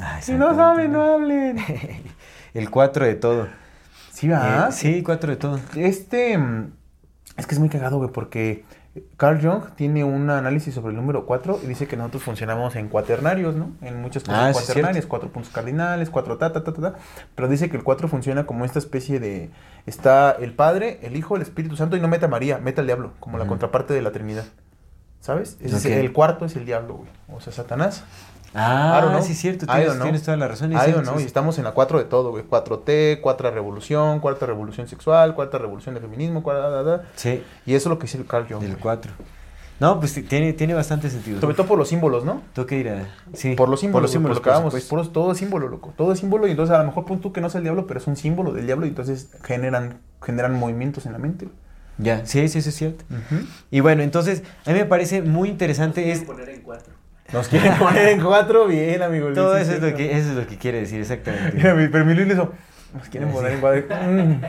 Ah, 0.01 0.21
Si 0.21 0.33
no 0.33 0.55
saben, 0.55 0.91
no 0.93 1.01
hablen. 1.01 1.57
el 2.53 2.69
4 2.69 3.05
de 3.05 3.15
todo. 3.15 3.47
Sí, 4.11 4.27
va. 4.27 4.67
Eh, 4.69 4.71
sí, 4.71 5.03
4 5.03 5.31
de 5.31 5.35
todo. 5.37 5.59
Este. 5.75 6.39
Es 7.37 7.47
que 7.47 7.55
es 7.55 7.59
muy 7.59 7.69
cagado, 7.69 7.97
güey, 7.97 8.11
porque 8.11 8.65
Carl 9.15 9.41
Jung 9.41 9.73
tiene 9.75 10.03
un 10.03 10.29
análisis 10.29 10.73
sobre 10.73 10.89
el 10.89 10.97
número 10.97 11.25
4 11.25 11.61
y 11.63 11.67
dice 11.67 11.87
que 11.87 11.95
nosotros 11.95 12.23
funcionamos 12.23 12.75
en 12.75 12.89
cuaternarios, 12.89 13.55
¿no? 13.55 13.71
En 13.81 14.01
muchas 14.01 14.23
cosas 14.23 14.39
Ah, 14.39 14.53
sí, 14.53 14.65
cuaternarias, 14.65 15.05
cuatro 15.05 15.29
puntos 15.29 15.51
cardinales, 15.51 16.09
cuatro 16.09 16.37
ta, 16.37 16.51
ta, 16.51 16.63
ta, 16.63 16.73
ta, 16.73 16.81
ta. 16.81 16.95
Pero 17.35 17.47
dice 17.47 17.69
que 17.69 17.77
el 17.77 17.83
4 17.83 18.09
funciona 18.09 18.45
como 18.45 18.65
esta 18.65 18.79
especie 18.79 19.19
de. 19.21 19.49
Está 19.85 20.31
el 20.31 20.53
Padre, 20.53 20.99
el 21.03 21.15
Hijo, 21.15 21.37
el 21.37 21.41
Espíritu 21.41 21.77
Santo 21.77 21.95
y 21.95 22.01
no 22.01 22.09
meta 22.09 22.25
a 22.25 22.29
María, 22.29 22.57
meta 22.57 22.81
al 22.81 22.87
diablo, 22.87 23.13
como 23.21 23.37
la 23.37 23.47
contraparte 23.47 23.93
de 23.93 24.01
la 24.01 24.11
Trinidad. 24.11 24.45
¿Sabes? 25.21 25.57
Es 25.61 25.71
decir, 25.71 25.93
el 25.93 26.11
cuarto 26.11 26.45
es 26.45 26.55
el 26.55 26.65
diablo, 26.65 26.95
güey. 26.95 27.09
O 27.29 27.39
sea, 27.39 27.53
Satanás. 27.53 28.03
Ah, 28.53 28.97
I 28.97 29.01
don't 29.01 29.13
know. 29.13 29.23
sí, 29.25 29.31
es 29.31 29.37
cierto, 29.39 29.65
I 29.65 29.67
tienes, 29.67 29.85
don't 29.87 29.95
know. 29.97 30.03
tienes 30.05 30.23
toda 30.23 30.37
la 30.37 30.47
razón. 30.47 30.71
I 30.73 30.75
don't 30.91 31.03
know, 31.03 31.19
y 31.19 31.23
estamos 31.23 31.57
en 31.57 31.63
la 31.63 31.71
4 31.71 31.99
de 31.99 32.05
todo, 32.05 32.31
güey. 32.31 32.43
4T, 32.43 33.21
cuarta 33.21 33.49
revolución, 33.49 34.19
cuarta 34.19 34.45
revolución 34.45 34.87
sexual, 34.87 35.35
cuarta 35.35 35.57
revolución 35.57 35.95
de 35.95 36.01
feminismo, 36.01 36.43
cuarta, 36.43 36.69
da, 36.69 36.83
da, 36.83 36.97
da. 36.97 37.03
Sí, 37.15 37.43
Y 37.65 37.75
eso 37.75 37.87
es 37.87 37.91
lo 37.91 37.97
que 37.99 38.03
dice 38.07 38.17
el 38.17 38.25
Carl 38.25 38.45
Jung. 38.47 38.59
del 38.61 38.71
güey. 38.71 38.81
4. 38.81 39.11
No, 39.79 39.99
pues 39.99 40.13
tiene, 40.27 40.53
tiene 40.53 40.75
bastante 40.75 41.09
sentido. 41.09 41.41
Sobre 41.41 41.55
todo 41.55 41.65
por 41.65 41.77
los 41.79 41.87
símbolos, 41.87 42.23
¿no? 42.23 42.43
Toca 42.53 42.75
ir 42.75 42.89
a... 42.89 43.07
Sí, 43.33 43.55
Por 43.55 43.67
los 43.67 43.79
símbolos, 43.79 44.11
por, 44.11 44.21
lo 44.21 44.27
que 44.29 44.33
por 44.41 44.49
hablábamos, 44.49 44.73
supuesto. 44.73 44.89
puros- 44.95 45.11
todo 45.11 45.31
es 45.31 45.39
símbolo, 45.39 45.69
loco. 45.69 45.91
Todo 45.97 46.11
es 46.11 46.19
símbolo 46.19 46.45
y 46.45 46.51
entonces 46.51 46.75
a 46.75 46.77
lo 46.79 46.83
mejor 46.85 47.05
pon 47.05 47.19
tú 47.19 47.33
que 47.33 47.41
no 47.41 47.47
es 47.47 47.55
el 47.55 47.63
diablo, 47.63 47.87
pero 47.87 47.99
es 47.99 48.05
un 48.05 48.15
símbolo 48.15 48.53
del 48.53 48.67
diablo 48.67 48.85
y 48.85 48.89
entonces 48.89 49.29
generan, 49.43 49.97
generan 50.21 50.53
movimientos 50.53 51.07
en 51.07 51.13
la 51.13 51.17
mente. 51.17 51.49
Ya, 51.97 52.25
sí, 52.27 52.47
sí, 52.47 52.59
eso 52.59 52.69
es 52.69 52.75
cierto. 52.75 53.05
Y 53.71 53.79
bueno, 53.79 54.03
entonces, 54.03 54.43
a 54.67 54.71
mí 54.71 54.77
me 54.77 54.85
parece 54.85 55.23
muy 55.23 55.49
interesante 55.49 56.11
es... 56.11 56.23
Nos 57.33 57.47
quieren 57.47 57.73
poner 57.75 58.09
en 58.09 58.21
cuatro, 58.21 58.67
bien, 58.67 59.01
amigo. 59.01 59.25
Luis, 59.27 59.35
Todo 59.37 59.55
sí, 59.55 59.61
eso 59.63 59.73
es, 59.73 59.81
lo 59.81 59.95
que, 59.95 60.11
eso 60.17 60.29
es 60.31 60.35
lo 60.35 60.47
que 60.47 60.57
quiere 60.57 60.79
decir, 60.81 60.99
exactamente. 60.99 61.51
Mira, 61.55 61.73
mi- 61.75 61.87
pero 61.87 62.05
mi 62.05 62.13
Luis 62.13 62.27
hizo, 62.31 62.53
Nos 62.93 63.07
quieren 63.09 63.29
poner 63.31 63.53
en 63.53 63.59
cuatro. 63.61 63.83
Mm. 64.07 64.41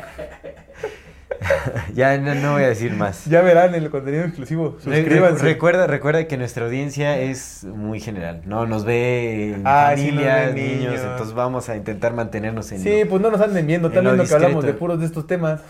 ya 1.95 2.17
no, 2.19 2.35
no 2.35 2.53
voy 2.55 2.63
a 2.65 2.69
decir 2.69 2.93
más. 2.93 3.25
Ya 3.27 3.41
verán 3.43 3.75
el 3.75 3.91
contenido 3.91 4.25
exclusivo. 4.25 4.79
Re- 4.85 4.97
Suscríbanse. 5.03 5.45
recuerda, 5.45 5.87
recuerda 5.87 6.27
que 6.27 6.37
nuestra 6.37 6.65
audiencia 6.67 7.19
es 7.19 7.65
muy 7.65 8.01
general, 8.01 8.43
¿no? 8.47 8.67
Nos 8.67 8.85
ve 8.85 9.55
sí, 9.57 9.61
nos 9.63 9.73
familias, 9.73 10.47
ven 10.47 10.55
niños, 10.55 10.79
niños. 10.93 11.01
entonces 11.03 11.35
vamos 11.35 11.69
a 11.69 11.77
intentar 11.77 12.13
mantenernos 12.15 12.71
en... 12.73 12.81
Sí, 12.81 13.03
lo- 13.05 13.11
pues 13.11 13.23
no 13.23 13.31
nos 13.31 13.41
anden 13.41 13.67
viendo. 13.67 13.89
en 13.89 13.95
Están 13.97 14.17
lo 14.17 14.25
que 14.25 14.35
hablamos 14.35 14.65
de 14.65 14.73
puros 14.75 15.01
de 15.01 15.07
estos 15.07 15.27
temas. 15.27 15.61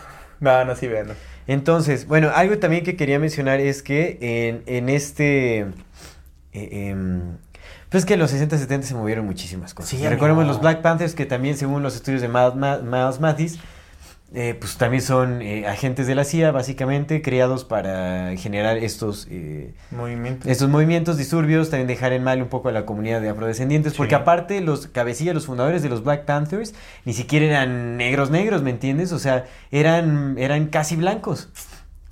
No, 0.41 0.65
no, 0.65 0.75
sí, 0.75 0.89
vean. 0.89 1.07
Entonces, 1.47 2.07
bueno, 2.07 2.31
algo 2.35 2.59
también 2.59 2.85
que 2.85 2.97
quería 2.97 3.19
mencionar 3.19 3.61
es 3.61 3.83
que 3.83 4.19
en, 4.21 4.63
en 4.67 4.89
este... 4.89 5.67
eh, 6.53 6.89
em, 6.91 7.37
pues 7.89 8.05
que 8.05 8.15
en 8.15 8.21
los 8.21 8.31
60, 8.31 8.59
70 8.59 8.87
se 8.87 8.95
movieron 8.95 9.27
muchísimas 9.27 9.75
cosas. 9.75 9.91
Sí, 9.91 10.07
Recordemos 10.07 10.47
los 10.47 10.61
Black 10.61 10.83
Panthers, 10.83 11.15
que 11.15 11.27
también 11.27 11.57
según 11.57 11.83
los 11.83 11.95
estudios 11.95 12.21
de 12.23 12.29
Miles, 12.29 12.55
Ma- 12.55 12.79
Miles 12.79 13.21
Mathis, 13.21 13.59
eh, 14.35 14.57
pues 14.59 14.79
también 14.79 15.03
son 15.03 15.43
eh, 15.43 15.67
agentes 15.67 16.07
de 16.07 16.15
la 16.15 16.25
CIA, 16.25 16.53
básicamente, 16.53 17.21
creados 17.21 17.65
para 17.65 18.35
generar 18.39 18.79
estos... 18.79 19.27
eh, 19.31 19.75
Movimientos. 19.91 20.51
estos 20.51 20.71
movimientos 20.71 21.19
disturbios 21.19 21.69
también 21.69 21.87
dejar 21.87 22.15
en 22.15 22.25
mal 22.25 22.41
un 22.41 22.49
poco 22.49 22.71
a 22.71 22.73
la 22.73 22.87
comunidad 22.87 23.21
de 23.21 23.29
afrodescendientes, 23.29 23.93
porque 23.93 24.15
aparte 24.15 24.63
los 24.63 24.87
cabecillas, 24.87 25.35
los 25.35 25.45
fundadores 25.45 25.83
de 25.83 25.91
los 25.91 26.03
Black 26.03 26.25
Panthers, 26.25 26.73
ni 27.05 27.13
siquiera 27.13 27.45
eran 27.45 27.99
negros 27.99 28.31
negros, 28.31 28.63
¿me 28.63 28.71
entiendes? 28.71 29.13
O 29.13 29.19
sea, 29.19 29.45
eran, 29.71 30.37
eran 30.39 30.69
casi 30.69 30.97
blancos, 30.97 31.51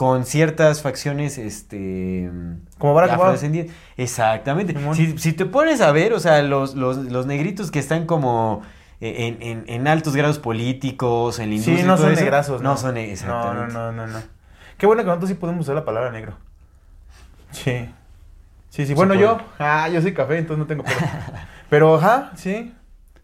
con 0.00 0.24
ciertas 0.24 0.80
facciones, 0.80 1.36
este... 1.36 2.30
Como 2.78 2.94
Barack 2.94 3.10
Obama. 3.18 3.36
Exactamente. 3.98 4.74
Si, 4.94 5.18
si 5.18 5.34
te 5.34 5.44
pones 5.44 5.82
a 5.82 5.92
ver, 5.92 6.14
o 6.14 6.20
sea, 6.20 6.40
los, 6.40 6.74
los, 6.74 6.96
los 6.96 7.26
negritos 7.26 7.70
que 7.70 7.80
están 7.80 8.06
como... 8.06 8.62
En, 9.02 9.42
en- 9.42 9.64
en 9.66 9.86
altos 9.88 10.16
grados 10.16 10.38
políticos, 10.38 11.38
en 11.38 11.50
la 11.50 11.54
industria. 11.56 11.76
Sí, 11.76 11.82
y 11.82 11.86
no 11.86 11.96
todo 11.96 12.04
son 12.04 12.12
eso, 12.14 12.20
negrazos. 12.22 12.62
No 12.62 12.78
son, 12.78 12.96
exactamente. 12.96 13.74
no, 13.74 13.92
no, 13.92 14.06
no, 14.06 14.10
no. 14.10 14.22
Qué 14.78 14.86
bueno 14.86 15.02
que 15.02 15.08
nosotros 15.08 15.28
sí 15.28 15.34
podemos 15.34 15.66
usar 15.66 15.74
la 15.74 15.84
palabra 15.84 16.10
negro. 16.10 16.32
Sí. 17.50 17.86
Sí, 18.70 18.86
sí. 18.86 18.94
Bueno, 18.94 19.14
yo. 19.14 19.38
Ah, 19.58 19.86
yo 19.90 20.00
soy 20.00 20.14
café, 20.14 20.38
entonces 20.38 20.60
no 20.60 20.66
tengo 20.66 20.82
pelo. 20.84 20.96
Pero, 21.68 21.96
ajá, 21.96 22.30
sí. 22.36 22.72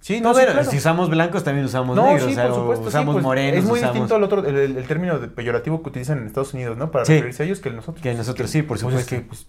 Sí, 0.06 0.20
no, 0.20 0.32
sí, 0.34 0.42
claro. 0.44 0.64
si 0.70 0.76
usamos 0.76 1.10
blancos 1.10 1.42
también 1.42 1.66
usamos 1.66 1.96
No, 1.96 2.04
negros, 2.06 2.26
sí, 2.26 2.30
o 2.32 2.34
sea, 2.34 2.46
por 2.46 2.54
supuesto. 2.54 2.82
sí, 2.84 2.88
usamos 2.90 3.14
pues, 3.14 3.24
morenos, 3.24 3.58
es 3.58 3.64
muy 3.64 3.78
usamos... 3.80 3.94
distinto 3.94 4.14
al 4.14 4.22
otro, 4.22 4.46
el, 4.46 4.56
el- 4.56 4.76
el 4.76 4.84
término 4.86 5.18
de 5.18 5.26
peyorativo 5.26 5.82
que 5.82 5.88
utilizan 5.88 6.18
en 6.18 6.26
Estados 6.28 6.54
Unidos, 6.54 6.76
¿no? 6.76 6.92
Para 6.92 7.04
Sí. 7.04 7.14
referirse 7.14 7.42
a 7.42 7.46
ellos 7.46 7.58
que 7.58 7.70
el 7.70 7.76
nosotros. 7.76 8.02
Que 8.02 8.14
nosotros 8.14 8.48
sí, 8.48 8.62
por 8.62 8.78
Pues 8.80 8.82
es 8.82 9.00
supuesto. 9.00 9.16
que, 9.16 9.20
pues, 9.22 9.46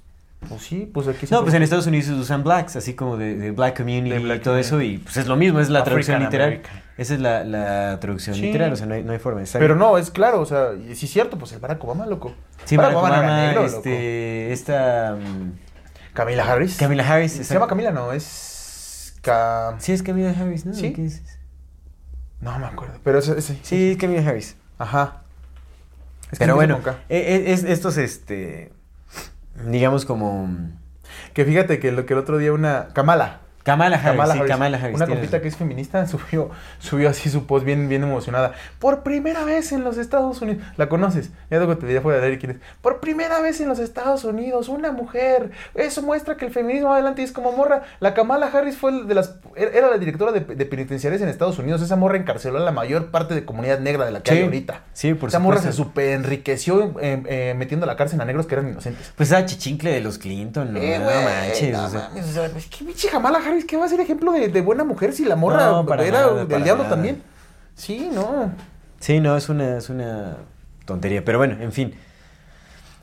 pues 0.49 0.61
sí, 0.63 0.89
pues 0.91 1.07
aquí 1.07 1.27
No, 1.29 1.43
pues 1.43 1.53
en 1.53 1.61
Estados 1.61 1.85
Unidos 1.85 2.09
usan 2.09 2.43
blacks, 2.43 2.75
así 2.75 2.95
como 2.95 3.17
de, 3.17 3.35
de 3.35 3.51
black 3.51 3.77
community 3.77 4.09
De 4.15 4.19
black 4.19 4.39
y 4.39 4.43
todo 4.43 4.57
eso, 4.57 4.81
y 4.81 4.97
pues 4.97 5.17
es 5.17 5.27
lo 5.27 5.35
mismo, 5.35 5.59
es 5.59 5.69
la 5.69 5.83
traducción 5.83 6.23
literal. 6.23 6.47
American. 6.47 6.81
Esa 6.97 7.13
es 7.13 7.19
la, 7.19 7.43
la 7.43 7.99
traducción 7.99 8.35
Sí. 8.35 8.41
literal, 8.41 8.73
o 8.73 8.75
sea, 8.75 8.87
no 8.87 8.95
hay, 8.95 9.03
no 9.03 9.11
hay 9.11 9.19
forma. 9.19 9.41
Pero 9.53 9.75
bien. 9.75 9.77
no, 9.77 9.99
es 9.99 10.09
claro, 10.09 10.41
o 10.41 10.45
sea, 10.47 10.69
y 10.73 10.95
sí 10.95 11.05
es 11.05 11.11
cierto, 11.11 11.37
pues 11.37 11.51
el 11.53 11.59
Barack 11.59 11.83
Obama, 11.83 12.07
loco. 12.07 12.33
Sí, 12.65 12.75
Barack 12.77 12.93
no 12.93 13.05
era 13.07 13.17
Obama, 13.19 13.37
negro, 13.45 13.63
loco. 13.63 13.77
este, 13.77 14.51
esta... 14.53 15.15
mm, 15.19 15.51
Camila 16.13 16.51
Harris. 16.51 16.77
Camila 16.77 17.07
Harris. 17.07 17.31
Se 17.33 17.53
llama 17.53 17.67
Camila, 17.67 17.91
no, 17.91 18.11
es. 18.11 18.55
Ca... 19.27 19.75
Sí, 19.79 19.91
es 19.91 20.01
Camila 20.03 20.29
Harris, 20.31 20.65
¿no? 20.65 20.73
¿Sí? 20.73 20.93
¿Qué 20.93 21.05
es? 21.05 21.21
No 22.41 22.57
me 22.59 22.65
acuerdo, 22.65 22.99
pero 23.03 23.19
ese. 23.19 23.37
ese- 23.37 23.59
Sí, 23.63 23.91
es 23.91 23.97
Camila 23.97 24.27
Harris. 24.27 24.55
Ajá. 24.77 25.21
Es 26.31 26.31
que 26.31 26.37
Pero 26.39 26.55
bueno, 26.55 26.81
K. 26.81 26.91
eh, 27.09 27.17
eh, 27.47 27.53
es, 27.53 27.63
estos, 27.63 27.97
este, 27.97 28.71
digamos 29.69 30.05
como... 30.05 30.49
Que 31.33 31.45
fíjate 31.45 31.79
que 31.79 31.91
lo 31.91 32.05
que 32.05 32.13
el 32.13 32.19
otro 32.19 32.37
día 32.37 32.51
una. 32.53 32.89
Kamala. 32.93 33.41
Kamala 33.67 33.97
Harris, 33.97 34.11
Kamala 34.11 34.33
sí, 34.33 34.39
Harris, 34.39 34.51
Kamala 34.51 34.77
Harris. 34.77 34.95
Una 34.95 35.07
compita 35.07 35.41
que 35.41 35.47
es 35.49 35.55
feminista 35.57 36.07
subió, 36.07 36.49
subió 36.79 37.09
así 37.09 37.29
su 37.29 37.45
post 37.45 37.65
bien, 37.65 37.89
bien 37.89 38.01
emocionada. 38.03 38.53
Por 38.79 39.03
primera 39.03 39.43
vez 39.43 39.71
en 39.73 39.83
los 39.83 39.97
Estados 39.97 40.41
Unidos. 40.41 40.63
¿La 40.77 40.89
conoces? 40.89 41.31
Ya 41.51 41.59
te 41.59 41.85
diré 41.85 42.01
fuera 42.01 42.19
de 42.19 42.25
aire 42.25 42.39
quién 42.39 42.51
es. 42.53 42.57
Por 42.81 42.99
primera 42.99 43.39
vez 43.41 43.59
en 43.61 43.67
los 43.67 43.79
Estados 43.79 44.23
Unidos, 44.23 44.69
una 44.69 44.91
mujer. 44.91 45.51
Eso 45.75 46.01
muestra 46.01 46.37
que 46.37 46.45
el 46.45 46.51
feminismo 46.51 46.93
adelante 46.93 47.21
es 47.23 47.31
como 47.31 47.51
morra. 47.51 47.83
La 47.99 48.13
Kamala 48.13 48.47
Harris 48.47 48.77
fue 48.77 49.03
de 49.03 49.13
las. 49.13 49.35
Era 49.55 49.89
la 49.89 49.97
directora 49.97 50.31
de, 50.31 50.39
de 50.39 50.65
penitenciarias 50.65 51.21
en 51.21 51.27
Estados 51.29 51.59
Unidos. 51.59 51.81
Esa 51.81 51.95
morra 51.97 52.17
encarceló 52.17 52.57
a 52.57 52.61
la 52.61 52.71
mayor 52.71 53.11
parte 53.11 53.35
de 53.35 53.43
comunidad 53.45 53.79
negra 53.79 54.05
de 54.05 54.11
la 54.11 54.21
que 54.21 54.31
Sí. 54.31 54.37
hay 54.37 54.43
ahorita. 54.45 54.81
Sí, 54.93 55.13
por 55.13 55.29
Esa 55.29 55.39
morra 55.39 55.61
se 55.61 55.73
super 55.73 56.09
enriqueció 56.09 56.95
eh, 57.01 57.21
eh, 57.27 57.53
metiendo 57.57 57.83
a 57.85 57.87
la 57.87 57.95
cárcel 57.95 58.21
a 58.21 58.25
negros 58.25 58.45
que 58.47 58.55
eran 58.55 58.69
inocentes. 58.69 59.11
Pues 59.15 59.29
esa 59.29 59.45
chichincle 59.45 59.91
de 59.91 60.01
los 60.01 60.17
Clinton, 60.17 60.73
no, 60.73 60.79
Eh, 60.79 60.99
no 60.99 61.05
manches. 61.05 61.71
no 61.73 61.85
o 61.85 61.89
sea. 61.89 62.09
mames, 62.09 62.25
o 62.29 62.31
sea, 62.33 62.49
pues, 62.49 62.65
¿qué 62.67 62.85
pinche 62.85 63.09
Kamala 63.09 63.39
Harris 63.39 63.56
Harris, 63.57 63.65
¿qué 63.65 63.77
va 63.77 63.85
a 63.85 63.89
ser 63.89 63.99
ejemplo 63.99 64.31
de, 64.31 64.47
de 64.49 64.61
buena 64.61 64.83
mujer 64.83 65.13
si 65.13 65.25
la 65.25 65.35
morra 65.35 65.65
No, 65.71 65.85
para 65.85 66.03
era 66.05 66.21
nada, 66.21 66.33
del 66.35 66.47
para 66.47 66.63
diablo 66.63 66.83
nada. 66.83 66.95
también? 66.95 67.21
Sí, 67.75 68.09
no. 68.13 68.51
Sí, 68.99 69.19
no, 69.19 69.35
es 69.37 69.49
una, 69.49 69.77
es 69.77 69.89
una 69.89 70.37
tontería. 70.85 71.23
Pero 71.25 71.37
bueno, 71.37 71.57
en 71.61 71.71
fin. 71.71 71.93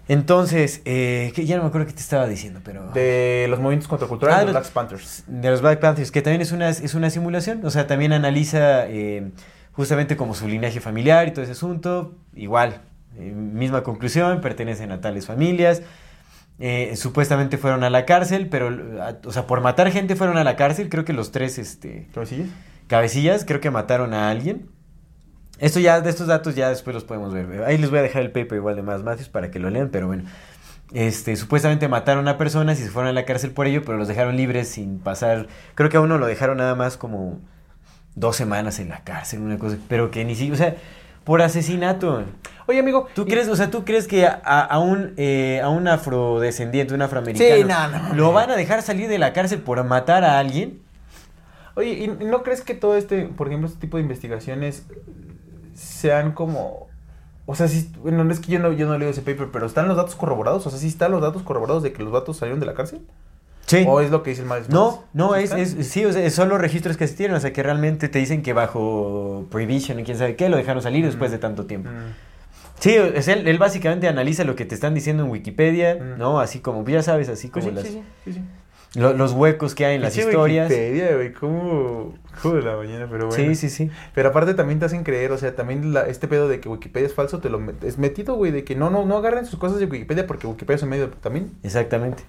Entonces, 0.06 0.82
eh, 0.84 1.32
que 1.34 1.46
ya 1.46 1.56
no 1.56 1.62
me 1.62 1.68
acuerdo 1.68 1.86
qué 1.86 1.94
te 1.94 2.00
estaba 2.00 2.26
diciendo, 2.26 2.60
pero... 2.62 2.90
De 2.92 3.46
los 3.48 3.58
movimientos 3.58 3.88
contraculturales 3.88 4.36
Ah, 4.36 4.40
de 4.40 4.46
los- 4.46 4.54
los 4.54 4.62
Black 4.64 4.72
Panthers. 4.74 5.24
De 5.26 5.50
los 5.50 5.62
Black 5.62 5.80
Panthers, 5.80 6.10
que 6.10 6.20
también 6.20 6.42
es 6.42 6.52
una, 6.52 6.68
es 6.68 6.94
una 6.94 7.08
simulación. 7.08 7.64
O 7.64 7.70
sea, 7.70 7.86
también 7.86 8.12
analiza 8.12 8.86
eh, 8.86 9.30
justamente 9.72 10.16
como 10.16 10.34
su 10.34 10.46
linaje 10.46 10.80
familiar 10.80 11.26
y 11.28 11.30
todo 11.32 11.42
ese 11.42 11.52
asunto. 11.52 12.14
Igual, 12.34 12.82
eh, 13.16 13.32
misma 13.32 13.82
conclusión, 13.82 14.42
pertenecen 14.42 14.92
a 14.92 15.00
tales 15.00 15.24
familias. 15.26 15.80
Eh, 16.60 16.94
supuestamente 16.96 17.58
fueron 17.58 17.82
a 17.84 17.90
la 17.90 18.04
cárcel, 18.04 18.48
pero, 18.48 18.68
a- 19.02 19.16
o 19.26 19.32
sea, 19.32 19.46
por 19.46 19.60
matar 19.60 19.90
gente 19.90 20.14
fueron 20.16 20.36
a 20.38 20.44
la 20.44 20.56
cárcel. 20.56 20.88
Creo 20.88 21.04
que 21.04 21.12
los 21.12 21.32
tres, 21.32 21.58
este... 21.58 22.08
¿Cabecillas? 22.14 22.48
cabecillas, 22.86 23.44
creo 23.44 23.60
que 23.60 23.70
mataron 23.70 24.14
a 24.14 24.30
alguien. 24.30 24.68
Esto 25.58 25.80
ya, 25.80 26.00
de 26.00 26.10
estos 26.10 26.26
datos 26.26 26.54
ya 26.54 26.68
después 26.68 26.94
los 26.94 27.04
podemos 27.04 27.32
ver. 27.32 27.64
Ahí 27.64 27.78
les 27.78 27.90
voy 27.90 28.00
a 28.00 28.02
dejar 28.02 28.22
el 28.22 28.30
paper 28.32 28.58
igual 28.58 28.76
de 28.76 28.82
más 28.82 29.02
Matthews 29.02 29.28
para 29.28 29.50
que 29.50 29.58
lo 29.58 29.70
lean, 29.70 29.88
pero 29.90 30.06
bueno. 30.06 30.24
Este, 30.92 31.34
supuestamente 31.36 31.88
mataron 31.88 32.28
a 32.28 32.36
personas 32.38 32.78
y 32.78 32.84
se 32.84 32.90
fueron 32.90 33.08
a 33.08 33.12
la 33.12 33.24
cárcel 33.24 33.50
por 33.52 33.66
ello, 33.66 33.82
pero 33.84 33.96
los 33.98 34.06
dejaron 34.06 34.36
libres 34.36 34.68
sin 34.68 34.98
pasar. 34.98 35.48
Creo 35.74 35.88
que 35.90 35.96
a 35.96 36.00
uno 36.00 36.18
lo 36.18 36.26
dejaron 36.26 36.58
nada 36.58 36.74
más 36.74 36.96
como 36.96 37.40
dos 38.14 38.36
semanas 38.36 38.78
en 38.78 38.90
la 38.90 39.02
cárcel, 39.02 39.40
una 39.40 39.58
cosa. 39.58 39.76
Pero 39.88 40.10
que 40.10 40.24
ni 40.24 40.34
siquiera, 40.34 40.54
o 40.54 40.58
sea, 40.58 40.76
por 41.24 41.42
asesinato. 41.42 42.24
Oye, 42.66 42.78
amigo. 42.78 43.06
¿Tú 43.14 43.22
y- 43.22 43.26
crees, 43.26 43.48
o 43.48 43.56
sea, 43.56 43.70
tú 43.70 43.84
crees 43.84 44.06
que 44.06 44.26
a, 44.26 44.32
a 44.34 44.78
un, 44.78 45.14
eh, 45.16 45.60
a 45.62 45.68
un 45.68 45.88
afrodescendiente, 45.88 46.94
un 46.94 47.02
afroamericano, 47.02 47.56
Sí, 47.56 47.64
no, 47.64 47.88
no, 47.88 48.14
lo 48.14 48.32
van 48.32 48.50
a 48.50 48.56
dejar 48.56 48.82
salir 48.82 49.08
de 49.08 49.18
la 49.18 49.32
cárcel 49.32 49.60
por 49.60 49.82
matar 49.84 50.24
a 50.24 50.38
alguien? 50.38 50.80
Oye, 51.76 51.90
¿y 51.90 52.08
no 52.08 52.42
crees 52.42 52.60
que 52.62 52.74
todo 52.74 52.96
este, 52.96 53.24
por 53.24 53.48
ejemplo, 53.48 53.66
este 53.68 53.80
tipo 53.80 53.96
de 53.96 54.02
investigaciones 54.04 54.86
sean 55.74 56.32
como... 56.32 56.86
O 57.46 57.54
sea, 57.54 57.68
sí, 57.68 57.90
bueno, 58.00 58.24
no 58.24 58.32
es 58.32 58.40
que 58.40 58.52
yo 58.52 58.58
no, 58.58 58.72
yo 58.72 58.86
no 58.86 58.96
leo 58.96 59.10
ese 59.10 59.20
paper, 59.20 59.48
pero 59.52 59.66
¿están 59.66 59.86
los 59.88 59.96
datos 59.96 60.14
corroborados? 60.14 60.66
O 60.66 60.70
sea, 60.70 60.78
¿sí 60.78 60.86
están 60.88 61.10
los 61.10 61.20
datos 61.20 61.42
corroborados 61.42 61.82
de 61.82 61.92
que 61.92 62.02
los 62.02 62.10
vatos 62.12 62.38
salieron 62.38 62.60
de 62.60 62.66
la 62.66 62.74
cárcel? 62.74 63.02
Sí. 63.66 63.84
¿O 63.88 64.00
es 64.00 64.10
lo 64.10 64.22
que 64.22 64.30
dice 64.30 64.42
el 64.42 64.48
Miles 64.48 64.68
No, 64.68 65.04
no, 65.14 65.34
¿Sí 65.34 65.40
es, 65.44 65.52
es, 65.52 65.86
sí, 65.88 66.04
o 66.04 66.12
sea, 66.12 66.28
son 66.30 66.48
los 66.50 66.60
registros 66.60 66.96
que 66.96 67.06
se 67.08 67.14
tienen, 67.14 67.36
o 67.36 67.40
sea, 67.40 67.52
que 67.52 67.62
realmente 67.62 68.08
te 68.08 68.18
dicen 68.18 68.42
que 68.42 68.52
bajo 68.52 69.46
prohibition 69.50 69.98
y 70.00 70.04
quién 70.04 70.18
sabe 70.18 70.36
qué, 70.36 70.48
lo 70.48 70.56
dejaron 70.56 70.82
salir 70.82 71.04
después 71.04 71.30
de 71.30 71.38
tanto 71.38 71.64
tiempo. 71.66 71.88
Mm. 71.88 72.12
Sí, 72.80 72.94
es 72.94 73.28
él, 73.28 73.46
él 73.48 73.58
básicamente 73.58 74.08
analiza 74.08 74.44
lo 74.44 74.56
que 74.56 74.64
te 74.66 74.74
están 74.74 74.94
diciendo 74.94 75.24
en 75.24 75.30
Wikipedia, 75.30 75.94
Mm. 75.94 76.18
¿no? 76.18 76.40
Así 76.40 76.58
como, 76.60 76.84
ya 76.86 77.02
sabes, 77.02 77.28
así 77.28 77.48
Pues 77.48 77.64
como 77.64 77.78
sí, 77.80 77.82
las- 77.82 77.92
sí, 77.94 78.02
sí, 78.24 78.32
sí, 78.34 78.40
sí. 78.92 79.00
lo- 79.00 79.14
los 79.14 79.32
huecos 79.32 79.74
que 79.74 79.86
hay 79.86 79.94
en 79.94 80.02
las 80.02 80.16
historias. 80.16 80.68
Wikipedia, 80.68 81.14
güey, 81.14 81.32
¿cómo? 81.32 82.14
Joder 82.42 82.64
la 82.64 82.76
mañana, 82.76 83.06
pero 83.10 83.28
bueno. 83.28 83.32
Sí, 83.44 83.54
sí, 83.54 83.70
sí. 83.70 83.90
Pero 84.12 84.28
aparte 84.28 84.54
también 84.54 84.78
te 84.80 84.84
hacen 84.86 85.04
creer, 85.04 85.32
o 85.32 85.38
sea, 85.38 85.54
también 85.56 85.94
la- 85.94 86.02
este 86.06 86.28
pedo 86.28 86.48
de 86.48 86.60
que 86.60 86.68
Wikipedia 86.68 87.06
es 87.06 87.14
falso, 87.14 87.38
te 87.38 87.48
lo 87.48 87.60
met- 87.60 87.82
es 87.82 87.96
metido, 87.96 88.34
güey, 88.34 88.50
de 88.52 88.64
que 88.64 88.74
no, 88.74 88.90
no, 88.90 89.06
no 89.06 89.16
agarren 89.16 89.46
sus 89.46 89.58
cosas 89.58 89.78
de 89.78 89.86
Wikipedia 89.86 90.26
porque 90.26 90.46
Wikipedia 90.46 90.76
es 90.76 90.82
un 90.82 90.88
medio 90.90 91.08
también. 91.10 91.52
Exactamente. 91.62 92.24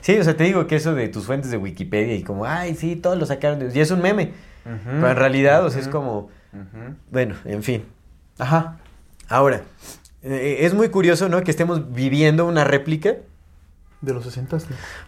Sí, 0.00 0.18
o 0.18 0.24
sea, 0.24 0.36
te 0.36 0.44
digo 0.44 0.66
que 0.66 0.76
eso 0.76 0.94
de 0.94 1.08
tus 1.08 1.26
fuentes 1.26 1.50
de 1.50 1.56
Wikipedia 1.56 2.14
y 2.14 2.22
como, 2.22 2.44
ay, 2.44 2.74
sí, 2.74 2.96
todos 2.96 3.18
lo 3.18 3.26
sacaron. 3.26 3.58
de-". 3.58 3.76
Y 3.76 3.80
es 3.80 3.90
un 3.90 4.00
meme. 4.02 4.32
Pero 4.64 5.10
en 5.10 5.16
realidad, 5.16 5.64
o 5.64 5.70
sea, 5.70 5.80
es 5.80 5.88
como, 5.88 6.28
Ujú. 6.52 6.94
bueno, 7.10 7.36
en 7.46 7.62
fin. 7.62 7.84
Ajá. 8.38 8.78
Ahora, 9.28 9.62
eh, 10.22 10.58
es 10.60 10.74
muy 10.74 10.88
curioso, 10.90 11.28
¿no? 11.28 11.42
Que 11.42 11.50
estemos 11.50 11.92
viviendo 11.94 12.44
una 12.46 12.64
réplica 12.64 13.16
De 14.00 14.12
los 14.14 14.24
60 14.24 14.58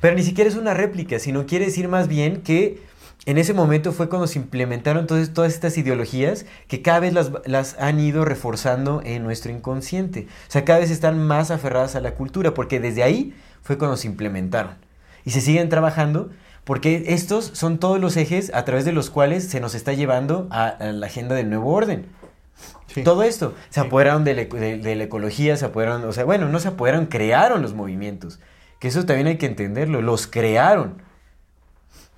Pero 0.01 0.17
ni 0.17 0.23
siquiera 0.23 0.49
es 0.49 0.57
una 0.57 0.73
réplica, 0.75 1.19
sino 1.19 1.47
quiere 1.47 1.67
decir 1.67 1.89
más 1.89 2.09
bien 2.09 2.43
que 2.43 2.83
en 3.27 3.37
ese 3.37 3.53
momento 3.53 3.93
fue 3.93 4.09
cuando 4.09 4.27
se 4.27 4.39
implementaron 4.39 5.07
todas, 5.07 5.33
todas 5.35 5.53
estas 5.53 5.77
ideologías 5.77 6.47
que 6.69 6.81
cada 6.81 7.01
vez 7.01 7.13
las, 7.13 7.31
las 7.45 7.79
han 7.79 8.01
ido 8.01 8.25
reforzando 8.25 9.03
en 9.05 9.23
nuestro 9.23 9.53
inconsciente. 9.53 10.27
O 10.49 10.51
sea, 10.51 10.65
cada 10.65 10.79
vez 10.79 10.91
están 10.91 11.19
más 11.27 11.51
aferradas 11.51 11.97
a 11.97 12.01
la 12.01 12.15
cultura, 12.15 12.55
porque 12.55 12.81
desde 12.81 13.03
ahí 13.03 13.35
fue 13.63 13.79
cuando 13.79 13.97
se 13.97 14.07
implementaron. 14.09 14.75
Y 15.25 15.31
se 15.33 15.41
siguen 15.41 15.69
trabajando 15.69 16.31
porque 16.65 17.05
estos 17.09 17.47
son 17.55 17.79
todos 17.79 18.01
los 18.01 18.17
ejes 18.17 18.53
a 18.55 18.65
través 18.65 18.85
de 18.85 18.93
los 18.93 19.11
cuales 19.11 19.49
se 19.49 19.61
nos 19.61 19.75
está 19.75 19.93
llevando 19.93 20.47
a, 20.51 20.69
a 20.69 20.93
la 20.93 21.07
agenda 21.07 21.35
del 21.35 21.49
nuevo 21.51 21.73
orden. 21.73 22.07
Sí. 22.89 23.03
Todo 23.05 23.23
esto. 23.23 23.55
Se 23.71 23.81
Sí. 23.81 23.87
apoderaron 23.87 24.25
de 24.25 24.35
la, 24.35 24.43
eco- 24.43 24.57
de- 24.57 24.79
de 24.79 24.95
la 24.97 25.05
ecología, 25.05 25.57
se 25.57 25.65
apoderaron, 25.65 26.05
o 26.05 26.13
sea, 26.13 26.25
bueno, 26.25 26.49
no 26.49 26.59
se 26.59 26.69
apoderaron, 26.69 27.07
crearon 27.07 27.63
los 27.63 27.73
movimientos. 27.75 28.41
Que 28.79 28.89
eso 28.89 29.05
también 29.07 29.27
hay 29.29 29.39
que 29.39 29.47
entenderlo, 29.47 30.03
los 30.03 30.27
crearon. 30.27 31.03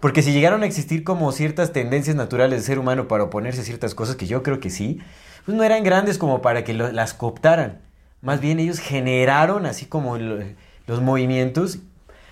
Porque 0.01 0.23
si 0.23 0.33
llegaron 0.33 0.63
a 0.63 0.67
existir 0.67 1.05
como 1.05 1.31
ciertas 1.33 1.73
tendencias 1.73 2.17
naturales 2.17 2.59
del 2.59 2.65
ser 2.67 2.79
humano 2.79 3.07
para 3.07 3.25
oponerse 3.25 3.61
a 3.61 3.65
ciertas 3.65 3.95
cosas, 3.95 4.17
que 4.17 4.27
yo 4.27 4.43
creo 4.43 4.59
que 4.59 4.71
sí, 4.71 5.01
pues 5.45 5.57
no 5.57 5.63
eran 5.63 5.85
grandes 5.85 6.19
como 6.19 6.43
para 6.43 6.65
que 6.65 6.75
lo- 6.75 6.91
las 6.91 7.15
cooptaran. 7.15 7.81
Más 8.21 8.41
bien 8.41 8.59
ellos 8.59 8.79
generaron 8.81 9.67
así 9.67 9.87
como 9.87 10.19
lo- 10.19 10.43
los 10.87 11.01
movimientos, 11.01 11.79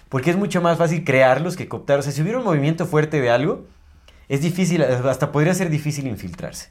porque 0.09 0.31
es 0.31 0.37
mucho 0.37 0.61
más 0.61 0.79
fácil 0.79 1.05
crearlos 1.05 1.57
que 1.57 1.69
cooptar. 1.69 1.99
O 1.99 2.03
sea, 2.03 2.13
si 2.13 2.23
hubiera 2.23 2.39
un 2.39 2.45
movimiento 2.45 2.87
fuerte 2.87 3.21
de 3.21 3.31
algo, 3.31 3.67
es 4.29 4.43
difícil, 4.43 4.83
hasta 4.83 5.33
podría 5.33 5.55
ser 5.55 5.71
difícil 5.71 6.07
infiltrarse. 6.07 6.71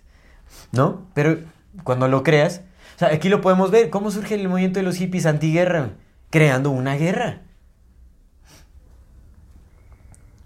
¿No? 0.72 1.08
Pero 1.14 1.38
cuando 1.84 2.08
lo 2.08 2.24
creas, 2.24 2.62
o 2.96 3.00
sea, 3.00 3.10
aquí 3.10 3.30
lo 3.30 3.42
podemos 3.42 3.72
ver, 3.72 3.90
cómo 3.90 4.12
surge 4.12 4.36
el 4.36 4.48
movimiento 4.50 4.80
de 4.80 4.84
los 4.84 4.96
hippies 4.98 5.26
antiguerra, 5.26 5.92
creando 6.30 6.70
una 6.72 6.96
guerra. 6.96 7.42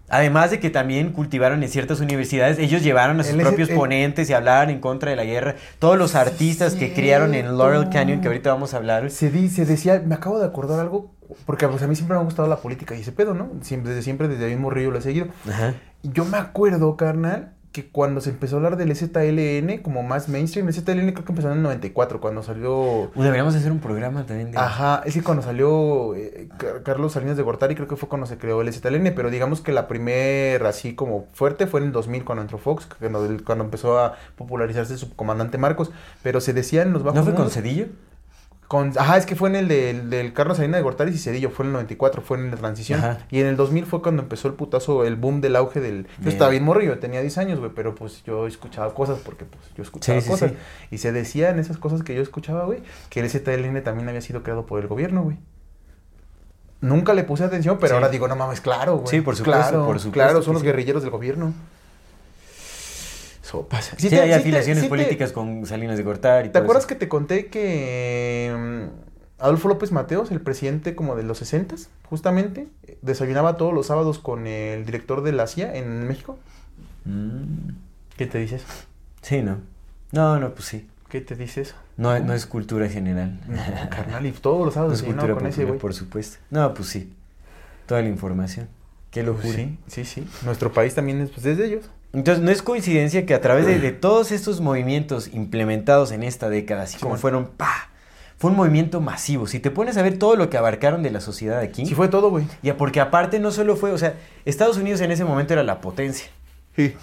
Además 0.10 0.52
de 0.52 0.60
que 0.60 0.70
también 0.70 1.12
cultivaron 1.12 1.64
en 1.64 1.70
ciertas 1.70 2.00
universidades, 2.00 2.60
ellos 2.60 2.84
llevaron 2.84 3.20
a 3.20 3.24
sus 3.24 3.34
El 3.34 3.42
propios 3.42 3.70
el- 3.70 3.76
ponentes 3.76 4.30
y 4.30 4.34
hablaron 4.34 4.70
en 4.70 4.80
contra 4.80 5.10
de 5.10 5.16
la 5.16 5.24
guerra. 5.24 5.56
Todos 5.80 5.98
los 5.98 6.14
artistas 6.14 6.76
que 6.76 6.94
criaron 6.94 7.34
en 7.34 7.58
Laurel 7.58 7.90
Canyon, 7.90 8.22
que 8.22 8.28
ahorita 8.28 8.54
vamos 8.54 8.74
a 8.76 8.78
hablar. 8.78 9.10
Se, 9.10 9.32
di- 9.32 9.50
se 9.50 9.66
decía, 9.66 10.04
me 10.06 10.14
acabo 10.14 10.38
de 10.40 10.46
acordar 10.46 10.80
algo, 10.80 11.12
porque 11.46 11.68
pues, 11.68 11.82
a 11.84 11.88
mí 11.88 11.96
siempre 11.96 12.16
me 12.16 12.22
ha 12.22 12.26
gustado 12.26 12.48
la 12.48 12.58
política 12.58 12.96
y 12.96 13.02
ese 13.02 13.12
pedo, 13.12 13.34
¿no? 13.34 13.50
Siempre, 13.62 13.90
desde 13.92 14.04
siempre, 14.04 14.28
desde 14.28 14.46
el 14.46 14.52
mismo 14.52 14.70
río 14.70 14.92
lo 14.92 14.98
he 15.00 15.02
seguido. 15.02 15.28
Ajá. 15.50 15.74
Yo 16.04 16.26
me 16.26 16.38
acuerdo, 16.38 16.98
carnal, 16.98 17.54
que 17.72 17.88
cuando 17.90 18.22
se 18.22 18.30
empezó 18.30 18.56
a 18.56 18.58
hablar 18.58 18.78
del 18.78 18.96
ZLN 18.96 19.80
como 19.82 20.04
más 20.04 20.30
mainstream, 20.30 20.68
el 20.68 20.74
ZLN 20.76 21.12
creo 21.14 21.26
que 21.26 21.32
empezó 21.32 21.50
en 21.52 21.58
el 21.58 21.64
94, 21.64 22.22
cuando 22.22 22.44
salió... 22.44 22.74
Uh, 22.76 23.12
deberíamos 23.16 23.56
hacer 23.56 23.72
un 23.72 23.80
programa 23.80 24.26
también 24.28 24.52
de... 24.52 24.60
Ajá, 24.60 25.02
es 25.06 25.16
que 25.16 25.24
cuando 25.24 25.42
salió 25.42 26.14
eh, 26.14 26.50
Car- 26.58 26.84
Carlos 26.84 27.14
Salinas 27.14 27.36
de 27.36 27.42
Gortari, 27.42 27.74
creo 27.74 27.88
que 27.88 27.96
fue 27.96 28.08
cuando 28.08 28.28
se 28.28 28.38
creó 28.38 28.62
el 28.62 28.72
ZLN, 28.72 29.14
pero 29.16 29.32
digamos 29.32 29.62
que 29.62 29.72
la 29.72 29.88
primera 29.88 30.70
así 30.70 30.94
como 30.94 31.26
fuerte 31.34 31.66
fue 31.66 31.80
en 31.80 31.88
el 31.88 31.92
2000 31.94 32.24
cuando 32.26 32.44
entró 32.44 32.60
Fox, 32.60 32.88
cuando, 33.00 33.28
cuando 33.44 33.64
empezó 33.64 33.98
a 33.98 34.18
popularizarse 34.36 34.96
su 34.98 35.16
comandante 35.16 35.58
Marcos, 35.58 35.90
pero 36.22 36.42
se 36.42 36.54
decía 36.54 36.84
en 36.84 36.94
los 36.94 37.02
bajos 37.02 37.22
¿No 37.22 37.24
fue 37.24 37.34
con 37.34 37.50
Cedillo? 37.50 37.88
Con- 38.68 38.92
ajá, 38.98 39.18
es 39.18 39.26
que 39.26 39.36
fue 39.36 39.50
en 39.50 39.56
el 39.56 39.68
del, 39.68 40.10
del 40.10 40.34
Carlos 40.34 40.58
Salinas 40.58 40.78
de 40.80 40.84
Gortari 40.84 41.12
y 41.12 41.18
Cedillo, 41.18 41.50
fue 41.52 41.64
en 41.66 41.68
el 41.70 41.74
94, 41.74 42.22
fue 42.22 42.38
en 42.38 42.50
la 42.52 42.58
transición. 42.58 43.00
Ajá. 43.00 43.20
Y 43.30 43.40
en 43.40 43.48
el 43.48 43.56
2000 43.56 43.86
fue 43.86 44.02
cuando 44.02 44.22
empezó 44.24 44.48
el 44.48 44.56
putazo, 44.56 45.04
el 45.06 45.16
boom 45.16 45.42
del 45.42 45.56
auge 45.56 45.80
del... 45.80 46.08
Yo 46.22 46.30
estaba 46.30 46.50
bien 46.52 46.64
morrillo, 46.64 46.98
tenía 47.00 47.22
10 47.22 47.38
años, 47.38 47.60
güey, 47.60 47.72
pero 47.76 47.94
pues 47.96 48.24
yo 48.24 48.48
escuchaba 48.48 48.94
cosas 48.94 49.20
porque 49.24 49.46
pues 49.46 49.64
yo 49.76 49.84
escuchaba 49.84 50.20
Sí, 50.22 50.30
cosas. 50.30 50.52
sí. 50.52 50.58
Y 50.92 50.98
se 50.98 51.12
decía 51.12 51.50
en 51.50 51.60
esas 51.60 51.78
cosas 51.78 52.02
que 52.04 52.16
yo 52.16 52.22
escuchaba, 52.22 52.66
güey, 52.66 52.82
que 53.10 53.20
el 53.20 53.30
ZLN 53.30 53.82
también 53.84 54.10
había 54.10 54.22
sido 54.22 54.44
creado 54.44 54.66
por 54.66 54.82
el 54.82 54.88
gobierno, 54.88 55.24
güey. 55.24 55.38
Nunca 56.82 57.14
le 57.14 57.24
puse 57.24 57.46
atención, 57.46 57.78
pero 57.80 57.96
ahora 57.96 58.10
digo, 58.10 58.28
no 58.28 58.36
mames, 58.36 58.60
claro, 58.60 58.98
güey. 58.98 59.08
Sí, 59.08 59.22
por 59.22 59.36
supuesto, 59.38 59.62
Claro, 59.70 59.86
por 59.86 60.00
supuesto 60.00 60.12
Claro, 60.14 60.42
son 60.42 60.54
los 60.54 60.64
guerrilleros 60.64 61.02
del 61.02 61.12
gobierno. 61.12 61.54
Sopas. 63.54 63.92
Sí, 63.98 64.10
te- 64.10 64.20
hay 64.20 64.32
afiliaciones 64.34 64.80
sí 64.84 64.88
te- 64.88 64.90
políticas 64.90 65.32
con 65.32 65.66
Salinas 65.66 65.96
de 65.98 66.04
Gortari. 66.04 66.48
y 66.48 66.50
¿Te 66.50 66.54
todo 66.54 66.64
acuerdas 66.64 66.84
eso. 66.84 66.88
que 66.90 66.96
te 66.96 67.08
conté 67.08 67.48
que 67.48 68.52
mm, 68.58 69.42
Adolfo 69.44 69.68
López 69.68 69.92
Mateos, 69.92 70.32
el 70.32 70.42
presidente 70.42 70.96
como 70.96 71.16
de 71.16 71.24
los 71.24 71.38
60 71.38 71.76
justamente, 72.10 72.68
desayunaba 73.02 73.58
todos 73.58 73.74
los 73.74 73.88
sábados 73.88 74.18
con 74.20 74.48
el 74.48 74.86
director 74.86 75.22
de 75.24 75.32
la 75.34 75.48
CIA 75.48 75.76
en 75.76 76.08
México? 76.08 76.38
Mm, 77.06 77.70
¿Qué 78.18 78.26
te 78.28 78.38
dices? 78.40 78.64
sí, 79.22 79.42
no. 79.42 79.58
No, 80.12 80.40
no, 80.40 80.54
pues 80.54 80.66
sí. 80.66 80.88
¿Qué 81.10 81.22
te 81.22 81.36
dices? 81.36 81.76
No, 81.98 82.18
no 82.20 82.34
es 82.34 82.46
cultura 82.48 82.90
general. 82.90 83.40
No, 83.48 83.62
carnal, 83.90 84.26
y 84.26 84.32
todos 84.32 84.60
los 84.66 84.68
No 84.68 84.72
sábados 84.74 84.94
es 84.94 85.00
desayunaba 85.02 85.28
cultura 85.28 85.40
con 85.42 85.48
ese 85.48 85.56
popular, 85.62 85.68
güey. 85.74 85.80
por 85.80 85.94
supuesto. 85.94 86.38
No, 86.50 86.74
pues 86.74 86.90
sí. 86.90 87.14
Toda 87.86 88.02
la 88.02 88.10
información. 88.10 88.68
Qué 89.12 89.22
locura. 89.22 89.54
Sí, 89.54 89.78
sí, 89.88 90.06
sí. 90.06 90.28
Nuestro 90.44 90.72
país 90.74 90.96
también 90.96 91.22
es 91.22 91.30
pues, 91.30 91.44
desde 91.44 91.66
ellos. 91.68 91.86
Entonces, 92.14 92.44
no 92.44 92.52
es 92.52 92.62
coincidencia 92.62 93.26
que 93.26 93.34
a 93.34 93.42
través 93.42 93.66
de, 93.66 93.80
de 93.80 93.92
todos 93.92 94.32
estos 94.32 94.62
movimientos 94.62 95.30
implementados 95.34 96.12
en 96.12 96.24
esta 96.24 96.50
década, 96.50 96.84
así 96.84 96.98
como 97.00 97.18
fueron, 97.18 97.48
¡pa! 97.58 97.90
Fue 98.38 98.52
un 98.52 98.58
movimiento 98.58 99.00
masivo. 99.00 99.48
Si 99.48 99.60
te 99.60 99.72
pones 99.72 99.96
a 99.98 100.02
ver 100.02 100.18
todo 100.20 100.36
lo 100.36 100.50
que 100.50 100.58
abarcaron 100.58 101.02
de 101.02 101.12
la 101.12 101.22
sociedad 101.22 101.60
aquí, 101.60 101.86
Sí 101.86 101.96
fue 101.96 102.08
todo, 102.10 102.30
güey. 102.30 102.46
ya 102.62 102.76
porque 102.78 103.00
aparte 103.00 103.40
no 103.40 103.52
solo 103.52 103.76
fue, 103.76 103.92
o 103.92 103.98
sea, 103.98 104.16
Estados 104.46 104.78
Unidos 104.78 105.02
en 105.02 105.12
ese 105.12 105.24
momento 105.24 105.54
era 105.54 105.64
la 105.64 105.80
potencia. 105.82 106.28
Sí. 106.76 106.94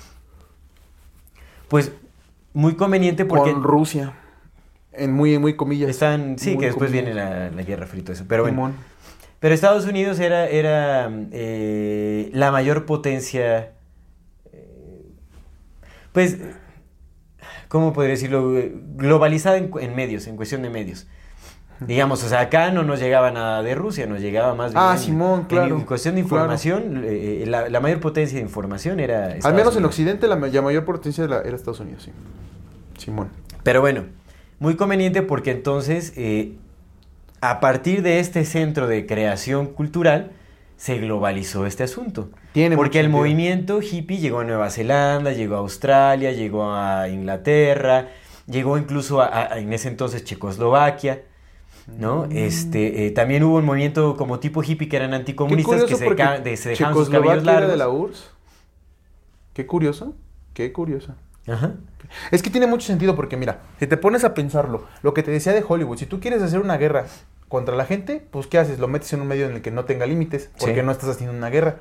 Pues 1.68 1.92
muy 2.52 2.74
conveniente 2.74 3.24
porque 3.24 3.52
Con 3.52 3.62
Rusia. 3.62 4.12
En 4.92 5.12
muy, 5.12 5.38
muy 5.38 5.54
comillas. 5.56 5.88
están, 5.88 6.38
sí, 6.38 6.50
Muy 6.50 6.58
que 6.58 6.66
después 6.66 6.90
comillas. 6.90 7.06
viene 7.06 7.20
la, 7.20 7.50
la 7.50 7.62
guerra 7.62 7.86
frito 7.86 8.12
eso, 8.12 8.24
pero 8.28 8.42
bueno. 8.42 8.72
Pero 9.38 9.54
Estados 9.54 9.86
Unidos 9.86 10.18
era, 10.20 10.46
era 10.48 11.10
eh, 11.32 12.28
la 12.34 12.50
mayor 12.50 12.84
potencia 12.84 13.70
pues, 16.12 16.38
¿cómo 17.68 17.92
podría 17.92 18.12
decirlo? 18.14 18.52
Globalizada 18.96 19.56
en, 19.58 19.70
en 19.80 19.94
medios, 19.96 20.26
en 20.26 20.36
cuestión 20.36 20.62
de 20.62 20.70
medios. 20.70 21.06
Digamos, 21.80 22.22
o 22.24 22.28
sea, 22.28 22.40
acá 22.40 22.70
no 22.72 22.82
nos 22.82 23.00
llegaba 23.00 23.30
nada 23.30 23.62
de 23.62 23.74
Rusia, 23.74 24.06
nos 24.06 24.20
llegaba 24.20 24.54
más 24.54 24.72
bien. 24.72 24.82
Ah, 24.84 24.98
Simón, 24.98 25.44
claro, 25.44 25.76
En 25.76 25.82
cuestión 25.86 26.14
de 26.14 26.20
claro. 26.22 26.36
información, 26.36 27.04
eh, 27.06 27.44
la, 27.46 27.70
la 27.70 27.80
mayor 27.80 28.00
potencia 28.00 28.36
de 28.36 28.42
información 28.44 29.00
era. 29.00 29.36
Al 29.42 29.54
menos 29.54 29.74
en. 29.76 29.84
Occidente 29.86 30.26
la, 30.28 30.36
ma- 30.36 30.48
la 30.48 30.60
mayor 30.60 30.84
potencia 30.84 31.26
la- 31.26 31.40
era 31.40 31.56
Estados 31.56 31.80
Unidos, 31.80 32.02
sí. 32.02 32.10
Simón. 32.98 33.30
Pero 33.62 33.80
bueno, 33.80 34.04
muy 34.58 34.76
conveniente 34.76 35.22
porque 35.22 35.52
entonces, 35.52 36.12
eh, 36.16 36.52
a 37.40 37.60
partir 37.60 38.02
de 38.02 38.20
este 38.20 38.44
centro 38.44 38.86
de 38.86 39.06
creación 39.06 39.66
cultural, 39.68 40.32
se 40.80 40.96
globalizó 40.96 41.66
este 41.66 41.82
asunto. 41.82 42.30
Tiene 42.52 42.74
porque 42.74 43.00
el 43.00 43.04
sentido. 43.06 43.18
movimiento 43.18 43.80
hippie 43.82 44.16
llegó 44.16 44.38
a 44.40 44.44
Nueva 44.44 44.70
Zelanda, 44.70 45.30
llegó 45.32 45.56
a 45.56 45.58
Australia, 45.58 46.32
llegó 46.32 46.72
a 46.72 47.06
Inglaterra, 47.10 48.08
llegó 48.46 48.78
incluso 48.78 49.20
a, 49.20 49.26
a- 49.52 49.58
en 49.58 49.74
ese 49.74 49.88
entonces 49.88 50.24
Checoslovaquia. 50.24 51.22
¿No? 51.98 52.26
Mm. 52.26 52.36
Este, 52.36 53.06
eh, 53.06 53.10
también 53.10 53.42
hubo 53.42 53.56
un 53.58 53.64
movimiento 53.66 54.16
como 54.16 54.38
tipo 54.38 54.62
hippie 54.62 54.88
que 54.88 54.96
eran 54.96 55.12
anticomunistas 55.12 55.84
que 55.84 55.96
se, 55.96 56.08
de- 56.08 56.56
se 56.56 56.68
dejaban 56.70 56.94
sus 56.94 57.10
cabellos 57.10 57.42
era 57.42 57.52
largos. 57.52 57.70
de 57.72 57.76
la 57.76 57.88
URSS. 57.90 58.30
Qué 59.52 59.66
curioso, 59.66 60.14
qué 60.54 60.72
curioso. 60.72 61.14
Ajá. 61.46 61.74
Es 62.30 62.42
que 62.42 62.48
tiene 62.48 62.66
mucho 62.66 62.86
sentido 62.86 63.14
porque 63.16 63.36
mira, 63.36 63.60
si 63.78 63.86
te 63.86 63.96
pones 63.98 64.24
a 64.24 64.32
pensarlo, 64.32 64.86
lo 65.02 65.12
que 65.12 65.22
te 65.22 65.30
decía 65.30 65.52
de 65.52 65.62
Hollywood, 65.66 65.98
si 65.98 66.06
tú 66.06 66.20
quieres 66.20 66.40
hacer 66.42 66.60
una 66.60 66.76
guerra 66.78 67.04
contra 67.50 67.76
la 67.76 67.84
gente, 67.84 68.26
pues 68.30 68.46
¿qué 68.46 68.56
haces? 68.58 68.78
Lo 68.78 68.88
metes 68.88 69.12
en 69.12 69.20
un 69.20 69.26
medio 69.28 69.44
en 69.46 69.52
el 69.56 69.60
que 69.60 69.70
no 69.70 69.84
tenga 69.84 70.06
límites, 70.06 70.48
porque 70.58 70.76
Sí. 70.80 70.82
no 70.86 70.90
estás 70.92 71.10
haciendo 71.10 71.36
una 71.36 71.50
guerra, 71.50 71.80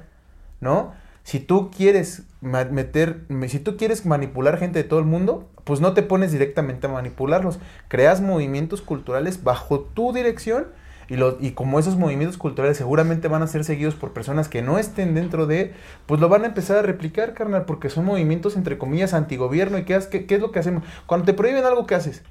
¿no? 0.60 0.94
Si 1.24 1.40
tú 1.40 1.70
quieres 1.70 2.24
meter, 2.42 3.22
me- 3.30 3.48
si 3.50 3.60
tú 3.60 3.78
quieres 3.78 4.06
manipular 4.06 4.58
gente 4.58 4.82
de 4.82 4.90
todo 4.90 5.00
el 5.00 5.06
mundo, 5.06 5.48
pues 5.64 5.80
no 5.80 5.94
te 5.94 6.02
pones 6.02 6.32
directamente 6.32 6.88
a 6.88 6.90
manipularlos, 6.90 7.60
creas 7.88 8.20
movimientos 8.20 8.82
culturales 8.82 9.44
bajo 9.44 9.80
tu 9.82 10.12
dirección 10.12 10.68
y, 11.08 11.18
lo, 11.18 11.38
y 11.40 11.52
como 11.52 11.80
esos 11.80 11.98
movimientos 11.98 12.38
culturales 12.38 12.78
seguramente 12.78 13.28
van 13.28 13.44
a 13.44 13.48
ser 13.48 13.64
seguidos 13.64 13.94
por 13.96 14.12
personas 14.12 14.48
que 14.50 14.62
no 14.64 14.80
estén 14.80 15.14
dentro 15.14 15.46
de, 15.46 15.74
pues 16.08 16.20
lo 16.20 16.30
van 16.30 16.44
a 16.44 16.48
empezar 16.48 16.78
a 16.78 16.82
replicar, 16.82 17.34
carnal, 17.36 17.66
porque 17.66 17.90
son 17.90 18.06
movimientos 18.06 18.56
entre 18.56 18.78
comillas 18.80 19.14
antigobierno 19.14 19.78
y 19.78 19.84
¿qué, 19.86 20.00
qué, 20.10 20.26
qué 20.26 20.36
es 20.36 20.42
lo 20.42 20.52
que 20.52 20.60
hacemos? 20.60 20.84
Cuando 21.06 21.26
te 21.26 21.34
prohíben 21.34 21.64
algo, 21.66 21.86
¿qué 21.86 21.94
haces? 21.96 22.24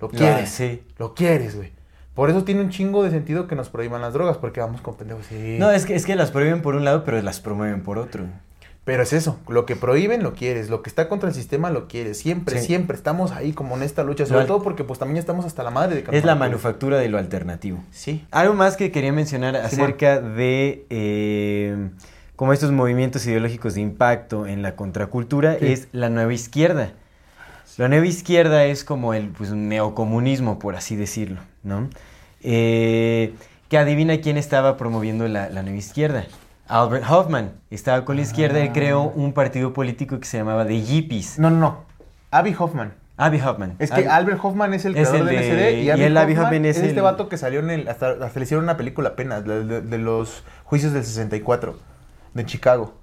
Lo 0.00 0.08
quieres, 0.10 0.42
Ah, 0.42 0.46
sí. 0.46 0.82
lo 0.98 1.14
quieres, 1.14 1.56
güey. 1.56 1.72
Por 2.16 2.30
eso 2.30 2.42
tiene 2.42 2.62
un 2.62 2.70
chingo 2.70 3.04
de 3.04 3.10
sentido 3.10 3.46
que 3.46 3.54
nos 3.54 3.68
prohíban 3.68 4.00
las 4.00 4.12
drogas, 4.14 4.38
porque 4.38 4.58
vamos 4.60 4.80
con 4.80 4.96
pendejos. 4.96 5.26
Sí. 5.26 5.56
No, 5.60 5.70
es 5.70 5.86
que, 5.86 5.94
es 5.94 6.04
que 6.04 6.16
las 6.16 6.32
prohíben 6.32 6.62
por 6.62 6.74
un 6.74 6.84
lado, 6.84 7.04
pero 7.04 7.22
las 7.22 7.38
promueven 7.38 7.82
por 7.82 7.98
otro. 7.98 8.24
Pero 8.84 9.02
es 9.02 9.12
eso, 9.12 9.36
lo 9.48 9.66
que 9.66 9.74
prohíben 9.76 10.22
lo 10.22 10.32
quieres, 10.32 10.70
lo 10.70 10.80
que 10.80 10.88
está 10.88 11.08
contra 11.08 11.28
el 11.28 11.34
sistema 11.34 11.70
lo 11.70 11.88
quieres, 11.88 12.18
siempre, 12.18 12.60
Sí. 12.60 12.66
siempre 12.68 12.96
estamos 12.96 13.32
ahí 13.32 13.52
como 13.52 13.76
en 13.76 13.82
esta 13.82 14.04
lucha, 14.04 14.26
sobre 14.26 14.42
al- 14.42 14.46
todo 14.46 14.62
porque 14.62 14.84
pues 14.84 14.98
también 15.00 15.18
estamos 15.18 15.44
hasta 15.44 15.62
la 15.64 15.70
madre 15.70 16.02
de 16.02 16.16
Es 16.16 16.24
la 16.24 16.36
manufactura 16.36 16.96
de 16.96 17.08
lo 17.08 17.18
alternativo. 17.18 17.78
Sí. 17.90 18.24
Algo 18.30 18.54
más 18.54 18.76
que 18.76 18.92
quería 18.92 19.12
mencionar 19.12 19.56
acerca 19.56 20.20
de 20.20 20.86
eh, 20.88 21.88
como 22.36 22.52
estos 22.52 22.70
movimientos 22.70 23.26
ideológicos 23.26 23.74
de 23.74 23.80
impacto 23.80 24.46
en 24.46 24.62
la 24.62 24.76
contracultura 24.76 25.58
Sí. 25.58 25.66
es 25.66 25.88
la 25.92 26.08
nueva 26.08 26.32
izquierda. 26.32 26.92
La 27.78 27.88
nueva 27.88 28.06
izquierda 28.06 28.64
es 28.64 28.84
como 28.84 29.12
el 29.14 29.28
pues, 29.28 29.50
un 29.50 29.68
neocomunismo, 29.68 30.58
por 30.58 30.76
así 30.76 30.96
decirlo, 30.96 31.40
¿no? 31.62 31.88
Eh, 32.42 33.34
que 33.68 33.78
adivina 33.78 34.18
quién 34.20 34.36
estaba 34.36 34.76
promoviendo 34.76 35.26
la, 35.28 35.48
la 35.50 35.62
nueva 35.62 35.76
izquierda. 35.78 36.24
Albert 36.68 37.04
Hoffman 37.08 37.52
estaba 37.70 38.04
con 38.04 38.16
la 38.16 38.22
izquierda 38.22 38.64
y 38.64 38.70
creó 38.70 39.02
un 39.02 39.32
partido 39.32 39.72
político 39.72 40.18
que 40.18 40.26
se 40.26 40.38
llamaba 40.38 40.66
The 40.66 40.80
Yippies. 40.82 41.38
No, 41.38 41.50
no, 41.50 41.58
no. 41.58 41.84
Abby 42.30 42.54
Hoffman. 42.58 42.94
Abby 43.18 43.40
Hoffman. 43.40 43.76
Es 43.78 43.90
que 43.90 44.00
Abby- 44.02 44.08
Albert 44.10 44.40
Hoffman 44.42 44.74
es 44.74 44.84
el 44.84 44.96
Es 44.96 45.08
creador 45.08 45.28
el 45.32 45.36
del 45.38 45.56
de- 45.56 45.72
y 45.80 45.86
y 45.86 45.90
Abby, 45.90 46.02
el 46.02 46.16
Abby 46.16 46.32
Hoffman, 46.36 46.64
es, 46.66 46.76
es 46.78 46.82
este 46.84 46.96
el- 46.96 47.02
vato 47.02 47.28
que 47.28 47.36
salió 47.36 47.60
en 47.60 47.70
el 47.70 47.88
hasta, 47.88 48.10
hasta 48.10 48.38
le 48.40 48.44
hicieron 48.44 48.64
una 48.64 48.76
película 48.76 49.10
apenas 49.10 49.44
de, 49.44 49.64
de- 49.64 49.80
de 49.80 49.98
los 49.98 50.44
juicios 50.64 50.92
del 50.92 51.04
64 51.04 51.78
de 52.34 52.44
Chicago. 52.46 52.94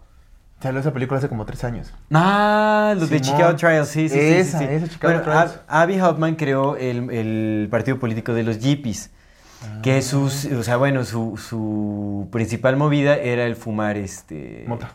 Salió 0.63 0.79
esa 0.79 0.93
película 0.93 1.17
hace 1.17 1.27
como 1.27 1.45
tres 1.45 1.63
años. 1.65 1.93
Ah, 2.11 2.95
los 2.97 3.09
de. 3.09 3.19
Chicago 3.19 3.53
Trials, 3.57 3.89
sí, 3.89 4.07
sí, 4.07 4.15
sí, 4.15 4.19
sí, 4.21 4.33
Esa, 4.35 4.59
sí. 4.59 4.63
esa, 4.69 4.87
Chicago 4.87 5.13
bueno, 5.13 5.21
Trials. 5.29 5.55
Ab- 5.55 5.59
Abby 5.67 5.99
Hoffman 5.99 6.35
creó 6.35 6.77
el, 6.77 7.09
el 7.11 7.67
partido 7.69 7.99
político 7.99 8.33
de 8.33 8.43
los 8.43 8.59
Yippies, 8.59 9.11
que 9.81 10.01
sus, 10.01 10.45
o 10.45 10.63
sea, 10.63 10.77
bueno, 10.77 11.03
su, 11.03 11.35
su 11.37 12.29
principal 12.31 12.77
movida 12.77 13.17
era 13.17 13.45
el 13.45 13.57
fumar, 13.57 13.97
este... 13.97 14.63
Mota. 14.67 14.91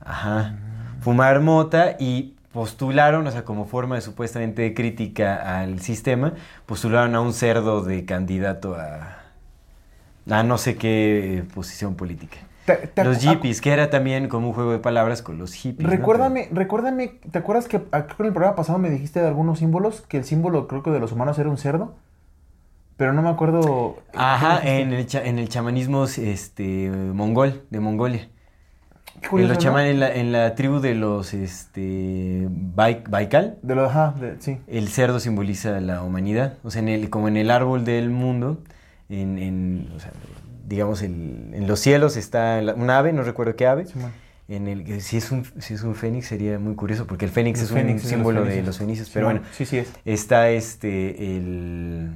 Ajá, 0.00 0.56
fumar 1.00 1.40
mota 1.40 1.96
y 1.98 2.34
postularon, 2.52 3.26
o 3.26 3.30
sea, 3.30 3.44
como 3.44 3.64
forma 3.64 3.94
de 3.94 4.02
supuestamente 4.02 4.60
de 4.62 4.74
crítica 4.74 5.58
al 5.58 5.80
sistema, 5.80 6.34
postularon 6.66 7.14
a 7.14 7.20
un 7.22 7.32
cerdo 7.32 7.82
de 7.82 8.04
candidato 8.04 8.74
a, 8.74 9.22
a 10.30 10.42
no 10.42 10.58
sé 10.58 10.76
qué 10.76 11.44
posición 11.54 11.94
política. 11.94 12.36
Te- 12.76 12.86
te 12.88 13.04
Los 13.04 13.18
hippies, 13.18 13.60
que 13.60 13.72
era 13.72 13.88
también 13.90 14.28
como 14.28 14.48
un 14.48 14.52
juego 14.52 14.72
de 14.72 14.78
palabras 14.78 15.22
con 15.22 15.38
los 15.38 15.54
hippies. 15.54 15.84
¿no? 15.88 15.90
Recuérdame, 15.90 16.48
recuérdame, 16.52 17.08
¿te 17.30 17.38
acuerdas 17.38 17.66
que 17.66 17.82
aquí 17.92 18.14
con 18.14 18.26
el 18.26 18.32
programa 18.32 18.56
pasado 18.56 18.78
me 18.78 18.90
dijiste 18.90 19.20
de 19.20 19.26
algunos 19.28 19.60
símbolos? 19.60 20.02
Que 20.02 20.18
el 20.18 20.24
símbolo 20.24 20.68
creo 20.68 20.82
que 20.82 20.90
de 20.90 21.00
los 21.00 21.12
humanos 21.12 21.38
era 21.38 21.48
un 21.48 21.56
cerdo. 21.58 21.94
Pero 22.98 23.12
no 23.12 23.22
me 23.22 23.28
acuerdo. 23.30 23.96
Ajá, 24.14 24.60
¿qué 24.60 24.80
en 24.80 24.92
el, 24.92 25.06
cha- 25.06 25.24
en 25.24 25.38
el 25.38 25.48
chamanismo 25.48 26.04
este, 26.04 26.90
mongol, 26.90 27.62
de 27.70 27.80
Mongolia. 27.80 28.28
En, 29.32 29.48
los 29.48 29.56
¿no? 29.56 29.62
chaman- 29.62 29.86
en, 29.86 30.00
la, 30.00 30.14
en 30.14 30.30
la 30.32 30.54
tribu 30.54 30.80
de 30.80 30.94
los 30.94 31.32
este, 31.34 32.46
Bai- 32.50 33.02
Baikal, 33.08 33.58
De 33.62 33.74
lo, 33.74 33.86
ajá, 33.86 34.14
de- 34.20 34.40
sí. 34.40 34.58
el 34.66 34.88
cerdo 34.88 35.20
simboliza 35.20 35.80
la 35.80 36.02
humanidad. 36.02 36.54
O 36.64 36.70
sea, 36.70 36.82
en 36.82 36.88
el, 36.88 37.08
como 37.10 37.28
en 37.28 37.36
el 37.36 37.50
árbol 37.50 37.84
del 37.84 38.10
mundo, 38.10 38.58
en, 39.08 39.38
en, 39.38 39.88
o 39.96 39.98
sea, 40.00 40.12
digamos, 40.68 41.02
el- 41.02 41.50
en 41.54 41.66
los 41.66 41.80
cielos 41.80 42.16
está 42.16 42.60
la- 42.62 42.74
un 42.74 42.90
ave, 42.90 43.12
no 43.12 43.22
recuerdo 43.22 43.56
qué 43.56 43.66
ave. 43.66 43.86
En 44.48 44.66
el, 44.66 45.00
si, 45.02 45.18
es 45.18 45.30
un, 45.30 45.44
si 45.58 45.74
es 45.74 45.82
un 45.82 45.94
fénix 45.94 46.26
sería 46.26 46.58
muy 46.58 46.74
curioso, 46.74 47.06
porque 47.06 47.24
el 47.26 47.30
fénix 47.30 47.60
es 47.60 47.70
fénix 47.70 48.02
un 48.04 48.08
símbolo 48.10 48.40
los 48.44 48.48
de 48.48 48.62
los 48.62 48.78
fenicios. 48.78 49.10
Pero 49.12 49.26
bueno, 49.26 49.40
Sí, 49.52 49.66
sí 49.66 49.78
es. 49.78 49.88
está 50.06 50.48
este, 50.50 51.36
el, 51.36 52.14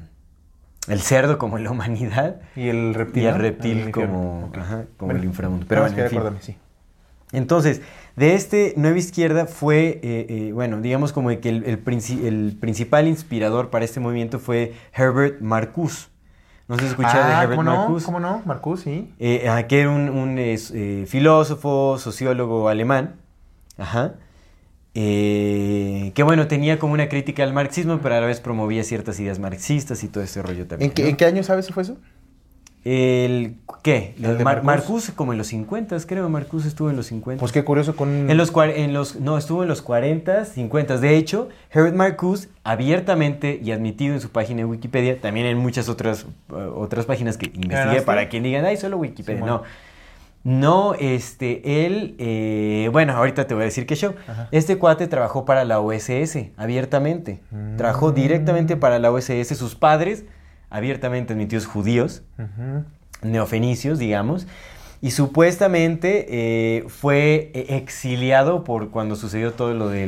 el 0.89 1.01
cerdo 1.01 1.37
como 1.39 1.59
la 1.59 1.70
humanidad. 1.70 2.41
Y 2.57 2.69
el 2.69 2.95
reptil. 2.95 3.91
Como, 3.91 4.51
ajá, 4.57 4.85
como 4.97 5.09
Bueno, 5.12 5.20
el 5.20 5.24
inframundo. 5.27 5.66
Pero 5.69 5.83
nada 5.83 5.91
más 5.91 5.97
bueno, 5.97 6.05
en 6.05 6.09
quería 6.09 6.09
fin. 6.11 6.19
acordarme, 6.19 6.43
sí. 6.43 6.57
Entonces, 7.33 7.81
de 8.16 8.35
este 8.35 8.74
Nueva 8.77 8.99
Izquierda 8.99 9.47
fue, 9.47 10.01
eh, 10.03 10.27
eh, 10.29 10.51
bueno, 10.53 10.81
digamos 10.81 11.12
como 11.12 11.29
que 11.41 11.49
el, 11.49 11.65
el 11.65 11.79
principal 11.79 13.09
inspirador 13.09 13.70
para 13.70 13.85
este 13.85 14.01
movimiento 14.01 14.39
fue 14.39 14.74
Herbert 14.95 15.41
Marcuse. 15.41 16.09
¿No 16.73 16.78
se 16.78 16.86
escuchado 16.86 17.27
de 17.28 17.35
Ah, 17.35 17.43
Herbert 17.43 17.59
¿cómo 17.59 17.70
no? 17.70 17.77
Marcuse? 17.77 18.07
¿Cómo 18.07 18.19
no? 18.20 18.43
Marcus, 18.47 18.81
sí. 18.81 19.12
Eh, 19.19 19.47
ajá, 19.47 19.66
que 19.66 19.81
era 19.81 19.90
un, 19.90 20.09
un, 20.09 20.39
eh, 20.39 21.05
filósofo, 21.07 21.99
sociólogo 21.99 22.70
alemán. 22.70 23.16
Ajá. 23.77 24.15
Eh, 24.94 26.12
que 26.15 26.23
bueno, 26.23 26.47
tenía 26.49 26.78
como 26.78 26.94
una 26.94 27.11
crítica 27.11 27.43
al 27.43 27.53
marxismo, 27.53 27.99
pero 28.03 28.15
a 28.15 28.20
la 28.20 28.27
vez 28.27 28.40
promovía 28.40 28.85
ciertas 28.85 29.20
ideas 29.20 29.39
marxistas 29.39 30.03
y 30.03 30.09
todo 30.09 30.24
ese 30.24 30.40
rollo 30.40 30.66
también. 30.66 30.90
¿En 30.90 30.94
qué, 30.94 31.03
¿no? 31.03 31.09
en 31.11 31.16
qué 31.16 31.27
año 31.27 31.43
sabes 31.43 31.66
si 31.66 31.74
fue 31.74 31.82
eso? 31.82 31.99
El, 32.84 33.56
¿Qué? 33.82 34.14
El 34.16 34.38
de 34.38 34.44
Mar- 34.44 34.62
Marcuse. 34.62 34.66
Marcuse, 34.66 35.14
como 35.14 35.32
en 35.32 35.38
los 35.38 35.46
50, 35.48 35.96
creo. 36.06 36.28
Marcuse 36.28 36.66
estuvo 36.68 36.90
en 36.90 36.96
los 36.96 37.06
50. 37.06 37.38
Pues 37.40 37.52
qué 37.52 37.64
curioso 37.64 37.94
con... 37.94 38.30
En 38.30 38.36
los, 38.36 38.52
en 38.56 38.92
los, 38.92 39.16
no, 39.20 39.38
estuvo 39.38 39.62
en 39.62 39.68
los 39.68 39.82
40, 39.82 40.44
50. 40.44 40.98
De 40.98 41.16
hecho, 41.16 41.48
Herbert 41.70 41.94
Marcuse, 41.94 42.48
abiertamente 42.64 43.60
y 43.62 43.70
admitido 43.70 44.14
en 44.14 44.20
su 44.20 44.30
página 44.30 44.59
de 44.59 44.64
Wikipedia, 44.64 45.20
también 45.20 45.46
en 45.46 45.59
muchas 45.59 45.88
otras, 45.88 46.26
uh, 46.50 46.54
otras 46.76 47.06
páginas 47.06 47.36
que 47.38 47.46
investigué 47.54 48.02
para 48.02 48.28
quien 48.28 48.42
digan, 48.42 48.64
ay, 48.64 48.76
solo 48.76 48.96
Wikipedia. 48.98 49.40
Sí, 49.40 49.46
no. 49.46 49.62
No, 50.44 50.94
este, 50.94 51.86
él, 51.86 52.16
eh, 52.18 52.88
bueno, 52.90 53.12
ahorita 53.16 53.46
te 53.46 53.54
voy 53.54 53.62
a 53.62 53.66
decir 53.66 53.86
qué 53.86 53.94
show. 53.94 54.14
Ajá. 54.26 54.48
Este 54.50 54.76
cuate 54.76 55.06
trabajó 55.06 55.44
para 55.44 55.64
la 55.64 55.78
OSS, 55.78 56.48
abiertamente. 56.56 57.38
Mm. 57.52 57.76
Trabajó 57.76 58.10
directamente 58.10 58.76
para 58.76 58.98
la 58.98 59.12
OSS. 59.12 59.56
Sus 59.56 59.76
padres, 59.76 60.24
abiertamente 60.73 61.32
admitidos 61.35 61.66
judíos, 61.66 62.23
Ujú. 62.39 62.85
neofenicios, 63.23 63.99
digamos, 63.99 64.47
y 65.01 65.11
supuestamente 65.11 66.27
eh, 66.28 66.85
fue 66.89 67.51
eh, 67.55 67.66
exiliado 67.77 68.62
por 68.62 68.90
cuando 68.90 69.16
sucedió 69.16 69.53
todo 69.53 69.74
lo 69.74 69.89
de 69.89 70.07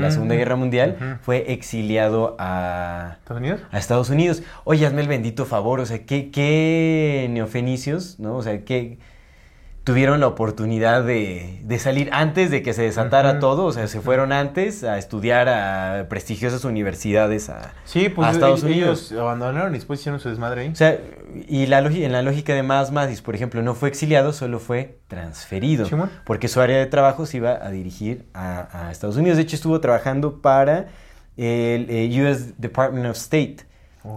la 0.00 0.10
Segunda 0.10 0.34
Mm. 0.34 0.38
Guerra 0.38 0.56
Mundial, 0.56 1.18
fue 1.22 1.52
exiliado 1.52 2.36
a, 2.38 3.16
¿Estados 3.18 3.40
Unidos? 3.40 3.60
a 3.70 3.78
Estados 3.78 4.10
Unidos. 4.10 4.42
Oye, 4.64 4.84
hazme 4.86 5.00
el 5.00 5.08
bendito 5.08 5.46
favor, 5.46 5.80
o 5.80 5.86
sea, 5.86 6.04
¿qué, 6.04 6.30
qué 6.30 7.28
neofenicios, 7.30 8.20
no? 8.20 8.36
O 8.36 8.42
sea, 8.42 8.62
¿qué, 8.64 8.98
tuvieron 9.86 10.18
la 10.18 10.26
oportunidad 10.26 11.04
de, 11.04 11.60
de 11.62 11.78
salir 11.78 12.08
antes 12.12 12.50
de 12.50 12.60
que 12.60 12.72
se 12.72 12.82
desatara 12.82 13.38
todo, 13.38 13.66
o 13.66 13.72
sea, 13.72 13.86
se 13.86 14.00
fueron 14.00 14.32
antes 14.32 14.82
a 14.82 14.98
estudiar 14.98 15.48
a 15.48 16.08
prestigiosas 16.08 16.64
universidades 16.64 17.48
a, 17.50 17.72
Sí, 17.84 18.08
pues 18.08 18.26
a 18.26 18.32
Estados 18.32 18.64
ellos, 18.64 18.72
Unidos. 18.72 19.12
ellos 19.12 19.22
abandonaron 19.22 19.70
y 19.70 19.78
después 19.78 20.00
hicieron 20.00 20.18
su 20.18 20.28
desmadre 20.28 20.62
ahí. 20.62 20.68
O 20.70 20.74
sea, 20.74 20.98
y 21.46 21.66
la 21.66 21.78
en 21.78 22.10
la 22.10 22.22
lógica 22.22 22.52
de 22.52 22.64
Más 22.64 22.90
Madis, 22.90 23.22
por 23.22 23.36
ejemplo, 23.36 23.62
no 23.62 23.74
fue 23.74 23.88
exiliado, 23.88 24.32
solo 24.32 24.58
fue 24.58 24.98
transferido. 25.06 25.86
Porque 26.24 26.48
su 26.48 26.60
área 26.60 26.78
de 26.78 26.86
trabajo 26.86 27.24
se 27.24 27.36
iba 27.36 27.52
a 27.52 27.70
dirigir 27.70 28.26
a, 28.34 28.88
a 28.88 28.90
Estados 28.90 29.16
Unidos. 29.16 29.36
De 29.36 29.44
hecho, 29.44 29.54
estuvo 29.54 29.80
trabajando 29.80 30.42
para 30.42 30.88
el 31.36 31.86
eh, 31.90 32.22
US 32.24 32.60
Department 32.60 33.06
of 33.06 33.16
State, 33.16 33.58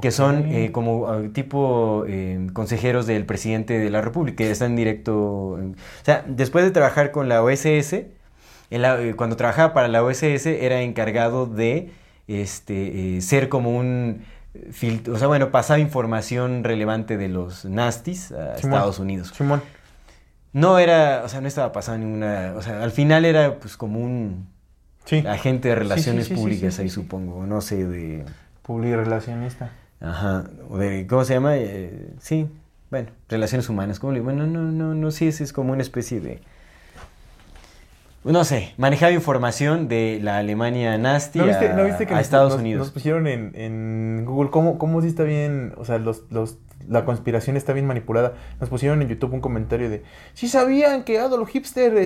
que 0.02 0.12
son 0.12 0.46
eh, 0.52 0.72
como 0.72 1.08
ah, 1.08 1.22
tipo 1.34 2.04
eh, 2.08 2.48
consejeros 2.54 3.06
del 3.08 3.26
presidente 3.26 3.78
de 3.80 3.90
la 3.90 4.02
República, 4.02 4.38
que 4.44 4.52
están 4.52 4.76
directo... 4.76 5.58
en- 5.60 5.72
o 5.74 6.06
sea, 6.06 6.24
después 6.28 6.64
de 6.66 6.72
trabajar 6.72 7.12
con 7.12 7.28
la 7.30 7.44
OSS, 7.44 7.94
en 8.72 8.82
la- 8.82 9.02
eh, 9.02 9.16
cuando 9.16 9.36
trabajaba 9.36 9.74
para 9.74 9.88
la 9.88 10.04
OSS 10.04 10.46
era 10.48 10.82
encargado 10.82 11.46
de 11.46 11.92
este, 12.28 13.18
eh, 13.18 13.22
ser 13.22 13.50
como 13.50 13.76
un 13.78 14.22
filtro, 14.72 15.14
o 15.14 15.18
sea, 15.18 15.28
bueno, 15.28 15.52
pasaba 15.52 15.80
información 15.80 16.64
relevante 16.64 17.18
de 17.18 17.28
los 17.30 17.66
nastis 17.66 18.32
a 18.32 18.58
Simón. 18.58 18.74
Estados 18.78 19.00
Unidos. 19.00 19.34
Simón. 19.36 19.62
No 20.54 20.80
era, 20.80 21.22
o 21.24 21.30
sea, 21.30 21.42
no 21.42 21.48
estaba 21.48 21.72
pasando 21.72 22.06
ninguna, 22.06 22.54
o 22.58 22.62
sea, 22.62 22.82
al 22.84 22.92
final 22.92 23.26
era 23.26 23.60
pues 23.60 23.78
como 23.78 24.00
un 24.00 24.48
Sí. 25.06 25.24
agente 25.28 25.70
de 25.70 25.76
relaciones 25.76 26.26
sí, 26.26 26.30
sí, 26.30 26.36
sí, 26.36 26.42
públicas 26.42 26.78
ahí 26.80 26.90
supongo, 26.90 27.46
no 27.48 27.62
sé, 27.62 27.86
de, 27.88 28.26
Publirelacionista. 28.62 29.72
Ajá, 30.02 30.46
o 30.70 30.78
de, 30.78 31.06
¿cómo 31.08 31.24
se 31.26 31.34
llama? 31.34 31.58
Eh, 31.58 32.14
sí, 32.20 32.48
bueno, 32.92 33.10
relaciones 33.28 33.70
humanas, 33.70 34.00
¿cómo 34.00 34.14
le 34.14 34.22
Bueno, 34.22 34.48
no, 34.48 34.64
no, 34.72 34.94
no, 34.96 35.12
sí, 35.12 35.28
es, 35.28 35.42
es 35.42 35.54
como 35.54 35.74
una 35.74 35.82
especie 35.82 36.20
de, 36.22 36.42
no 38.24 38.44
sé, 38.44 38.74
manejaba 38.78 39.12
información 39.12 39.88
de 39.88 40.20
la 40.22 40.38
Alemania 40.38 40.98
nasty 40.98 41.40
¿No 41.40 41.46
viste, 41.46 41.70
a, 41.70 41.74
no 41.76 41.86
viste 41.86 42.06
que 42.06 42.14
a 42.14 42.18
nos- 42.18 42.26
Estados 42.26 42.52
nos, 42.54 42.62
Unidos. 42.62 42.80
nos 42.80 42.92
pusieron 42.92 43.28
en, 43.28 43.52
en 43.56 44.26
Google 44.26 44.50
cómo, 44.52 44.78
cómo 44.78 45.02
sí 45.02 45.08
está 45.08 45.24
bien, 45.24 45.74
o 45.78 45.86
sea, 45.86 46.00
los, 46.00 46.24
los, 46.30 46.58
la 46.88 47.06
conspiración 47.06 47.56
está 47.58 47.74
bien 47.74 47.86
manipulada? 47.88 48.34
Nos 48.60 48.70
pusieron 48.70 49.02
en 49.02 49.08
YouTube 49.10 49.34
un 49.34 49.42
comentario 49.42 49.90
de, 49.90 50.04
si 50.34 50.48
sabían 50.48 51.04
que 51.04 51.20
Adolf 51.20 51.50
Hipster 51.50 52.06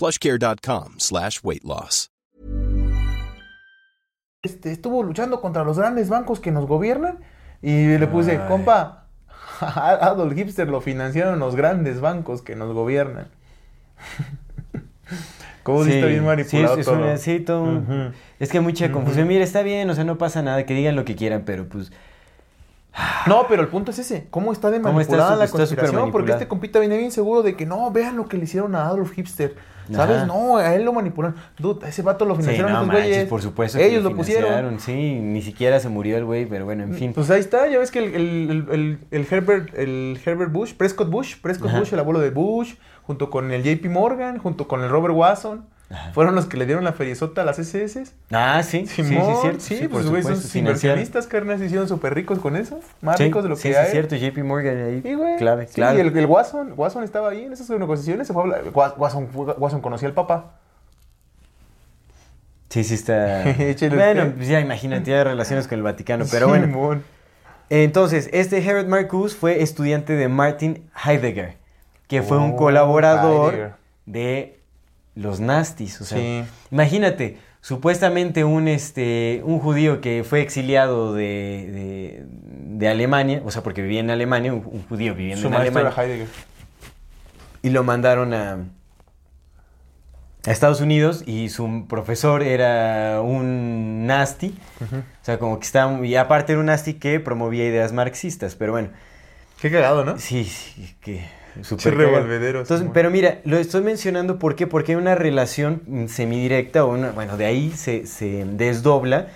plushcare.com 0.00 0.94
slash 0.96 1.44
weight 1.44 1.62
loss. 1.62 2.08
este, 4.42 4.72
estuvo 4.72 5.02
luchando 5.02 5.40
contra 5.40 5.64
los 5.64 5.78
grandes 5.78 6.08
bancos 6.08 6.40
que 6.40 6.50
nos 6.50 6.66
gobiernan 6.66 7.18
y 7.60 7.98
le 7.98 8.06
puse, 8.06 8.32
Ay. 8.32 8.48
compa, 8.48 9.08
Adolf 9.60 10.34
Hipster 10.34 10.68
lo 10.68 10.80
financiaron 10.80 11.38
los 11.38 11.54
grandes 11.54 12.00
bancos 12.00 12.40
que 12.40 12.56
nos 12.56 12.72
gobiernan. 12.72 13.28
¿Cómo 15.62 15.84
sí, 15.84 15.92
está 15.92 16.06
bien 16.06 16.24
manipulado 16.24 16.74
sí, 16.74 16.80
es, 16.80 16.86
todo? 16.86 17.16
sí, 17.18 17.44
Ujú. 17.46 18.12
Es 18.38 18.50
que 18.50 18.58
hay 18.58 18.64
mucha 18.64 18.90
confusión. 18.90 19.28
Mira, 19.28 19.44
está 19.44 19.62
bien, 19.62 19.90
o 19.90 19.94
sea, 19.94 20.04
no 20.04 20.16
pasa 20.16 20.40
nada, 20.40 20.64
que 20.64 20.72
digan 20.72 20.96
lo 20.96 21.04
que 21.04 21.16
quieran, 21.16 21.42
pero 21.44 21.68
pues... 21.68 21.92
No, 23.26 23.46
pero 23.46 23.60
el 23.60 23.68
punto 23.68 23.90
es 23.90 23.98
ese. 23.98 24.26
¿Cómo 24.30 24.52
está 24.52 24.70
de 24.70 24.80
¿Cómo 24.80 25.00
está 25.00 25.12
manipulada 25.12 25.36
la 25.36 25.44
está 25.44 25.58
conspiración? 25.58 25.94
Porque 25.94 26.10
manipulada. 26.10 26.38
este 26.38 26.48
compita 26.48 26.80
viene 26.80 26.96
bien 26.96 27.12
seguro 27.12 27.42
de 27.42 27.54
que 27.54 27.66
no, 27.66 27.90
vean 27.90 28.16
lo 28.16 28.26
que 28.26 28.38
le 28.38 28.44
hicieron 28.44 28.74
a 28.74 28.86
Adolf 28.86 29.12
Hipster. 29.12 29.54
¿Sabes? 29.92 30.16
Ajá. 30.18 30.26
No, 30.26 30.56
a 30.58 30.74
él 30.74 30.84
lo 30.84 30.92
manipularon. 30.92 31.36
Dude, 31.58 31.84
a 31.86 31.88
ese 31.88 32.02
vato 32.02 32.24
lo 32.24 32.34
Sí, 32.36 32.42
financiaron 32.42 32.72
no 32.72 32.78
estos 32.78 32.88
manches, 32.88 33.06
güeyes. 33.08 33.28
por 33.28 33.42
supuesto 33.42 33.78
que 33.78 33.86
Ellos 33.86 34.02
lo 34.02 34.10
lo 34.10 34.16
pusieron. 34.16 34.80
Sí, 34.80 35.14
ni 35.20 35.42
siquiera 35.42 35.80
se 35.80 35.88
murió 35.88 36.16
el 36.16 36.24
güey, 36.24 36.46
pero 36.46 36.64
bueno, 36.64 36.84
en 36.84 36.94
fin. 36.94 37.12
Pues 37.12 37.30
ahí 37.30 37.40
está, 37.40 37.68
ya 37.68 37.78
ves 37.78 37.90
que 37.90 37.98
el, 38.00 38.14
el- 38.14 38.50
el- 38.50 38.68
el- 38.72 38.98
el 39.10 39.26
Herbert, 39.30 39.76
el 39.78 40.18
Herbert 40.24 40.52
Bush, 40.52 40.74
Prescott 40.74 41.10
Bush, 41.10 41.36
Prescott 41.40 41.68
Ajá. 41.70 41.80
Bush, 41.80 41.92
el 41.92 41.98
abuelo 41.98 42.20
de 42.20 42.30
Bush, 42.30 42.74
junto 43.02 43.30
con 43.30 43.50
el 43.52 43.62
JP 43.62 43.88
Morgan, 43.88 44.38
junto 44.38 44.68
con 44.68 44.82
el 44.82 44.90
Robert 44.90 45.14
Watson, 45.14 45.64
fueron 46.14 46.34
los 46.36 46.46
que 46.46 46.56
le 46.56 46.66
dieron 46.66 46.84
la 46.84 46.92
feriezota 46.92 47.42
a 47.42 47.44
las 47.44 47.58
SS. 47.58 48.04
Ah, 48.30 48.62
sí, 48.62 48.86
sí, 48.86 49.02
sí, 49.02 49.04
Simón, 49.04 49.30
es 49.32 49.40
cierto. 49.40 49.60
sí, 49.60 49.76
sí, 49.78 49.88
pues 49.88 50.06
güey, 50.08 50.22
financiaron. 50.22 50.58
inversionistas, 50.58 51.26
carnal, 51.26 51.58
se 51.58 51.66
hicieron 51.66 51.88
súper 51.88 52.14
ricos 52.14 52.38
con 52.38 52.54
eso. 52.56 52.78
Más 53.02 53.16
Sí, 53.16 53.24
ricos 53.24 53.42
de 53.42 53.48
lo 53.48 53.56
sí, 53.56 53.62
que 53.64 53.74
sí, 53.74 53.78
hay. 53.78 53.86
es 53.86 53.90
cierto, 53.92 54.14
JP 54.16 54.38
Morgan 54.44 54.76
ahí, 54.84 55.02
Sí, 55.02 55.14
güey. 55.14 55.36
clave, 55.36 55.66
Sí, 55.66 55.74
clave. 55.74 55.98
y 55.98 56.00
el, 56.00 56.16
el 56.16 56.26
Watson, 56.26 56.74
Watson 56.76 57.02
estaba 57.02 57.30
ahí 57.30 57.44
en 57.44 57.52
esas 57.52 57.68
negociaciones. 57.70 58.26
Se 58.28 58.32
fue 58.32 58.42
a 58.42 58.44
hablar- 58.44 58.62
Wa- 58.72 58.94
Watson, 58.96 59.28
Watson 59.34 59.80
conocía 59.80 60.06
al 60.08 60.14
papá. 60.14 60.52
Sí, 62.68 62.84
sí 62.84 62.94
está... 62.94 63.42
Bueno, 63.90 64.32
pues 64.36 64.46
ya 64.48 64.60
imagínate, 64.60 65.10
ya 65.10 65.24
relaciones 65.24 65.66
con 65.66 65.78
el 65.78 65.82
Vaticano, 65.82 66.24
pero 66.30 66.46
bueno. 66.48 66.66
Simón. 66.66 67.02
Entonces, 67.68 68.28
este 68.32 68.58
Herbert 68.64 68.88
Marcuse 68.88 69.36
fue 69.36 69.62
estudiante 69.62 70.12
de 70.14 70.28
Martin 70.28 70.88
Heidegger, 71.04 71.56
que 72.06 72.22
fue 72.22 72.38
un 72.38 72.52
Oh, 72.52 72.56
colaborador 72.56 73.54
Heidegger. 73.54 73.72
de 74.06 74.59
los 75.14 75.40
nazis. 75.40 76.00
O 76.00 76.04
sea, 76.04 76.18
Sí. 76.18 76.44
imagínate, 76.70 77.38
supuestamente 77.60 78.44
un, 78.44 78.68
este, 78.68 79.42
un 79.44 79.58
judío 79.58 80.00
que 80.00 80.24
fue 80.24 80.40
exiliado 80.40 81.12
de, 81.14 81.22
de, 81.22 82.24
de 82.78 82.88
Alemania, 82.88 83.42
o 83.44 83.50
sea, 83.50 83.62
porque 83.62 83.82
vivía 83.82 84.00
en 84.00 84.10
Alemania, 84.10 84.52
un, 84.54 84.62
un 84.64 84.82
judío 84.88 85.14
viviendo 85.14 85.42
Su 85.42 85.48
en 85.48 85.54
Alemania, 85.54 85.92
era 85.94 86.02
Heidegger. 86.04 86.28
y 87.62 87.70
lo 87.70 87.84
mandaron 87.84 88.32
a, 88.32 88.58
a 90.46 90.50
Estados 90.50 90.80
Unidos 90.80 91.22
y 91.26 91.50
su 91.50 91.86
profesor 91.88 92.42
era 92.42 93.20
un 93.20 94.06
nasty. 94.06 94.54
O 94.80 95.24
sea, 95.24 95.38
como 95.38 95.58
que 95.58 95.66
estaba... 95.66 96.06
Y 96.06 96.16
aparte 96.16 96.52
era 96.52 96.60
un 96.60 96.66
nasty 96.66 96.94
que 96.94 97.20
promovía 97.20 97.66
ideas 97.66 97.92
marxistas, 97.92 98.54
pero 98.54 98.72
bueno. 98.72 98.88
Qué 99.60 99.70
cagado, 99.70 100.04
¿no? 100.06 100.18
Sí, 100.18 100.44
sí, 100.44 100.94
que... 101.02 101.26
Cagado. 101.54 101.90
revolvedero, 101.90 102.60
Entonces, 102.60 102.78
Simón. 102.80 102.92
pero 102.94 103.10
mira, 103.10 103.40
lo 103.44 103.56
estoy 103.58 103.82
mencionando 103.82 104.38
¿por 104.38 104.54
qué? 104.56 104.66
porque 104.66 104.92
hay 104.92 104.96
una 104.96 105.14
relación 105.14 105.82
mm, 105.86 106.06
semidirecta, 106.06 106.84
o 106.84 106.92
una, 106.92 107.10
bueno, 107.12 107.36
de 107.36 107.46
ahí 107.46 107.72
se, 107.76 108.06
se 108.06 108.44
desdobla 108.44 109.28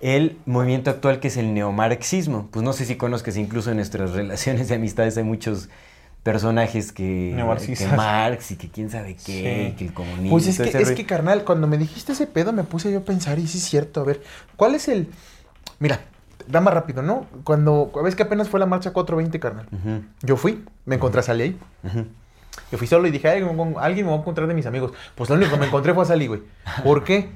el 0.00 0.36
movimiento 0.46 0.90
actual 0.90 1.20
que 1.20 1.28
es 1.28 1.36
el 1.36 1.54
neomarxismo. 1.54 2.48
Pues 2.50 2.64
no 2.64 2.72
sé 2.72 2.84
si 2.84 2.96
conozcas, 2.96 3.36
incluso 3.36 3.70
en 3.70 3.76
nuestras 3.76 4.10
relaciones 4.14 4.68
de 4.68 4.74
amistades 4.74 5.16
hay 5.16 5.24
muchos 5.24 5.68
personajes 6.22 6.92
que, 6.92 7.32
Neomarxistas. 7.34 7.90
que 7.90 7.96
Marx 7.96 8.50
y 8.52 8.56
que 8.56 8.68
quién 8.68 8.90
sabe 8.90 9.14
qué, 9.16 9.70
Sí. 9.70 9.76
que 9.76 9.84
el 9.86 9.92
comunismo. 9.92 10.30
Pues 10.30 10.46
es 10.46 10.56
que, 10.60 10.78
es 10.78 10.92
que, 10.92 11.04
carnal, 11.04 11.42
cuando 11.44 11.66
me 11.66 11.78
dijiste 11.78 12.12
ese 12.12 12.26
pedo 12.28 12.52
me 12.52 12.62
puse 12.62 12.92
yo 12.92 12.98
a 12.98 13.04
pensar, 13.04 13.38
y 13.40 13.46
sí 13.48 13.58
es 13.58 13.64
cierto, 13.64 14.00
a 14.00 14.04
ver, 14.04 14.22
¿cuál 14.56 14.74
es 14.76 14.86
el...? 14.86 15.08
Mira, 15.80 16.00
da 16.52 16.60
más 16.60 16.72
rápido, 16.74 17.02
¿no? 17.02 17.26
Cuando, 17.44 17.90
ves 18.04 18.14
que 18.14 18.22
apenas 18.22 18.48
fue 18.48 18.60
la 18.60 18.66
marcha 18.66 18.92
420, 18.92 19.40
carnal. 19.40 19.66
Yo 20.22 20.36
fui, 20.36 20.64
me 20.84 20.96
encontré 20.96 21.20
a 21.20 21.22
Sally 21.22 21.42
ahí. 21.42 21.58
Yo 22.70 22.78
fui 22.78 22.86
solo 22.86 23.08
y 23.08 23.10
dije, 23.10 23.28
"Ay, 23.28 23.42
alguien 23.80 24.06
me 24.06 24.12
va 24.12 24.18
a 24.18 24.20
encontrar 24.20 24.46
de 24.46 24.54
mis 24.54 24.66
amigos. 24.66 24.92
Pues 25.14 25.30
lo 25.30 25.36
único 25.36 25.52
que 25.52 25.58
me 25.58 25.66
encontré 25.66 25.94
fue 25.94 26.04
a 26.04 26.06
Sally, 26.06 26.26
güey. 26.26 26.42
¿Por 26.84 27.02
qué? 27.04 27.30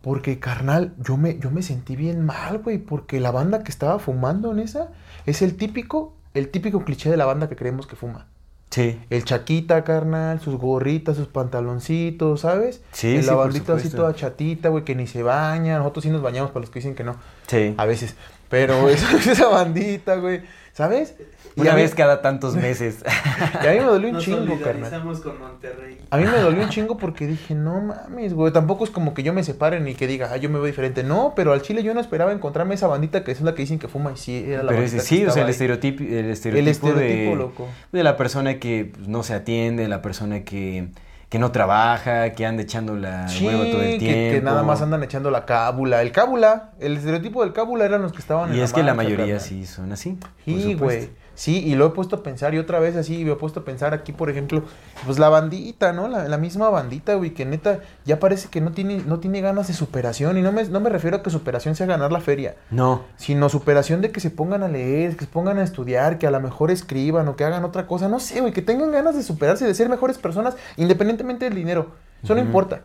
Porque, 0.00 0.38
carnal, 0.38 0.94
yo 0.98 1.16
me, 1.16 1.38
yo 1.38 1.50
me 1.50 1.62
sentí 1.62 1.96
bien 1.96 2.24
mal, 2.24 2.58
güey, 2.58 2.78
porque 2.78 3.20
la 3.20 3.30
banda 3.30 3.64
que 3.64 3.70
estaba 3.70 3.98
fumando 3.98 4.52
en 4.52 4.60
esa 4.60 4.88
es 5.26 5.42
el 5.42 5.56
típico 5.56 6.14
el 6.34 6.48
típico 6.48 6.84
cliché 6.84 7.10
de 7.10 7.16
la 7.16 7.24
banda 7.24 7.48
que 7.48 7.56
creemos 7.56 7.86
que 7.86 7.96
fuma. 7.96 8.26
Sí. 8.70 9.00
El 9.08 9.24
chaquita, 9.24 9.84
carnal, 9.84 10.40
sus 10.40 10.56
gorritas, 10.56 11.16
sus 11.16 11.28
pantaloncitos, 11.28 12.40
¿sabes? 12.40 12.82
Sí, 12.90 13.20
sí, 13.20 13.26
la 13.26 13.34
por 13.34 13.44
bandita 13.44 13.74
así 13.74 13.88
toda 13.88 14.14
chatita, 14.16 14.68
güey, 14.68 14.82
que 14.82 14.96
ni 14.96 15.06
se 15.06 15.22
baña. 15.22 15.78
Nosotros 15.78 16.02
sí 16.02 16.10
nos 16.10 16.22
bañamos 16.22 16.50
para 16.50 16.62
los 16.62 16.70
que 16.70 16.80
dicen 16.80 16.96
que 16.96 17.04
no. 17.04 17.14
Sí. 17.46 17.74
A 17.76 17.86
veces. 17.86 18.16
Pero 18.54 18.88
esa, 18.88 19.16
esa 19.32 19.48
bandita, 19.48 20.14
güey, 20.14 20.42
¿sabes? 20.72 21.16
Y 21.56 21.60
Una 21.60 21.74
mí- 21.74 21.82
vez 21.82 21.94
cada 21.94 22.22
tantos 22.22 22.54
meses. 22.54 22.98
Y 23.62 23.66
a 23.66 23.70
mí 23.72 23.78
me 23.78 23.84
dolió 23.84 24.08
un 24.08 24.14
Nos 24.14 24.24
chingo, 24.24 24.38
carnal. 24.60 24.60
solidarizamos 24.60 25.20
con 25.20 25.38
Monterrey. 25.40 25.98
A 26.10 26.16
mí 26.18 26.24
me 26.24 26.38
dolió 26.38 26.62
un 26.62 26.68
chingo 26.68 26.96
porque 26.96 27.26
dije, 27.26 27.54
no 27.54 27.80
mames, 27.80 28.32
güey. 28.34 28.52
Tampoco 28.52 28.84
es 28.84 28.90
como 28.90 29.12
que 29.14 29.22
yo 29.24 29.32
me 29.32 29.42
separe 29.42 29.80
ni 29.80 29.94
que 29.94 30.06
diga, 30.06 30.30
ah, 30.32 30.36
yo 30.36 30.48
me 30.50 30.56
veo 30.58 30.66
diferente. 30.66 31.02
No, 31.02 31.32
pero 31.34 31.52
al 31.52 31.62
chile 31.62 31.82
yo 31.82 31.94
no 31.94 32.00
esperaba 32.00 32.32
encontrarme 32.32 32.74
esa 32.76 32.86
bandita 32.86 33.24
que 33.24 33.32
es 33.32 33.40
la 33.40 33.54
que 33.54 33.62
dicen 33.62 33.78
que 33.80 33.88
fuma 33.88 34.12
y 34.12 34.16
sí, 34.16 34.44
era 34.48 34.62
la 34.62 34.70
Pero 34.70 34.82
ese, 34.82 34.96
que 34.96 35.02
sí, 35.02 35.24
o 35.26 35.30
sea, 35.32 35.42
el 35.44 35.48
estereotipo, 35.50 36.02
el 36.02 36.30
estereotipo, 36.30 36.70
estereotipo, 36.88 37.30
de, 37.30 37.36
loco. 37.36 37.68
de 37.92 38.02
la 38.04 38.16
persona 38.16 38.58
que 38.60 38.90
pues, 38.94 39.08
no 39.08 39.22
se 39.24 39.34
atiende, 39.34 39.88
la 39.88 40.00
persona 40.02 40.42
que, 40.44 40.88
que 41.34 41.40
no 41.40 41.50
trabaja, 41.50 42.30
que 42.30 42.46
anda 42.46 42.62
echando 42.62 42.94
la 42.94 43.26
Sí, 43.28 43.44
hueva 43.44 43.64
todo 43.64 43.82
el 43.82 43.98
tiempo. 43.98 44.34
que 44.36 44.40
nada 44.40 44.62
más 44.62 44.80
andan 44.82 45.02
echando 45.02 45.32
la 45.32 45.44
cábula. 45.44 46.00
El 46.00 46.12
cábula, 46.12 46.70
el 46.78 46.96
estereotipo 46.96 47.42
del 47.42 47.52
cábula 47.52 47.84
eran 47.84 48.02
los 48.02 48.12
que 48.12 48.18
estaban 48.18 48.52
en 48.52 48.58
Y 48.58 48.60
es 48.60 48.72
que 48.72 48.84
la 48.84 48.94
mayoría 48.94 49.24
carnal. 49.26 49.40
sí 49.40 49.66
son 49.66 49.90
así. 49.90 50.16
supuesto. 50.44 50.84
güey. 50.84 51.08
Sí, 51.34 51.62
y 51.66 51.74
lo 51.74 51.86
he 51.86 51.90
puesto 51.90 52.16
a 52.16 52.22
pensar, 52.22 52.54
y 52.54 52.58
otra 52.58 52.78
vez 52.78 52.96
así, 52.96 53.24
me 53.24 53.32
he 53.32 53.36
puesto 53.36 53.60
a 53.60 53.64
pensar 53.64 53.92
aquí, 53.94 54.12
por 54.12 54.30
ejemplo, 54.30 54.62
pues 55.04 55.18
la 55.18 55.28
bandita, 55.28 55.92
¿no? 55.92 56.08
La, 56.08 56.28
la 56.28 56.38
misma 56.38 56.70
bandita, 56.70 57.14
güey, 57.14 57.34
que 57.34 57.44
neta 57.44 57.80
ya 58.04 58.20
parece 58.20 58.48
que 58.48 58.60
no 58.60 58.72
tiene, 58.72 59.02
no 59.06 59.18
tiene 59.18 59.40
ganas 59.40 59.68
de 59.68 59.74
superación. 59.74 60.38
Y 60.38 60.42
no 60.42 60.52
me, 60.52 60.64
no 60.64 60.80
me 60.80 60.90
refiero 60.90 61.16
a 61.16 61.22
que 61.22 61.30
superación 61.30 61.74
sea 61.74 61.86
ganar 61.86 62.12
la 62.12 62.20
feria, 62.20 62.56
No, 62.70 63.02
sino 63.16 63.48
superación 63.48 64.00
de 64.00 64.10
que 64.10 64.20
se 64.20 64.30
pongan 64.30 64.62
a 64.62 64.68
leer, 64.68 65.16
que 65.16 65.24
se 65.24 65.30
pongan 65.30 65.58
a 65.58 65.64
estudiar, 65.64 66.18
que 66.18 66.26
a 66.26 66.30
lo 66.30 66.40
mejor 66.40 66.70
escriban 66.70 67.28
o 67.28 67.36
que 67.36 67.44
hagan 67.44 67.64
otra 67.64 67.86
cosa. 67.86 68.08
No 68.08 68.20
sé, 68.20 68.40
güey, 68.40 68.52
que 68.52 68.62
tengan 68.62 68.92
ganas 68.92 69.16
de 69.16 69.22
superarse, 69.22 69.66
de 69.66 69.74
ser 69.74 69.88
mejores 69.88 70.18
personas, 70.18 70.56
independientemente 70.76 71.44
del 71.46 71.54
dinero. 71.54 71.92
Eso 72.22 72.34
no 72.34 72.40
importa. 72.40 72.82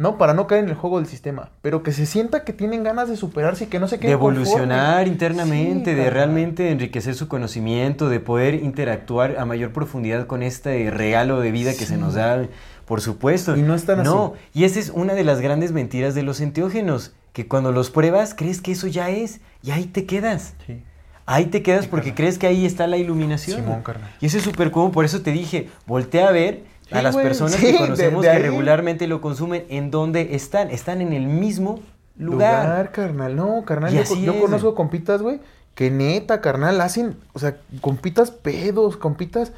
¿No? 0.00 0.16
Para 0.16 0.32
no 0.32 0.46
caer 0.46 0.64
en 0.64 0.70
el 0.70 0.74
juego 0.76 0.98
del 0.98 1.06
sistema. 1.06 1.50
Pero 1.60 1.82
que 1.82 1.92
se 1.92 2.06
sienta 2.06 2.42
que 2.42 2.54
tienen 2.54 2.82
ganas 2.82 3.10
de 3.10 3.16
superarse 3.18 3.64
y 3.64 3.66
que 3.66 3.78
no 3.78 3.86
se 3.86 3.96
de 3.96 4.00
queden 4.00 4.14
evolucionar 4.14 5.04
conformes. 5.06 5.12
internamente, 5.12 5.90
Sí, 5.90 5.96
de 5.96 6.08
realmente 6.08 6.70
enriquecer 6.70 7.14
su 7.14 7.28
conocimiento, 7.28 8.08
de 8.08 8.18
poder 8.18 8.54
interactuar 8.54 9.36
a 9.38 9.44
mayor 9.44 9.72
profundidad 9.72 10.26
con 10.26 10.42
este 10.42 10.90
regalo 10.90 11.40
de 11.40 11.50
vida 11.52 11.72
que 11.74 11.84
se 11.84 11.98
nos 11.98 12.14
da, 12.14 12.46
por 12.86 13.02
supuesto. 13.02 13.56
Y 13.58 13.62
no 13.62 13.74
están 13.74 14.02
No, 14.02 14.32
así. 14.34 14.60
y 14.60 14.64
esa 14.64 14.80
es 14.80 14.88
una 14.88 15.12
de 15.12 15.22
las 15.22 15.42
grandes 15.42 15.72
mentiras 15.72 16.14
de 16.14 16.22
los 16.22 16.40
enteógenos, 16.40 17.12
que 17.34 17.46
cuando 17.46 17.70
los 17.70 17.90
pruebas 17.90 18.34
crees 18.34 18.62
que 18.62 18.72
eso 18.72 18.86
ya 18.86 19.10
es, 19.10 19.40
y 19.62 19.70
ahí 19.70 19.84
te 19.84 20.06
quedas. 20.06 20.54
Sí. 20.66 20.82
Ahí 21.26 21.44
te 21.44 21.62
quedas 21.62 21.82
Sí, 21.84 21.88
porque 21.90 22.06
carnal. 22.10 22.16
crees 22.16 22.38
que 22.38 22.46
ahí 22.46 22.64
está 22.64 22.86
la 22.86 22.96
iluminación. 22.96 23.60
Simón, 23.60 23.82
carnal. 23.82 24.10
Y 24.20 24.26
eso 24.26 24.38
es 24.38 24.44
súper 24.44 24.70
común, 24.70 24.92
por 24.92 25.04
eso 25.04 25.20
te 25.20 25.30
dije, 25.30 25.68
voltea 25.86 26.26
a 26.28 26.32
ver 26.32 26.64
a 26.90 27.02
las 27.02 27.14
güey, 27.14 27.24
personas 27.26 27.54
sí, 27.54 27.72
que 27.72 27.78
conocemos 27.78 28.24
de 28.24 28.30
que 28.30 28.38
regularmente 28.38 29.06
lo 29.06 29.20
consumen, 29.20 29.64
en 29.68 29.90
dónde 29.90 30.34
están, 30.34 30.70
están 30.70 31.00
en 31.00 31.12
el 31.12 31.26
mismo 31.26 31.80
lugar. 32.18 32.64
Lugar, 32.64 32.92
carnal. 32.92 33.36
No, 33.36 33.64
carnal. 33.64 33.92
Yo, 33.92 34.02
así 34.02 34.22
yo 34.22 34.32
es, 34.34 34.40
conozco 34.40 34.68
güey. 34.68 34.76
compitas, 34.76 35.22
güey, 35.22 35.40
que 35.74 35.90
neta, 35.90 36.40
carnal, 36.40 36.80
hacen, 36.80 37.16
o 37.32 37.38
sea, 37.38 37.56
compitas 37.80 38.30
pedos, 38.30 38.96
compitas. 38.96 39.52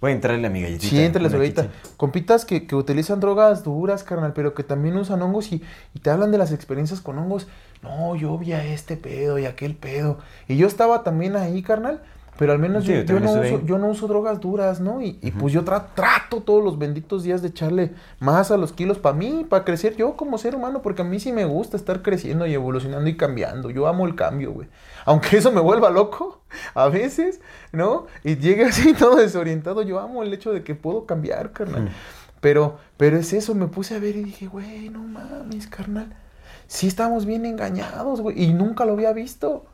Voy 0.00 0.10
a 0.10 0.14
entrarle 0.14 0.46
a 0.46 0.50
mi 0.50 0.60
galletita. 0.60 0.90
Sí, 0.90 1.18
una 1.18 1.28
ahorita. 1.28 1.62
chicha. 1.62 1.74
Compitas 1.96 2.44
que, 2.44 2.66
que 2.66 2.74
utilizan 2.74 3.20
drogas 3.20 3.64
duras, 3.64 4.04
carnal, 4.04 4.34
pero 4.34 4.52
que 4.52 4.62
también 4.62 4.96
usan 4.96 5.22
hongos 5.22 5.50
y, 5.50 5.62
y 5.94 5.98
te 6.00 6.10
hablan 6.10 6.30
de 6.30 6.36
las 6.36 6.52
experiencias 6.52 7.00
con 7.00 7.18
hongos. 7.18 7.46
No, 7.82 8.14
yo 8.14 8.36
vi 8.36 8.52
a 8.52 8.64
este 8.64 8.96
pedo 8.98 9.38
y 9.38 9.46
aquel 9.46 9.74
pedo. 9.74 10.18
Y 10.46 10.56
yo 10.56 10.66
estaba 10.66 11.04
también 11.04 11.36
ahí, 11.36 11.62
carnal. 11.62 12.02
Pero 12.36 12.52
al 12.52 12.58
menos 12.58 12.84
Sí, 12.84 12.92
yo, 13.06 13.20
no 13.20 13.30
uso, 13.54 13.64
yo 13.64 13.78
no 13.78 13.86
uso 13.88 14.08
drogas 14.08 14.40
duras, 14.40 14.80
¿no? 14.80 15.00
Y, 15.00 15.18
y 15.22 15.30
pues 15.30 15.52
yo 15.52 15.64
tra- 15.64 15.86
trato 15.94 16.40
todos 16.42 16.64
los 16.64 16.78
benditos 16.78 17.22
días 17.22 17.42
de 17.42 17.48
echarle 17.48 17.92
más 18.18 18.50
a 18.50 18.56
los 18.56 18.72
kilos 18.72 18.98
para 18.98 19.14
mí, 19.14 19.46
para 19.48 19.64
crecer 19.64 19.94
yo 19.96 20.16
como 20.16 20.36
ser 20.36 20.56
humano, 20.56 20.82
porque 20.82 21.02
a 21.02 21.04
mí 21.04 21.20
sí 21.20 21.30
me 21.30 21.44
gusta 21.44 21.76
estar 21.76 22.02
creciendo 22.02 22.44
y 22.46 22.54
evolucionando 22.54 23.08
y 23.08 23.16
cambiando. 23.16 23.70
Yo 23.70 23.86
amo 23.86 24.04
el 24.06 24.16
cambio, 24.16 24.52
güey. 24.52 24.66
Aunque 25.04 25.36
eso 25.36 25.52
me 25.52 25.60
vuelva 25.60 25.90
loco 25.90 26.40
a 26.74 26.88
veces, 26.88 27.40
¿no? 27.72 28.06
Y 28.24 28.36
llegue 28.36 28.64
así 28.64 28.94
todo 28.98 29.16
desorientado, 29.16 29.82
yo 29.82 30.00
amo 30.00 30.22
el 30.24 30.32
hecho 30.34 30.52
de 30.52 30.64
que 30.64 30.74
puedo 30.74 31.06
cambiar, 31.06 31.52
carnal. 31.52 31.90
Pero, 32.40 32.78
pero 32.96 33.16
es 33.16 33.32
eso, 33.32 33.54
me 33.54 33.68
puse 33.68 33.94
a 33.94 34.00
ver 34.00 34.16
y 34.16 34.24
dije, 34.24 34.46
güey, 34.48 34.88
no 34.90 34.98
mames, 34.98 35.66
carnal. 35.68 36.14
Sí 36.66 36.86
estamos 36.88 37.26
bien 37.26 37.46
engañados, 37.46 38.20
güey. 38.20 38.42
Y 38.42 38.52
nunca 38.52 38.84
lo 38.84 38.92
había 38.94 39.12
visto. 39.12 39.66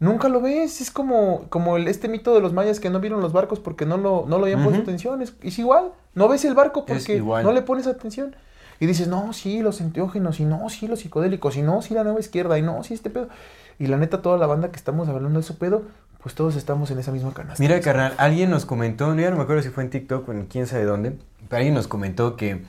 Nunca 0.00 0.28
lo 0.28 0.40
ves, 0.40 0.80
es 0.80 0.90
como, 0.90 1.46
como 1.48 1.76
el, 1.76 1.88
este 1.88 2.08
mito 2.08 2.32
de 2.34 2.40
los 2.40 2.52
mayas 2.52 2.78
que 2.78 2.88
no 2.88 3.00
vieron 3.00 3.20
los 3.20 3.32
barcos 3.32 3.58
porque 3.58 3.84
no 3.84 3.96
lo, 3.96 4.26
no 4.28 4.38
lo 4.38 4.44
habían 4.44 4.62
puesto 4.62 4.80
Ujú. 4.80 4.90
atención. 4.90 5.22
Es, 5.22 5.34
es 5.42 5.58
igual, 5.58 5.92
no 6.14 6.28
ves 6.28 6.44
el 6.44 6.54
barco 6.54 6.86
porque 6.86 7.20
no 7.20 7.52
le 7.52 7.62
pones 7.62 7.86
atención. 7.86 8.36
Y 8.80 8.86
dices, 8.86 9.08
no, 9.08 9.32
sí, 9.32 9.60
los 9.60 9.80
enteógenos, 9.80 10.38
y 10.38 10.44
no, 10.44 10.68
sí, 10.68 10.86
los 10.86 11.00
psicodélicos, 11.00 11.56
y 11.56 11.62
no, 11.62 11.82
sí, 11.82 11.94
la 11.94 12.04
nueva 12.04 12.20
izquierda, 12.20 12.58
y 12.58 12.62
no, 12.62 12.84
sí, 12.84 12.94
este 12.94 13.10
pedo. 13.10 13.28
Y 13.80 13.88
la 13.88 13.96
neta, 13.96 14.22
toda 14.22 14.38
la 14.38 14.46
banda 14.46 14.70
que 14.70 14.76
estamos 14.76 15.08
hablando 15.08 15.40
de 15.40 15.44
ese 15.44 15.54
pedo, 15.54 15.82
pues 16.22 16.36
todos 16.36 16.54
estamos 16.54 16.90
en 16.92 17.00
esa 17.00 17.10
misma 17.10 17.32
canasta. 17.34 17.60
Mira, 17.60 17.80
carnal, 17.80 18.14
alguien 18.18 18.50
nos 18.50 18.66
comentó, 18.66 19.12
ya 19.16 19.30
no 19.30 19.36
me 19.36 19.42
acuerdo 19.42 19.62
si 19.62 19.70
fue 19.70 19.82
en 19.82 19.90
TikTok 19.90 20.28
o 20.28 20.32
en 20.32 20.46
quién 20.46 20.68
sabe 20.68 20.84
dónde, 20.84 21.18
pero 21.48 21.58
alguien 21.58 21.74
nos 21.74 21.88
comentó 21.88 22.36
que 22.36 22.62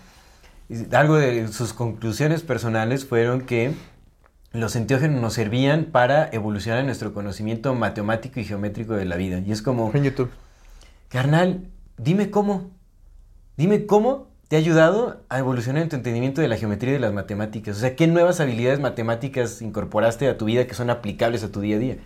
algo 0.91 1.15
de 1.15 1.47
sus 1.47 1.73
conclusiones 1.73 2.41
personales 2.41 3.05
fueron 3.05 3.41
que 3.41 3.73
los 4.51 4.75
enteógenos 4.75 5.21
nos 5.21 5.33
servían 5.33 5.85
para 5.85 6.29
evolucionar 6.31 6.83
nuestro 6.83 7.13
conocimiento 7.13 7.73
matemático 7.75 8.39
y 8.39 8.45
geométrico 8.45 8.93
de 8.93 9.05
la 9.05 9.15
vida. 9.15 9.39
Y 9.39 9.51
es 9.51 9.61
como, 9.61 9.91
En 9.93 10.03
YouTube. 10.03 10.31
carnal, 11.09 11.67
dime 11.97 12.31
cómo. 12.31 12.71
Dime 13.57 13.85
cómo 13.85 14.27
te 14.47 14.55
ha 14.55 14.59
ayudado 14.59 15.21
a 15.29 15.37
evolucionar 15.37 15.83
en 15.83 15.89
tu 15.89 15.95
entendimiento 15.95 16.41
de 16.41 16.47
la 16.47 16.57
geometría 16.57 16.91
y 16.91 16.93
de 16.93 16.99
las 16.99 17.13
matemáticas. 17.13 17.77
O 17.77 17.79
sea, 17.79 17.95
¿qué 17.95 18.07
nuevas 18.07 18.39
habilidades 18.39 18.79
matemáticas 18.79 19.61
incorporaste 19.61 20.27
a 20.27 20.37
tu 20.37 20.45
vida 20.45 20.65
que 20.65 20.73
son 20.73 20.89
aplicables 20.89 21.43
a 21.43 21.51
tu 21.51 21.61
día 21.61 21.75
a 21.75 21.79
día? 21.79 21.97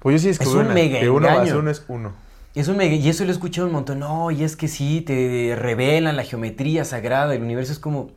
Pues 0.00 0.14
yo 0.14 0.18
sí 0.18 0.28
descubrí 0.28 0.60
un 0.60 0.66
una, 0.66 0.74
mega 0.74 1.00
que 1.00 1.08
uno 1.08 1.28
más 1.28 1.50
uno 1.52 1.70
es 1.70 1.84
uno. 1.88 2.12
Es 2.54 2.68
un 2.68 2.76
mega- 2.76 2.96
y 2.96 3.08
eso 3.08 3.24
lo 3.24 3.30
he 3.30 3.32
escuchado 3.32 3.66
un 3.68 3.72
montón. 3.72 4.00
No, 4.00 4.30
y 4.30 4.44
es 4.44 4.56
que 4.56 4.68
sí, 4.68 5.00
te 5.00 5.54
revelan 5.56 6.16
la 6.16 6.24
geometría 6.24 6.84
sagrada 6.84 7.28
del 7.28 7.42
universo. 7.42 7.72
Es 7.72 7.78
como, 7.78 8.10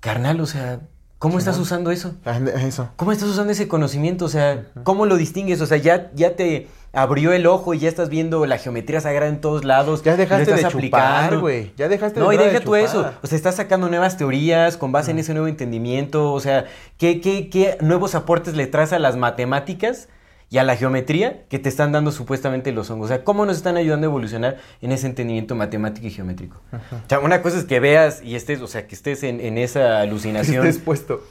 carnal, 0.00 0.40
o 0.40 0.46
sea, 0.46 0.80
¿cómo 1.26 1.38
estás 1.38 1.58
usando 1.58 1.90
eso? 1.90 2.14
Ah, 2.24 2.38
Eso. 2.62 2.88
¿Cómo 2.94 3.10
estás 3.10 3.28
usando 3.28 3.52
ese 3.52 3.66
conocimiento? 3.66 4.24
O 4.24 4.28
sea, 4.28 4.66
¿cómo 4.84 5.06
lo 5.06 5.16
distingues? 5.16 5.60
O 5.60 5.66
sea, 5.66 5.76
ya, 5.76 6.10
ya 6.14 6.36
te 6.36 6.68
abrió 6.92 7.32
el 7.32 7.46
ojo 7.46 7.74
y 7.74 7.80
ya 7.80 7.88
estás 7.88 8.08
viendo 8.08 8.46
la 8.46 8.58
geometría 8.58 9.00
sagrada 9.00 9.28
en 9.28 9.40
todos 9.40 9.64
lados. 9.64 10.04
Ya 10.04 10.14
y 10.14 10.18
dejaste 10.18 10.54
de 10.54 10.68
chupar, 10.68 11.38
güey. 11.38 11.72
Ya 11.76 11.88
dejaste 11.88 12.20
No, 12.20 12.28
de 12.28 12.34
y 12.34 12.36
entrar 12.36 12.52
deja 12.52 12.60
de 12.60 12.64
tú 12.64 12.76
eso. 12.76 13.10
O 13.22 13.26
sea, 13.26 13.36
estás 13.36 13.56
sacando 13.56 13.88
nuevas 13.88 14.16
teorías 14.16 14.76
con 14.76 14.92
base 14.92 15.10
en 15.10 15.18
ese 15.18 15.32
nuevo 15.32 15.48
entendimiento. 15.48 16.32
O 16.32 16.38
sea, 16.40 16.66
¿qué, 16.96 17.20
qué, 17.20 17.50
qué 17.50 17.76
nuevos 17.80 18.14
aportes 18.14 18.54
le 18.54 18.68
traes 18.68 18.92
a 18.92 19.00
las 19.00 19.16
matemáticas 19.16 20.08
y 20.56 20.58
a 20.58 20.64
la 20.64 20.74
geometría 20.74 21.44
que 21.50 21.58
te 21.58 21.68
están 21.68 21.92
dando 21.92 22.10
supuestamente 22.10 22.72
los 22.72 22.88
hongos? 22.88 23.04
O 23.04 23.08
sea, 23.08 23.24
¿cómo 23.24 23.44
nos 23.44 23.58
están 23.58 23.76
ayudando 23.76 24.06
a 24.06 24.08
evolucionar 24.08 24.56
en 24.80 24.90
ese 24.90 25.06
entendimiento 25.06 25.54
matemático 25.54 26.06
y 26.06 26.10
geométrico? 26.10 26.62
O 26.72 27.08
sea, 27.10 27.18
una 27.18 27.42
cosa 27.42 27.58
es 27.58 27.64
que 27.64 27.78
veas 27.78 28.22
y 28.22 28.36
estés, 28.36 28.62
o 28.62 28.66
sea, 28.66 28.86
que 28.86 28.94
estés 28.94 29.22
en, 29.22 29.40
en 29.42 29.58
esa 29.58 30.00
alucinación 30.00 30.66
Estés 30.66 30.82
puesto. 30.82 31.22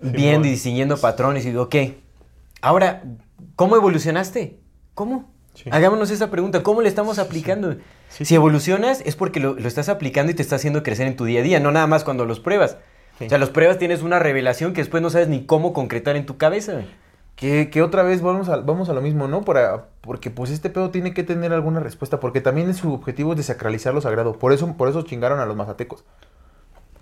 viendo 0.00 0.46
y 0.46 0.86
patrones 1.00 1.44
y 1.44 1.48
digo, 1.48 1.62
ok, 1.64 1.74
ahora, 2.62 3.02
¿cómo 3.56 3.74
evolucionaste? 3.74 4.60
¿Cómo? 4.94 5.28
Sí. 5.54 5.64
Hagámonos 5.72 6.12
esa 6.12 6.30
pregunta, 6.30 6.62
¿cómo 6.62 6.80
le 6.80 6.88
estamos 6.88 7.18
aplicando? 7.18 7.78
Sí, 8.10 8.24
si 8.26 8.36
evolucionas 8.36 9.02
es 9.04 9.16
porque 9.16 9.40
lo, 9.40 9.54
lo 9.54 9.66
estás 9.66 9.88
aplicando 9.88 10.30
y 10.30 10.36
te 10.36 10.42
está 10.42 10.54
haciendo 10.54 10.84
crecer 10.84 11.08
en 11.08 11.16
tu 11.16 11.24
día 11.24 11.40
a 11.40 11.42
día, 11.42 11.58
no 11.58 11.72
nada 11.72 11.88
más 11.88 12.04
cuando 12.04 12.26
los 12.26 12.38
pruebas. 12.38 12.76
O 13.20 13.28
sea, 13.28 13.38
los 13.38 13.50
pruebas 13.50 13.78
tienes 13.78 14.02
una 14.02 14.20
revelación 14.20 14.72
que 14.72 14.82
después 14.82 15.02
no 15.02 15.10
sabes 15.10 15.26
ni 15.26 15.44
cómo 15.46 15.72
concretar 15.72 16.14
en 16.14 16.26
tu 16.26 16.36
cabeza. 16.36 16.82
Que, 17.38 17.82
otra 17.82 18.02
vez 18.02 18.20
vamos 18.20 18.48
a, 18.48 18.56
vamos 18.56 18.88
a 18.88 18.92
lo 18.92 19.00
mismo, 19.00 19.28
¿no? 19.28 19.44
Para, 19.44 19.84
porque 20.00 20.28
pues 20.28 20.50
este 20.50 20.70
pedo 20.70 20.90
tiene 20.90 21.14
que 21.14 21.22
tener 21.22 21.52
alguna 21.52 21.78
respuesta, 21.78 22.18
porque 22.18 22.40
también 22.40 22.74
su 22.74 22.92
objetivo 22.92 23.30
es 23.30 23.36
desacralizar 23.36 23.94
lo 23.94 24.00
sagrado. 24.00 24.32
Por 24.32 24.52
eso, 24.52 24.76
por 24.76 24.88
eso 24.88 25.02
chingaron 25.02 25.38
a 25.38 25.46
los 25.46 25.54
mazatecos. 25.56 26.02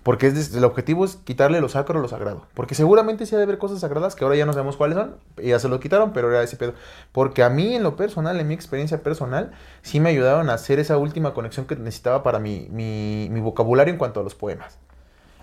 Porque 0.03 0.27
es 0.27 0.53
el 0.53 0.63
objetivo 0.63 1.05
es 1.05 1.15
quitarle 1.15 1.59
lo 1.59 1.69
sacro 1.69 1.97
a 1.97 2.01
lo 2.03 2.07
sagrado. 2.07 2.45
Porque 2.53 2.75
seguramente 2.75 3.25
sí 3.25 3.33
ha 3.33 3.39
de 3.39 3.45
haber 3.45 3.57
cosas 3.57 3.79
sagradas 3.79 4.15
que 4.15 4.25
ahora 4.25 4.35
ya 4.35 4.45
no 4.45 4.53
sabemos 4.53 4.77
cuáles 4.77 4.95
son. 4.99 5.15
y 5.41 5.49
Ya 5.49 5.59
se 5.59 5.69
lo 5.69 5.79
quitaron, 5.79 6.13
pero 6.13 6.29
era 6.29 6.43
ese 6.43 6.55
pedo. 6.55 6.75
Porque 7.11 7.41
a 7.41 7.49
mí, 7.49 7.75
en 7.75 7.81
lo 7.81 7.95
personal, 7.95 8.39
en 8.39 8.47
mi 8.47 8.53
experiencia 8.53 9.01
personal, 9.01 9.53
sí 9.81 9.99
me 9.99 10.09
ayudaron 10.09 10.51
a 10.51 10.53
hacer 10.53 10.77
esa 10.77 10.97
última 10.97 11.33
conexión 11.33 11.65
que 11.65 11.75
necesitaba 11.75 12.21
para 12.21 12.37
mi, 12.37 12.67
mi, 12.69 13.27
mi 13.31 13.41
vocabulario 13.41 13.91
en 13.91 13.97
cuanto 13.97 14.19
a 14.19 14.23
los 14.23 14.35
poemas. 14.35 14.77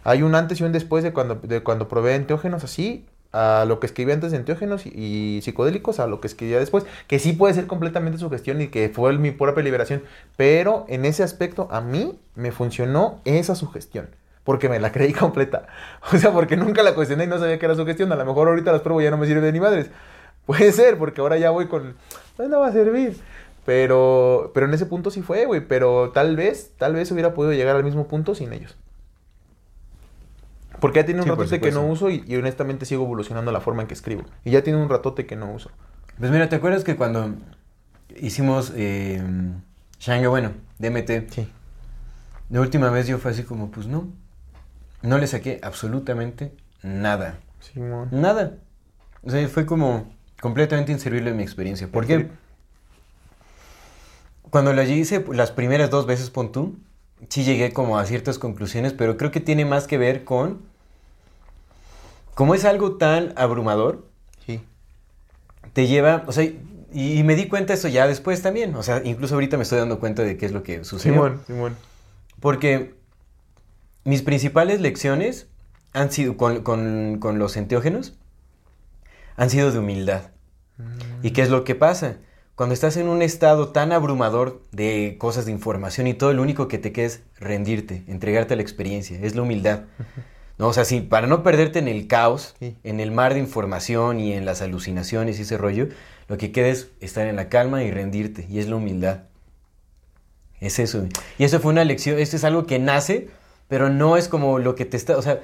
Hay 0.04 0.22
un 0.22 0.36
antes 0.36 0.60
y 0.60 0.64
un 0.64 0.70
después 0.70 1.02
de 1.02 1.12
cuando, 1.12 1.34
de 1.34 1.64
cuando 1.64 1.88
probé 1.88 2.14
enteógenos 2.14 2.62
así, 2.62 3.06
a 3.34 3.64
lo 3.66 3.80
que 3.80 3.86
escribí 3.86 4.12
antes 4.12 4.30
de 4.30 4.36
enteógenos 4.36 4.86
y, 4.86 5.40
psicodélicos, 5.42 5.98
a 5.98 6.06
lo 6.06 6.20
que 6.20 6.28
escribía 6.28 6.60
después, 6.60 6.86
que 7.08 7.18
sí 7.18 7.32
puede 7.32 7.52
ser 7.52 7.66
completamente 7.66 8.18
su 8.18 8.30
gestión 8.30 8.60
y 8.60 8.68
que 8.68 8.88
fue 8.88 9.12
mi 9.18 9.32
propia 9.32 9.64
liberación, 9.64 10.04
pero 10.36 10.86
en 10.88 11.04
ese 11.04 11.24
aspecto 11.24 11.66
a 11.72 11.80
mí 11.80 12.16
me 12.36 12.52
funcionó 12.52 13.20
esa 13.24 13.56
sugestión. 13.56 14.08
Porque 14.44 14.68
me 14.68 14.78
la 14.78 14.92
creí 14.92 15.12
completa. 15.14 15.66
O 16.12 16.18
sea, 16.18 16.32
porque 16.32 16.56
nunca 16.56 16.82
la 16.82 16.94
cuestioné 16.94 17.24
y 17.24 17.26
no 17.26 17.38
sabía 17.38 17.58
que 17.58 17.64
era 17.64 17.74
sugestión. 17.74 18.12
A 18.12 18.16
lo 18.16 18.26
mejor 18.26 18.48
ahorita 18.48 18.72
las 18.72 18.82
pruebo 18.82 19.00
ya 19.00 19.10
no 19.10 19.16
me 19.16 19.26
sirve 19.26 19.40
de 19.40 19.52
ni 19.52 19.58
madres. 19.58 19.90
Puede 20.46 20.70
ser, 20.72 20.98
porque 20.98 21.22
ahora 21.22 21.38
ya 21.38 21.48
voy 21.48 21.66
con. 21.66 21.94
Pues 22.36 22.50
no 22.50 22.60
va 22.60 22.68
a 22.68 22.72
servir. 22.72 23.16
Pero, 23.64 24.50
pero 24.52 24.66
en 24.66 24.74
ese 24.74 24.84
punto 24.84 25.10
sí 25.10 25.22
fue, 25.22 25.46
güey. 25.46 25.66
Pero 25.66 26.10
tal 26.10 26.36
vez, 26.36 26.72
tal 26.76 26.92
vez 26.92 27.10
hubiera 27.10 27.32
podido 27.32 27.54
llegar 27.54 27.74
al 27.74 27.84
mismo 27.84 28.06
punto 28.06 28.34
sin 28.34 28.52
ellos. 28.52 28.76
Porque 30.84 31.00
ya 31.00 31.06
tiene 31.06 31.20
un 31.20 31.24
Sí, 31.24 31.30
ratote 31.30 31.60
que 31.62 31.70
no 31.72 31.86
uso 31.86 32.10
y, 32.10 32.22
y 32.26 32.36
honestamente 32.36 32.84
sigo 32.84 33.04
evolucionando 33.04 33.50
la 33.52 33.62
forma 33.62 33.80
en 33.80 33.88
que 33.88 33.94
escribo. 33.94 34.24
Y 34.44 34.50
ya 34.50 34.62
tiene 34.62 34.78
un 34.82 34.90
ratote 34.90 35.24
que 35.24 35.34
no 35.34 35.50
uso. 35.50 35.70
Pues 36.18 36.30
mira, 36.30 36.50
¿te 36.50 36.56
acuerdas 36.56 36.84
que 36.84 36.94
cuando 36.94 37.34
hicimos 38.20 38.70
eh, 38.76 39.22
bueno, 40.28 40.52
DMT, 40.78 41.30
Sí. 41.30 41.48
la 42.50 42.60
última 42.60 42.90
vez 42.90 43.06
yo 43.06 43.16
fue 43.16 43.30
así 43.30 43.44
como, 43.44 43.70
pues 43.70 43.86
no, 43.86 44.08
no 45.00 45.16
le 45.16 45.26
saqué 45.26 45.58
absolutamente 45.62 46.52
nada. 46.82 47.38
Simón. 47.60 48.08
Nada. 48.10 48.58
O 49.22 49.30
sea, 49.30 49.48
fue 49.48 49.64
como 49.64 50.12
completamente 50.42 50.92
inservible 50.92 51.30
en 51.30 51.38
mi 51.38 51.42
experiencia. 51.44 51.88
¿Por 51.88 52.06
qué? 52.06 52.28
Cuando 54.50 54.74
la 54.74 54.84
hice 54.84 55.24
las 55.32 55.50
primeras 55.50 55.88
dos 55.88 56.04
veces, 56.04 56.28
pon 56.28 56.52
tú, 56.52 56.76
sí 57.30 57.42
llegué 57.42 57.72
como 57.72 57.98
a 57.98 58.04
ciertas 58.04 58.38
conclusiones, 58.38 58.92
pero 58.92 59.16
creo 59.16 59.30
que 59.30 59.40
tiene 59.40 59.64
más 59.64 59.86
que 59.86 59.96
ver 59.96 60.24
con... 60.24 60.73
Como 62.34 62.54
es 62.54 62.64
algo 62.64 62.96
tan 62.96 63.32
abrumador, 63.36 64.08
Sí. 64.46 64.60
te 65.72 65.86
lleva, 65.86 66.24
o 66.26 66.32
sea, 66.32 66.44
y, 66.44 66.58
y 66.92 67.22
me 67.24 67.34
di 67.36 67.48
cuenta 67.48 67.74
eso 67.74 67.88
ya 67.88 68.06
después 68.06 68.42
también, 68.42 68.74
o 68.76 68.82
sea, 68.82 69.02
incluso 69.04 69.34
ahorita 69.34 69.56
me 69.56 69.62
estoy 69.64 69.78
dando 69.78 69.98
cuenta 69.98 70.22
de 70.22 70.36
qué 70.36 70.46
es 70.46 70.52
lo 70.52 70.62
que 70.62 70.84
sucedió. 70.84 71.14
Simón, 71.14 71.40
Simón. 71.46 71.76
Porque 72.40 72.94
mis 74.04 74.22
principales 74.22 74.80
lecciones 74.80 75.46
han 75.92 76.10
sido 76.12 76.36
con, 76.36 76.62
con- 76.62 77.18
con 77.20 77.38
los 77.38 77.56
enteógenos, 77.56 78.14
han 79.36 79.50
sido 79.50 79.70
de 79.72 79.78
humildad. 79.78 80.30
¿Y 81.22 81.30
qué 81.30 81.42
es 81.42 81.50
lo 81.50 81.62
que 81.64 81.74
pasa? 81.76 82.16
Cuando 82.56 82.72
estás 82.74 82.96
en 82.96 83.08
un 83.08 83.22
estado 83.22 83.68
tan 83.70 83.92
abrumador 83.92 84.62
de 84.72 85.16
cosas 85.18 85.46
de 85.46 85.52
información 85.52 86.06
y 86.06 86.14
todo, 86.14 86.32
lo 86.32 86.42
único 86.42 86.68
que 86.68 86.78
te 86.78 86.92
queda 86.92 87.06
es 87.06 87.22
rendirte, 87.38 88.04
entregarte 88.08 88.54
a 88.54 88.56
la 88.56 88.62
experiencia, 88.62 89.18
es 89.20 89.34
la 89.36 89.42
humildad. 89.42 89.82
¿No? 90.58 90.68
O 90.68 90.72
sea, 90.72 90.84
sí, 90.84 91.00
para 91.00 91.26
no 91.26 91.42
perderte 91.42 91.78
en 91.80 91.88
el 91.88 92.06
caos, 92.06 92.54
Sí. 92.60 92.76
en 92.84 93.00
el 93.00 93.10
mar 93.10 93.34
de 93.34 93.40
información 93.40 94.20
y 94.20 94.32
en 94.32 94.44
las 94.44 94.62
alucinaciones 94.62 95.38
y 95.38 95.42
ese 95.42 95.58
rollo, 95.58 95.88
lo 96.28 96.38
que 96.38 96.52
queda 96.52 96.68
es 96.68 96.88
estar 97.00 97.26
en 97.26 97.36
la 97.36 97.48
calma 97.48 97.82
y 97.82 97.90
rendirte, 97.90 98.46
y 98.48 98.58
es 98.60 98.68
la 98.68 98.76
humildad. 98.76 99.22
Es 100.60 100.78
eso. 100.78 101.06
Y 101.38 101.44
eso 101.44 101.60
fue 101.60 101.72
una 101.72 101.84
lección, 101.84 102.18
esto 102.18 102.36
es 102.36 102.44
algo 102.44 102.66
que 102.66 102.78
nace, 102.78 103.28
pero 103.68 103.90
no 103.90 104.16
es 104.16 104.28
como 104.28 104.58
lo 104.58 104.74
que 104.76 104.84
te 104.84 104.96
está, 104.96 105.16
o 105.18 105.22
sea, 105.22 105.40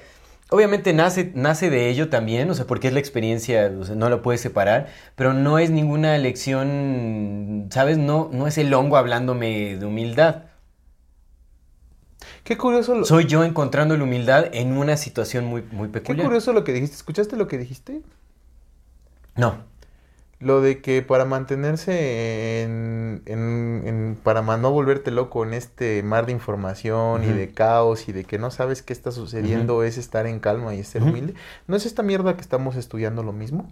obviamente 0.50 0.92
nace, 0.92 1.32
nace 1.34 1.70
de 1.70 1.88
ello 1.90 2.08
también, 2.08 2.48
o 2.50 2.54
sea, 2.54 2.66
porque 2.66 2.88
es 2.88 2.94
la 2.94 3.00
experiencia, 3.00 3.70
o 3.78 3.84
sea, 3.84 3.96
no 3.96 4.08
lo 4.08 4.22
puedes 4.22 4.40
separar, 4.40 4.88
pero 5.16 5.34
no 5.34 5.58
es 5.58 5.70
ninguna 5.70 6.16
lección, 6.18 7.66
¿sabes? 7.70 7.98
No, 7.98 8.30
no 8.32 8.46
es 8.46 8.58
el 8.58 8.72
hongo 8.72 8.96
hablándome 8.96 9.76
de 9.76 9.84
humildad. 9.86 10.44
Qué 12.44 12.56
curioso 12.56 12.94
lo, 12.94 13.04
Soy 13.04 13.26
yo 13.26 13.44
encontrando 13.44 13.96
la 13.96 14.04
humildad 14.04 14.46
en 14.52 14.76
una 14.76 14.96
situación 14.96 15.44
muy, 15.44 15.62
muy 15.70 15.88
qué 15.88 16.00
peculiar. 16.00 16.26
curioso 16.26 16.52
lo 16.52 16.64
que 16.64 16.72
dijiste. 16.72 16.96
¿Escuchaste 16.96 17.36
lo 17.36 17.46
que 17.48 17.58
dijiste? 17.58 18.02
No. 19.36 19.68
Lo 20.40 20.62
de 20.62 20.80
que 20.80 21.02
para 21.02 21.26
mantenerse 21.26 22.62
en, 22.62 23.22
en- 23.26 23.82
en- 23.84 24.18
para 24.22 24.40
no 24.40 24.70
volverte 24.70 25.10
loco 25.10 25.44
en 25.44 25.52
este 25.52 26.02
mar 26.02 26.24
de 26.24 26.32
información 26.32 27.24
y 27.24 27.26
de 27.26 27.50
caos 27.50 28.08
y 28.08 28.12
de 28.12 28.24
que 28.24 28.38
no 28.38 28.50
sabes 28.50 28.80
qué 28.82 28.94
está 28.94 29.12
sucediendo 29.12 29.82
es 29.84 29.98
estar 29.98 30.26
en 30.26 30.40
calma 30.40 30.74
y 30.74 30.82
ser 30.82 31.02
humilde. 31.02 31.34
¿No 31.66 31.76
es 31.76 31.84
esta 31.84 32.02
mierda 32.02 32.36
que 32.36 32.40
estamos 32.40 32.76
estudiando 32.76 33.22
lo 33.22 33.32
mismo? 33.34 33.70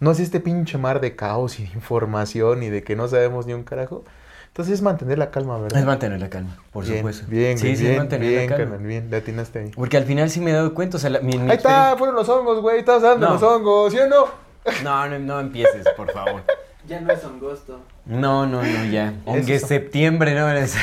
¿No 0.00 0.10
es 0.12 0.18
este 0.20 0.40
pinche 0.40 0.78
mar 0.78 0.98
de 1.02 1.14
caos 1.14 1.60
y 1.60 1.64
de 1.64 1.72
información 1.74 2.62
y 2.62 2.70
de 2.70 2.82
que 2.82 2.96
no 2.96 3.06
sabemos 3.06 3.44
ni 3.46 3.52
un 3.52 3.64
carajo? 3.64 4.02
Entonces 4.50 4.74
es 4.74 4.82
mantener 4.82 5.16
la 5.18 5.30
calma, 5.30 5.58
¿verdad? 5.58 5.78
Es 5.78 5.86
mantener 5.86 6.20
la 6.20 6.28
calma, 6.28 6.56
por 6.72 6.84
bien, 6.84 6.98
supuesto. 6.98 7.24
Bien, 7.28 7.56
sí, 7.56 7.66
güey, 7.66 7.76
sí, 7.76 7.82
es 7.84 7.88
bien, 7.88 7.98
mantener 7.98 8.28
bien, 8.28 8.42
la 8.50 8.56
calma. 8.56 8.70
carnal, 8.72 8.86
bien, 8.86 9.10
le 9.10 9.16
atinaste 9.16 9.58
ahí. 9.60 9.70
Porque 9.70 9.96
al 9.96 10.04
final 10.04 10.28
sí 10.28 10.40
me 10.40 10.50
he 10.50 10.54
dado 10.54 10.74
cuenta, 10.74 10.96
o 10.96 11.00
sea, 11.00 11.08
la- 11.10 11.20
mi, 11.20 11.38
mi 11.38 11.50
Ahí 11.50 11.56
está, 11.56 11.94
fueron 11.96 12.16
los 12.16 12.28
hongos, 12.28 12.60
güey, 12.60 12.80
estás 12.80 13.00
dando 13.02 13.26
No. 13.28 13.32
los 13.34 13.42
hongos, 13.42 13.92
¿sí 13.92 13.98
o 14.00 14.08
no? 14.08 14.26
No, 14.82 15.08
no, 15.08 15.18
no 15.18 15.40
empieces, 15.40 15.86
por 15.96 16.10
favor. 16.12 16.42
Ya 16.88 16.98
no 17.00 17.12
es 17.12 17.22
angosto. 17.24 17.78
No, 18.06 18.46
no, 18.46 18.62
no, 18.62 18.84
ya. 18.90 19.12
Aunque 19.26 19.56
Eso. 19.56 19.68
septiembre, 19.68 20.34
¿no? 20.34 20.50
Es- 20.50 20.74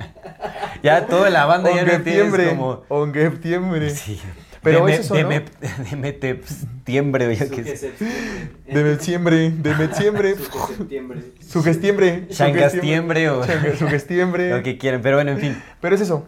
ya 0.82 1.06
toda 1.06 1.30
la 1.30 1.44
banda 1.44 1.70
ya 1.72 1.84
no 1.84 2.02
tienes 2.02 2.48
como... 2.50 2.82
ongeptiembre. 2.88 3.90
Sí. 3.90 4.20
Pero 4.66 4.80
Deme- 4.86 4.92
es 4.94 5.00
eso, 5.00 5.14
¿no? 5.14 5.20
deme- 5.20 5.44
Demete 5.90 6.40
septiembre, 6.44 7.26
o 7.28 7.30
ya 7.32 7.38
que 7.38 7.46
Suque 7.48 7.64
sé. 7.64 7.76
septiembre. 7.76 9.50
De 9.50 9.74
de 9.74 9.86
septiembre. 9.86 10.34
sugestiembre. 11.40 12.28
Changastiembre 12.28 13.30
o 13.30 13.44
Sugestiembre. 13.78 14.50
lo 14.50 14.62
que 14.62 14.78
quieran. 14.78 15.02
Pero 15.02 15.16
bueno, 15.16 15.30
en 15.32 15.38
fin. 15.38 15.62
Pero 15.80 15.94
es 15.94 16.00
eso. 16.00 16.26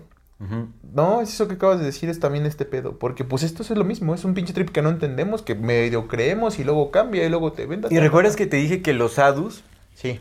No, 0.94 1.20
es 1.20 1.30
eso 1.34 1.48
que 1.48 1.54
acabas 1.54 1.80
de 1.80 1.84
decir, 1.86 2.08
es 2.08 2.20
también 2.20 2.46
este 2.46 2.64
pedo. 2.64 2.98
Porque 2.98 3.24
pues 3.24 3.42
esto 3.42 3.62
es 3.64 3.70
lo 3.70 3.84
mismo, 3.84 4.14
es 4.14 4.24
un 4.24 4.34
pinche 4.34 4.52
trip 4.52 4.70
que 4.70 4.82
no 4.82 4.88
entendemos, 4.90 5.42
que 5.42 5.54
medio 5.56 6.06
creemos 6.06 6.58
y 6.60 6.64
luego 6.64 6.90
cambia 6.92 7.24
y 7.26 7.28
luego 7.28 7.52
te 7.52 7.66
vendas. 7.66 7.90
Y 7.90 7.98
recuerdas 7.98 8.36
que 8.36 8.46
te 8.46 8.56
dije 8.56 8.80
que 8.80 8.92
los 8.94 9.14
sadhus, 9.14 9.64
Sí. 9.94 10.20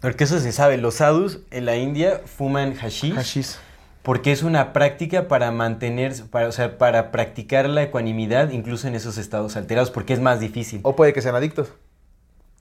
porque 0.00 0.24
eso 0.24 0.40
se 0.40 0.52
sabe, 0.52 0.78
los 0.78 0.94
sadhus 0.94 1.40
en 1.50 1.66
la 1.66 1.76
India 1.76 2.22
fuman 2.24 2.74
hashish, 2.74 3.14
Hashish. 3.14 3.56
Porque 4.02 4.32
es 4.32 4.42
una 4.42 4.72
práctica 4.72 5.28
para 5.28 5.50
mantener, 5.52 6.12
para, 6.30 6.48
o 6.48 6.52
sea, 6.52 6.78
para 6.78 7.10
practicar 7.12 7.68
la 7.68 7.82
ecuanimidad 7.82 8.50
incluso 8.50 8.88
en 8.88 8.94
esos 8.94 9.16
estados 9.18 9.56
alterados, 9.56 9.90
porque 9.90 10.12
es 10.12 10.20
más 10.20 10.40
difícil. 10.40 10.80
O 10.82 10.96
puede 10.96 11.12
que 11.12 11.22
sean 11.22 11.34
adictos. 11.34 11.72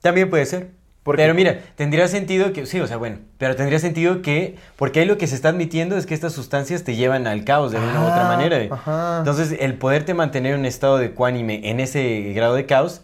También 0.02 0.30
puede 0.30 0.46
ser. 0.46 0.70
Porque- 1.04 1.24
Pero 1.24 1.34
mira, 1.34 1.60
tendría 1.76 2.08
sentido 2.08 2.54
que, 2.54 2.68
sí, 2.68 2.80
o 2.80 2.86
sea, 2.86 2.98
bueno, 2.98 3.18
pero 3.40 3.56
tendría 3.56 3.80
sentido 3.80 4.22
que, 4.22 4.56
porque 4.76 5.00
ahí 5.00 5.08
lo 5.08 5.18
que 5.18 5.26
se 5.26 5.34
está 5.34 5.50
admitiendo 5.50 5.98
es 5.98 6.06
que 6.06 6.14
estas 6.14 6.32
sustancias 6.34 6.84
te 6.84 6.96
llevan 6.96 7.26
al 7.26 7.44
caos 7.44 7.72
de 7.72 7.80
una 7.80 8.02
u 8.02 8.04
otra 8.04 8.26
Ah, 8.32 8.38
manera. 8.38 8.68
ajá. 8.72 9.16
Entonces, 9.18 9.56
el 9.60 9.74
poderte 9.80 10.14
mantener 10.14 10.54
en 10.54 10.60
un 10.60 10.66
estado 10.68 11.00
de 11.00 11.08
ecuánime 11.08 11.72
en 11.72 11.80
ese 11.80 12.34
grado 12.36 12.54
de 12.54 12.68
caos 12.68 13.02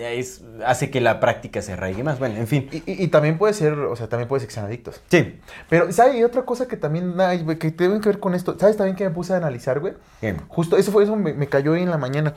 es- 0.00 0.42
hace 0.64 0.90
que 0.90 1.00
la 1.00 1.20
práctica 1.20 1.62
se 1.62 1.72
arraigue 1.74 2.02
más. 2.02 2.18
Bueno, 2.18 2.36
en 2.36 2.46
fin. 2.46 2.68
Y, 2.72 2.76
y- 2.90 3.04
y 3.04 3.08
también 3.08 3.38
puede 3.38 3.52
ser, 3.54 3.74
o 3.74 3.96
sea, 3.96 4.08
también 4.08 4.28
puede 4.28 4.40
ser 4.40 4.48
que 4.48 4.54
sean 4.54 4.66
adictos. 4.66 5.00
Sí. 5.08 5.40
Pero, 5.68 5.90
¿sabes? 5.92 6.16
Y 6.16 6.24
otra 6.24 6.42
cosa 6.44 6.66
que 6.68 6.76
también, 6.76 7.14
que 7.58 7.70
tiene 7.70 8.00
que 8.00 8.08
ver 8.08 8.20
con 8.20 8.34
esto. 8.34 8.56
¿Sabes 8.58 8.76
también 8.76 8.96
que 8.96 9.04
me 9.04 9.10
puse 9.10 9.32
a 9.34 9.36
analizar, 9.36 9.80
güey? 9.80 9.94
Bien. 10.20 10.38
Justo, 10.48 10.76
eso 10.76 10.92
fue, 10.92 11.04
eso 11.04 11.16
me, 11.16 11.32
me 11.34 11.48
cayó 11.48 11.72
hoy 11.72 11.82
en 11.82 11.90
la 11.90 11.98
mañana. 11.98 12.34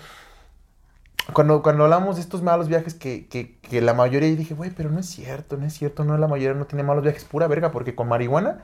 Cuando, 1.34 1.62
cuando 1.62 1.84
hablamos 1.84 2.16
de 2.16 2.24
estos 2.24 2.42
malos 2.42 2.68
viajes 2.68 2.96
que, 2.96 3.28
que, 3.28 3.60
que 3.60 3.82
la 3.82 3.94
mayoría, 3.94 4.30
dije, 4.36 4.56
güey, 4.56 4.72
pero 4.72 4.90
no 4.90 5.00
es 5.00 5.06
cierto, 5.06 5.58
no 5.58 5.66
es 5.66 5.74
cierto, 5.74 6.04
no, 6.04 6.18
la 6.18 6.28
mayoría 6.28 6.58
no 6.58 6.66
tiene 6.66 6.82
malos 6.84 7.04
viajes, 7.04 7.24
pura 7.24 7.48
verga, 7.48 7.72
porque 7.72 7.94
con 7.94 8.08
marihuana, 8.08 8.64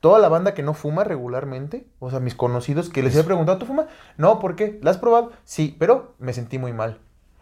toda 0.00 0.18
la 0.18 0.28
banda 0.28 0.54
que 0.54 0.64
no 0.64 0.74
fuma 0.74 1.04
regularmente, 1.04 1.86
o 2.00 2.10
sea, 2.10 2.18
mis 2.18 2.34
conocidos 2.34 2.88
que 2.90 3.02
les 3.04 3.14
he 3.14 3.22
preguntado, 3.22 3.58
¿tú 3.58 3.66
fumas? 3.66 3.86
No, 4.16 4.40
¿por 4.40 4.56
qué? 4.56 4.80
¿La 4.82 4.90
has 4.90 4.98
probado? 4.98 5.30
Sí, 5.44 5.76
pero 5.78 6.14
me 6.18 6.32
sentí 6.32 6.58
muy 6.58 6.72
mal. 6.72 6.98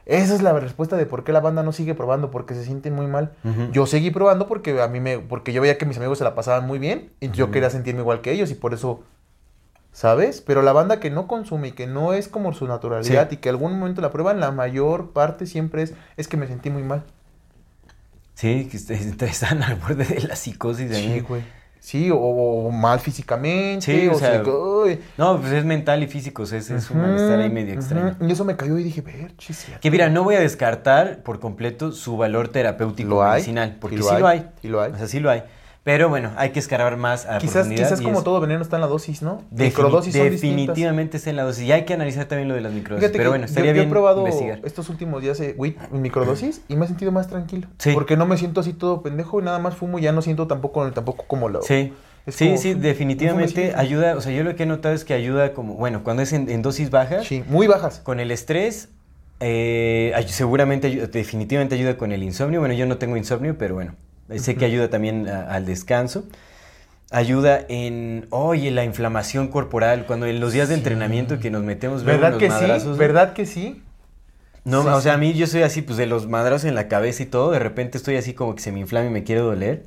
Esa 0.07 0.35
es 0.35 0.43
la 0.43 0.53
respuesta 0.59 0.97
de 0.97 1.07
por 1.07 1.23
qué 1.25 1.33
la 1.33 1.41
banda 1.41 1.63
no 1.63 1.73
sigue 1.73 1.95
probando, 1.95 2.31
porque 2.31 2.55
se 2.55 2.65
sienten 2.65 2.95
muy 2.95 3.07
mal. 3.07 3.33
Yo 3.73 3.87
seguí 3.87 4.11
probando 4.11 4.49
porque 4.49 4.81
a 4.83 4.89
mí 4.89 4.99
me, 5.01 5.19
porque 5.21 5.53
yo 5.53 5.63
veía 5.63 5.79
que 5.79 5.87
mis 5.87 5.97
amigos 5.97 6.19
se 6.19 6.25
la 6.25 6.35
pasaban 6.35 6.67
muy 6.67 6.79
bien 6.79 7.13
y 7.21 7.31
yo 7.31 7.51
quería 7.51 7.71
sentirme 7.71 8.01
igual 8.01 8.21
que 8.21 8.33
ellos 8.33 8.51
y 8.51 8.55
por 8.55 8.75
eso 8.75 9.03
¿Sabes? 9.95 10.41
Pero 10.41 10.63
la 10.63 10.73
banda 10.73 11.01
que 11.01 11.11
no 11.11 11.27
consume 11.29 11.69
y 11.69 11.73
que 11.73 11.87
no 11.87 12.15
es 12.15 12.27
como 12.27 12.55
su 12.55 12.67
naturalidad 12.67 13.29
Sí. 13.29 13.35
y 13.35 13.39
que 13.39 13.51
algún 13.51 13.79
momento 13.79 14.01
la 14.01 14.11
prueban, 14.11 14.41
la 14.41 14.51
mayor 14.51 15.11
parte 15.11 15.45
siempre 15.45 15.83
es, 15.83 15.93
es 16.17 16.29
que 16.29 16.39
me 16.39 16.47
sentí 16.47 16.71
muy 16.71 16.83
mal. 16.83 17.05
Sí, 18.35 18.69
que 18.71 18.79
est- 18.79 18.91
est- 18.91 19.23
están 19.23 19.63
al 19.63 19.77
borde 19.77 20.05
de 20.07 20.21
la 20.21 20.35
psicosis. 20.37 20.97
Sí, 20.97 21.13
ahí. 21.13 21.21
güey. 21.21 21.43
Sí, 21.83 22.13
o, 22.13 22.17
o 22.17 22.71
mal 22.71 23.01
físicamente, 23.01 23.81
Sí, 23.85 24.07
o 24.07 24.13
o, 24.13 24.19
sea, 24.21 24.45
sea. 24.45 24.45
No, 25.19 25.41
pues 25.41 25.53
es 25.53 25.65
mental 25.65 26.01
y 26.05 26.07
físico, 26.07 26.45
o 26.45 26.47
sea, 26.47 26.59
es, 26.59 26.71
es 26.71 26.89
un 26.93 26.99
Ujú, 26.99 27.07
malestar 27.09 27.41
ahí 27.41 27.51
medio 27.51 27.73
ujú. 27.73 27.81
extraño. 27.81 28.17
Y 28.21 28.31
eso 28.31 28.45
me 28.45 28.55
cayó 28.57 28.79
y 28.79 28.85
dije, 28.85 29.01
ver, 29.01 29.37
chis, 29.37 29.67
Que 29.81 29.91
mira, 29.91 30.09
no 30.09 30.23
voy 30.23 30.37
a 30.37 30.41
descartar 30.41 31.25
por 31.25 31.41
completo 31.41 31.91
su 31.91 32.17
valor 32.17 32.49
terapéutico 32.51 33.09
Lo 33.11 33.25
hay, 33.25 33.33
medicinal, 33.33 33.79
porque 33.81 33.97
sí 33.97 34.03
sí 34.05 34.11
lo 34.11 34.19
lo, 34.21 34.27
hay, 34.29 34.39
hay, 34.39 34.49
sí 34.63 34.69
lo 34.69 34.81
hay. 34.81 34.93
O 34.93 34.97
sea, 34.97 35.09
sí 35.09 35.19
lo 35.19 35.31
hay. 35.31 35.43
Pero 35.85 36.09
bueno, 36.09 36.31
hay 36.37 36.51
que 36.51 36.61
escarbar 36.61 36.97
más 36.97 37.27
a 37.27 37.39
Quizás, 37.39 37.55
profundidad 37.65 37.89
quizás 37.89 38.01
como 38.03 38.19
es- 38.19 38.25
todo 38.25 38.39
veneno 38.41 38.63
está 38.63 38.77
en 38.77 38.83
la 38.83 38.87
dosis, 38.87 39.21
¿no? 39.21 39.39
defini- 39.51 39.65
Microdosis 39.65 40.15
son 40.15 40.31
distintas. 40.31 40.41
definitivamente 40.77 41.17
está 41.17 41.31
en 41.31 41.37
la 41.37 41.43
dosis. 41.43 41.65
Y 41.65 41.73
hay 41.73 41.85
que 41.85 41.95
analizar 41.95 42.27
también 42.27 42.49
lo 42.49 42.55
de 42.55 42.61
las 42.61 42.73
microdosis. 42.73 43.01
Fíjate 43.09 43.19
Pero 43.19 43.31
bueno, 43.31 43.47
estaría 43.47 43.71
yo, 43.73 43.75
yo 43.75 43.81
bien 43.81 43.89
he 43.89 43.91
probado 43.91 44.19
investigar. 44.21 44.61
estos 44.65 44.89
últimos 44.91 45.21
días 45.23 45.41
eh, 45.41 45.55
weed 45.59 45.75
microdosis 45.91 46.63
y 46.69 46.77
me 46.77 46.85
he 46.85 46.89
sentido 46.89 47.11
más 47.11 47.27
tranquilo. 47.27 47.67
Sí. 47.79 47.91
Porque 47.95 48.17
no 48.17 48.27
me 48.27 48.37
siento 48.39 48.61
así 48.61 48.73
todo 48.75 49.03
pendejo 49.03 49.41
y 49.41 49.45
nada 49.45 49.59
más 49.59 49.75
fumo 49.75 49.99
y 49.99 50.03
ya 50.03 50.13
no 50.13 50.23
siento 50.23 50.47
tampoco, 50.47 50.89
tampoco 50.93 51.25
como 51.27 51.49
lo... 51.49 51.63
Sí. 51.63 51.93
Es 52.27 52.37
Sí, 52.37 52.45
como 52.47 52.59
sí, 52.59 52.75
definitivamente 52.75 53.73
ayuda, 53.75 54.17
o 54.17 54.21
sea, 54.21 54.31
yo 54.33 54.45
lo 54.45 54.55
que 54.55 54.63
he 54.63 54.67
notado 54.67 54.95
es 54.95 55.05
que 55.05 55.15
ayuda 55.15 55.53
como, 55.55 55.75
bueno, 55.75 56.05
cuando 56.05 56.23
es 56.23 56.33
en, 56.33 56.49
en 56.49 56.63
dosis 56.63 56.91
bajas, 56.91 57.27
Sí, 57.27 57.43
muy 57.49 57.67
bajas. 57.67 57.99
con 57.99 58.21
el 58.21 58.31
estrés, 58.31 58.91
eh, 59.41 60.15
seguramente, 60.29 60.89
definitivamente 61.09 61.75
ayuda 61.75 61.97
con 61.97 62.13
el 62.13 62.23
insomnio. 62.23 62.61
Bueno, 62.61 62.75
yo 62.77 62.87
no 62.87 62.97
tengo 62.99 63.17
insomnio, 63.17 63.59
pero 63.59 63.75
bueno, 63.75 63.95
sé 64.39 64.55
que 64.57 64.65
ayuda 64.65 64.89
también 64.91 65.29
a- 65.29 65.51
al 65.53 65.67
descanso. 65.67 66.25
Ayuda 67.11 67.61
en, 67.69 68.27
oye, 68.31 68.71
la 68.71 68.85
inflamación 68.85 69.49
corporal, 69.49 70.07
cuando 70.07 70.25
en 70.27 70.41
los 70.41 70.53
días 70.55 70.69
de 70.71 70.77
entrenamiento 70.77 71.39
que 71.39 71.51
nos 71.51 71.63
metemos 71.63 72.05
¿Verdad 72.05 72.39
que 72.39 72.47
sí? 72.47 72.51
madrazos, 72.53 72.97
¿Verdad 72.97 73.33
que 73.35 73.45
sí? 73.45 73.83
No, 74.65 74.83
Sí, 74.83 74.89
o 74.89 75.01
sea, 75.01 75.13
sí. 75.13 75.17
a 75.17 75.19
mí 75.19 75.35
yo 75.35 75.47
soy 75.47 75.63
así, 75.63 75.83
pues 75.83 75.99
de 75.99 76.07
los 76.07 76.27
madrazos 76.29 76.65
en 76.65 76.75
la 76.75 76.89
cabeza 76.89 77.23
y 77.23 77.27
todo, 77.27 77.51
de 77.51 77.59
repente 77.59 77.99
estoy 77.99 78.17
así 78.17 78.33
como 78.33 78.55
que 78.55 78.63
se 78.63 78.73
me 78.73 78.81
inflama 78.81 79.09
y 79.09 79.11
me 79.11 79.25
quiere 79.25 79.43
doler. 79.43 79.85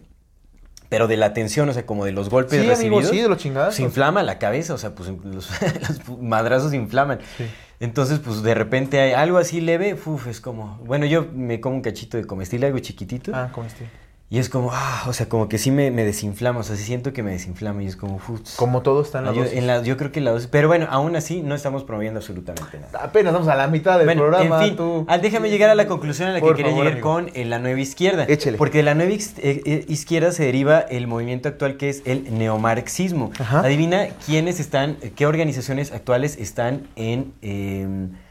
Pero 0.88 1.08
de 1.08 1.18
la 1.18 1.34
tensión, 1.34 1.68
o 1.68 1.74
sea, 1.74 1.84
como 1.88 2.06
de 2.06 2.12
los 2.12 2.30
golpes 2.30 2.52
Sí, 2.52 2.58
amigo, 2.60 2.76
recibidos. 2.76 3.10
sí, 3.10 3.20
de 3.20 3.28
los 3.28 3.40
chingados. 3.40 3.74
Se 3.74 3.82
inflama 3.82 4.22
la 4.22 4.38
cabeza, 4.38 4.76
o 4.76 4.78
sea, 4.78 4.94
pues 4.94 5.10
los, 5.24 5.50
los 6.10 6.20
madrazos 6.22 6.76
inflaman. 6.76 7.20
Sí. 7.38 7.46
Entonces, 7.80 8.20
pues 8.20 8.44
de 8.44 8.54
repente 8.54 9.00
hay 9.02 9.14
algo 9.14 9.40
así 9.40 9.62
leve, 9.62 9.96
uf, 10.06 10.28
es 10.28 10.40
como, 10.40 10.78
bueno, 10.86 11.08
yo 11.08 11.26
me 11.34 11.60
como 11.60 11.78
un 11.78 11.82
cachito 11.82 12.18
de 12.18 12.26
comestible, 12.26 12.68
algo 12.68 12.78
chiquitito, 12.80 13.32
Ah, 13.34 13.50
como 13.52 13.66
este. 13.66 13.86
Y 14.28 14.40
es 14.40 14.50
como, 14.50 14.72
ah, 14.74 15.04
o 15.08 15.14
sea, 15.14 15.30
como 15.30 15.48
que 15.48 15.60
sí 15.60 15.70
me, 15.70 15.92
me 15.92 16.04
desinflama, 16.04 16.60
o 16.62 16.64
sea, 16.64 16.76
sí 16.76 16.84
siento 16.84 17.14
que 17.14 17.22
me 17.22 17.32
desinflama 17.32 17.84
y 17.84 17.86
es 17.86 17.96
como, 17.96 18.16
uf, 18.16 18.56
Como 18.56 18.82
todo 18.82 19.02
está 19.04 19.20
en 19.20 19.26
la 19.26 19.34
yo, 19.34 19.44
dosis. 19.44 19.58
en 19.58 19.68
la- 19.68 19.84
yo 19.84 19.98
creo 19.98 20.12
que 20.12 20.20
la 20.20 20.32
dosis, 20.32 20.48
pero 20.48 20.68
bueno, 20.68 20.88
aún 20.90 21.16
así 21.16 21.44
no 21.44 21.54
estamos 21.54 21.84
promoviendo 21.84 22.20
absolutamente 22.20 22.80
nada. 22.80 23.04
Apenas 23.04 23.34
vamos 23.34 23.48
a 23.48 23.56
la 23.56 23.68
mitad 23.68 23.98
del 23.98 24.08
Bueno, 24.08 24.24
programa, 24.24 24.62
en 24.64 24.68
fin, 24.70 24.76
tú. 24.78 25.06
ah, 25.08 25.20
déjame 25.20 25.52
llegar 25.52 25.70
a 25.70 25.76
la 25.76 25.86
conclusión 25.86 26.28
a 26.30 26.34
la 26.34 26.42
que 26.42 26.54
quería 26.56 26.72
llegar 26.72 26.94
amigo. 26.94 27.08
con 27.14 27.30
eh, 27.36 27.46
la 27.46 27.60
nueva 27.60 27.80
izquierda. 27.80 28.26
Échele. 28.28 28.58
Porque 28.58 28.80
de 28.80 28.84
la 28.84 28.96
nueva 28.96 29.12
eh, 29.14 29.22
eh, 29.38 29.86
izquierda 29.90 30.32
se 30.32 30.44
deriva 30.44 30.80
el 30.80 31.06
movimiento 31.06 31.48
actual 31.48 31.78
que 31.78 31.90
es 31.90 32.02
el 32.06 32.36
neomarxismo. 32.36 33.32
Ajá. 33.40 33.60
Adivina 33.60 34.08
quiénes 34.26 34.60
están, 34.60 34.96
qué 35.16 35.28
organizaciones 35.28 35.92
actuales 35.92 36.38
están 36.38 36.88
en, 36.96 37.34
eh, 37.44 37.88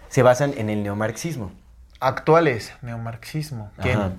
se 0.09 0.23
basan 0.25 0.55
en 0.57 0.71
el 0.71 0.83
neomarxismo. 0.83 1.53
Actuales, 2.01 2.73
neomarxismo. 2.83 3.71
¿Quién? 3.81 3.99
Ajá. 3.99 4.13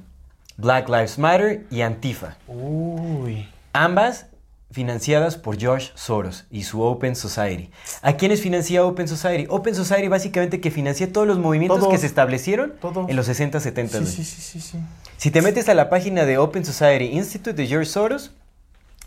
Black 0.58 0.88
Lives 0.90 1.18
Matter 1.18 1.66
y 1.70 1.82
Antifa. 1.82 2.38
Uy. 2.48 3.48
Ambas 3.74 4.28
financiadas 4.72 5.38
por 5.38 5.58
George 5.58 5.92
Soros 5.96 6.46
y 6.52 6.64
su 6.64 6.82
Open 6.82 7.16
Society. 7.16 7.70
¿A 8.02 8.14
quiénes 8.14 8.42
financia 8.42 8.84
Open 8.84 9.08
Society? 9.08 9.48
Open 9.50 9.74
Society 9.74 10.08
básicamente 10.08 10.60
que 10.60 10.72
financia 10.72 11.12
todos 11.12 11.26
los 11.28 11.40
movimientos 11.40 11.80
Todos. 11.80 11.92
que 11.92 11.98
se 11.98 12.08
establecieron 12.08 12.74
Todos. 12.82 13.10
en 13.10 13.16
los 13.16 13.26
60, 13.26 13.60
70. 13.60 14.00
Sí, 14.06 14.24
sí, 14.24 14.24
sí, 14.24 14.60
sí. 14.60 14.78
Si 15.18 15.32
te 15.32 15.42
metes 15.42 15.70
a 15.70 15.74
la 15.74 15.90
página 15.90 16.26
de 16.26 16.38
Open 16.38 16.66
Society 16.66 17.06
Institute 17.06 17.54
de 17.54 17.68
George 17.68 17.90
Soros, 17.90 18.32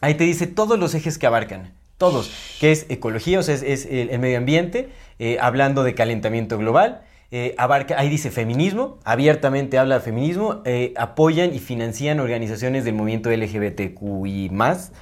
ahí 0.01 0.15
te 0.15 0.25
dice 0.25 0.47
todos 0.47 0.79
los 0.79 0.95
ejes 0.95 1.19
que 1.19 1.27
abarcan. 1.27 1.73
Todos. 1.99 2.31
Que 2.61 2.73
es 2.73 2.87
ecología, 2.89 3.41
o 3.41 3.43
sea, 3.43 3.55
es, 3.57 3.87
el 3.91 4.17
medio 4.21 4.39
ambiente, 4.39 4.89
eh, 5.19 5.37
hablando 5.41 5.83
de 5.83 5.95
calentamiento 5.95 6.57
global. 6.57 7.03
Eh, 7.31 7.55
abarca, 7.59 7.99
ahí 7.99 8.09
dice 8.09 8.31
feminismo, 8.31 8.99
abiertamente 9.05 9.79
habla 9.79 9.97
de 9.97 10.01
feminismo, 10.01 10.63
eh, 10.65 10.95
apoyan 10.97 11.55
y 11.55 11.59
financian 11.59 12.21
organizaciones 12.21 12.85
del 12.85 12.95
movimiento 12.95 13.31
LGBTQI+, 13.31 14.51
Más, 14.51 14.93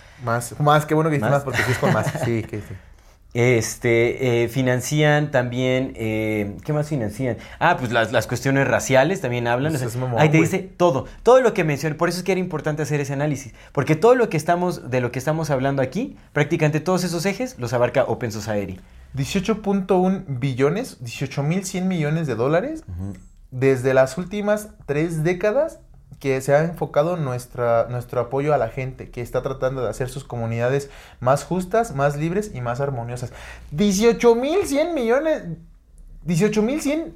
más, 0.58 0.86
qué 0.86 0.94
bueno 0.94 1.10
que 1.10 1.16
dices 1.16 1.30
¿Más? 1.30 1.44
porque 1.44 1.62
sí 1.62 1.72
es 1.72 1.78
con 1.78 1.92
más. 1.92 2.12
Sí, 2.24 2.42
que 2.42 2.58
sí. 2.58 2.74
Este, 3.38 4.44
eh, 4.44 4.48
financian 4.48 5.30
también, 5.30 5.92
eh, 5.96 6.56
¿qué 6.64 6.72
más 6.72 6.88
financian? 6.88 7.36
Ah, 7.58 7.76
pues 7.78 7.92
las, 7.92 8.10
las 8.10 8.26
cuestiones 8.26 8.66
raciales 8.66 9.20
también 9.20 9.46
hablan. 9.46 9.72
Pues 9.72 9.82
o 9.82 9.84
sea, 9.84 9.88
es 9.88 9.96
mamón, 9.96 10.18
ahí 10.18 10.30
te 10.30 10.38
dice 10.38 10.60
todo, 10.60 11.04
todo 11.22 11.42
lo 11.42 11.52
que 11.52 11.62
mencioné. 11.62 11.96
Por 11.96 12.08
eso 12.08 12.16
es 12.16 12.24
que 12.24 12.32
era 12.32 12.40
importante 12.40 12.80
hacer 12.80 12.98
ese 12.98 13.12
análisis. 13.12 13.52
Porque 13.72 13.94
todo 13.94 14.14
lo 14.14 14.30
que 14.30 14.38
estamos, 14.38 14.90
de 14.90 15.02
lo 15.02 15.12
que 15.12 15.18
estamos 15.18 15.50
hablando 15.50 15.82
aquí, 15.82 16.16
prácticamente 16.32 16.80
todos 16.80 17.04
esos 17.04 17.26
ejes 17.26 17.58
los 17.58 17.74
abarca 17.74 18.04
Open 18.04 18.32
Society. 18.32 18.80
18.1 19.16 20.24
billones, 20.28 21.00
18.100 21.02 21.82
millones 21.82 22.26
de 22.26 22.34
dólares 22.34 22.84
desde 23.50 23.94
las 23.94 24.18
últimas 24.18 24.68
tres 24.86 25.24
décadas 25.24 25.80
que 26.20 26.40
se 26.40 26.54
ha 26.54 26.64
enfocado 26.64 27.16
nuestra, 27.16 27.86
nuestro 27.90 28.20
apoyo 28.20 28.54
a 28.54 28.58
la 28.58 28.68
gente 28.68 29.10
que 29.10 29.20
está 29.22 29.42
tratando 29.42 29.82
de 29.82 29.90
hacer 29.90 30.08
sus 30.08 30.24
comunidades 30.24 30.90
más 31.20 31.44
justas, 31.44 31.94
más 31.94 32.16
libres 32.16 32.52
y 32.54 32.60
más 32.60 32.80
armoniosas. 32.80 33.32
18.100 33.74 34.94
millones, 34.94 35.42
18.100, 36.26 37.14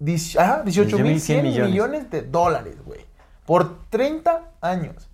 dic- 0.00 0.38
ajá, 0.38 0.64
18.100 0.64 1.42
millones. 1.42 1.70
millones 1.70 2.10
de 2.10 2.22
dólares, 2.22 2.76
güey, 2.84 3.00
por 3.46 3.78
30 3.90 4.50
años. 4.60 5.08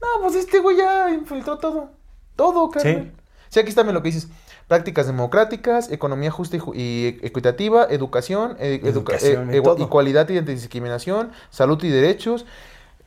No, 0.00 0.22
pues 0.22 0.34
este 0.34 0.58
güey 0.58 0.76
ya 0.76 1.10
infiltró 1.10 1.58
todo, 1.58 1.90
todo, 2.36 2.70
carnal. 2.70 3.12
Sí, 3.48 3.60
aquí 3.60 3.68
está 3.68 3.84
lo 3.84 4.02
que 4.02 4.08
dices. 4.08 4.28
Prácticas 4.68 5.06
democráticas, 5.06 5.90
economía 5.92 6.30
justa 6.30 6.56
y, 6.56 6.60
ju- 6.60 6.72
y 6.74 7.18
equitativa, 7.26 7.86
educación, 7.90 8.56
eh, 8.58 8.80
educa- 8.82 8.88
Educación, 9.16 9.54
eh, 9.54 9.60
todo. 9.60 9.78
igualdad 9.82 10.28
y 10.30 10.38
antidiscriminación, 10.38 11.30
salud 11.50 11.82
y 11.84 11.88
derechos, 11.90 12.46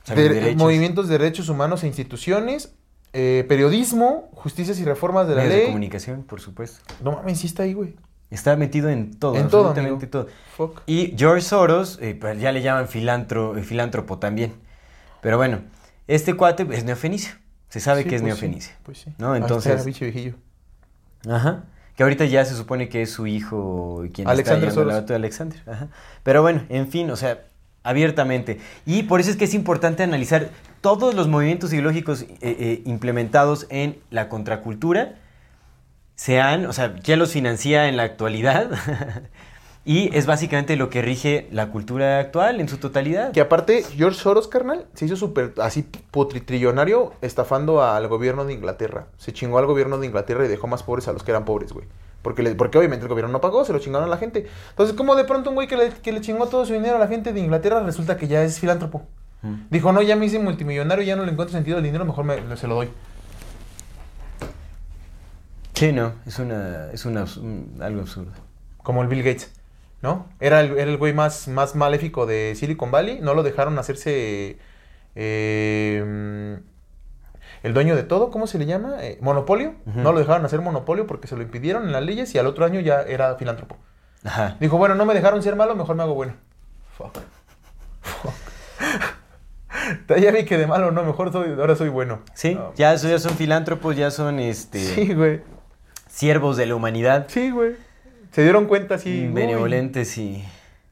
y 0.09 0.13
de- 0.13 0.55
movimientos 0.55 1.07
de 1.07 1.17
derechos 1.17 1.49
humanos 1.49 1.83
e 1.83 1.87
instituciones, 1.87 2.73
eh, 3.13 3.43
periodismo, 3.49 4.29
justicias 4.33 4.79
y 4.79 4.85
reformas 4.85 5.27
de 5.27 5.33
la 5.35 5.41
Medios 5.41 5.53
de 5.53 5.57
ley. 5.59 5.67
comunicación, 5.67 6.23
por 6.23 6.39
supuesto. 6.41 6.79
No 7.03 7.13
mames, 7.13 7.39
sí 7.39 7.47
está 7.47 7.63
ahí, 7.63 7.73
güey. 7.73 7.95
Está 8.29 8.55
metido 8.57 8.89
en 8.89 9.17
todo, 9.17 9.35
En 9.35 9.47
todo, 9.47 9.69
absolutamente 9.69 10.05
todo. 10.07 10.27
Fuck. 10.57 10.81
Y 10.85 11.15
George 11.17 11.41
Soros, 11.41 11.97
eh, 12.01 12.15
pues 12.19 12.39
ya 12.39 12.51
le 12.51 12.61
llaman 12.61 12.87
filantro, 12.87 13.57
eh, 13.57 13.63
filántropo 13.63 14.19
también. 14.19 14.53
Pero 15.21 15.37
bueno, 15.37 15.61
este 16.07 16.35
cuate 16.35 16.67
es 16.71 16.83
neofenicio. 16.83 17.33
Se 17.69 17.79
sabe 17.79 18.03
Sí, 18.03 18.09
que 18.09 18.15
es 18.17 18.21
pues 18.21 18.35
sí, 18.35 18.41
neofenicio. 18.41 18.73
Pues 18.83 18.97
sí. 18.99 19.13
¿No? 19.17 19.35
Entonces- 19.35 19.83
bicho 19.85 20.05
viejillo. 20.05 20.33
Ajá. 21.29 21.63
Que 21.95 22.03
ahorita 22.03 22.25
ya 22.25 22.45
se 22.45 22.55
supone 22.55 22.89
que 22.89 23.01
es 23.01 23.11
su 23.11 23.25
hijo 23.25 24.03
quien 24.13 24.27
Alexander 24.27 24.69
está 24.69 24.81
Soros. 24.81 25.09
la 25.09 25.15
Alexander. 25.15 25.59
Ajá. 25.65 25.87
Pero 26.23 26.41
bueno, 26.41 26.61
en 26.69 26.87
fin, 26.89 27.09
o 27.09 27.15
sea, 27.15 27.41
abiertamente. 27.83 28.59
Y 28.85 29.03
por 29.03 29.19
eso 29.19 29.31
es 29.31 29.37
que 29.37 29.45
es 29.45 29.53
importante 29.53 30.03
analizar 30.03 30.49
todos 30.81 31.15
los 31.15 31.27
movimientos 31.27 31.73
ideológicos 31.73 32.21
eh, 32.21 32.27
eh, 32.41 32.81
implementados 32.85 33.65
en 33.69 33.97
la 34.11 34.29
contracultura, 34.29 35.15
sean, 36.15 36.65
o 36.65 36.73
sea, 36.73 36.95
quién 36.95 37.19
los 37.19 37.31
financia 37.31 37.87
en 37.87 37.97
la 37.97 38.03
actualidad. 38.03 38.69
y 39.87 40.15
es 40.15 40.25
básicamente 40.25 40.75
lo 40.75 40.89
que 40.89 41.01
rige 41.01 41.47
la 41.51 41.69
cultura 41.69 42.19
actual 42.19 42.59
en 42.59 42.67
su 42.67 42.77
totalidad. 42.77 43.31
Que 43.31 43.39
aparte, 43.39 43.83
George 43.95 44.19
Soros, 44.19 44.49
carnal, 44.49 44.85
se 44.93 45.05
hizo 45.05 45.15
súper 45.15 45.53
así 45.61 45.81
putritrillonario 46.11 47.13
estafando 47.21 47.81
al 47.81 48.07
gobierno 48.09 48.43
de 48.43 48.51
Inglaterra. 48.53 49.07
Se 49.17 49.31
chingó 49.31 49.59
al 49.59 49.65
gobierno 49.65 49.97
de 49.97 50.05
Inglaterra 50.07 50.43
y 50.45 50.49
dejó 50.49 50.67
más 50.67 50.83
pobres 50.83 51.07
a 51.07 51.13
los 51.13 51.23
que 51.23 51.31
eran 51.31 51.45
pobres, 51.45 51.71
güey. 51.71 51.87
Porque, 52.21 52.43
le- 52.43 52.55
porque 52.55 52.77
obviamente 52.77 53.05
el 53.05 53.09
gobierno 53.09 53.31
no 53.31 53.39
pagó, 53.39 53.63
se 53.63 53.71
lo 53.71 53.79
chingaron 53.79 54.07
a 54.07 54.11
la 54.11 54.17
gente. 54.17 54.45
Entonces, 54.71 54.93
como 54.93 55.15
de 55.15 55.23
pronto 55.23 55.49
un 55.51 55.55
güey 55.55 55.69
que 55.69 55.77
le, 55.77 55.89
que 55.91 56.11
le 56.11 56.19
chingó 56.19 56.47
todo 56.47 56.65
su 56.65 56.73
dinero 56.73 56.97
a 56.97 56.99
la 56.99 57.07
gente 57.07 57.31
de 57.31 57.39
Inglaterra 57.39 57.79
resulta 57.81 58.17
que 58.17 58.27
ya 58.27 58.43
es 58.43 58.59
filántropo? 58.59 59.03
Mm. 59.41 59.53
Dijo, 59.69 59.93
no, 59.93 60.01
ya 60.01 60.17
me 60.17 60.25
hice 60.25 60.37
multimillonario, 60.39 61.05
ya 61.05 61.15
no 61.15 61.23
le 61.23 61.31
encuentro 61.31 61.53
sentido 61.55 61.77
al 61.77 61.83
dinero, 61.83 62.03
mejor 62.03 62.25
me, 62.25 62.57
se 62.57 62.67
lo 62.67 62.75
doy. 62.75 62.89
Sí, 65.73 65.91
no, 65.91 66.13
es 66.25 66.39
una, 66.39 66.89
es 66.91 67.05
una, 67.05 67.23
un- 67.37 67.77
algo 67.81 68.01
absurdo. 68.01 68.31
Como 68.81 69.01
el 69.03 69.07
Bill 69.07 69.23
Gates, 69.23 69.53
¿no? 70.01 70.27
Era 70.39 70.61
el, 70.61 70.77
era 70.77 70.89
el 70.91 70.97
güey 70.97 71.13
más, 71.13 71.47
más 71.47 71.75
maléfico 71.75 72.25
de 72.25 72.53
Silicon 72.55 72.91
Valley. 72.91 73.19
No 73.21 73.33
lo 73.33 73.43
dejaron 73.43 73.77
hacerse 73.79 74.57
eh, 75.15 76.59
el 77.63 77.73
dueño 77.73 77.95
de 77.95 78.03
todo, 78.03 78.29
¿cómo 78.31 78.47
se 78.47 78.57
le 78.59 78.65
llama? 78.65 78.97
Eh, 79.03 79.17
monopolio. 79.21 79.73
No 79.85 80.11
lo 80.13 80.19
dejaron 80.19 80.45
hacer 80.45 80.61
monopolio 80.61 81.07
porque 81.07 81.27
se 81.27 81.35
lo 81.35 81.41
impidieron 81.41 81.85
en 81.85 81.91
las 81.91 82.03
leyes 82.03 82.33
y 82.35 82.37
al 82.37 82.47
otro 82.47 82.65
año 82.65 82.79
ya 82.79 83.01
era 83.01 83.35
filántropo. 83.35 83.77
Ajá. 84.23 84.57
Dijo, 84.59 84.77
bueno, 84.77 84.95
no 84.95 85.05
me 85.05 85.13
dejaron 85.13 85.41
ser 85.43 85.55
malo, 85.55 85.75
mejor 85.75 85.95
me 85.95 86.03
hago 86.03 86.13
bueno. 86.13 86.33
Fuck. 86.97 87.17
Fuck. 88.01 88.33
ya 90.19 90.31
vi 90.31 90.45
que 90.45 90.57
de 90.57 90.67
malo 90.67 90.91
no, 90.91 91.03
mejor 91.03 91.31
soy, 91.31 91.51
ahora 91.59 91.75
soy 91.75 91.89
bueno. 91.89 92.19
Sí, 92.33 92.55
No. 92.55 92.73
ya, 92.75 92.95
ya 92.95 93.19
son 93.19 93.33
filántropos, 93.35 93.95
ya 93.95 94.11
son 94.11 94.39
este 94.39 94.79
Sí, 94.79 95.13
güey. 95.13 95.41
siervos 96.09 96.57
de 96.57 96.65
la 96.65 96.75
humanidad, 96.75 97.25
Sí, 97.29 97.51
güey. 97.51 97.75
Se 98.31 98.43
dieron 98.43 98.65
cuenta, 98.65 98.97
sí. 98.97 99.25
uy, 99.27 99.33
benevolentes 99.33 100.17
y, 100.17 100.43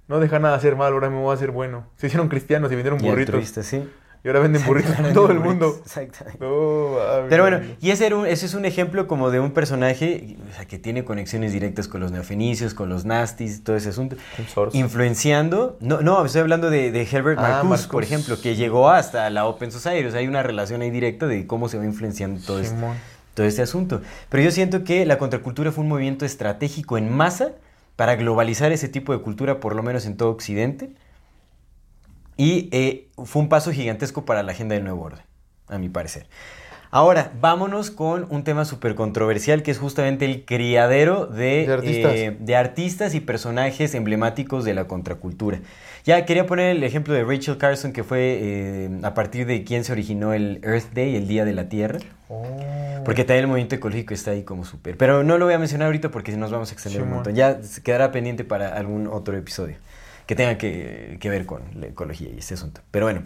no 0.07 0.19
deja 0.19 0.39
nada 0.39 0.55
hacer 0.55 0.75
mal, 0.75 0.93
ahora 0.93 1.09
me 1.09 1.17
voy 1.19 1.31
a 1.31 1.33
hacer 1.35 1.51
bueno. 1.51 1.85
Se 1.97 2.07
hicieron 2.07 2.27
cristianos 2.29 2.71
y 2.71 2.75
vendieron 2.75 2.99
burritos. 2.99 3.45
sí. 3.65 3.83
Y 4.23 4.27
ahora 4.27 4.39
venden 4.39 4.63
burritos 4.65 4.97
en 4.97 5.13
todo 5.13 5.29
el 5.31 5.39
mundo. 5.47 5.75
Exactamente. 5.85 6.39
No. 6.43 6.95
Pero 7.29 7.43
bueno, 7.43 7.59
y 7.79 7.91
ese, 7.91 8.07
era 8.07 8.15
un- 8.15 8.25
ese 8.25 8.47
es 8.47 8.55
un 8.55 8.65
ejemplo 8.65 9.05
como 9.05 9.29
de 9.29 9.39
un 9.39 9.51
personaje 9.51 10.37
o 10.51 10.55
sea, 10.55 10.65
que 10.65 10.79
tiene 10.79 11.03
conexiones 11.05 11.53
directas 11.53 11.87
con 11.87 12.01
los 12.01 12.11
neofenicios, 12.11 12.73
con 12.73 12.89
los 12.89 13.05
nastis, 13.05 13.63
todo 13.63 13.75
ese 13.75 13.89
asunto. 13.89 14.15
Influenciando, 14.73 15.77
no, 15.79 16.01
no, 16.01 16.25
estoy 16.25 16.41
hablando 16.41 16.69
de, 16.71 16.91
de 16.91 17.01
Herbert 17.03 17.37
Ah, 17.37 17.41
Marcuse, 17.41 17.67
Marcuse. 17.69 17.89
por 17.91 18.03
ejemplo, 18.03 18.41
que 18.41 18.55
llegó 18.55 18.89
hasta 18.89 19.29
la 19.29 19.45
Open 19.45 19.71
Society. 19.71 20.07
O 20.07 20.11
sea, 20.11 20.19
hay 20.21 20.27
una 20.27 20.41
relación 20.41 20.81
ahí 20.81 20.89
directa 20.89 21.27
de 21.27 21.45
cómo 21.45 21.69
se 21.69 21.77
va 21.77 21.85
influenciando 21.85 22.41
todo 22.45 22.59
esto. 22.59 22.75
Todo 23.35 23.45
este 23.45 23.61
asunto. 23.61 24.01
Pero 24.29 24.41
yo 24.43 24.49
siento 24.49 24.83
que 24.83 25.05
la 25.05 25.19
contracultura 25.19 25.71
fue 25.71 25.83
un 25.83 25.89
movimiento 25.89 26.25
estratégico 26.25 26.97
en 26.97 27.11
masa 27.15 27.51
para 27.95 28.15
globalizar 28.15 28.71
ese 28.71 28.89
tipo 28.89 29.13
de 29.13 29.19
cultura, 29.21 29.59
por 29.59 29.75
lo 29.75 29.83
menos 29.83 30.05
en 30.07 30.17
todo 30.17 30.29
Occidente. 30.31 30.89
Y 32.37 32.69
eh, 32.71 33.07
fue 33.23 33.41
un 33.43 33.49
paso 33.49 33.71
gigantesco 33.71 34.25
para 34.25 34.43
la 34.43 34.51
agenda 34.51 34.75
del 34.75 34.83
nuevo 34.83 35.03
orden, 35.03 35.21
a 35.67 35.77
mi 35.77 35.89
parecer. 35.89 36.27
Ahora, 36.91 37.33
vámonos 37.41 37.91
con 37.91 38.25
un 38.29 38.43
tema 38.43 38.63
súper 38.63 38.95
controversial 38.95 39.63
que 39.63 39.71
es 39.71 39.79
justamente 39.79 40.23
el 40.25 40.45
criadero 40.45 41.25
de, 41.25 41.65
De 41.65 41.73
artistas. 41.73 42.13
eh, 42.15 42.37
de 42.39 42.55
artistas 42.55 43.15
y 43.15 43.19
personajes 43.19 43.93
emblemáticos 43.95 44.63
de 44.63 44.73
la 44.73 44.87
contracultura. 44.87 45.59
Ya 46.05 46.23
quería 46.25 46.45
poner 46.45 46.75
el 46.75 46.83
ejemplo 46.83 47.13
de 47.15 47.23
Rachel 47.23 47.57
Carson, 47.57 47.91
que 47.91 48.03
fue 48.03 48.37
eh, 48.39 48.89
a 49.01 49.13
partir 49.15 49.47
de 49.47 49.63
quien 49.63 49.83
se 49.83 49.91
originó 49.91 50.33
el 50.33 50.59
Earth 50.63 50.93
Day, 50.93 51.15
el 51.15 51.27
Día 51.27 51.45
de 51.45 51.53
la 51.53 51.67
Tierra. 51.67 51.97
Oh. 52.29 52.43
Porque 53.03 53.23
también 53.23 53.45
el 53.45 53.47
movimiento 53.47 53.75
ecológico 53.75 54.13
está 54.13 54.31
ahí 54.31 54.43
como 54.43 54.65
súper. 54.65 54.97
Pero 54.97 55.23
no 55.23 55.37
lo 55.39 55.45
voy 55.45 55.55
a 55.55 55.59
mencionar 55.59 55.87
ahorita 55.87 56.09
porque 56.11 56.31
si 56.31 56.37
nos 56.37 56.51
vamos 56.51 56.69
a 56.69 56.73
extender 56.73 57.01
un 57.01 57.09
montón. 57.09 57.33
Ya 57.35 57.59
quedará 57.83 58.11
pendiente 58.11 58.43
para 58.43 58.75
algún 58.77 59.07
otro 59.07 59.35
episodio. 59.35 59.75
que 60.27 60.35
tenga 60.35 60.57
que, 60.57 61.17
que 61.19 61.29
ver 61.29 61.45
con 61.45 61.61
la 61.79 61.87
ecología 61.87 62.29
y 62.33 62.37
este 62.39 62.53
asunto. 62.55 62.81
Pero 62.91 63.05
bueno, 63.05 63.21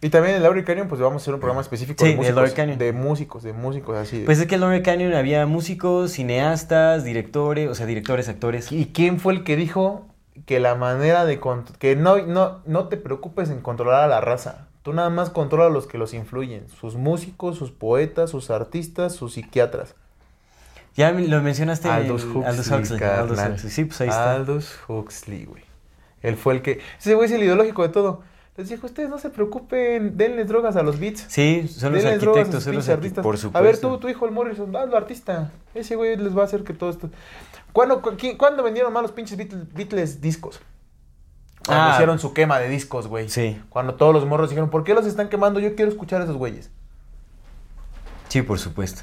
Y 0.00 0.08
también 0.10 0.36
en 0.36 0.42
Laurel 0.44 0.64
Canyon, 0.64 0.86
pues 0.88 1.00
vamos 1.00 1.22
a 1.22 1.24
hacer 1.24 1.34
un 1.34 1.40
programa 1.40 1.62
específico 1.62 2.04
Sí, 2.04 2.12
de 2.12 2.16
músicos. 2.16 2.52
Canyon. 2.52 2.78
De 2.78 2.92
músicos, 2.92 3.42
de 3.42 3.52
músicos, 3.52 3.96
así. 3.96 4.18
de- 4.20 4.24
pues 4.24 4.38
es 4.40 4.46
que 4.46 4.54
en 4.56 4.60
Laurel 4.62 4.82
Canyon 4.82 5.14
había 5.14 5.46
músicos, 5.46 6.12
cineastas, 6.12 7.02
directores, 7.04 7.68
o 7.68 7.74
sea, 7.74 7.86
directores, 7.86 8.28
actores. 8.28 8.70
¿Y 8.72 8.86
quién 8.86 9.18
fue 9.20 9.32
el 9.34 9.42
que 9.44 9.54
dijo 9.56 10.06
que 10.46 10.60
la 10.60 10.74
manera 10.74 11.24
de... 11.24 11.40
que 11.78 11.96
no, 11.96 12.18
no, 12.18 12.60
no 12.66 12.88
te 12.88 12.96
preocupes 12.96 13.50
en 13.50 13.60
controlar 13.60 14.04
a 14.04 14.08
la 14.08 14.20
raza? 14.20 14.68
Tú 14.82 14.92
nada 14.92 15.10
más 15.10 15.30
controla 15.30 15.66
a 15.66 15.70
los 15.70 15.86
que 15.86 15.98
los 15.98 16.14
influyen. 16.14 16.68
Sus 16.68 16.94
músicos, 16.96 17.58
sus 17.58 17.70
poetas, 17.70 18.30
sus 18.30 18.50
artistas, 18.50 19.14
sus 19.14 19.34
psiquiatras. 19.34 19.94
Ya 20.94 21.12
lo 21.12 21.42
mencionaste. 21.42 21.88
Aldous 21.88 22.22
el- 22.22 22.28
Huxley, 22.30 22.44
Aldous 22.44 22.70
Huxley. 22.70 23.02
Aldous. 23.04 23.38
Huxley. 23.38 23.70
Sí, 23.70 23.84
pues 23.84 24.00
ahí 24.00 24.08
está. 24.08 24.34
Aldous 24.34 24.78
Huxley, 24.88 25.44
güey. 25.44 25.62
Él 26.22 26.36
fue 26.36 26.54
el 26.54 26.62
que... 26.62 26.80
Ese 26.98 27.14
güey 27.14 27.26
es 27.26 27.32
el 27.32 27.42
ideológico 27.42 27.82
de 27.82 27.90
todo. 27.90 28.22
Les 28.58 28.68
dijo, 28.68 28.86
ustedes 28.86 29.08
no 29.08 29.18
se 29.18 29.30
preocupen, 29.30 30.16
denle 30.16 30.44
drogas 30.44 30.74
a 30.76 30.82
los 30.82 30.98
beats. 30.98 31.24
Sí, 31.28 31.68
son 31.68 31.94
los 31.94 32.04
arquitectos, 32.04 32.64
son 32.64 32.74
los 32.74 32.88
artistas. 32.88 33.22
Por 33.22 33.38
supuesto. 33.38 33.56
A 33.58 33.62
ver, 33.62 33.80
tú, 33.80 33.96
tu 33.98 34.08
hijo 34.08 34.26
el 34.26 34.32
Morrison, 34.32 34.74
hazlo 34.74 34.96
artista. 34.96 35.52
Ese 35.74 35.94
güey 35.94 36.16
les 36.16 36.36
va 36.36 36.42
a 36.42 36.44
hacer 36.46 36.64
que 36.64 36.74
todo 36.74 36.90
esto... 36.90 37.08
¿Cuándo, 37.72 38.02
cu- 38.02 38.16
¿cuándo 38.36 38.64
vendieron 38.64 38.92
más 38.92 39.02
los 39.02 39.12
pinches 39.12 39.36
Beatles, 39.38 39.72
Beatles 39.72 40.20
discos? 40.20 40.60
Cuando 41.64 41.84
Ah. 41.84 41.90
hicieron 41.94 42.18
su 42.18 42.32
quema 42.34 42.58
de 42.58 42.68
discos, 42.68 43.06
güey. 43.06 43.28
Sí. 43.28 43.62
Cuando 43.68 43.94
todos 43.94 44.12
los 44.12 44.26
morros 44.26 44.48
dijeron, 44.50 44.70
¿por 44.70 44.82
qué 44.82 44.92
los 44.92 45.06
están 45.06 45.28
quemando? 45.28 45.60
Yo 45.60 45.76
quiero 45.76 45.90
escuchar 45.90 46.20
a 46.20 46.24
esos 46.24 46.36
güeyes. 46.36 46.68
Sí, 48.28 48.42
por 48.42 48.58
supuesto. 48.58 49.02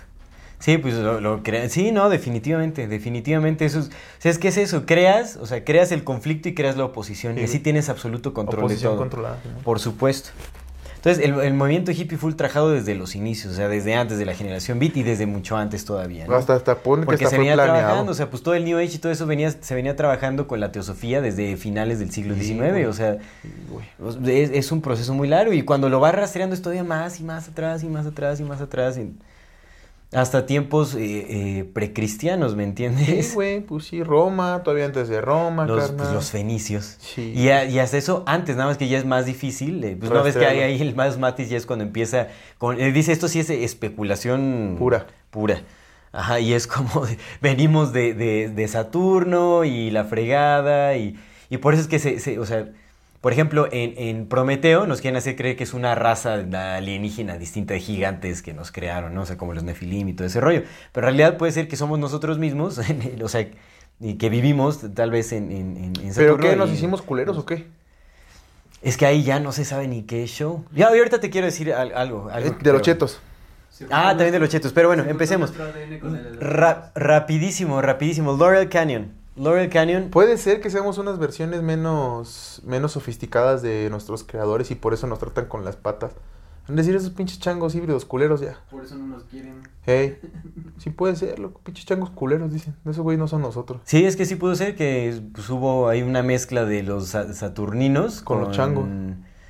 Sí, 0.59 0.77
pues 0.77 0.95
lo, 0.95 1.19
lo 1.21 1.41
Sí, 1.69 1.91
no, 1.91 2.09
definitivamente, 2.09 2.87
definitivamente 2.87 3.65
eso 3.65 3.79
es... 3.79 3.87
O 3.87 3.91
sea, 4.19 4.31
es 4.31 4.37
que 4.39 4.47
es 4.47 4.57
eso, 4.57 4.85
creas, 4.85 5.35
o 5.37 5.45
sea, 5.45 5.63
creas 5.63 5.91
el 5.91 6.03
conflicto 6.03 6.49
y 6.49 6.53
creas 6.55 6.77
la 6.77 6.85
oposición 6.85 7.35
Sí, 7.35 7.41
y 7.41 7.43
así 7.43 7.59
tienes 7.59 7.89
absoluto 7.89 8.33
control 8.33 8.63
Oposición 8.65 8.91
de 8.93 8.95
todo. 8.95 8.99
controlada. 9.03 9.37
Por 9.63 9.79
supuesto. 9.79 10.29
Entonces, 10.95 11.23
el, 11.23 11.39
el 11.39 11.53
movimiento 11.53 11.91
hippie 11.91 12.17
fue 12.17 12.29
ultrajado 12.29 12.71
desde 12.71 12.95
los 12.95 13.13
inicios, 13.13 13.53
o 13.53 13.55
sea, 13.55 13.67
desde 13.67 13.93
antes 13.93 14.17
de 14.17 14.25
la 14.25 14.33
generación 14.33 14.79
beat 14.79 14.97
y 14.97 15.03
desde 15.03 15.27
mucho 15.27 15.55
antes 15.55 15.85
todavía. 15.85 16.25
¿no? 16.25 16.33
Hasta, 16.35 16.55
hasta 16.55 16.73
que 16.73 16.79
Porque 16.81 17.27
se 17.27 17.37
venía 17.37 17.53
planeado. 17.53 17.77
trabajando, 17.79 18.11
o 18.11 18.15
sea, 18.15 18.31
pues 18.31 18.41
todo 18.41 18.55
el 18.55 18.65
New 18.65 18.79
Age 18.79 18.95
y 18.95 18.97
todo 18.97 19.11
eso 19.11 19.27
venía, 19.27 19.51
se 19.51 19.75
venía 19.75 19.95
trabajando 19.95 20.47
con 20.47 20.59
la 20.59 20.71
teosofía 20.71 21.21
desde 21.21 21.57
finales 21.57 21.99
del 21.99 22.09
siglo 22.09 22.33
Sí, 22.33 22.41
XIX, 22.57 22.87
o 22.87 22.93
sea, 22.93 23.17
es, 24.25 24.49
es 24.51 24.71
un 24.71 24.81
proceso 24.81 25.13
muy 25.13 25.27
largo 25.27 25.53
y 25.53 25.61
cuando 25.61 25.89
lo 25.89 25.99
vas 25.99 26.15
rastreando 26.15 26.55
es 26.55 26.63
todavía 26.63 26.83
más 26.83 27.19
y 27.19 27.23
más 27.23 27.49
atrás 27.49 27.83
y 27.83 27.87
más 27.87 28.07
atrás 28.07 28.39
y 28.39 28.43
más 28.43 28.61
atrás, 28.61 28.97
y 28.97 29.11
hasta 30.13 30.45
tiempos 30.45 30.95
eh, 30.95 30.99
eh, 31.59 31.63
precristianos, 31.73 32.55
¿me 32.55 32.63
entiendes? 32.63 33.27
Sí, 33.29 33.33
güey, 33.35 33.59
pues 33.61 33.85
sí, 33.85 34.01
Roma, 34.03 34.61
todavía 34.63 34.85
antes 34.85 35.09
de 35.09 35.19
Roma, 35.19 35.65
los, 35.65 35.79
carnal. 35.81 35.97
pues, 35.97 36.11
los 36.13 36.31
fenicios. 36.31 36.97
Sí. 36.99 37.33
Y, 37.35 37.49
a- 37.49 37.65
y 37.65 37.79
hasta 37.79 37.97
eso 37.97 38.23
antes, 38.25 38.55
nada 38.55 38.69
más 38.69 38.77
que 38.77 38.87
ya 38.87 38.97
es 38.97 39.05
más 39.05 39.25
difícil. 39.25 39.83
eh, 39.83 39.97
pues 39.99 40.11
no 40.11 40.23
ves 40.23 40.37
que 40.37 40.45
hay 40.45 40.59
ahí 40.59 40.81
el 40.81 40.95
más 40.95 41.17
matis 41.17 41.49
ya 41.49 41.57
es 41.57 41.65
cuando 41.65 41.83
empieza 41.83 42.27
con... 42.57 42.79
eh, 42.79 42.91
dice, 42.91 43.11
esto 43.11 43.27
sí 43.27 43.39
es 43.39 43.49
especulación... 43.49 44.75
Pura. 44.77 45.07
Pura. 45.31 45.61
Ajá, 46.11 46.39
y 46.39 46.53
es 46.53 46.67
como, 46.67 47.05
de- 47.05 47.17
venimos 47.41 47.91
de, 47.91 48.13
de- 48.13 48.49
de 48.49 48.67
Saturno 48.67 49.65
y 49.65 49.91
la 49.91 50.05
fregada 50.05 50.95
y, 50.95 51.17
y 51.49 51.57
por 51.57 51.73
eso 51.73 51.81
es 51.83 51.87
que 51.89 51.99
se, 51.99 52.19
se- 52.19 52.39
o 52.39 52.45
sea, 52.45 52.69
por 53.25 53.33
ejemplo, 53.33 53.67
en, 53.71 53.95
en 53.97 54.27
Prometeo 54.27 54.85
nos 54.85 55.01
quieren 55.01 55.17
hacer 55.17 55.35
creer 55.35 55.55
que 55.55 55.63
es 55.63 55.73
una 55.73 55.95
raza 55.95 56.35
alienígena 56.75 57.39
distinta 57.39 57.73
de 57.73 57.79
gigantes 57.79 58.43
que 58.43 58.53
nos 58.53 58.71
crearon, 58.71 59.15
¿no? 59.15 59.23
O 59.23 59.25
sea, 59.25 59.35
como 59.35 59.51
los 59.55 59.63
Nefilim 59.63 60.07
y 60.09 60.13
todo 60.13 60.27
ese 60.27 60.39
rollo. 60.39 60.61
Pero 60.91 61.07
en 61.07 61.15
realidad 61.15 61.37
puede 61.39 61.51
ser 61.51 61.67
que 61.67 61.75
somos 61.75 61.97
nosotros 61.97 62.37
mismos, 62.37 62.79
o 63.23 63.27
sea, 63.27 63.47
y 63.99 64.13
que 64.19 64.29
vivimos 64.29 64.93
tal 64.93 65.09
vez 65.09 65.31
en, 65.31 65.51
en, 65.51 65.75
en- 66.03 66.13
¿Pero 66.13 66.37
qué? 66.37 66.55
¿Nos 66.55 66.69
y- 66.69 66.73
hicimos 66.73 67.01
culeros 67.01 67.35
o 67.39 67.47
qué? 67.47 67.65
Es 68.83 68.95
que 68.95 69.07
ahí 69.07 69.23
ya 69.23 69.39
no 69.39 69.51
se 69.53 69.65
sabe 69.65 69.87
ni 69.87 70.03
qué 70.03 70.27
show. 70.27 70.63
Ya, 70.71 70.89
ahorita 70.89 71.19
te 71.19 71.31
quiero 71.31 71.47
decir 71.47 71.73
al- 71.73 71.93
algo. 71.97 72.29
algo 72.31 72.49
Eh, 72.49 72.55
de 72.61 72.71
los 72.73 72.83
chetos. 72.83 73.21
Ah, 73.89 74.09
también 74.09 74.33
de 74.33 74.39
los 74.39 74.49
chetos. 74.49 74.71
Pero 74.71 74.89
bueno, 74.89 75.03
empecemos. 75.03 75.51
Ra- 76.39 76.91
rapidísimo, 76.93 77.81
rapidísimo. 77.81 78.37
Laurel 78.37 78.69
Canyon. 78.69 79.24
Laurel 79.35 79.69
Canyon. 79.69 80.09
Puede 80.09 80.37
ser 80.37 80.61
que 80.61 80.69
seamos 80.69 80.97
unas 80.97 81.19
versiones 81.19 81.61
menos, 81.61 82.61
menos 82.65 82.93
sofisticadas 82.93 83.61
de 83.61 83.89
nuestros 83.89 84.23
creadores 84.23 84.71
y 84.71 84.75
por 84.75 84.93
eso 84.93 85.07
nos 85.07 85.19
tratan 85.19 85.45
con 85.45 85.65
las 85.65 85.75
patas. 85.75 86.13
Es 86.67 86.75
decir, 86.75 86.95
esos 86.95 87.11
pinches 87.11 87.39
changos 87.39 87.75
híbridos 87.75 88.05
culeros 88.05 88.41
ya. 88.41 88.59
Por 88.71 88.83
eso 88.83 88.95
no 88.95 89.05
nos 89.05 89.23
quieren. 89.25 89.61
Hey, 89.85 90.17
sí 90.79 90.89
puede 90.89 91.15
ser, 91.15 91.37
loco. 91.37 91.61
Pinches 91.63 91.85
changos 91.85 92.09
culeros, 92.09 92.51
dicen. 92.51 92.75
Esos 92.85 92.99
güey 93.03 93.17
no 93.17 93.27
son 93.27 93.41
nosotros. 93.41 93.81
Sí, 93.85 94.03
es 94.05 94.15
que 94.15 94.25
sí 94.25 94.35
pudo 94.35 94.55
ser 94.55 94.75
que 94.75 95.21
pues, 95.33 95.47
hubo 95.49 95.89
ahí 95.89 96.01
una 96.01 96.23
mezcla 96.23 96.65
de 96.65 96.81
los 96.81 97.09
sa- 97.09 97.33
saturninos 97.33 98.21
Con 98.21 98.39
los 98.41 98.55
changos. 98.55 98.87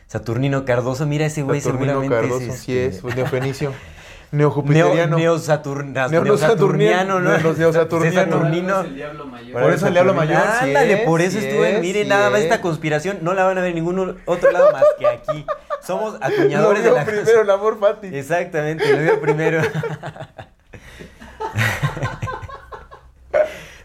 Saturnino 0.07 0.65
Cardoso, 0.65 1.05
mira 1.07 1.25
ese 1.25 1.41
güey 1.43 1.61
Saturnino 1.61 2.01
seguramente 2.01 2.15
Cardoso, 2.29 2.51
es, 2.53 2.59
sí 2.59 2.77
este, 2.77 2.97
es. 2.97 3.01
pues, 3.01 3.15
Neofenicio. 3.15 3.71
Neo, 4.31 4.49
Neojupiteriano. 4.49 5.17
neosaturn- 5.17 5.93
Neo- 6.09 6.23
neosaturniano, 6.23 7.19
¿no? 7.19 7.37
los 7.37 7.57
neosaturnianos. 7.57 8.33
Saturnino. 8.33 8.81
Es 8.81 8.87
el 8.87 8.95
diablo 8.95 9.25
mayor. 9.25 9.61
Por 9.61 9.71
eso 9.73 9.87
el 9.87 9.93
diablo 9.93 10.13
mayor. 10.13 10.41
sí 10.59 10.65
Ándale, 10.65 10.93
es, 10.93 11.01
por 11.07 11.21
eso 11.21 11.39
sí 11.39 11.45
estuve. 11.45 11.75
es, 11.75 11.81
Miren, 11.81 12.03
sí 12.03 12.09
nada 12.09 12.29
más 12.29 12.39
es. 12.39 12.45
esta 12.45 12.61
conspiración 12.61 13.19
no 13.21 13.33
la 13.33 13.43
van 13.45 13.57
a 13.57 13.61
ver 13.61 13.69
en 13.69 13.75
ningún 13.75 14.17
otro 14.25 14.51
lado 14.51 14.71
más 14.71 14.83
que 14.99 15.07
aquí. 15.07 15.45
Somos 15.85 16.13
Lo 16.19 16.25
acuñadores 16.25 16.83
de 16.83 16.89
vio 16.89 16.97
la 16.97 17.05
primero 17.05 17.41
el 17.41 17.49
amor 17.49 17.79
Fati. 17.79 18.07
Exactamente, 18.07 18.91
lo 18.91 18.97
vio 19.01 19.21
primero. 19.21 19.61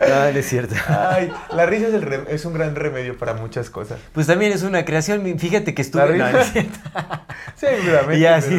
no, 0.00 0.08
no 0.32 0.38
es 0.38 0.48
cierto. 0.48 0.74
Ay, 0.88 1.30
la 1.54 1.66
risa 1.66 1.88
es, 1.88 1.94
el 1.94 2.02
re- 2.02 2.24
es 2.28 2.44
un 2.44 2.54
gran 2.54 2.74
remedio 2.74 3.18
para 3.18 3.34
muchas 3.34 3.68
cosas. 3.70 3.98
Pues 4.12 4.26
también 4.26 4.52
es 4.52 4.62
una 4.62 4.84
creación. 4.84 5.38
Fíjate 5.38 5.74
que 5.74 5.82
estuve. 5.82 6.16
La 6.18 6.26
no, 6.26 6.32
no 6.32 6.38
es 6.38 6.46
risa- 6.48 6.52
cierto. 6.52 6.78
Sí, 7.56 7.66
mira, 7.84 8.02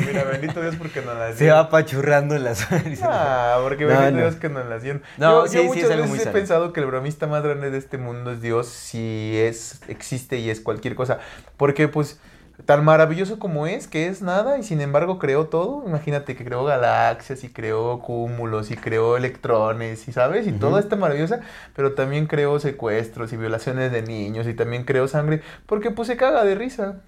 pero 0.05 0.30
bendito 0.30 0.61
Dios 0.61 0.76
porque 0.76 1.01
no 1.01 1.13
la 1.15 1.34
Se 1.34 1.49
va 1.49 1.61
apachurrando 1.61 2.35
en 2.35 2.43
las. 2.43 2.68
Ah, 3.01 3.59
porque 3.63 3.85
bendito. 3.85 4.18
Dios 4.18 4.35
que 4.35 4.49
no 4.49 4.63
la 4.63 4.76
hacían. 4.76 5.01
No, 5.18 5.45
yo, 5.45 5.47
sí, 5.47 5.55
yo 5.55 5.61
sí, 5.61 5.68
muchas 5.69 5.84
es 5.85 5.91
algo 5.91 6.03
muy 6.05 6.11
veces 6.13 6.22
he 6.22 6.23
sano. 6.26 6.34
pensado 6.38 6.73
que 6.73 6.80
el 6.81 6.85
bromista 6.85 7.26
más 7.26 7.41
grande 7.43 7.72
de 7.72 7.77
este 7.80 7.97
mundo 7.97 8.31
es 8.34 8.41
Dios, 8.41 8.68
si 8.68 9.38
es, 9.39 9.80
existe 9.88 10.38
y 10.38 10.51
es 10.51 10.59
cualquier 10.61 10.93
cosa. 10.95 11.18
Porque, 11.57 11.88
pues, 11.88 12.19
tan 12.65 12.83
maravilloso 12.85 13.39
como 13.39 13.67
es, 13.67 13.88
que 13.88 14.07
es 14.07 14.21
nada, 14.21 14.57
y 14.57 14.63
sin 14.63 14.81
embargo 14.81 15.19
creó 15.19 15.47
todo. 15.47 15.83
Imagínate 15.85 16.35
que 16.35 16.43
creó 16.43 16.63
galaxias, 16.63 17.43
y 17.43 17.49
creó 17.49 17.99
cúmulos, 17.99 18.71
y 18.71 18.75
creó 18.75 19.17
electrones, 19.17 20.07
y 20.07 20.11
sabes, 20.11 20.47
y 20.47 20.51
toda 20.51 20.79
esta 20.79 20.95
maravillosa, 20.95 21.41
pero 21.75 21.93
también 21.93 22.27
creó 22.27 22.59
secuestros 22.59 23.33
y 23.33 23.38
violaciones 23.38 23.91
de 23.91 24.01
niños, 24.01 24.47
y 24.47 24.53
también 24.53 24.83
creó 24.83 25.07
sangre, 25.07 25.41
porque 25.65 25.91
pues 25.91 26.07
se 26.07 26.17
caga 26.17 26.43
de 26.43 26.55
risa. 26.55 27.01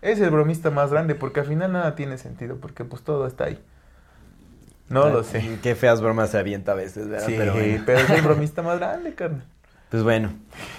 Es 0.00 0.20
el 0.20 0.30
bromista 0.30 0.70
más 0.70 0.90
grande, 0.90 1.14
porque 1.14 1.40
al 1.40 1.46
final 1.46 1.72
nada 1.72 1.94
tiene 1.96 2.18
sentido, 2.18 2.56
porque 2.56 2.84
pues 2.84 3.02
todo 3.02 3.26
está 3.26 3.44
ahí. 3.44 3.58
No 4.88 5.08
lo 5.10 5.22
sé. 5.24 5.58
Qué 5.62 5.74
feas 5.74 6.00
bromas 6.00 6.30
se 6.30 6.38
avienta 6.38 6.72
a 6.72 6.74
veces, 6.74 7.08
¿verdad? 7.08 7.26
Sí, 7.26 7.34
Pero 7.36 7.54
pero, 7.84 7.98
es 7.98 8.10
el 8.10 8.22
bromista 8.24 8.62
más 8.62 8.78
grande, 8.78 9.14
carnal. 9.14 9.44
Pues 9.90 10.02
bueno. 10.02 10.32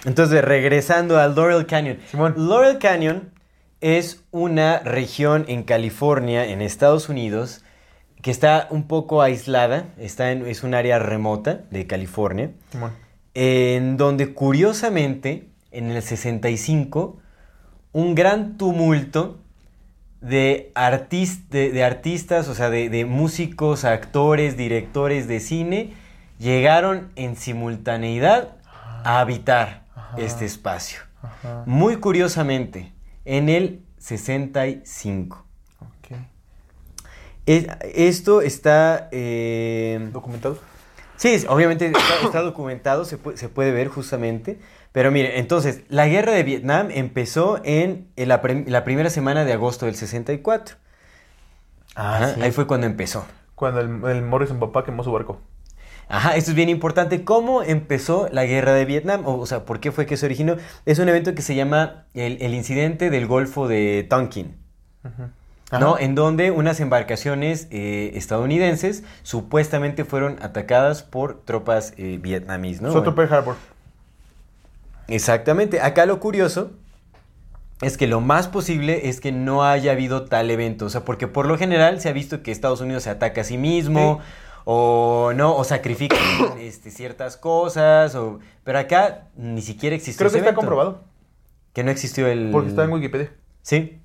Entonces, 0.06 0.44
regresando 0.44 1.20
al 1.20 1.36
Laurel 1.36 1.66
Canyon. 1.66 1.98
Simón. 2.10 2.36
Laurel 2.38 2.78
Canyon 2.78 3.30
es 3.82 4.24
una 4.32 4.80
región 4.80 5.46
en 5.48 5.64
California, 5.64 6.46
en 6.46 6.62
Estados 6.62 7.10
Unidos, 7.10 7.64
que 8.22 8.32
está 8.32 8.68
un 8.70 8.84
poco 8.84 9.22
aislada. 9.22 9.86
Está 9.98 10.32
en, 10.32 10.46
es 10.48 10.64
un 10.64 10.74
área 10.74 11.00
remota 11.00 11.62
de 11.72 11.88
California. 11.88 12.52
En 13.34 13.96
donde 13.98 14.34
curiosamente, 14.34 15.48
en 15.72 15.92
el 15.92 16.02
65, 16.02 17.18
un 17.94 18.16
gran 18.16 18.58
tumulto 18.58 19.40
de, 20.22 20.72
artis- 20.76 21.48
de, 21.50 21.72
de 21.72 21.84
artistas, 21.84 22.50
o 22.50 22.56
sea, 22.56 22.70
de, 22.70 22.90
de 22.90 23.06
músicos, 23.06 23.86
actores, 23.86 24.58
directores 24.58 25.28
de 25.28 25.40
cine, 25.40 25.94
llegaron 26.40 27.10
en 27.16 27.38
simultaneidad 27.38 28.50
a 29.06 29.22
habitar 29.22 29.84
este 30.18 30.46
espacio. 30.46 31.00
Ajá. 31.22 31.64
Muy 31.66 31.96
curiosamente, 31.98 32.92
en 33.26 33.50
el 33.50 33.82
65. 33.98 35.46
Ok. 35.82 36.18
Es- 37.46 37.68
esto 37.94 38.42
está... 38.42 39.10
eh, 39.12 40.10
¿Documentado? 40.12 40.58
Sí, 41.18 41.44
obviamente 41.50 41.88
está, 41.88 42.00
está 42.24 42.42
documentado, 42.44 43.06
se 43.06 43.18
puede, 43.18 43.38
se 43.38 43.50
puede 43.50 43.72
ver 43.72 43.88
justamente. 43.90 44.60
Pero 44.92 45.12
mire, 45.12 45.40
entonces, 45.40 45.82
la 45.90 46.08
guerra 46.08 46.32
de 46.32 46.44
Vietnam 46.44 46.90
empezó 46.92 47.60
en, 47.64 48.08
en 48.16 48.28
la, 48.30 48.42
prim- 48.42 48.66
la 48.68 48.84
primera 48.84 49.10
semana 49.10 49.46
de 49.46 49.54
agosto 49.54 49.86
del 49.86 49.96
64. 49.96 50.78
Ajá, 51.96 52.34
sí. 52.36 52.42
Ahí 52.42 52.52
fue 52.52 52.66
cuando 52.68 52.88
empezó. 52.88 53.26
Cuando 53.56 53.82
el, 53.82 54.04
el 54.16 54.22
Morrison 54.24 54.60
papá 54.60 54.86
quemó 54.86 55.04
su 55.04 55.12
barco. 55.12 55.42
Ajá, 56.10 56.36
esto 56.36 56.52
es 56.52 56.56
bien 56.56 56.70
importante. 56.70 57.24
¿Cómo 57.24 57.62
empezó 57.62 58.28
la 58.32 58.44
guerra 58.46 58.74
de 58.74 58.84
Vietnam? 58.86 59.26
O, 59.26 59.36
o 59.36 59.46
sea, 59.46 59.64
¿por 59.64 59.80
qué 59.80 59.92
fue 59.92 60.08
que 60.08 60.18
se 60.18 60.26
originó? 60.26 60.58
Es 60.86 60.98
un 60.98 61.08
evento 61.08 61.36
que 61.36 61.44
se 61.44 61.54
llama 61.54 62.06
el, 62.16 62.42
el 62.42 62.56
incidente 62.56 63.12
del 63.12 63.28
Golfo 63.28 63.68
de 63.68 64.06
Tonkin. 64.10 64.58
¿no? 65.04 65.12
Ajá. 65.72 66.04
En 66.04 66.16
donde 66.16 66.50
unas 66.50 66.80
embarcaciones 66.80 67.68
eh, 67.70 68.12
estadounidenses 68.16 69.04
supuestamente 69.22 70.04
fueron 70.04 70.38
atacadas 70.42 71.04
por 71.04 71.44
tropas 71.46 71.94
eh, 71.98 72.18
vietnamíes, 72.20 72.82
¿no? 72.82 72.92
Otro 72.92 73.14
Pearl 73.14 73.32
Harbor. 73.32 73.56
Exactamente. 75.08 75.80
Acá 75.80 76.08
lo 76.08 76.20
curioso 76.20 76.72
es 77.82 77.98
que 77.98 78.08
lo 78.08 78.20
más 78.20 78.48
posible 78.48 79.10
es 79.10 79.22
que 79.22 79.32
no 79.32 79.64
haya 79.64 79.92
habido 79.92 80.26
tal 80.26 80.50
evento. 80.50 80.86
O 80.86 80.90
sea, 80.90 81.06
porque 81.06 81.28
por 81.28 81.46
lo 81.46 81.58
general 81.58 82.02
se 82.02 82.10
ha 82.10 82.14
visto 82.14 82.42
que 82.42 82.52
Estados 82.52 82.82
Unidos 82.82 83.04
se 83.04 83.12
ataca 83.12 83.42
a 83.42 83.44
sí 83.44 83.58
mismo. 83.58 84.20
O 84.72 85.34
no, 85.36 85.56
o 85.58 85.64
sacrifica 85.64 86.16
este, 86.60 86.92
ciertas 86.92 87.38
cosas, 87.38 88.14
o... 88.14 88.40
pero 88.64 88.78
acá 88.78 89.28
ni 89.36 89.64
siquiera 89.64 89.96
existió 89.96 90.20
Creo 90.20 90.32
que 90.32 90.38
ese 90.38 90.46
está 90.46 90.50
evento. 90.50 90.60
comprobado. 90.62 91.04
Que 91.74 91.84
no 91.84 91.90
existió 91.90 92.28
el... 92.28 92.50
Porque 92.52 92.70
está 92.70 92.84
en 92.84 92.92
Wikipedia. 92.92 93.32
Sí. 93.64 94.00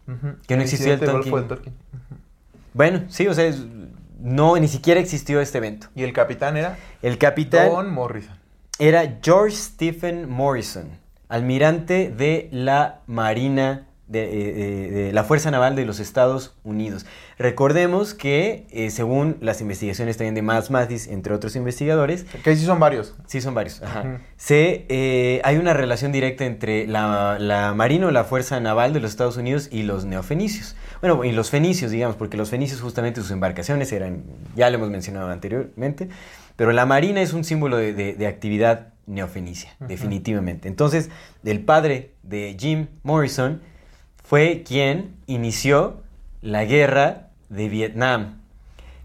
Que 0.46 0.56
no 0.56 0.62
existió 0.62 0.94
el 0.94 1.00
Tonkin. 1.00 1.34
de 1.34 1.42
Tonkin. 1.42 1.72
bueno, 2.72 3.04
sí, 3.08 3.26
o 3.26 3.34
sea, 3.34 3.44
es- 3.44 3.62
no, 4.20 4.56
ni 4.56 4.68
siquiera 4.68 5.00
existió 5.00 5.40
este 5.42 5.58
evento. 5.58 5.88
Y 5.94 6.02
el 6.02 6.14
capitán 6.14 6.56
era 6.56 6.78
El 7.02 7.18
capitán 7.18 7.68
Don 7.68 7.92
Morrison. 7.92 8.34
era 8.78 9.18
George 9.22 9.54
Stephen 9.56 10.30
Morrison, 10.30 10.88
almirante 11.28 12.10
de 12.10 12.48
la 12.52 13.00
Marina 13.06 13.86
de, 14.06 14.24
eh, 14.24 14.28
eh, 14.32 14.90
de 15.06 15.12
la 15.12 15.24
Fuerza 15.24 15.50
Naval 15.50 15.76
de 15.76 15.84
los 15.86 15.98
Estados 16.00 16.56
Unidos. 16.64 17.06
Recordemos 17.38 18.14
que, 18.14 18.66
eh, 18.70 18.90
según 18.90 19.36
las 19.40 19.60
investigaciones 19.60 20.16
también 20.16 20.34
de 20.34 20.42
Miles 20.42 20.70
Mathis, 20.70 21.06
entre 21.08 21.34
otros 21.34 21.56
investigadores, 21.56 22.24
Que 22.42 22.56
sí 22.56 22.64
son 22.64 22.78
varios. 22.80 23.14
Sí, 23.26 23.40
son 23.40 23.54
varios. 23.54 23.82
Ajá. 23.82 24.20
Se, 24.36 24.86
eh, 24.88 25.40
hay 25.44 25.56
una 25.56 25.72
relación 25.74 26.12
directa 26.12 26.44
entre 26.44 26.86
la, 26.86 27.38
la 27.38 27.74
Marina 27.74 28.06
o 28.06 28.10
la 28.10 28.24
Fuerza 28.24 28.60
Naval 28.60 28.92
de 28.92 29.00
los 29.00 29.10
Estados 29.10 29.36
Unidos 29.36 29.68
y 29.70 29.82
los 29.84 30.04
neofenicios. 30.04 30.76
Bueno, 31.00 31.24
y 31.24 31.32
los 31.32 31.50
fenicios, 31.50 31.90
digamos, 31.90 32.16
porque 32.16 32.36
los 32.36 32.50
fenicios 32.50 32.80
justamente 32.80 33.20
sus 33.20 33.30
embarcaciones 33.30 33.92
eran, 33.92 34.24
ya 34.56 34.70
lo 34.70 34.76
hemos 34.76 34.90
mencionado 34.90 35.28
anteriormente, 35.30 36.08
pero 36.56 36.72
la 36.72 36.86
Marina 36.86 37.20
es 37.20 37.32
un 37.32 37.44
símbolo 37.44 37.76
de, 37.76 37.92
de- 37.92 38.14
de 38.14 38.26
actividad 38.26 38.88
neofenicia, 39.06 39.76
definitivamente. 39.80 40.66
Entonces, 40.68 41.10
el 41.44 41.60
padre 41.60 42.12
de 42.22 42.56
Jim 42.58 42.86
Morrison 43.02 43.60
fue 44.24 44.64
quien 44.66 45.14
inició 45.26 45.98
la 46.42 46.64
guerra 46.64 47.28
de 47.48 47.68
Vietnam. 47.68 48.38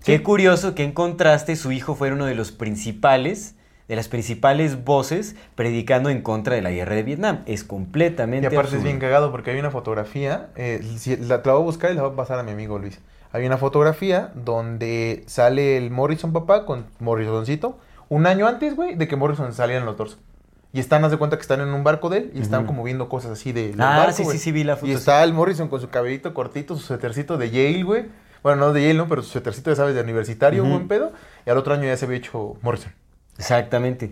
Qué 0.03 0.23
curioso 0.23 0.73
que 0.75 0.83
en 0.83 0.93
contraste 0.93 1.55
su 1.55 1.71
hijo 1.71 1.93
fuera 1.93 2.15
uno 2.15 2.25
de 2.25 2.33
los 2.33 2.51
principales, 2.51 3.55
de 3.89 3.95
las 3.95 4.07
principales 4.07 4.83
voces 4.85 5.35
predicando 5.55 6.09
en 6.09 6.21
contra 6.21 6.55
de 6.55 6.61
la 6.61 6.71
guerra 6.71 6.95
de 6.95 7.03
Vietnam. 7.03 7.43
Es 7.45 7.63
Y 7.63 7.67
completamente 7.67 8.47
aparte 8.47 8.77
es 8.77 8.83
bien 8.83 8.99
cagado 8.99 9.29
porque 9.31 9.51
hay 9.51 9.59
una 9.59 9.71
fotografía. 9.71 10.47
eh, 10.55 10.81
si- 10.97 11.17
la, 11.17 11.41
la 11.43 11.53
voy 11.53 11.61
a 11.61 11.65
buscar 11.65 11.91
y 11.91 11.95
la 11.95 12.03
voy 12.03 12.13
a 12.13 12.15
pasar 12.15 12.39
a 12.39 12.43
mi 12.43 12.51
amigo 12.51 12.79
Luis. 12.79 12.99
Hay 13.31 13.45
una 13.45 13.57
fotografía 13.57 14.31
donde 14.35 15.23
sale 15.27 15.77
el 15.77 15.91
Morrison 15.91 16.33
papá 16.33 16.65
con 16.65 16.85
Morrisoncito. 16.99 17.77
Un 18.07 18.25
año 18.25 18.47
antes, 18.47 18.75
güey, 18.75 18.95
de 18.95 19.07
que 19.07 19.15
Morrison 19.15 19.53
saliera 19.53 19.81
en 19.81 19.85
los 19.85 19.95
torsos. 19.97 20.17
Y 20.71 20.79
están, 20.79 21.03
haz 21.03 21.09
de 21.11 21.17
cuenta 21.17 21.35
que 21.37 21.41
están 21.41 21.61
en 21.61 21.69
un 21.69 21.83
barco 21.83 22.09
de 22.09 22.17
él 22.19 22.31
y 22.35 22.41
están 22.41 22.65
como 22.67 22.83
viendo 22.83 23.09
cosas 23.09 23.31
así 23.31 23.51
de 23.51 23.73
Ah, 23.79 23.97
barco, 23.97 24.13
sí, 24.13 24.23
sí, 24.31 24.37
sí, 24.37 24.51
vi 24.51 24.63
la 24.63 24.75
foto, 24.75 24.85
Y 24.87 24.91
sí. 24.91 24.97
está 24.97 25.23
el 25.23 25.33
Morrison 25.33 25.67
con 25.67 25.81
su 25.81 25.89
cabellito 25.89 26.33
cortito, 26.35 26.75
su 26.77 26.81
suétercito 26.85 27.37
de 27.37 27.49
Yale, 27.49 27.83
güey. 27.83 28.05
Bueno, 28.43 28.59
no 28.67 28.73
de 28.73 28.81
Yale, 28.83 28.93
¿no? 28.93 29.07
Pero 29.07 29.23
su 29.23 29.29
suétercito, 29.31 29.71
ya 29.71 29.75
sabes, 29.75 29.95
de 29.95 30.01
universitario, 30.01 30.61
Ujú. 30.63 30.71
buen 30.73 30.87
pedo. 30.87 31.11
Y 31.45 31.49
al 31.49 31.57
otro 31.57 31.73
año 31.73 31.85
ya 31.85 31.97
se 31.97 32.05
había 32.05 32.17
hecho 32.19 32.55
Morrison. 32.61 32.91
Exactamente. 33.39 34.11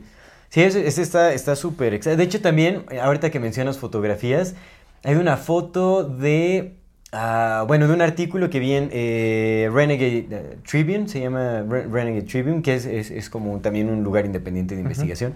Sí, 0.50 0.62
ese, 0.64 0.88
ese 0.88 1.02
está 1.02 1.34
está 1.34 1.56
súper. 1.56 2.00
de 2.02 2.24
hecho, 2.24 2.42
también, 2.42 2.86
ahorita 3.02 3.30
que 3.30 3.40
mencionas 3.40 3.78
fotografías, 3.78 4.56
hay 5.04 5.16
una 5.16 5.38
foto 5.38 6.04
de. 6.06 6.74
ah, 7.12 7.66
bueno, 7.68 7.88
de 7.88 7.94
un 7.94 8.02
artículo 8.02 8.50
que 8.50 8.60
vi 8.60 8.74
en 8.74 8.90
eh, 8.94 9.70
Renegade 9.72 10.28
eh, 10.32 10.58
Tribune, 10.68 11.08
se 11.08 11.20
llama 11.20 11.64
Re- 11.70 11.86
Renegade 11.88 12.24
Tribune, 12.24 12.62
que 12.62 12.76
es, 12.76 12.86
es- 12.86 13.12
es 13.12 13.30
como 13.30 13.60
también 13.60 13.90
un 13.90 14.04
lugar 14.04 14.26
independiente 14.26 14.76
de 14.76 14.82
investigación. 14.82 15.34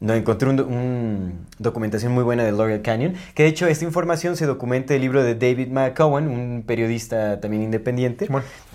Donde 0.00 0.16
encontré 0.16 0.48
un, 0.48 0.56
do- 0.56 0.66
un 0.66 1.46
documentación 1.58 2.12
muy 2.12 2.24
buena 2.24 2.42
de 2.42 2.52
Laurel 2.52 2.80
Canyon, 2.80 3.14
que 3.34 3.42
de 3.42 3.50
hecho 3.50 3.66
esta 3.66 3.84
información 3.84 4.34
se 4.36 4.46
documenta 4.46 4.94
en 4.94 4.96
el 4.96 5.02
libro 5.02 5.22
de 5.22 5.34
David 5.34 5.68
McCowan, 5.68 6.26
un 6.28 6.64
periodista 6.66 7.38
también 7.40 7.62
independiente, 7.62 8.26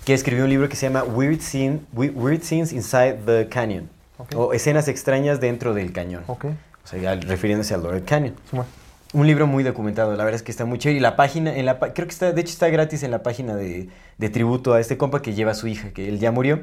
que 0.04 0.14
escribió 0.14 0.44
un 0.44 0.50
libro 0.50 0.68
que 0.68 0.76
se 0.76 0.86
llama 0.86 1.02
Weird, 1.02 1.40
Scene- 1.40 1.80
We- 1.92 2.10
Weird 2.10 2.42
Scenes 2.42 2.72
Inside 2.72 3.16
the 3.26 3.48
Canyon, 3.48 3.88
o 4.36 4.52
Escenas 4.52 4.86
extrañas 4.86 5.40
dentro 5.40 5.74
del 5.74 5.92
cañón. 5.92 6.22
O 6.84 6.86
sea, 6.88 7.16
refiriéndose 7.16 7.74
al 7.74 7.82
Laurel 7.82 8.04
Canyon. 8.04 8.34
Un 9.12 9.26
libro 9.26 9.48
muy 9.48 9.64
documentado, 9.64 10.12
la 10.14 10.22
verdad 10.24 10.36
es 10.36 10.42
que 10.42 10.52
está 10.52 10.64
muy 10.64 10.78
chévere. 10.78 10.98
Y 10.98 11.00
la 11.00 11.16
página, 11.16 11.56
en 11.56 11.66
la, 11.66 11.78
creo 11.80 12.06
que 12.06 12.12
está, 12.12 12.30
de 12.32 12.40
hecho 12.40 12.52
está 12.52 12.68
gratis 12.68 13.02
en 13.02 13.10
la 13.10 13.22
página 13.24 13.56
de, 13.56 13.88
de 14.18 14.28
tributo 14.28 14.74
a 14.74 14.80
este 14.80 14.96
compa 14.96 15.22
que 15.22 15.34
lleva 15.34 15.50
a 15.50 15.54
su 15.54 15.66
hija, 15.66 15.90
que 15.90 16.08
él 16.08 16.20
ya 16.20 16.30
murió. 16.30 16.60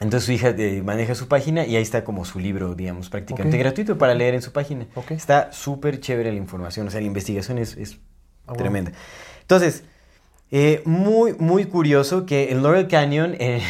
Entonces 0.00 0.24
su 0.26 0.32
hija 0.32 0.48
eh, 0.50 0.82
maneja 0.82 1.14
su 1.14 1.28
página 1.28 1.66
y 1.66 1.76
ahí 1.76 1.82
está 1.82 2.04
como 2.04 2.24
su 2.24 2.40
libro, 2.40 2.74
digamos, 2.74 3.10
prácticamente 3.10 3.56
gratuito 3.58 3.96
para 3.96 4.14
leer 4.14 4.34
en 4.34 4.42
su 4.42 4.52
página. 4.52 4.86
Está 5.10 5.52
súper 5.52 6.00
chévere 6.00 6.32
la 6.32 6.38
información, 6.38 6.88
o 6.88 6.90
sea, 6.90 7.00
la 7.00 7.06
investigación 7.06 7.58
es, 7.58 7.76
es 7.76 7.98
Ah, 8.46 8.52
tremenda. 8.52 8.92
Entonces, 9.40 9.84
eh, 10.50 10.82
muy, 10.84 11.32
muy 11.40 11.64
curioso 11.64 12.26
que 12.26 12.52
en 12.52 12.62
Laurel 12.62 12.86
Canyon, 12.86 13.34
en, 13.40 13.60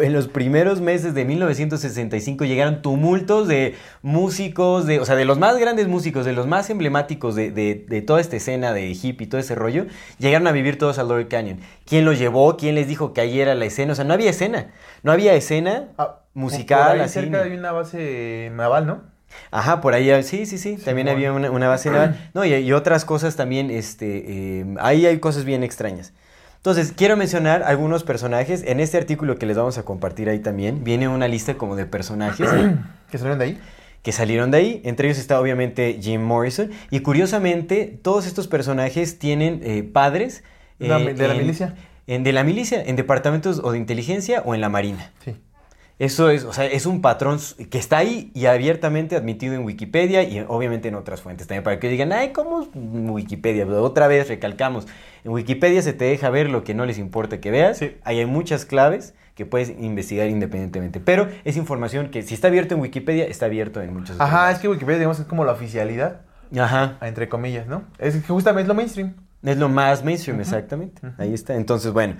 en 0.00 0.12
los 0.14 0.28
primeros 0.28 0.80
meses 0.80 1.12
de 1.12 1.24
1965, 1.26 2.44
llegaron 2.46 2.80
tumultos 2.82 3.46
de 3.46 3.74
músicos, 4.00 4.86
de, 4.86 5.00
o 5.00 5.04
sea, 5.04 5.16
de 5.16 5.24
los 5.26 5.38
más 5.38 5.58
grandes 5.58 5.86
músicos, 5.88 6.24
de 6.24 6.32
los 6.32 6.46
más 6.46 6.70
emblemáticos 6.70 7.34
de, 7.34 7.50
de- 7.50 7.84
de 7.88 8.00
toda 8.02 8.20
esta 8.20 8.36
escena 8.36 8.72
de 8.72 8.90
hippie 8.90 9.26
y 9.26 9.26
todo 9.26 9.40
ese 9.40 9.54
rollo, 9.54 9.86
llegaron 10.18 10.46
a 10.46 10.52
vivir 10.52 10.78
todos 10.78 10.98
a 10.98 11.02
Laurel 11.04 11.28
Canyon. 11.28 11.60
¿Quién 11.84 12.04
los 12.06 12.18
llevó? 12.18 12.56
¿Quién 12.56 12.74
les 12.74 12.88
dijo 12.88 13.12
que 13.12 13.20
ahí 13.20 13.38
era 13.40 13.54
la 13.54 13.66
escena? 13.66 13.92
O 13.92 13.96
sea, 13.96 14.04
no 14.06 14.14
había 14.14 14.30
escena. 14.30 14.70
No 15.02 15.12
había 15.12 15.34
escena 15.34 15.88
Ah, 15.98 16.20
musical 16.32 16.82
por 16.92 16.96
ahí 16.96 17.00
así. 17.02 17.14
cerca 17.14 17.42
hay 17.42 17.52
una 17.52 17.72
base 17.72 18.50
naval, 18.54 18.86
¿no? 18.86 19.02
Ajá, 19.50 19.80
por 19.80 19.94
ahí, 19.94 20.22
sí, 20.22 20.46
sí, 20.46 20.58
sí, 20.58 20.76
también 20.76 21.08
había 21.08 21.32
una, 21.32 21.50
una 21.50 21.68
base 21.68 21.90
naval. 21.90 22.16
No, 22.34 22.44
y, 22.44 22.54
y 22.54 22.72
otras 22.72 23.04
cosas 23.04 23.36
también, 23.36 23.70
este, 23.70 24.24
eh, 24.60 24.64
ahí 24.80 25.06
hay 25.06 25.18
cosas 25.18 25.44
bien 25.44 25.62
extrañas. 25.62 26.12
Entonces, 26.56 26.92
quiero 26.94 27.16
mencionar 27.16 27.62
algunos 27.62 28.04
personajes. 28.04 28.62
En 28.66 28.80
este 28.80 28.98
artículo 28.98 29.36
que 29.38 29.46
les 29.46 29.56
vamos 29.56 29.78
a 29.78 29.82
compartir 29.82 30.28
ahí 30.28 30.40
también, 30.40 30.84
viene 30.84 31.08
una 31.08 31.26
lista 31.26 31.54
como 31.54 31.74
de 31.74 31.86
personajes 31.86 32.48
Que 33.10 33.16
salieron 33.18 33.38
de 33.38 33.44
ahí. 33.46 33.60
que 34.02 34.12
salieron 34.12 34.50
de 34.50 34.58
ahí. 34.58 34.80
Entre 34.84 35.08
ellos 35.08 35.18
está 35.18 35.40
obviamente 35.40 35.98
Jim 36.02 36.20
Morrison. 36.22 36.70
Y 36.90 37.00
curiosamente, 37.00 37.98
todos 38.02 38.26
estos 38.26 38.46
personajes 38.46 39.18
tienen 39.18 39.60
eh, 39.64 39.82
padres. 39.82 40.44
Eh, 40.80 40.84
de 41.14 41.26
la 41.28 41.32
en- 41.34 41.38
milicia. 41.40 41.74
En, 42.06 42.24
de 42.24 42.32
la 42.32 42.44
milicia, 42.44 42.82
en 42.82 42.96
departamentos 42.96 43.60
o 43.64 43.72
de 43.72 43.78
inteligencia 43.78 44.42
o 44.44 44.54
en 44.54 44.60
la 44.60 44.68
marina. 44.68 45.12
Sí. 45.24 45.36
Eso 46.00 46.30
es, 46.30 46.44
o 46.44 46.52
sea, 46.54 46.64
es 46.64 46.86
un 46.86 47.02
patrón 47.02 47.38
que 47.68 47.76
está 47.76 47.98
ahí 47.98 48.30
y 48.32 48.46
abiertamente 48.46 49.16
admitido 49.16 49.52
en 49.52 49.64
Wikipedia 49.64 50.22
y 50.22 50.42
obviamente 50.48 50.88
en 50.88 50.94
otras 50.94 51.20
fuentes 51.20 51.46
también 51.46 51.62
para 51.62 51.78
que 51.78 51.90
digan, 51.90 52.10
ay, 52.10 52.30
¿cómo 52.32 52.62
es 52.62 52.68
Wikipedia? 52.74 53.66
Pero 53.66 53.82
otra 53.82 54.08
vez 54.08 54.28
recalcamos, 54.28 54.86
en 55.24 55.32
Wikipedia 55.32 55.82
se 55.82 55.92
te 55.92 56.06
deja 56.06 56.30
ver 56.30 56.48
lo 56.48 56.64
que 56.64 56.72
no 56.72 56.86
les 56.86 56.96
importa 56.96 57.38
que 57.38 57.50
veas. 57.50 57.76
Sí. 57.76 57.98
Ahí 58.02 58.18
hay 58.18 58.24
muchas 58.24 58.64
claves 58.64 59.12
que 59.34 59.44
puedes 59.44 59.68
investigar 59.68 60.26
independientemente. 60.28 61.00
Pero 61.00 61.28
es 61.44 61.58
información 61.58 62.08
que 62.08 62.22
si 62.22 62.32
está 62.32 62.48
abierto 62.48 62.74
en 62.74 62.80
Wikipedia, 62.80 63.26
está 63.26 63.44
abierto 63.44 63.82
en 63.82 63.94
otros 63.94 64.18
Ajá, 64.18 64.50
es 64.50 64.58
que 64.58 64.68
Wikipedia, 64.68 65.00
digamos, 65.00 65.20
es 65.20 65.26
como 65.26 65.44
la 65.44 65.52
oficialidad, 65.52 66.22
Ajá. 66.58 66.96
entre 67.02 67.28
comillas, 67.28 67.66
¿no? 67.66 67.84
Es 67.98 68.14
que 68.14 68.26
justamente 68.26 68.62
es 68.62 68.68
lo 68.68 68.74
mainstream. 68.74 69.16
Es 69.42 69.58
lo 69.58 69.68
más 69.68 70.02
mainstream, 70.02 70.40
exactamente. 70.40 71.02
Ahí 71.18 71.34
está. 71.34 71.56
Entonces, 71.56 71.92
bueno, 71.92 72.14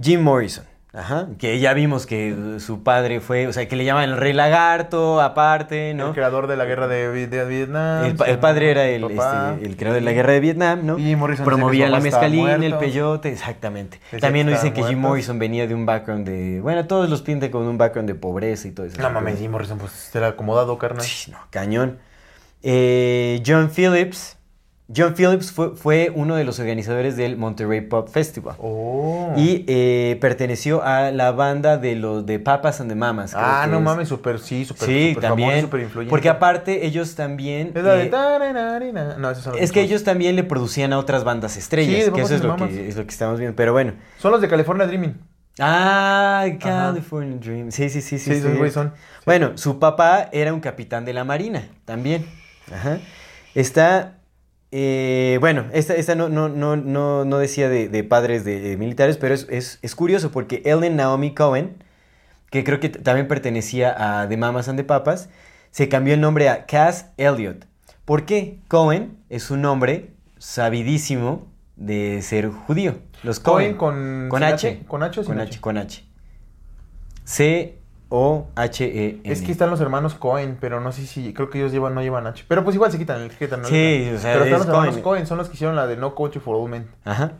Jim 0.00 0.20
Morrison. 0.22 0.64
Ajá, 0.98 1.26
que 1.38 1.58
ya 1.60 1.74
vimos 1.74 2.06
que 2.06 2.56
su 2.58 2.82
padre 2.82 3.20
fue, 3.20 3.46
o 3.46 3.52
sea, 3.52 3.68
que 3.68 3.76
le 3.76 3.84
llaman 3.84 4.04
el 4.04 4.16
rey 4.16 4.32
lagarto, 4.32 5.20
aparte, 5.20 5.92
¿no? 5.92 6.06
El 6.08 6.12
creador 6.14 6.46
de 6.46 6.56
la 6.56 6.64
guerra 6.64 6.88
de, 6.88 7.10
Vi- 7.10 7.26
de 7.26 7.44
Vietnam. 7.44 8.04
El, 8.06 8.38
padre 8.38 8.70
era 8.70 8.86
el, 8.86 9.04
este, 9.04 9.66
el 9.66 9.76
creador 9.76 10.00
de 10.00 10.00
la 10.00 10.12
guerra 10.12 10.32
de 10.32 10.40
Vietnam, 10.40 10.86
¿no? 10.86 10.98
Y 10.98 11.14
Morrison 11.14 11.44
Promovía 11.44 11.90
la 11.90 12.00
mezcalina, 12.00 12.54
el 12.54 12.76
peyote, 12.78 13.30
exactamente. 13.30 14.00
Decía 14.06 14.20
También 14.20 14.46
nos 14.46 14.54
dicen 14.54 14.72
que 14.72 14.84
Jim. 14.84 14.98
Morrison 14.98 15.38
venía 15.38 15.66
de 15.66 15.74
un 15.74 15.84
background 15.84 16.26
de... 16.26 16.62
Bueno, 16.62 16.86
todos 16.86 17.10
los 17.10 17.20
pintan 17.20 17.50
con 17.50 17.66
un 17.66 17.76
background 17.76 18.08
de 18.08 18.14
pobreza 18.14 18.66
y 18.66 18.70
todo 18.70 18.86
eso. 18.86 18.98
No 18.98 19.10
mames, 19.10 19.38
Jim 19.38 19.50
Morrison, 19.50 19.76
pues 19.76 20.10
era 20.16 20.28
acomodado, 20.28 20.78
carnal. 20.78 21.04
Sí, 21.04 21.30
no, 21.30 21.38
cañón. 21.50 21.98
Eh, 22.62 23.42
John 23.46 23.70
Phillips. 23.70 24.35
John 24.94 25.14
Phillips 25.16 25.50
fue, 25.50 25.74
fue 25.74 26.12
uno 26.14 26.36
de 26.36 26.44
los 26.44 26.60
organizadores 26.60 27.16
del 27.16 27.36
Monterey 27.36 27.80
Pop 27.80 28.08
Festival. 28.08 28.54
Oh. 28.58 29.32
Y 29.36 29.64
eh, 29.66 30.16
perteneció 30.20 30.82
a 30.84 31.10
la 31.10 31.32
banda 31.32 31.76
de 31.76 31.96
los 31.96 32.24
de 32.24 32.38
Papas 32.38 32.80
and 32.80 32.88
the 32.90 32.94
Mamas. 32.94 33.34
ah, 33.34 33.66
no 33.68 33.78
es. 33.78 33.82
mames, 33.82 34.08
súper, 34.08 34.38
sí, 34.38 34.64
súper 34.64 34.86
Sí, 34.88 35.08
súper 35.14 35.28
famoso, 35.30 35.42
también. 35.42 35.64
súper 35.64 35.80
influyente. 35.80 36.10
porque 36.10 36.28
aparte 36.28 36.86
ellos 36.86 37.16
también... 37.16 37.72
Es 37.74 37.82
la 37.82 37.94
de... 37.94 38.04
eh, 38.04 38.06
taranarina. 38.06 39.16
No, 39.18 39.28
esos 39.30 39.56
es 39.58 39.72
que 39.72 39.80
ellos 39.80 40.04
también 40.04 40.36
le 40.36 40.44
producían 40.44 40.92
a 40.92 40.98
otras 40.98 41.24
bandas 41.24 41.56
estrellas, 41.56 42.04
Sí, 42.04 42.10
de 42.10 42.12
que 42.12 42.20
eso 42.22 42.36
es 42.36 42.42
lo 42.42 42.50
Mamas. 42.50 42.68
que, 42.70 42.88
es 42.88 42.96
lo 42.96 43.02
que 43.04 43.10
estamos 43.10 43.40
viendo. 43.40 43.56
Pero 43.56 43.72
bueno. 43.72 43.94
Son 44.18 44.30
los 44.30 44.40
de 44.40 44.48
California 44.48 44.86
Dreaming. 44.86 45.16
Ah, 45.58 46.44
California 46.60 47.38
Dream. 47.40 47.72
Sí, 47.72 47.88
sí, 47.88 48.00
sí, 48.02 48.18
sí. 48.20 48.40
Sí, 48.40 48.40
sí. 48.40 48.70
son. 48.70 48.92
Bueno, 49.24 49.52
su 49.58 49.78
papá 49.80 50.28
era 50.30 50.52
un 50.54 50.60
capitán 50.60 51.04
de 51.04 51.12
la 51.12 51.24
marina 51.24 51.66
también. 51.84 52.24
Ajá. 52.72 52.98
Está. 53.54 54.12
Eh, 54.72 55.38
bueno, 55.40 55.66
esta, 55.72 55.94
esta 55.94 56.14
no, 56.14 56.28
no, 56.28 56.48
no, 56.48 56.76
no, 56.76 57.24
no 57.24 57.38
decía 57.38 57.68
de, 57.68 57.88
de 57.88 58.04
padres 58.04 58.44
de, 58.44 58.76
militares, 58.76 59.16
pero 59.16 59.34
es, 59.34 59.46
es- 59.50 59.78
es 59.82 59.94
curioso 59.94 60.30
porque 60.30 60.62
Ellen 60.64 60.96
Naomi 60.96 61.34
Cohen, 61.34 61.76
que 62.50 62.64
creo 62.64 62.80
que 62.80 62.88
también 62.88 63.28
pertenecía 63.28 63.94
a 64.22 64.28
The 64.28 64.36
Mamas 64.36 64.68
and 64.68 64.78
the 64.78 64.84
Papas, 64.84 65.28
se 65.70 65.88
cambió 65.88 66.14
el 66.14 66.20
nombre 66.20 66.48
a 66.48 66.66
Cass 66.66 67.06
Elliot. 67.16 67.66
¿Por 68.04 68.24
qué? 68.24 68.58
Cohen 68.68 69.16
es 69.30 69.42
su 69.44 69.56
nombre 69.56 70.10
sabidísimo 70.38 71.46
de 71.76 72.22
ser 72.22 72.48
judío. 72.48 72.98
Los 73.22 73.40
Cohen 73.40 73.76
Cohen. 73.76 74.28
con, 74.28 74.28
con 74.30 74.42
H. 74.42 74.82
¿Con 74.86 75.02
H 75.02 75.24
Con 75.24 75.40
H? 75.40 75.50
H. 75.50 75.60
Con 75.60 75.78
H. 75.78 76.04
C-O-H-E-N. 78.08 79.20
Es 79.24 79.42
que 79.42 79.52
están 79.52 79.70
los 79.70 79.80
hermanos 79.80 80.14
Cohen, 80.14 80.56
pero 80.60 80.80
no 80.80 80.92
sé 80.92 81.06
si. 81.06 81.32
Creo 81.34 81.50
que 81.50 81.58
ellos 81.58 81.72
llevan, 81.72 81.94
no 81.94 82.02
llevan 82.02 82.26
H. 82.26 82.44
Pero 82.48 82.64
pues 82.64 82.74
igual 82.76 82.92
se 82.92 82.98
quitan 82.98 83.20
el 83.20 83.30
quitan, 83.30 83.62
¿no? 83.62 83.68
Sí, 83.68 84.10
o 84.14 84.18
sea, 84.18 84.32
Pero 84.34 84.44
están 84.44 84.60
es 84.60 84.66
los 84.66 84.76
hermanos 84.76 84.98
Cohen. 84.98 85.26
Son 85.26 85.38
los 85.38 85.48
que 85.48 85.54
hicieron 85.54 85.76
la 85.76 85.86
de 85.86 85.96
No 85.96 86.14
Country 86.14 86.40
for 86.40 86.56
Old 86.56 86.70
Men. 86.70 86.88
Ajá. 87.04 87.32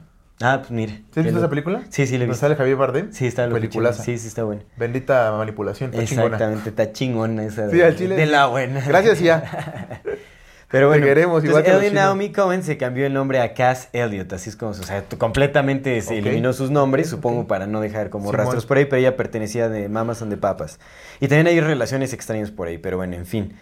Ah, 0.42 0.58
pues 0.58 0.70
mire. 0.70 1.02
¿Sí 1.12 1.20
has 1.20 1.24
visto 1.24 1.38
esa 1.38 1.48
película? 1.48 1.82
Sí, 1.88 2.06
sí, 2.06 2.12
la 2.12 2.24
he 2.24 2.26
¿Donde 2.26 2.26
visto. 2.26 2.40
sale 2.40 2.56
Javier 2.56 2.76
Bardem? 2.76 3.10
Sí, 3.10 3.26
está 3.26 3.46
lo 3.46 3.54
Peliculaza. 3.54 4.02
Sí, 4.02 4.18
sí, 4.18 4.28
está 4.28 4.44
buena. 4.44 4.62
Bendita 4.76 5.32
manipulación, 5.32 5.94
está 5.94 6.04
chingona. 6.04 6.26
Exactamente, 6.36 6.68
está 6.68 6.92
chingona 6.92 7.44
esa. 7.44 7.70
Sí, 7.70 7.80
al 7.80 7.96
chile. 7.96 8.16
De 8.16 8.26
la 8.26 8.46
buena. 8.46 8.80
Gracias, 8.86 9.20
ya. 9.20 10.02
Pero 10.68 10.88
bueno, 10.88 11.04
Te 11.04 11.08
queremos, 11.10 11.44
igual 11.44 11.64
entonces, 11.64 11.64
que 11.64 11.72
los 11.72 11.80
Ellie 11.80 11.90
chinos. 11.90 12.04
Naomi 12.04 12.32
Cohen 12.32 12.62
se 12.64 12.76
cambió 12.76 13.06
el 13.06 13.14
nombre 13.14 13.40
a 13.40 13.54
Cass 13.54 13.88
Elliot, 13.92 14.32
así 14.32 14.50
es 14.50 14.56
como, 14.56 14.72
o 14.72 14.74
sea, 14.74 15.04
completamente 15.16 16.00
se 16.00 16.18
eliminó 16.18 16.52
sus 16.52 16.70
nombres, 16.70 17.08
supongo 17.08 17.46
para 17.46 17.68
no 17.68 17.80
dejar 17.80 18.10
como 18.10 18.30
Simón. 18.30 18.38
rastros 18.38 18.66
por 18.66 18.78
ahí, 18.78 18.86
pero 18.86 18.96
ella 18.96 19.16
pertenecía 19.16 19.68
de 19.68 19.88
Mamas 19.88 20.22
and 20.22 20.32
the 20.32 20.36
Papas. 20.36 20.80
Y 21.20 21.28
también 21.28 21.46
hay 21.46 21.60
relaciones 21.60 22.12
extrañas 22.12 22.50
por 22.50 22.66
ahí, 22.66 22.78
pero 22.78 22.96
bueno, 22.96 23.14
en 23.14 23.26
fin. 23.26 23.54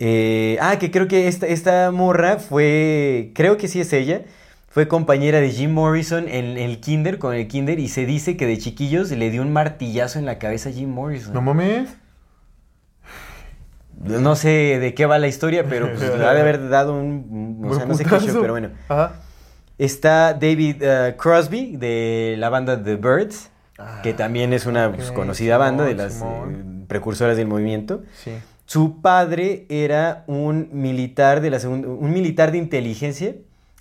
Eh, 0.00 0.58
ah, 0.60 0.80
que 0.80 0.90
creo 0.90 1.06
que 1.06 1.28
esta, 1.28 1.46
esta 1.46 1.92
morra 1.92 2.38
fue, 2.38 3.30
creo 3.34 3.56
que 3.56 3.68
sí 3.68 3.80
es 3.80 3.92
ella, 3.92 4.22
fue 4.68 4.88
compañera 4.88 5.40
de 5.40 5.50
Jim 5.50 5.70
Morrison 5.70 6.28
en 6.28 6.58
el 6.58 6.80
kinder, 6.80 7.20
con 7.20 7.34
el 7.34 7.46
kinder, 7.46 7.78
y 7.78 7.86
se 7.86 8.04
dice 8.04 8.36
que 8.36 8.46
de 8.46 8.58
chiquillos 8.58 9.12
le 9.12 9.30
dio 9.30 9.42
un 9.42 9.52
martillazo 9.52 10.18
en 10.18 10.26
la 10.26 10.40
cabeza 10.40 10.70
a 10.70 10.72
Jim 10.72 10.90
Morrison. 10.90 11.34
No 11.34 11.40
mames. 11.40 11.90
No 14.02 14.36
sé 14.36 14.78
de 14.80 14.94
qué 14.94 15.06
va 15.06 15.18
la 15.18 15.28
historia, 15.28 15.64
pero 15.68 15.88
pues, 15.88 16.00
le 16.00 16.24
ha 16.26 16.32
de 16.34 16.40
haber 16.40 16.68
dado 16.68 16.94
un... 16.94 17.58
un- 17.60 17.70
O 17.70 17.74
sea, 17.74 17.84
no 17.86 17.94
sé 17.94 18.04
qué 18.04 18.10
Putazo. 18.10 18.26
show, 18.32 18.40
pero 18.40 18.52
bueno. 18.54 18.70
Ajá. 18.88 19.12
Está 19.78 20.34
David 20.34 20.76
eh, 20.80 21.14
Crosby 21.18 21.76
de 21.76 22.34
la 22.38 22.48
banda 22.50 22.82
The 22.82 22.96
Birds, 22.96 23.50
que 24.02 24.12
también 24.12 24.52
es 24.52 24.66
una 24.66 24.92
pues, 24.92 25.10
conocida 25.10 25.56
banda 25.56 25.84
de 25.84 25.94
las 25.94 26.20
eh, 26.20 26.24
precursoras 26.86 27.36
del 27.36 27.46
movimiento. 27.48 28.02
Sí. 28.14 28.32
Su 28.66 29.00
padre 29.00 29.66
era 29.68 30.24
un 30.26 30.68
militar 30.72 31.40
de 31.40 31.50
la 31.50 31.58
segunda, 31.58 31.88
un 31.88 32.12
militar 32.12 32.52
de 32.52 32.58
inteligencia 32.58 33.34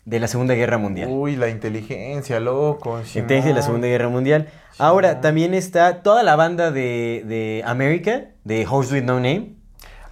de 0.05 0.19
la 0.19 0.27
Segunda 0.27 0.55
Guerra 0.55 0.77
Mundial. 0.79 1.07
Uy, 1.11 1.35
la 1.35 1.49
inteligencia, 1.49 2.39
loco. 2.39 2.99
Inteligencia 2.99 3.49
de 3.49 3.53
la. 3.55 3.61
Segunda 3.61 3.87
Guerra 3.87 4.09
Mundial. 4.09 4.47
Ahora, 4.79 5.21
también 5.21 5.53
está 5.53 6.01
toda 6.01 6.23
la 6.23 6.35
banda 6.35 6.71
de, 6.71 7.23
de 7.27 7.61
America, 7.65 8.25
de 8.43 8.65
Horse 8.67 8.95
with 8.95 9.03
No 9.03 9.15
Name, 9.15 9.53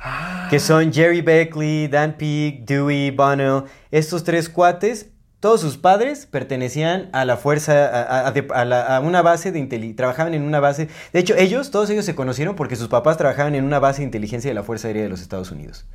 Ah. 0.02 0.48
que 0.50 0.60
son 0.60 0.94
Jerry 0.94 1.22
Beckley, 1.22 1.88
Dan 1.88 2.14
Peake, 2.18 2.64
Dewey, 2.66 3.12
Bono. 3.12 3.66
Estos 3.92 4.24
tres 4.24 4.48
cuates, 4.50 5.10
todos 5.42 5.62
sus 5.62 5.78
padres 5.78 6.26
pertenecían 6.26 7.10
a 7.12 7.26
la 7.26 7.38
fuerza, 7.38 7.74
a, 7.86 8.02
a- 8.04 8.28
a 8.28 8.32
de- 8.32 8.48
a 8.54 8.66
la- 8.66 8.96
a 8.96 9.00
una 9.02 9.22
base 9.22 9.52
de 9.52 9.60
inteligencia, 9.60 9.98
trabajaban 9.98 10.34
en 10.34 10.44
una 10.44 10.60
base. 10.60 10.88
De 11.14 11.20
hecho, 11.20 11.36
ellos, 11.36 11.70
todos 11.72 11.90
ellos 11.90 12.06
se 12.06 12.16
conocieron 12.16 12.56
porque 12.56 12.76
sus 12.76 12.88
papás 12.88 13.18
trabajaban 13.18 13.56
en 13.56 13.64
una 13.66 13.80
base 13.80 14.00
de 14.02 14.06
inteligencia 14.06 14.50
de 14.50 14.56
la 14.56 14.64
Fuerza 14.64 14.88
Aérea 14.88 15.04
de 15.04 15.10
los 15.10 15.22
Estados 15.22 15.52
Unidos. 15.52 15.86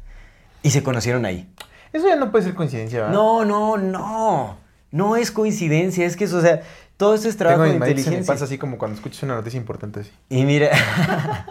Y 0.62 0.70
se 0.70 0.82
conocieron 0.82 1.24
ahí. 1.24 1.50
Eso 1.92 2.06
ya 2.08 2.16
no 2.16 2.30
puede 2.30 2.44
ser 2.44 2.54
coincidencia, 2.54 3.00
¿verdad? 3.00 3.14
No, 3.14 3.44
no, 3.44 3.76
no. 3.76 4.58
No 4.90 5.16
es 5.16 5.30
coincidencia, 5.32 6.06
es 6.06 6.16
que 6.16 6.24
eso, 6.24 6.38
o 6.38 6.40
sea, 6.40 6.62
todo 6.96 7.14
esto 7.14 7.28
es 7.28 7.36
trabajo 7.36 7.62
Tengo 7.64 7.72
de 7.74 7.78
se 7.78 7.84
me 7.84 7.90
inteligencia. 8.00 8.32
pasa 8.32 8.44
así 8.44 8.58
como 8.58 8.78
cuando 8.78 8.96
escuchas 8.96 9.22
una 9.24 9.34
noticia 9.36 9.58
importante 9.58 10.00
así. 10.00 10.10
Y 10.28 10.44
mira, 10.44 10.70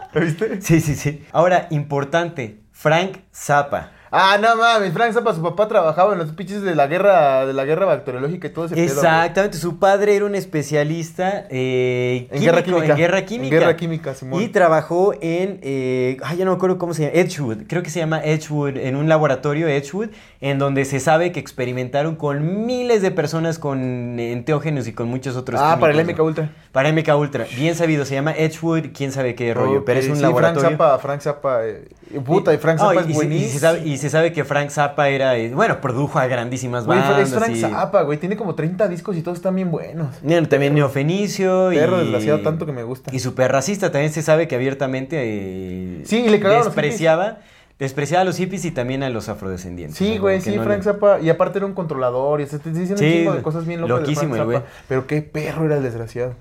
¿Lo 0.14 0.22
viste? 0.22 0.61
sí, 0.61 0.80
sí, 0.82 0.95
sí. 0.95 1.26
Ahora, 1.32 1.68
importante, 1.72 2.61
Frank 2.72 3.18
Zappa. 3.34 3.91
Ah, 4.15 4.38
no 4.40 4.56
mames, 4.56 4.94
Frank 4.94 5.11
Zappa, 5.11 5.34
su 5.34 5.41
papá 5.41 5.68
trabajaba 5.68 6.14
en 6.14 6.19
los 6.19 6.31
pinches 6.34 6.61
de 6.61 6.76
la 6.76 6.85
guerra, 6.85 7.48
de 7.48 7.53
la 7.53 7.65
guerra 7.65 7.88
bacteriológica 7.88 8.48
y 8.48 8.52
todo 8.52 8.65
ese 8.65 8.76
pedo. 8.76 8.85
Exactamente, 8.85 9.57
su 9.57 9.80
padre 9.80 10.15
era 10.15 10.26
un 10.26 10.35
especialista 10.35 11.48
eh, 11.49 12.27
En 12.30 12.44
guerra 12.44 12.61
química. 12.64 12.85
En 12.91 12.95
guerra 12.95 13.19
En 13.19 13.26
química. 13.26 13.56
guerra 13.60 13.76
química, 13.76 14.14
Simón. 14.14 14.40
Y 14.44 14.49
trabajó 14.49 15.14
en, 15.19 15.57
eh, 15.64 16.18
ay, 16.23 16.38
ya 16.38 16.45
no 16.45 16.52
me 16.52 16.57
acuerdo 16.57 16.77
cómo 16.77 16.94
se 16.94 17.03
llama, 17.06 17.14
Edgewood, 17.15 17.64
creo 17.68 17.81
que 17.81 17.90
se 17.90 17.99
llama 17.99 18.22
Edgewood, 18.23 18.77
en 18.77 18.95
un 18.98 19.10
laboratorio 19.10 19.68
Edgewood, 19.68 20.10
en 20.41 20.60
donde 20.60 20.85
se 20.85 20.99
sabe 20.99 21.31
que 21.31 21.40
experimentaron 21.40 22.15
con 22.15 22.68
miles 22.68 23.02
de 23.02 23.10
personas 23.10 23.57
con 23.57 24.19
enteógenos 24.19 24.88
y 24.88 24.94
con 24.94 25.07
muchos 25.07 25.35
otros 25.35 25.60
Ah, 25.60 25.77
para 25.80 25.91
el 25.91 26.06
MK. 26.06 26.19
Ultra. 26.22 26.49
Para 26.72 26.91
MK 26.91 27.10
Ultra, 27.18 27.45
bien 27.56 27.73
sabido, 27.76 28.06
se 28.06 28.14
llama 28.14 28.31
Edgewood, 28.34 28.88
quién 28.95 29.11
sabe 29.11 29.34
qué 29.34 29.56
rollo, 29.56 29.84
pero 29.85 29.99
es 29.99 30.07
un 30.07 30.18
sí, 30.18 30.22
laboratorio. 30.22 30.61
Frank 30.61 30.72
Zappa, 30.77 30.99
Frank 30.99 31.22
Zappa, 31.22 31.65
eh, 31.65 31.88
puta, 32.26 32.53
y 32.53 32.57
Frank 32.57 32.77
Zappa 32.80 33.02
es 33.02 33.14
buenísimo. 33.14 33.34
Y 33.48 33.49
se, 33.49 33.60
sabe, 33.60 33.80
y 33.88 33.98
se 34.03 34.09
sabe 34.11 34.31
que 34.34 34.43
Frank 34.43 34.69
Zappa 34.69 35.09
era, 35.09 35.35
eh, 35.38 35.51
bueno, 35.53 35.81
produjo 35.81 36.19
a 36.19 36.27
grandísimas 36.27 36.85
Güey, 36.85 36.99
bandas. 36.99 37.30
es 37.31 37.34
Frank 37.35 37.51
y- 37.55 37.59
Zappa, 37.61 38.03
güey, 38.03 38.19
tiene 38.19 38.38
como 38.38 38.53
30 38.53 38.88
discos 38.88 39.17
y 39.17 39.21
todos 39.23 39.38
están 39.39 39.55
bien 39.55 39.71
buenos. 39.71 40.09
Bueno, 40.21 40.47
también 40.47 40.75
neofenicio 40.75 41.71
y... 41.71 41.77
Perro 41.77 41.97
desgraciado, 41.97 42.41
tanto 42.41 42.65
que 42.65 42.71
me 42.71 42.84
gusta. 42.84 43.09
Y 43.13 43.19
súper 43.19 43.51
racista, 43.51 43.91
también 43.91 44.13
se 44.13 44.21
sabe 44.21 44.47
que 44.47 44.55
abiertamente 44.55 45.17
eh, 45.19 46.03
Sí, 46.05 46.25
y 46.25 46.30
le 46.30 46.45
a 46.45 46.63
despreciaba, 46.63 47.39
despreciaba 47.80 48.21
a 48.21 48.25
los 48.25 48.38
hippies 48.38 48.65
y 48.65 48.71
también 48.71 49.01
a 49.03 49.09
los 49.09 49.30
afrodescendientes. 49.30 49.97
Sí, 49.97 50.17
güey, 50.19 50.39
sí, 50.41 50.55
no 50.55 50.63
Frank 50.63 50.77
le- 50.77 50.84
Zappa. 50.84 51.19
Y 51.19 51.30
aparte 51.30 51.57
era 51.57 51.65
un 51.65 51.73
controlador 51.73 52.41
y 52.41 52.45
se 52.45 52.59
te 52.59 52.69
dicen 52.71 52.97
Sí, 52.97 53.05
un 53.05 53.11
chingo 53.11 53.34
de 53.34 53.41
cosas 53.41 53.65
bien 53.65 53.81
locas 53.81 53.99
loquísimo 54.01 54.35
de 54.35 54.41
el 54.41 54.45
Frank 54.45 54.45
güey. 54.45 54.57
Zappa. 54.59 54.85
Pero 54.88 55.07
qué 55.07 55.21
perro 55.21 55.65
era 55.65 55.77
el 55.77 55.84
desgraciado. 55.84 56.35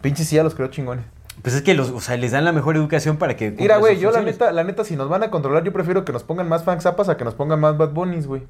Pinche 0.00 0.24
sí, 0.24 0.36
ya 0.36 0.42
los 0.44 0.54
creo 0.54 0.68
chingones. 0.68 1.04
Pues 1.42 1.54
es 1.54 1.62
que 1.62 1.74
los, 1.74 1.90
o 1.90 2.00
sea, 2.00 2.16
les 2.16 2.32
dan 2.32 2.44
la 2.44 2.52
mejor 2.52 2.76
educación 2.76 3.16
para 3.16 3.36
que... 3.36 3.50
Mira, 3.52 3.76
güey, 3.78 3.98
yo 3.98 4.10
la 4.10 4.22
neta, 4.22 4.50
la 4.52 4.64
neta, 4.64 4.84
si 4.84 4.96
nos 4.96 5.08
van 5.08 5.22
a 5.22 5.30
controlar, 5.30 5.64
yo 5.64 5.72
prefiero 5.72 6.04
que 6.04 6.12
nos 6.12 6.24
pongan 6.24 6.48
más 6.48 6.64
Zappas 6.64 7.08
a 7.08 7.16
que 7.16 7.24
nos 7.24 7.34
pongan 7.34 7.60
más 7.60 7.76
Bad 7.76 7.90
Bunnies, 7.90 8.26
güey. 8.26 8.42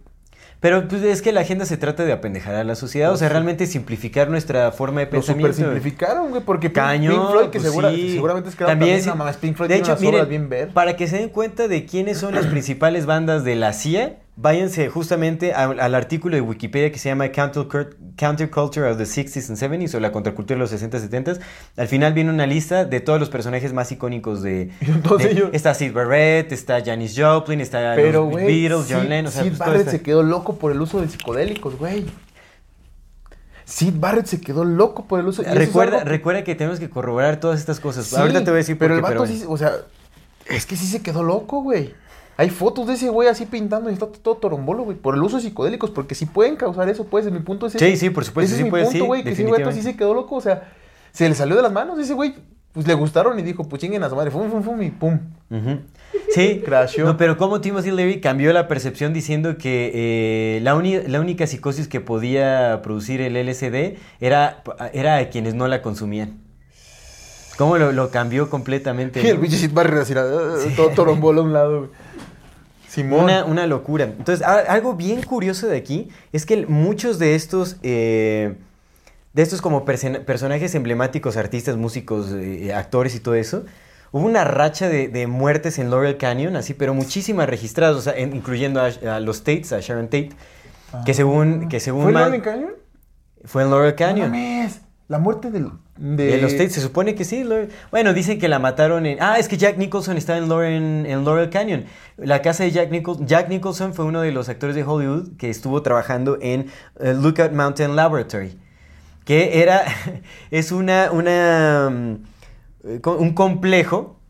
Pero 0.61 0.89
pues 0.89 1.03
es 1.05 1.23
que 1.23 1.31
la 1.31 1.43
agenda 1.43 1.65
se 1.67 1.77
trata 1.77 2.05
de 2.05 2.13
apendejar 2.13 2.57
a 2.57 2.65
la 2.65 2.75
sociedad, 2.75 3.13
o 3.13 3.17
sea, 3.17 3.29
realmente 3.29 3.65
simplificar 3.67 4.29
nuestra 4.29 4.73
forma 4.73 4.99
de 5.01 5.07
Lo 5.07 5.11
pensamiento. 5.13 5.53
super 5.53 5.73
simplificaron, 5.73 6.31
güey, 6.31 6.43
porque 6.43 6.69
Pink- 6.69 6.75
Cañón, 6.75 7.15
Pink 7.15 7.31
Floyd, 7.31 7.45
que 7.51 7.59
pues 7.61 7.63
segura- 7.71 7.91
sí. 7.91 8.13
seguramente 8.15 8.49
es 8.49 8.57
que 8.57 8.65
también, 8.65 9.07
no 9.07 9.15
mames, 9.15 9.37
Pink 9.37 9.55
Floyd 9.57 9.69
de 9.69 9.75
tiene 9.77 9.85
hecho, 9.87 9.93
unas 9.93 10.13
miren, 10.13 10.29
bien 10.29 10.49
ver. 10.49 10.69
para 10.71 10.97
que 10.97 11.07
se 11.07 11.19
den 11.19 11.29
cuenta 11.29 11.69
de 11.69 11.87
quiénes 11.87 12.19
son 12.19 12.35
las 12.35 12.47
principales 12.49 13.07
bandas 13.07 13.45
de 13.45 13.55
la 13.55 13.73
CIA, 13.73 14.17
váyanse 14.41 14.89
justamente 14.89 15.53
a- 15.53 15.65
al 15.65 15.95
artículo 15.97 16.37
de 16.37 16.41
Wikipedia 16.41 16.93
que 16.93 16.99
se 16.99 17.09
llama 17.09 17.27
Countercult- 17.27 17.97
Counterculture 18.17 18.89
of 18.89 18.97
the 18.97 19.05
60s 19.05 19.49
and 19.49 19.59
70s 19.59 19.95
o 19.97 20.01
la 20.01 20.13
contracultura 20.13 20.55
de 20.57 20.61
los 20.61 20.71
60s 20.73 21.05
y 21.05 21.09
70s. 21.09 21.41
Al 21.77 21.89
final 21.89 22.13
viene 22.15 22.31
una 22.31 22.47
lista 22.47 22.85
de 22.85 23.01
todos 23.01 23.19
los 23.19 23.31
personajes 23.31 23.73
más 23.73 23.91
icónicos 23.91 24.41
de... 24.43 24.71
De- 25.19 25.31
ellos. 25.33 25.51
Está 25.53 25.75
Sid 25.75 25.93
Barrett, 25.93 26.53
está 26.53 26.81
Janis 26.85 27.15
Joplin, 27.17 27.61
está 27.61 27.95
Pero, 27.97 28.27
los 28.27 28.35
Beatles, 28.37 28.87
John 28.89 29.09
Lennon, 29.09 29.27
o 29.27 29.31
sea, 29.33 29.43
Sid 29.43 29.49
pues, 29.51 29.59
Barrett 29.59 29.89
se 29.89 30.03
quedó 30.03 30.23
loco 30.23 30.57
por 30.57 30.71
el 30.71 30.81
uso 30.81 31.01
de 31.01 31.09
psicodélicos, 31.09 31.77
güey. 31.77 32.07
Sid 33.65 33.95
Barrett 33.99 34.27
se 34.27 34.41
quedó 34.41 34.65
loco 34.65 35.07
por 35.07 35.21
el 35.21 35.27
uso. 35.27 35.43
Recuerda, 35.43 35.99
algo- 35.99 36.09
recuerda 36.09 36.45
que 36.45 36.55
tenemos 36.55 36.79
que 36.81 36.89
corroborar 36.89 37.39
todas 37.41 37.59
estas 37.61 37.81
cosas. 37.81 38.07
Sí, 38.07 38.17
Ahorita 38.17 38.39
te 38.39 38.45
voy 38.51 38.55
a 38.55 38.59
decir 38.59 38.79
Pero 38.79 38.95
el 38.95 39.03
vato 39.03 39.15
pero 39.25 39.27
sí, 39.27 39.45
o 39.47 39.57
sea, 39.59 39.73
es 40.49 40.65
que 40.65 40.77
sí 40.77 40.87
se 40.87 41.03
quedó 41.03 41.23
loco, 41.23 41.61
güey. 41.63 41.93
Hay 42.39 42.51
fotos 42.51 42.87
de 42.87 42.95
ese 42.95 43.09
güey 43.09 43.29
así 43.29 43.47
pintando 43.47 43.91
y 43.91 43.95
está 43.95 44.07
todo 44.07 44.37
torombolo, 44.37 44.85
güey. 44.85 44.97
Por 44.97 45.17
el 45.17 45.23
uso 45.25 45.37
de 45.39 45.43
psicodélicos, 45.43 45.91
porque 45.91 46.15
sí 46.15 46.25
pueden 46.25 46.55
causar 46.55 46.89
eso, 46.89 47.05
pues. 47.05 47.27
En 47.27 47.35
mi 47.35 47.41
punto 47.41 47.67
es 47.67 47.75
ese. 47.75 47.85
Sí, 47.85 47.97
sí, 47.97 48.11
por 48.11 48.25
supuesto, 48.25 48.47
Ese 48.47 48.55
sí 48.55 48.61
es 48.61 48.65
mi 48.67 48.71
puede, 48.71 48.85
punto, 48.85 48.99
sí, 48.99 49.05
güey. 49.05 49.25
que 49.25 49.31
ese 49.31 49.45
vato 49.45 49.73
sí 49.73 49.83
se 49.83 49.97
quedó 49.97 50.15
loco, 50.15 50.37
o 50.37 50.41
sea, 50.41 50.73
se 51.11 51.29
le 51.29 51.35
salió 51.35 51.57
de 51.57 51.63
las 51.63 51.73
manos. 51.73 51.99
Ese 51.99 52.15
güey, 52.15 52.37
pues 52.73 52.87
le 52.87 52.95
gustaron 52.95 53.37
y 53.41 53.43
dijo, 53.43 53.69
pues 53.69 53.83
chinguen 53.83 54.05
a 54.05 54.09
su 54.09 54.15
madre. 54.15 54.31
Fum, 54.31 54.49
fum, 54.53 54.63
fum 54.63 54.81
y 54.83 54.91
pum. 54.91 55.19
Ujú. 55.51 55.81
Sí, 56.33 56.63
Crasheó. 56.65 57.07
no, 57.07 57.17
pero 57.17 57.37
como 57.39 57.61
Timothy 57.61 57.91
Leary 57.91 58.21
cambió 58.21 58.53
la 58.53 58.69
percepción 58.69 59.13
diciendo 59.13 59.59
que 59.59 59.91
eh, 59.93 60.61
la, 60.63 60.81
la 61.09 61.21
única 61.21 61.45
psicosis 61.49 61.89
que 61.89 62.01
podía 62.01 62.83
producir 62.85 63.21
el 63.21 63.35
LSD 63.35 63.99
era, 64.21 64.63
era 64.93 65.17
a 65.17 65.29
quienes 65.29 65.55
no 65.55 65.67
la 65.67 65.83
consumían. 65.83 66.39
¿Cómo 67.57 67.77
lo, 67.79 67.91
lo 67.91 68.11
cambió 68.11 68.49
completamente? 68.49 69.21
Y 69.21 69.27
el 69.27 69.41
no? 69.41 69.75
Barrett 69.75 70.03
así, 70.03 70.15
ah, 70.17 70.73
todo 70.77 70.91
torombolo 70.91 71.41
a 71.41 71.45
un 71.45 71.53
lado, 71.53 71.79
güey. 71.81 71.91
Simón. 73.03 73.25
Una, 73.25 73.45
una 73.45 73.67
locura. 73.67 74.05
Entonces, 74.05 74.47
a- 74.47 74.59
algo 74.73 74.95
bien 74.95 75.23
curioso 75.23 75.67
de 75.67 75.77
aquí 75.77 76.09
es 76.33 76.45
que 76.47 76.67
muchos 76.67 77.19
de 77.19 77.35
estos, 77.35 77.77
eh, 77.83 78.55
de 79.33 79.43
estos 79.43 79.61
como 79.61 79.85
person- 79.85 80.25
personajes 80.25 80.75
emblemáticos, 80.75 81.37
artistas, 81.37 81.77
músicos, 81.77 82.33
eh, 82.33 82.73
actores 82.75 83.15
y 83.15 83.21
todo 83.21 83.35
eso, 83.35 83.65
hubo 84.11 84.25
una 84.27 84.43
racha 84.45 84.89
de, 84.89 85.09
de 85.09 85.27
muertes 85.27 85.79
en 85.79 85.91
Laurel 85.91 86.17
Canyon, 86.17 86.57
así, 86.57 86.75
pero 86.75 86.95
muchísimas 86.95 87.49
registradas, 87.49 87.97
o 87.97 88.01
sea, 88.01 88.15
en- 88.17 88.35
incluyendo 88.35 88.81
a, 88.81 88.87
a 89.17 89.21
los 89.21 89.45
Tates, 89.45 89.73
a 89.73 89.81
Sharon 89.81 90.07
Tate, 90.07 90.31
que 91.05 91.13
según, 91.15 91.69
que 91.69 91.79
según 91.81 92.03
¿Fue 92.05 92.11
en 92.13 92.15
Laurel 92.19 92.43
Canyon? 92.43 92.71
fue 93.45 93.63
en 93.63 93.71
Laurel 93.71 93.95
Canyon. 93.95 94.33
La 95.09 95.19
muerte 95.19 95.51
del, 95.51 95.71
de... 95.97 96.27
De 96.27 96.43
los 96.43 96.53
Tates, 96.53 96.75
se 96.75 96.83
supone 96.83 97.15
que 97.15 97.25
sí. 97.25 97.43
Bueno, 97.91 98.13
dicen 98.13 98.39
que 98.39 98.47
la 98.47 98.59
mataron 98.59 99.07
en... 99.07 99.17
Ah, 99.23 99.39
es 99.39 99.49
que 99.49 99.57
Jack 99.57 99.79
Nicholson 99.79 100.19
está 100.19 100.37
en 100.37 100.51
Laurel, 100.51 101.07
en 101.07 101.25
Laurel 101.25 101.49
Canyon. 101.49 101.87
La 102.19 102.43
casa 102.43 102.65
de 102.65 102.73
Jack 102.73 102.91
Nicholson... 102.91 103.27
Jack 103.27 103.49
Nicholson 103.49 103.95
fue 103.95 104.05
uno 104.05 104.21
de 104.21 104.33
los 104.33 104.51
actores 104.51 104.77
de 104.77 104.85
Hollywood 104.85 105.37
que 105.39 105.49
estuvo 105.49 105.81
trabajando 105.81 106.37
en 106.43 106.67
eh, 107.01 107.15
Lookout 107.15 107.53
Mountain 107.53 107.97
Laboratory. 107.97 108.59
Que 109.25 109.63
era... 109.63 109.83
es 110.51 110.73
una... 110.73 111.11
una 111.11 111.89
mm, 111.91 112.99
un 113.07 113.33
complejo... 113.33 114.21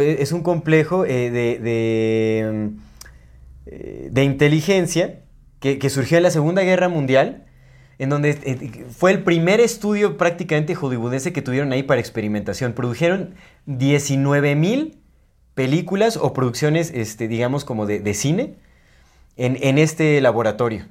Es 0.00 0.32
un 0.32 0.42
complejo 0.42 1.04
eh, 1.04 1.30
de... 1.30 1.58
de, 1.58 2.50
mm, 2.50 2.78
eh, 3.66 4.08
de 4.10 4.24
inteligencia 4.24 5.20
que, 5.60 5.78
que 5.78 5.90
surgió 5.90 6.16
en 6.16 6.22
la 6.22 6.30
Segunda 6.30 6.62
Guerra 6.62 6.88
Mundial, 6.88 7.44
en 8.02 8.08
donde 8.08 8.30
eh, 8.30 8.84
fue 8.90 9.12
el 9.12 9.22
primer 9.22 9.60
estudio 9.60 10.16
prácticamente 10.16 10.74
hollywoodense 10.74 11.32
que 11.32 11.40
tuvieron 11.40 11.70
ahí 11.70 11.84
para 11.84 12.00
experimentación. 12.00 12.72
Produjeron 12.72 13.36
19 13.66 14.56
mil 14.56 14.98
películas 15.54 16.16
o 16.16 16.32
producciones, 16.32 16.90
este, 16.92 17.28
digamos, 17.28 17.64
como 17.64 17.86
de, 17.86 18.00
de 18.00 18.14
cine 18.14 18.56
en, 19.36 19.56
en 19.62 19.78
este 19.78 20.20
laboratorio. 20.20 20.88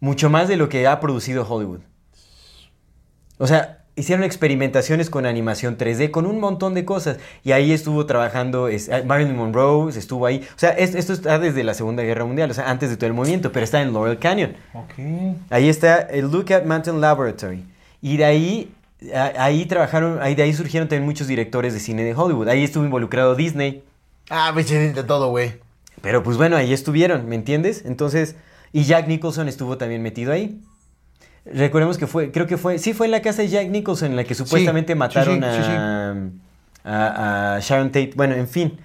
Mucho 0.00 0.28
más 0.28 0.48
de 0.48 0.56
lo 0.56 0.68
que 0.68 0.88
ha 0.88 0.98
producido 0.98 1.46
Hollywood. 1.48 1.82
O 3.38 3.46
sea, 3.46 3.83
hicieron 3.96 4.24
experimentaciones 4.24 5.08
con 5.10 5.24
animación 5.26 5.76
3D, 5.78 6.10
con 6.10 6.26
un 6.26 6.40
montón 6.40 6.74
de 6.74 6.84
cosas. 6.84 7.18
Y 7.44 7.52
ahí 7.52 7.72
estuvo 7.72 8.06
trabajando 8.06 8.68
es, 8.68 8.88
ah, 8.90 9.02
Marilyn 9.06 9.36
Monroe, 9.36 9.90
estuvo 9.96 10.26
ahí. 10.26 10.40
O 10.56 10.58
sea, 10.58 10.70
es- 10.70 10.94
esto 10.94 11.12
está 11.12 11.38
desde 11.38 11.62
la 11.64 11.74
Segunda 11.74 12.02
Guerra 12.02 12.24
Mundial, 12.24 12.50
o 12.50 12.54
sea, 12.54 12.68
antes 12.70 12.90
de 12.90 12.96
todo 12.96 13.06
el 13.06 13.14
movimiento, 13.14 13.52
pero 13.52 13.64
está 13.64 13.80
en 13.82 13.92
Laurel 13.92 14.18
Canyon. 14.18 14.54
Ok. 14.74 15.36
Ahí 15.50 15.68
está 15.68 15.98
el 16.00 16.30
Lookout 16.30 16.64
Mountain 16.64 17.00
Laboratory. 17.00 17.64
Y 18.02 18.16
de 18.16 18.24
ahí, 18.24 18.72
a- 19.14 19.32
ahí 19.44 19.64
trabajaron, 19.66 20.18
ahí 20.20 20.34
de 20.34 20.42
ahí 20.42 20.52
surgieron 20.54 20.88
también 20.88 21.04
muchos 21.06 21.26
directores 21.28 21.72
de 21.74 21.80
cine 21.80 22.02
de 22.04 22.14
Hollywood. 22.14 22.48
Ahí 22.48 22.64
estuvo 22.64 22.84
involucrado 22.84 23.34
Disney. 23.34 23.82
Ah, 24.30 24.52
bicho, 24.56 24.74
de 24.74 25.04
todo, 25.04 25.30
güey. 25.30 25.52
Pero 26.02 26.22
pues 26.22 26.36
bueno, 26.36 26.56
ahí 26.56 26.72
estuvieron, 26.72 27.28
¿me 27.28 27.34
entiendes? 27.36 27.84
Entonces, 27.86 28.34
y 28.72 28.82
Jack 28.84 29.06
Nicholson 29.08 29.48
estuvo 29.48 29.78
también 29.78 30.02
metido 30.02 30.32
ahí. 30.32 30.60
Recordemos 31.46 31.98
que 31.98 32.06
fue, 32.06 32.30
creo 32.32 32.46
que 32.46 32.56
fue, 32.56 32.78
sí 32.78 32.94
fue 32.94 33.06
en 33.06 33.12
la 33.12 33.20
casa 33.22 33.42
de 33.42 33.48
Jack 33.48 33.68
Nicholson 33.68 34.10
en 34.12 34.16
la 34.16 34.24
que 34.24 34.34
supuestamente 34.34 34.94
sí, 34.94 34.98
mataron 34.98 35.34
sí, 35.42 35.48
sí, 35.56 35.62
sí. 35.62 35.70
a, 35.70 36.14
a- 36.84 37.54
a 37.56 37.60
Sharon 37.60 37.88
Tate. 37.88 38.12
Bueno, 38.16 38.34
en 38.34 38.48
fin. 38.48 38.78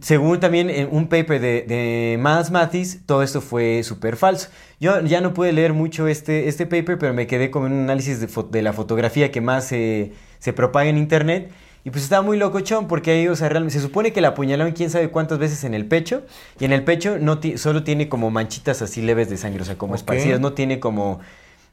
Según 0.00 0.40
también 0.40 0.70
en 0.70 0.88
un 0.90 1.08
paper 1.08 1.40
de, 1.40 1.62
de 1.62 2.18
Miles 2.20 2.50
Mathis, 2.50 3.00
todo 3.06 3.22
esto 3.22 3.40
fue 3.40 3.82
súper 3.84 4.16
falso. 4.16 4.48
Yo 4.80 5.00
ya 5.02 5.20
no 5.20 5.32
pude 5.34 5.52
leer 5.52 5.72
mucho 5.72 6.08
este, 6.08 6.48
este 6.48 6.66
paper, 6.66 6.98
pero 6.98 7.14
me 7.14 7.26
quedé 7.28 7.50
con 7.50 7.62
un 7.62 7.72
análisis 7.84 8.18
de, 8.20 8.62
la 8.62 8.72
fotografía 8.72 9.30
que 9.30 9.40
más 9.40 9.64
se, 9.66 10.12
se 10.40 10.52
propaga 10.52 10.88
en 10.90 10.98
internet. 10.98 11.50
Y 11.84 11.90
pues 11.90 12.02
estaba 12.02 12.22
muy 12.22 12.36
locochón 12.36 12.88
porque 12.88 13.12
ahí, 13.12 13.28
o 13.28 13.36
sea, 13.36 13.48
realmente 13.48 13.78
se 13.78 13.80
supone 13.82 14.12
que 14.12 14.20
la 14.20 14.28
apuñalaron 14.28 14.72
quién 14.72 14.90
sabe 14.90 15.10
cuántas 15.10 15.38
veces 15.38 15.62
en 15.62 15.74
el 15.74 15.86
pecho. 15.86 16.22
Y 16.58 16.64
en 16.64 16.72
el 16.72 16.82
pecho 16.82 17.18
no 17.20 17.38
solo 17.56 17.84
tiene 17.84 18.08
como 18.08 18.30
manchitas 18.30 18.82
así 18.82 19.00
leves 19.00 19.30
de 19.30 19.36
sangre, 19.36 19.62
o 19.62 19.64
sea, 19.64 19.78
como 19.78 19.92
Ok. 19.92 19.98
esparcidas. 19.98 20.40
No 20.40 20.54
tiene 20.54 20.80
como 20.80 21.20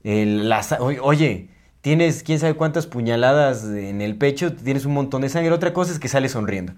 el, 0.06 0.48
la 0.48 0.61
oye, 0.80 0.99
Oye, 1.02 1.49
tienes 1.82 2.23
quién 2.23 2.40
sabe 2.40 2.53
cuántas 2.53 2.88
puñaladas 2.88 3.64
en 3.65 4.02
el 4.02 4.15
pecho, 4.15 4.53
tienes 4.53 4.86
un 4.86 4.94
montón 4.94 5.22
de 5.23 5.30
sangre. 5.30 5.52
Otra 5.52 5.73
cosa 5.73 5.91
es 5.91 5.99
que 5.99 6.07
sale 6.07 6.30
sonriendo. 6.30 6.73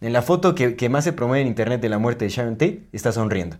En 0.00 0.12
la 0.12 0.22
foto 0.22 0.54
que, 0.54 0.76
que 0.76 0.88
más 0.88 1.04
se 1.04 1.12
promueve 1.12 1.40
en 1.42 1.48
internet 1.48 1.80
de 1.80 1.88
la 1.88 1.98
muerte 1.98 2.24
de 2.26 2.30
Sharon 2.30 2.54
Tate, 2.58 2.82
está 2.92 3.10
sonriendo. 3.12 3.56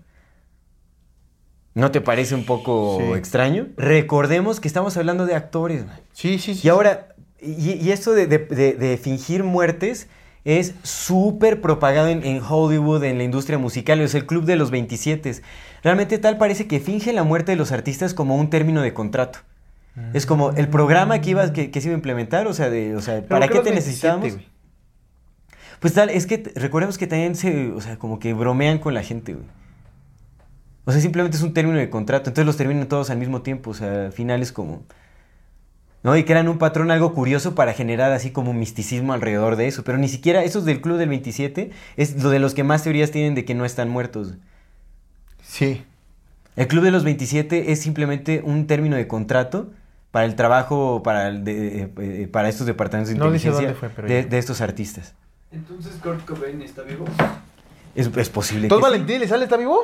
¿No 1.74 1.90
te 1.90 2.00
parece 2.00 2.34
un 2.34 2.44
poco 2.46 2.98
Sí. 3.00 3.12
extraño? 3.18 3.66
Recordemos 3.76 4.60
que 4.60 4.68
estamos 4.68 4.96
hablando 4.96 5.26
de 5.26 5.34
actores. 5.34 5.86
man. 5.86 6.00
Sí, 6.12 6.38
sí, 6.38 6.54
sí. 6.54 6.66
Y 6.66 6.70
ahora, 6.70 7.08
y, 7.40 7.72
y 7.72 7.90
esto 7.90 8.12
de, 8.12 8.26
de- 8.26 8.38
de- 8.38 8.72
de 8.72 8.96
fingir 8.96 9.44
muertes 9.44 10.08
es 10.44 10.74
súper 10.82 11.60
propagado 11.60 12.08
en, 12.08 12.24
en 12.24 12.40
Hollywood, 12.42 13.04
en 13.04 13.18
la 13.18 13.24
industria 13.24 13.58
musical, 13.58 14.00
es 14.00 14.14
el 14.14 14.26
club 14.26 14.44
de 14.44 14.56
los 14.56 14.70
27. 14.70 15.32
Realmente 15.86 16.18
tal 16.18 16.36
parece 16.36 16.66
que 16.66 16.80
finge 16.80 17.12
la 17.12 17.22
muerte 17.22 17.52
de 17.52 17.56
los 17.56 17.70
artistas 17.70 18.12
como 18.12 18.34
un 18.34 18.50
término 18.50 18.82
de 18.82 18.92
contrato. 18.92 19.38
Es 20.14 20.26
como 20.26 20.50
el 20.50 20.66
programa 20.66 21.20
que, 21.20 21.30
ibas, 21.30 21.52
que, 21.52 21.70
que 21.70 21.80
se 21.80 21.86
iba 21.86 21.94
a 21.94 21.98
implementar, 21.98 22.48
o 22.48 22.52
sea, 22.54 22.70
de, 22.70 22.96
o 22.96 23.00
sea 23.00 23.14
Pero 23.14 23.28
¿para 23.28 23.46
¿por 23.46 23.54
qué 23.54 23.62
te 23.62 23.70
27, 23.70 23.74
necesitábamos? 23.76 24.32
güey? 24.32 24.48
Pues 25.78 25.94
tal, 25.94 26.10
es 26.10 26.26
que 26.26 26.42
recordemos 26.56 26.98
que 26.98 27.06
también 27.06 27.36
se, 27.36 27.70
o 27.70 27.80
sea, 27.80 28.00
como 28.00 28.18
que 28.18 28.32
bromean 28.32 28.78
con 28.78 28.94
la 28.94 29.04
gente, 29.04 29.34
güey. 29.34 29.46
O 30.86 30.90
sea, 30.90 31.00
simplemente 31.00 31.36
es 31.36 31.44
un 31.44 31.54
término 31.54 31.78
de 31.78 31.88
contrato, 31.88 32.30
entonces 32.30 32.46
los 32.46 32.56
terminan 32.56 32.88
todos 32.88 33.10
al 33.10 33.18
mismo 33.18 33.42
tiempo, 33.42 33.70
o 33.70 33.74
sea, 33.74 34.06
al 34.06 34.12
final 34.12 34.42
es 34.42 34.50
como... 34.50 34.82
¿No? 36.02 36.16
Y 36.16 36.24
crean 36.24 36.48
un 36.48 36.58
patrón 36.58 36.90
algo 36.90 37.14
curioso 37.14 37.54
para 37.54 37.74
generar 37.74 38.10
así 38.10 38.32
como 38.32 38.50
un 38.50 38.58
misticismo 38.58 39.12
alrededor 39.12 39.54
de 39.54 39.68
eso, 39.68 39.84
pero 39.84 39.98
ni 39.98 40.08
siquiera 40.08 40.42
esos 40.42 40.64
del 40.64 40.80
Club 40.80 40.96
del 40.96 41.10
27 41.10 41.70
es 41.96 42.20
lo 42.20 42.30
de 42.30 42.40
los 42.40 42.54
que 42.54 42.64
más 42.64 42.82
teorías 42.82 43.12
tienen 43.12 43.36
de 43.36 43.44
que 43.44 43.54
no 43.54 43.64
están 43.64 43.88
muertos. 43.88 44.34
Sí. 45.56 45.82
El 46.56 46.68
Club 46.68 46.84
de 46.84 46.90
los 46.90 47.04
27 47.04 47.72
es 47.72 47.80
simplemente 47.80 48.42
un 48.44 48.66
término 48.66 48.96
de 48.96 49.06
contrato 49.06 49.70
para 50.10 50.24
el 50.26 50.34
trabajo, 50.36 51.02
para, 51.02 51.28
el 51.28 51.44
de- 51.44 51.82
eh, 51.82 51.88
eh, 51.98 52.28
para 52.30 52.48
estos 52.48 52.66
departamentos 52.66 53.12
de 53.12 53.18
No 53.18 53.30
dice 53.30 53.48
inteligencia 53.48 53.74
dónde 53.74 53.78
fue, 53.78 53.88
pero 54.08 54.28
de, 54.30 54.38
estos 54.38 54.60
artistas. 54.60 55.14
Entonces 55.52 55.92
Kurt 56.02 56.24
Cobain 56.24 56.60
está 56.62 56.82
vivo. 56.82 57.04
Es, 57.94 58.10
es 58.16 58.28
posible 58.30 58.64
¿Entonces 58.64 58.84
que 58.84 58.88
sí. 58.88 58.92
Valentín 58.92 59.16
Elizalde 59.16 59.44
está 59.44 59.56
vivo? 59.56 59.80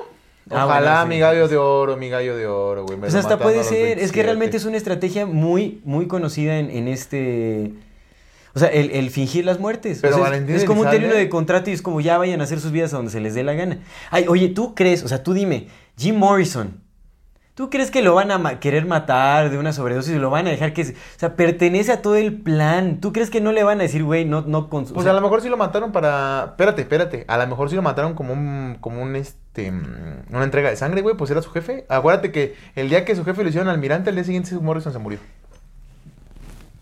Ah, 0.51 0.66
Ojalá, 0.66 0.90
bueno, 0.90 1.03
sí. 1.03 1.09
mi 1.09 1.19
gallo 1.20 1.49
de 1.49 1.57
oro, 1.57 1.97
mi 1.97 2.09
gallo 2.09 2.36
de 2.36 2.47
oro, 2.47 2.85
güey. 2.85 2.97
me 2.97 3.03
Pues 3.03 3.15
hasta 3.15 3.39
puede 3.39 3.62
ser, 3.65 3.77
es 3.99 4.12
27. 4.12 4.12
que 4.15 4.23
realmente 4.23 4.57
es 4.57 4.65
una 4.65 4.77
estrategia 4.77 5.24
muy, 5.27 5.81
muy 5.85 6.07
conocida 6.09 6.59
en, 6.59 6.70
en 6.70 6.89
este... 6.89 7.73
O 8.55 8.59
sea, 8.59 8.69
el, 8.69 8.91
el 8.91 9.11
fingir 9.11 9.45
las 9.47 9.59
muertes. 9.59 10.01
Pero 10.03 10.16
O 10.16 10.19
sea, 10.19 10.27
es- 10.27 10.31
Valentín 10.31 10.57
es, 10.57 10.65
como 10.65 10.83
un 10.83 10.91
término 10.91 11.15
de 11.15 11.29
contrato 11.29 11.70
y 11.70 11.73
es 11.73 11.83
como 11.83 12.01
ya 12.01 12.19
vayan 12.19 12.41
a 12.41 12.45
hacer 12.45 12.61
sus 12.61 12.70
vidas 12.73 12.93
a 12.93 12.97
donde 12.97 13.11
se 13.12 13.20
les 13.20 13.35
dé 13.35 13.43
la 13.43 13.55
gana. 13.55 13.79
Ay, 14.11 14.27
oye, 14.29 14.49
¿tú 14.49 14.74
crees? 14.74 15.03
O 15.05 15.09
sea, 15.09 15.23
tú 15.23 15.33
dime, 15.33 15.69
Jim 15.97 16.16
Morrison, 16.16 16.81
¿tú 17.55 17.70
crees 17.70 17.91
que 17.91 18.03
lo 18.03 18.15
van 18.15 18.31
a 18.31 18.37
ma- 18.39 18.61
querer 18.61 18.85
matar 18.87 19.51
de 19.51 19.57
una 19.59 19.73
sobredosis 19.73 20.15
y 20.15 20.19
lo 20.19 20.29
van 20.31 20.47
a 20.47 20.51
dejar 20.51 20.73
que... 20.74 20.85
se- 20.85 20.93
O 20.93 20.97
sea, 21.19 21.35
pertenece 21.37 21.93
a 21.93 22.03
todo 22.03 22.16
el 22.16 22.41
plan. 22.43 23.01
¿Tú 23.01 23.12
crees 23.15 23.31
que 23.31 23.41
no 23.41 23.53
le 23.53 23.62
van 23.65 23.79
a 23.81 23.85
decir, 23.85 24.05
güey, 24.05 24.24
no, 24.27 24.43
no... 24.43 24.69
cons- 24.69 24.91
o 24.91 24.95
Pues 24.95 25.05
sea, 25.05 25.12
a 25.12 25.15
lo 25.15 25.20
mejor 25.23 25.41
sí 25.41 25.49
lo 25.49 25.57
mataron 25.57 25.91
para. 25.93 26.45
Espérate, 26.51 26.83
espérate. 26.83 27.24
A 27.29 27.39
lo 27.39 27.47
mejor 27.47 27.70
sí 27.70 27.77
lo 27.77 27.83
mataron 27.83 28.15
como 28.15 28.33
un. 28.35 28.77
Como 28.81 29.03
un 29.03 29.16
este. 29.16 29.70
mm, 29.70 30.27
Una 30.31 30.45
entrega 30.45 30.69
de 30.70 30.77
sangre, 30.77 31.01
güey. 31.01 31.16
Pues 31.16 31.31
era 31.31 31.41
su 31.41 31.51
jefe. 31.51 31.87
Acuérdate 31.89 32.33
que 32.33 32.55
el 32.74 32.89
día 32.91 33.05
que 33.07 33.16
su 33.16 33.24
jefe 33.24 33.43
lo 33.43 33.49
hicieron 33.49 33.69
almirante, 33.70 34.11
al 34.11 34.16
día 34.16 34.24
siguiente 34.24 34.55
Morrison 34.57 34.93
se 34.93 34.99
murió. 34.99 35.19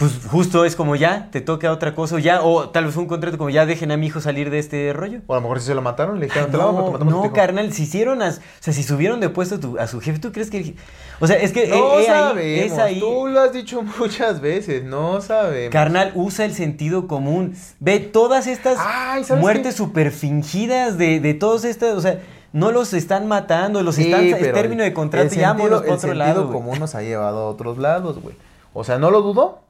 Pues 0.01 0.19
justo 0.29 0.65
es 0.65 0.77
como 0.77 0.97
ya, 0.97 1.29
te 1.31 1.43
toca 1.43 1.71
otra 1.71 1.95
cosa 1.95 2.15
o 2.17 2.19
ya, 2.19 2.41
o 2.43 2.71
tal 2.71 2.87
vez 2.87 2.97
un 2.97 3.05
contrato 3.07 3.37
como 3.37 3.51
ya 3.51 3.67
dejen 3.67 3.93
a 3.93 3.99
mi 3.99 4.07
hijo 4.07 4.21
salir 4.23 4.49
de 4.51 4.59
este 4.59 4.93
rollo. 4.95 5.21
O 5.27 5.35
a 5.35 5.37
lo 5.37 5.43
mejor 5.43 5.61
sí 5.61 5.67
se 5.67 5.75
lo 5.75 5.83
mataron. 5.83 6.19
Le 6.19 6.25
dijeron, 6.27 6.51
te 6.51 6.57
No, 6.57 6.65
vamos 6.73 6.93
a 6.93 6.97
a 6.97 6.99
tu 7.01 7.05
no, 7.05 7.25
hijo". 7.27 7.35
carnal, 7.35 7.71
si 7.75 7.83
hicieron, 7.83 8.23
as- 8.23 8.39
o 8.39 8.63
sea, 8.63 8.73
si 8.73 8.83
subieron 8.83 9.21
de 9.21 9.29
puesto 9.29 9.57
a, 9.57 9.61
tu- 9.61 9.79
a 9.79 9.87
su 9.87 10.01
jefe, 10.01 10.19
¿tú 10.19 10.33
crees 10.33 10.49
que...? 10.51 10.75
O 11.21 11.27
sea, 11.27 11.37
es 11.37 11.53
que 11.53 11.69
No 11.69 11.77
eh, 11.77 11.79
eh, 11.79 11.99
ahí- 11.99 12.07
sabemos. 12.07 12.73
es 12.73 12.79
ahí, 12.79 12.99
Tú 13.01 13.27
lo 13.29 13.41
has 13.41 13.53
dicho 13.53 13.83
muchas 13.99 14.41
veces. 14.41 14.85
No 14.85 15.21
sabemos. 15.21 15.71
carnal, 15.71 16.13
usa 16.15 16.47
el 16.47 16.55
sentido 16.55 17.07
común. 17.07 17.55
Ve 17.79 17.99
todas 18.01 18.47
estas 18.47 18.79
Ay, 18.81 19.23
¿sabes 19.25 19.43
muertes 19.43 19.75
qué? 19.75 19.79
super 19.79 20.11
fingidas 20.13 20.97
de, 20.97 21.21
de 21.21 21.35
todos 21.35 21.65
estas, 21.67 21.95
o 21.95 22.01
sea, 22.01 22.19
no 22.55 22.73
los 22.73 22.95
están 22.95 23.29
matando, 23.29 23.83
los 23.83 23.99
están, 23.99 24.21
Sí, 24.23 24.31
es 24.31 24.39
pero 24.39 24.55
término 24.55 24.83
de 24.83 24.95
contrato 24.95 25.29
el 25.31 25.39
y 25.39 25.43
vámonos 25.43 25.61
sentido- 25.63 25.79
para 25.81 25.87
el 25.93 25.93
otro 25.99 26.09
sentido 26.09 26.25
lado, 26.45 26.53
común 26.53 26.79
nos 26.79 26.95
ha 26.95 27.03
llevado 27.03 27.41
a 27.41 27.49
otros 27.51 27.77
lados, 27.77 28.19
güey. 28.23 28.35
O 28.73 28.83
sea, 28.83 28.99
no 28.99 29.11
lo 29.11 29.21
dudo, 29.21 29.61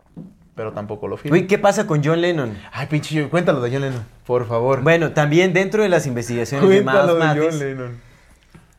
pero 0.60 0.72
tampoco 0.74 1.08
lo 1.08 1.16
firmo. 1.16 1.30
Güey, 1.34 1.46
¿qué 1.46 1.56
pasa 1.56 1.86
con 1.86 2.04
John 2.04 2.20
Lennon? 2.20 2.54
Ay, 2.70 2.86
pinche, 2.86 3.26
cuéntalo 3.30 3.62
de 3.62 3.70
John 3.70 3.80
Lennon, 3.80 4.04
por 4.26 4.46
favor. 4.46 4.82
Bueno, 4.82 5.12
también 5.12 5.54
dentro 5.54 5.82
de 5.82 5.88
las 5.88 6.06
investigaciones 6.06 6.68
de 6.68 6.82
cuéntalo 6.82 7.14
Miles 7.14 7.34
de 7.34 7.40
Mathis, 7.40 7.44
John 7.50 7.58
Lennon. 7.58 8.10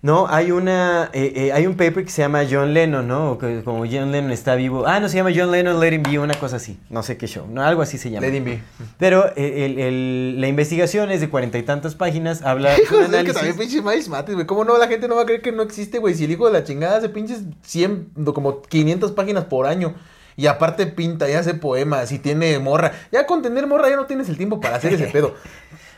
No, 0.04 0.28
hay 0.30 0.52
una, 0.52 1.10
eh, 1.14 1.34
eh, 1.36 1.52
hay 1.54 1.66
un 1.66 1.74
paper 1.76 2.04
que 2.06 2.12
se 2.12 2.22
llama 2.22 2.44
John 2.50 2.72
Lennon, 2.76 3.08
¿no? 3.08 3.32
O 3.32 3.38
que 3.40 3.64
como 3.64 3.80
John 3.80 4.12
Lennon 4.12 4.30
está 4.32 4.54
vivo. 4.54 4.86
Ah, 4.86 5.00
no, 5.00 5.10
se 5.10 5.18
llama 5.18 5.32
John 5.36 5.50
Lennon 5.52 5.80
Let 5.80 5.94
Him 5.94 6.04
Be, 6.04 6.20
una 6.20 6.36
cosa 6.36 6.58
así. 6.58 6.78
No 6.92 7.02
sé 7.02 7.18
qué 7.18 7.26
show, 7.26 7.48
no, 7.50 7.64
algo 7.64 7.82
así 7.82 7.98
se 7.98 8.12
llama. 8.12 8.28
Let 8.28 8.36
him 8.36 8.46
be. 8.46 8.60
Pero 9.00 9.26
eh, 9.36 9.66
el- 9.66 9.80
el- 9.80 10.42
la 10.42 10.48
investigación 10.48 11.10
es 11.10 11.20
de 11.22 11.30
cuarenta 11.30 11.58
y 11.58 11.64
tantas 11.64 11.96
páginas, 11.96 12.44
habla 12.44 12.76
Hijo, 12.82 12.96
un 12.98 13.02
es 13.06 13.10
que 13.10 13.16
análisis. 13.16 13.34
también 13.36 13.58
pinches 13.58 13.84
Miles 13.84 14.08
Matis, 14.08 14.36
güey. 14.36 14.46
¿Cómo 14.46 14.66
no? 14.66 14.78
La 14.78 14.88
gente 14.88 15.08
no 15.08 15.16
va 15.16 15.24
a 15.24 15.26
creer 15.26 15.42
que 15.42 15.52
no 15.52 15.64
existe, 15.64 15.98
güey. 15.98 16.14
Si 16.14 16.26
el 16.26 16.32
hijo 16.32 16.46
de 16.46 16.54
la 16.54 16.64
chingada 16.64 16.98
hace 17.00 17.10
pinches 17.10 17.42
100, 17.64 18.10
no, 18.18 18.36
como 18.36 18.62
500 18.62 19.14
páginas 19.14 19.46
por 19.46 19.66
año. 19.66 19.96
Y 20.38 20.48
aparte 20.48 20.88
pinta 20.88 21.30
y 21.30 21.34
hace 21.34 21.54
poemas 21.54 22.12
y 22.12 22.20
tiene 22.20 22.58
morra. 22.60 22.92
Ya 23.12 23.26
con 23.26 23.42
tener 23.42 23.68
morra 23.68 23.90
ya 23.90 23.96
no 23.96 24.06
tienes 24.06 24.30
el 24.30 24.38
tiempo 24.38 24.60
para 24.60 24.76
hacer 24.78 24.94
ese 24.94 25.08
pedo. 25.12 25.36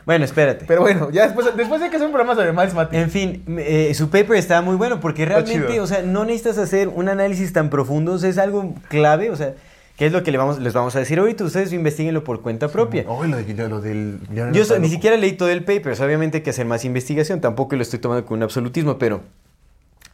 Bueno, 0.06 0.26
espérate. 0.26 0.66
Pero 0.68 0.82
bueno, 0.82 1.10
ya 1.12 1.24
después, 1.24 1.48
después 1.56 1.82
hay 1.82 1.90
que 1.90 1.96
hacer 1.96 2.08
un 2.08 2.14
programa 2.14 2.36
sobre 2.36 2.52
Miles 2.52 2.74
Matis. 2.74 3.00
En 3.00 3.10
fin, 3.10 3.44
eh, 3.60 3.94
su 3.96 4.10
paper 4.10 4.36
está 4.36 4.62
muy 4.62 4.76
bueno 4.76 5.00
porque 5.00 5.26
realmente, 5.26 5.80
o 5.80 5.88
sea, 5.88 6.02
no 6.02 6.26
necesitas 6.26 6.58
hacer 6.58 6.90
un 6.90 7.08
análisis 7.08 7.54
tan 7.54 7.70
profundo, 7.70 8.12
o 8.14 8.18
sea, 8.18 8.30
es 8.30 8.38
algo 8.38 8.76
clave, 8.90 9.30
o 9.32 9.38
sea, 9.38 9.54
¿qué 9.96 10.08
es 10.08 10.12
lo 10.12 10.22
que 10.22 10.32
le 10.34 10.38
vamos, 10.38 10.60
les 10.60 10.74
vamos 10.74 10.94
a 10.98 11.00
decir 11.00 11.20
ahorita? 11.20 11.46
Ustedes 11.46 11.72
investiguenlo 11.72 12.26
por 12.26 12.42
cuenta 12.42 12.68
propia. 12.68 13.06
Oh, 13.08 13.24
lo, 13.24 13.38
de, 13.38 13.70
lo 13.70 13.80
del... 13.80 14.20
Yo 14.52 14.66
so- 14.66 14.78
ni 14.78 14.90
siquiera 14.90 15.16
leí 15.16 15.34
todo 15.34 15.48
el 15.50 15.64
paper, 15.64 15.94
o 15.94 15.96
sea, 15.96 16.06
obviamente 16.06 16.40
hay 16.40 16.44
que 16.44 16.50
hacer 16.50 16.66
más 16.66 16.84
investigación, 16.84 17.40
tampoco 17.40 17.78
lo 17.78 17.82
estoy 17.82 18.00
tomando 18.00 18.26
con 18.26 18.36
un 18.40 18.44
absolutismo, 18.44 18.98
pero 18.98 19.22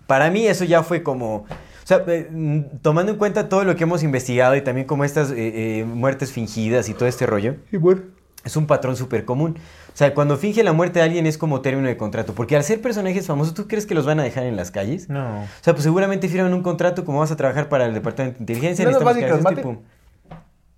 para 0.05 0.29
mí 0.29 0.45
eso 0.45 0.65
ya 0.65 0.83
fue 0.83 1.01
como, 1.01 1.47
sea, 1.89 2.03
eh, 2.07 2.65
tomando 2.81 3.11
en 3.11 3.17
cuenta 3.17 3.49
todo 3.49 3.63
lo 3.65 3.75
que 3.75 3.83
hemos 3.83 4.03
investigado 4.03 4.55
y 4.55 4.61
también 4.61 4.87
como 4.87 5.03
estas 5.03 5.31
eh, 5.31 5.79
eh, 5.79 5.85
muertes 5.85 6.31
fingidas 6.31 6.87
y 6.89 6.93
todo 6.93 7.07
este 7.09 7.25
rollo, 7.25 7.55
Y 7.71 7.77
bueno. 7.77 8.01
es 8.45 8.55
un 8.55 8.65
patrón 8.67 8.95
súper 8.95 9.25
común. 9.25 9.57
O 9.93 9.97
sea, 9.99 10.13
cuando 10.13 10.37
finge 10.37 10.63
la 10.63 10.71
muerte 10.71 10.99
de 10.99 11.05
alguien 11.05 11.25
es 11.25 11.37
como 11.37 11.59
término 11.61 11.87
de 11.89 11.97
contrato, 11.97 12.33
porque 12.33 12.55
al 12.55 12.63
ser 12.63 12.81
personajes 12.81 13.27
famosos, 13.27 13.53
¿tú 13.53 13.67
crees 13.67 13.85
que 13.85 13.95
los 13.95 14.05
van 14.05 14.19
a 14.21 14.23
dejar 14.23 14.43
en 14.45 14.55
las 14.55 14.71
calles? 14.71 15.09
No. 15.09 15.41
O 15.41 15.47
sea, 15.61 15.73
pues 15.73 15.83
seguramente 15.83 16.29
firman 16.29 16.53
un 16.53 16.61
contrato 16.63 17.03
como 17.03 17.19
vas 17.19 17.31
a 17.31 17.35
trabajar 17.35 17.67
para 17.67 17.85
el 17.85 17.93
departamento 17.93 18.37
de 18.37 18.43
inteligencia. 18.43 18.85
¿No 18.85 18.91
es 18.91 19.03
más 19.03 19.15
necesitamos 19.15 19.15
fácil 19.15 19.25
que 19.25 19.31
hagas 19.31 19.43
los 19.43 19.51
esto 19.51 19.69
y 19.69 19.73
pum. 19.75 19.83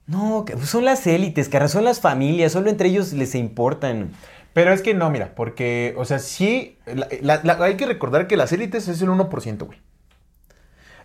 No, 0.08 0.46
que- 0.46 0.54
pues 0.54 0.70
son 0.70 0.86
las 0.86 1.06
élites, 1.08 1.50
cara, 1.50 1.68
son 1.68 1.84
las 1.86 2.00
familias, 2.00 2.52
solo 2.52 2.70
entre 2.70 2.90
ellos 2.90 3.14
les 3.14 3.36
importan. 3.36 4.12
Pero 4.54 4.74
es 4.74 4.82
que 4.82 4.94
no, 4.94 5.10
mira, 5.10 5.34
porque, 5.36 5.94
o 5.98 6.04
sea, 6.06 6.20
sí, 6.20 6.78
la- 6.86 7.08
la- 7.22 7.42
la- 7.44 7.64
hay 7.64 7.78
que 7.78 7.86
recordar 7.86 8.28
que 8.28 8.36
las 8.38 8.52
élites 8.52 8.88
es 8.88 9.02
el 9.02 9.10
1%, 9.10 9.66
güey. 9.66 9.80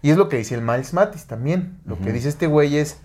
Y 0.02 0.10
es 0.10 0.16
lo 0.16 0.28
que 0.28 0.36
dice 0.36 0.55
el 0.55 0.62
Miles 0.62 0.93
Matis 0.93 1.27
también. 1.27 1.78
Lo 1.86 1.98
que 1.98 2.12
dice 2.12 2.28
este 2.28 2.47
güey 2.47 2.77
es, 2.77 3.01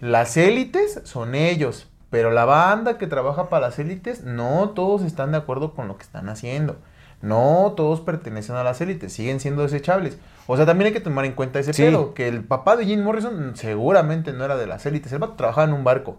las 0.00 0.36
élites 0.36 1.00
son 1.04 1.34
ellos, 1.34 1.88
pero 2.10 2.30
la 2.30 2.44
banda 2.44 2.98
que 2.98 3.06
trabaja 3.06 3.48
para 3.48 3.68
las 3.68 3.78
élites, 3.78 4.22
no 4.24 4.70
todos 4.70 5.02
están 5.02 5.32
de 5.32 5.38
acuerdo 5.38 5.74
con 5.74 5.88
lo 5.88 5.96
que 5.96 6.02
están 6.04 6.28
haciendo. 6.28 6.76
No 7.22 7.72
todos 7.76 8.00
pertenecen 8.02 8.56
a 8.56 8.64
las 8.64 8.80
élites, 8.82 9.12
siguen 9.12 9.40
siendo 9.40 9.62
desechables. 9.62 10.18
O 10.46 10.56
sea, 10.56 10.66
también 10.66 10.88
hay 10.88 10.92
que 10.92 11.00
tomar 11.00 11.24
en 11.24 11.32
cuenta 11.32 11.58
ese 11.58 11.72
Sí. 11.72 11.82
pedo, 11.82 12.12
que 12.12 12.28
el 12.28 12.44
papá 12.44 12.76
de 12.76 12.84
Jim 12.84 13.02
Morrison 13.02 13.52
seguramente 13.56 14.32
no 14.34 14.44
era 14.44 14.56
de 14.56 14.66
las 14.66 14.84
élites, 14.84 15.10
el 15.12 15.20
vato 15.20 15.32
trabajaba 15.34 15.66
en 15.66 15.72
un 15.72 15.84
barco. 15.84 16.18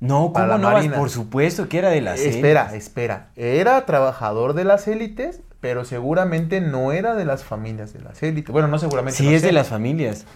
No, 0.00 0.32
¿cómo 0.32 0.46
no? 0.46 0.58
Marina. 0.70 0.96
Por 0.96 1.10
supuesto 1.10 1.68
que 1.68 1.78
era 1.78 1.90
de 1.90 2.00
las 2.00 2.20
Espera, 2.20 2.62
élites. 2.62 2.84
espera. 2.86 3.28
Era 3.36 3.84
trabajador 3.84 4.54
de 4.54 4.64
las 4.64 4.88
élites, 4.88 5.42
pero 5.60 5.84
seguramente 5.84 6.60
no 6.60 6.92
era 6.92 7.14
de 7.14 7.24
las 7.24 7.44
familias 7.44 7.92
de 7.92 8.00
las 8.00 8.22
élites. 8.22 8.52
Bueno, 8.52 8.68
no 8.68 8.78
seguramente. 8.78 9.16
Sí, 9.18 9.24
no 9.26 9.30
es 9.32 9.40
sé. 9.40 9.48
de 9.48 9.52
las 9.52 9.68
familias. 9.68 10.26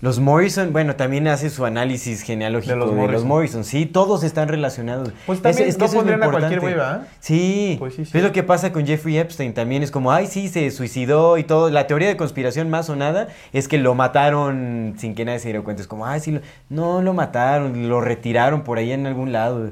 Los 0.00 0.20
Morrison, 0.20 0.72
bueno, 0.72 0.94
también 0.94 1.26
hace 1.26 1.50
su 1.50 1.64
análisis 1.64 2.22
genealógico 2.22 2.72
De 2.72 2.78
de 2.94 3.02
los 3.08 3.12
los, 3.14 3.24
Morrison. 3.24 3.64
Sí, 3.64 3.84
todos 3.84 4.22
están 4.22 4.46
relacionados. 4.46 5.10
Pues 5.26 5.42
también 5.42 5.66
no 5.66 5.70
eso 5.74 5.84
es 5.86 5.92
pondrían 5.92 6.22
a 6.22 6.30
cualquier 6.30 6.60
güey, 6.60 6.74
¿verdad? 6.74 7.08
Sí. 7.18 7.74
Pues 7.80 7.94
sí, 7.94 8.04
sí. 8.04 8.16
Es 8.16 8.22
lo 8.22 8.30
que 8.30 8.44
pasa 8.44 8.70
con 8.70 8.86
Jeffrey 8.86 9.18
Epstein 9.18 9.54
también. 9.54 9.82
Es 9.82 9.90
como, 9.90 10.12
ay, 10.12 10.28
sí, 10.28 10.46
se 10.46 10.70
suicidó 10.70 11.36
y 11.36 11.42
todo. 11.42 11.68
La 11.70 11.88
teoría 11.88 12.06
de 12.06 12.16
conspiración 12.16 12.70
más 12.70 12.86
sonada 12.86 13.26
es 13.52 13.66
que 13.66 13.76
lo 13.78 13.96
mataron 13.96 14.94
sin 14.98 15.16
que 15.16 15.24
nadie 15.24 15.40
se 15.40 15.48
diera 15.48 15.64
cuenta. 15.64 15.82
Es 15.82 15.88
como, 15.88 16.06
ay, 16.06 16.20
sí, 16.20 16.30
lo- 16.30 16.42
no 16.68 17.02
lo 17.02 17.12
mataron, 17.12 17.88
lo 17.88 18.00
retiraron 18.00 18.62
por 18.62 18.78
ahí 18.78 18.92
en 18.92 19.04
algún 19.04 19.32
lado. 19.32 19.70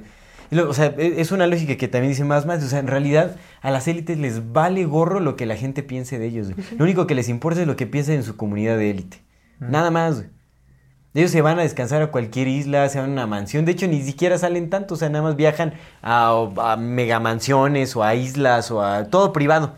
O 0.53 0.73
sea, 0.75 0.95
e- 0.99 1.21
es 1.21 1.33
una 1.33 1.47
lógica 1.47 1.77
que 1.77 1.89
también 1.89 2.11
dice 2.13 2.25
más 2.25 2.47
más. 2.47 2.63
O 2.63 2.69
sea, 2.69 2.79
en 2.79 2.87
realidad 2.87 3.37
a 3.63 3.71
las 3.71 3.89
élites 3.89 4.19
les 4.19 4.53
vale 4.53 4.85
gorro 4.85 5.21
lo 5.21 5.37
que 5.37 5.47
la 5.47 5.57
gente 5.57 5.83
piense 5.83 6.19
de 6.19 6.27
ellos. 6.27 6.53
güey. 6.53 6.67
Lo 6.79 6.85
único 6.85 7.07
que 7.07 7.15
les 7.15 7.29
importa 7.29 7.61
es 7.61 7.67
lo 7.67 7.77
que 7.77 7.87
piensen 7.87 8.17
en 8.17 8.23
su 8.23 8.37
comunidad 8.37 8.77
de 8.79 8.91
élite. 8.91 9.19
Nada 9.61 9.91
más. 9.91 10.17
güey. 10.17 10.29
Ellos 11.15 11.31
se 11.31 11.41
van 11.41 11.59
a 11.59 11.63
descansar 11.63 12.03
a 12.03 12.09
cualquier 12.09 12.47
isla, 12.47 12.87
se 12.91 13.01
van 13.01 13.09
a 13.09 13.13
una 13.15 13.27
mansión. 13.27 13.65
De 13.65 13.73
hecho, 13.73 13.87
ni 13.89 14.03
siquiera 14.03 14.37
salen 14.37 14.69
tanto. 14.69 14.95
O 14.95 14.97
sea, 14.99 15.09
nada 15.09 15.25
más 15.25 15.35
viajan 15.37 15.73
a, 16.03 16.47
a 16.59 16.77
megamansiones 16.77 17.97
o 17.97 18.03
a 18.05 18.15
islas 18.15 18.71
o 18.71 18.83
a 18.83 19.05
todo 19.07 19.33
privado. 19.33 19.75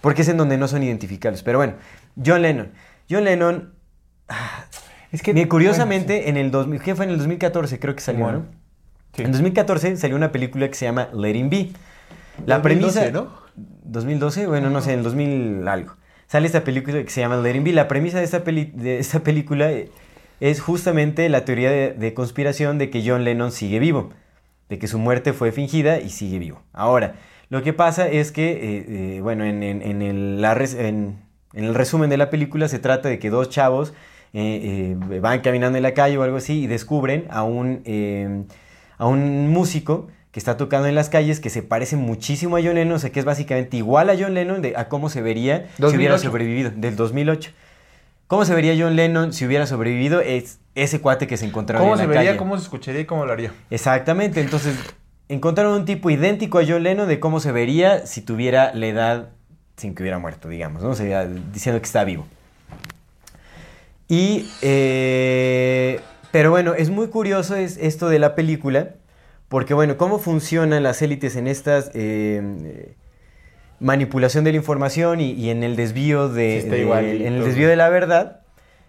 Porque 0.00 0.22
es 0.22 0.28
en 0.28 0.36
donde 0.36 0.58
no 0.58 0.66
son 0.66 0.82
identificables. 0.82 1.42
Pero 1.44 1.58
bueno, 1.58 1.74
John 2.24 2.42
Lennon. 2.42 2.72
John 3.08 3.24
Lennon, 3.24 3.72
Es 5.12 5.22
que. 5.22 5.46
Curiosamente, 5.48 6.28
en 6.28 6.36
el 6.36 6.50
2000, 6.50 6.80
¿qué 6.82 6.94
fue? 6.96 7.04
En 7.04 7.12
el 7.12 7.18
2014 7.18 7.78
creo 7.78 7.94
que 7.94 8.00
salió, 8.00 8.24
Bueno, 8.24 8.38
¿no? 8.40 8.61
Sí. 9.14 9.22
En 9.22 9.32
2014 9.32 9.96
salió 9.96 10.16
una 10.16 10.32
película 10.32 10.68
que 10.68 10.74
se 10.74 10.84
llama 10.86 11.08
Letting 11.12 11.50
Be. 11.50 11.68
La 12.46 12.58
2012, 12.58 13.00
premisa... 13.00 13.10
¿no? 13.10 13.28
2012, 13.84 14.46
bueno, 14.46 14.70
no 14.70 14.80
sé, 14.80 14.92
en 14.92 14.98
el 15.00 15.04
2000 15.04 15.68
algo. 15.68 15.94
Sale 16.26 16.46
esta 16.46 16.64
película 16.64 17.02
que 17.02 17.10
se 17.10 17.20
llama 17.20 17.36
Letting 17.36 17.64
Be. 17.64 17.72
La 17.72 17.88
premisa 17.88 18.18
de 18.18 18.24
esta, 18.24 18.42
peli- 18.42 18.72
de 18.74 18.98
esta 18.98 19.20
película 19.20 19.70
eh, 19.70 19.90
es 20.40 20.60
justamente 20.60 21.28
la 21.28 21.44
teoría 21.44 21.70
de, 21.70 21.92
de 21.92 22.14
conspiración 22.14 22.78
de 22.78 22.88
que 22.88 23.02
John 23.06 23.24
Lennon 23.24 23.52
sigue 23.52 23.78
vivo. 23.78 24.10
De 24.70 24.78
que 24.78 24.86
su 24.88 24.98
muerte 24.98 25.34
fue 25.34 25.52
fingida 25.52 26.00
y 26.00 26.08
sigue 26.08 26.38
vivo. 26.38 26.62
Ahora, 26.72 27.16
lo 27.50 27.62
que 27.62 27.74
pasa 27.74 28.08
es 28.08 28.32
que, 28.32 28.52
eh, 28.52 28.86
eh, 29.16 29.20
bueno, 29.20 29.44
en, 29.44 29.62
en- 29.62 29.82
en 29.82 30.00
el, 30.00 30.40
la 30.40 30.54
res- 30.54 30.74
en- 30.74 31.18
en 31.52 31.64
el 31.64 31.74
resumen 31.74 32.08
de 32.08 32.16
la 32.16 32.30
película 32.30 32.66
se 32.68 32.78
trata 32.78 33.10
de 33.10 33.18
que 33.18 33.28
dos 33.28 33.50
chavos 33.50 33.92
eh, 34.32 34.96
van 35.20 35.40
caminando 35.42 35.76
en 35.76 35.82
la 35.82 35.92
calle 35.92 36.16
o 36.16 36.22
algo 36.22 36.38
así 36.38 36.62
y 36.62 36.66
descubren 36.66 37.26
a 37.28 37.42
un, 37.42 37.82
a 39.02 39.06
un 39.06 39.48
músico 39.48 40.06
que 40.30 40.38
está 40.38 40.56
tocando 40.56 40.86
en 40.86 40.94
las 40.94 41.08
calles 41.08 41.40
que 41.40 41.50
se 41.50 41.64
parece 41.64 41.96
muchísimo 41.96 42.56
a 42.56 42.60
John 42.62 42.76
Lennon, 42.76 42.94
o 42.94 42.98
sea, 43.00 43.10
que 43.10 43.18
es 43.18 43.26
básicamente 43.26 43.76
igual 43.76 44.08
a 44.10 44.14
John 44.16 44.32
Lennon 44.32 44.62
de, 44.62 44.74
a 44.76 44.88
cómo 44.88 45.10
se 45.10 45.22
vería 45.22 45.66
si 45.76 45.82
hubiera 45.84 46.14
2008. 46.14 46.22
sobrevivido, 46.22 46.70
del 46.76 46.94
2008. 46.94 47.50
¿Cómo 48.28 48.44
se 48.44 48.54
vería 48.54 48.76
John 48.78 48.94
Lennon 48.94 49.32
si 49.32 49.44
hubiera 49.44 49.66
sobrevivido? 49.66 50.20
Es 50.20 50.60
ese 50.76 51.00
cuate 51.00 51.26
que 51.26 51.36
se 51.36 51.46
encontraba 51.46 51.82
¿Cómo 51.82 51.94
en 51.94 51.98
la 51.98 52.04
se 52.04 52.08
vería, 52.08 52.30
calle. 52.30 52.38
cómo 52.38 52.56
se 52.56 52.62
escucharía 52.62 53.00
y 53.00 53.04
cómo 53.04 53.26
lo 53.26 53.32
haría? 53.32 53.52
Exactamente, 53.70 54.40
entonces 54.40 54.78
encontraron 55.28 55.72
un 55.74 55.84
tipo 55.84 56.08
idéntico 56.08 56.60
a 56.60 56.62
John 56.64 56.84
Lennon 56.84 57.08
de 57.08 57.18
cómo 57.18 57.40
se 57.40 57.50
vería 57.50 58.06
si 58.06 58.20
tuviera 58.20 58.72
la 58.72 58.86
edad 58.86 59.28
sin 59.76 59.96
que 59.96 60.04
hubiera 60.04 60.20
muerto, 60.20 60.48
digamos, 60.48 60.80
¿no? 60.84 60.90
O 60.90 60.94
sea, 60.94 61.26
diciendo 61.26 61.80
que 61.80 61.86
está 61.86 62.04
vivo. 62.04 62.24
Y, 64.08 64.48
eh, 64.62 66.00
pero 66.32 66.50
bueno, 66.50 66.74
es 66.74 66.90
muy 66.90 67.08
curioso 67.08 67.54
es 67.54 67.76
esto 67.76 68.08
de 68.08 68.18
la 68.18 68.34
película, 68.34 68.94
porque 69.48 69.74
bueno, 69.74 69.96
cómo 69.96 70.18
funcionan 70.18 70.82
las 70.82 71.02
élites 71.02 71.36
en 71.36 71.46
estas 71.46 71.90
eh, 71.94 72.94
manipulación 73.78 74.44
de 74.44 74.52
la 74.52 74.56
información 74.56 75.20
y, 75.20 75.32
y 75.32 75.50
en 75.50 75.62
el 75.62 75.76
desvío 75.76 76.28
de, 76.28 76.62
Sí, 76.62 77.26
en 77.26 77.34
el 77.34 77.44
desvío 77.44 77.68
de 77.68 77.76
la 77.76 77.88
verdad, 77.88 78.40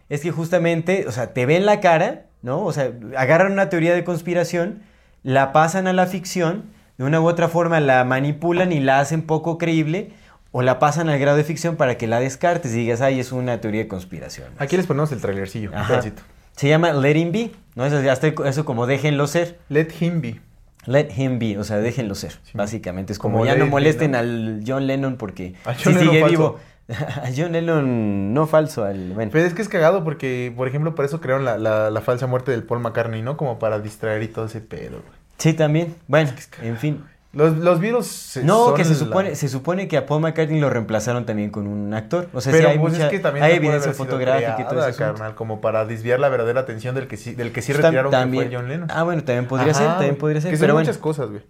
es 0.09 0.21
que 0.21 0.31
justamente, 0.31 1.05
o 1.07 1.11
sea, 1.11 1.33
te 1.33 1.45
ven 1.45 1.65
la 1.65 1.79
cara, 1.81 2.27
¿no? 2.41 2.63
O 2.63 2.71
sea, 2.71 2.91
agarran 3.17 3.51
una 3.51 3.69
teoría 3.69 3.93
de 3.93 4.03
conspiración, 4.03 4.83
la 5.23 5.51
pasan 5.51 5.87
a 5.87 5.93
la 5.93 6.05
ficción, 6.05 6.63
de 6.97 7.05
una 7.05 7.19
u 7.19 7.27
otra 7.27 7.49
forma 7.49 7.79
la 7.79 8.03
manipulan 8.03 8.71
y 8.71 8.79
la 8.79 8.99
hacen 8.99 9.23
poco 9.23 9.57
creíble, 9.57 10.11
o 10.51 10.61
la 10.61 10.77
pasan 10.77 11.09
al 11.09 11.17
grado 11.17 11.37
de 11.37 11.43
ficción 11.43 11.75
para 11.75 11.97
que 11.97 12.05
la 12.05 12.19
descartes 12.19 12.73
y 12.73 12.77
digas, 12.77 13.01
ay, 13.01 13.19
es 13.19 13.31
una 13.31 13.59
teoría 13.59 13.81
de 13.81 13.87
conspiración. 13.87 14.49
Aquí 14.59 14.77
les 14.77 14.85
ponemos 14.85 15.11
el 15.11 15.19
trailercillo. 15.19 15.71
un 15.71 15.87
pedacito. 15.87 16.21
Se 16.55 16.67
llama 16.67 16.93
Letting 16.93 17.31
Be, 17.31 17.51
¿no? 17.75 17.85
Eso, 17.85 17.97
hasta 18.09 18.27
eso 18.27 18.65
como 18.65 18.85
déjenlo 18.88 19.27
ser. 19.27 19.59
Let 19.69 19.88
him 19.99 20.21
be. 20.21 20.39
Let 20.85 21.09
him 21.15 21.39
be, 21.39 21.57
o 21.57 21.63
sea, 21.63 21.77
déjenlo 21.77 22.13
ser, 22.15 22.34
básicamente. 22.53 23.13
Es 23.13 23.19
como, 23.19 23.39
Como 23.39 23.45
ya 23.45 23.55
no 23.55 23.67
molesten 23.67 24.15
al 24.15 24.63
John 24.67 24.85
Lennon 24.85 25.15
porque 25.15 25.55
A 25.65 25.73
John 25.73 25.93
Lennon 25.95 26.09
sigue 26.09 26.21
falso. 26.21 26.38
vivo. 26.38 26.59
a 26.89 27.30
John 27.35 27.53
Lennon 27.53 28.34
no 28.34 28.45
falso, 28.47 28.84
al, 28.84 29.13
bueno. 29.13 29.31
Pero 29.31 29.45
es 29.45 29.53
que 29.53 29.61
es 29.61 29.69
cagado 29.69 30.03
porque, 30.03 30.53
por 30.55 30.67
ejemplo, 30.67 30.93
por 30.93 31.05
eso 31.05 31.21
crearon 31.21 31.45
la, 31.45 31.57
la, 31.57 31.89
la 31.89 32.01
falsa 32.01 32.27
muerte 32.27 32.51
del 32.51 32.63
Paul 32.63 32.81
McCartney, 32.81 33.21
¿no? 33.21 33.38
Como 33.38 33.59
para 33.59 33.80
distraer 33.80 34.23
y 34.23 34.27
todo 34.27 34.45
ese 34.45 34.59
pedo, 34.59 34.97
güey. 34.99 35.23
Sí, 35.38 35.53
también. 35.53 35.95
Bueno, 36.07 36.31
en 36.61 36.77
fin. 36.77 37.03
Los, 37.34 37.57
los 37.57 37.80
virus 37.80 38.05
se- 38.05 38.43
No, 38.43 38.65
son 38.68 38.76
que 38.76 38.84
se 38.84 38.91
la- 38.91 38.95
supone, 38.95 39.35
se 39.35 39.49
supone 39.49 39.88
que 39.88 39.97
a 39.97 40.05
Paul 40.05 40.22
McCartney 40.22 40.60
lo 40.60 40.69
reemplazaron 40.69 41.26
también 41.26 41.49
con 41.49 41.65
un 41.65 41.91
actor. 41.93 42.30
O 42.31 42.41
sea, 42.41 42.51
Pero 42.51 42.68
sí 42.69 42.72
hay, 42.73 42.80
pues 42.80 42.93
mucha- 42.93 43.05
es 43.07 43.11
que 43.11 43.19
también 43.19 43.43
hay 43.43 43.53
evidencia 43.53 43.91
fotográfica 43.93 44.57
y 44.60 44.68
todo 44.68 44.88
eso. 44.88 44.99
carnal, 44.99 45.34
como 45.34 45.60
para 45.60 45.84
desviar 45.85 46.19
la 46.19 46.30
verdadera 46.30 46.61
atención 46.61 46.93
del 46.93 47.07
que 47.07 47.18
sí, 47.18 47.34
del 47.34 47.51
que 47.51 47.64
sí 47.64 47.72
Pues 47.73 47.84
retiraron 47.84 48.11
también- 48.11 48.43
que 48.43 48.49
fue 48.51 48.57
John 48.60 48.69
Lennon. 48.69 48.88
Ah, 48.91 49.01
bueno, 49.03 49.23
también 49.23 49.47
podría 49.47 49.72
Ajá, 49.72 49.80
ser, 49.80 49.88
también 49.93 50.15
podría 50.18 50.41
ser. 50.41 50.51
Que 50.51 50.57
son 50.57 50.61
pero 50.64 50.73
bueno, 50.76 50.85
muchas 50.88 51.01
cosas, 51.01 51.30
güey. 51.31 51.41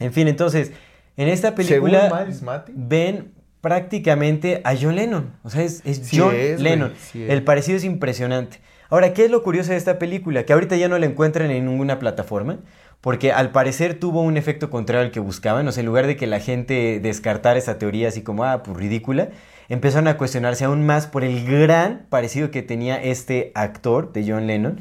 en 0.00 0.12
fin, 0.12 0.26
entonces, 0.26 0.72
en 1.16 1.28
esta 1.28 1.54
película 1.54 2.26
ven 2.74 3.32
prácticamente 3.60 4.60
a 4.64 4.74
John 4.80 4.96
Lennon. 4.96 5.30
O 5.44 5.50
sea, 5.50 5.62
es, 5.62 5.80
es 5.84 5.98
Sí 6.08 6.18
John 6.18 6.34
es, 6.34 6.60
Lennon. 6.60 6.92
sí. 6.98 7.24
El 7.28 7.42
parecido 7.44 7.76
es 7.76 7.84
impresionante. 7.84 8.60
Ahora, 8.88 9.12
¿qué 9.14 9.26
es 9.26 9.30
lo 9.30 9.42
curioso 9.44 9.70
de 9.70 9.76
esta 9.76 9.98
película? 10.00 10.44
Que 10.44 10.52
ahorita 10.52 10.76
ya 10.76 10.88
no 10.88 10.98
la 10.98 11.06
encuentran 11.06 11.50
en 11.52 11.64
ninguna 11.66 11.98
plataforma. 12.00 12.56
Porque 13.00 13.32
al 13.32 13.50
parecer 13.50 13.94
tuvo 13.98 14.20
un 14.22 14.36
efecto 14.36 14.68
contrario 14.68 15.04
al 15.06 15.10
que 15.10 15.20
buscaban. 15.20 15.66
O 15.66 15.72
sea, 15.72 15.80
en 15.80 15.86
lugar 15.86 16.06
de 16.06 16.16
que 16.16 16.26
la 16.26 16.38
gente 16.40 17.00
descartara 17.00 17.58
esa 17.58 17.78
teoría 17.78 18.08
así 18.08 18.20
como, 18.22 18.44
ah, 18.44 18.62
pues 18.62 18.76
ridícula, 18.76 19.28
empezaron 19.70 20.06
a 20.08 20.16
cuestionarse 20.18 20.64
aún 20.64 20.84
más 20.84 21.06
por 21.06 21.24
el 21.24 21.46
gran 21.46 22.02
parecido 22.10 22.50
que 22.50 22.60
tenía 22.62 23.02
este 23.02 23.52
actor 23.54 24.12
de 24.12 24.24
John 24.30 24.46
Lennon 24.46 24.80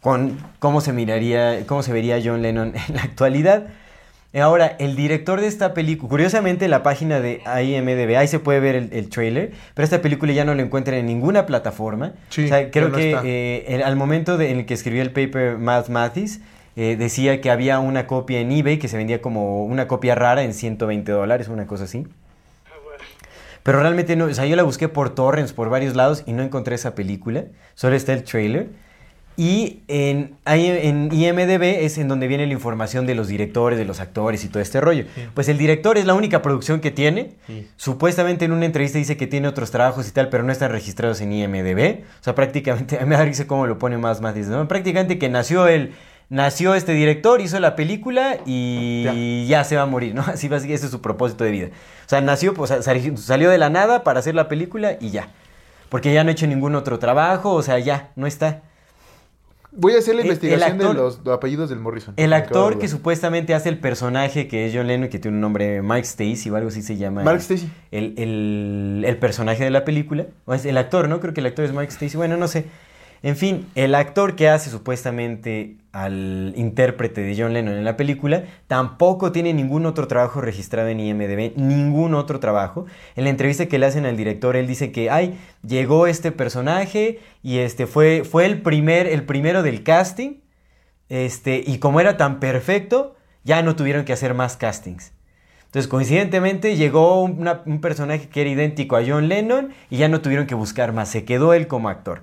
con 0.00 0.38
cómo 0.60 0.80
se 0.80 0.92
miraría, 0.92 1.66
cómo 1.66 1.82
se 1.82 1.92
vería 1.92 2.20
John 2.24 2.42
Lennon 2.42 2.74
en 2.88 2.94
la 2.94 3.02
actualidad. 3.02 3.66
Ahora, 4.40 4.76
el 4.78 4.94
director 4.96 5.40
de 5.40 5.46
esta 5.46 5.72
película, 5.72 6.10
curiosamente 6.10 6.68
la 6.68 6.82
página 6.82 7.20
de 7.20 7.40
IMDB, 7.62 8.16
ahí 8.18 8.28
se 8.28 8.38
puede 8.38 8.60
ver 8.60 8.74
el, 8.76 8.90
el 8.92 9.08
trailer, 9.08 9.52
pero 9.74 9.82
esta 9.84 10.02
película 10.02 10.32
ya 10.34 10.44
no 10.44 10.54
la 10.54 10.60
encuentran 10.62 10.98
en 10.98 11.06
ninguna 11.06 11.46
plataforma. 11.46 12.12
Sí, 12.28 12.44
o 12.44 12.48
sea, 12.48 12.70
creo 12.70 12.90
no 12.90 12.96
que 12.98 13.12
eh, 13.24 13.64
el- 13.74 13.82
al 13.82 13.96
momento 13.96 14.36
de- 14.36 14.50
en 14.50 14.58
el 14.58 14.66
que 14.66 14.74
escribió 14.74 15.00
el 15.02 15.10
paper 15.10 15.56
Matt 15.56 15.88
Mathis, 15.88 16.40
eh, 16.76 16.96
decía 16.96 17.40
que 17.40 17.50
había 17.50 17.78
una 17.78 18.06
copia 18.06 18.40
en 18.40 18.52
eBay 18.52 18.78
que 18.78 18.88
se 18.88 18.96
vendía 18.96 19.22
como 19.22 19.64
una 19.64 19.88
copia 19.88 20.14
rara 20.14 20.42
en 20.42 20.52
120 20.52 21.10
dólares, 21.10 21.48
una 21.48 21.66
cosa 21.66 21.84
así. 21.84 22.06
Pero 23.62 23.80
realmente 23.80 24.14
no, 24.14 24.26
o 24.26 24.34
sea, 24.34 24.46
yo 24.46 24.54
la 24.54 24.62
busqué 24.62 24.88
por 24.88 25.10
torrents, 25.14 25.52
por 25.52 25.70
varios 25.70 25.96
lados 25.96 26.22
y 26.26 26.32
no 26.32 26.44
encontré 26.44 26.76
esa 26.76 26.94
película, 26.94 27.46
solo 27.74 27.96
está 27.96 28.12
el 28.12 28.22
trailer. 28.22 28.68
Y 29.38 29.82
en, 29.88 30.36
en 30.46 31.10
IMDB 31.12 31.62
es 31.84 31.98
en 31.98 32.08
donde 32.08 32.26
viene 32.26 32.46
la 32.46 32.54
información 32.54 33.06
de 33.06 33.14
los 33.14 33.28
directores, 33.28 33.78
de 33.78 33.84
los 33.84 34.00
actores 34.00 34.44
y 34.44 34.48
todo 34.48 34.62
este 34.62 34.80
rollo. 34.80 35.04
Pues 35.34 35.48
el 35.48 35.58
director 35.58 35.98
es 35.98 36.06
la 36.06 36.14
única 36.14 36.40
producción 36.40 36.80
que 36.80 36.90
tiene. 36.90 37.32
Sí. 37.46 37.68
Supuestamente 37.76 38.46
en 38.46 38.52
una 38.52 38.64
entrevista 38.64 38.98
dice 38.98 39.18
que 39.18 39.26
tiene 39.26 39.46
otros 39.48 39.70
trabajos 39.70 40.08
y 40.08 40.12
tal, 40.12 40.30
pero 40.30 40.42
no 40.42 40.52
están 40.52 40.70
registrados 40.70 41.20
en 41.20 41.32
IMDB. 41.32 42.04
O 42.20 42.22
sea, 42.24 42.34
prácticamente, 42.34 42.96
a 42.96 43.00
mí 43.02 43.08
me 43.08 43.16
da 43.16 43.24
risa 43.24 43.46
cómo 43.46 43.66
lo 43.66 43.78
pone 43.78 43.98
más, 43.98 44.22
más, 44.22 44.34
dice, 44.34 44.48
¿no? 44.50 44.68
Prácticamente 44.68 45.18
que 45.18 45.28
nació 45.28 45.66
el... 45.68 45.92
Nació 46.28 46.74
este 46.74 46.92
director, 46.92 47.40
hizo 47.40 47.60
la 47.60 47.76
película 47.76 48.38
y 48.46 49.46
ya, 49.48 49.62
se 49.62 49.76
va 49.76 49.82
a 49.82 49.86
morir, 49.86 50.14
¿no? 50.14 50.22
Así 50.26 50.48
ese 50.52 50.74
es 50.74 50.90
su 50.90 51.00
propósito 51.00 51.44
de 51.44 51.50
vida. 51.52 51.66
O 51.68 52.08
sea, 52.08 52.20
nació, 52.20 52.52
pues, 52.54 52.70
sal- 52.84 53.16
salió 53.18 53.48
de 53.50 53.58
la 53.58 53.70
nada 53.70 54.02
para 54.02 54.18
hacer 54.18 54.34
la 54.34 54.48
película 54.48 54.96
y 55.00 55.10
ya. 55.10 55.28
Porque 55.88 56.12
ya 56.12 56.24
no 56.24 56.30
ha 56.30 56.32
hecho 56.32 56.48
ningún 56.48 56.74
otro 56.74 56.98
trabajo, 56.98 57.52
o 57.52 57.62
sea, 57.62 57.78
ya, 57.78 58.10
no 58.16 58.26
está. 58.26 58.62
Voy 59.78 59.92
a 59.94 59.98
hacer 59.98 60.14
la 60.14 60.22
El- 60.22 60.28
investigación 60.28 60.80
el 60.80 60.86
actor- 60.86 60.96
de 60.96 61.02
los 61.26 61.36
apellidos 61.36 61.68
del 61.68 61.78
Morrison. 61.78 62.14
El 62.16 62.32
actor 62.32 62.78
que 62.78 62.88
supuestamente 62.88 63.54
hace 63.54 63.68
el 63.68 63.78
personaje 63.78 64.48
que 64.48 64.66
es 64.66 64.74
John 64.74 64.86
Lennon, 64.88 65.08
que 65.10 65.18
tiene 65.18 65.36
un 65.36 65.40
nombre 65.42 65.82
Mike 65.82 66.06
Stacy 66.06 66.48
o 66.50 66.56
algo 66.56 66.68
así 66.70 66.82
se 66.82 66.96
llama. 66.96 67.22
Mark 67.22 67.38
Stacy. 67.40 67.70
El, 67.92 68.14
el- 68.16 69.04
el 69.06 69.16
personaje 69.18 69.62
de 69.62 69.70
la 69.70 69.84
película. 69.84 70.26
O 70.46 70.54
es 70.54 70.64
el 70.64 70.78
actor, 70.78 71.08
¿no? 71.08 71.20
Creo 71.20 71.34
que 71.34 71.40
el 71.40 71.46
actor 71.46 71.64
es 71.66 71.72
Mike 71.72 71.92
Stacy. 71.92 72.16
Bueno, 72.16 72.36
no 72.36 72.48
sé. 72.48 72.64
En 73.22 73.36
fin, 73.36 73.66
el 73.74 73.94
actor 73.94 74.36
que 74.36 74.48
hace 74.48 74.70
supuestamente 74.70 75.76
al 75.92 76.52
intérprete 76.56 77.22
de 77.22 77.34
John 77.40 77.54
Lennon 77.54 77.74
en 77.74 77.84
la 77.84 77.96
película 77.96 78.44
tampoco 78.66 79.32
tiene 79.32 79.54
ningún 79.54 79.86
otro 79.86 80.06
trabajo 80.06 80.42
registrado 80.42 80.88
en 80.88 81.00
IMDb, 81.00 81.56
ningún 81.56 82.14
otro 82.14 82.38
trabajo. 82.38 82.84
En 83.14 83.24
la 83.24 83.30
entrevista 83.30 83.66
que 83.66 83.78
le 83.78 83.86
hacen 83.86 84.04
al 84.04 84.16
director, 84.16 84.56
él 84.56 84.66
dice 84.66 84.92
que, 84.92 85.08
ay, 85.08 85.38
llegó 85.66 86.06
este 86.06 86.32
personaje 86.32 87.20
y 87.42 87.58
este 87.58 87.86
fue, 87.86 88.24
fue 88.30 88.44
el, 88.44 88.60
primer, 88.60 89.06
el 89.06 89.24
primero 89.24 89.62
del 89.62 89.82
casting, 89.82 90.40
este, 91.08 91.62
y 91.66 91.78
como 91.78 92.00
era 92.00 92.18
tan 92.18 92.40
perfecto, 92.40 93.16
ya 93.44 93.62
no 93.62 93.74
tuvieron 93.74 94.04
que 94.04 94.12
hacer 94.12 94.34
más 94.34 94.58
castings. 94.58 95.12
Entonces, 95.64 95.88
coincidentemente, 95.88 96.76
llegó 96.76 97.22
un 97.22 97.80
personaje 97.80 98.28
que 98.28 98.42
era 98.42 98.50
idéntico 98.50 98.96
a 98.96 99.02
John 99.06 99.28
Lennon 99.28 99.72
y 99.88 99.96
ya 99.96 100.08
no 100.08 100.20
tuvieron 100.20 100.46
que 100.46 100.54
buscar 100.54 100.92
más, 100.92 101.08
se 101.08 101.24
quedó 101.24 101.54
él 101.54 101.66
como 101.66 101.88
actor. 101.88 102.22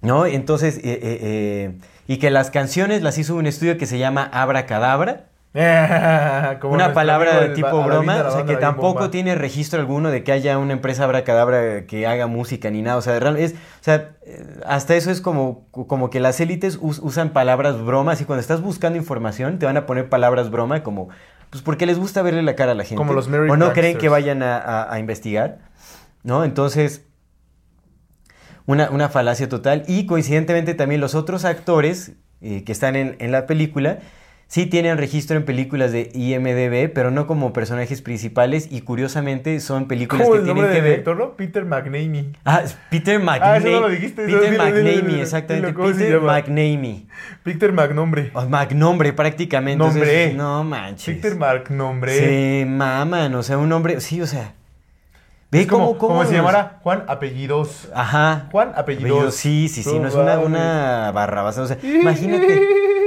¿No? 0.00 0.26
Entonces, 0.26 0.78
eh, 0.78 0.82
eh, 0.84 1.00
eh, 1.02 1.78
y 2.06 2.18
que 2.18 2.30
las 2.30 2.50
canciones 2.50 3.02
las 3.02 3.18
hizo 3.18 3.34
un 3.34 3.46
estudio 3.46 3.76
que 3.78 3.86
se 3.86 3.98
llama 3.98 4.28
Abracadabra. 4.32 5.24
Como 6.60 6.74
una 6.74 6.92
palabra 6.92 7.40
de 7.40 7.48
tipo 7.54 7.66
broma, 7.82 8.12
o 8.28 8.30
sea 8.32 8.44
que 8.44 8.52
tampoco 8.60 9.10
tiene 9.10 9.34
registro 9.34 9.80
alguno 9.80 10.10
de 10.10 10.22
que 10.22 10.30
haya 10.32 10.58
una 10.58 10.74
empresa 10.74 11.04
abracadabra 11.04 11.86
que 11.86 12.06
haga 12.06 12.26
música 12.26 12.70
ni 12.70 12.82
nada, 12.82 12.96
o 12.98 13.02
sea, 13.02 13.16
es, 13.16 13.52
o 13.54 13.56
sea, 13.82 14.10
eh, 14.26 14.44
hasta 14.66 14.94
eso 14.94 15.10
es 15.10 15.20
como, 15.20 15.66
como 15.70 16.10
que 16.10 16.20
las 16.20 16.38
élites 16.40 16.78
us- 16.80 17.00
usan 17.02 17.30
palabras 17.30 17.82
bromas 17.82 18.20
y 18.20 18.24
cuando 18.24 18.40
estás 18.40 18.60
buscando 18.60 18.98
información 18.98 19.58
te 19.58 19.66
van 19.66 19.76
a 19.78 19.86
poner 19.86 20.08
palabras 20.08 20.50
broma 20.50 20.82
como, 20.82 21.08
pues 21.50 21.62
porque 21.62 21.86
les 21.86 21.98
gusta 21.98 22.22
verle 22.22 22.42
la 22.42 22.54
cara 22.54 22.72
a 22.72 22.74
la 22.74 22.84
gente. 22.84 22.96
Como 22.96 23.14
los 23.14 23.28
Merry 23.28 23.48
O 23.50 23.56
no 23.56 23.72
creen 23.72 23.94
que 23.98 24.08
vayan 24.10 24.42
a, 24.42 24.58
a- 24.58 24.92
a 24.94 24.98
investigar, 24.98 25.58
¿no? 26.22 26.44
Entonces, 26.44 27.04
una, 28.68 28.90
una 28.90 29.08
falacia 29.08 29.48
total. 29.48 29.82
Y 29.88 30.06
coincidentemente 30.06 30.74
también 30.74 31.00
los 31.00 31.14
otros 31.16 31.44
actores 31.44 32.12
eh, 32.40 32.62
que 32.64 32.70
están 32.70 32.94
en, 32.94 33.16
en 33.18 33.32
la 33.32 33.46
película 33.46 33.98
sí 34.50 34.64
tienen 34.64 34.96
registro 34.96 35.36
en 35.36 35.44
películas 35.44 35.92
de 35.92 36.10
IMDB, 36.14 36.90
pero 36.94 37.10
no 37.10 37.26
como 37.26 37.52
personajes 37.52 38.00
principales. 38.00 38.68
Y 38.70 38.80
curiosamente 38.82 39.60
son 39.60 39.88
películas 39.88 40.22
¿Cómo 40.26 40.34
que 40.34 40.38
el 40.40 40.44
tienen 40.44 40.62
nombre 40.62 40.68
que 40.72 40.82
del 40.82 40.82
ver. 40.84 40.90
director, 41.04 41.16
no? 41.18 41.36
Peter 41.36 41.64
McNamee. 41.66 42.32
Ah, 42.46 42.62
Peter 42.90 43.16
Ah, 43.16 43.24
McNamee. 43.24 43.58
eso 43.58 43.68
no 43.70 43.80
lo 43.80 43.88
dijiste, 43.90 44.24
Peter 44.26 44.56
McNamee, 44.58 45.20
exactamente. 45.20 45.66
dilo, 45.68 45.78
¿cómo 45.78 45.92
se 45.92 46.04
Peter? 46.04 46.20
McNamee. 46.20 47.06
Peter 47.42 47.72
McNombre. 47.72 48.30
O 48.32 48.46
Magnombre, 48.48 49.12
prácticamente. 49.12 49.84
Nombre. 49.84 50.02
Entonces, 50.02 50.34
no 50.36 50.64
manches. 50.64 51.14
Peter 51.16 51.36
McNombre. 51.36 52.12
Se 52.18 52.66
maman, 52.66 53.34
o 53.34 53.42
sea, 53.42 53.58
un 53.58 53.68
nombre. 53.68 54.00
Sí, 54.00 54.20
o 54.22 54.26
sea. 54.26 54.54
Ve 55.50 55.62
Es 55.62 55.66
como, 55.66 55.86
cómo, 55.86 55.98
cómo 55.98 56.14
como 56.14 56.24
se 56.26 56.34
llamara 56.34 56.78
Juan 56.82 57.04
Apellidos. 57.08 57.88
Ajá. 57.94 58.48
Juan 58.52 58.72
Apellidos. 58.76 59.10
Apellido, 59.10 59.30
sí, 59.30 59.68
sí, 59.68 59.82
sí, 59.82 59.98
no 59.98 60.08
es 60.08 60.14
una, 60.14 60.38
una 60.40 61.10
barrabasa. 61.12 61.62
O 61.62 61.66
sea, 61.66 61.78
imagínate. 61.82 62.60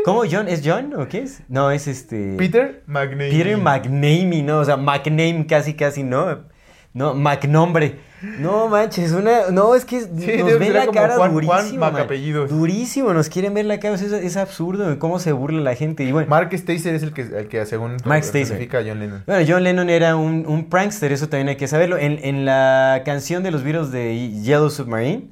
¿Cómo 0.06 0.24
John? 0.30 0.48
¿Es 0.48 0.62
John 0.66 0.94
o 0.96 1.08
qué 1.08 1.20
es? 1.20 1.44
No, 1.48 1.70
es 1.70 1.88
este. 1.88 2.36
Peter 2.38 2.84
McNamee. 2.88 3.30
Peter 3.30 3.58
McNamee, 3.58 4.42
¿no? 4.42 4.58
O 4.60 4.66
sea, 4.66 4.76
McName 4.76 5.46
casi, 5.48 5.76
casi, 5.76 6.02
¿no? 6.02 6.46
No, 6.94 7.14
McNombre. 7.14 8.00
No 8.40 8.68
manches, 8.68 9.12
una. 9.12 9.50
No, 9.52 9.74
es 9.76 9.84
que 9.86 10.00
nos 10.02 10.60
ven 10.60 10.74
la 10.74 10.88
cara 10.88 11.16
Juan- 11.16 11.34
durísimo. 11.34 11.90
Juan. 11.90 12.48
Durísimo, 12.48 13.14
nos 13.14 13.30
quieren 13.30 13.54
ver 13.54 13.66
la 13.66 13.80
cara. 13.80 13.96
o 13.96 13.98
sea, 13.98 14.08
es, 14.08 14.14
es 14.14 14.38
absurdo 14.38 15.00
cómo 15.00 15.20
se 15.20 15.32
burla 15.32 15.62
la 15.62 15.76
gente. 15.76 16.04
Y 16.04 16.12
bueno. 16.12 16.30
Mark 16.30 16.50
Stacer 16.54 16.94
es 16.94 17.04
el 17.04 17.14
que, 17.14 17.22
el 17.22 17.48
que 17.48 17.66
según 17.66 17.98
Mark 18.06 18.24
significa 18.24 18.80
a 18.80 18.84
John 18.86 19.00
Lennon. 19.00 19.24
Bueno, 19.26 19.46
John 19.48 19.64
Lennon 19.64 19.90
era 19.90 20.16
un, 20.16 20.46
un 20.48 20.70
prankster, 20.70 21.12
eso 21.12 21.30
también 21.30 21.50
hay 21.50 21.56
que 21.56 21.68
saberlo. 21.68 21.98
En, 21.98 22.20
en 22.24 22.46
la 22.46 23.02
canción 23.06 23.42
de 23.44 23.52
los 23.52 23.64
Beatles 23.64 23.92
de 23.92 24.30
Yellow 24.44 24.70
Submarine, 24.70 25.30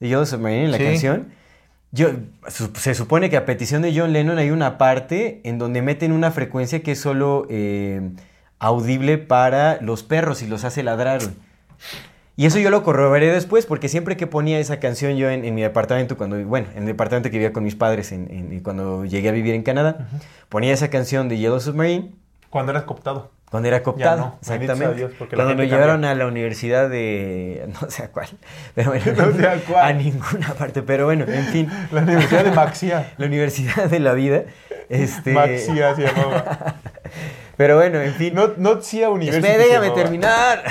de 0.00 0.08
Yellow 0.08 0.24
Submarine, 0.26 0.64
en 0.66 0.70
la 0.70 0.78
Sí. 0.78 0.84
canción, 0.84 1.28
yo, 1.90 2.10
su- 2.48 2.70
se 2.76 2.94
supone 2.94 3.30
que 3.30 3.36
a 3.36 3.46
petición 3.46 3.82
de 3.82 3.92
John 3.98 4.12
Lennon 4.12 4.38
hay 4.38 4.50
una 4.50 4.78
parte 4.78 5.40
en 5.44 5.58
donde 5.58 5.82
meten 5.82 6.12
una 6.12 6.30
frecuencia 6.30 6.82
que 6.82 6.92
es 6.92 7.00
solo 7.00 7.46
eh, 7.50 8.10
audible 8.60 9.18
para 9.18 9.80
los 9.80 10.02
perros 10.02 10.42
y 10.42 10.46
los 10.46 10.64
hace 10.64 10.82
ladrar. 10.82 11.20
Y 12.38 12.46
eso 12.46 12.60
yo 12.60 12.70
lo 12.70 12.84
corroboré 12.84 13.32
después, 13.32 13.66
porque 13.66 13.88
siempre 13.88 14.16
que 14.16 14.28
ponía 14.28 14.60
esa 14.60 14.78
canción 14.78 15.16
yo 15.16 15.28
en, 15.28 15.44
en 15.44 15.56
mi 15.56 15.62
departamento, 15.62 16.16
cuando, 16.16 16.38
bueno, 16.44 16.68
en 16.74 16.82
el 16.82 16.86
departamento 16.86 17.30
que 17.30 17.36
vivía 17.36 17.52
con 17.52 17.64
mis 17.64 17.74
padres 17.74 18.12
en, 18.12 18.28
en- 18.30 18.60
cuando 18.60 19.04
llegué 19.04 19.28
a 19.28 19.32
vivir 19.32 19.54
en 19.56 19.64
Canadá, 19.64 20.08
ponía 20.48 20.72
esa 20.72 20.88
canción 20.88 21.28
de 21.28 21.36
Yellow 21.36 21.58
Submarine 21.58 22.12
Cuando 22.48 22.70
eras 22.70 22.84
cooptado. 22.84 23.32
cuando 23.50 23.66
era 23.68 23.82
cooptado, 23.82 24.18
no, 24.20 24.38
exactamente. 24.40 24.94
Dios, 24.94 25.10
Cuando 25.34 25.56
me 25.56 25.66
llevaron 25.66 26.04
a 26.04 26.14
la 26.14 26.26
universidad 26.28 26.88
de... 26.88 27.68
no 27.82 27.90
sé 27.90 28.04
a 28.04 28.08
cuál, 28.12 28.28
pero 28.76 28.90
bueno, 28.92 29.04
No 29.16 29.32
sé 29.36 29.46
a 29.48 29.56
cuál. 29.68 29.84
a 29.84 29.92
ninguna 29.92 30.54
parte, 30.56 30.82
pero 30.82 31.06
bueno, 31.06 31.24
en 31.26 31.44
fin, 31.46 31.68
La 31.90 32.02
Universidad 32.02 32.44
de 32.44 32.52
Maxia. 32.52 33.14
la 33.18 33.26
universidad 33.26 33.90
de 33.90 33.98
la 33.98 34.12
vida, 34.12 34.44
este... 34.88 35.32
Maxia 35.32 35.96
se 35.96 36.02
llamaba. 36.02 36.76
Pero 37.56 37.74
bueno, 37.76 38.00
en 38.00 38.14
fin. 38.14 38.32
No, 38.34 38.52
no 38.56 38.80
se 38.80 38.98
déjame 38.98 39.90
terminar. 39.90 40.62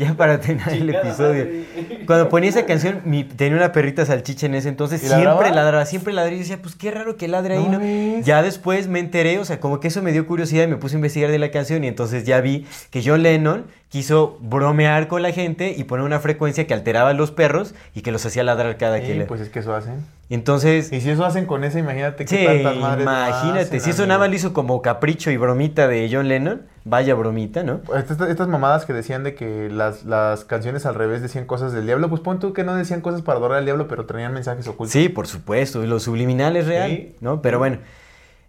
Ya 0.00 0.14
para 0.14 0.40
terminar 0.40 0.72
el 0.72 0.90
episodio. 0.90 1.44
madre. 1.44 2.04
Cuando 2.06 2.28
ponía 2.28 2.48
esa 2.50 2.64
canción, 2.66 3.02
mi- 3.04 3.24
tenía 3.24 3.56
una 3.56 3.70
perrita 3.72 4.04
salchicha 4.06 4.46
en 4.46 4.54
ese 4.54 4.68
entonces. 4.68 5.02
¿Y 5.02 5.06
Siempre 5.06 5.24
ladraba? 5.26 5.50
ladraba, 5.50 5.86
siempre 5.86 6.12
ladraba. 6.12 6.34
Y 6.34 6.38
yo 6.38 6.42
decía, 6.42 6.62
pues 6.62 6.74
qué 6.74 6.90
raro 6.90 7.16
que 7.16 7.28
ladre 7.28 7.58
ahí, 7.58 7.66
¿No 7.68 7.78
¿no? 7.78 8.20
Ya 8.24 8.42
después 8.42 8.88
me 8.88 8.98
enteré, 8.98 9.38
o 9.38 9.44
sea, 9.44 9.60
como 9.60 9.78
que 9.78 9.88
eso 9.88 10.02
me 10.02 10.12
dio 10.12 10.26
curiosidad 10.26 10.64
y 10.64 10.68
me 10.68 10.76
puse 10.76 10.96
a 10.96 10.98
investigar 10.98 11.30
de 11.30 11.38
la 11.38 11.50
canción. 11.50 11.84
Y 11.84 11.88
entonces 11.88 12.24
ya 12.24 12.40
vi 12.40 12.66
que 12.90 13.02
John 13.04 13.22
Lennon 13.22 13.66
quiso 13.90 14.38
bromear 14.40 15.08
con 15.08 15.20
la 15.20 15.32
gente 15.32 15.74
y 15.76 15.82
poner 15.84 16.06
una 16.06 16.20
frecuencia 16.20 16.64
que 16.66 16.72
alteraba 16.72 17.10
a 17.10 17.12
los 17.12 17.32
perros 17.32 17.74
y 17.92 18.02
que 18.02 18.12
los 18.12 18.24
hacía 18.24 18.44
ladrar 18.44 18.76
cada 18.78 19.00
que 19.00 19.24
pues 19.26 19.40
es 19.40 19.48
que 19.50 19.58
eso 19.58 19.74
hacen. 19.74 20.06
Entonces. 20.30 20.92
Y 20.92 21.00
si 21.00 21.10
eso 21.10 21.24
hacen 21.24 21.44
con 21.44 21.64
esa, 21.64 21.80
imagínate 21.80 22.24
qué 22.24 22.36
Sí, 22.38 22.44
tantas 22.46 22.76
madres 22.76 23.02
imagínate, 23.02 23.60
hacen, 23.62 23.80
si 23.80 23.90
eso 23.90 24.06
nada 24.06 24.20
más 24.20 24.28
lo 24.28 24.36
hizo 24.36 24.52
como 24.52 24.80
capricho 24.80 25.32
y 25.32 25.36
bromita 25.36 25.88
de 25.88 26.08
John 26.10 26.28
Lennon, 26.28 26.62
vaya 26.84 27.16
bromita, 27.16 27.64
¿no? 27.64 27.80
Estas, 27.96 28.20
estas 28.28 28.46
mamadas 28.46 28.84
que 28.86 28.92
decían 28.92 29.24
de 29.24 29.34
que 29.34 29.68
las, 29.68 30.04
las 30.04 30.44
canciones 30.44 30.86
al 30.86 30.94
revés 30.94 31.20
decían 31.20 31.46
cosas 31.46 31.72
del 31.72 31.84
diablo, 31.84 32.08
pues 32.08 32.20
pon 32.20 32.38
tú 32.38 32.52
que 32.52 32.62
no 32.62 32.76
decían 32.76 33.00
cosas 33.00 33.22
para 33.22 33.38
adorar 33.38 33.58
al 33.58 33.64
diablo, 33.64 33.88
pero 33.88 34.06
traían 34.06 34.32
mensajes 34.32 34.68
ocultos. 34.68 34.92
Sí, 34.92 35.08
por 35.08 35.26
supuesto, 35.26 35.84
lo 35.84 35.98
subliminal 35.98 36.54
es 36.56 36.68
real, 36.68 36.90
Sí. 36.90 37.16
¿no? 37.20 37.42
Pero 37.42 37.58
bueno, 37.58 37.78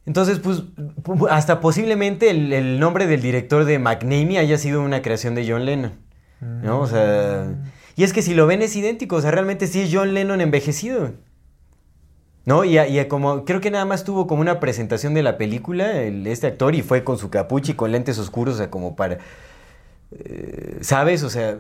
entonces, 0.06 0.40
pues, 0.40 0.64
pu- 1.04 1.28
hasta 1.30 1.60
posiblemente 1.62 2.30
el, 2.30 2.52
el 2.54 2.80
nombre 2.80 3.06
del 3.08 3.22
director 3.22 3.66
de 3.66 3.80
McNamee 3.80 4.38
haya 4.40 4.58
sido 4.58 4.82
una 4.82 5.02
creación 5.02 5.36
de 5.36 5.48
John 5.50 5.66
Lennon, 5.66 5.94
¿no? 6.64 6.80
O 6.82 6.88
sea, 6.88 7.56
y 7.96 8.04
es 8.04 8.14
que 8.14 8.22
si 8.22 8.34
lo 8.34 8.48
ven 8.48 8.62
es 8.62 8.76
idéntico, 8.76 9.18
o 9.18 9.22
sea, 9.22 9.32
realmente 9.32 9.68
sí 9.68 9.82
es 9.82 9.90
John 9.94 10.14
Lennon 10.14 10.42
envejecido, 10.42 11.14
¿no? 12.46 12.64
Y, 12.64 12.78
a- 12.78 12.88
y 12.88 12.98
a 13.00 13.08
como, 13.08 13.46
creo 13.46 13.62
que 13.62 13.70
nada 13.72 13.86
más 13.86 14.04
tuvo 14.04 14.26
como 14.28 14.42
una 14.42 14.60
presentación 14.60 15.14
de 15.14 15.24
la 15.24 15.38
película, 15.38 16.02
el- 16.02 16.26
este 16.28 16.48
actor, 16.48 16.74
y 16.76 16.82
fue 16.82 17.04
con 17.04 17.18
su 17.18 17.30
capucha 17.30 17.72
y 17.74 17.76
con 17.76 17.92
lentes 17.92 18.18
oscuros, 18.18 18.56
o 18.56 18.58
sea, 18.58 18.70
como 18.72 18.96
para, 18.96 19.20
eh, 20.12 20.78
¿sabes? 20.82 21.24
O 21.24 21.30
sea, 21.30 21.60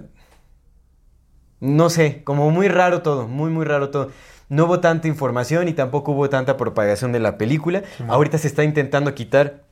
no 1.59 1.89
sé, 1.89 2.23
como 2.23 2.49
muy 2.49 2.67
raro 2.67 3.01
todo, 3.01 3.27
muy, 3.27 3.51
muy 3.51 3.65
raro 3.65 3.89
todo. 3.91 4.11
No 4.51 4.65
hubo 4.65 4.81
tanta 4.81 5.07
información 5.07 5.69
y 5.69 5.73
tampoco 5.73 6.11
hubo 6.11 6.29
tanta 6.29 6.57
propagación 6.57 7.13
de 7.13 7.19
la 7.21 7.37
película. 7.37 7.83
Ahorita 8.09 8.37
se 8.37 8.47
está 8.47 8.65
intentando 8.65 9.15
quitar 9.15 9.63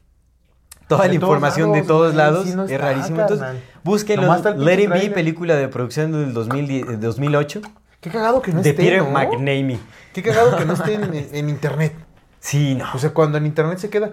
toda 0.87 1.03
De 1.03 1.09
la 1.09 1.13
información 1.15 1.73
de 1.73 1.81
todos 1.81 2.15
lados. 2.15 2.47
sí 2.47 2.55
no 2.55 2.63
es 2.63 2.79
rarísimo. 2.79 3.19
Entonces, 3.19 3.45
búsquenlo. 3.83 4.33
Let 4.55 4.79
It 4.83 4.89
Be, 4.89 5.09
película 5.09 5.55
de 5.55 5.67
producción 5.67 6.13
del 6.13 6.33
2010 6.33 6.87
eh, 6.91 6.97
2008. 6.97 7.61
Qué 7.99 8.09
cagado 8.09 8.41
que 8.41 8.53
no 8.53 8.61
de 8.61 8.69
esté, 8.69 8.81
Peter 8.83 9.03
¿no? 9.03 9.11
McNamee. 9.11 9.79
Qué 10.13 10.23
cagado 10.23 10.55
que 10.55 10.63
no 10.63 10.73
esté 10.73 10.93
en, 10.93 11.13
en- 11.13 11.27
en 11.33 11.49
internet. 11.49 11.93
Sí, 12.39 12.75
no. 12.75 12.85
O 12.93 12.99
sea, 12.99 13.09
cuando 13.13 13.37
en 13.37 13.45
internet 13.45 13.79
se 13.79 13.89
queda... 13.89 14.11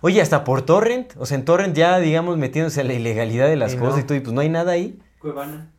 Oye, 0.00 0.20
hasta 0.20 0.42
por 0.42 0.62
Torrent. 0.62 1.12
O 1.16 1.26
sea, 1.26 1.38
en 1.38 1.44
Torrent 1.44 1.76
ya, 1.76 2.00
digamos, 2.00 2.36
metiéndose 2.36 2.80
a 2.80 2.84
la 2.84 2.94
ilegalidad 2.94 3.46
de 3.46 3.54
las 3.54 3.74
Y 3.74 3.76
cosas 3.76 3.94
no. 3.94 4.00
y 4.00 4.02
todo. 4.02 4.18
Y 4.18 4.20
pues 4.20 4.34
no 4.34 4.40
hay 4.40 4.48
nada 4.48 4.72
ahí. 4.72 4.98
Cuevana. 5.20 5.70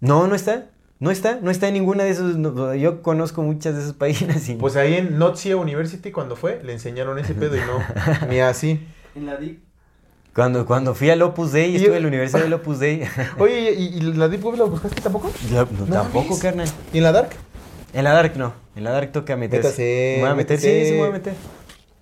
No, 0.00 0.26
no 0.26 0.34
está. 0.34 0.66
No 1.00 1.10
está. 1.10 1.38
No 1.40 1.50
está 1.50 1.68
en 1.68 1.74
ninguna 1.74 2.04
de 2.04 2.10
esos. 2.10 2.36
no, 2.36 2.74
yo 2.74 3.02
conozco 3.02 3.42
muchas 3.42 3.74
de 3.76 3.82
esas 3.82 3.92
páginas 3.94 4.48
y. 4.48 4.54
Pues 4.54 4.74
ahí 4.76 4.94
en 4.94 5.18
Notsia 5.18 5.56
University 5.56 6.10
cuando 6.10 6.34
fue, 6.36 6.60
le 6.64 6.72
enseñaron 6.72 7.18
ese 7.18 7.34
pedo 7.34 7.56
y 7.56 7.60
no, 7.60 8.28
ni 8.28 8.40
así. 8.40 8.80
En 9.14 9.26
la 9.26 9.36
DIC. 9.36 9.58
Cuando, 10.34 10.66
cuando 10.66 10.94
fui 10.94 11.10
al 11.10 11.20
Opus 11.22 11.50
Dei, 11.52 11.70
Y 11.72 11.76
estuve 11.76 11.90
yo- 11.90 11.96
en 11.96 12.02
la 12.02 12.08
Universidad 12.08 12.42
del 12.42 12.52
Opus 12.52 12.78
Dei. 12.78 13.02
Oye, 13.38 13.72
¿y, 13.76 13.86
y 13.96 14.00
la 14.12 14.28
Deep 14.28 14.44
Web 14.44 14.56
la 14.58 14.64
buscaste 14.64 15.00
tampoco? 15.00 15.32
La- 15.52 15.64
no, 15.64 15.86
No 15.86 15.92
tampoco, 15.92 16.24
mames. 16.26 16.38
carnal. 16.42 16.68
¿Y 16.92 16.98
en 16.98 17.02
la 17.04 17.12
Dark? 17.12 17.30
En 17.92 18.04
la 18.04 18.12
Dark 18.12 18.36
no. 18.36 18.52
En 18.76 18.84
la 18.84 18.90
Dark 18.92 19.10
toca 19.12 19.36
meterse. 19.36 19.66
Métase, 19.68 20.14
¿Me 20.18 20.22
voy 20.22 20.30
a 20.30 20.34
meter? 20.34 20.60
Sí, 20.60 20.66
métese. 20.66 20.86
sí, 20.86 20.92
me 20.92 20.98
voy 21.00 21.08
a 21.08 21.12
meter. 21.12 21.34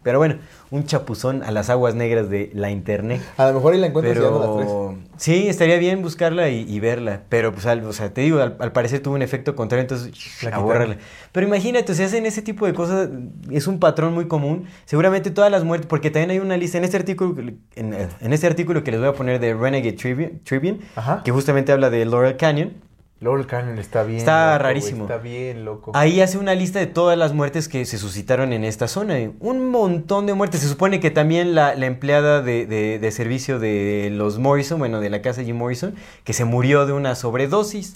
Pero 0.07 0.19
bueno, 0.21 0.37
un 0.71 0.85
chapuzón 0.85 1.43
a 1.43 1.51
las 1.51 1.69
aguas 1.69 1.97
negras 1.97 2.31
de 2.31 2.51
la 2.55 2.71
internet. 2.71 3.21
A 3.37 3.49
lo 3.49 3.55
mejor 3.55 3.75
ahí 3.75 3.81
la 3.81 3.89
encuentras 3.89 4.17
ya 4.17 4.31
no 4.31 4.39
las. 4.39 4.67
Pero 4.67 4.99
sí, 5.17 5.49
estaría 5.49 5.77
bien 5.79 6.01
buscarla 6.01 6.49
y, 6.49 6.61
y 6.63 6.79
verla. 6.79 7.23
Pero, 7.29 7.53
pues, 7.53 7.67
al- 7.67 7.85
o 7.85 7.93
sea, 7.93 8.15
te 8.15 8.21
digo, 8.21 8.41
al, 8.41 8.57
al 8.61 8.71
parecer 8.71 9.01
tuvo 9.03 9.17
un 9.17 9.23
efecto 9.23 9.57
contrario, 9.57 9.83
entonces, 9.83 10.13
a 10.53 10.59
borrarla. 10.61 10.97
Pero 11.33 11.47
imagínate, 11.49 11.93
si 11.95 12.05
hacen 12.05 12.25
ese 12.25 12.41
tipo 12.41 12.67
de 12.67 12.73
cosas, 12.73 13.09
es 13.51 13.67
un 13.67 13.81
patrón 13.81 14.15
muy 14.15 14.29
común. 14.29 14.67
Seguramente 14.85 15.31
todas 15.33 15.51
las 15.51 15.65
muertes, 15.65 15.89
porque 15.89 16.11
también 16.11 16.31
hay 16.31 16.39
una 16.39 16.57
lista 16.57 16.79
en 16.79 16.85
este 16.85 16.97
artículo, 16.99 17.35
en, 17.75 17.95
en 18.21 18.33
este 18.33 18.47
artículo 18.47 18.85
que 18.85 18.93
les 18.93 19.01
voy 19.01 19.09
a 19.09 19.13
poner 19.13 19.41
de 19.41 19.55
Renegade 19.55 19.93
Tribune, 19.95 20.41
Tribune 20.45 20.79
que 21.25 21.33
justamente 21.33 21.73
habla 21.73 21.91
de 21.91 22.05
Laurel 22.05 22.37
Canyon. 22.37 22.75
Laurel 23.21 23.47
Canyon 23.47 23.79
está 23.79 24.03
bien. 24.03 24.19
Está 24.19 24.53
loco, 24.53 24.63
rarísimo. 24.65 25.03
Está 25.05 25.17
bien, 25.17 25.65
loco. 25.65 25.93
Ahí 25.95 26.21
hace 26.21 26.37
una 26.37 26.55
lista 26.55 26.79
de 26.81 26.87
todas 26.87 27.17
las 27.17 27.33
muertes 27.33 27.67
que 27.69 27.85
se 27.87 27.97
suscitaron 27.97 28.53
en 28.53 28.63
esta 28.63 28.89
zona. 28.89 29.17
Un 29.41 29.71
montón 29.71 30.27
de 30.27 30.35
muertes. 30.35 30.61
Se 30.61 30.69
supone 30.69 31.01
que 31.01 31.11
también 31.11 31.55
la, 31.55 31.75
la 31.77 31.87
empleada 31.87 32.43
de, 32.43 32.67
de- 32.67 32.99
de 32.99 33.11
servicio 33.13 33.59
de 33.59 34.11
los 34.13 34.39
Morrison, 34.39 34.79
bueno, 34.79 35.01
de 35.01 35.09
la 35.09 35.23
casa 35.23 35.43
Jim 35.43 35.57
Morrison, 35.57 35.95
que 36.25 36.35
se 36.35 36.45
murió 36.45 36.85
de 36.85 36.93
una 36.93 37.15
sobredosis. 37.15 37.95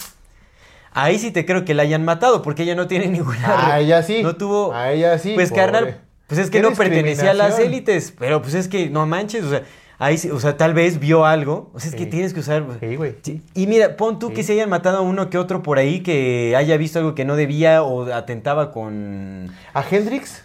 Ahí 0.93 1.19
sí 1.19 1.31
te 1.31 1.45
creo 1.45 1.63
que 1.65 1.73
la 1.75 1.83
hayan 1.83 2.03
matado, 2.03 2.41
porque 2.41 2.63
ella 2.63 2.75
no 2.75 2.87
tiene 2.87 3.07
ninguna... 3.07 3.73
A 3.73 3.79
ella 3.79 4.01
sí. 4.03 4.23
No 4.23 4.35
tuvo... 4.35 4.73
A 4.73 4.91
ella 4.91 5.17
sí. 5.19 5.33
Pues 5.35 5.49
pobre. 5.49 5.61
carnal, 5.63 6.01
pues 6.27 6.39
es 6.39 6.49
que 6.49 6.61
no 6.61 6.71
pertenecía 6.73 7.31
a 7.31 7.33
las 7.33 7.59
élites, 7.59 8.13
pero 8.17 8.41
pues 8.41 8.55
es 8.55 8.67
que 8.67 8.89
no 8.89 9.05
manches, 9.05 9.43
o 9.45 9.49
sea, 9.51 9.63
ahí 10.01 10.17
sí, 10.17 10.29
o 10.29 10.39
sea, 10.39 10.57
tal 10.57 10.73
vez 10.73 10.99
vio 10.99 11.25
algo, 11.25 11.69
o 11.73 11.79
sea, 11.79 11.89
es 11.91 11.95
que 11.95 12.05
tienes 12.05 12.33
que 12.33 12.39
usar... 12.41 12.65
Sí, 12.79 12.95
güey. 12.95 13.15
Y 13.53 13.67
mira, 13.67 13.95
pon 13.97 14.19
tú 14.19 14.33
que 14.33 14.43
se 14.43 14.53
hayan 14.53 14.69
matado 14.69 14.97
a 14.97 15.01
uno 15.01 15.29
que 15.29 15.37
otro 15.37 15.61
por 15.63 15.77
ahí 15.77 16.01
que 16.01 16.55
haya 16.57 16.75
visto 16.77 16.99
algo 16.99 17.15
que 17.15 17.23
no 17.23 17.35
debía 17.35 17.83
o 17.83 18.11
atentaba 18.13 18.71
con... 18.71 19.49
A 19.73 19.83
Hendrix. 19.89 20.43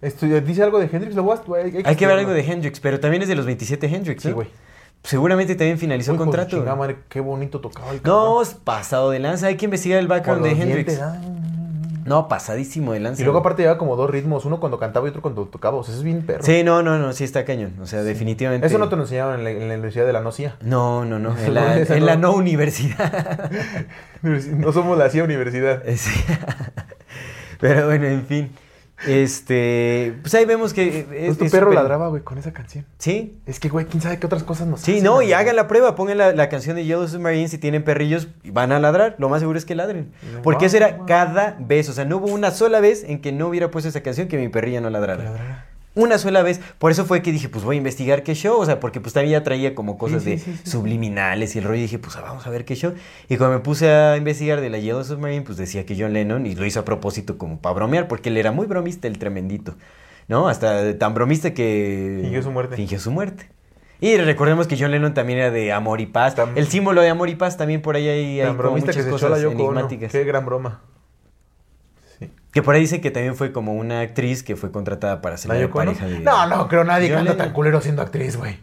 ¿Dice 0.00 0.62
algo 0.62 0.78
de 0.78 0.88
Hendrix? 0.92 1.14
Lo 1.14 1.32
a- 1.32 1.42
hay, 1.56 1.82
Hay 1.84 1.96
que 1.96 2.06
ver 2.06 2.18
algo 2.18 2.32
de 2.32 2.40
Hendrix, 2.44 2.78
pero 2.80 3.00
también 3.00 3.22
es 3.22 3.28
de 3.28 3.34
los 3.34 3.46
27 3.46 3.86
Hendrix, 3.86 4.22
Sí, 4.22 4.32
güey. 4.32 4.48
Seguramente 5.02 5.54
también 5.54 5.78
finalizó 5.78 6.12
de 6.12 6.18
su 6.18 6.24
contrato. 6.24 6.50
chingada 6.56 6.76
madre, 6.76 6.96
qué 7.10 7.20
bonito 7.20 7.60
tocaba 7.60 7.90
el 7.90 8.00
No, 8.04 8.40
es 8.40 8.54
pasado 8.54 9.10
de 9.10 9.18
lanza. 9.18 9.48
Hay 9.48 9.56
que 9.56 9.66
investigar 9.66 9.98
el 9.98 10.08
background 10.08 10.42
de 10.44 10.50
Hendrix. 10.52 10.86
dientes, 10.86 11.00
ah. 11.02 11.20
No, 12.04 12.28
pasadísimo 12.28 12.92
de 12.92 13.00
lanza. 13.00 13.22
Y 13.22 13.24
luego 13.24 13.38
aparte 13.38 13.62
llevaba 13.62 13.78
como 13.78 13.96
dos 13.96 14.10
ritmos, 14.10 14.44
uno 14.44 14.60
cuando 14.60 14.78
cantaba 14.78 15.06
y 15.06 15.10
otro 15.10 15.22
cuando 15.22 15.46
tocaba. 15.46 15.78
O 15.78 15.84
sea, 15.84 15.94
es 15.94 16.02
bien 16.02 16.24
perro. 16.26 16.42
Sí, 16.42 16.62
no, 16.62 16.82
no, 16.82 16.98
no, 16.98 17.12
sí 17.12 17.24
está 17.24 17.44
cañón. 17.44 17.74
O 17.80 17.86
sea, 17.86 18.02
definitivamente. 18.02 18.66
Eso 18.66 18.78
no 18.78 18.88
te 18.88 18.96
lo 18.96 19.02
enseñaban 19.02 19.38
en 19.38 19.44
la, 19.44 19.50
en 19.50 19.68
la 19.68 19.74
Universidad 19.74 20.06
de 20.06 20.12
la 20.12 20.20
Nocia. 20.20 20.56
No, 20.60 21.04
no, 21.04 21.18
no. 21.18 21.34
En 21.44 21.54
la, 21.54 21.78
eso 21.78 21.94
en 21.94 22.06
la 22.06 22.16
no. 22.16 22.32
universidad. 22.32 23.50
No 24.22 24.72
somos 24.72 24.96
la 24.96 25.10
CIA 25.10 25.24
Universidad. 25.24 25.82
Sí. 25.96 26.10
Pero 27.60 27.86
bueno, 27.86 28.06
en 28.06 28.26
fin. 28.26 28.50
Este. 29.06 30.14
Pues 30.22 30.34
ahí 30.34 30.44
vemos 30.44 30.72
que. 30.74 31.00
es- 31.00 31.04
Pues 31.04 31.38
tu 31.38 31.44
es 31.44 31.50
perro 31.52 31.66
súper- 31.66 31.74
ladraba, 31.76 32.08
güey, 32.08 32.22
con 32.22 32.38
esa 32.38 32.52
canción. 32.52 32.84
Sí, 32.98 33.38
Es 33.46 33.60
que, 33.60 33.68
güey, 33.68 33.86
quién 33.86 34.00
sabe 34.02 34.18
qué 34.18 34.26
otras 34.26 34.42
cosas 34.44 34.66
nos 34.66 34.80
Sí, 34.80 34.92
hacen, 34.92 35.04
no, 35.04 35.22
y 35.22 35.26
güey. 35.26 35.32
hagan 35.32 35.56
la 35.56 35.66
prueba, 35.68 35.94
pongan 35.94 36.18
la, 36.18 36.32
la 36.32 36.48
canción 36.48 36.76
de 36.76 36.84
Yellow 36.84 37.06
Submarine, 37.08 37.48
si 37.48 37.58
tienen 37.58 37.82
perrillos, 37.84 38.28
van 38.44 38.72
a 38.72 38.78
ladrar, 38.78 39.16
lo 39.18 39.28
más 39.28 39.40
seguro 39.40 39.58
es 39.58 39.64
que 39.64 39.74
ladren. 39.74 40.12
Porque 40.42 40.66
eso 40.66 40.76
era 40.76 40.98
cada 41.06 41.56
vez, 41.58 41.88
o 41.88 41.92
sea, 41.92 42.04
no 42.04 42.16
hubo 42.18 42.26
una 42.26 42.50
sola 42.50 42.80
vez 42.80 43.04
en 43.04 43.20
que 43.20 43.32
no 43.32 43.48
hubiera 43.48 43.70
puesto 43.70 43.88
esa 43.88 44.02
canción 44.02 44.28
que 44.28 44.36
mi 44.38 44.48
perrilla 44.48 44.80
no 44.80 44.90
ladrara. 44.90 45.24
Ladrara. 45.24 45.66
Una 45.96 46.18
sola 46.18 46.42
vez, 46.42 46.60
por 46.78 46.90
eso 46.90 47.04
fue 47.04 47.22
que 47.22 47.30
dije, 47.30 47.48
pues 47.48 47.62
voy 47.64 47.76
a 47.76 47.78
investigar 47.78 48.24
qué 48.24 48.34
show, 48.34 48.58
o 48.58 48.66
sea, 48.66 48.80
porque 48.80 49.00
pues 49.00 49.12
también 49.12 49.32
ya 49.32 49.44
traía 49.44 49.76
como 49.76 49.96
cosas 49.96 50.24
sí, 50.24 50.30
de 50.30 50.38
sí, 50.38 50.52
sí, 50.52 50.60
sí. 50.64 50.70
subliminales 50.70 51.54
y 51.54 51.60
el 51.60 51.64
rollo, 51.64 51.78
y 51.78 51.82
dije, 51.82 52.00
pues 52.00 52.16
ah, 52.16 52.20
vamos 52.22 52.44
a 52.46 52.50
ver 52.50 52.64
qué 52.64 52.74
show. 52.74 52.94
Y 53.28 53.36
cuando 53.36 53.58
me 53.58 53.62
puse 53.62 53.88
a 53.90 54.16
investigar 54.16 54.60
de 54.60 54.70
la 54.70 54.78
Yellow 54.78 55.04
Submarine, 55.04 55.42
pues 55.42 55.56
decía 55.56 55.86
que 55.86 55.96
John 55.96 56.12
Lennon, 56.12 56.46
y 56.46 56.56
lo 56.56 56.66
hizo 56.66 56.80
a 56.80 56.84
propósito 56.84 57.38
como 57.38 57.60
para 57.60 57.76
bromear, 57.76 58.08
porque 58.08 58.28
él 58.28 58.36
era 58.38 58.50
muy 58.50 58.66
bromista, 58.66 59.06
el 59.06 59.18
tremendito, 59.18 59.76
¿no? 60.26 60.48
Hasta 60.48 60.98
tan 60.98 61.14
bromista 61.14 61.54
que... 61.54 62.18
Fingió 62.22 62.42
su 62.42 62.50
muerte. 62.50 62.74
Fingió 62.74 62.98
su 62.98 63.12
muerte. 63.12 63.48
Y 64.00 64.16
recordemos 64.16 64.66
que 64.66 64.76
John 64.76 64.90
Lennon 64.90 65.14
también 65.14 65.38
era 65.38 65.50
de 65.52 65.72
amor 65.72 66.00
y 66.00 66.06
paz. 66.06 66.36
Tam- 66.36 66.52
el 66.56 66.66
símbolo 66.66 67.00
de 67.02 67.08
amor 67.08 67.28
y 67.28 67.36
paz 67.36 67.56
también 67.56 67.80
por 67.80 67.94
ahí 67.94 68.08
hay, 68.08 68.40
Tan 68.42 68.58
bromista 68.58 68.92
que 68.92 69.02
se 69.02 69.08
echó 69.08 69.28
la 69.28 69.36
cosas 69.36 69.42
Yoko 69.42 69.54
enigmáticas. 69.54 70.10
Qué 70.10 70.24
gran 70.24 70.44
broma. 70.44 70.80
Que 72.54 72.62
por 72.62 72.74
ahí 72.76 72.82
dice 72.82 73.00
que 73.00 73.10
también 73.10 73.34
fue 73.34 73.52
como 73.52 73.74
una 73.74 74.00
actriz 74.00 74.42
que 74.42 74.54
fue 74.56 74.70
contratada 74.70 75.20
para 75.20 75.36
ser 75.36 75.50
¿La 75.52 75.58
la 75.60 75.68
pareja 75.68 76.06
de... 76.06 76.20
No, 76.20 76.46
no, 76.46 76.68
creo 76.68 76.84
nadie 76.84 77.08
canta 77.08 77.22
Lennon. 77.24 77.36
tan 77.36 77.52
culero 77.52 77.80
siendo 77.80 78.00
actriz, 78.00 78.36
güey. 78.36 78.58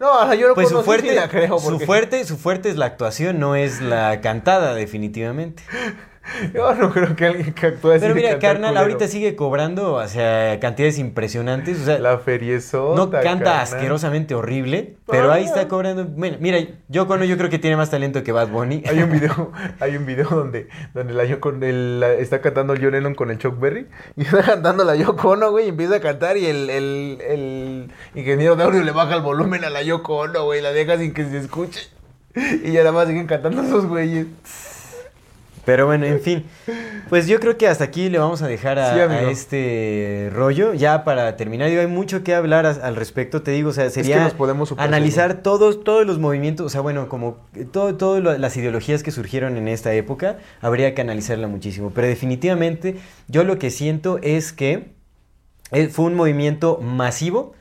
No, 0.00 0.18
a 0.20 0.26
la 0.26 0.34
Yoko 0.34 0.54
Pues 0.56 0.68
Ono 0.72 0.80
su 0.80 0.84
fuerte, 0.84 1.10
sí 1.10 1.14
la 1.14 1.28
creo. 1.28 1.58
su 1.60 1.70
porque- 1.70 1.86
fuerte, 1.86 2.24
su 2.24 2.36
fuerte 2.36 2.68
es 2.68 2.76
la 2.76 2.86
actuación, 2.86 3.38
no 3.38 3.54
es 3.54 3.80
la 3.80 4.20
cantada, 4.20 4.74
definitivamente. 4.74 5.62
Yo 6.54 6.72
no 6.76 6.90
creo 6.92 7.16
que 7.16 7.26
alguien 7.26 7.52
que 7.52 7.66
actúe 7.66 7.90
así 7.90 8.00
Pero 8.00 8.14
mira, 8.14 8.38
carnal, 8.38 8.70
culero. 8.70 8.80
ahorita 8.80 9.08
sigue 9.08 9.34
cobrando, 9.34 9.94
o 9.94 10.06
sea, 10.06 10.60
cantidades 10.60 10.98
impresionantes, 10.98 11.80
o 11.80 11.84
sea, 11.84 11.98
La 11.98 12.18
feriezota, 12.18 12.96
no 12.96 13.10
canta 13.10 13.22
carnal. 13.44 13.60
asquerosamente 13.60 14.34
horrible, 14.36 14.96
pero 15.10 15.32
ahí 15.32 15.44
está 15.44 15.66
cobrando. 15.66 16.06
Mira, 16.16 16.58
yo 16.88 17.06
con 17.08 17.22
yo 17.24 17.36
creo 17.36 17.50
que 17.50 17.58
tiene 17.58 17.76
más 17.76 17.90
talento 17.90 18.22
que 18.22 18.30
Bad 18.32 18.48
Bunny. 18.48 18.84
Hay 18.88 19.02
un 19.02 19.10
video, 19.10 19.50
hay 19.80 19.96
un 19.96 20.06
video 20.06 20.28
donde, 20.28 20.68
donde 20.94 21.12
la 21.12 21.24
Yoko 21.24 21.50
el- 21.60 21.98
la- 22.00 22.12
está 22.14 22.40
cantando 22.40 22.74
John 22.80 22.92
Lennon 22.92 23.14
con 23.16 23.30
el 23.32 23.38
Chuck 23.38 23.58
Berry 23.58 23.88
y 24.16 24.22
está 24.22 24.42
cantando 24.42 24.84
la 24.84 24.94
Yoko 24.94 25.30
Ono, 25.30 25.50
güey, 25.50 25.66
y 25.66 25.68
empieza 25.70 25.96
a 25.96 26.00
cantar 26.00 26.36
y 26.36 26.46
el, 26.46 26.70
el, 26.70 27.18
el 27.28 27.90
ingeniero 28.14 28.54
de 28.56 28.62
audio 28.64 28.82
le 28.82 28.92
baja 28.92 29.16
el 29.16 29.22
volumen 29.22 29.64
a 29.64 29.70
la 29.70 29.82
Yoko 29.82 30.18
Ono, 30.18 30.44
güey, 30.44 30.62
la 30.62 30.72
deja 30.72 30.96
sin 30.98 31.12
que 31.14 31.24
se 31.24 31.38
escuche. 31.38 31.80
Y 32.34 32.72
ya 32.72 32.80
nada 32.80 32.92
más 32.92 33.08
siguen 33.08 33.26
cantando 33.26 33.60
esos 33.62 33.86
güeyes. 33.86 34.26
Pero 35.64 35.86
bueno, 35.86 36.06
en 36.06 36.20
fin. 36.20 36.44
Pues 37.08 37.28
yo 37.28 37.38
creo 37.38 37.56
que 37.56 37.68
hasta 37.68 37.84
aquí 37.84 38.08
le 38.08 38.18
vamos 38.18 38.42
a 38.42 38.48
dejar 38.48 38.78
a, 38.80 38.94
Sí, 38.94 39.00
amigo. 39.00 39.28
a 39.28 39.30
este 39.30 40.28
rollo. 40.32 40.74
Ya 40.74 41.04
para 41.04 41.36
terminar, 41.36 41.68
digo, 41.68 41.80
hay 41.80 41.86
mucho 41.86 42.24
que 42.24 42.34
hablar 42.34 42.66
a- 42.66 42.70
al 42.70 42.96
respecto, 42.96 43.42
te 43.42 43.52
digo, 43.52 43.70
o 43.70 43.72
sea, 43.72 43.88
sería 43.90 44.24
nos 44.24 44.34
podemos 44.34 44.74
analizar 44.76 45.42
todos, 45.42 45.84
todos 45.84 46.04
los 46.06 46.18
movimientos, 46.18 46.66
o 46.66 46.68
sea, 46.68 46.80
bueno, 46.80 47.08
como 47.08 47.36
todo 47.72 48.20
lo- 48.20 48.36
las 48.38 48.56
ideologías 48.56 49.02
que 49.04 49.10
surgieron 49.12 49.56
en 49.56 49.68
esta 49.68 49.92
época, 49.94 50.38
habría 50.60 50.94
que 50.94 51.00
analizarla 51.02 51.46
muchísimo. 51.46 51.92
Pero 51.94 52.08
definitivamente, 52.08 52.96
yo 53.28 53.44
lo 53.44 53.58
que 53.58 53.70
siento 53.70 54.18
es 54.22 54.52
que 54.52 54.92
eh, 55.70 55.88
fue 55.88 56.06
un 56.06 56.14
movimiento 56.14 56.78
masivo 56.82 57.54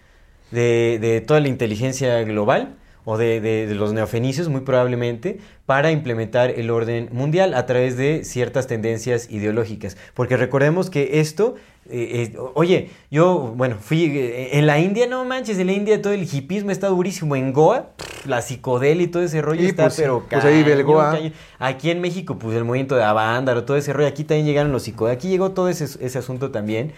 de, 0.52 0.98
de 0.99 1.22
toda 1.22 1.40
la 1.40 1.48
inteligencia 1.49 2.22
global 2.23 2.76
o 3.06 3.18
de, 3.18 3.41
de- 3.41 3.68
de 3.68 3.76
los 3.76 3.94
neofenicios 3.94 4.48
muy 4.49 4.61
probablemente 4.61 5.40
para 5.65 5.91
implementar 5.91 6.49
el 6.52 6.69
orden 6.69 7.10
mundial 7.11 7.53
a 7.53 7.65
través 7.65 7.98
de 7.98 8.23
ciertas 8.26 8.68
tendencias 8.68 9.30
ideológicas. 9.32 9.98
Porque 10.14 10.38
recordemos 10.38 10.90
que 10.90 11.19
esto, 11.19 11.56
eh, 11.90 12.32
eh, 12.34 12.38
oye, 12.53 12.90
yo, 13.10 13.53
bueno, 13.56 13.78
fui 13.80 14.06
eh, 14.06 14.57
en 14.57 14.68
la 14.68 14.80
India, 14.80 15.07
no 15.07 15.23
manches, 15.26 15.57
en 15.60 15.68
la 15.68 15.73
India 15.73 16.02
todo 16.02 16.14
el 16.14 16.23
hipismo 16.32 16.72
está 16.72 16.88
durísimo. 16.88 17.36
En 17.36 17.53
Goa, 17.53 17.90
pff, 17.98 18.26
la 18.28 18.41
psicodelia 18.41 19.03
y 19.03 19.07
todo 19.07 19.23
ese 19.23 19.41
rollo 19.41 19.64
Y 19.64 19.68
está, 19.68 19.84
pues 19.86 19.95
pero 19.95 20.23
pues 20.30 20.44
ahí 20.45 20.61
ve 20.64 20.73
el 20.73 20.84
Goa. 20.84 21.18
Aquí 21.60 21.90
en 21.90 22.02
México, 22.02 22.38
pues 22.38 22.56
el 22.56 22.65
movimiento 22.65 22.95
de 22.95 23.03
Avándaro, 23.03 23.64
todo 23.64 23.78
ese 23.78 23.94
rollo, 23.94 24.07
aquí 24.07 24.23
también 24.23 24.45
llegaron 24.45 24.72
los 24.72 24.84
psicodélicos, 24.84 25.18
aquí 25.23 25.30
llegó 25.30 25.52
todo 25.52 25.69
ese, 25.69 25.86
ese 25.86 26.18
asunto 26.19 26.52
también. 26.52 26.91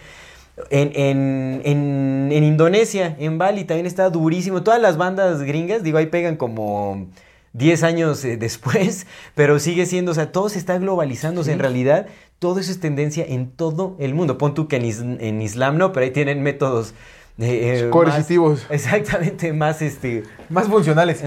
En, 0.70 0.92
en, 0.94 1.62
en, 1.64 2.28
en 2.32 2.44
Indonesia, 2.44 3.16
en 3.18 3.38
Bali, 3.38 3.64
también 3.64 3.86
está 3.86 4.08
durísimo. 4.10 4.62
Todas 4.62 4.80
las 4.80 4.96
bandas 4.96 5.42
gringas, 5.42 5.82
digo, 5.82 5.98
ahí 5.98 6.06
pegan 6.06 6.36
como 6.36 7.06
10 7.54 7.82
años 7.82 8.24
eh, 8.24 8.36
después, 8.36 9.06
pero 9.34 9.58
sigue 9.58 9.84
siendo, 9.86 10.12
o 10.12 10.14
sea, 10.14 10.30
todo 10.32 10.48
se 10.48 10.58
está 10.58 10.78
globalizándose 10.78 11.52
en 11.52 11.58
realidad. 11.58 12.06
Todo 12.38 12.60
eso 12.60 12.70
es 12.70 12.78
tendencia 12.80 13.24
en 13.26 13.50
todo 13.50 13.96
el 13.98 14.14
mundo. 14.14 14.38
Pon 14.38 14.54
tú 14.54 14.68
que 14.68 14.76
en, 14.76 14.84
is- 14.84 15.00
en 15.00 15.40
Islam 15.42 15.76
no, 15.78 15.92
pero 15.92 16.04
ahí 16.04 16.12
tienen 16.12 16.42
métodos 16.42 16.94
eh, 17.38 17.82
eh, 17.86 17.90
Coercitivos. 17.90 18.62
más- 18.62 18.70
exactamente, 18.70 19.52
más 19.52 19.82
este. 19.82 20.22
Más 20.54 20.66
funcionales. 20.68 21.22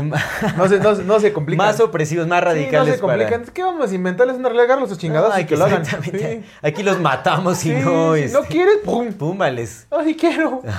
No 0.57 0.67
se, 0.67 0.79
no, 0.79 0.93
no 0.95 1.19
se 1.19 1.33
complican. 1.33 1.65
Más 1.67 1.79
opresivos, 1.79 2.27
más 2.27 2.39
Sí, 2.39 2.45
no 2.45 2.51
radicales. 2.51 2.95
se 2.95 2.99
complican. 3.01 3.41
para- 3.41 3.53
¿Qué 3.53 3.63
vamos 3.63 3.91
a 3.91 3.95
inventarles 3.95 4.37
una 4.37 4.49
regla? 4.49 4.63
Agarrarlos 4.63 4.91
a 4.91 4.97
chingados 4.97 5.37
y 5.39 5.45
que 5.45 5.57
lo 5.57 5.65
hagan. 5.65 5.85
Sí. 5.85 6.41
Aquí 6.61 6.83
los 6.83 6.99
matamos 6.99 7.63
y 7.65 7.69
Sí, 7.69 7.81
no. 7.83 8.15
si 8.15 8.21
este, 8.21 8.37
no 8.37 8.43
quieres, 8.45 8.77
pum. 8.83 9.11
Púmbales. 9.13 9.87
Ay, 9.91 10.15
quiero. 10.15 10.61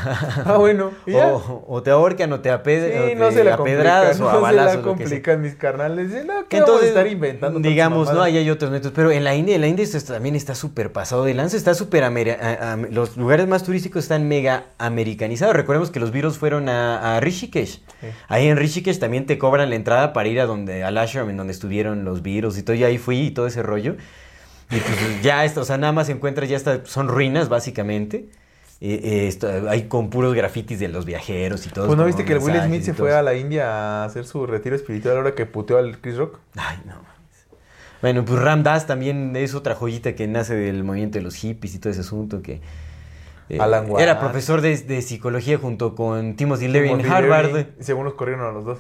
Ah, 0.45 0.57
bueno. 0.57 0.91
O, 1.15 1.65
o 1.69 1.83
te 1.83 1.91
ahorcan 1.91 2.33
o 2.33 2.41
te, 2.41 2.51
aped 2.51 3.09
Sí, 3.11 3.15
no 3.17 3.31
se 3.31 3.45
la 3.45 3.57
complican, 3.57 3.87
o 4.23 4.29
a 4.29 4.33
no 4.33 4.37
se 4.37 4.41
balazos. 4.41 4.77
la 4.77 4.83
complican 4.83 5.43
mis 5.43 5.55
carnales. 5.55 6.11
No, 6.25 6.47
¿qué 6.49 6.59
Entonces, 6.59 6.65
vamos 6.67 6.83
a 6.83 6.87
estar 6.87 7.07
inventando? 7.07 7.61
digamos, 7.61 8.13
no, 8.13 8.23
ahí 8.23 8.37
hay 8.39 8.49
otros 8.51 8.71
métodos, 8.71 8.93
pero 8.95 9.11
en 9.11 9.25
la 9.25 9.35
India, 9.35 9.55
en 9.57 9.61
la 9.61 9.67
India 9.67 9.85
esto 9.85 10.13
también 10.13 10.37
está 10.37 10.55
súper 10.55 10.93
pasado 10.93 11.25
de 11.25 11.35
lanza, 11.35 11.57
está 11.57 11.75
súper, 11.75 12.05
los 12.91 13.17
lugares 13.17 13.47
más 13.49 13.63
turísticos 13.65 14.05
están 14.05 14.29
mega 14.29 14.67
americanizados, 14.79 15.55
recordemos 15.55 15.91
que 15.91 16.01
los 16.01 16.11
virus 16.13 16.39
fueron 16.39 16.69
a, 16.69 17.17
a 17.17 17.21
Rishikesh, 17.21 17.83
ahí 18.29 18.38
en 18.47 18.57
Rishikesh 18.57 18.99
también 18.99 19.27
te 19.27 19.39
cobran 19.39 19.71
la 19.71 19.77
entrada 19.77 20.13
para 20.13 20.29
ir 20.29 20.41
a 20.41 20.47
donde, 20.47 20.85
al 20.85 20.97
ashram, 20.99 21.31
en 21.31 21.37
donde 21.37 21.53
estuvieron 21.53 22.05
los 22.05 22.23
virus 22.23 22.59
y 22.59 22.63
todo, 22.63 22.77
y 22.77 22.85
ahí 22.85 22.99
fui 22.99 23.19
y 23.19 23.31
todo 23.31 23.47
ese 23.47 23.63
rollo, 23.63 23.97
y 24.71 24.77
pues 24.79 24.97
ya 25.23 25.45
esto, 25.45 25.63
o 25.63 25.65
sea, 25.65 25.79
nada 25.79 25.93
más 25.93 26.09
encuentras, 26.09 26.49
ya 26.49 26.57
está, 26.57 26.85
son 26.85 27.09
ruinas 27.09 27.49
básicamente, 27.49 28.29
eh, 28.81 29.01
eh, 29.03 29.29
esto, 29.29 29.49
hay 29.69 29.89
con 29.89 30.09
puros 30.09 30.35
grafitis 30.35 30.79
de 30.79 30.89
los 30.89 31.05
viajeros 31.05 31.67
y 31.67 31.71
todo. 31.71 31.87
Pues 31.87 31.99
no 31.99 32.05
viste 32.05 32.25
que 32.25 32.35
el 32.35 32.39
Will 32.39 32.61
Smith 32.63 32.83
se 32.83 32.95
fue 32.95 33.13
a 33.13 33.23
la 33.23 33.35
India 33.35 33.69
a 33.69 34.05
hacer 34.05 34.25
su 34.25 34.47
retiro 34.47 34.77
espiritual 34.77 35.17
ahora 35.17 35.35
que 35.35 35.47
puteó 35.47 35.79
al 35.79 36.01
Chris 36.01 36.17
Rock. 36.17 36.39
Ay, 36.55 36.79
no 36.85 36.95
mames. 36.95 37.09
Bueno, 38.01 38.25
pues 38.25 38.39
Ram 38.39 38.63
Dass 38.63 38.87
también 38.87 39.35
es 39.35 39.57
otra 39.57 39.75
joyita 39.75 40.15
que 40.15 40.29
nace 40.29 40.55
del 40.55 40.85
movimiento 40.85 41.19
de 41.19 41.25
los 41.25 41.35
hippies 41.35 41.75
y 41.75 41.79
todo 41.81 41.91
ese 41.91 42.03
asunto 42.03 42.41
que... 42.41 42.61
eh, 43.49 43.59
Alan 43.61 43.87
era 43.99 44.21
profesor 44.21 44.61
de, 44.61 44.77
de 44.79 45.03
psicología 45.03 45.59
junto 45.59 45.95
con 45.95 46.35
Timothy 46.37 46.69
Leary 46.69 46.91
en 46.91 47.07
Harvard. 47.11 47.53
Leary, 47.53 47.69
según 47.81 48.05
nos 48.05 48.15
corrieron 48.15 48.47
a 48.47 48.53
los 48.53 48.65
dos. 48.65 48.79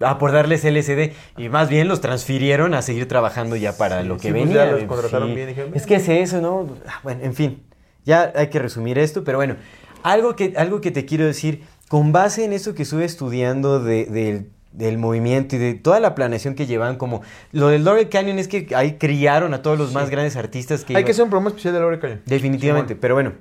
Ah, 0.00 0.18
por 0.18 0.32
darles 0.32 0.64
LSD. 0.64 1.12
Y 1.38 1.48
más 1.48 1.68
bien 1.68 1.86
los 1.88 2.00
transfirieron 2.00 2.74
a 2.74 2.82
seguir 2.82 3.06
trabajando 3.06 3.54
ya 3.56 3.76
para 3.76 4.02
Sí, 4.02 4.08
lo 4.08 4.16
que 4.16 4.22
sí, 4.22 4.30
pues 4.30 4.44
venía. 4.44 4.66
ya 4.66 4.72
los 4.72 4.84
contrataron 4.84 5.34
bien, 5.34 5.48
dijeron, 5.48 5.70
es 5.74 5.86
que 5.86 5.94
es 5.96 6.08
eso, 6.08 6.40
¿no? 6.40 6.68
Ah, 6.86 7.00
Bueno, 7.04 7.20
en 7.22 7.34
fin. 7.34 7.62
Ya 8.04 8.32
hay 8.34 8.48
que 8.48 8.58
resumir 8.58 8.98
esto, 8.98 9.22
pero 9.24 9.38
bueno. 9.38 9.56
Algo 10.02 10.36
que, 10.36 10.52
algo 10.56 10.80
que 10.80 10.90
te 10.90 11.06
quiero 11.06 11.24
decir, 11.24 11.62
con 11.88 12.12
base 12.12 12.44
en 12.44 12.52
eso 12.52 12.74
que 12.74 12.82
estuve 12.82 13.04
estudiando 13.04 13.80
de- 13.80 14.04
del- 14.06 14.50
del 14.72 14.98
movimiento 14.98 15.54
y 15.54 15.58
de 15.60 15.74
toda 15.74 16.00
la 16.00 16.16
planeación 16.16 16.56
que 16.56 16.66
llevan, 16.66 16.96
como 16.96 17.22
lo 17.52 17.68
del 17.68 17.84
Laurel 17.84 18.08
Canyon 18.08 18.40
es 18.40 18.48
que 18.48 18.66
ahí 18.74 18.94
criaron 18.98 19.54
a 19.54 19.62
todos 19.62 19.78
los 19.78 19.92
más 19.92 20.10
grandes 20.10 20.34
artistas 20.36 20.84
que 20.84 20.94
Hay 20.94 21.02
iban- 21.02 21.04
que 21.06 21.12
hacer 21.12 21.22
un 21.24 21.30
programa 21.30 21.50
especial 21.50 21.72
de 21.74 21.80
Laura 21.80 22.00
Canyon. 22.00 22.22
Definitivamente, 22.26 22.88
Simón. 22.88 23.00
pero 23.00 23.14
bueno. 23.14 23.32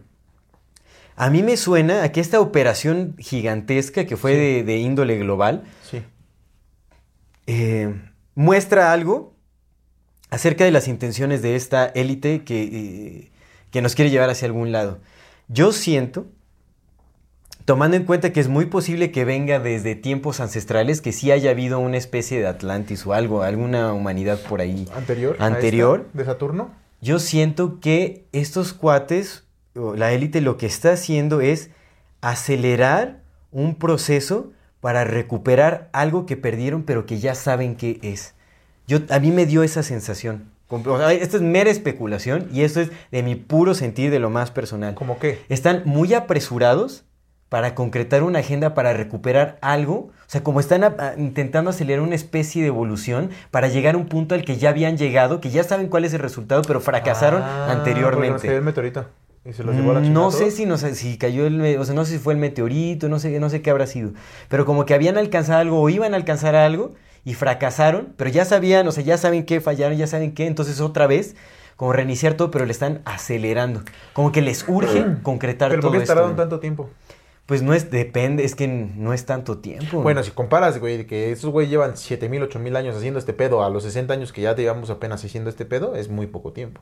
A 1.15 1.30
mí 1.30 1.44
me 1.44 1.57
suena 1.57 2.03
a 2.03 2.11
que 2.11 2.19
esta 2.22 2.40
operación 2.40 3.15
gigantesca 3.19 4.06
que 4.06 4.18
fue 4.18 4.31
Sí. 4.34 4.38
de, 4.40 4.64
de 4.64 4.77
índole 4.77 5.18
global 5.19 5.64
Sí. 5.90 6.02
eh, 7.48 7.94
muestra 8.35 8.91
algo 8.91 9.34
acerca 10.30 10.64
de 10.65 10.72
las 10.72 10.88
intenciones 10.88 11.41
de 11.41 11.56
esta 11.56 11.85
élite 11.85 12.44
que, 12.44 12.64
eh, 12.64 13.31
que 13.72 13.81
nos 13.81 13.94
quiere 13.95 14.10
llevar 14.11 14.30
hacia 14.30 14.48
algún 14.48 14.72
lado. 14.72 14.99
Yo 15.48 15.72
siento, 15.72 16.26
tomando 17.65 17.95
en 17.98 18.06
cuenta 18.06 18.34
que 18.34 18.40
es 18.40 18.48
muy 18.48 18.65
posible 18.65 19.11
que 19.11 19.26
venga 19.26 19.60
desde 19.60 19.94
tiempos 19.95 20.40
ancestrales, 20.40 21.02
que 21.02 21.11
sí 21.11 21.31
haya 21.31 21.52
habido 21.52 21.80
una 21.80 21.98
especie 21.98 22.40
de 22.40 22.48
Atlantis 22.48 23.06
o 23.06 23.14
algo, 23.14 23.44
alguna 23.44 23.94
humanidad 23.94 24.40
por 24.49 24.61
ahí 24.61 24.88
Anterior. 24.95 25.35
a 25.40 25.45
Anterior. 25.45 26.06
esta, 26.07 26.18
de 26.18 26.26
Saturno. 26.26 26.72
yo 27.02 27.19
siento 27.19 27.80
que 27.80 28.26
estos 28.31 28.73
cuates, 28.73 29.43
la 29.76 30.12
élite, 30.12 30.41
lo 30.41 30.58
que 30.58 30.66
está 30.66 30.94
haciendo 30.94 31.41
es 31.41 31.70
acelerar 32.22 33.18
un 33.52 33.76
proceso 33.76 34.52
para 34.82 35.04
recuperar 35.04 35.90
algo 35.94 36.26
que 36.26 36.38
perdieron, 36.38 36.84
pero 36.84 37.06
que 37.06 37.20
ya 37.20 37.36
saben 37.36 37.76
qué 37.76 38.00
es. 38.02 38.34
Yo, 38.88 39.00
a 39.10 39.20
mí 39.20 39.32
me 39.32 39.45
dio 39.45 39.64
esa 39.64 39.84
sensación. 39.84 40.52
O 40.70 40.98
sea, 40.98 41.12
esto 41.14 41.38
es 41.38 41.44
mera 41.44 41.70
especulación 41.70 42.48
y 42.52 42.62
esto 42.62 42.82
es 42.82 42.90
de 43.12 43.22
mi 43.22 43.36
puro 43.36 43.76
sentir, 43.76 44.10
de 44.10 44.20
lo 44.20 44.30
más 44.32 44.50
personal. 44.50 44.95
¿Cómo 44.95 45.20
qué? 45.20 45.40
Están 45.48 45.84
muy 45.86 46.14
apresurados 46.16 47.04
para 47.50 47.76
concretar 47.76 48.24
una 48.24 48.40
agenda 48.40 48.74
para 48.74 48.94
recuperar 48.94 49.60
algo. 49.62 49.94
O 49.95 50.12
sea, 50.26 50.41
como 50.44 50.60
están 50.60 50.84
a- 50.84 51.14
intentando 51.18 51.70
acelerar 51.70 52.02
una 52.02 52.16
especie 52.16 52.64
de 52.64 52.70
evolución 52.70 53.30
para 53.52 53.68
llegar 53.68 53.94
a 53.94 54.00
un 54.00 54.08
punto 54.08 54.34
al 54.34 54.44
que 54.44 54.58
ya 54.58 54.70
habían 54.70 54.98
llegado, 54.98 55.40
que 55.40 55.52
ya 55.52 55.64
saben 55.64 55.88
cuál 55.90 56.06
es 56.06 56.14
el 56.16 56.20
resultado, 56.20 56.64
pero 56.64 56.82
fracasaron 56.82 57.44
Ah, 57.44 57.72
anteriormente. 57.72 58.48
cayó 58.48 58.58
el 58.58 58.64
meteorito. 58.64 59.06
Y 59.45 59.53
se 59.53 59.64
los 59.64 59.76
llevó 59.76 59.91
a 59.91 59.95
la 59.95 59.99
No 60.02 60.32
sé 60.32 60.52
si, 60.52 60.65
nos, 60.65 60.82
si 60.82 61.18
cayó 61.18 61.45
el, 61.45 61.78
o 61.78 61.86
sea, 61.86 61.94
no 61.94 62.06
sé 62.06 62.14
si 62.14 62.20
fue 62.20 62.34
el 62.34 62.40
meteorito, 62.40 63.10
no 63.10 63.20
sé, 63.20 63.40
no 63.40 63.49
sé 63.49 63.61
qué 63.61 63.70
habrá 63.70 63.88
sido. 63.88 64.11
Pero 64.48 64.65
como 64.65 64.86
que 64.86 64.94
habían 64.94 65.18
alcanzado 65.18 65.60
algo 65.60 65.82
o 65.82 65.90
iban 65.90 66.14
a 66.14 66.18
alcanzar 66.18 66.56
algo 66.56 66.94
y 67.26 67.34
fracasaron, 67.34 68.14
pero 68.18 68.30
ya 68.30 68.45
sabían, 68.45 68.88
o 68.88 68.91
sea, 68.91 69.03
ya 69.03 69.18
saben 69.18 69.45
qué 69.45 69.60
fallaron, 69.61 69.98
ya 69.98 70.07
saben 70.07 70.34
qué, 70.34 70.45
entonces 70.48 70.80
otra 70.80 71.07
vez, 71.07 71.36
como 71.76 71.91
reiniciar 71.94 72.36
todo, 72.36 72.52
pero 72.52 72.65
le 72.65 72.72
están 72.72 73.02
acelerando. 73.06 73.82
Como 74.14 74.32
que 74.32 74.41
les 74.41 74.65
urge 74.68 75.06
concretar 75.24 75.70
¿Pero 75.70 75.82
por 75.82 75.90
todo 75.90 75.98
qué 75.99 76.03
esto. 76.03 76.14
tardaron 76.14 76.32
güey. 76.32 76.38
tanto 76.38 76.60
tiempo? 76.60 76.90
Pues 77.45 77.61
no 77.61 77.74
es, 77.74 77.91
depende, 77.91 78.45
es 78.45 78.56
que 78.56 78.68
no 78.70 79.11
es 79.11 79.26
tanto 79.26 79.57
tiempo. 79.57 80.02
Bueno, 80.02 80.24
si 80.24 80.32
comparas, 80.32 80.80
güey, 80.80 81.06
que 81.06 81.34
esos 81.34 81.52
güey 81.52 81.68
llevan 81.68 81.98
7000, 81.98 82.44
8000 82.44 82.76
años 82.78 82.95
haciendo 82.95 83.20
este 83.20 83.34
pedo 83.34 83.64
a 83.65 83.70
los 83.70 83.84
60 83.84 84.14
años 84.14 84.32
que 84.32 84.41
ya 84.41 84.56
llevamos 84.56 84.90
apenas 84.90 85.24
haciendo 85.26 85.49
este 85.49 85.65
pedo, 85.65 85.95
es 85.95 86.07
muy 86.07 86.28
poco 86.28 86.53
tiempo. 86.53 86.82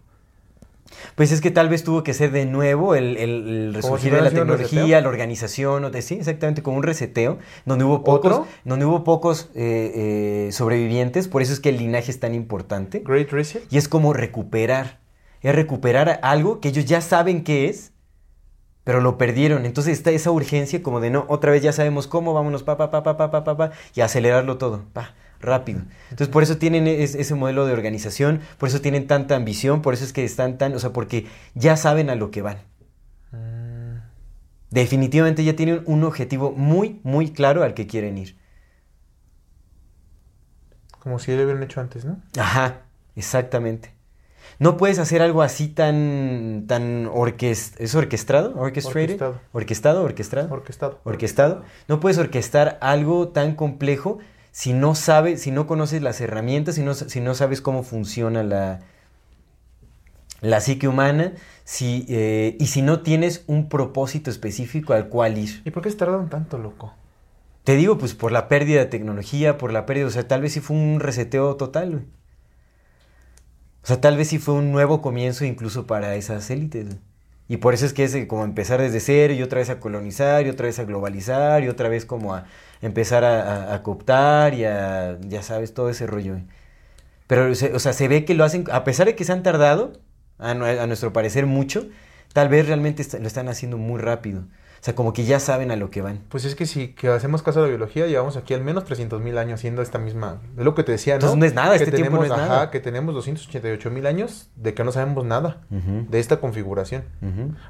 Pues 1.15 1.31
es 1.31 1.41
que 1.41 1.51
tal 1.51 1.69
vez 1.69 1.83
tuvo 1.83 2.03
que 2.03 2.13
ser 2.13 2.31
de 2.31 2.45
nuevo 2.45 2.95
el, 2.95 3.17
el- 3.17 3.73
resurgir 3.73 4.13
de 4.13 4.21
la 4.21 4.29
tecnología, 4.29 5.01
la 5.01 5.09
organización, 5.09 5.85
o 5.85 5.89
de- 5.91 6.01
sí, 6.01 6.15
exactamente, 6.15 6.63
como 6.63 6.77
un 6.77 6.83
reseteo, 6.83 7.37
donde 7.65 7.83
hubo 7.85 8.03
pocos, 8.03 8.31
¿Otro? 8.33 8.47
donde 8.65 8.85
hubo 8.85 9.03
pocos 9.03 9.49
eh, 9.55 10.47
eh, 10.47 10.51
sobrevivientes, 10.51 11.27
por 11.27 11.41
eso 11.41 11.53
es 11.53 11.59
que 11.59 11.69
el 11.69 11.77
linaje 11.77 12.11
es 12.11 12.19
tan 12.19 12.33
importante. 12.33 12.99
Great 13.05 13.29
Reset. 13.31 13.63
Y 13.71 13.77
es 13.77 13.87
como 13.87 14.13
recuperar, 14.13 14.99
es 15.41 15.53
recuperar 15.55 16.19
algo 16.23 16.59
que 16.59 16.69
ellos 16.69 16.85
ya 16.85 17.01
saben 17.01 17.43
qué 17.43 17.67
es, 17.69 17.91
pero 18.83 18.99
lo 18.99 19.17
perdieron. 19.17 19.65
Entonces 19.65 19.93
está 19.97 20.11
esa 20.11 20.31
urgencia 20.31 20.81
como 20.81 20.99
de 21.01 21.09
no, 21.11 21.25
otra 21.27 21.51
vez 21.51 21.61
ya 21.61 21.71
sabemos 21.71 22.07
cómo, 22.07 22.33
vámonos, 22.33 22.63
pa, 22.63 22.77
pa, 22.77 22.89
pa, 22.89 23.03
pa, 23.03 23.15
pa, 23.17 23.29
pa, 23.31 23.43
pa, 23.43 23.57
pa, 23.57 23.71
y 23.93 24.01
acelerarlo 24.01 24.57
todo, 24.57 24.85
pa, 24.93 25.13
rápido. 25.41 25.81
Entonces 26.09 26.27
por 26.29 26.43
eso 26.43 26.57
tienen 26.57 26.87
es- 26.87 27.15
ese 27.15 27.35
modelo 27.35 27.65
de 27.65 27.73
organización, 27.73 28.41
por 28.57 28.69
eso 28.69 28.81
tienen 28.81 29.07
tanta 29.07 29.35
ambición, 29.35 29.81
por 29.81 29.93
eso 29.93 30.03
es 30.03 30.13
que 30.13 30.23
están 30.23 30.57
tan, 30.57 30.73
o 30.75 30.79
sea, 30.79 30.91
porque 30.91 31.27
ya 31.55 31.75
saben 31.77 32.09
a 32.09 32.15
lo 32.15 32.31
que 32.31 32.41
van. 32.41 32.57
Definitivamente 34.69 35.43
ya 35.43 35.55
tienen 35.55 35.83
un 35.85 36.03
objetivo 36.05 36.51
muy, 36.51 37.01
muy 37.03 37.31
claro 37.31 37.63
al 37.63 37.73
que 37.73 37.87
quieren 37.87 38.17
ir. 38.17 38.37
Como 40.99 41.19
si 41.19 41.35
lo 41.35 41.43
hubieran 41.43 41.63
hecho 41.63 41.81
antes, 41.81 42.05
¿no? 42.05 42.21
Ajá, 42.37 42.81
exactamente. 43.15 43.91
No 44.59 44.77
puedes 44.77 44.99
hacer 44.99 45.21
algo 45.21 45.41
así 45.41 45.67
tan, 45.67 46.65
tan 46.67 47.07
orquest 47.11 47.79
¿es 47.81 47.95
orquestado? 47.95 48.53
Orchestrated? 48.57 49.19
Orquestado. 49.21 49.41
Orquestado, 49.51 50.03
orquestado. 50.03 50.53
Orquestado. 50.53 50.99
Orquestado. 51.03 51.63
No 51.87 51.99
puedes 51.99 52.17
orquestar 52.17 52.77
algo 52.81 53.29
tan 53.29 53.55
complejo 53.55 54.19
si 54.51 54.73
no 54.73 54.95
sabes, 54.95 55.41
si 55.41 55.51
no 55.51 55.67
conoces 55.67 56.01
las 56.01 56.19
herramientas, 56.21 56.75
si 56.75 56.83
no, 56.83 56.93
si 56.93 57.21
no 57.21 57.33
sabes 57.35 57.61
cómo 57.61 57.83
funciona 57.83 58.43
la, 58.43 58.81
la 60.41 60.59
psique 60.59 60.87
humana, 60.87 61.33
si, 61.63 62.05
eh, 62.09 62.57
y 62.59 62.67
si 62.67 62.81
no 62.81 63.01
tienes 63.01 63.43
un 63.47 63.69
propósito 63.69 64.29
específico 64.29 64.93
al 64.93 65.07
cual 65.07 65.37
ir. 65.37 65.61
¿Y 65.65 65.71
por 65.71 65.83
qué 65.83 65.91
se 65.91 65.97
tardaron 65.97 66.29
tanto, 66.29 66.57
loco? 66.57 66.93
Te 67.63 67.75
digo, 67.75 67.97
pues 67.97 68.13
por 68.15 68.31
la 68.31 68.47
pérdida 68.47 68.79
de 68.79 68.87
tecnología, 68.87 69.57
por 69.57 69.71
la 69.71 69.85
pérdida, 69.85 70.07
o 70.07 70.09
sea, 70.09 70.27
tal 70.27 70.41
vez 70.41 70.53
sí 70.53 70.59
fue 70.59 70.75
un 70.75 70.99
reseteo 70.99 71.55
total, 71.55 71.91
güey. 71.91 72.03
O 73.83 73.87
sea, 73.87 74.01
tal 74.01 74.17
vez 74.17 74.27
sí 74.29 74.37
fue 74.37 74.55
un 74.55 74.71
nuevo 74.71 75.01
comienzo 75.01 75.45
incluso 75.45 75.87
para 75.87 76.15
esas 76.15 76.49
élites, 76.49 76.85
güey. 76.87 76.99
Y 77.51 77.57
por 77.57 77.73
eso 77.73 77.85
es 77.85 77.91
que 77.93 78.05
es 78.05 78.15
como 78.27 78.45
empezar 78.45 78.79
desde 78.81 79.01
cero 79.01 79.33
y 79.33 79.43
otra 79.43 79.59
vez 79.59 79.69
a 79.69 79.79
colonizar 79.81 80.45
y 80.45 80.49
otra 80.49 80.67
vez 80.67 80.79
a 80.79 80.85
globalizar 80.85 81.63
y 81.63 81.67
otra 81.67 81.89
vez 81.89 82.05
como 82.05 82.33
a 82.33 82.45
empezar 82.81 83.25
a, 83.25 83.83
cooptar 83.83 84.53
y 84.53 84.63
a, 84.63 85.17
ya 85.21 85.43
sabes, 85.43 85.73
todo 85.73 85.89
ese 85.89 86.07
rollo. 86.07 86.37
Pero, 87.27 87.51
o 87.51 87.79
sea, 87.79 87.93
se 87.93 88.07
ve 88.07 88.25
que 88.25 88.33
lo 88.35 88.43
hacen, 88.43 88.65
a 88.71 88.83
pesar 88.83 89.07
de 89.07 89.15
que 89.15 89.23
se 89.25 89.31
han 89.33 89.43
tardado, 89.43 89.93
a, 90.39 90.53
nue- 90.55 90.79
a 90.79 90.87
nuestro 90.87 91.13
parecer 91.13 91.45
mucho, 91.45 91.87
tal 92.33 92.49
vez 92.49 92.67
realmente 92.67 93.05
lo 93.19 93.27
están 93.27 93.49
haciendo 93.49 93.77
muy 93.77 93.99
rápido. 94.01 94.43
O 94.81 94.83
sea, 94.83 94.95
como 94.95 95.13
que 95.13 95.25
ya 95.25 95.39
saben 95.39 95.69
a 95.69 95.75
lo 95.75 95.91
que 95.91 96.01
van. 96.01 96.21
Pues 96.29 96.43
es 96.43 96.55
que 96.55 96.65
si 96.65 96.87
que 96.87 97.07
hacemos 97.09 97.43
caso 97.43 97.59
a 97.59 97.61
la 97.61 97.67
biología, 97.67 98.07
llevamos 98.07 98.35
aquí 98.35 98.55
al 98.55 98.63
menos 98.63 98.83
300 98.83 99.21
mil 99.21 99.37
años 99.37 99.59
haciendo 99.59 99.83
esta 99.83 99.99
misma... 99.99 100.41
Es 100.57 100.63
lo 100.65 100.73
que 100.73 100.83
te 100.83 100.91
decía, 100.93 101.13
¿no? 101.13 101.17
Entonces 101.19 101.37
no 101.39 101.45
es 101.45 101.53
nada, 101.53 101.77
que 101.77 101.83
este 101.83 101.95
tiempo 101.95 102.15
no 102.15 102.21
tenemos, 102.23 102.37
es 102.39 102.43
ajá, 102.43 102.53
nada. 102.55 102.71
que 102.71 102.79
tenemos 102.79 103.13
288 103.13 103.91
mil 103.91 104.07
años 104.07 104.49
de 104.55 104.73
que 104.73 104.83
no 104.83 104.91
sabemos 104.91 105.23
nada 105.23 105.61
de 105.69 106.19
esta 106.19 106.39
configuración. 106.39 107.03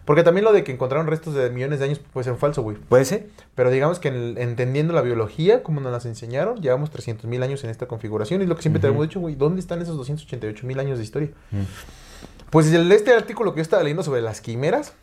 Porque 0.05 0.23
también 0.23 0.45
lo 0.45 0.53
de 0.53 0.63
que 0.63 0.71
encontraron 0.71 1.05
restos 1.07 1.33
de 1.33 1.49
millones 1.49 1.79
de 1.79 1.85
años 1.85 1.99
puede 1.99 2.23
ser 2.23 2.35
falso, 2.37 2.61
güey. 2.61 2.77
¿Puede 2.77 3.03
ser? 3.03 3.27
Pero 3.55 3.71
digamos 3.71 3.99
que 3.99 4.07
en- 4.07 4.37
entendiendo 4.37 4.93
la 4.93 5.01
biología, 5.01 5.63
como 5.63 5.81
nos 5.81 5.91
las 5.91 6.05
enseñaron, 6.05 6.61
llevamos 6.61 6.91
300 6.91 7.25
mil 7.25 7.43
años 7.43 7.61
en 7.65 7.71
esta 7.71 7.87
configuración. 7.87 8.39
Y 8.39 8.43
es 8.43 8.49
lo 8.49 8.55
que 8.55 8.61
siempre 8.61 8.79
te 8.81 8.87
hemos 8.87 9.01
dicho, 9.05 9.19
güey, 9.19 9.35
¿dónde 9.35 9.59
están 9.59 9.81
esos 9.81 9.97
288 9.97 10.65
mil 10.65 10.79
años 10.79 10.97
de 10.97 11.03
historia? 11.03 11.29
Pues 12.49 12.71
el, 12.73 12.89
este 12.91 13.13
artículo 13.13 13.53
que 13.53 13.57
yo 13.57 13.63
estaba 13.63 13.83
leyendo 13.83 14.03
sobre 14.03 14.21
las 14.21 14.39
quimeras, 14.41 14.93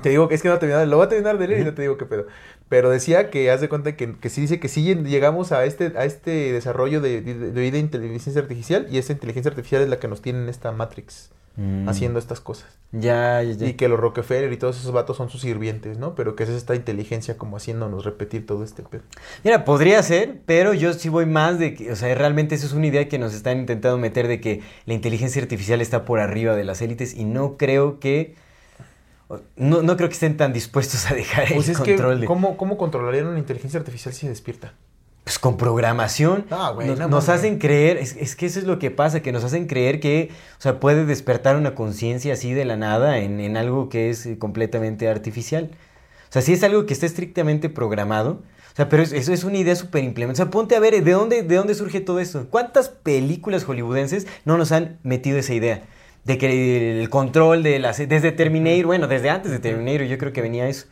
te 0.00 0.08
digo 0.08 0.28
que 0.28 0.34
es 0.34 0.42
que 0.42 0.48
no 0.48 0.58
terminar, 0.58 0.86
lo 0.88 0.96
voy 0.96 1.06
a 1.06 1.08
terminar 1.08 1.38
de 1.38 1.48
leer 1.48 1.60
y 1.60 1.64
no 1.64 1.74
te 1.74 1.82
digo 1.82 1.98
qué 1.98 2.06
pedo. 2.06 2.26
Pero 2.68 2.90
decía 2.90 3.30
que 3.30 3.50
haz 3.50 3.60
de 3.60 3.68
cuenta 3.68 3.96
que, 3.96 4.14
que 4.16 4.30
sí 4.30 4.40
dice 4.40 4.58
que 4.58 4.68
sí 4.68 4.94
llegamos 4.94 5.52
a 5.52 5.64
este, 5.64 5.92
a 5.96 6.04
este 6.04 6.52
desarrollo 6.52 7.00
de, 7.00 7.20
de, 7.20 7.34
de, 7.34 7.70
de 7.70 7.78
inteligencia 7.78 8.40
artificial 8.40 8.86
y 8.90 8.98
esa 8.98 9.12
inteligencia 9.12 9.50
artificial 9.50 9.82
es 9.82 9.88
la 9.88 9.98
que 9.98 10.08
nos 10.08 10.22
tiene 10.22 10.42
en 10.42 10.48
esta 10.48 10.72
Matrix 10.72 11.30
Mm. 11.56 11.86
haciendo 11.86 12.18
estas 12.18 12.40
cosas. 12.40 12.78
Ya, 12.92 13.42
ya, 13.42 13.52
ya. 13.52 13.66
Y 13.66 13.74
que 13.74 13.86
los 13.88 14.00
Rockefeller 14.00 14.50
y 14.52 14.56
todos 14.56 14.78
esos 14.78 14.90
vatos 14.90 15.18
son 15.18 15.28
sus 15.28 15.42
sirvientes, 15.42 15.98
¿no? 15.98 16.14
Pero 16.14 16.34
que 16.34 16.44
es 16.44 16.48
esta 16.48 16.74
inteligencia 16.74 17.36
como 17.36 17.58
haciéndonos 17.58 18.06
repetir 18.06 18.46
todo 18.46 18.64
este 18.64 18.82
pedo. 18.82 19.02
Mira, 19.44 19.64
podría 19.66 20.02
ser, 20.02 20.40
pero 20.46 20.72
yo 20.72 20.94
sí 20.94 21.10
voy 21.10 21.26
más 21.26 21.58
de 21.58 21.74
que, 21.74 21.92
o 21.92 21.96
sea, 21.96 22.14
realmente 22.14 22.54
eso 22.54 22.66
es 22.66 22.72
una 22.72 22.86
idea 22.86 23.06
que 23.06 23.18
nos 23.18 23.34
están 23.34 23.58
intentando 23.58 23.98
meter 23.98 24.28
de 24.28 24.40
que 24.40 24.62
la 24.86 24.94
inteligencia 24.94 25.42
artificial 25.42 25.82
está 25.82 26.06
por 26.06 26.20
arriba 26.20 26.56
de 26.56 26.64
las 26.64 26.80
élites 26.80 27.14
y 27.14 27.24
no 27.24 27.58
creo 27.58 28.00
que, 28.00 28.34
no, 29.56 29.82
no 29.82 29.96
creo 29.96 30.08
que 30.08 30.14
estén 30.14 30.36
tan 30.36 30.52
dispuestos 30.52 31.10
a 31.10 31.14
dejar 31.14 31.46
Pues 31.54 31.68
el 31.68 31.72
es 31.74 31.80
que, 31.80 31.92
control 31.96 32.20
de... 32.20 32.26
¿cómo, 32.26 32.56
¿cómo 32.56 32.76
controlarían 32.76 33.26
una 33.26 33.38
inteligencia 33.38 33.78
artificial 33.80 34.14
si 34.14 34.20
se 34.22 34.28
despierta? 34.28 34.74
Pues 35.24 35.38
con 35.38 35.56
programación. 35.56 36.46
Ah, 36.50 36.72
güey, 36.74 36.88
nos, 36.88 36.98
no 36.98 37.08
nos 37.08 37.28
mames. 37.28 37.40
hacen 37.40 37.58
creer, 37.58 37.96
es, 37.96 38.16
es 38.16 38.34
que 38.34 38.46
eso 38.46 38.58
es 38.58 38.64
lo 38.64 38.78
que 38.80 38.90
pasa, 38.90 39.20
que 39.22 39.30
nos 39.30 39.44
hacen 39.44 39.66
creer 39.66 40.00
que, 40.00 40.30
o 40.58 40.60
sea, 40.60 40.80
puede 40.80 41.06
despertar 41.06 41.56
una 41.56 41.74
conciencia 41.76 42.32
así 42.34 42.52
de 42.54 42.64
la 42.64 42.76
nada 42.76 43.18
en, 43.18 43.38
en 43.38 43.56
algo 43.56 43.88
que 43.88 44.10
es 44.10 44.26
eh, 44.26 44.36
completamente 44.38 45.08
artificial. 45.08 45.70
O 46.28 46.32
sea, 46.32 46.42
sí 46.42 46.52
es 46.54 46.62
algo 46.64 46.86
que 46.86 46.92
está 46.94 47.06
estrictamente 47.06 47.68
programado. 47.68 48.42
O 48.72 48.74
sea, 48.74 48.88
pero 48.88 49.02
es- 49.02 49.12
eso 49.12 49.32
es 49.32 49.44
una 49.44 49.58
idea 49.58 49.76
súper 49.76 50.02
implementada. 50.02 50.44
O 50.44 50.46
sea, 50.46 50.50
ponte 50.50 50.74
a 50.74 50.80
ver, 50.80 51.04
¿de 51.04 51.12
dónde, 51.12 51.42
¿de 51.42 51.54
dónde 51.56 51.74
surge 51.76 52.00
todo 52.00 52.18
esto? 52.18 52.46
¿Cuántas 52.50 52.88
películas 52.88 53.64
hollywoodenses 53.64 54.26
no 54.44 54.56
nos 54.58 54.72
han 54.72 54.98
metido 55.04 55.38
esa 55.38 55.54
idea? 55.54 55.82
De 56.24 56.38
que 56.38 57.00
el 57.02 57.10
control 57.10 57.62
de 57.62 57.78
las... 57.78 57.98
Desde 57.98 58.32
Terminator, 58.32 58.86
bueno, 58.86 59.08
desde 59.08 59.30
antes 59.30 59.50
de 59.50 59.58
Terminator 59.58 60.06
yo 60.06 60.18
creo 60.18 60.32
que 60.32 60.42
venía 60.42 60.68
eso. 60.68 60.86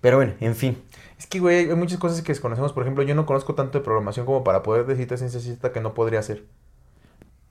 Pero 0.00 0.16
bueno, 0.16 0.34
en 0.40 0.56
fin. 0.56 0.78
Es 1.18 1.26
que, 1.26 1.38
güey, 1.38 1.68
hay 1.68 1.74
muchas 1.74 1.98
cosas 1.98 2.22
que 2.22 2.32
desconocemos. 2.32 2.72
Por 2.72 2.82
ejemplo, 2.82 3.04
yo 3.04 3.14
no 3.14 3.26
conozco 3.26 3.54
tanto 3.54 3.78
de 3.78 3.84
programación 3.84 4.26
como 4.26 4.42
para 4.42 4.62
poder 4.62 4.86
decirte 4.86 5.18
ciencia 5.18 5.40
cierta 5.40 5.72
que 5.72 5.80
no 5.80 5.94
podría 5.94 6.20
hacer. 6.20 6.44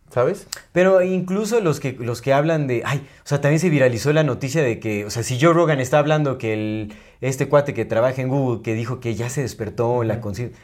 ¿Sabes? 0.10 0.48
Pero 0.72 1.04
incluso 1.04 1.62
los 1.62 1.80
que, 1.80 1.94
los 1.94 2.24
que 2.24 2.34
hablan 2.34 2.66
de... 2.66 2.82
Ay, 2.84 3.08
o 3.24 3.28
sea, 3.28 3.42
también 3.42 3.60
se 3.60 3.70
viralizó 3.70 4.12
la 4.12 4.24
noticia 4.24 4.64
de 4.64 4.80
que... 4.80 5.06
O 5.06 5.12
sea, 5.12 5.22
si 5.22 5.40
Joe 5.40 5.54
Rogan 5.54 5.80
está 5.80 6.00
hablando 6.00 6.40
que 6.40 6.54
el, 6.54 6.94
este 7.22 7.48
cuate 7.48 7.76
que 7.76 7.86
trabaja 7.86 8.20
en 8.20 8.30
Google, 8.30 8.64
que 8.64 8.74
dijo 8.74 9.00
que 9.00 9.14
ya 9.14 9.30
se 9.30 9.42
despertó 9.42 10.04
la 10.04 10.20
conciencia... 10.20 10.58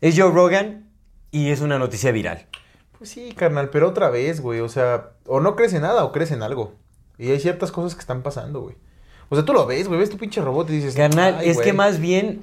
Es 0.00 0.18
Joe 0.18 0.30
Rogan 0.30 0.88
y 1.32 1.50
es 1.50 1.60
una 1.60 1.80
noticia 1.80 2.12
viral. 2.12 2.46
Pues 3.02 3.10
sí, 3.10 3.32
carnal, 3.36 3.68
pero 3.70 3.88
otra 3.88 4.10
vez, 4.10 4.40
güey. 4.40 4.60
O 4.60 4.68
sea, 4.68 5.10
o 5.26 5.40
no 5.40 5.56
crece 5.56 5.80
nada 5.80 6.04
o 6.04 6.12
crece 6.12 6.34
en 6.34 6.44
algo. 6.44 6.74
Y 7.18 7.32
hay 7.32 7.40
ciertas 7.40 7.72
cosas 7.72 7.96
que 7.96 8.00
están 8.00 8.22
pasando, 8.22 8.60
güey. 8.60 8.76
O 9.28 9.34
sea, 9.34 9.44
tú 9.44 9.52
lo 9.52 9.66
ves, 9.66 9.88
güey, 9.88 9.98
ves 9.98 10.08
tu 10.08 10.18
pinche 10.18 10.40
robot 10.40 10.70
y 10.70 10.74
dices... 10.74 10.94
Carnal, 10.94 11.38
"Ay, 11.40 11.48
es 11.48 11.56
que 11.56 11.64
güey". 11.72 11.76
más 11.76 11.98
bien, 11.98 12.42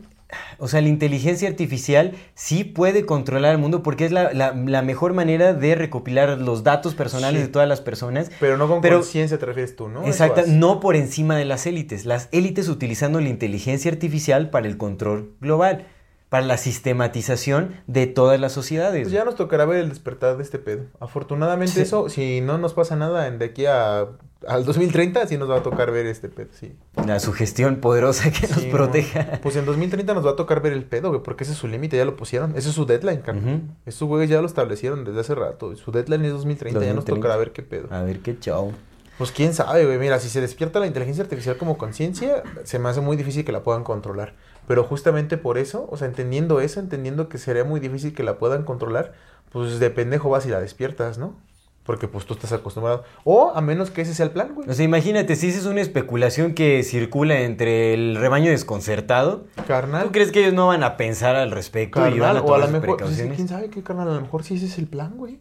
o 0.57 0.67
sea, 0.67 0.81
la 0.81 0.89
inteligencia 0.89 1.47
artificial 1.47 2.11
sí 2.33 2.65
puede 2.65 3.05
controlar 3.05 3.53
el 3.53 3.57
mundo 3.57 3.83
porque 3.83 4.03
es 4.03 4.11
la, 4.11 4.33
la- 4.33 4.51
la 4.53 4.81
mejor 4.81 5.13
manera 5.13 5.53
de 5.53 5.75
recopilar 5.75 6.37
los 6.41 6.65
datos 6.65 6.93
personales 6.93 7.39
Sí. 7.39 7.47
de 7.47 7.53
todas 7.53 7.69
las 7.69 7.79
personas. 7.79 8.29
Pero 8.41 8.57
no 8.57 8.67
con 8.67 8.81
conciencia 8.81 9.39
te 9.39 9.45
refieres 9.45 9.77
tú, 9.77 9.87
¿no? 9.87 10.05
Exacto, 10.05 10.41
no 10.45 10.81
por 10.81 10.97
encima 10.97 11.37
de 11.37 11.45
las 11.45 11.67
élites. 11.67 12.05
Las 12.05 12.27
élites 12.33 12.67
utilizando 12.67 13.21
la 13.21 13.29
inteligencia 13.29 13.89
artificial 13.89 14.49
para 14.49 14.67
el 14.67 14.75
control 14.75 15.35
global, 15.39 15.87
para 16.29 16.45
la 16.45 16.57
sistematización 16.57 17.75
de 17.87 18.07
todas 18.07 18.39
las 18.39 18.51
sociedades. 18.51 19.03
Pues 19.03 19.11
ya 19.13 19.25
nos 19.25 19.35
tocará 19.35 19.65
ver 19.65 19.79
el 19.79 19.89
despertar 19.89 20.37
de 20.37 20.43
este 20.43 20.59
pedo. 20.59 20.83
Afortunadamente 20.99 21.73
Sí. 21.73 21.81
eso, 21.81 22.09
si 22.09 22.41
no 22.41 22.57
nos 22.57 22.73
pasa 22.73 22.95
nada 22.95 23.29
de 23.29 23.45
aquí 23.45 23.65
a, 23.65 24.07
al 24.47 24.63
2030, 24.65 25.25
sí 25.27 25.37
nos 25.37 25.49
va 25.49 25.57
a 25.57 25.63
tocar 25.63 25.91
ver 25.91 26.05
este 26.05 26.29
pedo, 26.29 26.49
sí. 26.51 26.73
La 27.07 27.19
sugestión 27.19 27.77
poderosa 27.77 28.31
que 28.31 28.47
nos 28.47 28.63
proteja. 28.65 29.27
no. 29.33 29.41
Pues 29.41 29.55
en 29.55 29.65
2030 29.65 30.13
nos 30.13 30.25
va 30.25 30.31
a 30.31 30.35
tocar 30.35 30.61
ver 30.61 30.73
el 30.73 30.83
pedo, 30.85 31.09
güey, 31.09 31.23
porque 31.23 31.43
ese 31.45 31.53
es 31.53 31.59
su 31.59 31.67
límite, 31.67 31.97
ya 31.97 32.05
lo 32.05 32.15
pusieron. 32.15 32.51
Ese 32.55 32.69
es 32.69 32.75
su 32.75 32.85
deadline, 32.85 33.21
carnal. 33.21 33.55
Ujú. 33.55 33.63
Esos 33.85 34.07
güeyes 34.07 34.29
ya 34.29 34.39
lo 34.41 34.47
establecieron 34.47 35.03
desde 35.05 35.21
hace 35.21 35.33
rato. 35.35 35.75
Su 35.75 35.91
deadline 35.91 36.25
es 36.25 36.31
2030, 36.31 36.79
ya 36.79 36.85
nos 36.87 37.05
2030. 37.05 37.15
tocará 37.21 37.37
ver 37.37 37.51
qué 37.53 37.63
pedo. 37.63 37.87
A 37.91 38.03
ver 38.03 38.19
qué 38.19 38.37
chau. 38.39 38.71
Pues 39.17 39.33
quién 39.33 39.53
sabe, 39.53 39.85
güey. 39.85 39.97
Mira, 39.97 40.17
si 40.19 40.29
se 40.29 40.39
despierta 40.39 40.79
la 40.79 40.87
inteligencia 40.87 41.21
artificial 41.23 41.57
como 41.57 41.77
conciencia, 41.77 42.41
se 42.63 42.79
me 42.79 42.87
hace 42.87 43.01
muy 43.01 43.17
difícil 43.17 43.43
que 43.43 43.51
la 43.51 43.63
puedan 43.63 43.83
controlar. 43.83 44.33
Pero 44.69 44.83
justamente 44.83 45.39
por 45.39 45.57
eso, 45.57 45.87
o 45.89 45.97
sea, 45.97 46.05
entendiendo 46.05 46.61
eso, 46.61 46.79
entendiendo 46.79 47.27
que 47.27 47.39
sería 47.39 47.63
muy 47.63 47.79
difícil 47.79 48.13
que 48.13 48.21
la 48.21 48.37
puedan 48.37 48.65
controlar, 48.65 49.13
pues 49.51 49.79
de 49.79 49.89
pendejo 49.89 50.29
vas 50.29 50.45
y 50.45 50.49
la 50.49 50.59
despiertas, 50.59 51.17
¿no? 51.17 51.35
Porque 51.81 52.07
pues 52.07 52.27
tú 52.27 52.35
estás 52.35 52.51
acostumbrado. 52.51 53.03
O 53.23 53.51
a 53.55 53.61
menos 53.61 53.89
que 53.89 54.01
ese 54.03 54.13
sea 54.13 54.27
el 54.27 54.31
plan, 54.31 54.53
güey. 54.53 54.69
O 54.69 54.73
sea, 54.75 54.85
imagínate, 54.85 55.35
si 55.35 55.49
esa 55.49 55.57
es 55.57 55.65
una 55.65 55.81
especulación 55.81 56.53
que 56.53 56.83
circula 56.83 57.41
entre 57.41 57.95
el 57.95 58.15
rebaño 58.15 58.51
desconcertado, 58.51 59.47
Carnal. 59.65 60.03
¿tú 60.03 60.11
crees 60.11 60.31
que 60.31 60.41
ellos 60.41 60.53
no 60.53 60.67
van 60.67 60.83
a 60.83 60.97
pensar 60.97 61.35
al 61.35 61.49
respecto 61.49 62.07
y 62.07 62.19
van 62.19 62.37
a 62.37 62.41
o 62.41 62.53
a 62.53 62.59
lo 62.59 62.67
mejor, 62.67 62.97
pues, 62.97 63.19
quién 63.35 63.47
sabe 63.47 63.71
qué, 63.71 63.81
carnal, 63.81 64.09
a 64.09 64.13
lo 64.13 64.21
mejor 64.21 64.43
sí 64.43 64.53
ese 64.53 64.67
es 64.67 64.77
el 64.77 64.85
plan, 64.85 65.17
güey. 65.17 65.39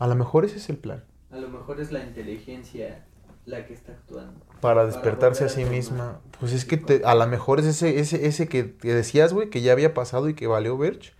A 0.00 0.08
lo 0.08 0.16
mejor 0.16 0.44
ese 0.44 0.56
es 0.56 0.68
el 0.70 0.78
plan. 0.78 1.04
A 1.30 1.36
lo 1.36 1.48
mejor 1.50 1.80
es 1.80 1.92
la 1.92 2.02
inteligencia 2.02 3.04
la 3.48 3.66
que 3.66 3.74
está 3.74 3.92
actuando. 3.92 4.40
Para 4.60 4.84
despertarse 4.86 5.44
a 5.44 5.48
sí 5.48 5.64
misma. 5.64 6.20
Pues 6.40 6.52
es 6.52 6.64
que 6.64 6.76
te- 6.76 7.02
a 7.04 7.14
lo 7.14 7.26
mejor 7.26 7.60
es 7.60 7.66
ese, 7.66 7.98
ese, 8.00 8.26
ese 8.26 8.48
que, 8.48 8.74
que 8.76 8.92
decías, 8.94 9.32
güey, 9.32 9.50
que 9.50 9.60
ya 9.62 9.72
había 9.72 9.94
pasado 9.94 10.28
y 10.28 10.34
que 10.34 10.46
valió 10.46 10.76
Verge 10.76 11.12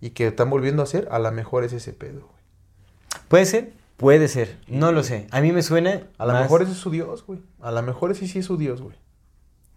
y 0.00 0.10
que 0.10 0.26
están 0.28 0.50
volviendo 0.50 0.82
a 0.82 0.84
hacer, 0.84 1.08
a 1.10 1.18
lo 1.18 1.30
mejor 1.32 1.64
es 1.64 1.72
ese 1.72 1.92
pedo, 1.92 2.20
güey. 2.20 3.22
Puede 3.28 3.46
ser, 3.46 3.72
puede 3.96 4.28
ser, 4.28 4.58
no 4.68 4.92
lo 4.92 5.02
sé. 5.02 5.26
A 5.30 5.40
mí 5.40 5.52
me 5.52 5.62
suena. 5.62 6.06
A 6.18 6.26
lo 6.26 6.32
más- 6.32 6.42
mejor 6.42 6.62
ese 6.62 6.72
es 6.72 6.78
su 6.78 6.90
Dios, 6.90 7.24
güey. 7.26 7.40
A 7.60 7.70
lo 7.72 7.82
mejor 7.82 8.10
ese 8.12 8.26
sí 8.28 8.38
es 8.40 8.46
su 8.46 8.56
Dios, 8.56 8.80
güey. 8.82 8.96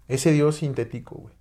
Ese 0.07 0.31
Dios 0.31 0.57
sintético, 0.57 1.15
güey. 1.15 1.33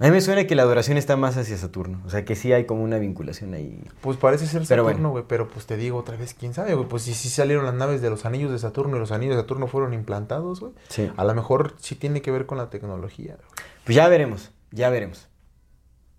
A 0.00 0.04
mí 0.04 0.10
me 0.12 0.20
suena 0.22 0.46
que 0.46 0.54
la 0.54 0.62
adoración 0.62 0.96
está 0.96 1.16
más 1.16 1.36
hacia 1.36 1.58
Saturno. 1.58 2.00
O 2.06 2.10
sea, 2.10 2.24
que 2.24 2.34
sí 2.34 2.52
hay 2.54 2.64
como 2.64 2.82
una 2.82 2.96
vinculación 2.98 3.52
ahí. 3.52 3.84
Pues 4.00 4.16
parece 4.16 4.46
ser 4.46 4.62
Pero 4.66 4.86
Saturno, 4.86 5.10
güey. 5.10 5.24
Pero 5.28 5.48
pues 5.48 5.66
te 5.66 5.76
digo 5.76 5.98
otra 5.98 6.16
vez, 6.16 6.32
quién 6.32 6.54
sabe, 6.54 6.74
güey. 6.74 6.88
Pues 6.88 7.02
si 7.02 7.12
sí 7.12 7.28
salieron 7.28 7.66
las 7.66 7.74
naves 7.74 8.00
de 8.00 8.08
los 8.08 8.24
anillos 8.24 8.50
de 8.50 8.58
Saturno 8.58 8.96
y 8.96 9.00
los 9.00 9.12
anillos 9.12 9.36
de 9.36 9.42
Saturno 9.42 9.66
fueron 9.66 9.92
implantados, 9.92 10.60
güey. 10.60 10.72
Sí. 10.88 11.10
A 11.16 11.24
lo 11.24 11.34
mejor 11.34 11.74
sí 11.78 11.96
tiene 11.96 12.22
que 12.22 12.30
ver 12.30 12.46
con 12.46 12.56
la 12.56 12.70
tecnología, 12.70 13.34
güey. 13.36 13.48
Pues 13.84 13.94
ya 13.94 14.08
veremos, 14.08 14.52
ya 14.70 14.88
veremos. 14.88 15.28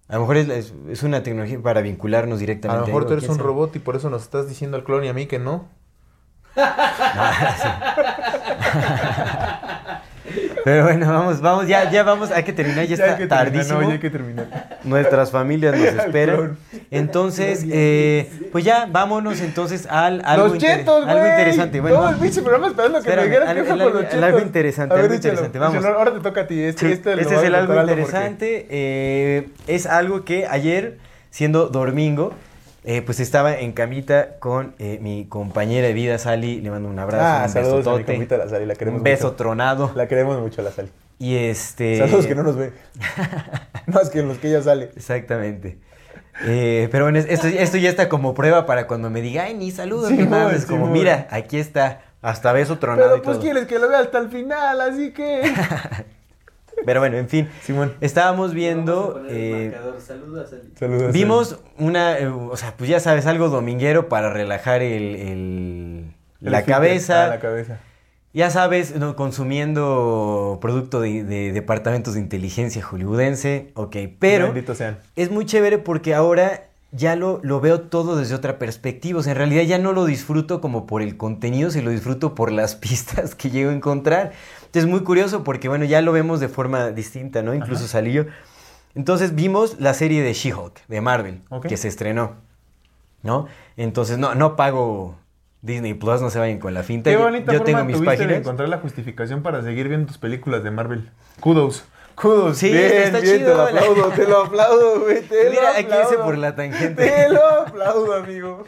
A 0.07 0.15
lo 0.15 0.21
mejor 0.21 0.37
es, 0.37 0.49
es- 0.49 0.73
es 0.89 1.01
una 1.03 1.23
tecnología 1.23 1.59
para 1.59 1.81
vincularnos 1.81 2.37
A 2.37 2.39
directamente. 2.39 2.81
lo 2.81 2.85
mejor 2.87 3.01
ahí, 3.03 3.07
tú 3.07 3.13
eres 3.13 3.29
un 3.29 3.35
sabe. 3.37 3.47
robot 3.47 3.75
y 3.77 3.79
por 3.79 3.95
eso 3.95 4.11
nos 4.11 4.21
estás 4.21 4.47
diciendo 4.47 4.77
al 4.77 4.83
clon 4.83 5.05
y 5.05 5.07
a 5.07 5.13
mí 5.13 5.25
que 5.25 5.39
no. 5.39 5.67
Pero 10.63 10.83
bueno, 10.83 11.11
vamos, 11.11 11.41
vamos, 11.41 11.67
ya, 11.67 11.89
ya 11.89 12.03
vamos, 12.03 12.29
hay 12.31 12.43
que 12.43 12.53
terminar, 12.53 12.85
ya, 12.85 12.95
está 12.95 13.27
tardísimo. 13.27 13.99
que 13.99 14.09
terminar. 14.09 14.79
Nuestras 14.83 15.31
familias 15.31 15.75
nos 15.75 15.85
esperan. 16.05 16.57
Entonces, 16.91 17.65
eh, 17.69 18.29
pues 18.51 18.63
ya, 18.63 18.87
vámonos 18.89 19.41
entonces 19.41 19.87
al 19.89 20.21
algo, 20.25 20.45
los 20.47 20.55
inter- 20.55 20.79
chetos, 20.79 21.07
algo 21.07 21.25
interesante. 21.25 21.81
Bueno, 21.81 21.97
Todo 21.97 22.09
el 22.09 22.15
pinche 22.17 22.41
programa 22.41 22.67
esperando 22.67 23.01
que 23.01 23.09
Espérame, 23.09 23.23
me 23.23 23.29
dijeras 23.29 23.49
al- 23.49 23.55
qué 23.55 23.61
fue 23.63 23.69
con 23.71 23.81
algo- 23.81 23.93
los 24.01 24.09
chetos. 24.09 24.23
algo 24.23 24.39
interesante, 24.39 24.95
ver, 24.95 25.03
algo 25.03 25.13
échalo, 25.15 25.33
interesante, 25.33 25.59
vamos. 25.59 25.77
échalo, 25.77 25.97
Ahora 25.97 26.13
te 26.13 26.19
toca 26.19 26.41
a 26.41 26.47
ti. 26.47 26.59
Este, 26.61 26.87
Sí, 26.87 26.93
este, 26.93 27.21
este 27.21 27.35
es 27.35 27.43
el 27.43 27.55
algo 27.55 27.81
interesante. 27.81 28.67
eh, 28.69 29.49
es 29.67 29.85
algo 29.85 30.25
que 30.25 30.47
ayer, 30.47 30.97
siendo 31.29 31.67
domingo, 31.69 32.33
eh, 32.83 33.01
pues 33.01 33.19
estaba 33.19 33.55
en 33.57 33.73
camita 33.73 34.39
con 34.39 34.73
eh, 34.79 34.97
mi 35.01 35.25
compañera 35.27 35.87
de 35.87 35.93
vida, 35.93 36.17
Sally. 36.17 36.61
Le 36.61 36.71
mando 36.71 36.89
un 36.89 36.97
abrazo, 36.99 37.23
Ah, 37.23 37.43
un 37.45 37.49
saludos 37.53 37.73
a 37.73 37.75
mi 37.75 37.97
besotote, 37.97 38.05
compita 38.13 38.37
la 38.37 38.47
Sally, 38.49 38.65
la 38.65 38.75
queremos 38.75 38.97
un 38.99 39.03
beso 39.03 39.25
mucho. 39.25 39.35
tronado. 39.37 39.91
La 39.95 40.07
queremos 40.07 40.39
mucho, 40.41 40.61
la 40.61 40.71
Sally. 40.71 40.89
Y 41.19 41.35
este... 41.35 41.99
Saludos 41.99 42.25
que 42.25 42.33
no 42.35 42.41
nos 42.43 42.55
ve. 42.55 42.73
Más 43.85 44.09
que 44.09 44.19
en 44.19 44.27
los 44.27 44.37
que 44.39 44.47
ella 44.49 44.63
sale. 44.63 44.89
Exactamente. 44.95 45.77
Eh, 46.45 46.87
pero 46.91 47.05
bueno, 47.05 47.19
esto, 47.19 47.47
esto 47.47 47.77
ya 47.77 47.89
está 47.89 48.09
como 48.09 48.33
prueba 48.33 48.65
para 48.65 48.87
cuando 48.87 49.09
me 49.11 49.21
diga, 49.21 49.43
ay, 49.43 49.53
ni 49.53 49.69
saludos, 49.69 50.09
Sí, 50.09 50.17
ni 50.17 50.23
nada. 50.23 50.45
mon, 50.45 50.55
Es 50.55 50.61
sí, 50.61 50.67
como, 50.67 50.87
mira, 50.87 51.27
aquí 51.29 51.57
está, 51.59 52.01
hasta 52.23 52.51
beso 52.53 52.79
tronado 52.79 53.09
Pero 53.09 53.17
y 53.17 53.21
pues 53.21 53.37
todo. 53.37 53.43
quieres 53.43 53.67
que 53.67 53.77
lo 53.77 53.87
vea 53.89 53.99
hasta 53.99 54.17
el 54.17 54.29
final, 54.29 54.81
así 54.81 55.11
que. 55.11 55.43
Pero 56.85 56.99
bueno, 56.99 57.17
en 57.17 57.29
fin. 57.29 57.49
Simón. 57.63 57.93
Estábamos 58.01 58.53
viendo... 58.53 59.21
eh, 59.29 59.69
marcador. 59.71 60.01
Saludos, 60.01 60.51
Ali. 60.53 60.71
Saludos. 60.79 61.13
Vimos 61.13 61.59
una, 61.77 62.17
eh, 62.17 62.27
o 62.27 62.55
sea, 62.57 62.73
pues 62.77 62.89
ya 62.89 62.99
sabes, 62.99 63.25
algo 63.27 63.49
dominguero 63.49 64.09
para 64.09 64.31
relajar 64.31 64.81
el, 64.81 65.15
el- 65.15 66.05
El 66.41 66.51
la 66.51 66.59
esfínter. 66.59 66.65
cabeza. 66.75 67.25
Ah, 67.25 67.27
la 67.27 67.39
cabeza. 67.39 67.79
Ya 68.33 68.49
sabes, 68.49 68.95
¿no? 68.95 69.15
consumiendo 69.17 70.57
producto 70.61 71.01
de, 71.01 71.23
de 71.23 71.51
departamentos 71.51 72.13
de 72.13 72.21
inteligencia 72.21 72.81
hollywoodense, 72.81 73.71
ok, 73.75 73.95
pero 74.19 74.45
Benditos 74.47 74.77
sean. 74.77 74.99
es 75.15 75.29
muy 75.31 75.45
chévere 75.45 75.77
porque 75.77 76.15
ahora 76.15 76.63
ya 76.93 77.15
lo, 77.17 77.39
lo 77.43 77.59
veo 77.59 77.81
todo 77.81 78.15
desde 78.17 78.33
otra 78.35 78.57
perspectiva, 78.57 79.19
o 79.19 79.23
sea, 79.23 79.31
en 79.33 79.37
realidad 79.37 79.63
ya 79.63 79.77
no 79.79 79.91
lo 79.91 80.05
disfruto 80.05 80.61
como 80.61 80.87
por 80.87 81.01
el 81.01 81.17
contenido, 81.17 81.71
sino 81.71 81.85
lo 81.85 81.91
disfruto 81.91 82.33
por 82.33 82.51
las 82.53 82.75
pistas 82.77 83.35
que 83.35 83.49
llego 83.49 83.69
a 83.69 83.73
encontrar. 83.73 84.31
Entonces 84.71 84.85
es 84.85 84.89
muy 84.89 85.01
curioso 85.03 85.43
porque, 85.43 85.67
bueno, 85.67 85.83
ya 85.83 86.01
lo 86.01 86.13
vemos 86.13 86.39
de 86.39 86.47
forma 86.47 86.91
distinta, 86.91 87.41
¿no? 87.41 87.53
Incluso 87.53 87.87
salió. 87.87 88.25
Entonces 88.95 89.35
vimos 89.35 89.75
la 89.81 89.93
serie 89.93 90.21
de 90.23 90.33
She-Hulk, 90.33 90.87
de 90.87 91.01
Marvel, 91.01 91.41
que 91.67 91.75
se 91.75 91.89
estrenó, 91.89 92.35
¿no? 93.21 93.47
Entonces 93.75 94.17
no, 94.17 94.33
no 94.33 94.55
pago 94.55 95.17
Disney 95.61 95.93
Plus, 95.93 96.21
no 96.21 96.29
se 96.29 96.39
vayan 96.39 96.59
con 96.59 96.73
la 96.73 96.83
finta. 96.83 97.09
Qué 97.09 97.17
Yo- 97.17 97.23
bonita 97.23 97.51
yo, 97.51 97.59
forma 97.59 97.65
tengo 97.65 97.83
mis 97.85 97.99
de 97.99 98.05
páginas. 98.05 98.37
encontrar 98.37 98.69
la 98.69 98.77
justificación 98.79 99.43
para 99.43 99.61
seguir 99.61 99.89
viendo 99.89 100.07
tus 100.07 100.17
películas 100.17 100.63
de 100.63 100.71
Marvel. 100.71 101.09
Kudos. 101.41 101.83
Kudos. 102.15 102.57
Sí, 102.57 102.71
bien, 102.71 102.85
está 102.85 103.19
bien, 103.19 103.39
chido, 103.39 103.51
Te 103.51 103.57
lo 103.57 103.57
la- 103.71 103.79
aplaudo, 103.81 104.09
te 104.11 104.27
lo 104.27 104.37
aplaudo, 104.45 104.99
güey. 105.01 105.21
Te 105.21 105.49
Mira, 105.49 105.61
lo 105.63 105.67
aquí 105.79 105.93
hice 106.05 106.17
por 106.17 106.37
la 106.37 106.55
tangente. 106.55 107.05
Te 107.07 107.29
lo 107.29 107.45
aplaudo, 107.45 108.13
amigo. 108.13 108.63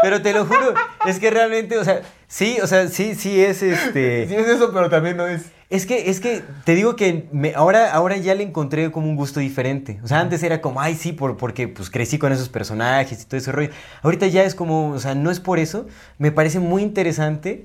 Pero 0.00 0.22
te 0.22 0.32
lo 0.32 0.44
juro, 0.46 0.74
es 1.06 1.18
que 1.18 1.30
realmente, 1.30 1.76
o 1.78 1.84
sea, 1.84 2.02
sí, 2.28 2.58
o 2.62 2.66
sea, 2.66 2.88
sí, 2.88 3.14
sí 3.14 3.40
es 3.42 3.62
este. 3.62 4.26
Sí 4.28 4.34
es 4.34 4.46
eso, 4.48 4.72
pero 4.72 4.88
también 4.88 5.16
no 5.16 5.26
es. 5.26 5.42
Es 5.70 5.86
que, 5.86 6.10
es 6.10 6.20
que 6.20 6.42
te 6.64 6.74
digo 6.74 6.96
que 6.96 7.26
me- 7.32 7.54
ahora, 7.54 7.92
ahora 7.92 8.16
ya 8.18 8.34
le 8.34 8.42
encontré 8.42 8.90
como 8.92 9.06
un 9.08 9.16
gusto 9.16 9.40
diferente. 9.40 10.00
O 10.04 10.06
sea, 10.08 10.20
antes 10.20 10.42
era 10.42 10.60
como, 10.60 10.80
ay, 10.82 10.94
sí, 10.94 11.12
por, 11.12 11.36
porque 11.38 11.66
pues 11.66 11.88
crecí 11.88 12.18
con 12.18 12.30
esos 12.32 12.48
personajes 12.50 13.22
y 13.22 13.24
todo 13.26 13.38
ese 13.38 13.52
rollo. 13.52 13.70
Ahorita 14.02 14.26
ya 14.26 14.44
es 14.44 14.54
como, 14.54 14.90
o 14.90 14.98
sea, 15.00 15.14
no 15.14 15.30
es 15.30 15.40
por 15.40 15.58
eso. 15.58 15.86
Me 16.18 16.30
parece 16.30 16.60
muy 16.60 16.82
interesante 16.82 17.64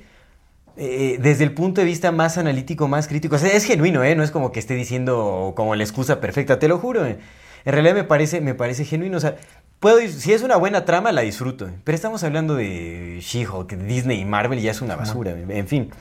eh, 0.78 1.18
desde 1.22 1.44
el 1.44 1.54
punto 1.54 1.82
de 1.82 1.86
vista 1.88 2.12
más 2.14 2.38
analítico, 2.38 2.88
más 2.88 3.08
crítico. 3.08 3.36
O 3.36 3.40
sea, 3.40 3.50
es 3.52 3.66
genuino, 3.66 4.04
¿eh? 4.04 4.16
No 4.16 4.24
es 4.24 4.32
como 4.32 4.52
que 4.52 4.60
esté 4.60 4.76
diciendo 4.76 5.54
como 5.56 5.76
la 5.76 5.84
excusa 5.84 6.22
perfecta, 6.22 6.60
te 6.60 6.68
lo 6.68 6.78
juro. 6.78 7.06
¿eh? 7.06 7.18
En 7.66 7.74
realidad 7.74 7.96
me 7.96 8.04
parece, 8.06 8.40
me 8.40 8.54
parece 8.54 8.86
genuino. 8.86 9.18
O 9.18 9.20
sea, 9.20 9.36
puedo, 9.80 10.00
si 10.08 10.34
es 10.34 10.42
una 10.44 10.56
buena 10.58 10.86
trama, 10.86 11.12
la 11.12 11.22
disfruto. 11.22 11.68
¿eh? 11.68 11.74
Pero 11.84 11.96
estamos 11.96 12.24
hablando 12.24 12.56
de 12.56 13.20
She-Hulk, 13.22 13.74
Disney 13.86 14.22
y 14.22 14.26
Marvel, 14.26 14.60
ya 14.62 14.72
es 14.72 14.82
una 14.82 14.96
basura. 14.96 15.32
En 15.32 15.68
fin. 15.68 15.92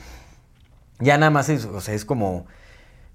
Ya 0.99 1.17
nada 1.17 1.29
más 1.29 1.49
es, 1.49 1.65
o 1.65 1.79
sea, 1.81 1.93
es 1.93 2.05
como... 2.05 2.47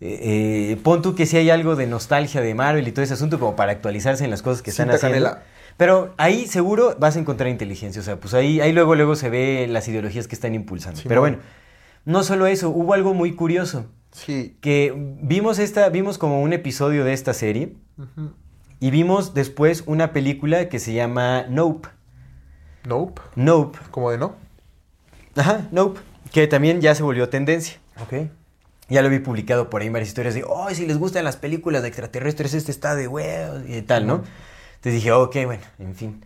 eh, 0.00 0.70
eh, 0.72 0.76
pon 0.82 1.02
tú 1.02 1.14
que 1.14 1.26
si 1.26 1.36
hay 1.36 1.50
algo 1.50 1.76
de 1.76 1.86
nostalgia 1.86 2.40
de 2.40 2.54
Marvel 2.54 2.86
y 2.88 2.92
todo 2.92 3.04
ese 3.04 3.14
asunto 3.14 3.38
como 3.38 3.56
para 3.56 3.72
actualizarse 3.72 4.24
en 4.24 4.30
las 4.30 4.42
cosas 4.42 4.62
que 4.62 4.70
están 4.70 4.90
haciendo. 4.90 5.16
canela. 5.16 5.42
Pero 5.76 6.14
ahí 6.18 6.46
seguro 6.46 6.96
vas 6.98 7.16
a 7.16 7.18
encontrar 7.20 7.48
inteligencia. 7.48 8.00
O 8.00 8.04
sea, 8.04 8.16
pues 8.20 8.34
ahí, 8.34 8.60
ahí 8.60 8.72
luego, 8.72 8.94
luego 8.94 9.16
se 9.16 9.30
ve 9.30 9.66
las 9.68 9.88
ideologías 9.88 10.28
que 10.28 10.34
están 10.34 10.54
impulsando. 10.54 11.00
Sí, 11.00 11.08
Pero 11.08 11.22
bueno. 11.22 11.38
no 12.04 12.22
solo 12.22 12.46
eso, 12.46 12.68
hubo 12.70 12.94
algo 12.94 13.14
muy 13.14 13.34
curioso. 13.34 13.86
Sí. 14.12 14.56
Que 14.60 14.92
vimos 15.22 15.58
esta, 15.58 15.88
vimos 15.88 16.18
como 16.18 16.42
un 16.42 16.52
episodio 16.52 17.04
de 17.04 17.14
esta 17.14 17.32
serie. 17.32 17.72
Y 18.82 18.90
vimos 18.90 19.32
después 19.32 19.84
una 19.86 20.12
película 20.12 20.68
que 20.68 20.80
se 20.80 20.92
llama 20.92 21.44
Nope. 21.48 21.88
Nope. 22.84 23.22
Nope. 23.36 23.78
Como 23.92 24.10
de 24.10 24.18
no. 24.18 24.34
Ajá, 25.36 25.68
Nope. 25.70 26.00
Que 26.32 26.48
también 26.48 26.80
ya 26.80 26.94
se 26.96 27.02
volvió 27.04 27.28
tendencia. 27.28 27.78
Ok. 28.02 28.28
Ya 28.88 29.00
lo 29.02 29.08
vi 29.08 29.20
publicado 29.20 29.70
por 29.70 29.80
ahí 29.82 29.86
en 29.86 29.92
varias 29.92 30.08
historias 30.08 30.34
de, 30.34 30.42
oh, 30.44 30.68
si 30.74 30.86
les 30.86 30.98
gustan 30.98 31.24
las 31.24 31.36
películas 31.36 31.82
de 31.82 31.88
extraterrestres, 31.88 32.54
este 32.54 32.72
está 32.72 32.96
de 32.96 33.06
huevos 33.06 33.62
y 33.68 33.80
tal, 33.82 34.06
¿no? 34.06 34.14
Entonces 34.74 34.94
dije, 34.94 35.12
ok, 35.12 35.36
bueno, 35.46 35.62
en 35.78 35.94
fin. 35.94 36.24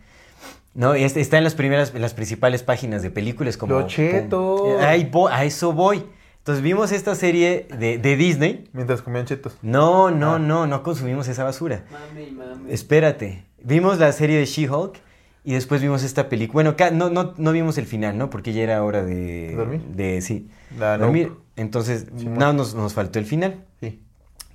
No, 0.73 0.95
y 0.97 1.03
este 1.03 1.21
está 1.21 1.37
en 1.37 1.43
las 1.43 1.53
primeras, 1.55 1.93
en 1.93 2.01
las 2.01 2.13
principales 2.15 2.63
páginas 2.63 3.03
de 3.03 3.11
películas 3.11 3.55
como... 3.57 3.79
Los 3.81 3.91
chetos. 3.93 4.61
como- 4.61 4.79
Ahí 4.79 5.09
vo- 5.11 5.29
a 5.31 5.43
eso 5.45 5.73
voy. 5.73 6.03
Entonces 6.47 6.63
vimos 6.63 6.93
esta 6.93 7.13
serie 7.13 7.67
de, 7.77 7.97
de 7.97 8.15
Disney. 8.15 8.69
Mientras 8.71 9.01
comían 9.01 9.25
chetos. 9.25 9.57
No, 9.61 10.11
no, 10.11 10.35
Ah. 10.35 10.39
no, 10.39 10.65
no 10.65 10.81
consumimos 10.81 11.27
esa 11.27 11.43
basura. 11.43 11.83
Mame 11.91 12.23
y 12.23 12.31
mame. 12.31 12.73
Espérate. 12.73 13.43
Vimos 13.61 13.99
la 13.99 14.13
serie 14.13 14.37
de 14.39 14.45
She-Hulk 14.45 14.97
y 15.43 15.55
después 15.55 15.81
vimos 15.81 16.03
esta 16.03 16.29
película. 16.29 16.71
Bueno, 16.73 16.89
no, 16.93 17.09
no, 17.09 17.33
no 17.35 17.51
vimos 17.51 17.77
el 17.77 17.85
final, 17.85 18.17
¿no? 18.17 18.29
Porque 18.29 18.53
ya 18.53 18.63
era 18.63 18.81
hora 18.81 19.03
de... 19.03 19.55
¿Dormir? 19.57 19.81
De, 19.93 20.21
sí. 20.21 20.49
La 20.79 20.97
dormir. 20.97 21.27
Nope. 21.31 21.41
Entonces, 21.57 22.05
Sí, 22.15 22.25
no, 22.25 22.53
nos, 22.53 22.75
nos 22.75 22.93
faltó 22.93 23.19
el 23.19 23.25
final. 23.25 23.65
Sí. 23.81 24.01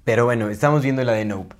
Pero 0.04 0.24
bueno, 0.24 0.48
estamos 0.48 0.82
viendo 0.82 1.04
la 1.04 1.12
de 1.12 1.26
Nope. 1.26 1.56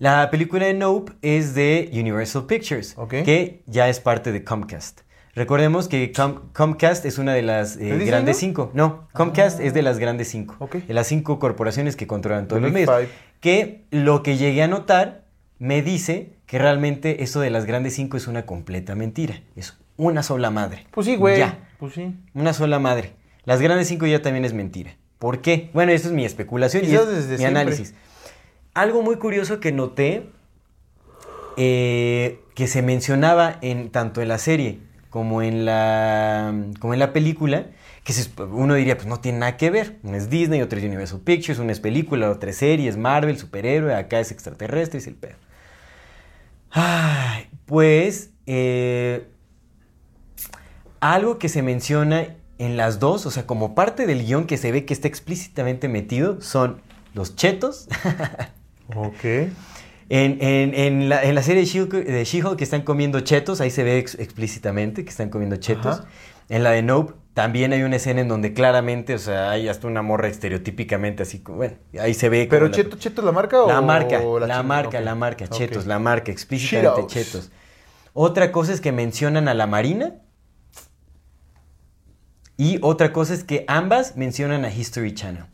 La 0.00 0.32
película 0.32 0.66
de 0.66 0.74
Nope 0.74 1.12
es 1.22 1.54
de 1.54 1.88
Universal 1.92 2.46
Pictures, 2.46 2.96
que 3.08 3.62
ya 3.66 3.88
es 3.88 4.00
parte 4.00 4.32
de 4.32 4.42
Comcast. 4.42 5.02
Recordemos 5.40 5.88
que 5.88 6.12
Com- 6.12 6.52
Comcast 6.52 7.06
es 7.06 7.16
una 7.16 7.32
de 7.32 7.40
las 7.40 7.76
eh, 7.76 7.78
¿De 7.78 7.84
Disney, 7.92 8.06
grandes 8.08 8.36
no? 8.36 8.36
Ah. 8.36 8.40
cinco. 8.40 8.70
No, 8.74 9.08
Comcast 9.14 9.58
es 9.58 9.72
de 9.72 9.80
las 9.80 9.98
grandes 9.98 10.28
cinco. 10.28 10.68
De 10.86 10.92
las 10.92 11.06
cinco 11.06 11.38
corporaciones 11.38 11.96
que 11.96 12.06
controlan 12.06 12.46
todos 12.46 12.60
The 12.60 12.66
los 12.66 12.72
medios. 12.74 12.90
Five. 12.94 13.08
Que 13.40 13.84
lo 13.90 14.22
que 14.22 14.36
llegué 14.36 14.62
a 14.62 14.68
notar 14.68 15.24
me 15.58 15.80
dice 15.80 16.34
que 16.44 16.58
realmente 16.58 17.22
esto 17.22 17.40
de 17.40 17.48
las 17.48 17.64
grandes 17.64 17.94
cinco 17.94 18.18
es 18.18 18.26
una 18.26 18.44
completa 18.44 18.94
mentira. 18.94 19.40
Es 19.56 19.78
una 19.96 20.22
sola 20.22 20.50
madre. 20.50 20.86
Pues 20.90 21.06
sí, 21.06 21.16
güey. 21.16 21.38
Ya. 21.38 21.70
Pues 21.78 21.94
sí. 21.94 22.14
Una 22.34 22.52
sola 22.52 22.78
madre. 22.78 23.14
Las 23.44 23.62
grandes 23.62 23.88
cinco 23.88 24.06
ya 24.06 24.20
también 24.20 24.44
es 24.44 24.52
mentira. 24.52 24.94
¿Por 25.18 25.40
qué? 25.40 25.70
Bueno, 25.72 25.90
esto 25.92 26.08
es 26.08 26.12
mi 26.14 26.26
especulación 26.26 26.84
y 26.84 26.88
Quizás 26.88 27.04
es 27.08 27.16
desde 27.16 27.30
mi 27.32 27.38
siempre. 27.38 27.60
análisis. 27.62 27.94
Algo 28.74 29.00
muy 29.00 29.16
curioso 29.16 29.58
que 29.58 29.72
noté 29.72 30.26
eh, 31.56 32.40
que 32.54 32.66
se 32.66 32.82
mencionaba 32.82 33.56
en 33.62 33.88
tanto 33.88 34.20
en 34.20 34.28
la 34.28 34.36
serie 34.36 34.80
como 35.10 35.42
en 35.42 35.64
la 35.64 36.54
como 36.78 36.94
en 36.94 37.00
la 37.00 37.12
película 37.12 37.66
que 38.04 38.14
uno 38.50 38.74
diría 38.74 38.96
pues 38.96 39.06
no 39.06 39.20
tiene 39.20 39.38
nada 39.38 39.56
que 39.56 39.70
ver 39.70 39.98
una 40.02 40.16
es 40.16 40.30
Disney 40.30 40.62
otra 40.62 40.78
es 40.78 40.84
Universal 40.84 41.20
Pictures 41.20 41.58
una 41.58 41.72
es 41.72 41.80
película 41.80 42.30
otra 42.30 42.50
es 42.50 42.56
serie 42.56 42.88
es 42.88 42.96
Marvel 42.96 43.36
superhéroe 43.38 43.94
acá 43.94 44.20
es 44.20 44.30
extraterrestre 44.30 44.98
es 44.98 45.06
el 45.06 45.14
pedo 45.14 45.36
Ay, 46.70 47.48
pues 47.66 48.30
eh, 48.46 49.28
algo 51.00 51.38
que 51.38 51.48
se 51.48 51.62
menciona 51.62 52.36
en 52.58 52.76
las 52.76 53.00
dos, 53.00 53.26
o 53.26 53.30
sea, 53.30 53.46
como 53.46 53.74
parte 53.74 54.06
del 54.06 54.24
guion 54.24 54.46
que 54.46 54.56
se 54.56 54.70
ve 54.70 54.84
que 54.84 54.94
está 54.94 55.08
explícitamente 55.08 55.88
metido, 55.88 56.40
son 56.40 56.80
los 57.14 57.36
chetos. 57.36 57.88
Ok. 58.96 59.52
En, 60.12 60.38
en- 60.42 60.74
en 60.74 61.08
la, 61.08 61.22
en 61.22 61.34
la 61.36 61.42
serie 61.42 61.62
de 61.64 62.24
She-Hulk 62.24 62.56
que 62.56 62.64
están 62.64 62.82
comiendo 62.82 63.20
chetos, 63.20 63.60
ahí 63.60 63.70
se 63.70 63.84
ve 63.84 63.98
ex- 63.98 64.16
explícitamente 64.18 65.04
que 65.04 65.10
están 65.10 65.30
comiendo 65.30 65.56
chetos. 65.56 66.00
Ajá. 66.00 66.08
En 66.48 66.64
la 66.64 66.72
de 66.72 66.82
Nope 66.82 67.14
también 67.32 67.72
hay 67.72 67.82
una 67.84 67.94
escena 67.94 68.20
en 68.20 68.26
donde 68.26 68.52
claramente, 68.52 69.14
o 69.14 69.18
sea, 69.18 69.50
hay 69.52 69.68
hasta 69.68 69.86
una 69.86 70.02
morra 70.02 70.26
estereotípicamente 70.26 71.22
así, 71.22 71.38
como, 71.38 71.58
bueno, 71.58 71.76
ahí 72.00 72.12
se 72.12 72.28
ve. 72.28 72.48
¿Pero 72.50 72.66
como 72.66 72.70
la- 72.70 72.76
Cheto, 72.76 72.96
Cheto 72.98 73.22
la 73.22 73.30
marca 73.30 73.62
o 73.62 73.68
la 73.68 73.80
marca, 73.80 74.18
la, 74.20 74.62
marca, 74.64 75.00
la 75.00 75.14
marca, 75.14 75.46
chetos, 75.48 75.86
la 75.86 76.00
marca, 76.00 76.32
explícitamente 76.32 77.06
Cheetos. 77.06 77.12
chetos. 77.42 77.50
Otra 78.12 78.50
cosa 78.50 78.72
es 78.72 78.80
que 78.80 78.90
mencionan 78.90 79.46
a 79.46 79.54
la 79.54 79.68
Marina. 79.68 80.16
Y 82.56 82.78
otra 82.82 83.12
cosa 83.12 83.32
es 83.32 83.44
que 83.44 83.64
ambas 83.68 84.16
mencionan 84.16 84.64
a 84.64 84.74
History 84.74 85.14
Channel. 85.14 85.44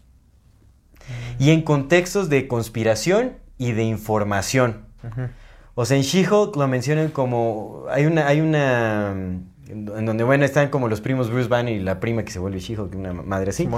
Y 1.39 1.51
en 1.51 1.60
contextos 1.62 2.28
de 2.31 2.49
conspiración 2.49 3.36
y 3.59 3.73
de 3.73 3.85
información. 3.85 4.86
O 5.75 5.85
sea, 5.85 5.97
en 5.97 6.02
She-Hulk 6.02 6.57
lo 6.57 6.68
mencionan 6.68 7.09
como. 7.09 7.85
Hay 7.91 8.07
una. 8.07 8.26
Hay 8.26 8.41
una 8.41 9.15
en 9.68 10.07
donde, 10.07 10.23
bueno, 10.25 10.44
están 10.44 10.68
como 10.68 10.89
los 10.89 11.01
primos 11.01 11.31
Bruce 11.31 11.49
Banner 11.49 11.75
y 11.75 11.81
la 11.81 11.99
prima 11.99 12.25
que 12.25 12.31
se 12.31 12.39
vuelve 12.39 12.60
She-Hulk, 12.60 12.94
una 12.94 13.12
madre 13.12 13.51
así. 13.51 13.68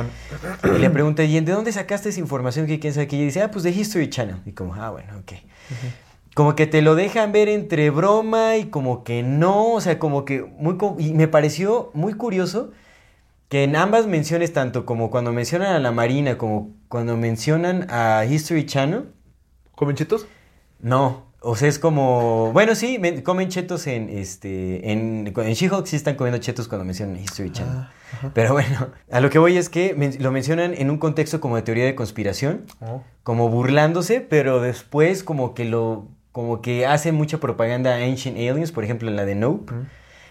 Y 0.64 0.78
le 0.78 0.90
pregunta, 0.90 1.24
¿y 1.24 1.40
de 1.40 1.52
dónde 1.52 1.72
sacaste 1.72 2.10
esa 2.10 2.20
información 2.20 2.66
que 2.66 2.78
quién 2.78 2.92
sabe 2.92 3.08
qué? 3.08 3.16
Y 3.16 3.24
dice, 3.24 3.42
ah, 3.42 3.50
pues 3.50 3.64
de 3.64 3.70
History 3.70 4.10
Channel. 4.10 4.36
Y 4.44 4.52
como, 4.52 4.74
ah, 4.74 4.90
bueno, 4.90 5.16
ok. 5.18 5.32
Como 6.34 6.54
que 6.54 6.66
te 6.66 6.82
lo 6.82 6.94
dejan 6.94 7.32
ver 7.32 7.48
entre 7.48 7.90
broma 7.90 8.56
y 8.56 8.66
como 8.66 9.02
que 9.02 9.22
no, 9.22 9.72
o 9.72 9.80
sea, 9.80 9.98
como 9.98 10.24
que 10.24 10.42
muy... 10.42 10.76
Y 10.98 11.14
me 11.14 11.26
pareció 11.26 11.90
muy 11.94 12.12
curioso 12.12 12.70
que 13.48 13.64
en 13.64 13.74
ambas 13.74 14.06
menciones, 14.06 14.52
tanto 14.52 14.84
como 14.84 15.10
cuando 15.10 15.32
mencionan 15.32 15.72
a 15.72 15.78
la 15.78 15.90
Marina 15.90 16.36
como 16.36 16.70
cuando 16.88 17.16
mencionan 17.16 17.86
a 17.90 18.24
History 18.26 18.66
Channel, 18.66 19.06
¿Comen 19.78 19.96
chetos? 19.96 20.26
no. 20.80 21.26
O 21.40 21.54
sea, 21.54 21.68
es 21.68 21.78
como... 21.78 22.50
Bueno, 22.52 22.74
sí, 22.74 22.98
men- 22.98 23.20
comen 23.22 23.48
chetos 23.48 23.86
en... 23.86 24.08
este 24.08 24.90
En, 24.90 25.32
en 25.36 25.52
She-Hulk 25.54 25.86
sí 25.86 25.94
están 25.94 26.16
comiendo 26.16 26.40
chetos 26.40 26.66
cuando 26.66 26.84
mencionan 26.84 27.16
History 27.16 27.52
Channel. 27.52 27.76
Ah, 27.76 28.30
Pero 28.34 28.54
bueno, 28.54 28.88
a 29.12 29.20
lo 29.20 29.30
que 29.30 29.38
voy 29.38 29.56
es 29.56 29.68
que 29.68 29.94
men- 29.94 30.16
lo 30.18 30.32
mencionan 30.32 30.74
en 30.76 30.90
un 30.90 30.98
contexto 30.98 31.40
como 31.40 31.54
de 31.54 31.62
teoría 31.62 31.84
de 31.84 31.94
conspiración, 31.94 32.64
Oh. 32.80 33.02
como 33.22 33.50
burlándose, 33.50 34.20
pero 34.20 34.60
después 34.60 35.22
como 35.22 35.54
que 35.54 35.64
lo 35.64 36.08
como 36.32 36.60
que 36.60 36.86
hacen 36.86 37.14
mucha 37.14 37.38
propaganda 37.38 37.94
a 37.94 37.98
Ancient 38.04 38.36
Aliens, 38.36 38.72
por 38.72 38.82
ejemplo, 38.82 39.08
en 39.08 39.14
la 39.14 39.24
de 39.24 39.36
Nope. 39.36 39.72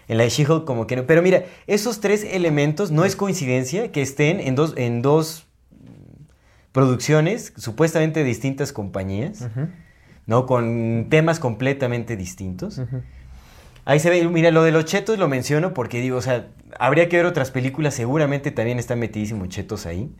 En 0.08 0.18
la 0.18 0.24
de 0.24 0.28
She-Hulk 0.28 0.66
como 0.66 0.86
que 0.86 0.96
no. 0.96 1.06
Pero 1.06 1.22
mira, 1.22 1.44
esos 1.66 2.00
tres 2.00 2.22
elementos 2.22 2.90
no 2.90 3.06
es 3.06 3.16
coincidencia 3.16 3.90
que 3.92 4.02
estén 4.02 4.40
en 4.40 4.54
dos 4.56 4.74
en 4.76 5.00
dos 5.00 5.46
producciones 6.72 7.52
supuestamente 7.56 8.20
de 8.20 8.26
distintas 8.26 8.72
compañías, 8.72 9.48
¿no? 10.26 10.46
Con 10.46 11.06
temas 11.08 11.38
completamente 11.40 12.16
distintos. 12.16 12.80
Ahí 13.84 14.00
se 14.00 14.10
ve, 14.10 14.28
mira, 14.28 14.50
lo 14.50 14.62
de 14.62 14.70
los 14.72 14.84
chetos 14.84 15.18
lo 15.18 15.28
menciono 15.28 15.72
porque 15.72 16.00
digo, 16.00 16.18
o 16.18 16.22
sea, 16.22 16.48
habría 16.78 17.08
que 17.08 17.16
ver 17.16 17.24
otras 17.26 17.50
películas, 17.50 17.94
seguramente 17.94 18.50
también 18.50 18.78
están 18.78 18.98
metidísimos 18.98 19.48
chetos 19.48 19.86
ahí. 19.86 20.12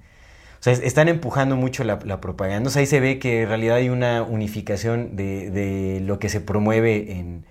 O 0.58 0.62
sea, 0.62 0.72
es- 0.72 0.80
están 0.80 1.08
empujando 1.08 1.54
mucho 1.54 1.84
la, 1.84 1.98
la 2.04 2.20
propaganda. 2.20 2.68
O 2.68 2.70
sea, 2.72 2.80
ahí 2.80 2.86
se 2.86 2.98
ve 2.98 3.18
que 3.18 3.42
en 3.42 3.48
realidad 3.48 3.76
hay 3.76 3.90
una 3.90 4.22
unificación 4.22 5.14
de, 5.16 5.50
de 5.50 6.00
lo 6.00 6.18
que 6.18 6.30
se 6.30 6.40
promueve 6.40 7.12
en, 7.12 7.44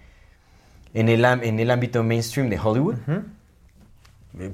en, 0.95 1.07
el, 1.07 1.23
en 1.23 1.59
el 1.59 1.69
ámbito 1.71 2.03
mainstream 2.03 2.49
de 2.49 2.57
Hollywood. 2.59 2.95
Eh, 3.07 3.21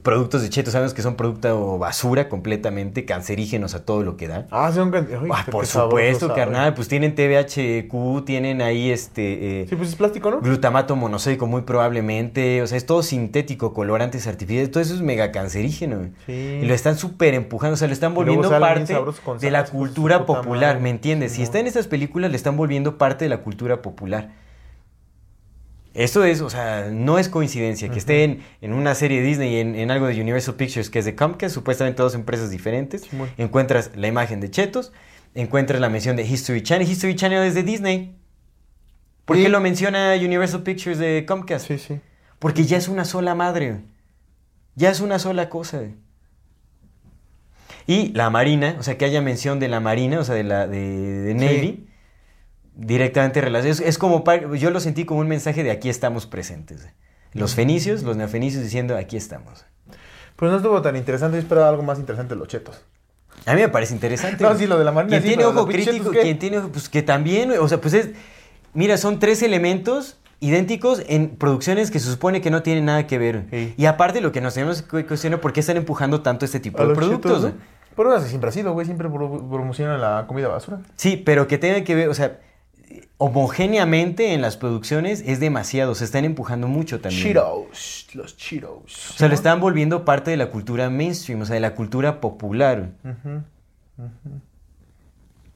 Productos 0.01 0.41
de 0.41 0.49
chetos, 0.49 0.73
sabemos 0.73 0.93
que 0.93 1.01
son 1.01 1.15
producto 1.15 1.77
basura 1.77 2.29
completamente, 2.29 3.05
cancerígenos 3.05 3.75
a 3.75 3.83
todo 3.85 4.03
lo 4.03 4.17
que 4.17 4.27
da. 4.27 4.47
Ah, 4.51 4.71
son 4.73 4.91
can- 4.91 5.07
Ay, 5.09 5.29
qué 5.45 5.51
por 5.51 5.65
sabroso 5.65 5.89
supuesto, 5.89 6.27
sabe. 6.27 6.39
carnal, 6.39 6.73
pues 6.73 6.87
tienen 6.87 7.15
TBHQ, 7.15 8.25
tienen 8.25 8.61
ahí 8.61 8.89
este... 8.91 9.61
eh, 9.61 9.65
Sí, 9.69 9.75
pues 9.75 9.89
es 9.89 9.95
plástico, 9.95 10.31
¿no? 10.31 10.41
glutamato 10.41 10.95
monosódico 10.95 11.47
muy 11.47 11.61
probablemente, 11.61 12.61
o 12.61 12.67
sea, 12.67 12.77
es 12.77 12.85
todo 12.85 13.03
sintético, 13.03 13.73
colorantes 13.73 14.27
artificiales, 14.27 14.71
todo 14.71 14.81
eso 14.81 14.93
es 14.93 15.01
mega 15.01 15.31
cancerígeno. 15.31 16.09
Sí. 16.25 16.59
Y 16.61 16.65
lo 16.65 16.73
están 16.73 16.97
súper 16.97 17.33
empujando, 17.33 17.73
o 17.73 17.77
sea, 17.77 17.87
lo 17.87 17.93
están 17.93 18.13
volviendo 18.13 18.49
parte 18.49 18.93
de 19.39 19.51
la 19.51 19.65
cultura 19.65 20.25
popular. 20.25 20.79
¿me 20.79 20.89
entiendes? 20.89 21.33
Si 21.33 21.41
está 21.43 21.59
en 21.59 21.67
estas 21.67 21.87
películas, 21.87 22.31
le 22.31 22.37
están 22.37 22.57
volviendo 22.57 22.97
parte 22.97 23.25
de 23.25 23.29
la 23.29 23.37
cultura 23.41 23.81
popular. 23.81 24.29
Esto 25.93 26.23
es, 26.23 26.41
o 26.41 26.49
sea, 26.49 26.89
no 26.91 27.19
es 27.19 27.29
coincidencia 27.29 27.89
que 27.89 27.99
esté 27.99 28.23
en, 28.23 28.43
en 28.61 28.73
una 28.73 28.95
serie 28.95 29.21
de 29.21 29.27
Disney 29.27 29.55
y 29.55 29.59
en, 29.59 29.75
en 29.75 29.91
algo 29.91 30.07
de 30.07 30.19
Universal 30.19 30.55
Pictures 30.55 30.89
que 30.89 30.99
es 30.99 31.05
de 31.05 31.15
Comcast, 31.15 31.53
supuestamente 31.53 32.01
dos 32.01 32.15
empresas 32.15 32.49
diferentes. 32.49 33.03
Encuentras 33.37 33.91
la 33.95 34.07
imagen 34.07 34.39
de 34.39 34.49
Chetos, 34.49 34.91
encuentras 35.35 35.79
la 35.79 35.89
mención 35.89 36.15
de 36.15 36.23
History 36.23 36.63
Channel. 36.63 36.89
History 36.89 37.15
Channel 37.15 37.43
es 37.43 37.53
de 37.53 37.61
Disney. 37.61 38.17
¿Por 39.25 39.37
qué 39.37 39.49
lo 39.49 39.59
menciona 39.61 40.15
Universal 40.15 40.63
Pictures 40.63 40.97
de 40.97 41.25
Comcast? 41.27 41.67
Sí, 41.67 41.77
sí. 41.77 41.99
Porque 42.39 42.65
ya 42.65 42.77
es 42.77 42.87
una 42.87 43.05
sola 43.05 43.35
madre. 43.35 43.81
Ya 44.75 44.89
es 44.89 44.99
una 44.99 45.19
sola 45.19 45.49
cosa. 45.49 45.83
Y 47.85 48.09
la 48.13 48.29
Marina, 48.29 48.75
o 48.79 48.83
sea, 48.83 48.97
que 48.97 49.05
haya 49.05 49.21
mención 49.21 49.59
de 49.59 49.67
la 49.67 49.79
Marina, 49.79 50.19
o 50.19 50.23
sea, 50.23 50.35
de 50.35 50.43
la 50.43 50.67
de, 50.67 50.79
de 50.79 51.33
Navy, 51.35 51.87
directamente 52.75 53.41
relacionado. 53.41 53.73
Es, 53.81 53.87
es 53.87 53.97
como, 53.97 54.23
yo 54.55 54.71
lo 54.71 54.79
sentí 54.79 55.05
como 55.05 55.19
un 55.19 55.27
mensaje 55.27 55.63
de 55.63 55.71
aquí 55.71 55.89
estamos 55.89 56.25
presentes. 56.25 56.87
Los 57.33 57.55
fenicios, 57.55 58.03
los 58.03 58.15
neofenicios 58.15 58.63
diciendo 58.63 58.95
aquí 58.95 59.17
estamos. 59.17 59.65
Pues 60.35 60.51
no 60.51 60.57
estuvo 60.57 60.81
tan 60.81 60.95
interesante. 60.95 61.37
Yo 61.37 61.41
esperaba 61.41 61.69
algo 61.69 61.83
más 61.83 61.99
interesante 61.99 62.33
de 62.35 62.39
los 62.39 62.47
chetos. 62.47 62.81
A 63.45 63.53
mí 63.55 63.61
me 63.61 63.69
parece 63.69 63.93
interesante. 63.93 64.43
No, 64.47 64.55
sí, 64.55 64.67
lo 64.67 64.77
de 64.77 64.85
la 64.85 64.91
Marina 64.91 65.09
Quien 65.19 65.21
sí, 65.23 65.27
tiene 65.29 65.45
ojo 65.45 65.65
crítico, 65.67 65.91
chetos, 66.11 66.17
quien 66.23 66.39
tiene 66.39 66.57
ojo, 66.59 66.69
pues 66.69 66.89
que 66.89 67.01
también, 67.01 67.51
o 67.59 67.67
sea, 67.67 67.81
pues 67.81 67.93
es, 67.95 68.09
mira, 68.73 68.97
son 68.97 69.19
tres 69.19 69.41
elementos 69.41 70.17
idénticos 70.39 71.01
en 71.07 71.29
producciones 71.37 71.89
que 71.89 71.99
se 71.99 72.11
supone 72.11 72.41
que 72.41 72.51
no 72.51 72.61
tienen 72.63 72.85
nada 72.85 73.07
que 73.07 73.17
ver. 73.17 73.45
Sí. 73.49 73.73
Y 73.77 73.85
aparte 73.85 74.21
lo 74.21 74.31
que 74.31 74.41
nos 74.41 74.53
tenemos 74.53 74.81
que 74.81 75.05
cuestionar, 75.05 75.39
¿por 75.39 75.53
qué 75.53 75.61
están 75.61 75.77
empujando 75.77 76.21
tanto 76.21 76.45
este 76.45 76.59
tipo 76.59 76.85
de 76.85 76.93
productos? 76.93 77.41
¿no? 77.41 77.49
güey? 77.49 77.53
Pero 77.95 78.13
así 78.13 78.27
siempre 78.29 78.49
ha 78.49 78.51
sido, 78.53 78.73
güey. 78.73 78.85
Siempre 78.85 79.07
pro- 79.09 79.49
promocionan 79.49 80.01
la 80.01 80.25
comida 80.27 80.47
basura. 80.49 80.81
Sí, 80.97 81.15
pero 81.17 81.47
que 81.47 81.57
tenga 81.57 81.83
que 81.83 81.95
ver, 81.95 82.09
o 82.09 82.13
sea, 82.13 82.39
homogéneamente 83.25 84.33
en 84.33 84.41
las 84.41 84.57
producciones 84.57 85.23
es 85.25 85.39
demasiado, 85.39 85.95
se 85.95 86.03
están 86.03 86.25
empujando 86.25 86.67
mucho 86.67 86.99
también. 86.99 87.23
Cheetos. 87.23 88.07
Los 88.13 88.35
Cheetos. 88.35 89.11
O 89.11 89.17
sea, 89.17 89.29
lo 89.29 89.33
están 89.33 89.61
volviendo 89.61 90.03
parte 90.03 90.29
de 90.29 90.35
la 90.35 90.49
cultura 90.49 90.89
mainstream, 90.89 91.41
o 91.41 91.45
sea, 91.45 91.53
de 91.53 91.61
la 91.61 91.73
cultura 91.73 92.19
popular. 92.19 92.89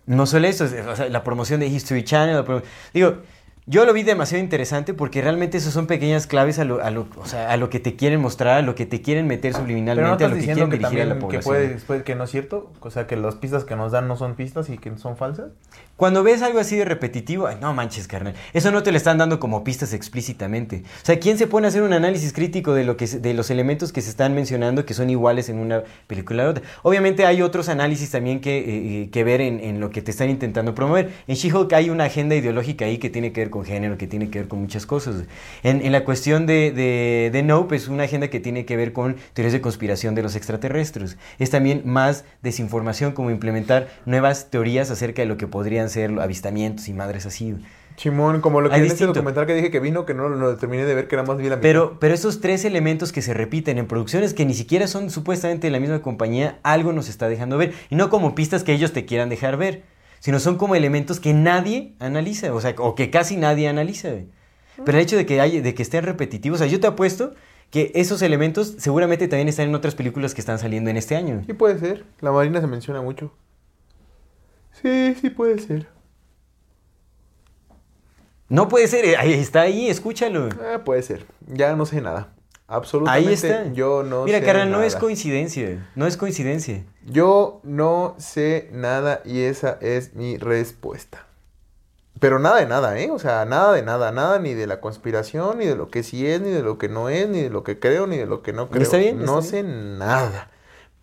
No 0.05 0.25
solo 0.25 0.47
eso, 0.47 0.63
o 0.63 0.95
sea, 0.95 1.09
la 1.09 1.23
promoción 1.23 1.59
de 1.59 1.67
History 1.67 2.03
Channel. 2.05 2.37
la 2.37 2.63
Digo, 2.93 3.17
yo 3.65 3.85
lo 3.85 3.91
vi 3.91 4.03
demasiado 4.03 4.41
interesante 4.41 4.93
porque 4.93 5.21
realmente 5.21 5.57
esas 5.57 5.73
son 5.73 5.87
pequeñas 5.87 6.25
claves 6.25 6.59
a 6.59 6.63
lo, 6.63 6.81
a 6.81 6.89
lo, 6.89 7.05
o 7.17 7.25
sea, 7.25 7.51
a 7.51 7.57
lo 7.57 7.69
que 7.69 7.81
te 7.81 7.97
quieren 7.97 8.21
mostrar, 8.21 8.59
a 8.59 8.61
lo 8.61 8.75
que 8.75 8.85
te 8.85 9.01
quieren 9.01 9.27
meter 9.27 9.51
no 9.51 9.59
subliminalmente, 9.59 10.23
a 10.23 10.29
lo 10.29 10.35
que 10.35 10.43
quieren 10.45 10.69
que 10.69 10.77
dirigir 10.77 11.01
a 11.01 11.05
la 11.05 11.15
que 11.15 11.19
población. 11.19 11.43
puede, 11.43 11.75
puede- 11.79 12.03
que 12.05 12.15
no 12.15 12.23
es 12.23 12.31
cierto. 12.31 12.71
O 12.79 12.89
sea, 12.91 13.07
que 13.07 13.17
las 13.17 13.35
pistas 13.35 13.65
que 13.65 13.75
nos 13.75 13.91
dan 13.91 14.07
no 14.07 14.15
son 14.15 14.35
pistas 14.35 14.69
y 14.69 14.77
que 14.77 14.97
son 14.97 15.17
falsas. 15.17 15.51
Cuando 15.97 16.21
ves 16.21 16.43
algo 16.43 16.59
así 16.59 16.75
de 16.75 16.85
repetitivo, 16.85 17.47
ay, 17.47 17.57
no 17.59 17.73
manches, 17.73 18.07
carnal. 18.07 18.35
Eso 18.53 18.71
no 18.71 18.83
te 18.83 18.91
lo 18.91 18.97
están 18.97 19.17
dando 19.17 19.39
como 19.39 19.63
pistas 19.63 19.93
explícitamente. 19.93 20.83
O 21.01 21.05
sea, 21.05 21.19
¿quién 21.19 21.39
se 21.39 21.47
pone 21.47 21.65
a 21.65 21.69
hacer 21.69 21.81
un 21.81 21.91
análisis 21.91 22.33
crítico 22.33 22.75
de, 22.75 22.83
lo 22.83 22.97
que, 22.97 23.07
de 23.07 23.33
los 23.33 23.49
elementos 23.49 23.91
que 23.91 24.01
se 24.01 24.11
están 24.11 24.35
mencionando 24.35 24.85
que 24.85 24.93
son 24.93 25.09
iguales 25.09 25.49
en 25.49 25.57
una 25.57 25.81
película 26.05 26.43
y 26.43 26.45
otra? 26.45 26.63
Obviamente 26.83 27.25
hay 27.25 27.41
otros 27.41 27.67
análisis 27.67 28.11
también 28.11 28.41
que, 28.41 28.59
eh, 28.59 28.63
eh, 28.67 29.09
que 29.09 29.23
ver 29.23 29.41
en, 29.41 29.59
en 29.59 29.79
lo 29.79 29.89
que 29.89 30.03
te 30.03 30.11
están 30.11 30.29
intentando 30.29 30.75
promover. 30.75 31.11
En 31.27 31.35
She-Hulk 31.35 31.73
hay 31.73 31.89
una 31.89 32.03
agenda 32.03 32.35
ideológica 32.35 32.85
ahí 32.85 32.99
que 32.99 33.09
tiene 33.09 33.31
que 33.31 33.41
ver 33.41 33.49
con 33.49 33.65
género, 33.65 33.97
que 33.97 34.05
tiene 34.05 34.29
que 34.29 34.37
ver 34.37 34.47
con 34.47 34.61
muchas 34.61 34.85
cosas. 34.85 35.23
En, 35.63 35.83
en 35.83 35.91
la 35.91 36.05
cuestión 36.05 36.45
de, 36.45 36.71
de, 36.71 37.31
de 37.33 37.41
Nope 37.41 37.75
es 37.75 37.87
una 37.87 38.03
agenda 38.03 38.27
que 38.27 38.39
tiene 38.39 38.65
que 38.65 38.77
ver 38.77 38.93
con 38.93 39.15
teorías 39.33 39.53
de 39.53 39.61
conspiración 39.61 40.13
de 40.13 40.21
los 40.21 40.35
extraterrestres. 40.35 41.17
Es 41.39 41.49
también 41.49 41.81
más 41.85 42.23
desinformación 42.43 43.13
como 43.13 43.31
implementar 43.31 43.87
nuevas 44.05 44.51
teorías 44.51 44.91
acerca 44.91 45.23
de 45.23 45.27
lo 45.27 45.37
que 45.37 45.47
podrían 45.47 45.86
ser 45.89 46.19
avistamientos 46.19 46.87
y 46.87 46.93
madres 46.93 47.25
así. 47.25 47.55
Chimón, 47.97 48.41
como 48.41 48.61
lo 48.61 48.69
que 48.69 48.75
en 48.75 48.85
este 48.85 49.07
documental 49.07 49.47
que 49.47 49.55
dije 49.55 49.71
que 49.71 49.79
vino, 49.79 50.05
que 50.05 50.13
no 50.13 50.29
lo 50.29 50.55
terminé 50.57 50.85
de 50.85 50.93
ver, 50.93 51.07
que 51.07 51.15
era 51.15 51.23
más 51.23 51.37
bien 51.37 51.49
la 51.49 51.55
mitad. 51.55 51.63
Pero, 51.63 51.97
pero 51.99 52.13
esos 52.13 52.41
tres 52.41 52.63
elementos 52.63 53.11
que 53.11 53.23
se 53.23 53.33
repiten 53.33 53.79
en 53.79 53.87
producciones 53.87 54.35
que 54.35 54.45
ni 54.45 54.53
siquiera 54.53 54.87
son 54.87 55.09
supuestamente 55.09 55.65
de 55.65 55.71
la 55.71 55.79
misma 55.79 56.03
compañía, 56.03 56.59
algo 56.61 56.93
nos 56.93 57.09
está 57.09 57.27
dejando 57.27 57.57
ver. 57.57 57.73
Y 57.89 57.95
no 57.95 58.11
como 58.11 58.35
pistas 58.35 58.63
que 58.63 58.73
ellos 58.73 58.93
te 58.93 59.05
quieran 59.05 59.29
dejar 59.29 59.57
ver, 59.57 59.81
sino 60.19 60.39
son 60.39 60.57
como 60.57 60.75
elementos 60.75 61.19
que 61.19 61.33
nadie 61.33 61.95
analiza, 61.99 62.53
o 62.53 62.61
sea, 62.61 62.75
o 62.77 62.93
que 62.93 63.09
casi 63.09 63.35
nadie 63.35 63.67
analiza. 63.67 64.09
Pero 64.85 64.97
el 64.97 65.03
hecho 65.03 65.17
de 65.17 65.25
que, 65.25 65.41
hay, 65.41 65.61
de 65.61 65.73
que 65.73 65.81
estén 65.81 66.03
repetitivos, 66.03 66.57
o 66.57 66.63
sea, 66.63 66.71
yo 66.71 66.79
te 66.79 66.85
apuesto 66.85 67.33
que 67.71 67.91
esos 67.95 68.21
elementos 68.21 68.75
seguramente 68.77 69.27
también 69.27 69.47
están 69.47 69.69
en 69.69 69.75
otras 69.75 69.95
películas 69.95 70.33
que 70.33 70.41
están 70.41 70.59
saliendo 70.59 70.89
en 70.89 70.97
este 70.97 71.15
año. 71.15 71.41
Sí 71.47 71.53
puede 71.53 71.79
ser. 71.79 72.05
La 72.21 72.31
Marina 72.31 72.61
se 72.61 72.67
menciona 72.67 73.01
mucho. 73.01 73.33
Sí, 74.81 75.15
sí 75.19 75.29
puede 75.29 75.59
ser. 75.59 75.87
No 78.49 78.67
puede 78.69 78.87
ser, 78.87 79.03
eh, 79.05 79.17
ahí 79.17 79.33
está 79.33 79.61
ahí, 79.61 79.89
escúchalo. 79.89 80.49
Ah, 80.61 80.83
puede 80.85 81.01
ser. 81.01 81.25
Ya 81.47 81.75
no 81.75 81.85
sé 81.85 82.01
nada. 82.01 82.33
Absolutamente. 82.67 83.27
Ahí 83.27 83.33
está. 83.33 83.71
Yo 83.73 84.03
no 84.03 84.23
Mira, 84.25 84.39
sé 84.39 84.45
carnal, 84.45 84.69
no 84.69 84.77
nada. 84.77 84.87
es 84.87 84.95
coincidencia, 84.95 85.89
no 85.95 86.05
es 86.05 86.17
coincidencia. 86.17 86.85
Yo 87.05 87.59
no 87.63 88.15
sé 88.19 88.69
nada 88.71 89.21
y 89.25 89.41
esa 89.41 89.77
es 89.81 90.13
mi 90.13 90.37
respuesta. 90.37 91.25
Pero 92.19 92.39
nada 92.39 92.57
de 92.57 92.65
nada, 92.65 92.97
¿eh? 92.99 93.11
O 93.11 93.19
sea, 93.19 93.45
nada 93.45 93.73
de 93.73 93.83
nada, 93.83 94.11
nada 94.11 94.39
ni 94.39 94.53
de 94.53 94.65
la 94.65 94.81
conspiración, 94.81 95.59
ni 95.59 95.65
de 95.65 95.75
lo 95.75 95.89
que 95.89 96.03
sí 96.03 96.25
es, 96.25 96.41
ni 96.41 96.49
de 96.49 96.63
lo 96.63 96.77
que 96.77 96.89
no 96.89 97.09
es, 97.09 97.29
ni 97.29 97.43
de 97.43 97.49
lo 97.49 97.63
que 97.63 97.79
creo, 97.79 98.07
ni 98.07 98.17
de 98.17 98.25
lo 98.25 98.41
que 98.41 98.53
no 98.53 98.69
creo. 98.69 98.81
Está 98.81 98.97
bien, 98.97 99.23
No 99.23 99.41
sé 99.41 99.63
nada. 99.63 100.49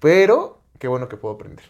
Pero 0.01 0.61
qué 0.79 0.89
bueno 0.89 1.09
que 1.09 1.17
puedo 1.17 1.35
aprender. 1.35 1.65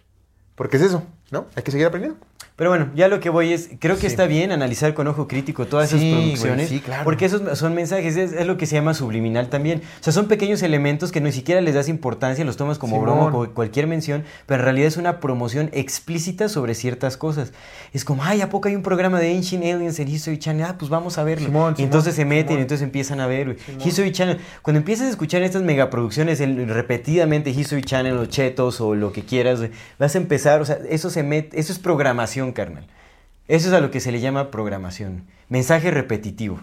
Porque 0.55 0.76
es 0.78 0.84
eso, 0.84 1.02
¿no? 1.34 1.46
Hay 1.54 1.62
que 1.62 1.70
seguir 1.70 1.86
aprendiendo. 1.86 2.18
Pero 2.56 2.70
bueno, 2.70 2.90
ya 2.94 3.08
lo 3.08 3.18
que 3.18 3.30
voy 3.30 3.52
es, 3.52 3.68
creo 3.80 3.96
que 3.96 4.02
Sí. 4.02 4.06
está 4.06 4.26
bien 4.26 4.52
analizar 4.52 4.94
con 4.94 5.08
ojo 5.08 5.26
crítico 5.26 5.66
todas 5.66 5.88
esas 5.88 5.98
güey, 6.00 6.12
producciones, 6.12 6.68
sí, 6.68 6.78
claro. 6.78 7.02
porque 7.02 7.24
esos 7.24 7.58
son 7.58 7.74
mensajes, 7.74 8.16
es, 8.16 8.32
es 8.32 8.46
lo 8.46 8.56
que 8.56 8.66
se 8.66 8.76
llama 8.76 8.94
subliminal 8.94 9.48
también. 9.48 9.82
O 10.00 10.04
sea, 10.04 10.12
son 10.12 10.28
pequeños 10.28 10.62
elementos 10.62 11.10
que 11.10 11.20
ni 11.20 11.32
siquiera 11.32 11.60
les 11.60 11.74
das 11.74 11.88
importancia, 11.88 12.44
los 12.44 12.56
tomas 12.56 12.78
como 12.78 13.00
broma, 13.00 13.32
como 13.32 13.50
cualquier 13.54 13.88
mención, 13.88 14.22
pero 14.46 14.60
en 14.60 14.64
realidad 14.66 14.86
es 14.86 14.96
una 14.96 15.18
promoción 15.18 15.68
explícita 15.72 16.48
sobre 16.48 16.76
ciertas 16.76 17.16
cosas. 17.16 17.52
Es 17.92 18.04
como, 18.04 18.22
ay, 18.22 18.40
¿a 18.40 18.50
poco 18.50 18.68
hay 18.68 18.76
un 18.76 18.84
programa 18.84 19.18
de 19.18 19.34
Ancient 19.36 19.64
Aliens 19.64 19.98
en 19.98 20.06
History 20.06 20.38
Channel? 20.38 20.64
Ah, 20.68 20.76
pues 20.78 20.88
vamos 20.92 21.18
a 21.18 21.24
verlo. 21.24 21.46
Simón, 21.46 21.74
y 21.76 21.82
entonces 21.82 22.14
se 22.14 22.24
meten, 22.24 22.46
Simón. 22.50 22.58
y 22.60 22.62
entonces 22.62 22.84
empiezan 22.84 23.18
a 23.18 23.26
ver. 23.26 23.46
güey. 23.46 23.56
History 23.84 24.12
Channel, 24.12 24.38
cuando 24.62 24.78
empiezas 24.78 25.08
a 25.08 25.10
escuchar 25.10 25.42
estas 25.42 25.62
megaproducciones 25.62 26.40
el- 26.40 26.68
repetidamente, 26.68 27.50
History 27.50 27.82
Channel 27.82 28.16
o 28.16 28.26
Chetos 28.26 28.80
o 28.80 28.94
lo 28.94 29.10
que 29.12 29.24
quieras, 29.24 29.58
güey, 29.58 29.72
vas 29.98 30.14
a 30.14 30.18
empezar, 30.18 30.60
o 30.60 30.64
sea, 30.64 30.78
eso 30.88 31.10
se 31.10 31.24
mete, 31.25 31.59
eso 31.59 31.73
es 31.73 31.78
programación, 31.78 32.53
carnal. 32.53 32.86
Eso 33.49 33.69
es 33.69 33.75
a 33.75 33.81
lo 33.81 33.91
que 33.91 34.01
se 34.01 34.12
le 34.12 34.20
llama 34.20 34.51
programación. 34.51 35.25
Mensaje 35.49 35.91
repetitivo. 35.91 36.59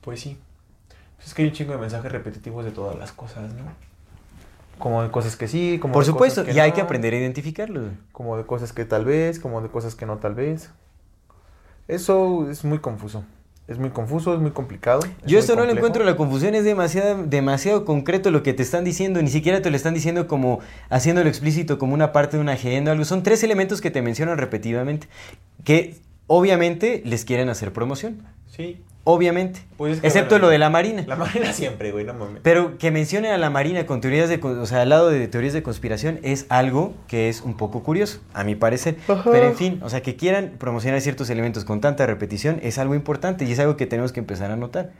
Pues 0.00 0.20
sí. 0.20 0.38
Pues 1.16 1.28
es 1.28 1.34
que 1.34 1.42
hay 1.42 1.48
un 1.48 1.54
chingo 1.54 1.72
de 1.72 1.78
mensajes 1.78 2.12
repetitivos 2.12 2.64
de 2.64 2.70
todas 2.70 2.96
las 2.98 3.12
cosas, 3.12 3.52
¿no? 3.54 3.64
Como 4.78 5.02
de 5.02 5.10
cosas 5.10 5.36
que 5.36 5.48
sí, 5.48 5.78
como 5.80 5.94
Por 5.94 6.04
de 6.04 6.10
supuesto, 6.10 6.42
cosas 6.42 6.56
y 6.56 6.60
hay 6.60 6.72
que 6.72 6.80
aprender 6.80 7.14
a 7.14 7.18
identificarlo. 7.18 7.90
Como 8.12 8.36
de 8.36 8.44
cosas 8.44 8.72
que 8.72 8.84
tal 8.84 9.04
vez, 9.04 9.38
como 9.40 9.60
de 9.62 9.68
cosas 9.68 9.94
que 9.94 10.06
no 10.06 10.18
tal 10.18 10.34
vez. 10.34 10.70
Eso 11.88 12.50
es 12.50 12.64
muy 12.64 12.78
confuso. 12.78 13.24
Es 13.66 13.78
muy 13.78 13.90
confuso, 13.90 14.34
es 14.34 14.40
muy 14.40 14.50
complicado. 14.50 15.00
es 15.04 15.30
Yo 15.30 15.38
esto 15.38 15.56
no 15.56 15.64
le 15.64 15.72
encuentro 15.72 16.04
la 16.04 16.16
confusión, 16.16 16.54
es 16.54 16.64
demasiado, 16.64 17.24
demasiado 17.24 17.86
concreto 17.86 18.30
lo 18.30 18.42
que 18.42 18.52
te 18.52 18.62
están 18.62 18.84
diciendo, 18.84 19.22
ni 19.22 19.30
siquiera 19.30 19.62
te 19.62 19.70
lo 19.70 19.76
están 19.76 19.94
diciendo 19.94 20.26
como 20.26 20.60
haciéndolo 20.90 21.30
explícito 21.30 21.78
como 21.78 21.94
una 21.94 22.12
parte 22.12 22.36
de 22.36 22.42
una 22.42 22.52
agenda 22.52 22.90
o 22.90 22.92
algo. 22.92 23.06
Son 23.06 23.22
tres 23.22 23.42
elementos 23.42 23.80
que 23.80 23.90
te 23.90 24.02
mencionan 24.02 24.36
repetidamente, 24.36 25.08
que 25.64 25.96
obviamente 26.26 27.00
les 27.06 27.24
quieren 27.24 27.48
hacer 27.48 27.72
promoción. 27.72 28.22
Sí. 28.48 28.82
Obviamente. 29.06 29.60
Pues 29.76 29.96
es 29.96 30.00
que, 30.00 30.06
Excepto 30.06 30.36
bueno, 30.36 30.46
lo 30.46 30.50
de 30.50 30.58
la 30.58 30.70
Marina. 30.70 31.04
La 31.06 31.16
marina 31.16 31.52
siempre, 31.52 31.92
güey, 31.92 32.06
no 32.06 32.14
mames. 32.14 32.40
Pero 32.42 32.78
que 32.78 32.90
mencionen 32.90 33.32
a 33.32 33.38
la 33.38 33.50
Marina 33.50 33.84
con 33.84 34.00
teorías 34.00 34.30
de, 34.30 34.40
o 34.42 34.66
sea, 34.66 34.80
al 34.82 34.88
lado 34.88 35.10
de 35.10 35.28
teorías 35.28 35.52
de 35.52 35.62
conspiración 35.62 36.18
es 36.22 36.46
algo 36.48 36.94
que 37.06 37.28
es 37.28 37.42
un 37.42 37.54
poco 37.56 37.82
curioso, 37.82 38.20
a 38.32 38.44
mi 38.44 38.54
parecer. 38.54 38.96
Ajá. 39.06 39.30
Pero 39.30 39.46
en 39.46 39.56
fin, 39.56 39.80
o 39.82 39.90
sea, 39.90 40.02
que 40.02 40.16
quieran 40.16 40.54
promocionar 40.58 41.02
ciertos 41.02 41.28
elementos 41.28 41.66
con 41.66 41.82
tanta 41.82 42.06
repetición 42.06 42.60
es 42.62 42.78
algo 42.78 42.94
importante 42.94 43.44
y 43.44 43.52
es 43.52 43.58
algo 43.58 43.76
que 43.76 43.84
tenemos 43.86 44.12
que 44.12 44.20
empezar 44.20 44.50
a 44.50 44.56
notar. 44.56 44.90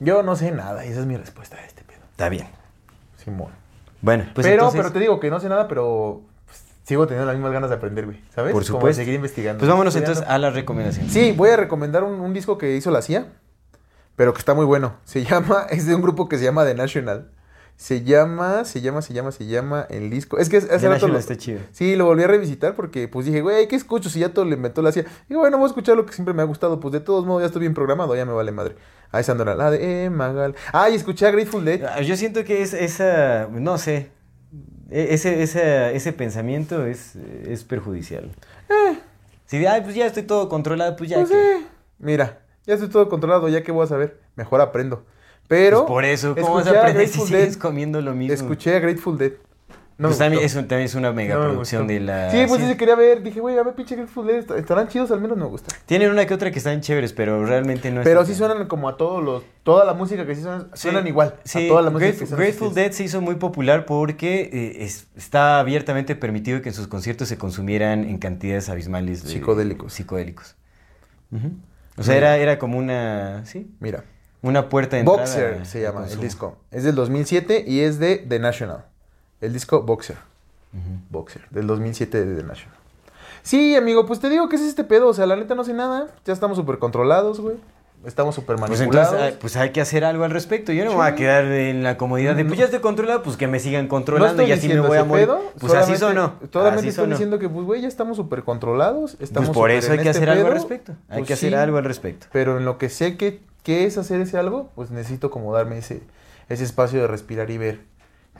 Yo 0.00 0.22
no 0.22 0.36
sé 0.36 0.52
nada, 0.52 0.84
y 0.84 0.90
esa 0.90 1.00
es 1.00 1.06
mi 1.06 1.16
respuesta 1.16 1.56
a 1.56 1.64
este 1.64 1.82
pedo. 1.82 2.00
Está 2.10 2.28
bien. 2.28 2.46
Simón. 3.16 3.50
Bueno, 4.00 4.26
pues 4.34 4.46
pero, 4.46 4.62
entonces, 4.62 4.80
pero 4.80 4.92
te 4.92 5.00
digo 5.00 5.18
que 5.18 5.30
no 5.30 5.40
sé 5.40 5.48
nada, 5.48 5.66
pero 5.66 6.20
sigo 6.88 7.06
teniendo 7.06 7.26
las 7.26 7.36
mismas 7.36 7.52
ganas 7.52 7.70
de 7.70 7.76
aprender, 7.76 8.06
güey. 8.06 8.20
¿Sabes? 8.34 8.52
por 8.52 8.62
Como 8.64 8.78
supuesto. 8.78 9.00
seguir 9.00 9.14
investigando. 9.14 9.58
Pues 9.60 9.70
vámonos 9.70 9.94
entonces 9.94 10.24
a 10.26 10.38
las 10.38 10.54
recomendaciones. 10.54 11.12
Sí, 11.12 11.32
voy 11.36 11.50
a 11.50 11.56
recomendar 11.56 12.02
un, 12.02 12.14
un 12.20 12.32
disco 12.34 12.56
que 12.58 12.74
hizo 12.76 12.90
la 12.90 13.02
CIA, 13.02 13.26
pero 14.16 14.32
que 14.32 14.38
está 14.40 14.54
muy 14.54 14.64
bueno. 14.64 14.96
Se 15.04 15.22
llama, 15.26 15.66
es 15.70 15.86
de 15.86 15.94
un 15.94 16.02
grupo 16.02 16.28
que 16.28 16.38
se 16.38 16.44
llama 16.44 16.64
The 16.64 16.74
National. 16.74 17.30
Se 17.76 18.02
llama, 18.02 18.64
se 18.64 18.80
llama, 18.80 19.02
se 19.02 19.12
llama, 19.14 19.30
se 19.30 19.46
llama 19.46 19.86
el 19.88 20.10
disco. 20.10 20.38
Es 20.38 20.48
que 20.48 20.56
hace 20.56 20.66
The 20.78 20.88
rato 20.88 21.06
lo- 21.06 21.16
está 21.16 21.36
chido. 21.36 21.60
Sí, 21.70 21.94
lo 21.94 22.06
volví 22.06 22.24
a 22.24 22.26
revisitar 22.26 22.74
porque 22.74 23.06
pues 23.06 23.24
dije, 23.26 23.40
güey, 23.40 23.68
¿qué 23.68 23.76
escucho 23.76 24.10
si 24.10 24.18
ya 24.18 24.30
todo 24.30 24.44
lo 24.46 24.54
inventó 24.54 24.82
la 24.82 24.90
CIA? 24.90 25.04
Y 25.28 25.34
bueno, 25.34 25.58
voy 25.58 25.66
a 25.66 25.68
escuchar 25.68 25.94
lo 25.96 26.04
que 26.04 26.12
siempre 26.12 26.34
me 26.34 26.42
ha 26.42 26.44
gustado. 26.44 26.80
Pues 26.80 26.90
de 26.90 26.98
todos 26.98 27.24
modos 27.24 27.42
ya 27.42 27.46
estoy 27.46 27.60
bien 27.60 27.74
programado, 27.74 28.16
ya 28.16 28.24
me 28.24 28.32
vale 28.32 28.50
madre. 28.50 28.74
Ah, 29.12 29.20
esa 29.20 29.34
la 29.36 29.70
de 29.70 30.06
eh, 30.06 30.10
Magal. 30.10 30.56
Ah, 30.72 30.90
y 30.90 30.96
escuché 30.96 31.26
a 31.26 31.30
Grateful 31.30 31.64
Dead. 31.64 31.84
Ah, 31.84 32.00
Yo 32.00 32.16
siento 32.16 32.42
que 32.42 32.62
es 32.62 32.74
esa, 32.74 33.46
no 33.52 33.78
sé, 33.78 34.10
ese, 34.90 35.42
ese, 35.42 35.94
ese 35.94 36.12
pensamiento 36.12 36.86
es, 36.86 37.16
es 37.46 37.64
perjudicial. 37.64 38.30
Si 39.46 39.58
de, 39.58 39.68
ay, 39.68 39.80
pues 39.82 39.94
ya 39.94 40.06
estoy 40.06 40.24
todo 40.24 40.48
controlado, 40.48 40.96
pues 40.96 41.10
ya 41.10 41.16
Pues, 41.18 41.30
que... 41.30 41.36
eh, 41.36 41.66
Mira, 41.98 42.40
ya 42.66 42.74
estoy 42.74 42.88
todo 42.88 43.08
controlado, 43.08 43.48
ya 43.48 43.62
que 43.62 43.72
voy 43.72 43.84
a 43.84 43.86
saber. 43.88 44.20
Mejor 44.36 44.60
aprendo. 44.60 45.04
Pero. 45.48 45.78
Pues 45.80 45.88
por 45.88 46.04
eso, 46.04 46.34
¿cómo 46.36 46.54
vas 46.54 46.66
a 46.66 46.78
aprender 46.78 47.08
si 47.08 47.20
sigues 47.20 47.56
comiendo 47.56 48.00
lo 48.02 48.14
mismo? 48.14 48.34
Escuché 48.34 48.76
a 48.76 48.80
Grateful 48.80 49.16
Dead. 49.16 49.32
No 49.98 50.08
pues 50.08 50.18
también 50.18 50.44
es, 50.44 50.54
un- 50.54 50.68
también 50.68 50.82
es 50.86 50.94
una 50.94 51.10
mega 51.12 51.34
No 51.34 51.40
producción 51.42 51.88
de 51.88 51.98
la... 51.98 52.30
Sí, 52.30 52.44
pues 52.46 52.62
sí, 52.62 52.76
quería 52.76 52.94
ver. 52.94 53.20
Dije, 53.20 53.40
güey, 53.40 53.58
a 53.58 53.64
ver, 53.64 53.74
pinche 53.74 53.96
Grateful 53.96 54.28
Dead. 54.28 54.38
est- 54.38 54.50
Estarán 54.52 54.86
chidos, 54.86 55.10
al 55.10 55.20
menos 55.20 55.36
me 55.36 55.44
gusta. 55.46 55.74
Tienen 55.86 56.12
una 56.12 56.24
que 56.24 56.34
otra 56.34 56.52
que 56.52 56.58
están 56.58 56.80
chéveres, 56.80 57.12
pero 57.12 57.44
realmente 57.44 57.90
no 57.90 58.02
Pero 58.04 58.20
están 58.20 58.32
sí 58.32 58.38
suenan 58.38 58.68
como 58.68 58.88
a 58.88 58.96
todos 58.96 59.24
los. 59.24 59.42
Toda 59.64 59.84
la 59.84 59.94
música 59.94 60.24
que 60.24 60.36
sí 60.36 60.42
suenan, 60.42 60.68
Sí, 60.74 60.82
suenan 60.82 61.06
igual. 61.08 61.34
Sí, 61.42 61.66
a 61.66 61.68
toda 61.68 61.82
la 61.82 61.90
música 61.90 62.10
Grateful, 62.12 62.28
que 62.28 62.42
Grateful. 62.44 62.74
Dead 62.74 62.92
se 62.92 63.02
hizo 63.02 63.20
muy 63.20 63.34
popular 63.34 63.86
porque 63.86 64.42
eh, 64.52 64.84
es- 64.84 65.08
está 65.16 65.58
abiertamente 65.58 66.14
permitido 66.14 66.62
que 66.62 66.68
en 66.68 66.74
sus 66.76 66.86
conciertos 66.86 67.26
se 67.26 67.36
consumieran 67.36 68.04
en 68.04 68.18
cantidades 68.18 68.68
abismales 68.68 69.24
de 69.24 69.30
Psicodélicos. 69.30 69.92
psicodélicos. 69.92 70.54
O 71.96 72.02
sea, 72.04 72.16
era, 72.16 72.36
era 72.36 72.58
como 72.60 72.78
una, 72.78 73.44
sí, 73.44 73.68
Mira. 73.80 74.04
una 74.42 74.68
puerta 74.68 74.94
de 74.96 75.00
entrada 75.00 75.20
Boxer 75.22 75.66
se 75.66 75.82
llama 75.82 76.06
el 76.08 76.20
disco. 76.20 76.56
Es 76.70 76.84
del 76.84 76.94
2007 76.94 77.64
y 77.66 77.80
es 77.80 77.98
de 77.98 78.16
The 78.18 78.38
National. 78.38 78.84
El 79.40 79.52
disco 79.52 79.82
Boxer. 79.82 80.16
Boxer, 81.10 81.42
del 81.50 81.66
2007 81.66 82.24
de 82.24 82.36
The 82.42 82.46
National. 82.46 82.76
Sí, 83.42 83.74
amigo, 83.76 84.04
pues 84.04 84.20
te 84.20 84.28
digo 84.28 84.48
que 84.48 84.56
es 84.56 84.62
este 84.62 84.84
pedo. 84.84 85.08
O 85.08 85.14
sea, 85.14 85.26
la 85.26 85.36
neta 85.36 85.54
no 85.54 85.64
sé 85.64 85.72
nada. 85.72 86.08
Ya 86.26 86.32
estamos 86.32 86.56
súper 86.58 86.78
controlados, 86.78 87.40
güey. 87.40 87.56
Estamos 88.04 88.34
súper 88.34 88.56
Pues 88.56 88.70
manipulados. 88.78 89.12
entonces, 89.14 89.38
pues 89.40 89.56
hay 89.56 89.70
que 89.70 89.80
hacer 89.80 90.04
algo 90.04 90.22
al 90.24 90.30
respecto. 90.30 90.72
Yo 90.72 90.84
no 90.84 90.90
me 90.90 90.96
voy 90.96 91.06
a 91.08 91.14
quedar 91.16 91.44
en 91.46 91.82
la 91.82 91.96
comodidad 91.96 92.36
de, 92.36 92.44
pues 92.44 92.58
ya 92.58 92.66
estoy 92.66 92.78
controlado, 92.80 93.22
pues 93.24 93.36
que 93.36 93.48
me 93.48 93.58
sigan 93.58 93.88
controlando 93.88 94.42
y 94.44 94.52
así 94.52 94.68
me 94.68 94.78
voy 94.80 94.98
a 94.98 95.04
morir. 95.04 95.26
pedo, 95.26 95.40
Pues 95.58 95.72
así 95.74 95.96
solamente- 95.96 95.98
sonó. 96.36 96.50
Solamente 96.52 96.78
Así 96.80 96.88
estoy 96.90 97.02
sonó. 97.04 97.14
diciendo 97.14 97.38
que, 97.40 97.48
pues, 97.48 97.64
güey, 97.66 97.80
ya 97.82 97.88
estamos 97.88 98.16
súper 98.16 98.44
controlados. 98.44 99.16
Estamos 99.18 99.48
Pues 99.48 99.58
por 99.58 99.70
eso 99.72 99.90
hay 99.92 99.98
que 99.98 100.08
este 100.10 100.18
hacer 100.18 100.30
algo 100.30 100.46
al 100.46 100.52
respecto. 100.52 100.92
Hay 101.08 101.18
Pues 101.18 101.28
que 101.28 101.32
hacer 101.34 101.50
sí, 101.50 101.54
algo 101.56 101.78
al 101.78 101.84
respecto. 101.84 102.26
Pero 102.30 102.58
en 102.58 102.64
lo 102.66 102.78
que 102.78 102.88
sé 102.88 103.16
que, 103.16 103.40
que 103.64 103.84
es 103.86 103.98
hacer 103.98 104.20
ese 104.20 104.38
algo, 104.38 104.70
pues 104.76 104.90
necesito 104.90 105.30
como 105.30 105.52
darme 105.52 105.78
ese, 105.78 106.02
ese 106.48 106.62
espacio 106.64 107.00
de 107.00 107.06
respirar 107.08 107.50
y 107.50 107.58
ver. 107.58 107.80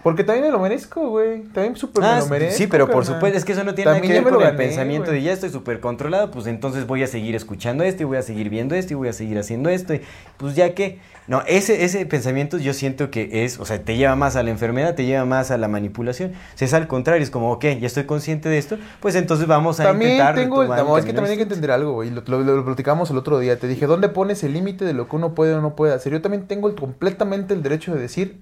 Porque 0.02 0.23
también 0.25 0.47
me 0.47 0.52
lo 0.52 0.60
merezco, 0.60 1.09
güey. 1.09 1.43
También 1.52 1.75
súper 1.77 2.02
me 2.02 2.09
Ah, 2.09 2.18
lo 2.20 2.27
merezco. 2.27 2.57
sí, 2.57 2.67
pero 2.68 2.89
por 2.89 3.05
supuesto, 3.05 3.36
es 3.36 3.44
que 3.44 3.52
eso 3.52 3.65
no 3.65 3.75
tiene 3.75 3.91
También 3.91 4.12
nada 4.15 4.20
que 4.20 4.25
ver 4.31 4.35
con 4.39 4.47
el 4.47 4.57
pensamiento 4.57 5.07
güey. 5.10 5.18
de 5.20 5.27
ya 5.27 5.33
estoy 5.33 5.51
súper 5.51 5.81
controlado, 5.81 6.31
pues 6.31 6.47
entonces 6.47 6.86
voy 6.86 7.02
a 7.02 7.07
seguir 7.09 7.35
escuchando 7.35 7.83
esto 7.85 8.02
y 8.02 8.07
voy 8.07 8.17
a 8.17 8.23
seguir 8.23 8.49
viendo 8.49 8.75
esto 8.77 8.93
y 8.93 8.97
voy 8.97 9.09
a 9.09 9.12
seguir 9.12 9.39
haciendo 9.39 9.70
esto. 9.70 9.94
Y 9.94 10.01
pues 10.36 10.55
ya 10.55 10.73
que, 10.75 11.01
no, 11.27 11.43
ese, 11.47 11.85
ese 11.85 12.07
pensamiento 12.07 12.59
yo 12.59 12.73
siento 12.75 13.10
que 13.10 13.44
es, 13.44 13.59
o 13.59 13.65
sea, 13.67 13.83
te 13.83 13.97
lleva 13.97 14.15
más 14.15 14.36
a 14.36 14.43
la 14.44 14.51
enfermedad, 14.51 14.94
te 14.94 15.05
lleva 15.05 15.25
más 15.25 15.51
a 15.51 15.59
la 15.59 15.67
manipulación. 15.67 16.31
O 16.55 16.57
sea, 16.59 16.67
es 16.67 16.75
al 16.75 16.86
contrario, 16.86 17.23
es 17.23 17.31
como, 17.31 17.51
ok, 17.52 17.65
ya 17.81 17.86
estoy 17.89 18.05
consciente 18.05 18.49
de 18.49 18.59
esto, 18.59 18.78
pues 19.01 19.17
entonces 19.17 19.47
vamos 19.49 19.81
a 19.81 19.83
También 19.85 20.12
intentar 20.12 20.36
tengo 20.36 20.62
el 20.62 20.68
no, 20.68 20.97
es 20.97 21.05
que 21.05 21.12
también 21.12 21.33
hay 21.33 21.36
que 21.39 21.43
entender 21.43 21.73
algo, 21.73 21.93
güey. 21.94 22.10
Lo, 22.10 22.23
lo- 22.25 22.43
lo 22.44 22.65
platicamos 22.65 23.10
el 23.10 23.18
otro 23.18 23.39
día. 23.41 23.59
Te 23.59 23.67
dije, 23.67 23.86
¿dónde 23.86 24.09
pones 24.09 24.44
el 24.44 24.52
límite 24.52 24.85
de 24.85 24.93
lo 24.94 25.09
que 25.09 25.17
uno 25.17 25.35
puede 25.35 25.55
o 25.55 25.60
no 25.60 25.75
puede 25.75 25.93
hacer? 25.93 26.12
Yo 26.12 26.23
también 26.23 26.47
tengo 26.47 26.68
el- 26.68 26.77
completamente 26.77 27.52
el 27.52 27.62
derecho 27.65 27.94
de 27.94 28.01
decir, 28.01 28.41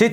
Sí, 0.00 0.10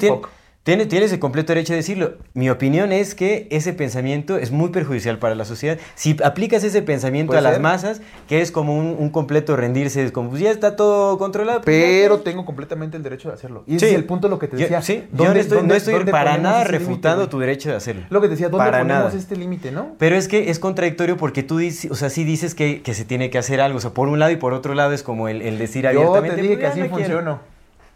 tiene, 0.63 0.85
tienes 0.85 1.13
el 1.13 1.19
completo 1.19 1.53
derecho 1.53 1.71
de 1.71 1.77
decirlo. 1.77 2.15
Mi 2.33 2.49
opinión 2.49 2.91
es 2.91 3.15
que 3.15 3.47
ese 3.51 3.71
pensamiento 3.71 4.35
es 4.37 4.51
muy 4.51 4.67
perjudicial 4.67 5.17
para 5.17 5.33
la 5.33 5.45
sociedad. 5.45 5.77
Si 5.95 6.17
aplicas 6.21 6.61
ese 6.65 6.81
pensamiento 6.81 7.37
a 7.37 7.39
las 7.39 7.61
masas, 7.61 8.01
que 8.27 8.41
es 8.41 8.51
como 8.51 8.77
un, 8.77 8.97
un 8.99 9.09
completo 9.09 9.55
rendirse, 9.55 10.03
es 10.03 10.11
como, 10.11 10.29
pues 10.31 10.41
ya 10.41 10.51
está 10.51 10.75
todo 10.75 11.17
controlado. 11.17 11.61
pues 11.61 12.01
pero 12.03 12.19
tengo 12.19 12.43
completamente 12.43 12.97
el 12.97 13.03
derecho 13.03 13.29
de 13.29 13.35
hacerlo. 13.35 13.63
Y 13.65 13.71
Sí. 13.71 13.75
ese 13.77 13.89
es 13.91 13.93
el 13.93 14.03
punto 14.03 14.27
de 14.27 14.31
lo 14.31 14.39
que 14.39 14.49
te 14.49 14.57
Yo- 14.57 14.63
decía. 14.63 14.81
sí, 14.81 15.03
yo 15.13 15.23
¿Dónde- 15.23 15.35
no 15.35 15.39
estoy, 15.39 15.63
no 15.65 15.73
estoy 15.73 16.03
para 16.03 16.37
nada 16.37 16.65
refutando 16.65 17.29
tu 17.29 17.39
derecho 17.39 17.69
de 17.69 17.77
hacerlo. 17.77 18.03
Lo 18.09 18.19
que 18.19 18.27
te 18.27 18.31
decía, 18.31 18.49
¿dónde 18.49 18.65
Para 18.65 18.79
ponemos 18.79 19.05
nada. 19.05 19.17
este 19.17 19.37
límite, 19.37 19.71
no? 19.71 19.95
Pero 19.97 20.17
es 20.17 20.27
que 20.27 20.49
es 20.49 20.59
contradictorio 20.59 21.15
porque 21.15 21.43
tú 21.43 21.59
dices, 21.59 21.89
o 21.91 21.95
sea, 21.95 22.09
sí 22.09 22.25
dices 22.25 22.55
que, 22.55 22.81
que 22.81 22.93
se 22.93 23.05
tiene 23.05 23.29
que 23.29 23.37
hacer 23.37 23.61
algo. 23.61 23.77
O 23.77 23.81
sea, 23.81 23.91
por 23.91 24.09
un 24.09 24.19
lado 24.19 24.33
y 24.33 24.35
por 24.35 24.51
otro 24.51 24.73
lado 24.73 24.91
es 24.91 25.01
como 25.01 25.29
el, 25.29 25.41
el 25.41 25.57
decir 25.57 25.83
Yo 25.83 25.91
abiertamente. 25.91 26.35
te 26.35 26.41
dije 26.41 26.55
pues, 26.57 26.59
que 26.73 26.81
así 26.81 26.89
no 26.89 26.93
quiero. 26.97 27.39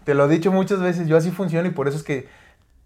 Te 0.03 0.13
lo 0.13 0.25
he 0.25 0.29
dicho 0.29 0.51
muchas 0.51 0.79
veces, 0.79 1.07
yo 1.07 1.17
así 1.17 1.31
funciono 1.31 1.67
y 1.67 1.71
por 1.71 1.87
eso 1.87 1.97
es 1.97 2.03
que, 2.03 2.27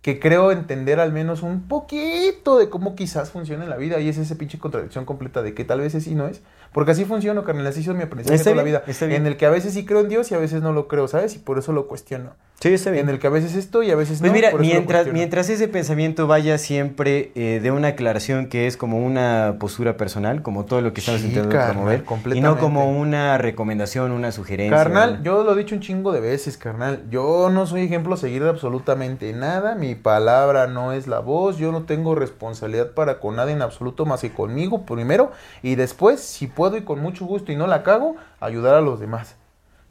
que 0.02 0.20
creo 0.20 0.52
entender 0.52 1.00
al 1.00 1.12
menos 1.12 1.44
un 1.44 1.68
poquito 1.68 2.58
de 2.58 2.70
cómo 2.70 2.96
quizás 2.96 3.32
funciona 3.32 3.64
en 3.64 3.70
la 3.70 3.78
vida 3.78 4.00
y 4.00 4.10
es 4.10 4.18
esa 4.18 4.36
pinche 4.36 4.60
contradicción 4.60 5.06
completa 5.06 5.42
de 5.42 5.54
que 5.54 5.64
tal 5.64 5.82
vez 5.82 5.94
sí 5.94 6.16
no 6.16 6.28
es. 6.28 6.42
Porque 6.74 6.92
así 6.92 7.06
funciono, 7.06 7.44
carnal, 7.44 7.66
así 7.68 7.80
es 7.80 7.88
mi 7.88 8.04
aprendizaje 8.04 8.44
toda 8.44 8.56
la 8.56 8.64
vida. 8.64 8.84
En 9.16 9.26
el 9.28 9.38
que 9.38 9.46
a 9.46 9.50
veces 9.50 9.74
sí 9.74 9.86
creo 9.86 10.02
en 10.02 10.10
Dios 10.10 10.30
y 10.32 10.36
a 10.36 10.38
veces 10.38 10.62
no 10.62 10.74
lo 10.74 10.88
creo, 10.88 11.08
¿sabes? 11.08 11.36
Y 11.36 11.40
por 11.40 11.58
eso 11.58 11.72
lo 11.72 11.88
cuestiono. 11.88 12.34
Sí, 12.62 12.74
está 12.74 12.90
bien. 12.90 13.08
En 13.08 13.14
el 13.16 13.20
que 13.20 13.28
a 13.28 13.30
veces 13.30 13.54
esto 13.56 13.84
y 13.84 13.92
a 13.92 13.96
veces 13.96 14.20
Pues 14.20 14.32
no. 14.32 14.34
mira, 14.34 14.48
eso 14.48 14.58
lo 14.58 14.64
mientras, 14.64 15.08
mientras 15.08 15.50
ese 15.50 15.68
pensamiento 15.68 16.26
vaya 16.26 16.58
siempre 16.58 17.32
eh, 17.36 17.60
de 17.62 17.70
una 17.72 17.90
aclaración 17.90 18.48
que 18.48 18.66
es 18.66 18.78
como 18.78 18.98
una 19.06 19.58
postura 19.60 19.98
personal, 19.98 20.42
como 20.42 20.66
todo 20.66 20.82
lo 20.82 20.94
que 20.94 21.02
estamos 21.02 21.22
Sí, 21.22 21.28
intentando 21.28 21.74
promover, 21.74 22.04
y 22.34 22.42
no 22.42 22.58
como 22.58 22.90
una 22.98 23.38
recomendación, 23.38 24.12
una 24.12 24.32
sugerencia. 24.32 24.78
Carnal, 24.78 25.22
yo 25.22 25.44
lo 25.44 25.54
he 25.54 25.58
dicho 25.58 25.76
un 25.76 25.82
chingo 25.82 26.12
de 26.12 26.22
veces, 26.22 26.58
carnal. 26.58 27.04
Yo 27.10 27.50
no 27.52 27.68
soy 27.68 27.82
ejemplo 27.84 28.14
a 28.14 28.18
seguir 28.18 28.44
de 28.44 28.50
absolutamente 28.50 29.32
nada. 29.34 29.76
Mi 29.76 29.94
palabra 29.96 30.66
no 30.66 30.94
es 30.94 31.08
la 31.08 31.20
voz. 31.20 31.58
Yo 31.58 31.72
no 31.72 31.84
tengo 31.84 32.16
responsabilidad 32.16 32.92
para 32.92 33.20
con 33.20 33.36
nadie 33.36 33.54
en 33.54 33.62
absoluto 33.62 34.06
más 34.06 34.22
que 34.22 34.32
conmigo 34.32 34.86
primero. 34.86 35.32
Y 35.62 35.76
después, 35.76 36.22
si 36.22 36.48
puedo 36.48 36.78
y 36.78 36.82
con 36.82 37.00
mucho 37.00 37.26
gusto 37.26 37.52
y 37.52 37.56
no 37.58 37.68
la 37.68 37.84
cago, 37.84 38.16
ayudar 38.40 38.76
a 38.76 38.82
los 38.82 39.00
demás. 39.00 39.36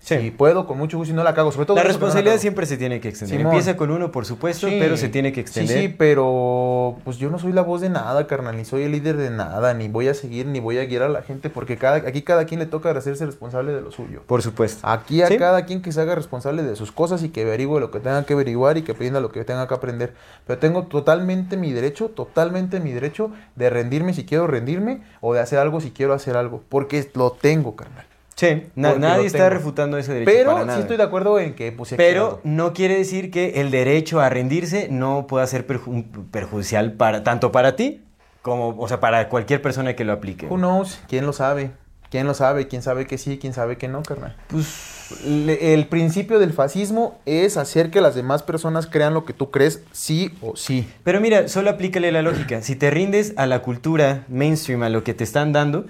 Sí. 0.05 0.19
Si 0.21 0.31
puedo 0.31 0.67
con 0.67 0.77
mucho 0.77 0.99
gusto 0.99 1.15
y 1.15 1.17
no 1.17 1.25
la 1.25 1.33
cago. 1.35 1.51
Sobre 1.51 1.65
todo 1.65 1.77
La 1.79 1.83
no 1.83 1.89
responsabilidad 1.89 2.37
siempre 2.37 2.67
se 2.67 2.77
tiene 2.77 3.01
que 3.01 3.09
extender. 3.09 3.39
Simón. 3.39 3.55
Empieza 3.55 3.75
con 3.79 3.91
uno, 3.91 4.13
por 4.13 4.27
supuesto, 4.27 4.69
Sí. 4.69 4.77
pero 4.79 4.99
se 4.99 5.09
tiene 5.09 5.31
que 5.33 5.37
Sí, 5.37 5.41
extender. 5.41 5.79
sí, 5.81 5.89
pero 5.89 6.99
pues 7.05 7.17
yo 7.17 7.31
no 7.31 7.39
soy 7.39 7.53
la 7.53 7.63
voz 7.63 7.81
de 7.81 7.89
nada, 7.89 8.27
carnal, 8.27 8.55
ni 8.57 8.67
soy 8.67 8.83
el 8.83 8.93
líder 8.93 9.17
de 9.17 9.31
nada, 9.31 9.73
ni 9.73 9.89
voy 9.89 10.09
a 10.09 10.15
seguir, 10.15 10.45
ni 10.47 10.61
voy 10.61 10.77
a 10.77 10.85
guiar 10.85 11.05
a 11.05 11.09
la 11.09 11.23
gente, 11.23 11.49
porque 11.49 11.79
cada, 11.79 11.97
aquí 11.97 12.21
cada 12.21 12.45
quien 12.45 12.61
le 12.61 12.67
toca 12.67 12.91
hacerse 12.91 13.25
responsable 13.25 13.73
de 13.73 13.81
lo 13.81 13.91
suyo. 13.91 14.23
Por 14.27 14.43
supuesto. 14.43 14.87
Aquí 14.87 15.23
a 15.23 15.29
Sí. 15.29 15.39
cada 15.39 15.65
quien 15.65 15.81
que 15.81 15.91
se 15.91 16.03
haga 16.03 16.15
responsable 16.15 16.63
de 16.63 16.77
sus 16.77 16.93
cosas 16.93 17.23
y 17.23 17.31
que 17.31 17.41
averigüe 17.43 17.81
lo 17.81 17.91
que 17.91 18.01
tenga 18.01 18.25
que 18.27 18.35
averiguar 18.35 18.77
y 18.77 18.83
que 18.83 18.93
aprenda 18.93 19.21
lo 19.21 19.33
que 19.33 19.43
tenga 19.45 19.67
que 19.67 19.75
aprender. 19.75 20.13
Pero 20.47 20.59
tengo 20.59 20.83
totalmente 20.83 21.57
mi 21.57 21.73
derecho, 21.73 22.11
totalmente 22.11 22.79
mi 22.79 22.93
derecho 22.93 23.31
de 23.57 23.71
rendirme 23.71 24.13
si 24.13 24.27
quiero 24.27 24.47
rendirme 24.47 25.03
o 25.23 25.33
de 25.33 25.41
hacer 25.41 25.59
algo 25.59 25.81
si 25.81 25.93
quiero 25.93 26.13
hacer 26.13 26.37
algo. 26.37 26.63
Porque 26.69 27.09
lo 27.15 27.31
tengo, 27.33 27.75
carnal. 27.75 28.05
Sí, 28.37 28.65
na- 28.75 28.95
nadie 28.97 29.27
está 29.27 29.49
refutando 29.49 29.97
ese 29.97 30.13
derecho. 30.13 30.31
Pero 30.33 30.51
para 30.53 30.63
sí 30.63 30.67
nada. 30.67 30.81
estoy 30.81 30.97
de 30.97 31.03
acuerdo 31.05 31.39
en 31.39 31.55
que 31.55 31.71
pues, 31.73 31.91
sí 31.91 31.95
hacer 31.95 32.07
Pero 32.07 32.41
no 32.43 32.73
quiere 32.73 32.97
decir 32.97 33.31
que 33.31 33.61
el 33.61 33.71
derecho 33.71 34.21
a 34.21 34.29
rendirse 34.29 34.89
no 34.91 35.27
pueda 35.29 35.47
ser 35.47 35.67
perju- 35.67 36.05
perjudicial 36.31 36.93
para 36.95 37.23
tanto 37.23 37.53
para 37.53 37.77
ti 37.77 38.03
como, 38.43 38.71
o 38.79 38.89
sea, 38.89 39.01
para 39.01 39.29
cualquier 39.29 39.63
persona 39.63 39.95
que 39.95 40.05
lo 40.05 40.13
aplique. 40.13 40.47
Who 40.47 40.57
knows? 40.57 40.99
¿Quién 41.09 41.27
lo 41.27 41.33
sabe? 41.33 41.71
¿Quién 42.11 42.27
lo 42.27 42.35
sabe? 42.35 42.69
¿Quién 42.69 42.83
sabe 42.83 43.07
que 43.07 43.19
sí? 43.19 43.39
¿Quién 43.41 43.53
sabe 43.55 43.77
que 43.79 43.89
no, 43.89 44.03
carnal? 44.03 44.37
Pues 44.49 44.93
Le- 45.27 45.75
el 45.75 45.87
principio 45.87 46.39
del 46.39 46.53
fascismo 46.53 47.19
es 47.27 47.57
hacer 47.57 47.91
que 47.91 48.01
las 48.01 48.15
demás 48.15 48.43
personas 48.43 48.87
crean 48.87 49.15
lo 49.15 49.25
que 49.25 49.33
tú 49.33 49.51
crees 49.51 49.83
sí 49.93 50.33
o 50.41 50.57
sí. 50.57 50.89
Pero 51.05 51.21
mira, 51.21 51.49
solo 51.49 51.71
aplícale 51.71 52.11
la 52.13 52.23
lógica. 52.23 52.63
Si 52.63 52.75
te 52.77 52.91
rindes 52.91 53.33
a 53.37 53.47
la 53.47 53.61
cultura 53.63 54.25
mainstream, 54.29 54.83
a 54.83 54.89
lo 54.89 55.05
que 55.05 55.13
te 55.15 55.23
están 55.25 55.53
dando, 55.53 55.87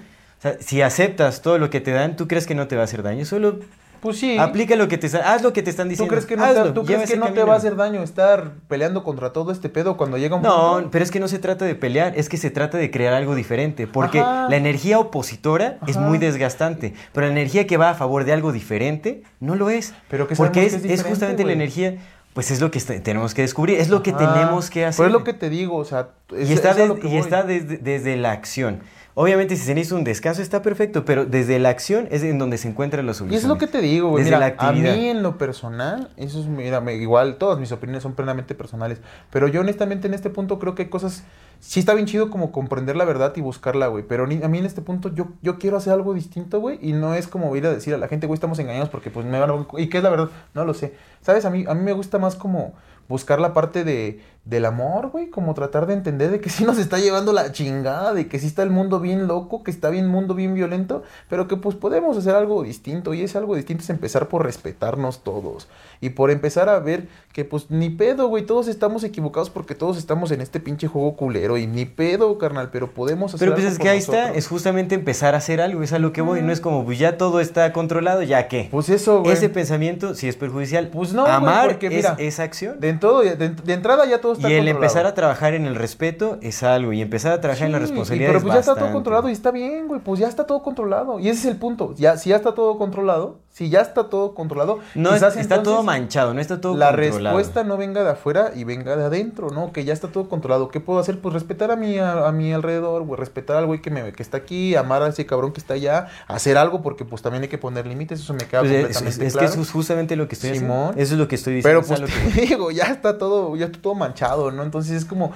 sea, 0.49 0.57
si 0.59 0.81
aceptas 0.81 1.41
todo 1.41 1.57
lo 1.57 1.69
que 1.69 1.81
te 1.81 1.91
dan, 1.91 2.15
¿tú 2.15 2.27
crees 2.27 2.45
que 2.47 2.55
no 2.55 2.67
te 2.67 2.75
va 2.75 2.81
a 2.81 2.85
hacer 2.85 3.03
daño? 3.03 3.25
Solo 3.25 3.59
Pues 4.01 4.19
sí. 4.19 4.37
aplica 4.37 4.75
lo 4.75 4.87
que 4.87 4.97
te 4.99 5.07
están, 5.07 5.23
haz 5.23 5.41
lo 5.41 5.51
que 5.51 5.63
te 5.63 5.69
están 5.71 5.87
¿Tú 5.87 5.91
diciendo. 5.91 6.11
crees 6.11 6.25
que 6.27 6.37
no, 6.37 6.43
hazlo, 6.43 6.63
te, 6.65 6.71
tú 6.73 6.85
crees 6.85 7.09
que 7.09 7.17
no 7.17 7.33
te 7.33 7.43
va 7.43 7.53
a 7.55 7.57
hacer 7.57 7.75
daño 7.75 8.03
estar 8.03 8.51
peleando 8.67 9.03
contra 9.03 9.33
todo 9.33 9.51
este 9.51 9.67
pedo 9.69 9.97
cuando 9.97 10.17
llega 10.17 10.35
un 10.35 10.43
No, 10.43 10.73
punto? 10.75 10.89
pero 10.91 11.03
es 11.03 11.09
que 11.09 11.19
no 11.19 11.27
se 11.27 11.39
trata 11.39 11.65
de 11.65 11.73
pelear, 11.73 12.13
es 12.15 12.29
que 12.29 12.37
se 12.37 12.51
trata 12.51 12.77
de 12.77 12.91
crear 12.91 13.13
algo 13.13 13.33
diferente, 13.33 13.87
porque 13.87 14.19
Ajá. 14.19 14.47
la 14.49 14.55
energía 14.57 14.99
opositora 14.99 15.79
es 15.87 15.97
muy 15.97 16.19
desgastante, 16.19 16.93
pero 17.13 17.25
la 17.25 17.31
energía 17.33 17.65
que 17.65 17.77
va 17.77 17.89
a 17.89 17.93
favor 17.95 18.25
de 18.25 18.33
algo 18.33 18.51
diferente 18.51 19.23
no 19.39 19.55
lo 19.55 19.69
es. 19.71 19.93
Pero 20.09 20.27
que 20.27 20.35
porque 20.35 20.65
es, 20.65 20.75
que 20.75 20.93
es 20.93 20.99
es 21.01 21.03
justamente 21.07 21.43
la 21.43 21.53
energía, 21.53 21.95
pues 22.35 22.51
es 22.51 22.61
lo 22.61 22.69
que 22.69 22.77
est- 22.77 23.01
tenemos 23.01 23.33
que 23.33 23.41
descubrir, 23.41 23.79
es 23.79 23.89
lo 23.89 24.03
que 24.03 24.11
Ajá. 24.11 24.33
tenemos 24.35 24.69
que 24.69 24.85
hacer. 24.85 24.97
Pues 24.97 25.07
es 25.07 25.13
lo 25.13 25.23
que 25.23 25.33
te 25.33 25.49
digo, 25.49 25.77
o 25.77 25.85
sea, 25.85 26.09
es- 26.37 26.49
y 26.49 26.53
está, 26.53 26.71
es 26.71 26.87
lo 26.87 26.99
que 26.99 27.07
y 27.07 27.11
voy. 27.11 27.19
está 27.21 27.41
desde, 27.43 27.77
desde 27.77 28.17
la 28.17 28.33
acción. 28.33 28.81
Obviamente, 29.17 29.55
si 29.55 29.63
se 29.63 29.73
necesita 29.73 29.95
un 29.95 30.03
descanso, 30.03 30.41
está 30.41 30.61
perfecto, 30.61 31.05
pero 31.05 31.25
desde 31.25 31.57
la 31.57 31.69
acción 31.69 32.09
es 32.11 32.21
en 32.23 32.37
donde 32.37 32.57
se 32.57 32.67
encuentra 32.67 33.01
la 33.01 33.11
Y 33.11 33.15
solución. 33.15 33.41
es 33.41 33.47
lo 33.47 33.57
que 33.57 33.65
te 33.67 33.79
digo, 33.79 34.09
güey. 34.09 34.25
Desde 34.25 34.35
Mira, 34.35 34.39
la 34.39 34.45
actividad. 34.47 34.93
a 34.93 34.97
mí 34.97 35.07
en 35.07 35.23
lo 35.23 35.37
personal, 35.37 36.09
eso 36.17 36.41
es, 36.41 36.47
mira, 36.47 36.81
me- 36.81 36.95
igual, 36.95 37.37
todas 37.37 37.57
mis 37.57 37.71
opiniones 37.71 38.03
son 38.03 38.13
plenamente 38.13 38.55
personales. 38.55 38.99
Pero 39.31 39.47
yo 39.47 39.61
honestamente 39.61 40.07
en 40.09 40.13
este 40.15 40.29
punto 40.29 40.59
creo 40.59 40.75
que 40.75 40.81
hay 40.83 40.89
cosas, 40.89 41.23
sí 41.61 41.79
está 41.79 41.93
bien 41.93 42.07
chido 42.07 42.29
como 42.29 42.51
comprender 42.51 42.97
la 42.97 43.05
verdad 43.05 43.31
y 43.37 43.39
buscarla, 43.39 43.87
güey. 43.87 44.03
Pero 44.05 44.27
ni- 44.27 44.43
a 44.43 44.49
mí 44.49 44.57
en 44.57 44.65
este 44.65 44.81
punto 44.81 45.07
yo, 45.15 45.29
yo 45.41 45.59
quiero 45.59 45.77
hacer 45.77 45.93
algo 45.93 46.13
distinto, 46.13 46.59
güey. 46.59 46.77
Y 46.81 46.91
no 46.91 47.13
es 47.13 47.29
como 47.29 47.55
ir 47.55 47.65
a 47.67 47.71
decir 47.73 47.93
a 47.93 47.97
la 47.97 48.09
gente, 48.09 48.27
güey, 48.27 48.35
estamos 48.35 48.59
engañados 48.59 48.89
porque 48.89 49.11
pues 49.11 49.25
me 49.25 49.39
van 49.39 49.49
a... 49.49 49.65
¿Y 49.77 49.87
qué 49.87 49.99
es 49.99 50.03
la 50.03 50.09
verdad? 50.09 50.29
No 50.53 50.65
lo 50.65 50.73
sé. 50.73 50.93
¿Sabes? 51.21 51.45
A 51.45 51.49
mí, 51.49 51.63
a 51.69 51.73
mí 51.73 51.81
me 51.83 51.93
gusta 51.93 52.19
más 52.19 52.35
como 52.35 52.73
buscar 53.07 53.39
la 53.39 53.53
parte 53.53 53.85
de, 53.85 54.19
del 54.45 54.65
amor, 54.65 55.09
güey, 55.09 55.31
como 55.31 55.55
tratar 55.55 55.87
de 55.87 55.95
entender 55.95 56.29
de 56.29 56.39
que 56.39 56.51
sí 56.51 56.65
nos 56.65 56.77
está 56.77 56.99
llevando 56.99 57.33
la 57.33 57.51
chingada, 57.51 58.13
de 58.13 58.27
que 58.27 58.37
sí 58.37 58.45
está 58.45 58.61
el 58.61 58.69
mundo 58.69 58.99
bien 58.99 59.25
loco, 59.27 59.63
que 59.63 59.71
está 59.71 59.89
bien 59.89 60.07
mundo 60.07 60.35
bien 60.35 60.53
violento, 60.53 61.01
pero 61.29 61.47
que 61.47 61.57
pues 61.57 61.75
podemos 61.75 62.15
hacer 62.15 62.35
algo 62.35 62.61
distinto 62.61 63.15
y 63.15 63.23
ese 63.23 63.39
algo 63.39 63.55
distinto 63.55 63.83
es 63.83 63.89
empezar 63.89 64.27
por 64.27 64.43
respetarnos 64.43 65.23
todos 65.23 65.67
y 65.99 66.11
por 66.11 66.29
empezar 66.29 66.69
a 66.69 66.77
ver 66.79 67.07
que 67.33 67.43
pues 67.43 67.71
ni 67.71 67.89
pedo, 67.89 68.27
güey, 68.27 68.45
todos 68.45 68.67
estamos 68.67 69.03
equivocados 69.03 69.49
porque 69.49 69.73
todos 69.73 69.97
estamos 69.97 70.29
en 70.29 70.41
este 70.41 70.59
pinche 70.59 70.87
juego 70.87 71.15
culero 71.15 71.57
y 71.57 71.65
ni 71.65 71.85
pedo, 71.85 72.37
carnal, 72.37 72.69
pero 72.71 72.91
podemos 72.91 73.33
hacer 73.33 73.47
Pero 73.47 73.55
pues 73.55 73.65
algo 73.65 73.73
es 73.73 73.79
que 73.79 73.89
ahí 73.89 73.97
está, 73.97 74.31
es 74.31 74.47
justamente 74.47 74.93
empezar 74.93 75.33
a 75.33 75.39
hacer 75.39 75.59
algo, 75.59 75.81
es 75.81 75.91
a 75.91 75.97
lo 75.97 76.13
que 76.13 76.21
voy, 76.21 76.43
no 76.43 76.51
es 76.51 76.61
como, 76.61 76.85
pues 76.85 76.99
ya 76.99 77.17
todo 77.17 77.39
está 77.39 77.73
controlado, 77.73 78.21
ya 78.21 78.47
qué. 78.47 78.67
Pues 78.69 78.89
eso, 78.89 79.21
güey. 79.21 79.33
Ese 79.33 79.49
pensamiento 79.49 80.13
sí 80.13 80.27
es 80.27 80.37
perjudicial. 80.37 80.89
Pues 80.89 81.13
no, 81.13 81.25
Amar 81.25 81.67
porque 81.67 81.87
es 81.87 81.93
mira, 81.93 82.15
esa 82.19 82.43
acción. 82.43 82.79
de, 82.79 82.89
en 82.89 82.99
todo, 82.99 83.21
de, 83.21 83.35
de 83.35 83.73
entrada 83.73 84.05
ya 84.05 84.21
todo 84.21 84.34
está 84.35 84.49
Y 84.49 84.53
el 84.53 84.59
controlado. 84.59 84.83
empezar 84.83 85.05
a 85.05 85.13
trabajar 85.13 85.53
en 85.53 85.65
el 85.65 85.75
respeto 85.75 86.37
es 86.41 86.63
algo, 86.63 86.93
y 86.93 87.01
empezar 87.01 87.33
a 87.33 87.41
trabajar 87.41 87.67
en 87.67 87.71
la 87.73 87.79
responsabilidad 87.79 88.29
Pero 88.29 88.37
es 88.39 88.43
pues 88.43 88.53
ya 88.53 88.59
está 88.59 88.75
todo 88.75 88.91
controlado 88.91 89.29
y 89.29 89.31
está 89.31 89.51
bien, 89.51 89.87
güey. 89.87 90.01
Pues 90.01 90.19
ya 90.19 90.27
está 90.27 90.45
todo 90.45 90.61
controlado. 90.61 91.19
Y 91.19 91.29
ese 91.29 91.39
es 91.39 91.45
el 91.45 91.57
punto. 91.57 91.93
Ya, 91.95 92.17
si 92.17 92.29
ya 92.29 92.35
está 92.35 92.53
todo 92.53 92.77
controlado, 92.77 93.39
si 93.55 93.69
ya 93.69 93.79
está 93.79 94.09
todo 94.09 94.33
controlado, 94.33 94.79
No, 94.95 95.13
quizás 95.13 95.37
está 95.37 95.63
todo 95.63 95.81
manchado, 95.81 96.33
no 96.33 96.41
está 96.41 96.59
todo 96.59 96.75
La 96.75 96.87
controlado. 96.87 97.37
respuesta 97.37 97.63
no 97.63 97.77
venga 97.77 98.03
de 98.03 98.09
afuera 98.09 98.51
y 98.53 98.65
venga 98.65 98.97
de 98.97 99.05
adentro, 99.05 99.49
¿no? 99.49 99.71
Que 99.71 99.85
ya 99.85 99.93
está 99.93 100.09
todo 100.09 100.27
controlado. 100.27 100.67
¿Qué 100.67 100.81
puedo 100.81 100.99
hacer? 100.99 101.21
Pues 101.21 101.33
respetar 101.33 101.71
a 101.71 101.77
mi, 101.77 101.97
a, 101.97 102.27
a 102.27 102.33
mi 102.33 102.51
alrededor, 102.51 103.03
güey. 103.03 103.17
Respetar 103.17 103.55
al 103.55 103.65
güey 103.65 103.81
que, 103.81 103.91
me, 103.91 104.11
que 104.11 104.21
está 104.21 104.35
aquí, 104.35 104.75
amar 104.75 105.03
a 105.03 105.07
ese 105.07 105.25
cabrón 105.25 105.53
que 105.53 105.61
está 105.61 105.75
allá, 105.75 106.07
hacer 106.27 106.57
algo 106.57 106.81
porque 106.81 107.05
pues 107.05 107.21
también 107.21 107.43
hay 107.43 107.47
que 107.47 107.57
poner 107.57 107.87
límites. 107.87 108.19
Eso 108.19 108.33
me 108.33 108.45
queda 108.45 108.59
Pues 108.59 108.71
es, 108.73 108.77
completamente 108.87 109.25
es 109.27 109.33
que 109.33 109.39
claro. 109.39 109.53
eso 109.53 109.61
es 109.61 109.71
justamente 109.71 110.15
lo 110.17 110.27
que 110.27 110.35
estoy 110.35 110.57
Simón. 110.57 110.71
haciendo. 110.89 111.01
Eso 111.01 111.13
es 111.13 111.19
lo 111.21 111.27
que 111.29 111.35
estoy 111.35 111.53
diciendo. 111.55 111.81
Pero 111.81 111.95
es 111.95 112.01
pues 112.01 112.01
lo 112.01 112.07
que 112.33 112.33
te 112.33 112.41
digo, 112.47 112.71
ya 112.71 112.83
está 112.87 113.17
todo, 113.17 113.55
ya 113.55 113.67
está 113.67 113.79
todo 113.81 113.95
manchado, 113.95 114.51
¿no? 114.51 114.63
Entonces 114.63 114.91
es 114.97 115.05
como, 115.05 115.31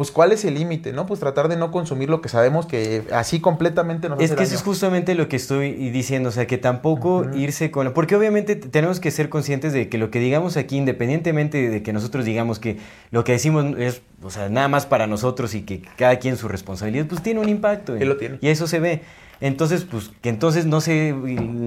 pues 0.00 0.12
cuál 0.12 0.32
es 0.32 0.46
el 0.46 0.54
límite, 0.54 0.94
¿no? 0.94 1.04
Pues 1.04 1.20
tratar 1.20 1.48
de 1.48 1.58
no 1.58 1.70
consumir 1.70 2.08
lo 2.08 2.22
que 2.22 2.30
sabemos 2.30 2.64
que 2.64 3.02
así 3.12 3.38
completamente 3.38 4.08
nos 4.08 4.18
Es 4.18 4.30
hace 4.30 4.36
que 4.36 4.44
eso 4.44 4.54
es 4.54 4.62
justamente 4.62 5.14
lo 5.14 5.28
que 5.28 5.36
estoy 5.36 5.74
diciendo, 5.90 6.30
o 6.30 6.32
sea, 6.32 6.46
que 6.46 6.56
tampoco 6.56 7.26
irse 7.34 7.70
con... 7.70 7.92
Porque 7.92 8.16
obviamente 8.16 8.56
tenemos 8.56 8.98
que 8.98 9.10
ser 9.10 9.28
conscientes 9.28 9.74
de 9.74 9.90
que 9.90 9.98
lo 9.98 10.10
que 10.10 10.18
digamos 10.18 10.56
aquí, 10.56 10.78
independientemente 10.78 11.68
de 11.68 11.82
que 11.82 11.92
nosotros 11.92 12.24
digamos 12.24 12.58
que 12.58 12.78
lo 13.10 13.24
que 13.24 13.32
decimos 13.32 13.76
es, 13.76 14.00
o 14.22 14.30
sea, 14.30 14.48
nada 14.48 14.68
más 14.68 14.86
para 14.86 15.06
nosotros 15.06 15.54
y 15.54 15.64
que 15.64 15.82
cada 15.98 16.18
quien 16.18 16.38
su 16.38 16.48
responsabilidad, 16.48 17.04
pues 17.04 17.22
tiene 17.22 17.40
un 17.40 17.50
impacto. 17.50 17.98
Sí 17.98 18.04
lo 18.06 18.16
tiene. 18.16 18.38
Y 18.40 18.48
eso 18.48 18.66
se 18.66 18.80
ve. 18.80 19.02
Entonces, 19.42 19.84
pues, 19.84 20.12
que 20.22 20.30
entonces 20.30 20.64
no 20.64 20.80
se... 20.80 21.14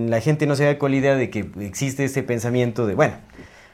La 0.07 0.21
gente 0.21 0.47
no 0.47 0.55
se 0.55 0.65
da 0.65 0.79
con 0.79 0.89
la 0.89 0.97
idea 0.97 1.15
de 1.15 1.29
que 1.29 1.51
existe 1.59 2.03
ese 2.05 2.23
pensamiento 2.23 2.87
de, 2.87 2.95
bueno, 2.95 3.13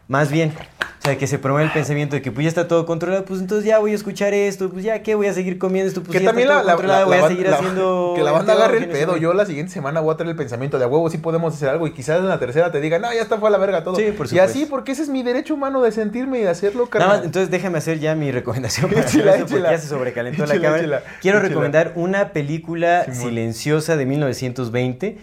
más 0.10 0.30
bien, 0.32 0.52
o 1.00 1.02
sea, 1.02 1.18
que 1.18 1.28
se 1.28 1.40
promueve 1.40 1.68
el 1.68 1.72
pensamiento 1.72 2.16
de 2.18 2.22
que 2.22 2.30
pues 2.30 2.44
ya 2.44 2.50
está 2.50 2.68
todo 2.68 2.86
controlado, 2.86 3.24
pues 3.24 3.40
entonces 3.40 3.66
ya 3.66 3.80
voy 3.80 3.94
a 3.94 3.96
escuchar 3.96 4.34
esto, 4.34 4.70
pues 4.70 4.84
ya, 4.84 5.02
¿qué? 5.02 5.16
Voy 5.16 5.28
a 5.28 5.34
seguir 5.34 5.58
comiendo 5.58 5.88
esto, 5.88 6.02
pues 6.04 6.12
que 6.18 6.24
ya 6.24 6.30
también 6.32 6.50
está 6.50 6.62
la, 6.62 6.62
todo 6.62 6.68
la- 6.68 6.76
controlado, 6.76 7.00
la- 7.00 7.06
voy 7.06 7.18
la 7.20 7.26
a 7.26 7.30
seguir 7.30 7.48
haciendo... 7.48 8.14
que 8.18 8.24
la 8.24 8.32
banda 8.34 8.52
agarre 8.54 8.80
el 8.80 8.90
pedo. 8.90 9.16
Yo 9.16 9.34
la 9.34 9.46
siguiente 9.46 9.72
semana 9.72 10.02
voy 10.02 10.14
a 10.14 10.18
traer 10.18 10.32
el 10.32 10.36
pensamiento 10.36 10.78
de 10.78 10.84
a 10.84 10.88
huevo, 10.88 11.10
sí 11.10 11.20
podemos 11.20 11.54
hacer 11.54 11.70
algo. 11.70 11.88
Y 11.88 11.94
quizás 11.94 12.20
en 12.20 12.28
la 12.28 12.38
tercera 12.38 12.70
te 12.72 12.82
diga, 12.82 13.00
no, 13.00 13.14
ya 13.14 13.22
está 13.22 13.38
fue 13.38 13.48
a 13.48 13.52
la 13.52 13.58
verga 13.60 13.84
todo. 13.86 13.96
Sí, 13.96 14.12
por 14.12 14.26
y 14.26 14.30
supuesto. 14.30 14.42
así, 14.52 14.66
porque 14.66 14.92
ese 14.92 15.04
es 15.04 15.10
mi 15.10 15.24
derecho 15.24 15.54
humano 15.54 15.82
de 15.82 15.92
sentirme 15.94 16.40
y 16.40 16.42
de 16.44 16.50
hacerlo, 16.50 16.82
Nada 16.82 16.90
carnal. 16.92 17.10
más, 17.18 17.26
entonces 17.26 17.50
déjame 17.50 17.78
hacer 17.78 18.00
ya 18.00 18.14
mi 18.16 18.32
recomendación 18.32 18.90
para 18.92 19.06
porque 19.06 19.62
ya 19.62 19.78
se 19.78 19.88
sobrecalentó 19.88 20.46
la 20.48 20.60
cámara. 20.60 21.04
Quiero 21.22 21.40
recomendar 21.40 21.94
una 21.96 22.30
película 22.34 23.06
silenciosa 23.14 23.96
de 23.96 24.06
1920 24.06 25.06
¿de 25.08 25.18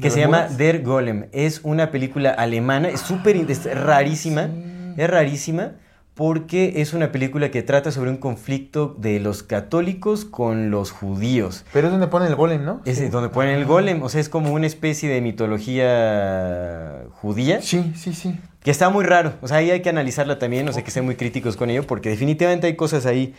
que 0.00 0.10
se 0.10 0.20
llama? 0.20 0.48
Der 0.48 0.82
Golem. 0.82 1.26
Es 1.32 1.60
una 1.62 1.90
película 1.90 2.30
alemana, 2.30 2.88
es 2.88 3.00
súper, 3.00 3.36
rarísima, 3.74 4.48
es 4.96 5.10
rarísima 5.10 5.72
porque 6.18 6.80
es 6.82 6.94
una 6.94 7.12
película 7.12 7.52
que 7.52 7.62
trata 7.62 7.92
sobre 7.92 8.10
un 8.10 8.16
conflicto 8.16 8.96
de 8.98 9.20
los 9.20 9.44
católicos 9.44 10.24
con 10.24 10.68
los 10.68 10.90
judíos. 10.90 11.64
Pero 11.72 11.86
es 11.86 11.92
donde 11.92 12.08
ponen 12.08 12.26
el 12.26 12.34
golem, 12.34 12.64
¿no? 12.64 12.80
Es 12.84 12.98
sí. 12.98 13.06
donde 13.08 13.28
ponen 13.28 13.54
el 13.54 13.64
golem, 13.64 14.02
o 14.02 14.08
sea, 14.08 14.20
es 14.20 14.28
como 14.28 14.52
una 14.52 14.66
especie 14.66 15.08
de 15.08 15.20
mitología 15.20 17.04
judía. 17.12 17.62
Sí, 17.62 17.92
sí, 17.94 18.12
sí. 18.14 18.36
Que 18.64 18.72
está 18.72 18.90
muy 18.90 19.04
raro. 19.04 19.34
O 19.42 19.46
sea, 19.46 19.58
ahí 19.58 19.70
hay 19.70 19.80
que 19.80 19.90
analizarla 19.90 20.40
también. 20.40 20.68
O 20.68 20.72
sea, 20.72 20.82
que 20.82 20.90
ser 20.90 21.04
muy 21.04 21.14
críticos 21.14 21.56
con 21.56 21.70
ello. 21.70 21.86
Porque 21.86 22.08
definitivamente 22.08 22.66
hay 22.66 22.74
cosas 22.74 23.06
ahí 23.06 23.34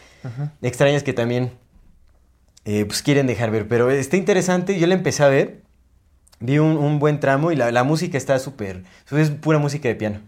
extrañas 0.61 1.03
que 1.03 1.11
también 1.11 1.51
eh, 2.63 2.85
pues 2.85 3.01
quieren 3.01 3.27
dejar 3.27 3.51
ver. 3.51 3.67
Pero 3.67 3.91
está 3.91 4.15
interesante. 4.15 4.79
Yo 4.79 4.88
la 4.88 4.93
empecé 4.93 5.23
a 5.23 5.27
ver. 5.27 5.63
Vi 6.40 6.58
un, 6.59 6.77
un 6.77 7.00
buen 7.00 7.19
tramo 7.19 7.51
y 7.51 7.56
la, 7.56 7.72
la 7.72 7.84
música 7.84 8.18
está 8.18 8.40
súper. 8.40 8.84
Es 9.11 9.30
pura 9.32 9.58
música 9.59 9.88
de 9.90 9.95
piano. 9.95 10.19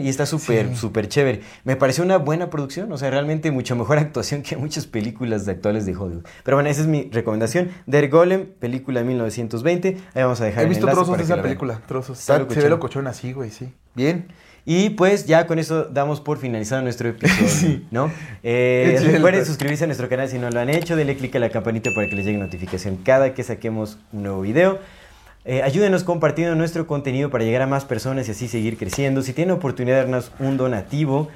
Y 0.00 0.08
está 0.08 0.26
súper, 0.26 0.70
Sí. 0.70 0.74
súper 0.76 1.06
chévere. 1.08 1.42
Me 1.62 1.76
pareció 1.76 2.02
una 2.02 2.16
buena 2.16 2.50
producción. 2.50 2.90
O 2.90 2.98
sea, 2.98 3.08
realmente 3.10 3.52
mucho 3.52 3.76
mejor 3.76 3.98
actuación 3.98 4.42
que 4.42 4.56
muchas 4.56 4.86
películas 4.86 5.46
de 5.46 5.52
actuales 5.52 5.86
de 5.86 5.94
Hollywood. 5.94 6.24
Pero 6.42 6.56
bueno, 6.56 6.68
esa 6.68 6.80
es 6.80 6.88
mi 6.88 7.08
recomendación. 7.12 7.70
Der 7.86 8.08
Golem, 8.08 8.46
película 8.58 8.98
de 9.00 9.06
1920. 9.06 9.96
Ahí 10.14 10.22
vamos 10.24 10.40
a 10.40 10.44
dejar 10.46 10.62
He 10.62 10.64
el 10.64 10.68
visto 10.70 10.86
trozos 10.88 11.16
de 11.16 11.22
esa 11.22 11.40
película, 11.40 11.80
trozos. 11.86 12.18
Está 12.18 12.38
se 12.48 12.60
ve 12.62 12.68
locochón. 12.68 13.06
así, 13.06 13.32
güey, 13.32 13.50
sí. 13.50 13.72
Bien. 13.94 14.26
Y 14.66 14.90
pues 14.90 15.26
ya 15.26 15.46
con 15.46 15.58
eso 15.58 15.84
damos 15.84 16.20
por 16.20 16.38
finalizado 16.38 16.82
nuestro 16.82 17.08
episodio, 17.08 17.48
Sí. 17.48 17.86
¿no? 17.92 18.10
Eh, 18.42 18.98
recuerden 19.12 19.46
suscribirse 19.46 19.84
a 19.84 19.86
nuestro 19.86 20.08
canal 20.08 20.28
si 20.28 20.38
no 20.38 20.50
lo 20.50 20.58
han 20.60 20.68
hecho, 20.68 20.96
denle 20.96 21.16
click 21.16 21.36
a 21.36 21.38
la 21.38 21.48
campanita 21.48 21.90
para 21.94 22.08
que 22.08 22.16
les 22.16 22.26
llegue 22.26 22.38
notificación 22.38 22.96
cada 22.96 23.34
que 23.34 23.42
saquemos 23.44 23.98
un 24.12 24.24
nuevo 24.24 24.40
video. 24.42 24.78
Eh, 25.44 25.62
ayúdenos 25.62 26.04
compartiendo 26.04 26.54
nuestro 26.54 26.86
contenido 26.86 27.30
para 27.30 27.44
llegar 27.44 27.62
a 27.62 27.66
más 27.66 27.84
personas 27.84 28.28
y 28.28 28.32
así 28.32 28.48
seguir 28.48 28.76
creciendo. 28.76 29.22
Si 29.22 29.32
tienen 29.32 29.54
oportunidad 29.54 29.96
de 29.96 30.02
darnos 30.02 30.32
un 30.38 30.56
donativo, 30.56 31.28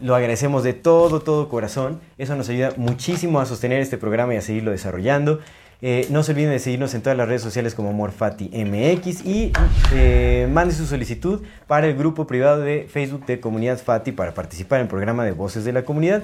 lo 0.00 0.14
agradecemos 0.14 0.62
de 0.62 0.74
todo, 0.74 1.20
todo 1.20 1.48
corazón. 1.48 2.00
Eso 2.18 2.36
nos 2.36 2.48
ayuda 2.48 2.72
muchísimo 2.76 3.40
a 3.40 3.46
sostener 3.46 3.80
este 3.80 3.98
programa 3.98 4.34
y 4.34 4.36
a 4.36 4.42
seguirlo 4.42 4.70
desarrollando. 4.70 5.40
Eh, 5.80 6.06
no 6.10 6.24
se 6.24 6.32
olviden 6.32 6.50
de 6.50 6.58
seguirnos 6.58 6.94
en 6.94 7.02
todas 7.02 7.16
las 7.16 7.28
redes 7.28 7.42
sociales 7.42 7.74
como 7.74 7.92
MorFatiMX 7.92 9.24
y 9.24 9.52
eh, 9.92 10.48
mande 10.50 10.74
su 10.74 10.86
solicitud 10.86 11.42
para 11.68 11.86
el 11.86 11.96
grupo 11.96 12.26
privado 12.26 12.60
de 12.60 12.88
Facebook 12.90 13.26
de 13.26 13.38
Comunidad 13.38 13.78
Fati 13.78 14.10
para 14.10 14.34
participar 14.34 14.80
en 14.80 14.86
el 14.86 14.88
programa 14.88 15.24
de 15.24 15.32
Voces 15.32 15.64
de 15.64 15.72
la 15.72 15.84
Comunidad. 15.84 16.22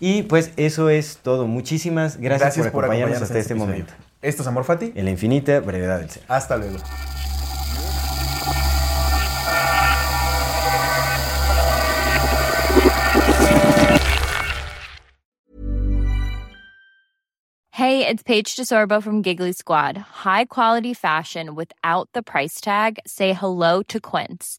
Y 0.00 0.22
pues 0.24 0.52
eso 0.56 0.88
es 0.88 1.18
todo. 1.22 1.46
Muchísimas 1.46 2.18
gracias, 2.18 2.56
por 2.56 2.84
acompañarnos 2.84 3.20
hasta 3.20 3.38
este 3.38 3.54
episodio. 3.54 3.72
momento. 3.72 4.09
Esto 4.22 4.42
es 4.42 4.48
Amor 4.48 4.64
Fati. 4.64 4.92
En 4.94 5.06
la 5.06 5.10
infinita 5.10 5.60
brevedad 5.60 5.98
del 5.98 6.10
ser. 6.10 6.22
Hasta 6.28 6.56
luego. 6.58 6.76
Hey, 17.72 18.06
it's 18.06 18.22
Paige 18.22 18.56
DeSorbo 18.56 19.02
from 19.02 19.22
Giggly 19.22 19.52
Squad. 19.52 19.96
High 19.96 20.44
quality 20.44 20.92
fashion 20.92 21.54
without 21.54 22.10
the 22.12 22.22
price 22.22 22.60
tag. 22.60 22.98
Say 23.06 23.32
hello 23.32 23.82
to 23.84 23.98
Quince. 24.00 24.58